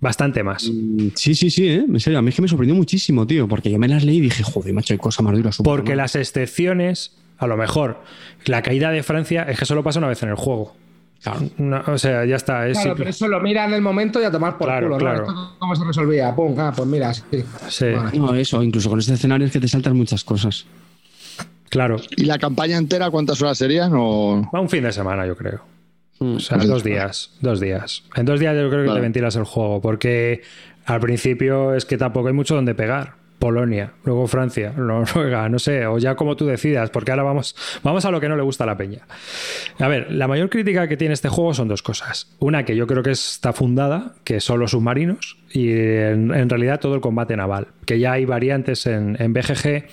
Bastante 0.00 0.42
más. 0.42 0.68
Mm, 0.70 1.08
Sí, 1.14 1.34
sí, 1.34 1.50
sí, 1.50 1.66
¿eh? 1.68 1.84
en 1.88 1.98
serio, 2.00 2.18
a 2.18 2.22
mí 2.22 2.28
es 2.28 2.34
que 2.36 2.42
me 2.42 2.48
sorprendió 2.48 2.74
muchísimo, 2.74 3.26
tío, 3.26 3.48
porque 3.48 3.70
yo 3.70 3.78
me 3.78 3.88
las 3.88 4.04
leí 4.04 4.18
y 4.18 4.20
dije, 4.20 4.42
joder, 4.42 4.74
macho, 4.74 4.92
hay 4.92 4.98
cosas 4.98 5.24
más 5.24 5.34
duras. 5.34 5.56
súper 5.56 5.70
Porque 5.70 5.90
mal". 5.92 5.98
las 5.98 6.14
excepciones 6.16 7.16
A 7.38 7.46
lo 7.48 7.56
mejor 7.56 8.00
la 8.46 8.62
caída 8.62 8.90
de 8.90 9.02
Francia 9.02 9.42
es 9.44 9.58
que 9.58 9.64
solo 9.64 9.82
pasa 9.82 9.98
una 9.98 10.08
vez 10.08 10.22
en 10.22 10.28
el 10.28 10.34
juego. 10.36 10.76
No, 11.56 11.82
o 11.86 11.96
sea, 11.96 12.26
ya 12.26 12.36
está. 12.36 12.68
Es 12.68 12.74
Claro, 12.74 12.90
simple. 12.90 12.98
pero 12.98 13.10
eso 13.10 13.28
lo 13.28 13.40
mira 13.40 13.64
en 13.64 13.72
el 13.72 13.80
momento 13.80 14.20
y 14.20 14.24
a 14.24 14.30
tomar 14.30 14.58
por 14.58 14.66
Claro, 14.68 14.88
culo, 14.88 14.98
claro. 14.98 15.18
¿no? 15.26 15.30
Esto 15.44 15.56
¿Cómo 15.58 15.74
se 15.74 15.84
resolvía? 15.84 16.34
Pum, 16.36 16.54
ah, 16.60 16.72
pues 16.76 16.86
mira, 16.86 17.14
sí. 17.14 17.22
Sí, 17.70 17.86
Vale. 17.92 18.18
No, 18.18 18.34
eso, 18.34 18.62
incluso 18.62 18.90
con 18.90 18.98
este 19.00 19.14
escenario 19.14 19.46
es 19.46 19.52
que 19.52 19.58
te 19.60 19.66
saltas 19.68 19.94
muchas 19.94 20.22
cosas. 20.22 20.66
claro. 21.70 21.96
¿Y 22.16 22.24
la 22.26 22.38
campaña 22.38 22.76
entera 22.76 23.10
cuántas 23.10 23.40
horas 23.42 23.56
serían? 23.58 23.92
O... 23.94 24.48
Va 24.54 24.60
un 24.60 24.68
fin 24.68 24.84
de 24.84 24.92
semana, 24.92 25.26
yo 25.26 25.34
creo. 25.34 25.62
Mm. 26.20 26.36
O 26.36 26.40
sea, 26.40 26.56
Pues 26.58 26.68
dos 26.68 26.84
días. 26.84 27.30
Dos 27.40 27.60
días. 27.60 28.04
En 28.16 28.24
dos 28.26 28.40
días 28.40 28.54
yo 28.54 28.68
creo 28.68 28.82
que 28.82 28.88
Vale. 28.88 29.00
te 29.00 29.02
ventilas 29.02 29.36
el 29.36 29.44
juego. 29.44 29.80
Porque 29.80 30.42
al 30.86 31.00
principio 31.00 31.74
es 31.74 31.84
que 31.84 31.96
tampoco 31.98 32.28
hay 32.28 32.34
mucho 32.34 32.54
donde 32.54 32.74
pegar. 32.74 33.22
Polonia, 33.36 33.92
luego 34.04 34.26
Francia, 34.26 34.72
Noruega, 34.76 35.48
no 35.50 35.58
sé, 35.58 35.86
o 35.86 35.98
ya 35.98 36.14
como 36.14 36.34
tú 36.34 36.46
decidas, 36.46 36.88
porque 36.88 37.10
ahora 37.10 37.24
vamos, 37.24 37.54
vamos 37.82 38.04
a 38.06 38.10
lo 38.10 38.18
que 38.18 38.28
no 38.28 38.36
le 38.36 38.42
gusta 38.42 38.64
a 38.64 38.66
la 38.66 38.76
peña. 38.78 39.00
A 39.78 39.88
ver, 39.88 40.10
la 40.12 40.28
mayor 40.28 40.48
crítica 40.48 40.88
que 40.88 40.96
tiene 40.96 41.12
este 41.12 41.28
juego 41.28 41.52
son 41.52 41.68
dos 41.68 41.82
cosas. 41.82 42.34
Una 42.38 42.64
que 42.64 42.74
yo 42.74 42.86
creo 42.86 43.02
que 43.02 43.10
está 43.10 43.52
fundada, 43.52 44.14
que 44.24 44.40
son 44.40 44.60
los 44.60 44.70
submarinos, 44.70 45.36
y 45.52 45.72
en, 45.72 46.32
en 46.32 46.48
realidad 46.48 46.80
todo 46.80 46.94
el 46.94 47.02
combate 47.02 47.36
naval, 47.36 47.66
que 47.84 47.98
ya 47.98 48.12
hay 48.12 48.24
variantes 48.24 48.86
en, 48.86 49.20
en 49.20 49.34
BGG 49.34 49.84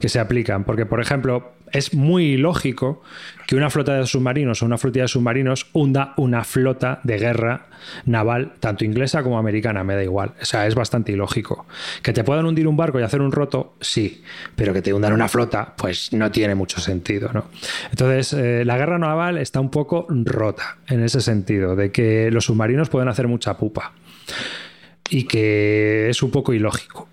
que 0.00 0.08
se 0.08 0.18
aplican, 0.18 0.64
porque 0.64 0.86
por 0.86 1.00
ejemplo 1.00 1.52
es 1.76 1.94
muy 1.94 2.36
lógico 2.36 3.02
que 3.46 3.56
una 3.56 3.70
flota 3.70 3.94
de 3.94 4.06
submarinos 4.06 4.62
o 4.62 4.66
una 4.66 4.78
flotilla 4.78 5.04
de 5.04 5.08
submarinos 5.08 5.66
hunda 5.72 6.14
una 6.16 6.44
flota 6.44 7.00
de 7.04 7.18
guerra 7.18 7.66
naval, 8.04 8.54
tanto 8.60 8.84
inglesa 8.84 9.22
como 9.22 9.38
americana, 9.38 9.84
me 9.84 9.94
da 9.94 10.02
igual. 10.02 10.32
O 10.40 10.44
sea, 10.44 10.66
es 10.66 10.74
bastante 10.74 11.12
ilógico. 11.12 11.66
Que 12.02 12.12
te 12.12 12.24
puedan 12.24 12.46
hundir 12.46 12.66
un 12.66 12.76
barco 12.76 12.98
y 12.98 13.02
hacer 13.02 13.20
un 13.20 13.32
roto, 13.32 13.74
sí, 13.80 14.22
pero 14.54 14.72
que 14.72 14.82
te 14.82 14.92
hundan 14.92 15.12
una 15.12 15.28
flota, 15.28 15.74
pues 15.76 16.12
no 16.12 16.30
tiene 16.30 16.54
mucho 16.54 16.80
sentido, 16.80 17.30
¿no? 17.32 17.46
Entonces, 17.90 18.32
eh, 18.32 18.64
la 18.64 18.76
guerra 18.76 18.98
naval 18.98 19.38
está 19.38 19.60
un 19.60 19.70
poco 19.70 20.06
rota 20.08 20.78
en 20.88 21.02
ese 21.02 21.20
sentido, 21.20 21.76
de 21.76 21.92
que 21.92 22.30
los 22.30 22.46
submarinos 22.46 22.88
pueden 22.88 23.08
hacer 23.08 23.28
mucha 23.28 23.56
pupa 23.56 23.92
y 25.08 25.24
que 25.24 26.08
es 26.08 26.22
un 26.22 26.30
poco 26.30 26.52
ilógico. 26.52 27.08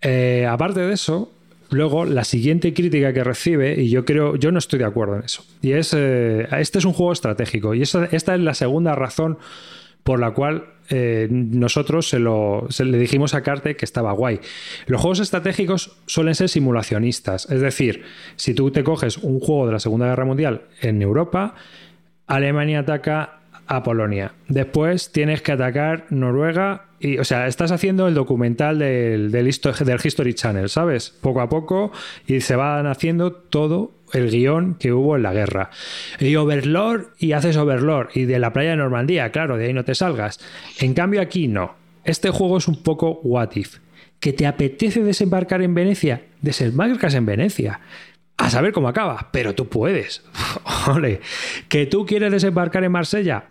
Eh, 0.00 0.46
aparte 0.46 0.80
de 0.80 0.92
eso, 0.92 1.32
luego 1.74 2.04
la 2.04 2.24
siguiente 2.24 2.72
crítica 2.72 3.12
que 3.12 3.24
recibe, 3.24 3.80
y 3.80 3.90
yo 3.90 4.04
creo, 4.04 4.36
yo 4.36 4.52
no 4.52 4.58
estoy 4.58 4.78
de 4.78 4.86
acuerdo 4.86 5.16
en 5.16 5.24
eso, 5.24 5.44
y 5.60 5.72
es, 5.72 5.92
eh, 5.96 6.46
este 6.58 6.78
es 6.78 6.84
un 6.84 6.92
juego 6.92 7.12
estratégico, 7.12 7.74
y 7.74 7.82
esta 7.82 8.06
es 8.10 8.40
la 8.40 8.54
segunda 8.54 8.94
razón 8.94 9.38
por 10.02 10.20
la 10.20 10.32
cual 10.32 10.66
eh, 10.90 11.28
nosotros 11.30 12.08
se, 12.08 12.18
lo, 12.18 12.68
le 12.78 12.98
dijimos 12.98 13.34
a 13.34 13.42
Carte 13.42 13.74
que 13.74 13.86
estaba 13.86 14.12
guay. 14.12 14.40
Los 14.86 15.00
juegos 15.00 15.20
estratégicos 15.20 15.96
suelen 16.06 16.34
ser 16.34 16.48
simulacionistas, 16.48 17.50
es 17.50 17.60
decir, 17.60 18.02
si 18.36 18.54
tú 18.54 18.70
te 18.70 18.84
coges 18.84 19.18
un 19.18 19.40
juego 19.40 19.66
de 19.66 19.72
la 19.72 19.80
Segunda 19.80 20.06
Guerra 20.06 20.26
Mundial 20.26 20.62
en 20.80 21.00
Europa, 21.02 21.54
Alemania 22.26 22.80
ataca 22.80 23.40
a 23.66 23.82
Polonia. 23.82 24.32
Después 24.48 25.12
tienes 25.12 25.42
que 25.42 25.52
atacar 25.52 26.06
Noruega 26.10 26.86
y, 27.00 27.18
o 27.18 27.24
sea, 27.24 27.46
estás 27.46 27.70
haciendo 27.72 28.08
el 28.08 28.14
documental 28.14 28.78
del, 28.78 29.30
del, 29.30 29.46
histo- 29.46 29.72
del 29.84 30.00
History 30.02 30.34
Channel, 30.34 30.68
¿sabes? 30.68 31.10
Poco 31.20 31.40
a 31.40 31.48
poco 31.48 31.92
y 32.26 32.40
se 32.40 32.56
van 32.56 32.86
haciendo 32.86 33.32
todo 33.32 33.92
el 34.12 34.30
guion 34.30 34.74
que 34.76 34.92
hubo 34.92 35.16
en 35.16 35.22
la 35.22 35.32
guerra. 35.32 35.70
Y 36.20 36.36
Overlord 36.36 37.08
y 37.18 37.32
haces 37.32 37.56
Overlord 37.56 38.10
y 38.14 38.24
de 38.24 38.38
la 38.38 38.52
playa 38.52 38.70
de 38.70 38.76
Normandía, 38.76 39.30
claro, 39.32 39.56
de 39.56 39.66
ahí 39.66 39.72
no 39.72 39.84
te 39.84 39.94
salgas. 39.94 40.40
En 40.80 40.94
cambio 40.94 41.20
aquí 41.20 41.48
no. 41.48 41.74
Este 42.04 42.30
juego 42.30 42.58
es 42.58 42.68
un 42.68 42.82
poco 42.82 43.20
what 43.22 43.50
if. 43.54 43.78
¿Que 44.20 44.32
te 44.32 44.46
apetece 44.46 45.02
desembarcar 45.02 45.60
en 45.62 45.74
Venecia? 45.74 46.22
Desembarcas 46.40 47.14
en 47.14 47.26
Venecia 47.26 47.80
a 48.36 48.50
saber 48.50 48.72
cómo 48.72 48.88
acaba, 48.88 49.28
pero 49.32 49.54
tú 49.54 49.68
puedes. 49.68 50.22
Ole. 50.88 51.20
Que 51.68 51.86
tú 51.86 52.04
quieres 52.06 52.32
desembarcar 52.32 52.84
en 52.84 52.92
Marsella, 52.92 53.44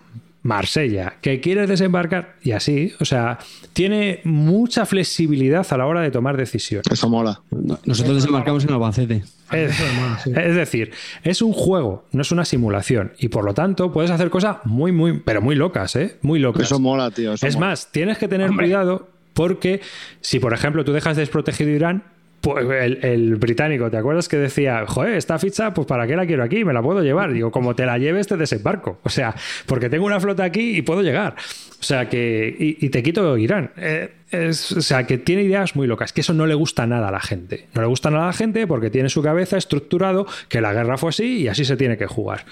Marsella. 0.44 1.16
Que 1.22 1.40
quieres 1.40 1.70
desembarcar 1.70 2.36
y 2.44 2.52
así. 2.52 2.94
O 3.00 3.06
sea, 3.06 3.40
tiene 3.72 4.20
mucha 4.26 4.86
flexibilidad 4.86 5.66
a 5.70 5.78
la 5.78 5.86
hora 5.86 6.02
de 6.02 6.12
tomar 6.12 6.36
decisiones. 6.36 6.86
Eso 6.92 7.10
mola. 7.10 7.42
No, 7.50 7.80
Nosotros 7.86 8.16
desembarcamos 8.16 8.66
en 8.66 8.72
Albacete. 8.74 9.24
Es, 9.52 9.80
es 10.26 10.56
decir, 10.56 10.92
es 11.24 11.42
un 11.42 11.54
juego, 11.54 12.06
no 12.12 12.24
es 12.24 12.32
una 12.32 12.44
simulación. 12.44 13.14
Y 13.20 13.30
por 13.30 13.46
lo 13.46 13.54
tanto, 13.54 13.94
puedes 13.94 14.12
hacer 14.12 14.30
cosas 14.30 14.58
muy, 14.66 14.92
muy, 14.92 15.20
pero 15.20 15.42
muy 15.42 15.56
locas, 15.56 15.96
¿eh? 15.96 16.18
Muy 16.22 16.40
locas. 16.40 16.64
Eso 16.64 16.80
mola, 16.80 17.12
tío. 17.12 17.34
eso 17.34 17.46
Es 17.48 17.56
mola. 17.56 17.68
más, 17.68 17.92
tienes 17.92 18.18
que 18.18 18.28
tener 18.28 18.52
cuidado 18.52 19.10
porque 19.34 19.82
si, 20.22 20.40
por 20.40 20.54
ejemplo, 20.54 20.84
tú 20.84 20.92
dejas 20.92 21.18
desprotegido 21.18 21.70
Irán, 21.72 22.04
pues 22.44 22.66
el, 22.70 23.00
el 23.06 23.36
británico, 23.38 23.90
¿te 23.90 23.96
acuerdas 23.96 24.28
que 24.28 24.36
decía, 24.36 24.84
joder, 24.86 25.14
esta 25.16 25.40
ficha, 25.40 25.74
pues 25.74 25.88
¿para 25.88 26.06
qué 26.06 26.18
la 26.18 26.26
quiero 26.26 26.44
aquí? 26.44 26.66
Me 26.66 26.74
la 26.74 26.82
puedo 26.82 27.02
llevar. 27.02 27.32
Digo, 27.32 27.52
como 27.52 27.74
te 27.74 27.86
la 27.86 27.98
lleves, 27.98 28.28
te 28.28 28.36
desembarco. 28.36 29.00
O 29.04 29.10
sea, 29.10 29.34
porque 29.66 29.90
tengo 29.90 30.06
una 30.06 30.20
flota 30.20 30.44
aquí 30.44 30.76
y 30.78 30.82
puedo 30.82 31.02
llegar. 31.02 31.36
O 31.80 31.84
sea, 31.84 32.10
que. 32.10 32.54
Y, 32.60 32.90
te 32.90 33.02
quito 33.02 33.38
Irán. 33.38 33.72
Eh, 33.78 34.12
es- 34.30 34.74
o 34.74 34.82
sea, 34.82 35.08
que 35.08 35.18
tiene 35.18 35.44
ideas 35.44 35.78
muy 35.78 35.88
locas. 35.88 36.12
Que 36.12 36.20
eso 36.20 36.34
no 36.34 36.46
le 36.46 36.54
gusta 36.54 36.86
nada 36.86 37.08
a 37.08 37.12
la 37.12 37.22
gente. 37.22 37.68
No 37.74 37.82
le 37.82 37.88
gusta 37.88 38.10
nada 38.12 38.26
a 38.26 38.28
la 38.28 38.34
gente 38.34 38.68
porque 38.68 38.90
tiene 38.90 39.06
en 39.06 39.10
su 39.10 39.24
cabeza 39.24 39.56
estructurado 39.56 40.28
que 40.50 40.60
la 40.60 40.74
guerra 40.74 40.98
fue 40.98 41.12
así 41.12 41.44
y 41.44 41.48
así 41.48 41.64
se 41.64 41.78
tiene 41.78 41.98
que 41.98 42.08
jugar. 42.08 42.44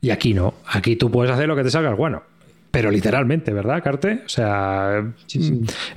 Y 0.00 0.10
aquí 0.10 0.32
no. 0.32 0.54
Aquí 0.66 0.94
tú 0.94 1.10
puedes 1.10 1.32
hacer 1.32 1.48
lo 1.48 1.56
que 1.56 1.64
te 1.64 1.70
salga 1.70 1.92
bueno. 1.94 2.22
Pero 2.74 2.90
literalmente, 2.90 3.52
¿verdad, 3.52 3.82
Carte? 3.82 4.22
O 4.26 4.28
sea, 4.28 5.02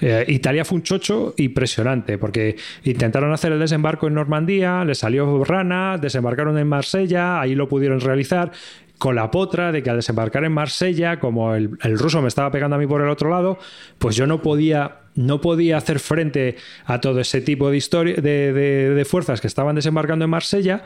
eh, 0.01 0.25
Italia 0.29 0.63
fue 0.63 0.77
un 0.77 0.83
chocho 0.83 1.33
impresionante 1.37 2.17
porque 2.17 2.55
intentaron 2.85 3.33
hacer 3.33 3.51
el 3.51 3.59
desembarco 3.59 4.07
en 4.07 4.13
Normandía, 4.13 4.85
les 4.85 4.99
salió 4.99 5.43
rana, 5.43 5.97
desembarcaron 5.97 6.57
en 6.57 6.67
Marsella, 6.67 7.41
ahí 7.41 7.55
lo 7.55 7.67
pudieron 7.67 7.99
realizar 7.99 8.51
con 8.97 9.13
la 9.15 9.29
potra 9.29 9.71
de 9.71 9.83
que 9.83 9.89
al 9.91 9.97
desembarcar 9.97 10.43
en 10.43 10.51
Marsella, 10.53 11.19
como 11.19 11.53
el, 11.53 11.71
el 11.83 11.99
ruso 11.99 12.21
me 12.21 12.27
estaba 12.29 12.49
pegando 12.49 12.77
a 12.77 12.79
mí 12.79 12.87
por 12.87 13.01
el 13.01 13.09
otro 13.09 13.29
lado, 13.29 13.59
pues 13.99 14.15
yo 14.15 14.25
no 14.25 14.41
podía, 14.41 15.01
no 15.15 15.39
podía 15.39 15.77
hacer 15.77 15.99
frente 15.99 16.55
a 16.85 16.99
todo 16.99 17.19
ese 17.19 17.41
tipo 17.41 17.69
de, 17.69 17.77
historia, 17.77 18.15
de, 18.15 18.53
de- 18.53 18.89
de 18.95 19.05
fuerzas 19.05 19.39
que 19.41 19.45
estaban 19.47 19.75
desembarcando 19.75 20.25
en 20.25 20.31
Marsella 20.31 20.83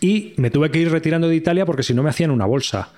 y 0.00 0.32
me 0.38 0.50
tuve 0.50 0.70
que 0.70 0.78
ir 0.78 0.90
retirando 0.90 1.28
de 1.28 1.36
Italia 1.36 1.66
porque 1.66 1.82
si 1.82 1.92
no 1.92 2.02
me 2.02 2.08
hacían 2.10 2.30
una 2.30 2.46
bolsa. 2.46 2.88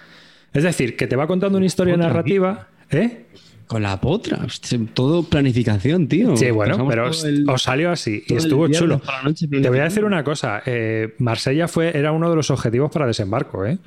Es 0.55 0.63
decir, 0.63 0.97
que 0.97 1.07
te 1.07 1.17
va 1.17 1.27
contando 1.27 1.59
una 1.59 1.67
historia 1.67 1.95
Otra 1.95 2.07
narrativa. 2.07 2.69
¿Eh? 2.91 3.27
Con 3.67 3.83
la 3.83 4.01
potra. 4.01 4.47
Todo 4.95 5.23
planificación, 5.25 6.07
tío. 6.07 6.37
Sí, 6.37 6.51
bueno, 6.51 6.73
Pasamos 6.73 6.91
pero 6.93 7.09
os, 7.09 7.25
el- 7.25 7.49
os 7.49 7.63
salió 7.63 7.91
así 7.91 8.23
y 8.27 8.35
estuvo 8.35 8.69
chulo. 8.69 9.01
noche 9.25 9.49
Te 9.49 9.69
voy 9.69 9.79
a 9.81 9.85
decir 9.85 10.05
una 10.05 10.23
cosa. 10.23 10.63
eh, 10.67 11.15
Marsella 11.19 11.67
fue, 11.67 11.97
era 11.97 12.13
uno 12.13 12.31
de 12.31 12.37
los 12.37 12.51
objetivos 12.51 12.91
para 12.91 13.07
desembarco, 13.07 13.65
¿eh? 13.67 13.79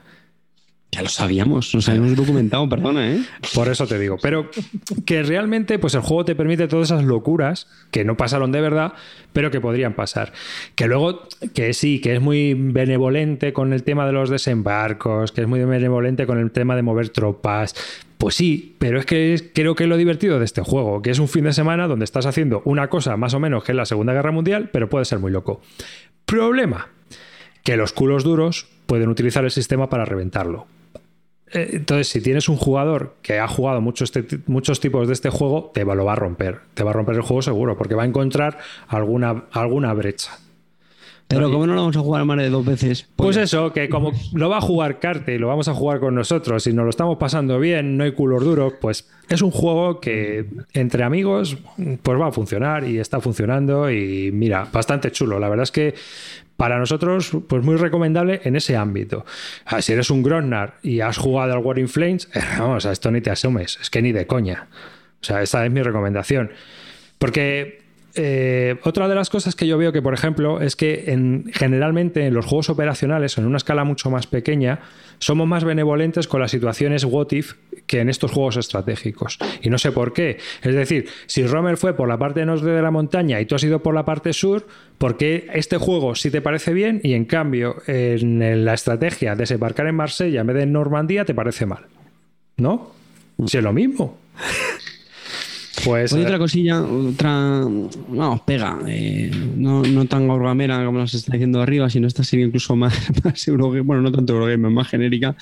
Ya 0.92 1.02
lo 1.02 1.10
sabíamos, 1.10 1.76
nos 1.76 1.90
habíamos 1.90 2.16
documentado, 2.16 2.68
perdona, 2.70 3.12
¿eh? 3.12 3.22
Por 3.54 3.68
eso 3.68 3.86
te 3.86 4.00
digo. 4.00 4.18
Pero 4.22 4.50
que 5.06 5.22
realmente, 5.22 5.80
pues 5.80 5.94
el 5.96 6.02
juego 6.02 6.24
te 6.24 6.34
permite 6.34 6.68
todas 6.68 6.92
esas 6.92 7.04
locuras 7.04 7.68
que 7.92 8.06
no 8.06 8.16
pasaron 8.16 8.54
de 8.54 8.62
verdad, 8.62 8.94
pero 9.34 9.52
que 9.52 9.60
podrían 9.60 9.96
pasar. 9.96 10.32
Que 10.76 10.88
luego, 10.88 11.28
que 11.54 11.74
sí, 11.74 12.00
que 12.00 12.16
es 12.16 12.22
muy 12.22 12.54
benevolente 12.54 13.52
con 13.52 13.74
el 13.74 13.84
tema 13.84 14.06
de 14.06 14.14
los 14.14 14.30
desembarcos, 14.30 15.34
que 15.34 15.42
es 15.42 15.48
muy 15.48 15.64
benevolente 15.64 16.26
con 16.26 16.40
el 16.40 16.52
tema 16.52 16.76
de 16.78 16.84
mover 16.84 17.10
tropas. 17.10 17.76
Pues 18.18 18.36
sí, 18.36 18.76
pero 18.80 18.98
es 18.98 19.06
que 19.06 19.52
creo 19.54 19.76
que 19.76 19.84
es 19.84 19.90
lo 19.90 19.98
divertido 19.98 20.40
de 20.40 20.46
este 20.46 20.62
juego, 20.62 21.02
que 21.02 21.12
es 21.12 21.20
un 21.20 21.28
fin 21.28 21.44
de 21.44 21.54
semana 21.54 21.88
donde 21.88 22.06
estás 22.06 22.26
haciendo 22.26 22.62
una 22.66 22.88
cosa 22.88 23.18
más 23.18 23.34
o 23.34 23.40
menos 23.40 23.64
que 23.64 23.74
es 23.74 23.76
la 23.76 23.86
Segunda 23.86 24.14
Guerra 24.14 24.32
Mundial, 24.32 24.70
pero 24.72 24.90
puede 24.90 25.06
ser 25.06 25.20
muy 25.20 25.32
loco. 25.32 25.62
Problema, 26.26 26.88
que 27.64 27.78
los 27.78 27.92
culos 27.92 28.24
duros 28.24 28.68
pueden 28.88 29.10
utilizar 29.10 29.44
el 29.46 29.52
sistema 29.52 29.88
para 29.90 30.06
reventarlo. 30.06 30.66
Eh, 31.54 31.70
Entonces, 31.74 32.08
si 32.10 32.20
tienes 32.22 32.50
un 32.50 32.58
jugador 32.58 33.16
que 33.22 33.40
ha 33.40 33.48
jugado 33.48 33.80
muchos, 33.80 34.14
este- 34.16 34.40
muchos 34.48 34.80
tipos 34.80 35.08
de 35.08 35.14
este 35.14 35.30
juego, 35.30 35.72
te 35.74 35.84
va, 35.84 35.94
lo 35.96 36.04
va 36.06 36.14
a 36.14 36.16
romper. 36.16 36.60
Te 36.74 36.84
va 36.84 36.90
a 36.90 36.94
romper 36.94 37.16
el 37.16 37.22
juego 37.22 37.42
seguro, 37.42 37.78
porque 37.78 37.96
va 37.96 38.04
a 38.04 38.08
encontrar 38.08 38.58
alguna, 38.88 39.44
alguna 39.52 39.94
brecha. 39.94 40.32
Pero 41.30 41.52
¿cómo 41.52 41.68
no 41.68 41.74
lo 41.74 41.82
vamos 41.82 41.98
a 41.98 42.00
jugar 42.00 42.24
más 42.24 42.38
de 42.38 42.50
dos 42.50 42.66
veces? 42.66 43.10
Pues 43.18 43.36
eso, 43.36 43.74
que 43.74 43.90
como 43.90 44.14
lo 44.34 44.48
va 44.50 44.60
a 44.60 44.62
jugar 44.62 45.00
Carte 45.00 45.36
y 45.36 45.38
lo 45.38 45.48
vamos 45.50 45.68
a 45.68 45.74
jugar 45.74 46.00
con 46.00 46.16
nosotros 46.16 46.66
y 46.68 46.72
nos 46.74 46.86
lo 46.86 46.90
estamos 46.90 47.18
pasando 47.18 47.60
bien, 47.60 47.98
no 47.98 48.06
hay 48.06 48.14
culos 48.14 48.46
duros, 48.46 48.76
pues 48.80 49.10
es 49.28 49.42
un 49.42 49.52
juego 49.52 50.00
que 50.00 50.46
entre 50.72 51.04
amigos 51.04 51.58
pues 52.02 52.18
va 52.18 52.28
a 52.28 52.32
funcionar 52.32 52.86
y 52.88 52.98
está 53.00 53.20
funcionando 53.20 53.92
y 53.92 54.32
mira, 54.32 54.70
bastante 54.72 55.12
chulo. 55.12 55.38
La 55.38 55.50
verdad 55.50 55.64
es 55.64 55.72
que 55.74 55.96
para 56.58 56.80
nosotros 56.80 57.32
pues 57.48 57.64
muy 57.64 57.76
recomendable 57.78 58.42
en 58.44 58.56
ese 58.56 58.76
ámbito. 58.76 59.26
Ah, 59.66 59.82
si 59.82 59.94
eres 59.94 60.10
un 60.10 60.24
Grosnar 60.24 60.76
y 60.82 61.00
has 61.00 61.18
jugado 61.18 61.54
al 61.54 61.60
War 61.60 61.80
in 61.80 61.88
Flames, 61.88 62.30
eh, 62.34 62.42
esto 62.92 63.12
ni 63.12 63.22
te 63.22 63.30
asomes, 63.30 63.78
es 63.80 63.90
que 63.90 64.02
ni 64.02 64.12
de 64.12 64.28
coña. 64.28 64.68
O 65.22 65.24
sea, 65.24 65.42
esa 65.42 65.66
es 65.66 65.72
mi 65.72 65.82
recomendación. 65.82 66.52
Porque 67.20 67.82
eh, 68.16 68.78
otra 68.84 69.08
de 69.08 69.16
las 69.16 69.30
cosas 69.30 69.56
que 69.56 69.68
yo 69.68 69.78
veo 69.78 69.92
que, 69.92 70.02
por 70.02 70.14
ejemplo, 70.14 70.60
es 70.60 70.76
que 70.76 71.06
en, 71.08 71.52
generalmente 71.54 72.26
en 72.26 72.34
los 72.34 72.46
juegos 72.46 72.70
operacionales, 72.70 73.38
en 73.38 73.46
una 73.46 73.58
escala 73.58 73.84
mucho 73.84 74.10
más 74.10 74.26
pequeña, 74.28 74.80
somos 75.20 75.48
más 75.48 75.64
benevolentes 75.64 76.28
con 76.28 76.42
las 76.42 76.52
situaciones 76.52 77.04
what 77.04 77.32
if 77.32 77.54
que 77.86 78.02
en 78.02 78.10
estos 78.10 78.32
juegos 78.32 78.58
estratégicos. 78.58 79.40
Y 79.62 79.70
no 79.70 79.78
sé 79.78 79.92
por 79.92 80.14
qué. 80.14 80.38
Es 80.62 80.76
decir, 80.76 81.08
si 81.26 81.46
Romer 81.46 81.78
fue 81.78 81.96
por 81.96 82.08
la 82.08 82.18
parte 82.18 82.46
norte 82.46 82.68
de 82.68 82.82
la 82.82 82.92
montaña 82.92 83.40
y 83.40 83.46
tú 83.46 83.56
has 83.56 83.64
ido 83.64 83.82
por 83.82 83.96
la 83.96 84.06
parte 84.06 84.34
sur, 84.34 84.68
¿por 84.98 85.18
qué 85.18 85.48
este 85.54 85.78
juego 85.78 86.14
sí 86.16 86.30
te 86.30 86.42
parece 86.42 86.74
bien 86.74 87.00
y 87.04 87.14
en 87.14 87.26
cambio 87.26 87.78
en 87.88 88.66
la 88.66 88.74
estrategia 88.74 89.36
desembarcar 89.36 89.88
en 89.88 89.96
Marsella 89.96 90.42
en 90.42 90.48
vez 90.48 90.58
de 90.58 90.64
en 90.64 90.74
Normandía 90.74 91.26
te 91.26 91.34
parece 91.34 91.66
mal? 91.66 91.86
¿No? 92.58 92.92
Es 93.44 93.54
lo 93.56 93.74
mismo. 93.74 94.18
Pues, 95.88 96.12
Oye, 96.12 96.24
eh, 96.24 96.26
otra 96.26 96.38
cosilla, 96.38 96.82
otra. 96.82 97.62
Vamos, 98.10 98.42
pega. 98.42 98.78
eh, 98.88 99.32
no, 99.56 99.82
no 99.84 100.06
tan 100.06 100.28
gorgamera 100.28 100.86
como 100.86 101.00
nos 101.00 101.14
está 101.14 101.32
diciendo 101.32 101.62
arriba, 101.62 101.90
sino 101.90 102.08
esta 102.08 102.26
serie 102.26 102.46
incluso 102.46 102.76
más, 102.76 102.94
más 103.24 103.48
Eurogame. 103.48 103.82
Bueno, 103.82 104.02
no 104.02 104.12
tanto 104.12 104.34
Eurogame, 104.34 104.70
más 104.70 104.90
genérica. 104.90 105.34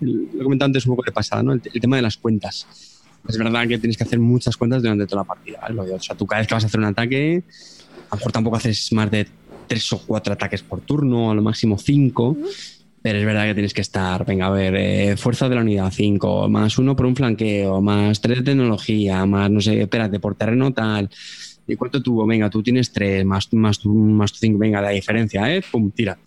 Lo 0.00 0.44
comentaba 0.44 0.66
antes 0.66 0.84
un 0.84 0.96
poco 0.96 1.04
de 1.06 1.12
pasada, 1.12 1.42
¿no? 1.42 1.54
El, 1.54 1.62
el 1.72 1.80
tema 1.80 1.96
de 1.96 2.02
las 2.02 2.18
cuentas. 2.18 2.66
Es 3.26 3.38
verdad 3.38 3.66
que 3.66 3.78
tienes 3.78 3.96
que 3.96 4.04
hacer 4.04 4.18
muchas 4.18 4.54
cuentas 4.58 4.82
durante 4.82 5.06
toda 5.06 5.22
la 5.22 5.28
partida. 5.28 5.60
¿vale? 5.62 5.80
O 5.94 6.00
sea, 6.00 6.14
tú 6.14 6.26
cada 6.26 6.40
vez 6.40 6.48
que 6.48 6.54
vas 6.54 6.64
a 6.64 6.66
hacer 6.66 6.78
un 6.78 6.86
ataque, 6.86 7.42
a 8.10 8.14
lo 8.14 8.18
mejor 8.18 8.32
tampoco 8.32 8.56
haces 8.56 8.92
más 8.92 9.10
de 9.10 9.26
tres 9.66 9.90
o 9.94 9.98
cuatro 9.98 10.34
ataques 10.34 10.62
por 10.62 10.82
turno, 10.82 11.30
a 11.30 11.34
lo 11.34 11.40
máximo 11.40 11.78
cinco. 11.78 12.36
Pero 13.06 13.20
es 13.20 13.24
verdad 13.24 13.44
que 13.44 13.54
tienes 13.54 13.72
que 13.72 13.82
estar, 13.82 14.26
venga, 14.26 14.46
a 14.46 14.50
ver, 14.50 14.74
eh, 14.74 15.16
fuerza 15.16 15.48
de 15.48 15.54
la 15.54 15.60
unidad 15.60 15.92
5, 15.92 16.48
más 16.48 16.76
uno 16.76 16.96
por 16.96 17.06
un 17.06 17.14
flanqueo, 17.14 17.80
más 17.80 18.20
tres 18.20 18.38
de 18.38 18.44
tecnología, 18.46 19.24
más, 19.26 19.48
no 19.48 19.60
sé, 19.60 19.80
espérate, 19.80 20.18
por 20.18 20.34
terreno 20.34 20.72
tal. 20.72 21.08
¿Y 21.68 21.76
cuánto 21.76 22.02
tuvo? 22.02 22.26
Venga, 22.26 22.50
tú 22.50 22.64
tienes 22.64 22.90
tres, 22.90 23.24
más, 23.24 23.52
más, 23.52 23.86
más 23.86 24.32
cinco, 24.32 24.58
venga, 24.58 24.80
la 24.80 24.90
diferencia, 24.90 25.54
¿eh? 25.54 25.62
Pum, 25.70 25.92
tira. 25.92 26.18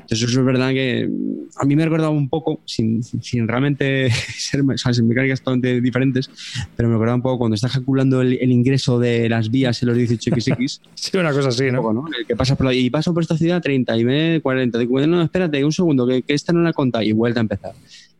Entonces, 0.00 0.28
eso 0.28 0.40
es 0.40 0.46
verdad 0.46 0.70
que 0.70 1.08
a 1.56 1.64
mí 1.64 1.76
me 1.76 1.82
ha 1.82 1.86
recordado 1.86 2.12
un 2.12 2.28
poco, 2.28 2.60
sin, 2.64 3.02
realmente 3.46 4.10
ser 4.38 4.62
o 4.62 4.78
sea, 4.78 4.92
sin 4.94 5.06
mecánicas 5.08 5.40
totalmente 5.40 5.80
diferentes, 5.80 6.30
pero 6.76 6.88
me 6.88 6.94
recordaba 6.94 7.16
un 7.16 7.22
poco 7.22 7.38
cuando 7.38 7.54
estás 7.54 7.72
calculando 7.72 8.20
el, 8.22 8.38
el 8.40 8.50
ingreso 8.52 8.98
de 8.98 9.28
las 9.28 9.50
vías 9.50 9.82
en 9.82 9.88
los 9.88 9.98
18XX. 9.98 10.80
sí, 10.94 11.16
una 11.18 11.32
cosa 11.32 11.48
así, 11.48 11.64
Un 11.64 11.72
¿no? 11.74 11.82
poco, 11.82 11.92
¿no? 11.94 12.04
El 12.18 12.26
que 12.26 12.36
pasa 12.36 12.56
por 12.56 12.66
la- 12.66 12.74
y 12.74 12.88
paso 12.90 13.12
por 13.14 13.22
esta 13.22 13.36
ciudad 13.36 13.60
30 13.62 13.96
y 13.96 14.04
ve 14.04 14.40
40. 14.42 14.78
Digo, 14.78 15.06
no, 15.06 15.22
espérate, 15.22 15.64
un 15.64 15.72
segundo, 15.72 16.06
que, 16.06 16.22
que 16.22 16.34
esta 16.34 16.52
no 16.52 16.60
la 16.62 16.72
conta 16.72 17.02
y 17.04 17.12
vuelta 17.12 17.40
a 17.40 17.42
empezar. 17.42 17.72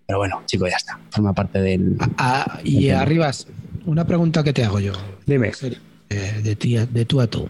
Pero 0.06 0.18
bueno, 0.18 0.42
chico, 0.46 0.66
ya 0.66 0.76
está. 0.76 0.98
Forma 1.10 1.32
parte 1.32 1.60
del. 1.60 1.96
Ah, 2.18 2.58
y 2.64 2.74
Entiendo. 2.74 3.00
Arribas, 3.02 3.46
una 3.86 4.04
pregunta 4.06 4.42
que 4.42 4.52
te 4.52 4.64
hago 4.64 4.80
yo. 4.80 4.92
Dime. 5.26 5.52
eh, 6.10 6.40
de, 6.42 6.56
ti 6.56 6.76
a- 6.76 6.86
de 6.86 7.04
tú 7.04 7.20
a 7.20 7.26
tú. 7.28 7.48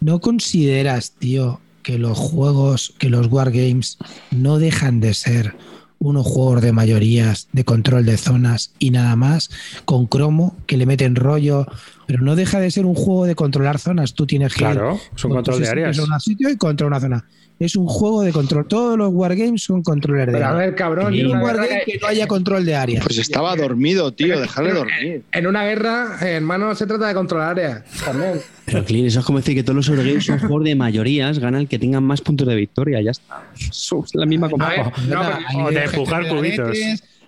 ¿No 0.00 0.20
consideras, 0.20 1.12
tío, 1.18 1.60
que 1.90 1.98
los 1.98 2.16
juegos, 2.16 2.94
que 2.98 3.08
los 3.08 3.26
wargames 3.26 3.98
no 4.30 4.58
dejan 4.60 5.00
de 5.00 5.12
ser 5.12 5.56
unos 5.98 6.24
juegos 6.24 6.62
de 6.62 6.70
mayorías, 6.72 7.48
de 7.52 7.64
control 7.64 8.06
de 8.06 8.16
zonas 8.16 8.70
y 8.78 8.90
nada 8.90 9.16
más, 9.16 9.50
con 9.86 10.06
cromo, 10.06 10.56
que 10.66 10.76
le 10.76 10.86
meten 10.86 11.16
rollo, 11.16 11.66
pero 12.06 12.22
no 12.22 12.36
deja 12.36 12.60
de 12.60 12.70
ser 12.70 12.86
un 12.86 12.94
juego 12.94 13.26
de 13.26 13.34
controlar 13.34 13.80
zonas. 13.80 14.14
Tú 14.14 14.24
tienes 14.24 14.54
que 14.54 14.60
Claro, 14.60 15.00
es 15.16 15.24
un 15.24 15.30
con 15.32 15.38
control 15.38 15.60
de 15.62 15.68
áreas. 15.68 15.98
un 15.98 16.20
sitio 16.20 16.48
y 16.48 16.56
contra 16.56 16.86
una 16.86 17.00
zona. 17.00 17.24
Es 17.58 17.76
un 17.76 17.86
juego 17.88 18.22
de 18.22 18.32
control. 18.32 18.66
Todos 18.66 18.96
los 18.96 19.10
wargames 19.12 19.62
son 19.64 19.82
controles 19.82 20.26
de 20.28 20.32
Pero 20.32 20.46
a 20.46 20.48
áreas. 20.50 20.66
ver, 20.66 20.74
cabrón, 20.76 21.12
Y 21.12 21.20
en 21.20 21.26
un 21.26 21.42
wargame 21.42 21.82
que 21.84 21.98
no 22.00 22.06
haya 22.06 22.26
control 22.26 22.64
de 22.64 22.74
áreas. 22.76 23.04
Pues 23.04 23.18
estaba 23.18 23.54
dormido, 23.56 24.12
tío, 24.12 24.40
dejarle 24.40 24.72
dormir. 24.72 25.24
en 25.32 25.46
una 25.46 25.64
guerra, 25.64 26.16
eh, 26.22 26.36
hermano, 26.36 26.74
se 26.74 26.86
trata 26.86 27.08
de 27.08 27.14
controlar 27.14 27.50
áreas. 27.50 27.82
También. 28.02 28.40
Pero, 28.70 28.84
Clint, 28.84 29.08
eso 29.08 29.20
es 29.20 29.24
como 29.26 29.38
decir 29.38 29.54
que 29.54 29.62
todos 29.62 29.76
los 29.76 29.88
Eurogames 29.88 30.24
son 30.24 30.38
juegos 30.38 30.64
de 30.64 30.74
mayorías, 30.74 31.38
gana 31.38 31.58
el 31.58 31.66
que 31.68 31.78
tengan 31.78 32.04
más 32.04 32.20
puntos 32.20 32.46
de 32.46 32.54
victoria, 32.54 33.00
ya 33.00 33.10
está. 33.10 33.42
Es 33.58 33.90
la 34.14 34.26
misma 34.26 34.46
A 34.46 34.50
comparación. 34.50 34.92
ver, 34.96 35.08
no, 35.08 35.14
Nada, 35.22 35.38
pero- 35.48 35.58
o 35.64 35.68
hay 35.68 35.74
de 35.74 35.84
empujar 35.84 36.28
cubitos. 36.28 36.78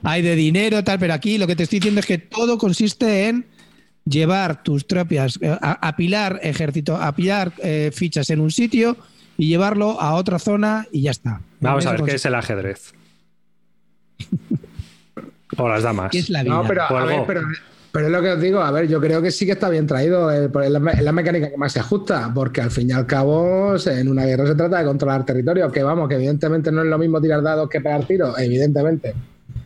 Hay 0.04 0.22
de 0.22 0.34
dinero, 0.36 0.82
tal, 0.84 0.98
pero 0.98 1.14
aquí 1.14 1.38
lo 1.38 1.46
que 1.46 1.54
te 1.56 1.62
estoy 1.64 1.78
diciendo 1.78 2.00
es 2.00 2.06
que 2.06 2.18
todo 2.18 2.58
consiste 2.58 3.28
en 3.28 3.46
llevar 4.04 4.62
tus 4.62 4.86
tropias, 4.86 5.38
eh, 5.40 5.48
a- 5.60 5.86
apilar 5.88 6.40
ejército, 6.42 6.96
apilar 6.96 7.52
eh, 7.62 7.90
fichas 7.94 8.28
en 8.30 8.40
un 8.40 8.50
sitio 8.50 8.96
y 9.38 9.46
llevarlo 9.48 10.00
a 10.00 10.14
otra 10.14 10.38
zona 10.38 10.86
y 10.92 11.02
ya 11.02 11.12
está. 11.12 11.40
Vamos 11.60 11.86
a 11.86 11.92
ver 11.92 12.02
qué 12.02 12.14
es 12.16 12.24
el 12.26 12.34
ajedrez. 12.34 12.92
O 15.58 15.68
las 15.68 15.82
damas. 15.82 16.10
¿Qué 16.10 16.18
es 16.20 16.30
la 16.30 16.42
vida? 16.42 16.54
No, 16.54 16.64
pero, 16.66 16.82
a 16.84 16.86
Juego. 16.88 17.06
ver, 17.06 17.24
pero, 17.26 17.42
pero 17.92 18.06
es 18.06 18.12
lo 18.12 18.22
que 18.22 18.30
os 18.30 18.40
digo, 18.40 18.60
a 18.60 18.70
ver, 18.70 18.88
yo 18.88 19.00
creo 19.00 19.20
que 19.20 19.30
sí 19.30 19.44
que 19.44 19.52
está 19.52 19.68
bien 19.68 19.86
traído, 19.86 20.32
eh, 20.32 20.50
es 20.64 20.70
la, 20.70 21.12
mecánica 21.12 21.50
que 21.50 21.58
más 21.58 21.74
se 21.74 21.80
ajusta, 21.80 22.32
porque 22.34 22.62
al 22.62 22.70
fin 22.70 22.88
y 22.88 22.92
al 22.92 23.06
cabo 23.06 23.74
en 23.84 24.08
una 24.08 24.24
guerra 24.24 24.46
se 24.46 24.54
trata 24.54 24.78
de 24.78 24.86
controlar 24.86 25.26
territorio, 25.26 25.70
que 25.70 25.82
vamos, 25.82 26.08
que 26.08 26.14
evidentemente 26.14 26.72
no 26.72 26.82
es 26.82 26.88
lo 26.88 26.96
mismo 26.96 27.20
tirar 27.20 27.42
dados 27.42 27.68
que 27.68 27.82
pegar 27.82 28.06
tiros, 28.06 28.34
evidentemente. 28.38 29.14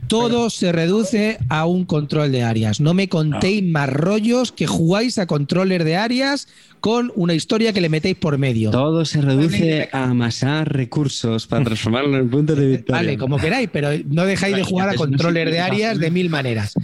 Todo 0.09 0.51
se 0.51 0.71
reduce 0.73 1.39
a 1.49 1.67
un 1.67 1.85
control 1.85 2.31
de 2.31 2.45
áreas. 2.45 2.81
No 2.81 2.95
me 2.95 3.09
contéis 3.09 3.65
más 3.65 3.93
rollos 3.93 4.53
que 4.53 4.67
jugáis 4.67 5.19
a 5.19 5.27
controles 5.27 5.85
de 5.85 5.97
áreas 5.97 6.47
con 6.81 7.13
una 7.17 7.35
historia 7.35 7.73
que 7.73 7.81
le 7.81 7.89
metéis 7.89 8.17
por 8.17 8.39
medio. 8.39 8.71
Todo 8.71 9.05
se 9.05 9.21
reduce 9.21 9.89
a 9.93 10.05
amasar 10.05 10.73
recursos 10.73 11.47
para 11.47 11.65
transformarlo 11.65 12.17
en 12.19 12.29
puntos 12.29 12.57
de 12.57 12.67
victoria. 12.69 13.03
Vale, 13.03 13.19
como 13.19 13.39
queráis, 13.39 13.69
pero 13.73 13.89
no 14.09 14.25
dejáis 14.25 14.57
de 14.57 14.63
jugar 14.63 14.91
a 14.91 14.95
controles 14.95 15.51
de 15.51 15.61
áreas 15.61 15.99
de 15.99 16.11
mil 16.11 16.31
maneras. 16.31 16.75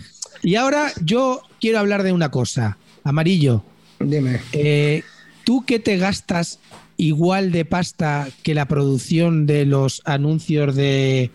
Y 0.42 0.56
ahora 0.56 0.92
yo 1.04 1.42
quiero 1.60 1.78
hablar 1.78 2.02
de 2.02 2.12
una 2.12 2.30
cosa. 2.30 2.76
Amarillo, 3.04 3.62
Dime. 4.00 4.40
eh, 4.52 5.02
¿tú 5.44 5.64
qué 5.66 5.78
te 5.78 5.96
gastas 5.96 6.58
igual 6.96 7.50
de 7.52 7.64
pasta 7.64 8.28
que 8.42 8.54
la 8.54 8.66
producción 8.66 9.46
de 9.46 9.64
los 9.66 10.02
anuncios 10.04 10.74
de, 10.76 11.30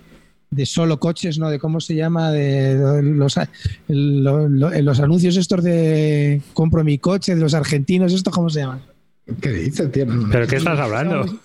de 0.49 0.65
solo 0.65 0.99
coches, 0.99 1.39
¿no? 1.39 1.49
De 1.49 1.59
cómo 1.59 1.81
se 1.81 1.95
llama, 1.95 2.31
de 2.31 3.01
los, 3.03 3.35
lo- 3.88 4.47
lo- 4.47 4.81
los 4.81 4.99
anuncios 4.99 5.35
estos 5.35 5.63
de 5.63 6.41
compro 6.53 6.84
mi 6.84 6.97
coche, 6.97 7.35
de 7.35 7.41
los 7.41 7.53
argentinos, 7.53 8.13
¿estos 8.13 8.34
cómo 8.34 8.49
se 8.49 8.59
llaman? 8.61 8.81
¿Qué 9.41 9.49
dices, 9.49 9.91
tío? 9.91 10.05
¿Pero 10.31 10.47
qué 10.47 10.55
estás 10.55 10.79
hablando? 10.79 11.25
¿Cómo 11.25 11.39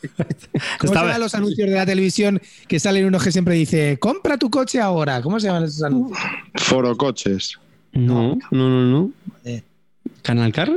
se 0.80 0.86
Estaba- 0.86 1.06
llaman 1.08 1.20
los 1.20 1.34
anuncios 1.34 1.68
de 1.68 1.74
la 1.74 1.84
televisión 1.86 2.40
que 2.68 2.78
salen 2.78 3.06
unos 3.06 3.22
que 3.24 3.32
siempre 3.32 3.54
dice, 3.54 3.98
compra 3.98 4.38
tu 4.38 4.50
coche 4.50 4.80
ahora? 4.80 5.20
¿Cómo 5.20 5.40
se 5.40 5.48
llaman 5.48 5.64
esos 5.64 5.82
anuncios? 5.82 6.18
Foro 6.54 6.96
coches. 6.96 7.58
No, 7.92 8.38
no, 8.50 8.68
no, 8.68 8.84
no. 8.86 9.10
¿Canal 10.22 10.52
Car? 10.52 10.70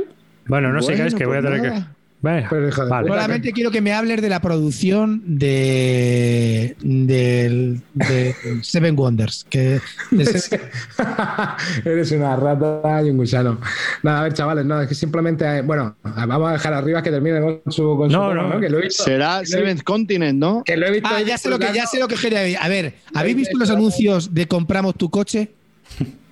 Bueno, 0.46 0.72
no 0.72 0.82
sé 0.82 0.88
qué 0.88 1.02
Bueno, 1.02 1.08
es 1.08 1.14
que 1.14 1.26
voy 1.26 1.36
a 1.38 1.40
pues 1.40 1.52
tener 1.54 1.72
nada. 1.72 1.80
que. 1.86 1.96
Bueno, 2.22 2.46
Pero, 2.50 2.68
hijo 2.68 2.84
de 2.84 2.90
vale. 2.90 3.06
puta. 3.08 3.20
Solamente 3.22 3.52
quiero 3.52 3.70
que 3.70 3.80
me 3.80 3.92
hables 3.92 4.20
de 4.22 4.28
la 4.28 4.40
producción 4.40 5.22
de, 5.26 6.74
del- 6.80 7.80
de 7.94 8.34
Seven 8.62 8.96
Wonders. 8.96 9.46
Que, 9.48 9.80
de 10.10 10.24
Seven- 10.40 10.68
Eres 11.84 12.10
una 12.12 12.34
rata 12.34 13.02
y 13.04 13.10
un 13.10 13.18
gusano. 13.18 13.60
Nada, 14.02 14.20
a 14.20 14.22
ver, 14.24 14.32
chavales, 14.32 14.64
no, 14.64 14.80
es 14.80 14.88
que 14.88 14.94
simplemente, 14.94 15.44
eh, 15.58 15.62
bueno, 15.62 15.94
vamos 16.02 16.48
a 16.48 16.52
dejar 16.54 16.72
arriba 16.74 17.02
que 17.02 17.10
termine 17.10 17.40
con 17.40 17.60
su, 17.72 17.96
con 17.96 18.10
su 18.10 18.16
No, 18.16 18.34
no. 18.34 18.58
Que 18.60 18.70
lo 18.70 18.78
he 18.78 18.82
visto. 18.82 19.04
Será 19.04 19.40
que 19.40 19.46
Seventh 19.46 19.82
Continent, 19.82 20.38
¿no? 20.38 20.62
Que 20.64 20.76
lo 20.76 20.86
he 20.86 20.92
visto. 20.92 21.08
Ah, 21.12 21.20
ya 21.22 21.36
sé 21.38 21.48
lo 21.50 21.58
que, 21.58 21.68
ya 21.74 21.86
sé 21.86 21.98
lo 22.00 22.08
que 22.08 22.16
quería. 22.16 22.60
A 22.62 22.68
ver, 22.68 22.94
¿habéis 23.14 23.36
visto 23.36 23.56
los 23.58 23.70
anuncios 23.70 24.32
de 24.34 24.48
compramos 24.48 24.94
tu 24.96 25.10
coche? 25.10 25.50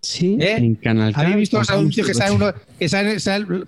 Sí, 0.00 0.38
¿Eh? 0.40 0.56
en 0.56 0.74
Canal. 0.76 1.12
¿Habéis 1.16 1.36
visto 1.36 1.58
los 1.58 1.70
anuncios 1.70 2.06
que, 2.06 2.30
uno- 2.30 2.52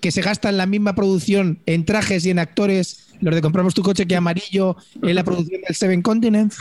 que, 0.00 0.10
se 0.12 0.22
gastan 0.22 0.56
la 0.56 0.66
misma 0.66 0.94
producción 0.94 1.58
en 1.66 1.84
trajes 1.84 2.24
y 2.26 2.30
en 2.30 2.38
actores? 2.38 3.04
Los 3.20 3.34
de 3.34 3.42
compramos 3.42 3.74
tu 3.74 3.82
coche 3.82 4.06
que 4.06 4.14
amarillo 4.14 4.76
en 5.02 5.14
la 5.16 5.24
producción 5.24 5.60
del 5.66 5.74
Seven 5.74 6.02
Continents. 6.02 6.56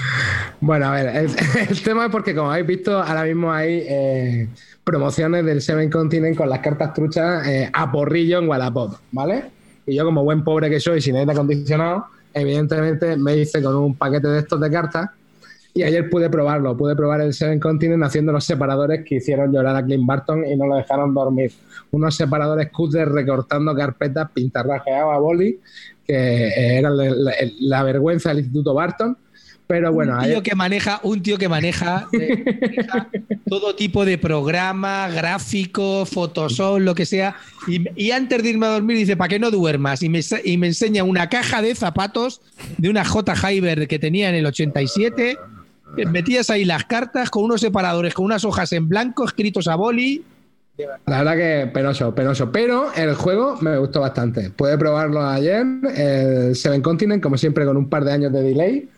Bueno, 0.60 0.88
a 0.88 0.92
ver, 0.92 1.16
el, 1.16 1.32
el 1.70 1.82
tema 1.82 2.06
es 2.06 2.12
porque, 2.12 2.34
como 2.34 2.52
habéis 2.52 2.66
visto, 2.66 2.98
ahora 2.98 3.24
mismo 3.26 3.52
hay 3.52 3.84
eh, 3.88 4.48
promociones 4.84 5.46
del 5.46 5.62
Seven 5.62 5.92
Continent 5.92 6.36
con 6.36 6.50
las 6.50 6.60
cartas 6.60 6.96
truchas 6.96 7.46
eh, 7.48 7.70
a 7.72 7.92
porrillo 7.92 8.40
en 8.40 8.50
Wallapop, 8.50 8.96
¿vale? 9.12 9.44
Y 9.86 9.96
yo, 9.96 10.06
como 10.06 10.24
buen 10.24 10.44
pobre 10.44 10.70
que 10.70 10.80
soy, 10.80 11.00
sin 11.00 11.16
aire 11.16 11.32
acondicionado, 11.32 12.08
evidentemente 12.34 13.16
me 13.18 13.38
hice 13.38 13.62
con 13.62 13.76
un 13.76 13.96
paquete 13.96 14.28
de 14.28 14.40
estos 14.40 14.60
de 14.60 14.72
cartas. 14.72 15.10
Y 15.78 15.84
ayer 15.84 16.10
pude 16.10 16.30
probarlo, 16.30 16.76
pude 16.76 16.96
probar 16.96 17.22
el 17.22 17.34
Seven 17.34 17.60
Continent 17.60 18.04
haciendo 18.04 18.32
los 18.32 18.44
separadores 18.44 19.06
que 19.06 19.16
hicieron 19.16 19.52
llorar 19.54 19.76
a 19.76 19.84
Clint 19.86 20.06
Barton 20.06 20.46
y 20.46 20.56
no 20.56 20.66
lo 20.68 20.76
dejaron 20.76 21.14
dormir. 21.14 21.52
Unos 21.92 22.16
separadores 22.16 22.70
cutres 22.72 23.08
recortando 23.08 23.76
carpetas, 23.76 24.30
pintarrajeados 24.34 25.14
a 25.16 25.20
boli, 25.20 25.60
que 26.06 26.16
eh, 26.48 26.78
eran 26.80 26.98
la, 26.98 27.06
la- 27.12 27.34
la 27.60 27.84
vergüenza 27.84 28.30
del 28.30 28.40
Instituto 28.40 28.74
Barton. 28.74 29.18
Pero 29.68 29.92
bueno, 29.92 30.14
un 30.14 30.20
ayer- 30.20 30.34
tío 30.36 30.44
que 30.44 30.56
maneja, 30.56 31.02
un 31.04 31.22
tío 31.22 31.38
que 31.38 31.50
maneja, 31.50 32.08
eh, 32.14 32.42
maneja 32.62 33.10
todo 33.50 33.76
tipo 33.76 34.06
de 34.06 34.18
programa, 34.18 35.10
gráfico, 35.10 36.06
Photoshop, 36.06 36.80
lo 36.80 36.96
que 36.96 37.06
sea. 37.06 37.36
Y, 37.68 37.86
y 38.02 38.12
antes 38.12 38.42
de 38.44 38.50
irme 38.52 38.66
a 38.66 38.70
dormir 38.70 38.96
dice, 38.96 39.18
¿para 39.18 39.28
qué 39.28 39.40
no 39.40 39.52
duermas? 39.52 40.02
Y 40.04 40.08
me, 40.08 40.22
y 40.46 40.58
me 40.58 40.68
enseña 40.68 41.04
una 41.04 41.28
caja 41.28 41.62
de 41.62 41.76
zapatos 41.76 42.40
de 42.78 42.90
una 42.90 43.04
J. 43.04 43.36
Hyber 43.36 43.90
que 43.90 44.00
tenía 44.00 44.30
en 44.30 44.36
el 44.36 44.46
87. 44.46 45.38
Eh, 45.96 46.06
Metías 46.06 46.50
ahí 46.50 46.66
las 46.66 46.86
cartas 46.86 47.30
con 47.30 47.44
unos 47.44 47.62
separadores, 47.62 48.14
con 48.14 48.26
unas 48.26 48.44
hojas 48.44 48.72
en 48.74 48.90
blanco 48.90 49.26
escritos 49.26 49.68
a 49.68 49.76
boli. 49.76 50.24
La 51.08 51.24
verdad 51.24 51.36
que 51.36 51.72
penoso, 51.74 52.14
penoso. 52.14 52.52
Pero 52.52 52.94
el 52.94 53.16
juego 53.16 53.58
me 53.62 53.78
gustó 53.78 54.02
bastante. 54.02 54.52
Pude 54.52 54.78
probarlo 54.78 55.26
ayer, 55.26 55.66
el 55.96 56.56
Seven 56.56 56.82
Continent, 56.82 57.24
como 57.24 57.38
siempre, 57.38 57.66
con 57.66 57.78
un 57.78 57.90
par 57.90 58.04
de 58.04 58.12
años 58.12 58.32
de 58.32 58.44
delay, 58.44 58.90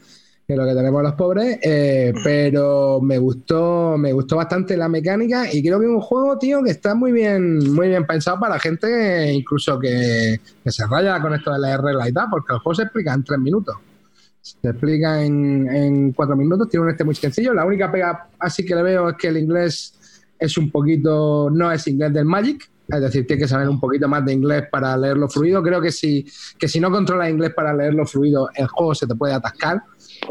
que 0.46 0.54
es 0.54 0.60
lo 0.60 0.66
que 0.66 0.74
tenemos 0.74 1.02
los 1.02 1.14
pobres. 1.14 1.58
eh, 1.62 2.14
pero 2.22 3.00
me 3.02 3.18
gustó, 3.18 3.98
me 3.98 4.12
gustó 4.12 4.36
bastante 4.36 4.76
la 4.76 4.90
mecánica 4.90 5.52
y 5.54 5.62
creo 5.62 5.80
que 5.80 5.86
es 5.86 5.92
un 5.92 6.02
juego, 6.02 6.38
tío, 6.38 6.62
que 6.64 6.72
está 6.72 6.96
muy 6.96 7.14
bien, 7.14 7.60
muy 7.74 7.88
bien 7.88 8.06
pensado 8.06 8.40
para 8.42 8.60
gente 8.60 9.32
incluso 9.32 9.80
que, 9.80 10.42
que 10.62 10.72
se 10.72 10.86
raya 10.86 11.22
con 11.22 11.34
esto 11.34 11.54
de 11.54 11.60
la 11.60 11.78
reglas 11.78 12.10
y 12.10 12.14
tal, 12.14 12.28
porque 12.30 12.54
el 12.54 12.60
juego 12.60 12.76
se 12.76 12.84
explica 12.84 13.14
en 13.14 13.24
tres 13.24 13.40
minutos. 13.40 13.78
Se 14.62 14.70
explica 14.70 15.24
en, 15.24 15.68
en 15.70 16.12
cuatro 16.14 16.36
minutos, 16.36 16.70
tiene 16.70 16.86
un 16.86 16.92
este 16.92 17.04
muy 17.04 17.16
sencillo. 17.16 17.54
La 17.54 17.66
única 17.66 17.92
pega 17.92 18.28
así 18.40 18.66
que 18.66 18.76
le 18.76 18.84
veo 18.84 19.10
es 19.10 19.16
que 19.16 19.28
el 19.28 19.38
inglés 19.38 19.94
es 20.40 20.58
un 20.58 20.72
poquito, 20.72 21.50
no 21.52 21.72
es 21.72 21.86
inglés 21.88 22.14
del 22.14 22.26
Magic, 22.26 22.70
es 22.88 23.02
decir, 23.02 23.28
tienes 23.28 23.46
que 23.46 23.48
saber 23.48 23.70
un 23.70 23.80
poquito 23.80 24.08
más 24.08 24.26
de 24.26 24.34
inglés 24.34 24.64
para 24.72 24.98
leerlo 24.98 25.30
fluido. 25.30 25.62
Creo 25.62 25.80
que 25.80 25.92
si, 25.92 26.26
que 26.58 26.68
si 26.68 26.80
no 26.80 26.90
controlas 26.90 27.30
inglés 27.30 27.54
para 27.54 27.74
leerlo 27.74 28.06
fluido, 28.06 28.50
el 28.56 28.68
juego 28.68 28.96
se 28.96 29.06
te 29.06 29.16
puede 29.16 29.34
atascar, 29.34 29.84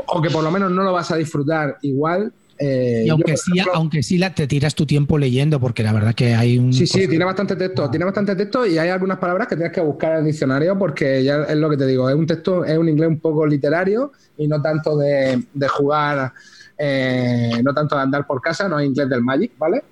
o 0.06 0.20
que 0.20 0.30
por 0.30 0.42
lo 0.42 0.50
menos 0.50 0.72
no 0.72 0.82
lo 0.82 0.92
vas 0.92 1.10
a 1.10 1.16
disfrutar 1.16 1.76
igual. 1.82 2.32
Eh, 2.58 3.04
Y 3.06 3.08
aunque 3.08 3.36
sí, 3.36 3.52
ejemplo, 3.54 3.72
aunque 3.76 4.02
sí 4.02 4.18
la, 4.18 4.34
te 4.34 4.46
tiras 4.46 4.74
tu 4.74 4.84
tiempo 4.84 5.16
leyendo, 5.16 5.60
porque 5.60 5.82
la 5.82 5.92
verdad 5.92 6.14
que 6.14 6.34
hay 6.34 6.58
un. 6.58 6.72
Sí, 6.72 6.86
sí, 6.86 7.06
tiene 7.06 7.24
bastante 7.24 7.54
texto, 7.54 7.88
tiene 7.88 8.04
bastante 8.04 8.34
texto 8.34 8.66
y 8.66 8.78
hay 8.78 8.88
algunas 8.88 9.18
palabras 9.18 9.46
que 9.46 9.54
tienes 9.54 9.72
que 9.72 9.80
buscar 9.80 10.12
en 10.12 10.18
el 10.18 10.24
diccionario 10.24 10.76
porque 10.76 11.22
ya 11.22 11.44
es 11.44 11.56
lo 11.56 11.70
que 11.70 11.76
te 11.76 11.86
digo, 11.86 12.08
es 12.10 12.16
un 12.16 12.26
texto, 12.26 12.64
es 12.64 12.76
un 12.76 12.88
inglés 12.88 13.08
un 13.08 13.20
poco 13.20 13.46
literario 13.46 14.12
y 14.36 14.48
no 14.48 14.60
tanto 14.60 14.96
de, 14.96 15.42
de 15.54 15.68
jugar, 15.68 16.32
eh, 16.76 17.60
no 17.62 17.72
tanto 17.72 17.94
de 17.94 18.02
andar 18.02 18.26
por 18.26 18.40
casa, 18.40 18.68
no 18.68 18.80
es 18.80 18.86
inglés 18.86 19.08
del 19.08 19.22
Magic, 19.22 19.52
¿vale? 19.56 19.84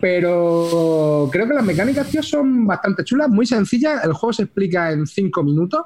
Pero 0.00 1.28
creo 1.32 1.48
que 1.48 1.54
las 1.54 1.64
mecánicas, 1.64 2.08
tío, 2.08 2.22
son 2.22 2.66
bastante 2.66 3.02
chulas, 3.02 3.28
muy 3.28 3.46
sencillas, 3.46 4.04
el 4.04 4.12
juego 4.12 4.32
se 4.32 4.44
explica 4.44 4.92
en 4.92 5.06
cinco 5.06 5.42
minutos 5.42 5.82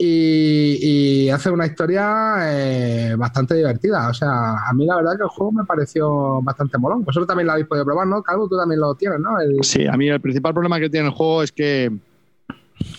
y, 0.00 0.78
y 1.26 1.30
hace 1.30 1.50
una 1.50 1.66
historia 1.66 2.36
eh, 2.42 3.14
bastante 3.16 3.54
divertida. 3.54 4.08
O 4.08 4.14
sea, 4.14 4.68
a 4.68 4.72
mí 4.72 4.86
la 4.86 4.96
verdad 4.96 5.16
que 5.16 5.24
el 5.24 5.28
juego 5.28 5.52
me 5.52 5.64
pareció 5.64 6.40
bastante 6.42 6.78
molón. 6.78 7.04
Vosotros 7.04 7.26
también 7.26 7.46
lo 7.46 7.52
habéis 7.52 7.66
podido 7.66 7.84
probar, 7.84 8.06
¿no? 8.06 8.22
Calvo, 8.22 8.48
tú 8.48 8.56
también 8.56 8.80
lo 8.80 8.94
tienes, 8.94 9.18
¿no? 9.20 9.40
El- 9.40 9.64
Sí, 9.64 9.86
a 9.86 9.96
mí 9.96 10.08
el 10.08 10.20
principal 10.20 10.52
problema 10.54 10.78
que 10.78 10.88
tiene 10.88 11.08
el 11.08 11.12
juego 11.14 11.42
es 11.42 11.50
que 11.52 11.90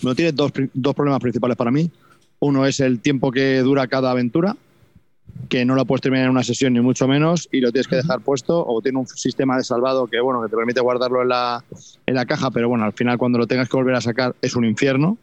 no 0.04 0.14
tiene 0.14 0.32
dos, 0.34 0.52
dos 0.74 0.94
problemas 0.94 1.22
principales 1.22 1.56
para 1.56 1.72
mí. 1.72 1.90
Uno 2.40 2.66
es 2.66 2.80
el 2.80 3.00
tiempo 3.00 3.32
que 3.32 3.60
dura 3.60 3.88
cada 3.88 4.12
aventura, 4.12 4.56
que 5.48 5.64
no 5.66 5.76
lo 5.76 5.86
puedes 5.86 6.02
terminar 6.02 6.26
en 6.26 6.32
una 6.32 6.44
sesión 6.44 6.74
ni 6.74 6.82
mucho 6.82 7.08
menos 7.08 7.48
y 7.52 7.62
lo 7.62 7.72
tienes 7.72 7.88
que 7.88 7.96
dejar 7.98 8.20
puesto 8.22 8.66
o 8.66 8.82
tiene 8.82 9.00
un 9.00 9.08
sistema 9.08 9.56
de 9.58 9.64
salvado 9.64 10.08
que 10.08 10.20
bueno 10.20 10.42
que 10.42 10.50
te 10.50 10.56
permite 10.56 10.82
guardarlo 10.82 11.22
en 11.22 11.30
la, 11.30 11.64
en 12.06 12.16
la 12.16 12.26
caja, 12.26 12.52
pero 12.52 12.68
bueno, 12.70 12.84
al 12.86 12.94
final 12.94 13.18
cuando 13.18 13.38
lo 13.38 13.48
tengas 13.48 13.70
que 13.70 13.78
volver 13.78 13.96
a 13.96 14.02
sacar 14.02 14.36
es 14.42 14.56
un 14.56 14.66
infierno. 14.66 15.18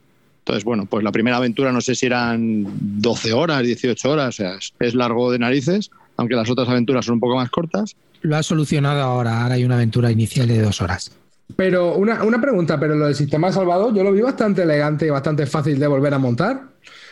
Entonces, 0.46 0.62
bueno, 0.62 0.86
pues 0.86 1.02
la 1.02 1.10
primera 1.10 1.38
aventura 1.38 1.72
no 1.72 1.80
sé 1.80 1.96
si 1.96 2.06
eran 2.06 2.64
12 2.78 3.32
horas, 3.32 3.64
18 3.64 4.08
horas, 4.08 4.28
o 4.28 4.32
sea, 4.32 4.52
es, 4.78 4.94
largo 4.94 5.32
de 5.32 5.40
narices, 5.40 5.90
aunque 6.16 6.36
las 6.36 6.48
otras 6.48 6.68
aventuras 6.68 7.04
son 7.04 7.14
un 7.14 7.20
poco 7.20 7.34
más 7.34 7.50
cortas. 7.50 7.96
Lo 8.22 8.36
has 8.36 8.46
solucionado 8.46 9.02
ahora. 9.02 9.42
Ahora 9.42 9.56
hay 9.56 9.64
una 9.64 9.74
aventura 9.74 10.08
inicial 10.12 10.46
de 10.46 10.62
dos 10.62 10.80
horas. 10.80 11.10
Pero 11.56 11.96
una, 11.96 12.22
una 12.22 12.40
pregunta, 12.40 12.78
pero 12.78 12.94
lo 12.94 13.06
del 13.06 13.16
sistema 13.16 13.48
de 13.48 13.54
salvado 13.54 13.92
yo 13.92 14.04
lo 14.04 14.12
vi 14.12 14.20
bastante 14.20 14.62
elegante 14.62 15.06
y 15.06 15.10
bastante 15.10 15.46
fácil 15.46 15.80
de 15.80 15.86
volver 15.88 16.14
a 16.14 16.18
montar. 16.18 16.62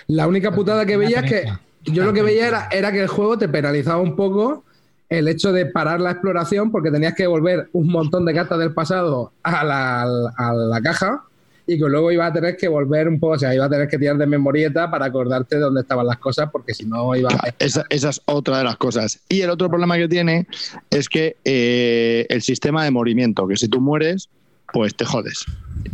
La 0.06 0.28
única 0.28 0.55
putada 0.55 0.86
que 0.86 0.97
veía 0.97 1.19
es 1.19 1.28
que 1.28 1.52
yo 1.90 2.05
lo 2.05 2.12
que 2.12 2.23
veía 2.23 2.47
era, 2.47 2.69
era 2.70 2.93
que 2.93 3.01
el 3.01 3.09
juego 3.09 3.36
te 3.36 3.48
penalizaba 3.48 4.01
un 4.01 4.15
poco 4.15 4.62
el 5.09 5.27
hecho 5.27 5.51
de 5.51 5.66
parar 5.66 6.01
la 6.01 6.12
exploración 6.12 6.70
porque 6.70 6.93
tenías 6.93 7.15
que 7.15 7.27
volver 7.27 7.69
un 7.73 7.89
montón 7.89 8.24
de 8.27 8.32
cartas 8.32 8.61
del 8.61 8.73
pasado 8.73 9.32
a 9.43 9.65
la, 9.65 10.02
a 10.36 10.52
la 10.52 10.81
caja 10.81 11.24
y 11.66 11.78
que 11.78 11.85
luego 11.89 12.12
iba 12.12 12.27
a 12.27 12.32
tener 12.32 12.57
que 12.57 12.69
volver 12.69 13.09
un 13.09 13.19
poco, 13.19 13.35
o 13.35 13.39
sea, 13.39 13.55
iba 13.55 13.65
a 13.65 13.70
tener 13.70 13.89
que 13.89 13.99
tirar 13.99 14.19
de 14.19 14.27
memorieta 14.27 14.91
para 14.91 15.07
acordarte 15.07 15.57
de 15.57 15.62
dónde 15.62 15.81
estaban 15.81 16.07
las 16.07 16.19
cosas 16.19 16.51
porque 16.51 16.74
si 16.74 16.85
no 16.85 17.15
iba 17.15 17.31
a... 17.31 17.55
Esa, 17.59 17.85
esa 17.89 18.11
es 18.11 18.20
otra 18.27 18.59
de 18.59 18.65
las 18.65 18.77
cosas. 18.77 19.20
Y 19.28 19.41
el 19.41 19.51
otro 19.51 19.69
problema 19.69 19.97
que 19.97 20.09
tiene 20.09 20.47
es 20.91 21.09
que 21.09 21.36
eh, 21.45 22.27
el 22.28 22.43
sistema 22.43 22.85
de 22.85 22.91
movimiento, 22.91 23.49
que 23.49 23.57
si 23.57 23.69
tú 23.69 23.81
mueres, 23.81 24.28
pues 24.73 24.95
te 24.95 25.07
jodes. 25.07 25.45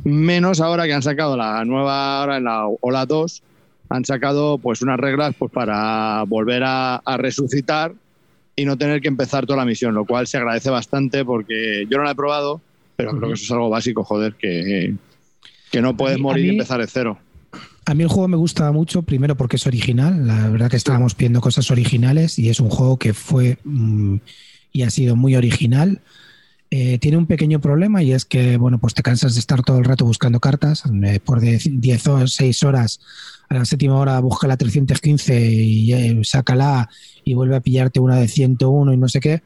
Menos 0.03 0.61
ahora 0.61 0.87
que 0.87 0.95
han 0.95 1.03
sacado 1.03 1.37
la 1.37 1.65
nueva, 1.65 2.21
ahora 2.21 2.39
en 2.39 2.45
la 2.45 2.67
Ola 2.81 3.07
2, 3.07 3.43
han 3.91 4.05
sacado 4.05 4.59
pues 4.59 4.83
unas 4.83 4.99
reglas 4.99 5.35
pues 5.39 5.53
para 5.53 6.25
volver 6.27 6.65
a, 6.65 6.97
a 6.97 7.17
resucitar 7.17 7.93
y 8.57 8.65
no 8.65 8.77
tener 8.77 9.01
que 9.01 9.09
empezar 9.09 9.47
toda 9.47 9.59
la 9.59 9.65
misión, 9.65 9.95
lo 9.95 10.05
cual 10.05 10.27
se 10.27 10.37
agradece 10.37 10.71
bastante 10.71 11.25
porque 11.25 11.87
yo 11.89 11.99
no 11.99 12.05
la 12.05 12.13
he 12.13 12.15
probado, 12.17 12.61
pero 12.97 13.13
creo 13.13 13.29
que 13.29 13.35
eso 13.35 13.45
es 13.45 13.51
algo 13.53 13.71
básico, 13.71 14.05
joder, 14.05 14.35
que, 14.35 14.95
que 15.71 15.81
no 15.83 15.97
puedes 15.97 16.19
mí- 16.19 16.23
morir 16.23 16.47
y 16.47 16.49
empezar 16.51 16.81
de 16.81 16.87
cero. 16.87 17.19
A 17.87 17.95
mí 17.95 18.03
el 18.05 18.09
juego 18.09 18.29
me 18.29 18.37
gusta 18.37 18.71
mucho, 18.71 19.03
primero 19.03 19.37
porque 19.37 19.57
es 19.57 19.67
original. 19.67 20.27
La 20.27 20.49
verdad 20.49 20.71
que 20.71 20.77
estábamos 20.77 21.15
pidiendo 21.15 21.41
cosas 21.41 21.71
originales 21.71 22.39
y 22.39 22.49
es 22.49 22.61
un 22.61 22.69
juego 22.71 22.99
que 22.99 23.15
fue 23.15 23.59
mm, 23.65 24.17
y 24.73 24.83
ha 24.83 24.91
sido 24.91 25.17
muy 25.17 25.35
original. 25.35 26.01
Eh, 26.73 26.99
tiene 26.99 27.17
un 27.17 27.27
pequeño 27.27 27.61
problema 27.61 28.01
y 28.01 28.13
es 28.13 28.25
que, 28.25 28.57
bueno, 28.57 28.79
pues 28.79 28.95
te 28.95 29.03
cansas 29.03 29.35
de 29.35 29.41
estar 29.41 29.63
todo 29.63 29.79
el 29.79 29.85
rato 29.85 30.05
buscando 30.05 30.39
cartas. 30.39 30.85
Eh, 31.03 31.19
por 31.19 31.41
de 31.41 31.61
10 31.65 32.07
o 32.07 32.27
6 32.29 32.63
horas, 32.63 33.01
a 33.49 33.55
la 33.55 33.65
séptima 33.65 33.97
hora 33.97 34.21
busca 34.21 34.47
la 34.47 34.57
315 34.57 35.51
y 35.51 35.93
eh, 35.93 36.21
sácala 36.23 36.89
y 37.25 37.35
vuelve 37.35 37.57
a 37.57 37.61
pillarte 37.61 37.99
una 37.99 38.17
de 38.17 38.29
101 38.29 38.93
y 38.93 38.97
no 38.99 39.09
sé 39.09 39.19
qué. 39.19 39.43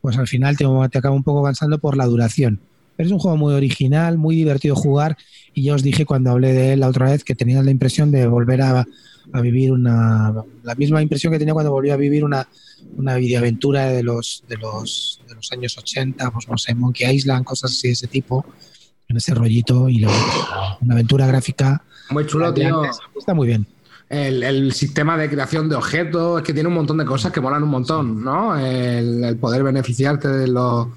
Pues 0.00 0.16
al 0.18 0.28
final 0.28 0.56
te, 0.56 0.64
te 0.92 0.98
acaba 0.98 1.16
un 1.16 1.24
poco 1.24 1.42
cansando 1.42 1.78
por 1.80 1.96
la 1.96 2.06
duración. 2.06 2.60
Pero 2.98 3.06
es 3.06 3.12
un 3.12 3.20
juego 3.20 3.36
muy 3.36 3.54
original, 3.54 4.18
muy 4.18 4.34
divertido 4.34 4.74
jugar 4.74 5.16
y 5.54 5.62
ya 5.62 5.74
os 5.76 5.84
dije 5.84 6.04
cuando 6.04 6.32
hablé 6.32 6.52
de 6.52 6.72
él 6.72 6.80
la 6.80 6.88
otra 6.88 7.12
vez 7.12 7.22
que 7.22 7.36
tenía 7.36 7.62
la 7.62 7.70
impresión 7.70 8.10
de 8.10 8.26
volver 8.26 8.60
a, 8.60 8.84
a 9.32 9.40
vivir 9.40 9.70
una 9.70 10.34
la 10.64 10.74
misma 10.74 11.00
impresión 11.00 11.32
que 11.32 11.38
tenía 11.38 11.54
cuando 11.54 11.70
volví 11.70 11.90
a 11.90 11.96
vivir 11.96 12.24
una, 12.24 12.48
una 12.96 13.14
videoaventura 13.14 13.86
de 13.86 14.02
los, 14.02 14.42
de 14.48 14.56
los 14.56 15.20
de 15.28 15.36
los 15.36 15.52
años 15.52 15.78
80, 15.78 16.28
pues 16.32 16.48
no 16.48 16.58
sé, 16.58 16.74
Monkey 16.74 17.14
Island, 17.14 17.44
cosas 17.44 17.70
así 17.70 17.86
de 17.86 17.92
ese 17.92 18.08
tipo, 18.08 18.44
en 19.06 19.16
ese 19.16 19.32
rollito 19.32 19.88
y 19.88 20.00
luego 20.00 20.18
una 20.80 20.94
aventura 20.94 21.24
gráfica 21.28 21.80
Muy 22.10 22.26
chulo, 22.26 22.52
tío. 22.52 22.82
Está 23.16 23.32
muy 23.32 23.46
bien. 23.46 23.64
El, 24.08 24.42
el 24.42 24.72
sistema 24.72 25.16
de 25.16 25.30
creación 25.30 25.68
de 25.68 25.76
objetos, 25.76 26.40
es 26.40 26.44
que 26.44 26.52
tiene 26.52 26.68
un 26.68 26.74
montón 26.74 26.98
de 26.98 27.04
cosas 27.04 27.30
que 27.30 27.40
molan 27.40 27.62
un 27.62 27.68
montón, 27.68 28.24
¿no? 28.24 28.58
El, 28.58 29.22
el 29.22 29.36
poder 29.36 29.62
beneficiarte 29.62 30.26
de 30.26 30.48
los, 30.48 30.88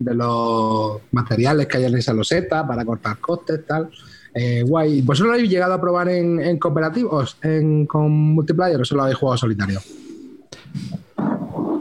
de 0.00 0.14
los 0.14 1.00
materiales 1.12 1.66
que 1.68 1.76
hay 1.76 1.84
en 1.84 1.96
esa 1.96 2.12
loseta 2.12 2.66
para 2.66 2.84
cortar 2.84 3.18
costes, 3.18 3.64
tal. 3.66 3.88
Eh, 4.34 4.62
guay. 4.66 5.02
¿Vosotros 5.02 5.28
lo 5.28 5.34
habéis 5.34 5.50
llegado 5.50 5.74
a 5.74 5.80
probar 5.80 6.08
en, 6.08 6.40
en 6.40 6.58
cooperativos, 6.58 7.36
en, 7.42 7.86
con 7.86 8.10
multiplayer 8.10 8.80
o 8.80 8.84
solo 8.84 9.02
habéis 9.02 9.18
jugado 9.18 9.36
solitario? 9.36 9.80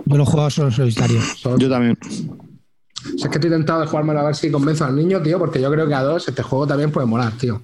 Yo 0.05 0.17
lo 0.17 0.23
he 0.23 0.25
jugado 0.25 0.49
solo 0.49 0.71
solitario. 0.71 1.19
Solo- 1.37 1.57
Yo 1.57 1.69
también. 1.69 1.97
O 2.01 3.17
sea, 3.17 3.25
es 3.25 3.29
que 3.29 3.37
estoy 3.37 3.49
tentado 3.49 3.81
de 3.81 3.87
jugármelo 3.87 4.19
a 4.19 4.23
ver 4.25 4.35
si 4.35 4.51
convenzo 4.51 4.83
al 4.85 4.95
niño, 4.95 5.21
tío, 5.21 5.39
porque 5.39 5.61
yo 5.61 5.71
creo 5.71 5.87
que 5.87 5.93
a 5.93 6.03
dos 6.03 6.27
este 6.27 6.43
juego 6.43 6.67
también 6.67 6.91
puede 6.91 7.07
molar, 7.07 7.31
tío. 7.33 7.61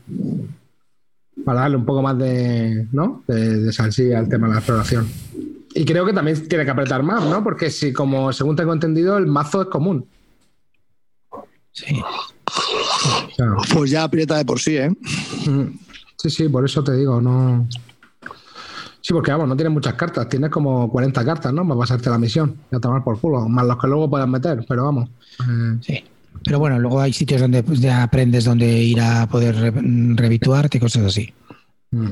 Para 1.43 1.61
darle 1.61 1.77
un 1.77 1.85
poco 1.85 2.01
más 2.01 2.17
de, 2.17 2.87
¿no? 2.91 3.23
De, 3.27 3.59
de 3.59 3.73
salsilla 3.73 4.19
al 4.19 4.29
tema 4.29 4.47
de 4.47 4.53
la 4.53 4.59
exploración. 4.59 5.07
Y 5.73 5.83
creo 5.83 6.05
que 6.05 6.13
también 6.13 6.47
tiene 6.47 6.63
que 6.63 6.71
apretar 6.71 7.03
más, 7.03 7.25
¿no? 7.25 7.43
Porque 7.43 7.69
si, 7.69 7.91
como 7.91 8.31
según 8.31 8.55
tengo 8.55 8.71
entendido, 8.71 9.17
el 9.17 9.25
mazo 9.27 9.63
es 9.63 9.67
común. 9.67 10.05
Sí. 11.75 12.01
Pues 13.73 13.91
ya 13.91 14.03
aprieta 14.03 14.37
de 14.37 14.45
por 14.45 14.59
sí, 14.59 14.77
¿eh? 14.77 14.89
sí, 16.17 16.29
sí, 16.29 16.47
por 16.49 16.63
eso 16.65 16.83
te 16.83 16.93
digo, 16.95 17.19
no. 17.19 17.67
Sí, 19.01 19.13
porque 19.13 19.31
vamos, 19.31 19.47
no 19.49 19.55
tienes 19.55 19.73
muchas 19.73 19.93
cartas, 19.95 20.27
tienes 20.29 20.49
como 20.49 20.89
40 20.89 21.23
cartas, 21.25 21.53
¿no? 21.53 21.67
Para 21.67 21.79
pasarte 21.81 22.09
la 22.09 22.17
misión 22.17 22.55
y 22.71 22.75
a 22.75 22.79
tomar 22.79 23.03
por 23.03 23.19
culo, 23.19 23.47
más 23.47 23.65
los 23.65 23.77
que 23.77 23.87
luego 23.87 24.09
puedas 24.09 24.27
meter, 24.27 24.65
pero 24.67 24.85
vamos. 24.85 25.09
eh, 25.41 25.77
Sí. 25.81 26.03
Pero 26.43 26.59
bueno, 26.59 26.77
luego 26.79 26.99
hay 27.01 27.13
sitios 27.13 27.41
donde 27.41 27.63
pues, 27.63 27.79
ya 27.79 28.03
aprendes 28.03 28.45
dónde 28.45 28.67
ir 28.83 28.99
a 29.01 29.25
poder 29.27 29.55
re- 29.55 29.73
revituarte 30.15 30.77
y 30.77 30.81
cosas 30.81 31.05
así. 31.05 31.33
Mm. 31.91 32.09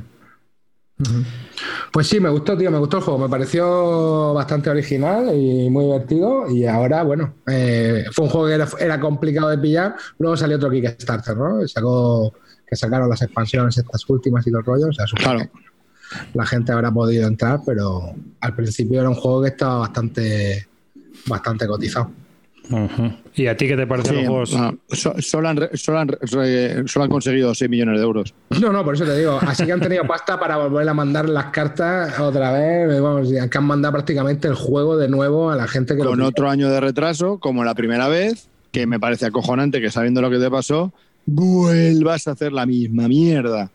Pues 1.91 2.07
sí, 2.07 2.19
me 2.19 2.29
gustó, 2.29 2.57
tío, 2.57 2.71
me 2.71 2.77
gustó 2.77 2.97
el 2.97 3.03
juego. 3.03 3.19
Me 3.19 3.29
pareció 3.29 4.33
bastante 4.33 4.69
original 4.69 5.29
y 5.35 5.69
muy 5.69 5.85
divertido. 5.85 6.49
Y 6.49 6.65
ahora, 6.65 7.03
bueno, 7.03 7.35
eh, 7.47 8.05
fue 8.11 8.25
un 8.25 8.31
juego 8.31 8.47
que 8.47 8.53
era, 8.53 8.67
era 8.79 8.99
complicado 8.99 9.49
de 9.49 9.57
pillar. 9.57 9.95
Luego 10.19 10.37
salió 10.37 10.57
otro 10.57 10.69
Kickstarter, 10.69 11.35
¿no? 11.37 11.67
Sacó, 11.67 12.33
que 12.67 12.75
sacaron 12.75 13.09
las 13.09 13.21
expansiones 13.21 13.77
estas 13.77 14.09
últimas 14.09 14.45
y 14.47 14.51
los 14.51 14.65
rollos. 14.65 14.89
O 14.89 14.93
sea, 14.93 15.05
Claro. 15.15 15.49
la 16.33 16.45
gente 16.45 16.71
habrá 16.71 16.91
podido 16.91 17.27
entrar, 17.27 17.59
pero 17.65 18.13
al 18.39 18.55
principio 18.55 18.99
era 18.99 19.09
un 19.09 19.15
juego 19.15 19.41
que 19.41 19.49
estaba 19.49 19.79
bastante, 19.79 20.67
bastante 21.27 21.67
cotizado. 21.67 22.11
¿Y 23.35 23.47
a 23.47 23.57
ti 23.57 23.67
qué 23.67 23.75
te 23.75 23.85
parecen 23.85 24.11
Sí, 24.15 24.17
los 24.21 24.27
juegos? 24.29 24.53
ah, 24.55 24.73
so- 24.89 25.15
solo, 25.19 25.49
han, 25.49 25.57
re- 25.57 25.77
solo, 25.77 25.99
han, 25.99 26.07
re- 26.07 26.19
solo 26.87 27.03
han 27.03 27.09
conseguido 27.11 27.53
6 27.53 27.69
millones 27.69 27.97
de 27.99 28.03
euros. 28.03 28.33
No, 28.61 28.71
no, 28.71 28.83
por 28.83 28.95
eso 28.95 29.03
te 29.05 29.17
digo. 29.17 29.37
Así 29.41 29.65
que 29.65 29.73
han 29.73 29.81
tenido 29.81 30.05
pasta 30.07 30.39
para 30.39 30.57
volver 30.57 30.87
a 30.87 30.93
mandar 30.93 31.27
las 31.27 31.45
cartas 31.47 32.17
otra 32.19 32.51
vez. 32.53 33.01
Vamos, 33.01 33.29
ya 33.29 33.49
que 33.49 33.57
han 33.57 33.65
mandado 33.65 33.91
prácticamente 33.93 34.47
el 34.47 34.55
juego 34.55 34.97
de 34.97 35.09
nuevo 35.09 35.49
a 35.51 35.55
la 35.55 35.67
gente 35.67 35.95
que 35.95 36.03
Con 36.03 36.19
lo 36.19 36.27
otro 36.27 36.49
año 36.49 36.69
de 36.69 36.79
retraso, 36.79 37.37
como 37.39 37.63
la 37.63 37.75
primera 37.75 38.07
vez, 38.07 38.47
que 38.71 38.87
me 38.87 38.99
parece 38.99 39.25
acojonante 39.25 39.81
que 39.81 39.91
sabiendo 39.91 40.21
lo 40.21 40.29
que 40.29 40.39
te 40.39 40.49
pasó, 40.49 40.93
vuelvas 41.25 42.27
a 42.27 42.31
hacer 42.31 42.53
la 42.53 42.65
misma 42.65 43.07
mierda. 43.07 43.69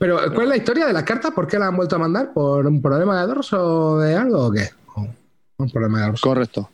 Pero, 0.00 0.18
¿cuál 0.34 0.42
es 0.42 0.48
la 0.48 0.56
historia 0.56 0.86
de 0.86 0.92
las 0.92 1.04
cartas? 1.04 1.30
¿Por 1.32 1.46
qué 1.46 1.58
la 1.60 1.68
han 1.68 1.76
vuelto 1.76 1.94
a 1.94 1.98
mandar? 2.00 2.32
¿Por 2.34 2.66
un 2.66 2.82
problema 2.82 3.20
de 3.20 3.26
dorso 3.28 3.92
o 3.92 3.98
de 4.00 4.16
algo 4.16 4.46
o 4.46 4.50
qué? 4.52 4.68
Un 5.58 5.70
problema 5.70 6.00
de 6.00 6.06
dorso. 6.08 6.28
Correcto. 6.28 6.68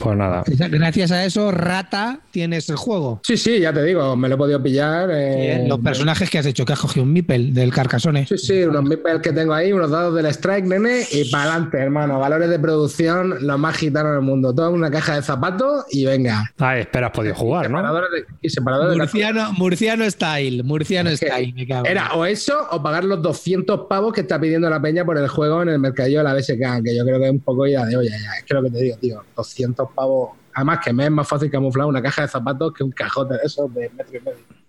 Pues 0.00 0.16
nada. 0.16 0.42
Gracias 0.46 1.10
a 1.12 1.24
eso, 1.26 1.50
Rata 1.50 2.20
tienes 2.30 2.68
el 2.70 2.76
juego. 2.76 3.20
Sí, 3.22 3.36
sí, 3.36 3.60
ya 3.60 3.70
te 3.72 3.82
digo, 3.84 4.16
me 4.16 4.28
lo 4.28 4.36
he 4.36 4.38
podido 4.38 4.62
pillar. 4.62 5.10
eh, 5.12 5.66
Los 5.68 5.78
personajes 5.80 6.30
que 6.30 6.38
has 6.38 6.46
hecho, 6.46 6.64
que 6.64 6.72
has 6.72 6.80
cogido 6.80 7.04
un 7.04 7.12
Mipel 7.12 7.52
del 7.52 7.70
Carcassonne. 7.72 8.26
Sí, 8.26 8.38
sí, 8.38 8.62
unos 8.64 8.82
meeples 8.84 9.20
que 9.20 9.32
tengo 9.32 9.52
ahí, 9.52 9.72
unos 9.72 9.90
dados 9.90 10.14
del 10.14 10.26
Strike, 10.26 10.64
nene, 10.64 11.02
y 11.12 11.30
para 11.30 11.44
adelante, 11.52 11.76
hermano. 11.78 12.18
Valores 12.18 12.48
de 12.48 12.58
producción, 12.58 13.46
los 13.46 13.58
más 13.58 13.76
gitanos 13.76 14.12
del 14.12 14.22
mundo. 14.22 14.54
Todo 14.54 14.68
en 14.70 14.74
una 14.76 14.90
caja 14.90 15.16
de 15.16 15.22
zapatos 15.22 15.84
y 15.90 16.06
venga. 16.06 16.44
Ah, 16.58 16.78
espera, 16.78 17.08
has 17.08 17.12
podido 17.12 17.34
jugar, 17.34 17.70
¿no? 17.70 17.82
De, 17.82 18.24
y 18.40 18.48
separadores 18.48 18.92
de 18.92 18.98
Murciano, 18.98 19.52
Murciano 19.52 20.10
Style, 20.10 20.62
Murciano 20.62 21.10
Es 21.10 21.20
que 21.20 21.26
Style, 21.26 21.52
me 21.52 21.66
cago. 21.66 21.86
Era 21.86 22.14
o 22.14 22.24
eso 22.24 22.54
o 22.70 22.82
pagar 22.82 23.04
los 23.04 23.20
200 23.20 23.86
pavos 23.88 24.14
que 24.14 24.22
está 24.22 24.40
pidiendo 24.40 24.70
la 24.70 24.80
peña 24.80 25.04
por 25.04 25.18
el 25.18 25.28
juego 25.28 25.60
en 25.62 25.68
el 25.68 25.78
mercadillo 25.78 26.18
de 26.18 26.24
la 26.24 26.34
BSK, 26.34 26.82
que 26.84 26.96
yo 26.96 27.04
creo 27.04 27.18
que 27.18 27.26
es 27.26 27.30
un 27.32 27.40
poco 27.40 27.66
ida 27.66 27.84
de 27.84 27.96
olla 27.96 28.10
ya. 28.10 28.38
Es 28.38 28.44
que 28.44 28.54
lo 28.54 28.62
que 28.62 28.70
te 28.70 28.78
digo, 28.78 28.96
tío, 28.98 29.22
200 29.36 29.88
pavos. 29.90 30.30
Además 30.54 30.80
que 30.84 30.92
me 30.92 31.04
es 31.04 31.10
más 31.10 31.28
fácil 31.28 31.50
camuflar 31.50 31.86
una 31.86 32.02
caja 32.02 32.22
de 32.22 32.28
zapatos 32.28 32.72
que 32.72 32.84
un 32.84 32.90
cajote 32.92 33.34
de 33.34 33.40
esos 33.44 33.72
de 33.74 33.90
metro 33.90 34.18
y 34.18 34.20
medio. 34.20 34.60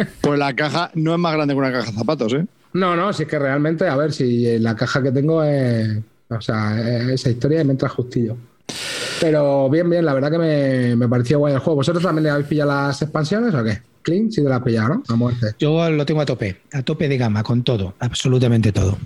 Pues 0.20 0.38
la 0.38 0.54
caja 0.54 0.90
no 0.94 1.12
es 1.12 1.18
más 1.18 1.32
grande 1.34 1.54
que 1.54 1.58
una 1.58 1.72
caja 1.72 1.90
de 1.90 1.96
zapatos, 1.96 2.32
¿eh? 2.32 2.46
No, 2.72 2.94
no, 2.96 3.12
si 3.12 3.24
es 3.24 3.28
que 3.28 3.38
realmente, 3.38 3.86
a 3.88 3.96
ver, 3.96 4.12
si 4.12 4.58
la 4.58 4.76
caja 4.76 5.02
que 5.02 5.10
tengo 5.10 5.42
es. 5.42 5.98
O 6.28 6.40
sea, 6.40 6.80
es 6.80 7.08
esa 7.10 7.30
historia 7.30 7.64
me 7.64 7.72
entra 7.72 7.88
justillo. 7.88 8.36
Pero 9.20 9.68
bien, 9.68 9.90
bien, 9.90 10.04
la 10.04 10.14
verdad 10.14 10.30
que 10.30 10.38
me, 10.38 10.96
me 10.96 11.08
pareció 11.08 11.40
guay 11.40 11.54
el 11.54 11.58
juego. 11.58 11.76
¿Vosotros 11.76 12.02
también 12.02 12.24
le 12.24 12.30
habéis 12.30 12.46
pillado 12.46 12.70
las 12.70 13.02
expansiones 13.02 13.52
o 13.52 13.64
qué? 13.64 13.82
Clean, 14.02 14.30
sí 14.30 14.42
te 14.42 14.48
las 14.48 14.58
has 14.58 14.64
pillado, 14.64 14.88
¿no? 14.94 15.02
A 15.08 15.16
muerte. 15.16 15.54
Yo 15.58 15.90
lo 15.90 16.06
tengo 16.06 16.20
a 16.20 16.26
tope, 16.26 16.62
a 16.72 16.82
tope 16.82 17.08
de 17.08 17.18
gama, 17.18 17.42
con 17.42 17.64
todo, 17.64 17.94
absolutamente 17.98 18.72
todo. 18.72 18.96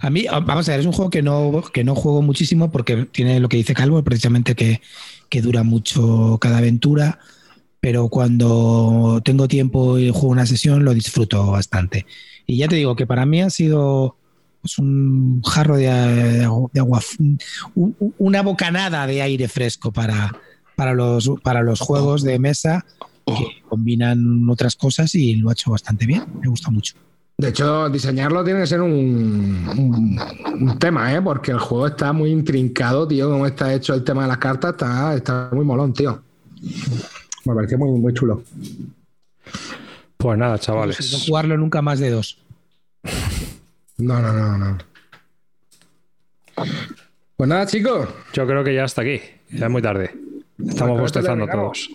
A 0.00 0.10
mí, 0.10 0.24
vamos 0.30 0.68
a 0.68 0.72
ver, 0.72 0.80
es 0.80 0.86
un 0.86 0.92
juego 0.92 1.10
que 1.10 1.22
no, 1.22 1.62
que 1.72 1.84
no 1.84 1.94
juego 1.94 2.22
muchísimo 2.22 2.70
porque 2.70 3.04
tiene 3.06 3.38
lo 3.40 3.48
que 3.48 3.56
dice 3.58 3.74
Calvo, 3.74 4.02
precisamente 4.02 4.54
que, 4.54 4.80
que 5.28 5.42
dura 5.42 5.62
mucho 5.62 6.38
cada 6.40 6.58
aventura, 6.58 7.18
pero 7.80 8.08
cuando 8.08 9.20
tengo 9.24 9.46
tiempo 9.46 9.98
y 9.98 10.10
juego 10.10 10.28
una 10.28 10.46
sesión 10.46 10.84
lo 10.84 10.94
disfruto 10.94 11.46
bastante. 11.52 12.06
Y 12.46 12.56
ya 12.56 12.68
te 12.68 12.76
digo 12.76 12.96
que 12.96 13.06
para 13.06 13.26
mí 13.26 13.42
ha 13.42 13.50
sido 13.50 14.16
pues, 14.62 14.78
un 14.78 15.42
jarro 15.42 15.76
de, 15.76 15.88
agua, 15.90 17.00
un- 17.74 17.94
una 18.18 18.42
bocanada 18.42 19.06
de 19.06 19.22
aire 19.22 19.48
fresco 19.48 19.92
para, 19.92 20.34
para, 20.76 20.94
los, 20.94 21.30
para 21.42 21.62
los 21.62 21.78
juegos 21.80 22.22
de 22.22 22.38
mesa 22.38 22.84
que 23.26 23.46
combinan 23.68 24.48
otras 24.48 24.74
cosas 24.76 25.14
y 25.14 25.34
lo 25.36 25.50
ha 25.50 25.52
hecho 25.52 25.70
bastante 25.70 26.06
bien. 26.06 26.24
Me 26.40 26.48
gusta 26.48 26.70
mucho. 26.70 26.94
De 27.40 27.48
hecho, 27.48 27.88
diseñarlo 27.88 28.44
tiene 28.44 28.60
que 28.60 28.66
ser 28.66 28.82
un, 28.82 28.90
un- 28.92 30.20
un 30.68 30.78
tema, 30.78 31.14
¿eh? 31.14 31.22
Porque 31.22 31.52
el 31.52 31.58
juego 31.58 31.86
está 31.86 32.12
muy 32.12 32.30
intrincado, 32.30 33.08
tío. 33.08 33.30
Como 33.30 33.46
está 33.46 33.72
hecho 33.72 33.94
el 33.94 34.04
tema 34.04 34.22
de 34.22 34.28
las 34.28 34.36
cartas, 34.36 34.72
está, 34.72 35.14
está 35.14 35.48
muy 35.52 35.64
molón, 35.64 35.94
tío. 35.94 36.22
Me 37.46 37.54
pareció 37.54 37.78
muy, 37.78 37.98
muy 37.98 38.12
chulo. 38.12 38.42
Pues 40.18 40.38
nada, 40.38 40.52
No 40.52 40.58
chavales. 40.58 41.24
jugarlo 41.26 41.56
nunca 41.56 41.80
más 41.80 41.98
de 41.98 42.10
dos. 42.10 42.36
No, 43.96 44.20
no, 44.20 44.32
no, 44.34 44.58
no. 44.58 44.78
Pues 47.36 47.48
nada, 47.48 47.64
chicos. 47.66 48.06
Yo 48.34 48.46
creo 48.46 48.62
que 48.62 48.74
ya 48.74 48.84
hasta 48.84 49.00
aquí. 49.00 49.18
Ya 49.50 49.64
es 49.66 49.72
muy 49.72 49.80
tarde. 49.80 50.14
Estamos 50.68 50.98
Pues 50.98 51.12
bostezando 51.12 51.46
todos. 51.46 51.90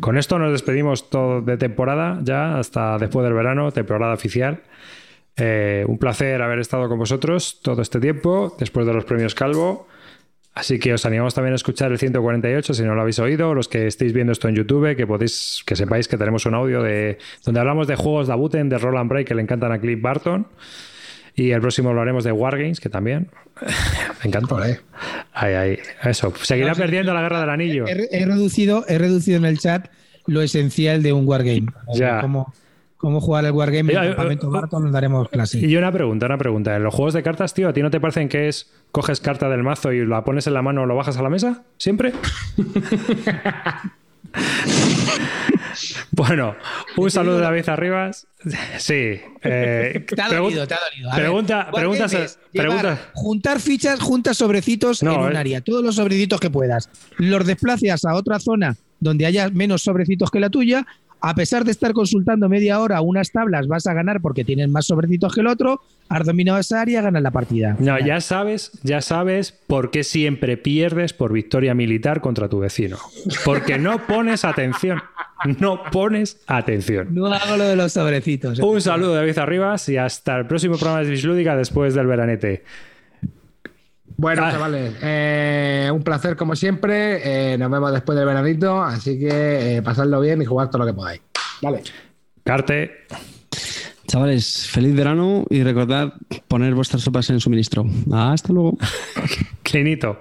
Con 0.00 0.18
esto 0.18 0.38
nos 0.38 0.52
despedimos 0.52 1.10
todo 1.10 1.40
de 1.40 1.56
temporada, 1.56 2.18
ya 2.22 2.58
hasta 2.58 2.98
después 2.98 3.24
del 3.24 3.34
verano, 3.34 3.72
temporada 3.72 4.14
oficial. 4.14 4.62
Eh, 5.36 5.84
un 5.86 5.98
placer 5.98 6.42
haber 6.42 6.58
estado 6.58 6.88
con 6.88 6.98
vosotros 6.98 7.60
todo 7.62 7.82
este 7.82 8.00
tiempo, 8.00 8.54
después 8.58 8.86
de 8.86 8.92
los 8.92 9.04
premios 9.04 9.34
Calvo. 9.34 9.86
Así 10.52 10.78
que 10.78 10.92
os 10.92 11.06
animamos 11.06 11.34
también 11.34 11.52
a 11.52 11.56
escuchar 11.56 11.92
el 11.92 11.98
148 11.98 12.74
si 12.74 12.82
no 12.82 12.94
lo 12.94 13.00
habéis 13.00 13.20
oído, 13.20 13.54
los 13.54 13.68
que 13.68 13.86
estéis 13.86 14.12
viendo 14.12 14.32
esto 14.32 14.48
en 14.48 14.56
YouTube, 14.56 14.96
que 14.96 15.06
podéis, 15.06 15.62
que 15.64 15.76
sepáis 15.76 16.08
que 16.08 16.18
tenemos 16.18 16.44
un 16.44 16.54
audio 16.54 16.82
de 16.82 17.18
donde 17.44 17.60
hablamos 17.60 17.86
de 17.86 17.94
juegos 17.94 18.26
de 18.26 18.32
Abuten, 18.32 18.68
de 18.68 18.78
Roll 18.78 18.96
and 18.96 19.08
Break 19.08 19.28
que 19.28 19.34
le 19.34 19.42
encantan 19.42 19.72
a 19.72 19.78
Cliff 19.78 20.02
Barton. 20.02 20.46
Y 21.34 21.50
el 21.50 21.60
próximo 21.60 21.90
hablaremos 21.90 22.24
de 22.24 22.32
Wargames, 22.32 22.80
que 22.80 22.88
también 22.88 23.30
me 23.60 24.28
encanta. 24.28 24.54
Joder. 24.54 24.80
Ahí, 25.32 25.54
ahí. 25.54 25.78
Eso. 26.04 26.32
Seguirá 26.42 26.74
perdiendo 26.74 27.14
la 27.14 27.22
guerra 27.22 27.40
del 27.40 27.50
anillo. 27.50 27.86
He, 27.86 28.08
he 28.10 28.26
reducido, 28.26 28.84
he 28.88 28.98
reducido 28.98 29.38
en 29.38 29.44
el 29.44 29.58
chat 29.58 29.88
lo 30.26 30.42
esencial 30.42 31.02
de 31.02 31.12
un 31.12 31.26
wargame. 31.26 31.66
Ya. 31.94 32.20
Cómo, 32.20 32.52
cómo 32.96 33.20
jugar 33.20 33.44
el 33.44 33.52
wargame 33.52 33.92
en 33.92 33.98
el 33.98 34.08
campamento 34.08 34.50
Barton 34.50 34.84
nos 34.84 34.92
daremos 34.92 35.28
clase. 35.28 35.58
Y 35.58 35.76
una 35.76 35.90
pregunta, 35.90 36.26
una 36.26 36.38
pregunta. 36.38 36.76
En 36.76 36.82
los 36.82 36.94
juegos 36.94 37.14
de 37.14 37.22
cartas, 37.22 37.54
tío, 37.54 37.68
¿a 37.68 37.72
ti 37.72 37.82
no 37.82 37.90
te 37.90 38.00
parecen 38.00 38.28
que 38.28 38.48
es 38.48 38.70
coges 38.92 39.20
carta 39.20 39.48
del 39.48 39.62
mazo 39.62 39.92
y 39.92 40.06
la 40.06 40.24
pones 40.24 40.46
en 40.46 40.54
la 40.54 40.62
mano 40.62 40.82
o 40.82 40.86
lo 40.86 40.94
bajas 40.94 41.16
a 41.16 41.22
la 41.22 41.30
mesa? 41.30 41.64
¿Siempre? 41.78 42.12
bueno, 46.12 46.56
un 46.96 47.10
saludo 47.10 47.36
de 47.36 47.42
David 47.42 47.68
Arribas. 47.68 48.26
Sí. 48.78 49.20
eh, 49.42 50.06
Te 50.08 50.22
ha 50.22 50.28
dolido, 50.28 50.66
te 50.66 50.74
ha 50.74 50.78
dolido. 50.90 51.12
A 51.12 51.14
pregunta, 51.14 51.70
preguntas, 51.70 52.38
preguntas. 52.52 52.98
Juntar 53.12 53.60
fichas, 53.60 54.00
juntas 54.00 54.38
sobrecitos 54.38 55.02
No, 55.02 55.12
en 55.12 55.20
un 55.20 55.32
eh. 55.36 55.38
área. 55.38 55.60
Todos 55.60 55.84
los 55.84 55.96
sobrecitos 55.96 56.40
que 56.40 56.48
puedas. 56.48 56.88
Los 57.18 57.46
desplacias 57.46 58.04
a 58.06 58.14
otra 58.14 58.40
zona 58.40 58.76
donde 58.98 59.26
haya 59.26 59.50
menos 59.50 59.82
sobrecitos 59.82 60.30
que 60.30 60.40
la 60.40 60.48
tuya. 60.50 60.86
A 61.20 61.34
pesar 61.34 61.64
de 61.64 61.70
estar 61.70 61.92
consultando 61.92 62.48
media 62.48 62.80
hora 62.80 63.00
unas 63.00 63.30
tablas, 63.30 63.66
vas 63.68 63.86
a 63.86 63.94
ganar 63.94 64.20
porque 64.20 64.44
tienes 64.44 64.68
más 64.68 64.86
sobrecitos 64.86 65.34
que 65.34 65.40
el 65.40 65.46
otro. 65.46 65.80
Has 66.08 66.26
dominado 66.26 66.58
esa 66.58 66.80
área, 66.80 67.02
ganas 67.02 67.22
la 67.22 67.30
partida. 67.30 67.76
No, 67.78 67.98
ya 67.98 68.20
sabes, 68.20 68.72
ya 68.82 69.00
sabes 69.00 69.52
por 69.66 69.90
qué 69.90 70.02
siempre 70.02 70.56
pierdes 70.56 71.12
por 71.12 71.32
victoria 71.32 71.74
militar 71.74 72.20
contra 72.20 72.48
tu 72.48 72.58
vecino. 72.58 72.98
Porque 73.44 73.78
no 73.78 74.06
pones 74.06 74.44
atención. 74.44 75.02
No 75.58 75.84
pones 75.90 76.38
atención. 76.46 77.08
No 77.14 77.32
hago 77.32 77.56
lo 77.56 77.64
de 77.64 77.76
los 77.76 77.92
sobrecitos. 77.92 78.58
Un 78.58 78.80
saludo 78.80 79.14
de 79.14 79.20
David 79.20 79.38
Arribas 79.38 79.88
y 79.88 79.96
hasta 79.96 80.36
el 80.36 80.46
próximo 80.46 80.76
programa 80.76 81.02
de 81.02 81.10
Bislúdica 81.10 81.56
después 81.56 81.94
del 81.94 82.06
veranete. 82.06 82.62
Bueno, 84.20 84.42
Ah. 84.44 84.50
chavales, 84.52 84.94
eh, 85.00 85.90
un 85.90 86.02
placer 86.02 86.36
como 86.36 86.54
siempre. 86.54 87.52
Eh, 87.54 87.56
nos 87.58 87.70
vemos 87.70 87.90
después 87.90 88.18
del 88.18 88.26
veranito, 88.26 88.82
así 88.82 89.18
que 89.18 89.76
eh, 89.78 89.82
pasadlo 89.82 90.20
bien 90.20 90.42
y 90.42 90.44
jugar 90.44 90.68
todo 90.68 90.80
lo 90.80 90.86
que 90.86 90.92
podáis. 90.92 91.22
Vale. 91.62 91.82
Carte. 92.44 92.90
Chavales, 94.06 94.68
feliz 94.68 94.94
verano 94.94 95.46
y 95.48 95.62
recordad 95.62 96.12
poner 96.48 96.74
vuestras 96.74 97.00
sopas 97.00 97.30
en 97.30 97.40
suministro. 97.40 97.86
Hasta 98.12 98.52
luego. 98.52 98.76
Clinito. 99.62 100.18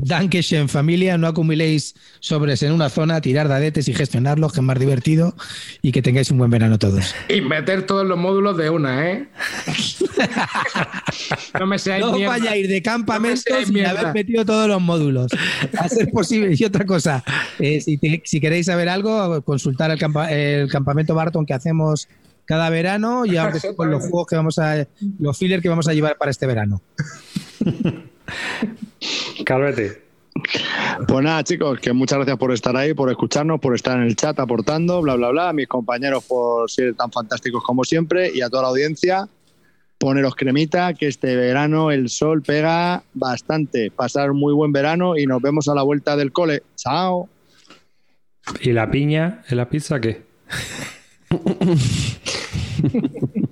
Dankeschön, 0.00 0.68
familia. 0.68 1.18
No 1.18 1.26
acumuléis 1.26 1.94
sobres 2.20 2.62
en 2.62 2.72
una 2.72 2.88
zona, 2.88 3.20
tirar 3.20 3.48
dadetes 3.48 3.88
y 3.88 3.94
gestionarlos, 3.94 4.52
que 4.52 4.60
es 4.60 4.64
más 4.64 4.78
divertido. 4.78 5.34
Y 5.82 5.92
que 5.92 6.02
tengáis 6.02 6.30
un 6.30 6.38
buen 6.38 6.50
verano 6.50 6.78
todos. 6.78 7.14
Y 7.28 7.40
meter 7.40 7.84
todos 7.86 8.06
los 8.06 8.16
módulos 8.18 8.56
de 8.56 8.70
una, 8.70 9.10
¿eh? 9.10 9.28
no 11.58 11.66
me 11.66 11.78
seáis 11.78 12.04
No 12.04 12.12
mierda. 12.12 12.36
vayáis 12.38 12.68
de 12.68 12.82
campamentos 12.82 13.44
No 13.48 13.56
me 13.56 13.64
seáis 13.64 13.68
sin 13.68 13.86
haber 13.86 14.14
metido 14.14 14.44
todos 14.44 14.68
los 14.68 14.80
módulos. 14.80 15.30
A 15.78 15.88
ser 15.88 16.08
posible. 16.10 16.54
Y 16.58 16.64
otra 16.64 16.84
cosa, 16.84 17.24
eh, 17.58 17.80
si, 17.80 17.98
te- 17.98 18.22
si 18.24 18.40
queréis 18.40 18.66
saber 18.66 18.88
algo, 18.88 19.42
consultar 19.42 19.90
el, 19.90 19.98
campa- 19.98 20.30
el 20.30 20.68
campamento 20.70 21.14
Barton 21.14 21.44
que 21.46 21.54
hacemos 21.54 22.08
cada 22.44 22.70
verano 22.70 23.26
y 23.26 23.36
ahora 23.36 23.58
con 23.76 23.90
los 23.90 24.02
juegos 24.02 24.26
que 24.28 24.36
vamos 24.36 24.58
a, 24.58 24.86
los 25.18 25.36
fillers 25.36 25.62
que 25.62 25.68
vamos 25.68 25.88
a 25.88 25.92
llevar 25.92 26.16
para 26.16 26.30
este 26.30 26.46
verano. 26.46 26.80
Calvete. 29.44 30.08
Pues 31.06 31.24
nada, 31.24 31.44
chicos, 31.44 31.78
que 31.80 31.92
muchas 31.92 32.18
gracias 32.18 32.38
por 32.38 32.52
estar 32.52 32.76
ahí, 32.76 32.94
por 32.94 33.10
escucharnos, 33.10 33.60
por 33.60 33.74
estar 33.74 33.98
en 33.98 34.04
el 34.04 34.16
chat 34.16 34.38
aportando, 34.38 35.02
bla, 35.02 35.16
bla, 35.16 35.30
bla. 35.30 35.48
A 35.50 35.52
mis 35.52 35.66
compañeros 35.66 36.24
por 36.24 36.70
ser 36.70 36.94
tan 36.94 37.10
fantásticos 37.10 37.62
como 37.62 37.84
siempre 37.84 38.30
y 38.32 38.40
a 38.40 38.48
toda 38.48 38.62
la 38.62 38.68
audiencia, 38.68 39.28
poneros 39.98 40.36
cremita, 40.36 40.94
que 40.94 41.08
este 41.08 41.36
verano 41.36 41.90
el 41.90 42.08
sol 42.08 42.42
pega 42.42 43.02
bastante. 43.14 43.90
Pasar 43.90 44.30
un 44.30 44.38
muy 44.38 44.54
buen 44.54 44.72
verano 44.72 45.16
y 45.16 45.26
nos 45.26 45.42
vemos 45.42 45.68
a 45.68 45.74
la 45.74 45.82
vuelta 45.82 46.16
del 46.16 46.32
cole. 46.32 46.62
Chao. 46.76 47.28
¿Y 48.60 48.72
la 48.72 48.90
piña 48.90 49.42
en 49.48 49.56
la 49.56 49.68
pizza 49.68 50.00
qué? 50.00 50.22